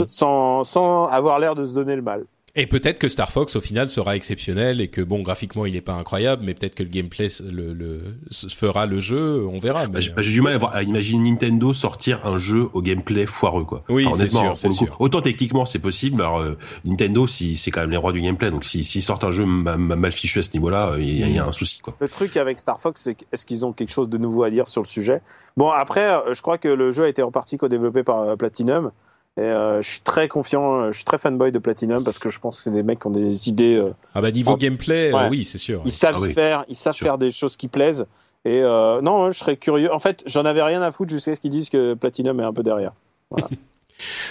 sans, 0.08 0.64
sans 0.64 1.08
avoir 1.08 1.40
l'air 1.40 1.56
de 1.56 1.66
se 1.66 1.74
donner 1.74 1.96
le 1.96 2.02
mal. 2.02 2.26
Et 2.56 2.68
peut-être 2.68 3.00
que 3.00 3.08
Star 3.08 3.32
Fox 3.32 3.56
au 3.56 3.62
final 3.62 3.90
sera 3.90 4.16
exceptionnel 4.16 4.82
et 4.82 4.90
que 4.90 5.02
bon 5.02 5.22
graphiquement 5.22 5.66
il 5.66 5.74
n'est 5.74 5.82
pas 5.82 5.94
incroyable, 5.94 6.44
mais 6.46 6.54
peut-être 6.54 6.76
que 6.76 6.84
le 6.84 6.90
gameplay 6.90 7.28
le, 7.50 7.74
le, 7.74 8.18
fera 8.50 8.86
le 8.86 9.00
jeu, 9.00 9.46
on 9.48 9.60
verra. 9.60 9.88
Bah, 9.88 10.00
j'ai 10.02 10.32
du 10.32 10.42
mal 10.42 10.54
à, 10.54 10.58
voir, 10.58 10.76
à, 10.76 10.84
imaginer 10.84 11.32
Nintendo 11.32 11.74
sortir 11.74 12.26
un 12.26 12.38
jeu 12.38 12.68
au 12.74 12.82
gameplay 12.82 13.26
foireux 13.26 13.64
quoi. 13.64 13.84
Oui, 13.88 14.06
c'est 14.16 14.28
sûr, 14.28 14.58
sûr. 14.58 15.00
Autant 15.00 15.22
techniquement 15.22 15.66
c'est 15.66 15.80
possible, 15.80 16.22
alors 16.22 16.40
euh, 16.40 16.58
Nintendo 16.84 17.26
si 17.26 17.56
c'est 17.56 17.72
quand 17.72 17.82
même 17.82 17.92
les 17.92 17.98
rois 17.98 18.12
du 18.12 18.22
gameplay, 18.22 18.52
donc 18.52 18.66
s'ils 18.66 18.84
si, 18.84 19.02
sortent 19.02 19.24
un 19.24 19.32
jeu 19.32 19.46
mal 19.46 20.12
fichu 20.12 20.40
à 20.40 20.44
ce 20.44 20.52
niveau-là, 20.54 20.98
il 21.00 21.34
y, 21.34 21.40
a 21.40 21.46
un 21.46 21.54
souci 21.54 21.80
quoi. 21.80 21.96
Le 22.00 22.10
truc 22.10 22.36
avec 22.36 22.60
Star 22.60 22.80
Fox, 22.80 23.02
c'est 23.02 23.16
est-ce 23.32 23.46
qu'ils 23.46 23.66
ont 23.66 23.72
quelque 23.72 23.92
chose 23.92 24.10
de 24.10 24.18
nouveau 24.18 24.44
à 24.44 24.50
dire 24.50 24.68
sur 24.68 24.82
le 24.82 24.88
sujet? 24.88 25.22
Bon 25.56 25.70
après, 25.70 26.10
euh, 26.10 26.34
je 26.34 26.42
crois 26.42 26.58
que 26.58 26.68
le 26.68 26.92
jeu 26.92 27.06
a 27.06 27.08
été 27.08 27.22
reparti 27.22 27.58
co-développé 27.58 28.04
par 28.04 28.22
euh, 28.22 28.36
Platinum. 28.36 28.92
Et 29.38 29.42
euh, 29.42 29.82
je 29.82 29.90
suis 29.90 30.02
très 30.02 30.28
confiant, 30.28 30.82
euh, 30.82 30.92
je 30.92 30.98
suis 30.98 31.06
très 31.06 31.18
fanboy 31.18 31.54
de 31.54 31.60
Platinum 31.60 32.04
parce 32.04 32.20
que 32.20 32.30
je 32.30 32.40
pense 32.40 32.58
que 32.58 32.64
c'est 32.64 32.72
des 32.72 32.84
mecs 32.84 33.00
qui 33.00 33.08
ont 33.08 33.12
des 33.12 33.48
idées. 33.48 33.76
Euh, 33.76 33.94
ah 34.14 34.22
bah 34.22 34.30
niveau 34.30 34.58
gameplay, 34.58 35.14
oui 35.30 35.46
c'est 35.46 35.58
sûr. 35.58 35.82
Ils 35.86 35.92
savent 35.92 36.22
ah 36.22 36.34
faire, 36.34 36.66
ils 36.68 36.76
savent 36.76 36.96
faire 36.96 37.18
des 37.18 37.32
choses 37.32 37.56
qui 37.56 37.68
plaisent. 37.68 38.06
Et 38.44 38.62
non, 38.62 39.32
je 39.32 39.38
serais 39.38 39.56
curieux. 39.56 39.94
En 39.94 40.00
fait, 40.00 40.24
j'en 40.26 40.46
avais 40.46 40.64
rien 40.64 40.82
à 40.82 40.92
foutre 40.92 41.12
jusqu'à 41.12 41.36
ce 41.36 41.42
qu'ils 41.42 41.52
disent 41.52 41.70
que 41.70 41.94
Platinum 41.94 42.40
est 42.40 42.44
un 42.44 42.54
peu 42.54 42.64
derrière. 42.64 42.94
Voilà. 43.30 43.48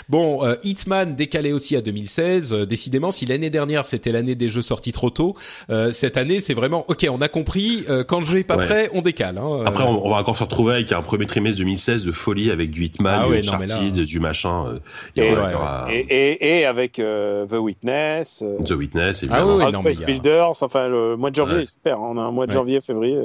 Bon, 0.08 0.44
euh, 0.44 0.54
Hitman 0.64 1.14
décalé 1.14 1.52
aussi 1.52 1.76
à 1.76 1.80
2016. 1.80 2.52
Euh, 2.52 2.66
décidément, 2.66 3.10
si 3.10 3.26
l'année 3.26 3.50
dernière 3.50 3.84
c'était 3.84 4.12
l'année 4.12 4.34
des 4.34 4.50
jeux 4.50 4.62
sortis 4.62 4.92
trop 4.92 5.10
tôt, 5.10 5.36
euh, 5.70 5.92
cette 5.92 6.16
année 6.16 6.40
c'est 6.40 6.54
vraiment 6.54 6.84
ok. 6.88 7.06
On 7.10 7.20
a 7.20 7.28
compris. 7.28 7.84
quand 8.08 8.20
le 8.20 8.26
jeu 8.26 8.38
est 8.38 8.44
pas 8.44 8.56
prêt, 8.56 8.90
on 8.94 9.02
décale. 9.02 9.38
Hein, 9.38 9.62
Après, 9.64 9.84
on, 9.84 10.10
va 10.10 10.16
encore 10.16 10.36
se 10.36 10.44
retrouver 10.44 10.74
avec 10.74 10.92
un 10.92 11.02
premier 11.02 11.26
trimestre 11.26 11.58
2016 11.58 12.04
de 12.04 12.12
folie 12.12 12.50
avec 12.50 12.70
du 12.70 12.84
Hitman, 12.84 13.22
ah 13.24 13.28
du 13.28 13.36
Uncharted, 13.36 13.94
du 13.94 14.20
machin. 14.20 14.80
Et, 15.16 15.22
et, 15.22 16.58
et, 16.60 16.64
avec 16.64 16.94
The 16.94 17.52
Witness. 17.52 18.44
The 18.64 18.72
Witness, 18.72 19.22
ah 19.30 19.40
évidemment. 19.40 19.80
Ah 19.86 20.04
Builders. 20.06 20.62
Enfin, 20.62 20.88
le 20.88 21.16
mois 21.16 21.30
de 21.30 21.36
janvier, 21.36 21.66
super. 21.66 21.98
Hein. 21.98 22.10
On 22.14 22.18
a 22.18 22.22
un 22.22 22.30
mois 22.30 22.46
de 22.46 22.52
janvier, 22.52 22.80
février. 22.80 23.18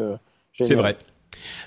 c'est 0.59 0.75
vrai. 0.75 0.97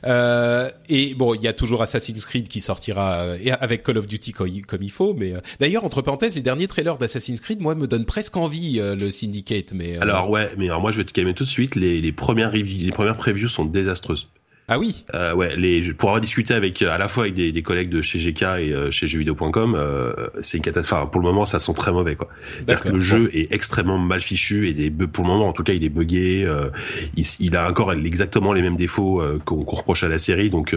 Euh, 0.04 0.70
et 0.88 1.14
bon, 1.14 1.34
il 1.34 1.42
y 1.42 1.48
a 1.48 1.52
toujours 1.52 1.82
Assassin's 1.82 2.24
Creed 2.24 2.48
qui 2.48 2.60
sortira 2.60 3.22
euh, 3.22 3.56
avec 3.60 3.82
Call 3.82 3.98
of 3.98 4.06
Duty 4.06 4.32
comme, 4.32 4.82
il 4.82 4.90
faut. 4.90 5.14
Mais 5.14 5.34
euh, 5.34 5.40
d'ailleurs, 5.60 5.84
entre 5.84 6.02
parenthèses, 6.02 6.34
les 6.36 6.42
derniers 6.42 6.68
trailers 6.68 6.98
d'Assassin's 6.98 7.40
Creed, 7.40 7.60
moi, 7.60 7.74
me 7.74 7.86
donnent 7.86 8.04
presque 8.04 8.36
envie 8.36 8.80
le 8.80 9.10
Syndicate. 9.10 9.72
Mais 9.72 9.98
alors 9.98 10.30
ouais, 10.30 10.48
mais 10.56 10.66
alors 10.66 10.80
moi, 10.80 10.92
je 10.92 10.98
vais 10.98 11.04
te 11.04 11.12
calmer 11.12 11.34
tout 11.34 11.44
de 11.44 11.48
suite. 11.48 11.74
Les, 11.74 12.00
les 12.00 12.12
premières 12.12 12.52
les 12.52 12.92
premières 12.92 13.16
previews 13.16 13.48
sont 13.48 13.64
désastreuses. 13.64 14.28
Ah 14.70 14.78
oui. 14.78 15.04
Euh, 15.14 15.34
ouais, 15.34 15.56
les 15.56 15.94
pour 15.94 16.10
avoir 16.10 16.20
discuté 16.20 16.52
avec 16.52 16.82
à 16.82 16.98
la 16.98 17.08
fois 17.08 17.24
avec 17.24 17.34
des, 17.34 17.52
des 17.52 17.62
collègues 17.62 17.88
de 17.88 18.02
chez 18.02 18.18
GK 18.18 18.42
et 18.42 18.44
euh, 18.74 18.90
chez 18.90 19.06
jeuxvideo.com, 19.06 19.74
euh, 19.74 20.12
c'est 20.42 20.58
une 20.58 20.62
catastrophe. 20.62 21.00
Enfin, 21.00 21.06
pour 21.06 21.22
le 21.22 21.26
moment, 21.26 21.46
ça 21.46 21.58
sent 21.58 21.72
très 21.72 21.90
mauvais 21.90 22.16
quoi. 22.16 22.28
Que 22.66 22.90
le 22.90 23.00
jeu 23.00 23.30
est 23.32 23.50
extrêmement 23.50 23.96
mal 23.96 24.20
fichu 24.20 24.68
et 24.68 24.74
des 24.74 24.90
pour 24.90 25.24
le 25.24 25.30
moment, 25.30 25.46
en 25.46 25.54
tout 25.54 25.62
cas, 25.62 25.72
il 25.72 25.84
est 25.84 25.88
buggé. 25.88 26.44
Euh, 26.46 26.68
il, 27.16 27.24
il, 27.40 27.56
a 27.56 27.66
encore 27.66 27.94
exactement 27.94 28.52
les 28.52 28.60
mêmes 28.60 28.76
défauts 28.76 29.22
euh, 29.22 29.40
qu'on 29.42 29.64
reproche 29.64 30.02
à 30.02 30.08
la 30.08 30.18
série, 30.18 30.50
donc 30.50 30.74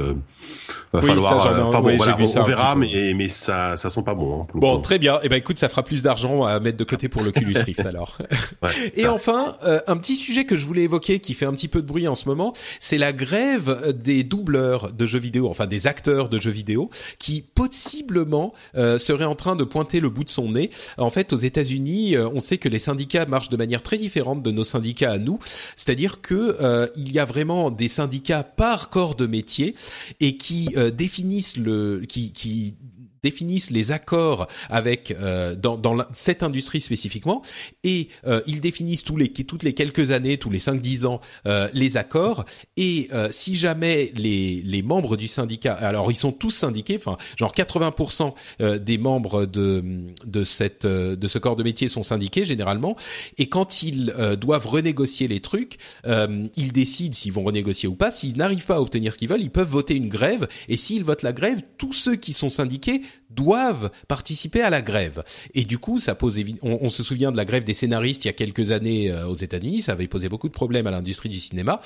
va 0.93 1.01
falloir. 1.01 1.67
Enfin 1.67 1.81
bon, 1.81 1.97
voilà, 1.97 2.17
on, 2.17 2.43
verra, 2.43 2.75
mais 2.75 3.13
mais 3.13 3.27
ça 3.27 3.75
ça 3.75 3.89
sent 3.89 4.03
pas 4.05 4.13
bon. 4.13 4.43
Hein, 4.43 4.47
bon, 4.53 4.79
très 4.79 4.99
bien. 4.99 5.15
Et 5.15 5.23
eh 5.23 5.29
ben 5.29 5.35
écoute, 5.35 5.59
ça 5.59 5.67
fera 5.67 5.83
plus 5.83 6.01
d'argent 6.01 6.45
à 6.45 6.61
mettre 6.61 6.77
de 6.77 6.85
côté 6.85 7.09
pour 7.09 7.23
l'Oculus 7.23 7.55
Rift 7.65 7.85
alors. 7.85 8.17
Ouais, 8.63 8.69
et 8.95 9.07
enfin, 9.07 9.57
un 9.87 9.97
petit 9.97 10.15
sujet 10.15 10.45
que 10.45 10.55
je 10.55 10.65
voulais 10.65 10.83
évoquer 10.83 11.19
qui 11.19 11.33
fait 11.33 11.45
un 11.45 11.53
petit 11.53 11.67
peu 11.67 11.81
de 11.81 11.87
bruit 11.87 12.07
en 12.07 12.15
ce 12.15 12.29
moment, 12.29 12.53
c'est 12.79 12.97
la 12.97 13.11
grève 13.11 13.80
des 13.93 14.23
doubleurs 14.23 14.93
de 14.93 15.07
jeux 15.07 15.19
vidéo, 15.19 15.49
enfin 15.49 15.67
des 15.67 15.87
acteurs 15.87 16.29
de 16.29 16.39
jeux 16.39 16.51
vidéo, 16.51 16.89
qui 17.19 17.41
possiblement 17.41 18.53
euh, 18.75 18.97
seraient 18.99 19.25
en 19.25 19.35
train 19.35 19.55
de 19.55 19.63
pointer 19.63 19.99
le 19.99 20.09
bout 20.09 20.23
de 20.23 20.29
son 20.29 20.51
nez. 20.51 20.69
En 20.97 21.09
fait, 21.09 21.33
aux 21.33 21.37
États-Unis, 21.37 22.15
euh, 22.15 22.29
on 22.29 22.39
sait 22.39 22.57
que 22.57 22.69
les 22.69 22.79
syndicats 22.79 23.25
marchent 23.25 23.49
de 23.49 23.57
manière 23.57 23.83
très 23.83 23.97
différente 23.97 24.43
de 24.43 24.51
nos 24.51 24.63
syndicats 24.63 25.11
à 25.11 25.17
nous, 25.17 25.39
c'est-à-dire 25.75 26.21
que 26.21 26.57
euh, 26.61 26.87
il 26.95 27.11
y 27.11 27.19
a 27.19 27.25
vraiment 27.25 27.71
des 27.71 27.87
syndicats 27.87 28.43
par 28.43 28.89
corps 28.89 29.15
de 29.15 29.25
métier 29.25 29.75
et 30.19 30.37
qui 30.37 30.75
définissent 30.93 31.57
le, 31.57 32.01
qui 32.07 32.75
définissent 33.23 33.69
les 33.69 33.91
accords 33.91 34.47
avec 34.69 35.11
euh, 35.11 35.55
dans, 35.55 35.77
dans 35.77 35.97
cette 36.13 36.41
industrie 36.43 36.81
spécifiquement 36.81 37.41
et 37.83 38.07
euh, 38.25 38.41
ils 38.47 38.61
définissent 38.61 39.03
tous 39.03 39.17
les 39.17 39.31
toutes 39.31 39.63
les 39.63 39.73
quelques 39.73 40.11
années, 40.11 40.37
tous 40.37 40.49
les 40.49 40.59
5-10 40.59 41.05
ans 41.05 41.21
euh, 41.45 41.69
les 41.73 41.97
accords 41.97 42.45
et 42.77 43.09
euh, 43.13 43.29
si 43.31 43.55
jamais 43.55 44.11
les 44.15 44.61
les 44.63 44.81
membres 44.81 45.17
du 45.17 45.27
syndicat 45.27 45.73
alors 45.73 46.11
ils 46.11 46.15
sont 46.15 46.31
tous 46.31 46.49
syndiqués 46.49 46.97
enfin 46.97 47.17
genre 47.37 47.53
80% 47.53 48.33
euh, 48.61 48.79
des 48.79 48.97
membres 48.97 49.45
de 49.45 49.83
de 50.25 50.43
cette 50.43 50.85
de 50.85 51.27
ce 51.27 51.37
corps 51.37 51.55
de 51.55 51.63
métier 51.63 51.89
sont 51.89 52.03
syndiqués 52.03 52.45
généralement 52.45 52.95
et 53.37 53.47
quand 53.47 53.83
ils 53.83 54.13
doivent 54.39 54.67
renégocier 54.67 55.27
les 55.27 55.39
trucs 55.39 55.77
ils 56.05 56.71
décident 56.71 57.13
s'ils 57.13 57.31
vont 57.31 57.43
renégocier 57.43 57.87
ou 57.87 57.95
pas. 57.95 58.11
S'ils 58.11 58.37
n'arrivent 58.37 58.65
pas 58.65 58.75
à 58.75 58.81
obtenir 58.81 59.13
ce 59.13 59.17
qu'ils 59.17 59.29
veulent 59.29 59.41
ils 59.41 59.51
peuvent 59.51 59.69
voter 59.69 59.95
une 59.95 60.09
grève 60.09 60.47
et 60.69 60.77
s'ils 60.77 61.03
votent 61.03 61.23
la 61.23 61.33
grève 61.33 61.61
tous 61.77 61.93
ceux 61.93 62.15
qui 62.15 62.33
sont 62.33 62.49
syndiqués 62.49 63.01
doivent 63.29 63.91
participer 64.07 64.61
à 64.61 64.69
la 64.69 64.81
grève. 64.81 65.23
Et 65.53 65.63
du 65.63 65.77
coup, 65.77 65.99
ça 65.99 66.15
pose 66.15 66.39
on, 66.61 66.89
se 66.89 67.03
souvient 67.03 67.31
de 67.31 67.37
la 67.37 67.45
grève 67.45 67.63
des 67.63 67.73
scénaristes 67.73 68.25
il 68.25 68.27
y 68.27 68.29
a 68.29 68.33
quelques 68.33 68.71
années 68.71 69.11
euh, 69.11 69.27
aux 69.27 69.35
États-Unis, 69.35 69.81
ça 69.81 69.93
avait 69.93 70.07
posé 70.07 70.29
beaucoup 70.29 70.47
de 70.47 70.53
problèmes 70.53 70.87
à 70.87 70.91
l'industrie 70.91 71.29
du 71.29 71.39
cinéma. 71.39 71.81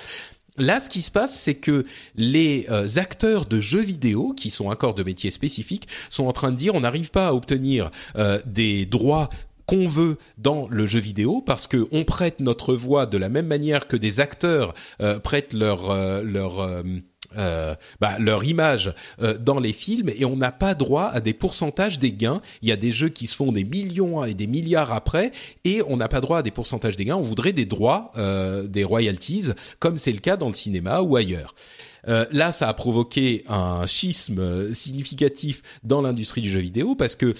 Là, 0.58 0.80
ce 0.80 0.90
qui 0.90 1.02
se 1.02 1.12
passe, 1.12 1.38
c'est 1.38 1.56
que 1.56 1.86
les 2.16 2.66
euh, 2.70 2.88
acteurs 2.96 3.46
de 3.46 3.60
jeux 3.60 3.82
vidéo, 3.82 4.34
qui 4.34 4.50
sont 4.50 4.72
un 4.72 4.76
corps 4.76 4.94
de 4.94 5.04
métier 5.04 5.30
spécifique, 5.30 5.88
sont 6.10 6.28
en 6.28 6.32
train 6.32 6.52
de 6.52 6.58
dire 6.58 6.76
on 6.76 6.82
n'arrive 6.82 7.12
pas 7.12 7.28
à 7.28 7.34
obtenir 7.34 7.92
euh, 8.18 8.40
des 8.46 8.86
droits 8.86 9.30
qu'on 9.66 9.88
veut 9.88 10.18
dans 10.38 10.68
le 10.70 10.86
jeu 10.86 11.00
vidéo 11.00 11.42
parce 11.42 11.66
que 11.66 11.88
on 11.92 12.04
prête 12.04 12.40
notre 12.40 12.76
voix 12.76 13.08
de 13.08 13.18
la 13.18 13.30
même 13.30 13.48
manière 13.48 13.88
que 13.88 13.98
des 13.98 14.20
acteurs 14.20 14.76
prêtent 15.24 15.54
leur 15.54 16.22
leur 16.22 16.84
euh, 17.38 17.76
bah, 18.00 18.18
leur 18.20 18.44
image 18.44 18.94
euh, 19.22 19.38
dans 19.38 19.60
les 19.60 19.74
films 19.74 20.10
et 20.10 20.26
on 20.26 20.36
n'a 20.36 20.52
pas 20.52 20.74
droit 20.74 21.06
à 21.06 21.20
des 21.20 21.34
pourcentages 21.34 22.00
des 22.00 22.12
gains. 22.12 22.42
Il 22.62 22.70
y 22.70 22.72
a 22.72 22.76
des 22.76 22.92
jeux 22.92 23.10
qui 23.10 23.28
se 23.28 23.36
font 23.36 23.52
des 23.52 23.64
millions 23.64 24.24
et 24.24 24.34
des 24.34 24.48
milliards 24.48 24.94
après 24.94 25.32
et 25.64 25.82
on 25.88 25.98
n'a 25.98 26.08
pas 26.08 26.22
droit 26.22 26.40
à 26.40 26.42
des 26.42 26.52
pourcentages 26.52 26.96
des 26.96 27.06
gains. 27.06 27.16
On 27.16 27.22
voudrait 27.22 27.54
des 27.54 27.66
droits, 27.66 28.12
euh, 28.18 28.68
des 28.68 28.84
royalties, 28.84 29.52
comme 29.80 29.98
c'est 29.98 30.12
le 30.12 30.20
cas 30.20 30.38
dans 30.38 30.48
le 30.48 30.54
cinéma 30.54 31.02
ou 31.02 31.16
ailleurs. 31.16 31.56
là, 32.08 32.52
ça 32.52 32.70
a 32.70 32.74
provoqué 32.74 33.44
un 33.48 33.88
schisme 33.88 34.74
significatif 34.74 35.62
dans 35.84 36.02
l'industrie 36.02 36.42
du 36.42 36.50
jeu 36.50 36.60
vidéo 36.60 36.96
parce 36.96 37.16
que 37.16 37.34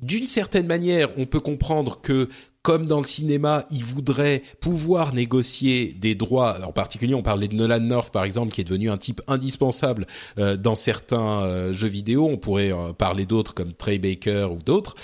d'une 0.00 0.26
certaine 0.26 0.66
manière, 0.66 1.08
on 1.16 1.26
peut 1.26 1.40
comprendre 1.40 2.00
que 2.00 2.28
comme 2.62 2.86
dans 2.86 3.00
le 3.00 3.06
cinéma, 3.06 3.66
ils 3.70 3.84
voudraient 3.84 4.42
pouvoir 4.60 5.12
négocier 5.12 5.94
des 5.98 6.14
droits. 6.14 6.58
En 6.64 6.72
particulier, 6.72 7.14
on 7.14 7.22
parlait 7.22 7.48
de 7.48 7.54
Nolan 7.54 7.80
North, 7.80 8.12
par 8.12 8.24
exemple, 8.24 8.52
qui 8.52 8.60
est 8.60 8.64
devenu 8.64 8.88
un 8.88 8.98
type 8.98 9.20
indispensable 9.26 10.06
euh, 10.38 10.56
dans 10.56 10.76
certains 10.76 11.42
euh, 11.42 11.72
jeux 11.72 11.88
vidéo. 11.88 12.28
On 12.28 12.36
pourrait 12.36 12.72
euh, 12.72 12.92
parler 12.92 13.26
d'autres 13.26 13.52
comme 13.52 13.72
Trey 13.72 13.98
Baker 13.98 14.48
ou 14.52 14.62
d'autres, 14.62 14.94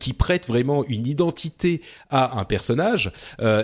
qui 0.00 0.12
prêtent 0.12 0.46
vraiment 0.46 0.84
une 0.86 1.06
identité 1.06 1.82
à 2.10 2.38
un 2.38 2.44
personnage 2.44 3.12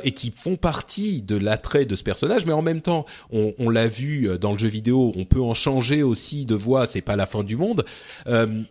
et 0.04 0.12
qui 0.12 0.32
font 0.34 0.56
partie 0.56 1.22
de 1.22 1.36
l'attrait 1.36 1.86
de 1.86 1.96
ce 1.96 2.02
personnage. 2.02 2.44
Mais 2.44 2.52
en 2.52 2.62
même 2.62 2.80
temps, 2.80 3.06
on, 3.32 3.54
on 3.59 3.70
l'a 3.70 3.86
vu 3.86 4.28
dans 4.38 4.52
le 4.52 4.59
jeu 4.59 4.68
vidéo, 4.68 5.12
on 5.16 5.24
peut 5.24 5.40
en 5.40 5.54
changer 5.54 6.02
aussi 6.02 6.44
de 6.44 6.54
voix. 6.54 6.86
C'est 6.86 7.00
pas 7.00 7.16
la 7.16 7.26
fin 7.26 7.42
du 7.44 7.56
monde. 7.56 7.84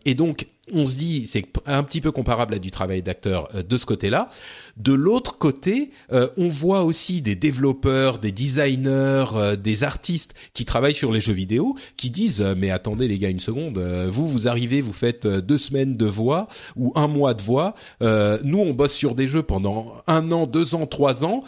et 0.06 0.16
donc, 0.16 0.48
on 0.74 0.86
se 0.86 0.98
dit 0.98 1.26
c'est 1.28 1.46
un 1.66 1.84
petit 1.84 2.02
peu 2.02 2.12
comparable 2.12 2.56
à 2.56 2.60
du 2.60 2.72
travail 2.72 3.02
d'acteur 3.02 3.48
euh, 3.56 3.64
de 3.64 3.78
ce 3.78 3.86
côté-là. 3.86 4.30
De 4.78 4.94
l'autre 4.94 5.38
côté, 5.38 5.92
euh, 6.12 6.30
on 6.38 6.48
voit 6.48 6.84
aussi 6.84 7.22
des 7.22 7.36
développeurs, 7.36 8.20
des 8.20 8.32
designers, 8.32 9.26
euh, 9.36 9.56
des 9.56 9.84
artistes 9.84 10.34
qui 10.54 10.66
travaillent 10.66 10.94
sur 10.94 11.12
les 11.12 11.22
jeux 11.22 11.34
vidéo, 11.34 11.76
qui 11.98 12.10
disent 12.10 12.42
mais 12.58 12.72
attendez 12.72 13.08
les 13.08 13.18
gars 13.18 13.30
une 13.30 13.40
seconde, 13.40 13.78
vous 14.10 14.28
vous 14.28 14.48
arrivez, 14.48 14.82
vous 14.82 14.94
faites 14.94 15.28
deux 15.28 15.58
semaines 15.58 15.98
de 15.98 16.06
voix 16.06 16.48
ou 16.76 16.92
un 16.96 17.08
mois 17.08 17.34
de 17.34 17.42
voix. 17.42 17.76
nous 18.02 18.60
on 18.60 18.74
bosse 18.74 18.94
sur 18.94 19.16
des 19.16 19.28
jeux 19.28 19.44
pendant 19.44 19.96
un 20.08 20.32
an, 20.32 20.46
deux 20.46 20.76
ans, 20.76 20.88
trois 20.88 21.26
ans. 21.26 21.44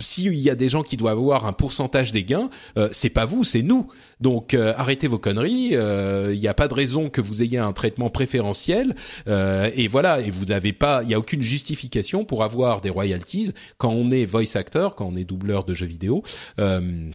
S'il 0.00 0.34
y 0.34 0.50
a 0.50 0.54
des 0.54 0.68
gens 0.68 0.82
qui 0.82 0.96
doivent 0.96 1.18
avoir 1.18 1.46
un 1.46 1.52
pourcentage 1.52 2.12
des 2.12 2.24
gains, 2.24 2.50
c'est 2.92 3.10
pas 3.10 3.24
vous, 3.24 3.44
c'est 3.44 3.62
nous. 3.62 3.88
Donc 4.20 4.54
arrêtez 4.54 5.08
vos 5.08 5.18
conneries. 5.18 5.74
Il 5.74 6.40
n'y 6.40 6.48
a 6.48 6.54
pas 6.54 6.68
de 6.68 6.74
raison 6.74 7.10
que 7.10 7.20
vous 7.20 7.42
ayez 7.42 7.58
un 7.58 7.72
traitement 7.72 8.08
préférentiel. 8.08 8.94
et 9.26 9.88
voilà, 9.88 10.20
et 10.20 10.30
vous 10.30 10.46
n'avez 10.46 10.72
pas, 10.72 11.02
il 11.02 11.08
n'y 11.08 11.14
a 11.14 11.18
aucune 11.18 11.42
justification 11.42 12.24
pour 12.24 12.44
avoir 12.44 12.80
des 12.80 12.90
royalties 12.90 13.52
quand 13.78 13.90
on 13.90 14.10
est 14.10 14.24
voice 14.24 14.56
actor, 14.56 14.94
quand 14.94 15.06
on 15.06 15.16
est 15.16 15.24
doubleur 15.24 15.64
de 15.64 15.74
jeux 15.74 15.86
vidéo, 15.86 16.22
euh, 16.58 17.10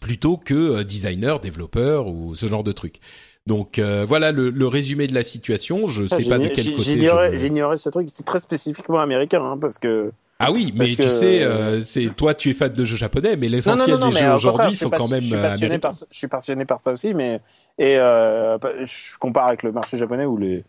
plutôt 0.00 0.36
que 0.36 0.54
euh, 0.54 0.84
designer, 0.84 1.40
développeur 1.40 2.06
ou 2.06 2.34
ce 2.34 2.46
genre 2.46 2.64
de 2.64 2.72
truc. 2.72 3.00
Donc 3.46 3.78
euh, 3.78 4.04
voilà 4.06 4.32
le, 4.32 4.50
le, 4.50 4.66
résumé 4.66 5.06
de 5.06 5.14
la 5.14 5.22
situation. 5.22 5.86
Je 5.86 6.06
sais 6.06 6.24
pas 6.24 6.38
de 6.38 6.48
quel 6.48 6.64
côté. 6.76 7.38
J'ignorais 7.38 7.78
ce 7.78 7.88
truc. 7.88 8.08
C'est 8.12 8.26
très 8.26 8.40
spécifiquement 8.40 9.00
américain, 9.00 9.42
hein, 9.42 9.58
parce 9.60 9.78
que. 9.78 10.12
Ah 10.38 10.52
oui, 10.52 10.72
mais 10.74 10.86
tu 10.86 11.10
sais, 11.10 11.42
euh, 11.42 11.82
c'est 11.82 12.06
toi, 12.16 12.32
tu 12.32 12.50
es 12.50 12.54
fan 12.54 12.72
de 12.72 12.84
jeux 12.84 12.96
japonais, 12.96 13.36
mais 13.36 13.48
l'essentiel 13.48 13.98
des 13.98 14.12
jeux 14.12 14.32
aujourd'hui 14.32 14.74
sont 14.74 14.88
quand 14.88 15.08
même. 15.08 15.20
Je 15.20 15.28
suis 15.28 15.36
passionné 15.36 15.78
par, 15.78 15.92
je 15.94 16.18
suis 16.18 16.28
passionné 16.28 16.64
par 16.64 16.80
ça 16.80 16.92
aussi, 16.92 17.12
mais 17.12 17.40
et 17.78 17.96
euh, 17.96 18.58
je 18.84 19.18
compare 19.18 19.48
avec 19.48 19.62
le 19.62 19.72
marché 19.72 19.96
japonais 19.96 20.26
où 20.26 20.36
les 20.36 20.64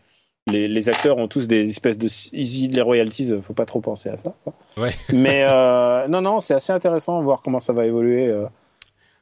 les, 0.47 0.67
les, 0.67 0.89
acteurs 0.89 1.17
ont 1.17 1.27
tous 1.27 1.47
des 1.47 1.69
espèces 1.69 1.99
de 1.99 2.07
easy 2.33 2.67
les 2.67 2.81
royalties 2.81 3.31
faut 3.43 3.53
pas 3.53 3.65
trop 3.65 3.79
penser 3.79 4.09
à 4.09 4.17
ça 4.17 4.33
ouais. 4.77 4.91
mais 5.13 5.43
euh, 5.43 6.07
non 6.07 6.21
non 6.21 6.39
c'est 6.39 6.55
assez 6.55 6.73
intéressant 6.73 7.19
de 7.19 7.23
voir 7.23 7.41
comment 7.43 7.59
ça 7.59 7.73
va 7.73 7.85
évoluer 7.85 8.27
euh, 8.27 8.45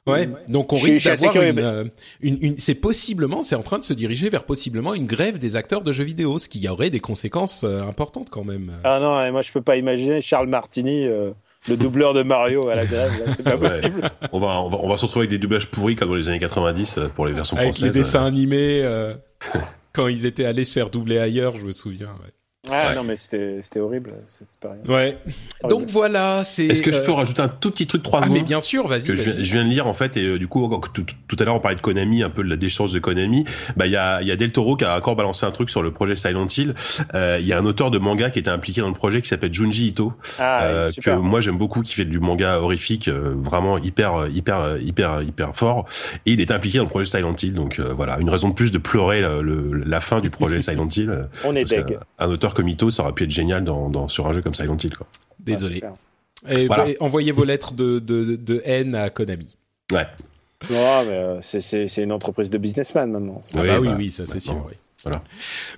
Ouais, 0.10 0.30
donc 0.48 0.73
on 0.73 0.77
risque 0.77 1.06
d'avoir 1.06 1.36
euh, 1.38 1.86
une, 2.22 2.38
une, 2.41 2.57
c'est 2.57 2.76
possiblement, 2.76 3.41
c'est 3.41 3.56
en 3.56 3.61
train 3.61 3.80
de 3.80 3.84
se 3.84 3.94
diriger 3.94 4.30
vers 4.30 4.44
possiblement 4.44 4.94
une 4.94 5.07
grève 5.07 5.40
des 5.40 5.56
acteurs 5.56 5.81
de 5.81 5.91
jeux 5.91 6.03
vidéo, 6.03 6.40
ce 6.40 6.49
qui 6.49 6.68
aurait 6.68 6.90
des 6.90 6.99
conséquences 6.99 7.64
euh, 7.64 7.81
importantes 7.84 8.30
quand 8.30 8.44
même. 8.44 8.72
Ah 8.84 8.99
non, 8.99 9.31
moi 9.31 9.41
je 9.41 9.52
peux 9.52 9.61
pas 9.61 9.77
imaginer 9.77 10.22
Charles 10.22 10.48
Martini, 10.48 11.06
euh, 11.06 11.31
le 11.68 11.77
doubleur 11.77 12.14
de 12.14 12.23
Mario 12.23 12.68
à 12.69 12.76
la 12.76 12.86
grève, 12.86 13.11
c'est 13.36 13.44
pas 13.44 13.57
possible. 13.57 14.10
On 14.31 14.40
va, 14.40 14.61
on 14.61 14.69
va, 14.69 14.77
on 14.81 14.90
va 14.90 14.98
se 14.98 15.06
retrouver 15.06 15.23
avec 15.23 15.31
des 15.31 15.40
doublages 15.40 15.68
pourris 15.68 15.95
comme 15.95 16.10
dans 16.10 16.15
les 16.15 16.30
années 16.30 16.40
90 16.40 16.99
pour 17.15 17.26
les 17.26 17.34
versions 17.34 17.57
avec 17.57 17.73
françaises. 17.73 17.84
Avec 17.84 17.95
les 17.95 18.02
dessins 18.02 18.26
animés, 18.26 19.14
quand 19.94 20.07
ils 20.07 20.26
étaient 20.26 20.45
allés 20.45 20.65
se 20.65 20.73
faire 20.73 20.90
doubler 20.90 21.19
ailleurs, 21.19 21.57
je 21.57 21.65
me 21.65 21.72
souviens. 21.72 22.07
Ouais. 22.07 22.31
Ah 22.72 22.96
non 22.96 23.04
mais 23.04 23.16
c'était 23.16 23.80
horrible 23.80 24.14
Ouais. 24.88 25.18
Donc 25.68 25.90
voilà, 25.90 26.44
c'est. 26.44 26.66
Est-ce 26.66 26.82
que 26.82 26.91
je 26.91 27.00
peux 27.00 27.12
euh, 27.12 27.16
rajouter 27.16 27.41
un 27.41 27.48
tout 27.48 27.72
petit 27.72 27.88
truc 27.88 28.04
trois 28.04 28.22
ah, 28.24 28.28
mais 28.30 28.41
bien 28.41 28.60
sûr, 28.60 28.88
vas-y. 28.88 29.08
Que 29.08 29.16
je, 29.16 29.30
viens 29.54 29.64
de 29.64 29.70
lire 29.70 29.88
en 29.88 29.94
fait 29.94 30.16
et 30.18 30.24
euh, 30.24 30.40
du 30.40 30.48
coup 30.48 30.70
tout, 30.94 31.38
à 31.40 31.44
l'heure 31.44 31.56
on 31.56 31.60
parlait 31.60 31.78
de 31.78 31.82
Konami, 31.82 32.24
un 32.24 32.30
peu 32.30 32.44
de 32.44 32.50
la 32.50 32.56
déchéance 32.56 32.91
de 32.91 33.00
Konami. 33.00 33.46
Bah 33.76 33.88
il 33.88 33.91
y 33.91 33.98
a 33.98 34.22
il 34.22 34.28
y 34.28 34.32
a 34.32 34.36
Del 34.36 34.52
Toro 34.52 34.76
qui 34.76 34.86
a 34.86 34.98
encore 34.98 35.16
balancé 35.16 35.46
un 35.46 35.52
truc 35.52 35.70
sur 35.70 35.82
le 35.82 35.91
projet 35.91 36.16
Silent 36.16 36.48
Hill. 36.48 36.76
Euh, 37.14 37.38
il 37.41 37.48
y 37.48 37.54
a 37.54 37.58
un 37.58 37.66
auteur 37.66 37.91
de 37.91 37.98
manga 37.98 38.30
qui 38.30 38.40
était 38.40 38.50
impliqué 38.50 38.82
dans 38.82 38.88
le 38.88 38.94
projet 38.94 39.22
qui 39.22 39.30
s'appelle 39.30 39.54
Junji 39.54 39.88
Ito, 39.88 40.14
ah, 40.40 40.88
que 41.04 41.12
moi 41.12 41.41
j'aime 41.41 41.58
beaucoup, 41.58 41.82
qui 41.82 41.94
fait 41.94 42.06
du 42.06 42.20
manga 42.20 42.60
horrifique, 42.60 43.10
vraiment 43.10 43.78
hyper 43.78 44.28
hyper 44.28 44.78
hyper 44.78 45.22
hyper 45.22 45.56
fort. 45.56 45.86
Et 46.26 46.32
il 46.34 46.41
est 46.41 46.52
impliqué 46.52 46.78
dans 46.78 46.86
le 46.86 46.90
projet 46.90 47.06
Silent 47.06 47.36
Hill, 47.41 47.54
donc 47.54 47.80
voilà 47.80 48.18
une 48.20 48.30
raison 48.30 48.50
de 48.50 48.54
plus 48.54 48.72
de 48.72 48.78
pleurer 48.78 49.22
le, 49.22 49.84
la 49.86 50.02
fin 50.02 50.20
du 50.20 50.30
projet 50.30 50.60
Silent 50.70 50.88
Hill. 50.88 51.28
on 51.44 51.56
est 51.56 51.70
deg. 51.70 52.00
Un 52.20 52.30
auteur 52.30 52.54
comme 52.60 52.68
Ito, 52.68 52.91
ça 52.91 53.03
aurait 53.03 53.14
pu 53.14 53.23
être 53.23 53.31
génial 53.31 53.64
dans, 53.64 53.90
dans, 53.90 54.10
sur 54.10 54.27
un 54.27 54.34
jeu 54.34 54.41
comme 54.41 54.53
Silent 54.53 54.76
Hill. 54.84 54.95
Quoi. 54.98 55.07
Désolé. 55.40 55.81
et, 56.49 56.68
envoyez 56.99 57.31
vos 57.31 57.45
lettres 57.45 57.73
de, 57.73 57.99
de, 57.99 58.36
de, 58.36 58.61
haine 58.65 58.95
à 58.95 59.10
Konami. 59.10 59.56
Ouais. 59.94 60.06
Non, 60.69 61.06
mais 61.06 61.14
euh, 61.14 61.41
c'est 61.41 62.03
une 62.03 62.11
entreprise 62.11 62.49
de 62.49 62.57
businessman 62.57 63.10
maintenant. 63.10 63.40
Ah 63.53 63.64
bah, 63.64 63.80
oui, 63.80 63.88
bah, 63.88 63.95
oui, 63.98 64.11
ça 64.11 64.26
c'est 64.26 64.41
sûr. 64.41 64.61
Oui. 64.68 64.73
Voilà. 65.04 65.24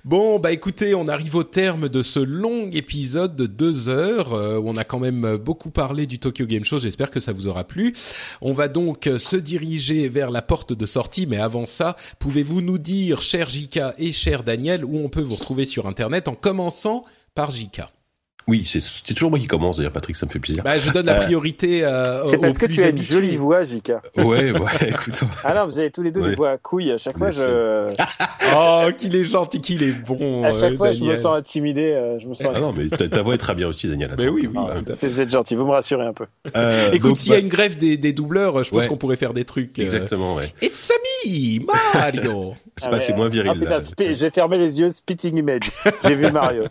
Bon, 0.04 0.38
bah 0.38 0.52
écoutez, 0.52 0.94
on 0.94 1.06
arrive 1.06 1.36
au 1.36 1.44
terme 1.44 1.88
de 1.88 2.02
ce 2.02 2.18
long 2.18 2.70
épisode 2.72 3.36
de 3.36 3.46
deux 3.46 3.88
heures 3.88 4.32
euh, 4.34 4.58
où 4.58 4.68
on 4.68 4.76
a 4.76 4.84
quand 4.84 4.98
même 4.98 5.36
beaucoup 5.36 5.70
parlé 5.70 6.06
du 6.06 6.18
Tokyo 6.18 6.44
Game 6.46 6.64
Show. 6.64 6.78
J'espère 6.78 7.10
que 7.10 7.20
ça 7.20 7.32
vous 7.32 7.46
aura 7.46 7.64
plu. 7.64 7.94
On 8.40 8.52
va 8.52 8.68
donc 8.68 9.08
se 9.18 9.36
diriger 9.36 10.08
vers 10.08 10.30
la 10.30 10.42
porte 10.42 10.72
de 10.72 10.86
sortie, 10.86 11.26
mais 11.26 11.38
avant 11.38 11.66
ça, 11.66 11.96
pouvez-vous 12.18 12.60
nous 12.62 12.78
dire, 12.78 13.22
cher 13.22 13.48
Jika 13.48 13.94
et 13.98 14.12
cher 14.12 14.42
Daniel, 14.42 14.84
où 14.84 14.98
on 14.98 15.08
peut 15.08 15.20
vous 15.20 15.36
retrouver 15.36 15.66
sur 15.66 15.86
Internet 15.86 16.26
en 16.26 16.34
commençant 16.34 17.02
par 17.34 17.50
Jika 17.50 17.90
oui, 18.48 18.64
c'est 18.64 19.14
toujours 19.14 19.30
moi 19.30 19.38
qui 19.38 19.46
commence, 19.46 19.76
d'ailleurs, 19.76 19.92
Patrick, 19.92 20.16
ça 20.16 20.26
me 20.26 20.30
fait 20.30 20.38
plaisir. 20.38 20.64
Bah, 20.64 20.78
je 20.78 20.90
donne 20.90 21.06
la 21.06 21.18
euh, 21.18 21.22
priorité 21.22 21.84
euh, 21.84 22.24
C'est 22.24 22.38
parce 22.38 22.58
que 22.58 22.66
tu 22.66 22.82
as 22.82 22.88
une 22.88 23.00
jolie 23.00 23.36
voix, 23.36 23.62
Jika. 23.62 24.02
Ouais, 24.16 24.50
ouais, 24.50 24.88
écoute. 24.88 25.22
Ah 25.44 25.54
non, 25.54 25.66
vous 25.66 25.78
avez 25.78 25.90
tous 25.90 26.02
les 26.02 26.10
deux 26.10 26.22
des 26.22 26.34
voix 26.34 26.50
à 26.50 26.58
couilles. 26.58 26.90
À 26.90 26.98
chaque 26.98 27.16
fois, 27.16 27.30
je. 27.30 27.94
oh, 28.56 28.90
qu'il 28.96 29.14
est 29.14 29.24
gentil, 29.24 29.60
qu'il 29.60 29.82
est 29.82 29.92
bon. 29.92 30.44
À 30.44 30.52
chaque 30.52 30.74
fois, 30.74 30.92
je 30.92 31.04
me 31.04 31.16
sens 31.16 31.36
intimidé. 31.36 31.92
Euh, 31.92 32.18
je 32.18 32.26
me 32.26 32.34
sens. 32.34 32.48
Ah 32.54 32.60
non, 32.60 32.74
mais 32.76 32.88
ta, 32.88 33.22
voix 33.22 33.34
est 33.34 33.38
très 33.38 33.54
bien 33.54 33.68
aussi, 33.68 33.88
Daniel. 33.88 34.14
Mais 34.18 34.28
oui, 34.28 34.48
oui. 34.52 34.60
Ah, 34.68 34.74
vous 34.76 35.20
êtes 35.20 35.30
gentil, 35.30 35.54
vous 35.54 35.64
me 35.64 35.70
rassurez 35.70 36.04
un 36.04 36.12
peu. 36.12 36.26
Euh, 36.56 36.90
Écoute, 36.92 37.16
s'il 37.16 37.32
y 37.32 37.34
a 37.34 37.38
bah- 37.38 37.42
une 37.42 37.48
grève 37.48 37.76
des, 37.76 37.96
des 37.96 38.12
doubleurs, 38.12 38.64
je 38.64 38.70
pense 38.70 38.86
qu'on 38.86 38.96
pourrait 38.96 39.16
faire 39.16 39.34
des 39.34 39.44
trucs. 39.44 39.78
Exactement, 39.78 40.34
ouais. 40.34 40.52
It's 40.62 40.90
Mario. 41.66 42.54
c'est 42.76 42.90
pas, 42.90 43.00
c'est 43.00 43.16
moins 43.16 43.28
viril. 43.28 43.66
Ah, 43.68 43.78
j'ai 43.98 44.30
fermé 44.30 44.58
les 44.58 44.80
yeux, 44.80 44.90
spitting 44.90 45.36
image. 45.38 45.70
J'ai 46.04 46.14
vu 46.14 46.30
Mario. 46.30 46.64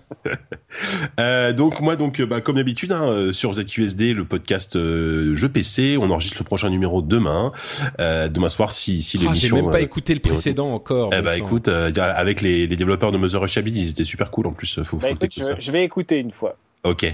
donc 1.56 1.80
moi, 1.82 1.96
donc, 1.96 2.22
bah, 2.22 2.42
comme 2.42 2.58
d'habitude, 2.58 2.92
hein, 2.92 3.04
euh, 3.04 3.34
sur 3.34 3.54
ZQSD, 3.54 4.14
le 4.14 4.26
podcast 4.26 4.76
euh, 4.76 5.36
Jeux 5.36 5.50
PC, 5.50 5.98
on 6.00 6.10
enregistre 6.10 6.38
le 6.40 6.46
prochain 6.46 6.70
numéro 6.70 7.02
demain, 7.02 7.52
euh, 8.00 8.28
demain 8.28 8.50
soir 8.50 8.72
si, 8.72 9.02
si 9.02 9.18
ah, 9.18 9.24
l'émission. 9.24 9.56
J'ai 9.56 9.62
même 9.62 9.72
pas 9.72 9.82
écouté 9.82 10.14
le 10.14 10.20
précédent 10.20 10.72
encore. 10.72 11.12
Eh 11.18 11.22
bah 11.22 11.38
écoute, 11.38 11.68
avec 11.68 12.42
les, 12.42 12.68
les 12.68 12.76
développeurs 12.76 13.12
de 13.12 13.18
Mother 13.18 13.42
Rushabid, 13.42 13.78
ils 13.78 13.90
étaient 13.90 14.04
super 14.04 14.32
cool 14.32 14.48
en 14.48 14.54
plus. 14.54 14.82
Faut, 14.84 14.98
bah, 14.98 15.10
faut 15.10 15.28
je, 15.30 15.44
ça. 15.44 15.56
je 15.58 15.72
vais 15.72 15.84
écouter 15.84 16.18
une 16.20 16.32
fois. 16.32 16.58
Ok. 16.84 17.06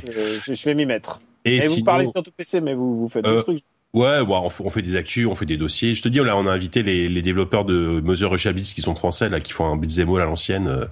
Je, 0.45 0.53
je 0.53 0.65
vais 0.65 0.73
m'y 0.73 0.85
mettre. 0.85 1.19
Et, 1.45 1.65
vous 1.67 1.83
parlez 1.83 2.09
sur 2.11 2.23
tout 2.23 2.31
PC, 2.35 2.61
mais 2.61 2.73
vous, 2.73 2.97
vous 2.97 3.09
faites 3.09 3.23
des 3.23 3.41
trucs. 3.41 3.63
Ouais, 3.93 4.23
bon, 4.23 4.51
on, 4.59 4.69
fait, 4.69 4.81
des 4.81 4.95
actus, 4.95 5.25
on 5.27 5.33
fait 5.33 5.45
des 5.45 5.55
dossiers. 5.55 5.95
Je 5.95 6.03
te 6.03 6.09
dis, 6.09 6.19
là, 6.19 6.37
on 6.37 6.45
a 6.45 6.51
invité 6.51 6.83
les, 6.83 7.07
les 7.07 7.21
développeurs 7.21 7.63
de 7.63 8.01
Mother 8.03 8.29
Rushabits 8.29 8.73
qui 8.75 8.81
sont 8.81 8.93
français, 8.93 9.29
là, 9.29 9.39
qui 9.39 9.53
font 9.53 9.65
un 9.65 9.75
beat'em 9.75 10.13
à 10.15 10.25
l'ancienne, 10.25 10.67
euh, 10.67 10.85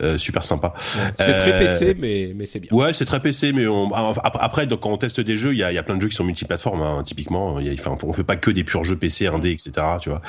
euh, 0.00 0.18
super 0.18 0.44
sympa. 0.44 0.74
c'est 1.18 1.34
très 1.38 1.58
PC, 1.58 1.96
mais 1.98 2.32
mais 2.36 2.46
c'est 2.46 2.60
bien. 2.60 2.68
Ouais, 2.70 2.92
c'est 2.92 3.06
très 3.06 3.20
PC, 3.20 3.52
mais 3.52 3.66
on, 3.66 3.90
après, 3.92 4.66
donc, 4.66 4.80
quand 4.80 4.90
on 4.90 4.98
teste 4.98 5.18
des 5.20 5.38
jeux, 5.38 5.54
il 5.54 5.58
y 5.58 5.64
a, 5.64 5.72
y 5.72 5.78
a 5.78 5.82
plein 5.82 5.96
de 5.96 6.02
jeux 6.02 6.08
qui 6.08 6.14
sont 6.14 6.24
multiplateformes, 6.24 6.82
hein, 6.82 7.02
typiquement. 7.04 7.58
Y 7.58 7.70
a, 7.70 7.72
enfin, 7.72 7.96
on 8.06 8.12
fait 8.12 8.22
pas 8.22 8.36
que 8.36 8.50
des 8.50 8.62
purs 8.64 8.84
jeux 8.84 8.96
PC, 8.96 9.24
1D, 9.24 9.50
etc. 9.50 9.72
Tu 10.00 10.10
vois. 10.10 10.20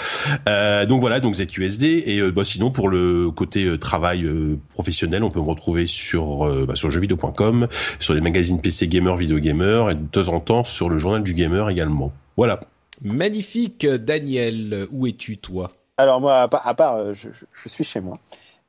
Euh, 0.50 0.88
donc 0.88 1.02
voilà, 1.02 1.20
donc 1.20 1.36
ZQSD. 1.36 2.04
Et 2.08 2.32
bah, 2.32 2.46
sinon, 2.46 2.72
pour 2.72 2.88
le 2.90 3.30
côté 3.32 3.78
travail 3.78 4.26
professionnel, 4.70 5.24
on 5.24 5.30
peut 5.30 5.42
me 5.42 5.50
retrouver 5.50 5.86
sur 5.86 6.48
bah, 6.66 6.76
sur 6.76 6.90
jeuxvideo.com, 6.90 7.68
sur 8.00 8.14
les 8.16 8.22
magazines 8.22 8.60
PC 8.60 8.88
Gamer, 8.88 9.16
Video 9.18 9.38
Gamer, 9.38 9.92
et 9.92 9.96
de 9.96 10.08
temps 10.10 10.30
en 10.30 10.40
temps 10.40 10.64
sur 10.64 10.90
le 10.90 10.98
journal 10.98 11.22
du 11.22 11.34
gamer 11.34 11.70
également. 11.70 12.12
Voilà. 12.38 12.60
Magnifique, 13.02 13.86
Daniel. 13.86 14.88
Où 14.92 15.08
es-tu, 15.08 15.38
toi? 15.38 15.72
Alors 15.98 16.20
moi, 16.20 16.42
à 16.42 16.74
part, 16.74 16.96
euh, 16.96 17.14
je, 17.14 17.30
suis 17.68 17.84
chez 17.84 18.00
moi. 18.00 18.16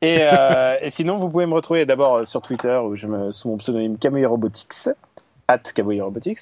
Euh, 0.05 0.77
et, 0.83 0.91
sinon, 0.91 1.17
vous 1.17 1.29
pouvez 1.29 1.47
me 1.47 1.55
retrouver 1.55 1.87
d'abord 1.87 2.17
euh, 2.17 2.27
sur 2.27 2.43
Twitter, 2.43 2.77
où 2.85 2.95
je 2.95 3.07
me, 3.07 3.33
sous 3.33 3.49
mon 3.49 3.57
pseudonyme 3.57 3.99
Kamui 3.99 4.27
Robotics, 4.27 4.89
at 5.49 5.63
Robotics. 5.79 6.41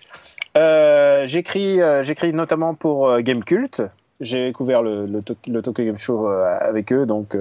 j'écris, 1.24 1.78
j'écris 2.02 2.32
notamment 2.32 2.74
pour 2.74 3.20
Gamecult. 3.20 3.82
J'ai 4.22 4.46
découvert 4.46 4.82
le, 4.82 5.06
le, 5.06 5.62
Tokyo 5.62 5.84
Game 5.84 5.98
Show 5.98 6.26
avec 6.26 6.92
eux, 6.92 7.06
donc 7.06 7.36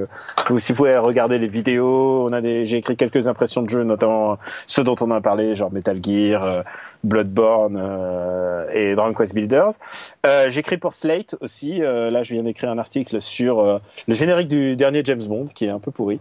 vous, 0.47 0.59
si 0.59 0.73
vous 0.73 0.77
pouvez 0.77 0.97
regarder 0.97 1.37
les 1.37 1.47
vidéos, 1.47 2.27
on 2.27 2.33
a 2.33 2.41
des, 2.41 2.65
j'ai 2.65 2.77
écrit 2.77 2.97
quelques 2.97 3.27
impressions 3.27 3.61
de 3.61 3.69
jeux, 3.69 3.83
notamment 3.83 4.37
ceux 4.67 4.83
dont 4.83 4.95
on 5.01 5.11
a 5.11 5.21
parlé, 5.21 5.55
genre 5.55 5.71
Metal 5.71 5.99
Gear, 6.03 6.63
Bloodborne 7.03 7.79
euh, 7.81 8.65
et 8.73 8.95
Dragon 8.95 9.13
Quest 9.13 9.33
Builders. 9.33 9.71
Euh, 10.25 10.49
J'écris 10.49 10.77
pour 10.77 10.93
Slate 10.93 11.35
aussi. 11.41 11.81
Euh, 11.81 12.09
là, 12.09 12.23
je 12.23 12.33
viens 12.33 12.43
d'écrire 12.43 12.69
un 12.69 12.77
article 12.77 13.21
sur 13.21 13.59
euh, 13.59 13.79
le 14.07 14.13
générique 14.13 14.47
du 14.47 14.75
dernier 14.75 15.01
James 15.03 15.23
Bond, 15.23 15.45
qui 15.45 15.65
est 15.65 15.69
un 15.69 15.79
peu 15.79 15.91
pourri. 15.91 16.19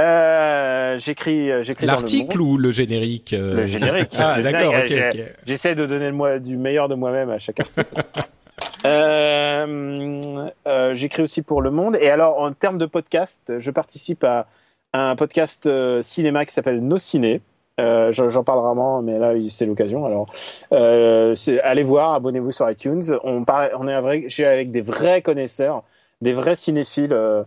Euh, 0.00 0.98
j'écris, 0.98 1.50
j'écris 1.62 1.86
l'article 1.86 2.40
ou 2.40 2.56
le 2.56 2.70
générique. 2.70 3.34
Le 3.38 3.66
générique. 3.66 4.10
ah 4.18 4.40
d'accord. 4.40 4.74
Okay, 4.74 5.10
J'essaie 5.46 5.74
de 5.74 5.86
donner 5.86 6.06
le 6.06 6.12
moi, 6.12 6.38
du 6.38 6.56
meilleur 6.56 6.88
de 6.88 6.94
moi-même 6.94 7.30
à 7.30 7.38
chaque 7.38 7.60
article. 7.60 8.02
euh, 8.84 10.50
j'écris 10.94 11.22
aussi 11.22 11.42
pour 11.42 11.62
Le 11.62 11.70
Monde. 11.70 11.96
Et 12.00 12.10
alors, 12.10 12.38
en 12.38 12.52
termes 12.52 12.78
de 12.78 12.86
podcast, 12.86 13.52
je 13.58 13.70
participe 13.70 14.24
à 14.24 14.46
un 14.92 15.16
podcast 15.16 15.68
cinéma 16.02 16.44
qui 16.44 16.52
s'appelle 16.52 16.80
Nos 16.80 16.98
Ciné. 16.98 17.40
Euh, 17.80 18.12
J'en 18.12 18.44
parle 18.44 18.60
rarement, 18.60 19.02
mais 19.02 19.18
là 19.18 19.32
c'est 19.48 19.66
l'occasion. 19.66 20.04
Alors, 20.04 20.26
euh, 20.72 21.34
allez 21.62 21.82
voir, 21.82 22.14
abonnez-vous 22.14 22.50
sur 22.50 22.70
iTunes. 22.70 23.02
On, 23.24 23.44
est 23.88 23.92
avec, 23.92 24.70
des 24.70 24.80
vrais 24.82 25.22
connaisseurs, 25.22 25.82
des 26.20 26.32
vrais 26.32 26.54
cinéphiles 26.54 27.12
euh, 27.12 27.42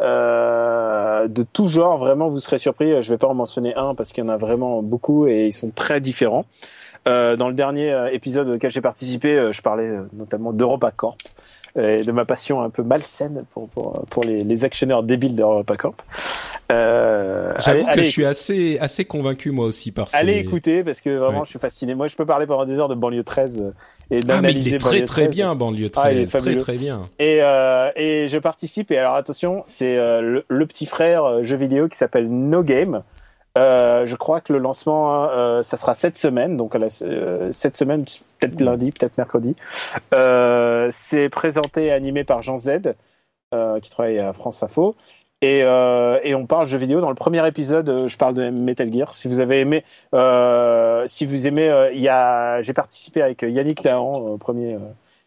euh, 0.00 1.28
de 1.28 1.42
tout 1.42 1.68
genre. 1.68 1.98
Vraiment, 1.98 2.28
vous 2.28 2.40
serez 2.40 2.58
surpris. 2.58 3.02
Je 3.02 3.10
vais 3.10 3.18
pas 3.18 3.28
en 3.28 3.34
mentionner 3.34 3.74
un 3.74 3.94
parce 3.94 4.12
qu'il 4.12 4.24
y 4.24 4.26
en 4.26 4.30
a 4.30 4.36
vraiment 4.36 4.82
beaucoup 4.82 5.26
et 5.26 5.46
ils 5.46 5.52
sont 5.52 5.70
très 5.70 6.00
différents. 6.00 6.46
Euh, 7.06 7.36
dans 7.36 7.48
le 7.48 7.54
dernier 7.54 7.92
euh, 7.92 8.10
épisode 8.12 8.48
auquel 8.48 8.72
j'ai 8.72 8.80
participé, 8.80 9.50
je 9.52 9.62
parlais 9.62 9.90
notamment 10.12 10.52
d'EuropaCorp 10.52 11.16
et 11.78 12.00
de 12.00 12.12
ma 12.12 12.24
passion 12.24 12.62
un 12.62 12.70
peu 12.70 12.82
malsaine 12.82 13.44
pour, 13.52 13.68
pour, 13.68 14.04
pour 14.08 14.24
les, 14.24 14.44
les 14.44 14.64
actionnaires 14.64 15.02
débiles 15.02 15.36
d'EuropaCorp. 15.36 15.96
Euh, 16.72 17.52
J'avoue 17.60 17.86
que 17.86 18.02
je 18.02 18.08
suis 18.08 18.24
assez, 18.24 18.78
assez 18.80 19.04
convaincu 19.04 19.50
moi 19.50 19.66
aussi 19.66 19.92
par 19.92 20.08
Allez 20.14 20.38
écouter 20.38 20.82
parce 20.82 21.00
que 21.00 21.10
vraiment 21.10 21.44
je 21.44 21.50
suis 21.50 21.58
fasciné. 21.58 21.94
Moi 21.94 22.08
je 22.08 22.16
peux 22.16 22.26
parler 22.26 22.46
pendant 22.46 22.64
des 22.64 22.78
heures 22.78 22.88
de 22.88 22.94
banlieue 22.94 23.22
13 23.22 23.72
et 24.10 24.20
d'analyser 24.20 24.32
ah, 24.32 24.42
mais 24.42 24.52
il 24.52 24.74
est 24.74 24.78
très 24.78 25.04
très 25.04 25.28
bien 25.28 25.54
banlieue 25.54 25.90
13, 25.90 26.04
ah, 26.04 26.12
il 26.12 26.18
est 26.18 26.26
très 26.38 26.56
très 26.56 26.76
bien. 26.76 27.02
Et, 27.18 27.38
euh, 27.42 27.90
et 27.94 28.28
je 28.28 28.38
participe 28.38 28.90
et 28.90 28.98
alors 28.98 29.14
attention 29.14 29.62
c'est 29.64 29.96
euh, 29.96 30.42
le, 30.48 30.66
petit 30.66 30.86
frère 30.86 31.24
euh, 31.24 31.44
jeu 31.44 31.56
vidéo 31.56 31.88
qui 31.88 31.96
s'appelle 31.96 32.28
No 32.28 32.62
Game. 32.62 33.02
Euh, 33.56 34.06
je 34.06 34.16
crois 34.16 34.40
que 34.40 34.52
le 34.52 34.58
lancement, 34.58 35.28
euh, 35.30 35.62
ça 35.62 35.76
sera 35.76 35.94
cette 35.94 36.18
semaine, 36.18 36.56
donc 36.56 36.74
euh, 36.74 37.50
cette 37.52 37.76
semaine, 37.76 38.04
peut-être 38.38 38.60
lundi, 38.60 38.92
peut-être 38.92 39.16
mercredi. 39.16 39.56
c'est 40.92 41.28
présenté 41.30 41.86
et 41.86 41.92
animé 41.92 42.24
par 42.24 42.42
Jean 42.42 42.58
Z. 42.58 42.94
qui 43.82 43.90
travaille 43.90 44.18
à 44.18 44.32
France 44.32 44.62
Info. 44.62 44.94
Et, 45.42 45.64
on 45.64 46.46
parle 46.46 46.66
jeux 46.66 46.78
vidéo. 46.78 47.00
Dans 47.00 47.08
le 47.10 47.14
premier 47.14 47.46
épisode, 47.46 48.06
je 48.08 48.16
parle 48.16 48.34
de 48.34 48.50
Metal 48.50 48.92
Gear. 48.92 49.14
Si 49.14 49.28
vous 49.28 49.40
avez 49.40 49.60
aimé, 49.60 49.84
si 51.06 51.26
vous 51.26 51.46
aimez, 51.46 51.90
j'ai 52.62 52.72
participé 52.74 53.22
avec 53.22 53.42
Yannick 53.42 53.82
Dahan, 53.82 54.36
premier. 54.38 54.78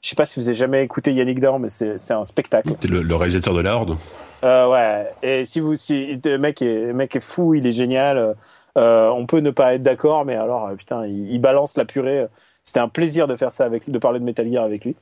Je 0.01 0.09
sais 0.09 0.15
pas 0.15 0.25
si 0.25 0.39
vous 0.39 0.47
avez 0.47 0.57
jamais 0.57 0.83
écouté 0.83 1.13
Yannick 1.13 1.39
Dahan, 1.39 1.59
mais 1.59 1.69
c'est 1.69 2.11
un 2.11 2.25
spectacle. 2.25 2.73
Le, 2.87 3.01
le 3.01 3.15
réalisateur 3.15 3.53
de 3.53 3.61
la 3.61 3.75
Horde. 3.75 3.97
ouais. 4.43 5.11
Et 5.21 5.45
si 5.45 5.59
vous, 5.59 5.75
si 5.75 6.19
le 6.23 6.37
mec 6.37 6.61
est, 6.61 6.87
le 6.87 6.93
mec 6.93 7.15
est 7.15 7.19
fou, 7.19 7.53
il 7.53 7.67
est 7.67 7.71
génial. 7.71 8.35
Euh, 8.77 9.09
on 9.09 9.25
peut 9.25 9.39
ne 9.39 9.51
pas 9.51 9.73
être 9.73 9.83
d'accord, 9.83 10.25
mais 10.25 10.35
alors, 10.35 10.67
euh, 10.67 10.75
putain, 10.75 11.05
il, 11.05 11.39
balance 11.39 11.75
la 11.77 11.85
purée. 11.85 12.27
C'était 12.63 12.79
un 12.79 12.89
plaisir 12.89 13.27
de 13.27 13.35
faire 13.35 13.53
ça 13.53 13.65
avec 13.65 13.89
de 13.89 13.99
parler 13.99 14.19
de 14.19 14.25
Metal 14.25 14.49
Gear 14.51 14.63
avec 14.63 14.85
lui. 14.85 14.95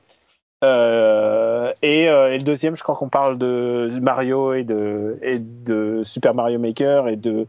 Euh, 0.64 1.72
et, 1.82 2.06
le 2.06 2.38
deuxième, 2.38 2.76
je 2.76 2.82
crois 2.82 2.96
qu'on 2.96 3.08
parle 3.08 3.38
de 3.38 3.98
Mario 4.00 4.54
et 4.54 4.64
de, 4.64 5.18
et 5.22 5.38
de 5.38 6.02
Super 6.04 6.34
Mario 6.34 6.58
Maker 6.58 7.08
et 7.08 7.16
de, 7.16 7.46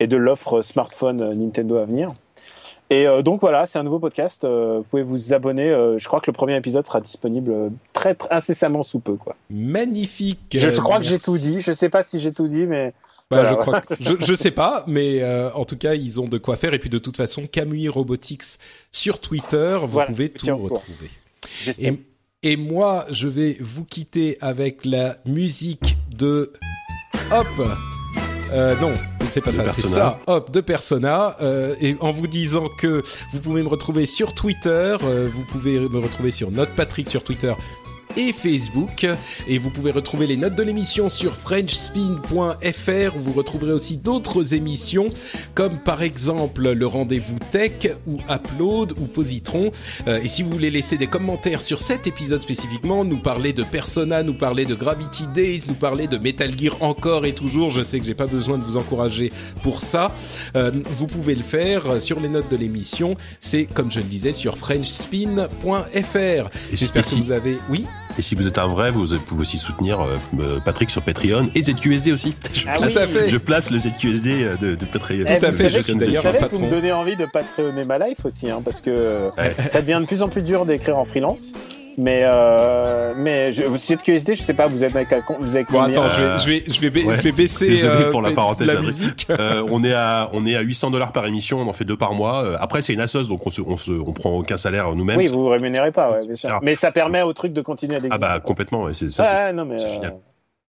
et 0.00 0.06
de 0.06 0.16
l'offre 0.16 0.62
smartphone 0.62 1.32
Nintendo 1.34 1.76
à 1.76 1.84
venir. 1.84 2.12
Et 2.90 3.06
donc 3.22 3.40
voilà, 3.40 3.66
c'est 3.66 3.78
un 3.78 3.84
nouveau 3.84 4.00
podcast. 4.00 4.44
vous 4.44 4.82
pouvez 4.90 5.04
vous 5.04 5.32
abonner. 5.32 5.68
je 5.96 6.04
crois 6.08 6.20
que 6.20 6.26
le 6.26 6.32
premier 6.32 6.56
épisode 6.56 6.84
sera 6.84 7.00
disponible 7.00 7.70
très, 7.92 8.16
incessamment 8.32 8.82
sous 8.82 8.98
peu. 8.98 9.14
Quoi. 9.14 9.36
Magnifique. 9.48 10.40
Je, 10.52 10.80
crois 10.80 10.98
que 10.98 11.04
j'ai 11.04 11.20
tout 11.20 11.38
dit. 11.38 11.60
Je 11.60 11.72
sais 11.72 11.88
pas 11.88 12.02
si 12.02 12.18
j'ai 12.18 12.32
tout 12.32 12.48
dit, 12.48 12.66
mais 12.66 12.92
bah, 13.30 13.48
je 13.48 13.54
crois 13.54 13.80
je, 14.00 14.34
sais 14.34 14.50
pas, 14.50 14.82
mais 14.88 15.22
euh, 15.22 15.52
en 15.52 15.64
tout 15.64 15.76
cas, 15.76 15.94
ils 15.94 16.20
ont 16.20 16.26
de 16.26 16.36
quoi 16.36 16.56
faire. 16.56 16.74
Et 16.74 16.80
puis 16.80 16.90
de 16.90 16.98
toute 16.98 17.16
façon, 17.16 17.46
Camui 17.46 17.88
Robotics 17.88 18.58
sur 18.90 19.20
Twitter, 19.20 19.78
vous 19.84 20.00
pouvez 20.04 20.30
tout 20.30 20.56
retrouver. 20.56 21.10
Et, 21.78 21.92
et, 22.42 22.56
moi, 22.56 23.06
je 23.10 23.28
vais 23.28 23.56
vous 23.60 23.84
quitter 23.84 24.36
avec 24.40 24.84
la 24.84 25.16
musique 25.24 25.96
de 26.10 26.52
Hop. 27.30 27.46
Euh, 28.52 28.74
non, 28.80 28.92
c'est 29.28 29.40
pas 29.40 29.52
ça, 29.52 29.68
c'est 29.68 29.86
ça. 29.86 30.18
Hop, 30.26 30.50
de 30.50 30.60
Persona. 30.60 31.36
Euh, 31.40 31.74
et 31.80 31.96
en 32.00 32.10
vous 32.10 32.26
disant 32.26 32.68
que 32.78 33.02
vous 33.32 33.40
pouvez 33.40 33.62
me 33.62 33.68
retrouver 33.68 34.06
sur 34.06 34.34
Twitter, 34.34 34.96
euh, 35.02 35.28
vous 35.32 35.44
pouvez 35.44 35.78
me 35.78 35.98
retrouver 35.98 36.30
sur 36.30 36.50
Note 36.50 36.70
Patrick 36.76 37.08
sur 37.08 37.22
Twitter, 37.22 37.52
et 38.16 38.32
Facebook. 38.32 39.06
Et 39.48 39.58
vous 39.58 39.70
pouvez 39.70 39.90
retrouver 39.90 40.26
les 40.26 40.36
notes 40.36 40.54
de 40.54 40.62
l'émission 40.62 41.08
sur 41.08 41.34
frenchspin.fr. 41.36 43.16
Vous 43.16 43.32
retrouverez 43.32 43.72
aussi 43.72 43.96
d'autres 43.96 44.54
émissions, 44.54 45.08
comme 45.54 45.78
par 45.78 46.02
exemple 46.02 46.70
le 46.72 46.86
rendez-vous 46.86 47.38
tech 47.50 47.90
ou 48.06 48.18
Upload 48.28 48.92
ou 48.98 49.06
Positron. 49.06 49.70
Euh, 50.08 50.20
et 50.22 50.28
si 50.28 50.42
vous 50.42 50.50
voulez 50.50 50.70
laisser 50.70 50.96
des 50.96 51.06
commentaires 51.06 51.62
sur 51.62 51.80
cet 51.80 52.06
épisode 52.06 52.42
spécifiquement, 52.42 53.04
nous 53.04 53.18
parler 53.18 53.52
de 53.52 53.62
Persona, 53.62 54.22
nous 54.22 54.34
parler 54.34 54.64
de 54.64 54.74
Gravity 54.74 55.26
Days, 55.34 55.64
nous 55.68 55.74
parler 55.74 56.06
de 56.06 56.18
Metal 56.18 56.50
Gear 56.58 56.82
encore 56.82 57.26
et 57.26 57.32
toujours, 57.32 57.70
je 57.70 57.82
sais 57.82 57.98
que 57.98 58.06
j'ai 58.06 58.14
pas 58.14 58.26
besoin 58.26 58.58
de 58.58 58.64
vous 58.64 58.76
encourager 58.76 59.32
pour 59.62 59.82
ça. 59.82 60.12
Euh, 60.56 60.70
vous 60.86 61.06
pouvez 61.06 61.34
le 61.34 61.42
faire 61.42 62.00
sur 62.00 62.20
les 62.20 62.28
notes 62.28 62.50
de 62.50 62.56
l'émission. 62.56 63.16
C'est 63.40 63.64
comme 63.64 63.90
je 63.90 64.00
le 64.00 64.06
disais 64.06 64.32
sur 64.32 64.56
frenchspin.fr. 64.56 66.50
J'espère 66.72 67.04
que 67.04 67.14
vous 67.14 67.32
avez. 67.32 67.58
Oui? 67.70 67.86
Et 68.18 68.22
si 68.22 68.34
vous 68.34 68.46
êtes 68.46 68.58
un 68.58 68.66
vrai, 68.66 68.90
vous 68.90 69.06
pouvez 69.18 69.42
aussi 69.42 69.58
soutenir 69.58 70.00
euh, 70.00 70.18
euh, 70.40 70.60
Patrick 70.64 70.90
sur 70.90 71.02
Patreon 71.02 71.48
et 71.54 71.62
ZQSD 71.62 72.12
aussi. 72.12 72.34
Je, 72.52 72.64
ah 72.68 72.72
place, 72.76 72.98
je 73.28 73.36
place 73.36 73.70
le 73.70 73.78
ZQSD 73.78 74.42
euh, 74.42 74.56
de, 74.56 74.74
de 74.74 74.84
Patreon. 74.84 75.24
Eh, 75.28 75.38
Tout 75.38 75.46
à 75.46 75.52
fait, 75.52 75.68
je 75.70 75.80
suis 75.80 75.96
d'ailleurs 75.96 76.26
un 76.26 76.32
patron. 76.32 76.58
Vous 76.58 76.64
me 76.66 76.70
donnez 76.70 76.92
envie 76.92 77.16
de 77.16 77.26
patreonner 77.26 77.84
ma 77.84 77.98
life 77.98 78.24
aussi, 78.24 78.50
hein, 78.50 78.60
parce 78.64 78.80
que 78.80 79.30
ça 79.70 79.80
devient 79.80 79.98
de 80.00 80.06
plus 80.06 80.22
en 80.22 80.28
plus 80.28 80.42
dur 80.42 80.66
d'écrire 80.66 80.98
en 80.98 81.04
freelance. 81.04 81.54
Mais 81.96 82.22
euh, 82.24 83.14
mais 83.16 83.52
je, 83.52 83.62
cette 83.76 84.02
QSD, 84.02 84.34
je 84.34 84.42
sais 84.42 84.54
pas, 84.54 84.66
vous 84.66 84.84
êtes 84.84 84.94
avec 84.94 85.08
vous 85.38 85.56
êtes 85.56 85.70
bon, 85.70 85.80
attends, 85.80 86.08
je 86.10 86.20
vais 86.20 86.38
je 86.38 86.46
vais 86.46 86.62
je 86.66 86.80
vais, 86.80 87.16
je 87.16 87.22
vais 87.22 87.32
baisser 87.32 87.68
Désolé 87.68 88.04
euh, 88.04 88.10
pour 88.10 88.22
la 88.22 88.32
parenthèse 88.32 88.66
la 88.66 88.80
musique. 88.80 89.26
euh, 89.30 89.66
on 89.70 89.84
est 89.84 89.92
à 89.92 90.30
on 90.32 90.46
est 90.46 90.56
à 90.56 90.60
800 90.60 90.90
dollars 90.90 91.12
par 91.12 91.26
émission, 91.26 91.60
on 91.60 91.68
en 91.68 91.72
fait 91.72 91.84
deux 91.84 91.96
par 91.96 92.14
mois. 92.14 92.44
Euh, 92.44 92.56
après 92.60 92.82
c'est 92.82 92.92
une 92.92 93.00
assoce 93.00 93.28
donc 93.28 93.46
on 93.46 93.50
se 93.50 93.60
on 93.60 93.76
se 93.76 93.90
on 93.90 94.12
prend 94.12 94.30
aucun 94.30 94.56
salaire 94.56 94.94
nous-mêmes. 94.94 95.18
Oui, 95.18 95.26
vous 95.26 95.42
vous 95.42 95.48
rémunérez 95.48 95.92
pas, 95.92 96.10
ouais, 96.10 96.18
bien 96.24 96.34
sûr. 96.34 96.58
Mais 96.62 96.76
ça 96.76 96.92
permet 96.92 97.22
au 97.22 97.32
truc 97.32 97.52
de 97.52 97.60
continuer 97.60 97.94
à 97.94 97.98
exister. 97.98 98.16
Ah 98.16 98.18
bah 98.18 98.40
complètement, 98.40 98.84
ouais, 98.84 98.94
c'est 98.94 99.10
ça. 99.10 99.24
Ouais, 99.24 99.52
non 99.52 99.64
mais 99.64 99.78
génial. 99.78 100.16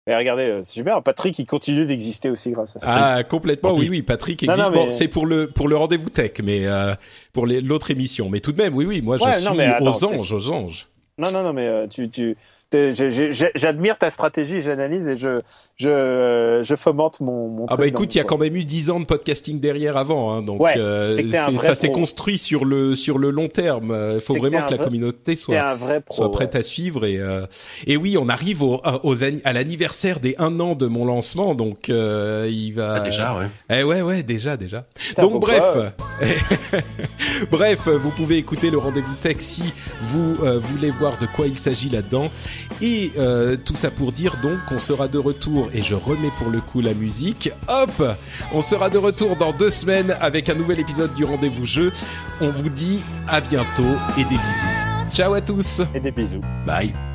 Mais 0.07 0.15
regardez, 0.15 0.59
c'est 0.61 0.73
super. 0.73 1.01
Patrick, 1.01 1.39
il 1.39 1.47
continue 1.47 1.87
d'exister 1.87 2.29
aussi 2.29 2.51
grâce 2.51 2.75
à 2.75 2.79
ça. 2.79 2.85
Ah, 2.87 3.23
complètement. 3.23 3.73
Oui, 3.73 3.87
oui. 3.89 4.03
Patrick 4.03 4.43
existe. 4.43 4.71
Bon, 4.71 4.91
c'est 4.91 5.07
pour 5.07 5.25
le 5.25 5.47
pour 5.47 5.67
le 5.67 5.75
rendez-vous 5.75 6.09
tech, 6.09 6.33
mais 6.43 6.67
euh, 6.67 6.93
pour 7.33 7.47
l'autre 7.47 7.89
émission. 7.89 8.29
Mais 8.29 8.39
tout 8.39 8.51
de 8.51 8.61
même, 8.61 8.75
oui, 8.75 8.85
oui. 8.85 9.01
Moi, 9.01 9.17
je 9.17 9.39
suis 9.39 9.47
aux 9.49 10.05
anges, 10.05 10.33
aux 10.33 10.51
anges. 10.51 10.87
Non, 11.17 11.31
non, 11.31 11.43
non, 11.43 11.53
mais 11.53 11.67
euh, 11.67 11.87
tu, 11.87 12.09
tu, 12.09 12.35
j'admire 13.55 13.97
ta 13.97 14.09
stratégie, 14.09 14.59
j'analyse 14.59 15.07
et 15.07 15.15
je, 15.15 15.39
je, 15.77 16.61
je 16.63 16.75
fomente 16.75 17.19
mon, 17.19 17.49
mon 17.49 17.65
Ah 17.67 17.75
bah 17.75 17.85
écoute, 17.85 18.15
il 18.15 18.17
y 18.17 18.21
a 18.21 18.23
quand 18.23 18.37
même 18.37 18.55
eu 18.55 18.63
10 18.63 18.91
ans 18.91 18.99
de 19.01 19.05
podcasting 19.05 19.59
derrière 19.59 19.97
avant, 19.97 20.31
hein, 20.31 20.41
donc 20.41 20.61
euh, 20.77 21.21
ça 21.57 21.75
s'est 21.75 21.91
construit 21.91 22.37
sur 22.37 22.63
le 22.63 22.95
sur 22.95 23.17
le 23.17 23.29
long 23.29 23.49
terme. 23.49 23.95
Il 24.15 24.21
faut 24.21 24.35
vraiment 24.35 24.61
que 24.65 24.71
la 24.71 24.77
communauté 24.77 25.35
soit 25.35 25.77
soit 26.09 26.31
prête 26.31 26.55
à 26.55 26.63
suivre 26.63 27.05
et 27.05 27.17
euh, 27.19 27.45
et 27.87 27.97
oui, 27.97 28.17
on 28.17 28.29
arrive 28.29 28.63
au, 28.63 28.81
aux, 29.03 29.23
à 29.23 29.53
l'anniversaire 29.53 30.21
des 30.21 30.35
un 30.37 30.61
an 30.61 30.75
de 30.75 30.87
mon 30.87 31.03
lancement, 31.03 31.55
donc 31.55 31.89
euh, 31.89 32.47
il 32.49 32.71
va 32.71 32.93
ah, 32.93 32.99
déjà 33.01 33.37
ouais. 33.37 33.47
Eh 33.69 33.83
ouais 33.83 34.01
ouais 34.01 34.23
déjà 34.23 34.55
déjà. 34.55 34.85
donc 35.17 35.41
bref, 35.41 35.97
bref, 37.51 37.89
vous 37.89 38.11
pouvez 38.11 38.37
écouter 38.37 38.69
le 38.69 38.77
rendez-vous 38.77 39.15
tech 39.15 39.37
si 39.39 39.73
vous 40.03 40.35
voulez 40.35 40.91
voir 40.91 41.17
de 41.19 41.25
quoi 41.25 41.47
il 41.47 41.59
s'agit 41.59 41.89
là-dedans 41.89 42.29
et 42.81 43.11
tout 43.65 43.75
ça 43.75 43.91
pour 43.91 44.13
dire 44.13 44.37
donc 44.41 44.63
qu'on 44.69 44.79
sera 44.79 45.09
de 45.09 45.17
retour 45.65 45.79
et 45.79 45.83
je 45.83 45.95
remets 45.95 46.31
pour 46.37 46.49
le 46.49 46.61
coup 46.61 46.81
la 46.81 46.93
musique. 46.93 47.51
Hop 47.67 48.03
On 48.53 48.61
sera 48.61 48.89
de 48.89 48.97
retour 48.97 49.35
dans 49.35 49.51
deux 49.51 49.71
semaines 49.71 50.15
avec 50.21 50.49
un 50.49 50.55
nouvel 50.55 50.79
épisode 50.79 51.13
du 51.13 51.23
Rendez-vous 51.23 51.65
Jeu. 51.65 51.91
On 52.41 52.49
vous 52.49 52.69
dit 52.69 53.03
à 53.27 53.41
bientôt 53.41 53.95
et 54.17 54.23
des 54.23 54.29
bisous. 54.29 55.11
Ciao 55.11 55.33
à 55.33 55.41
tous 55.41 55.81
Et 55.93 55.99
des 55.99 56.11
bisous. 56.11 56.41
Bye 56.65 57.14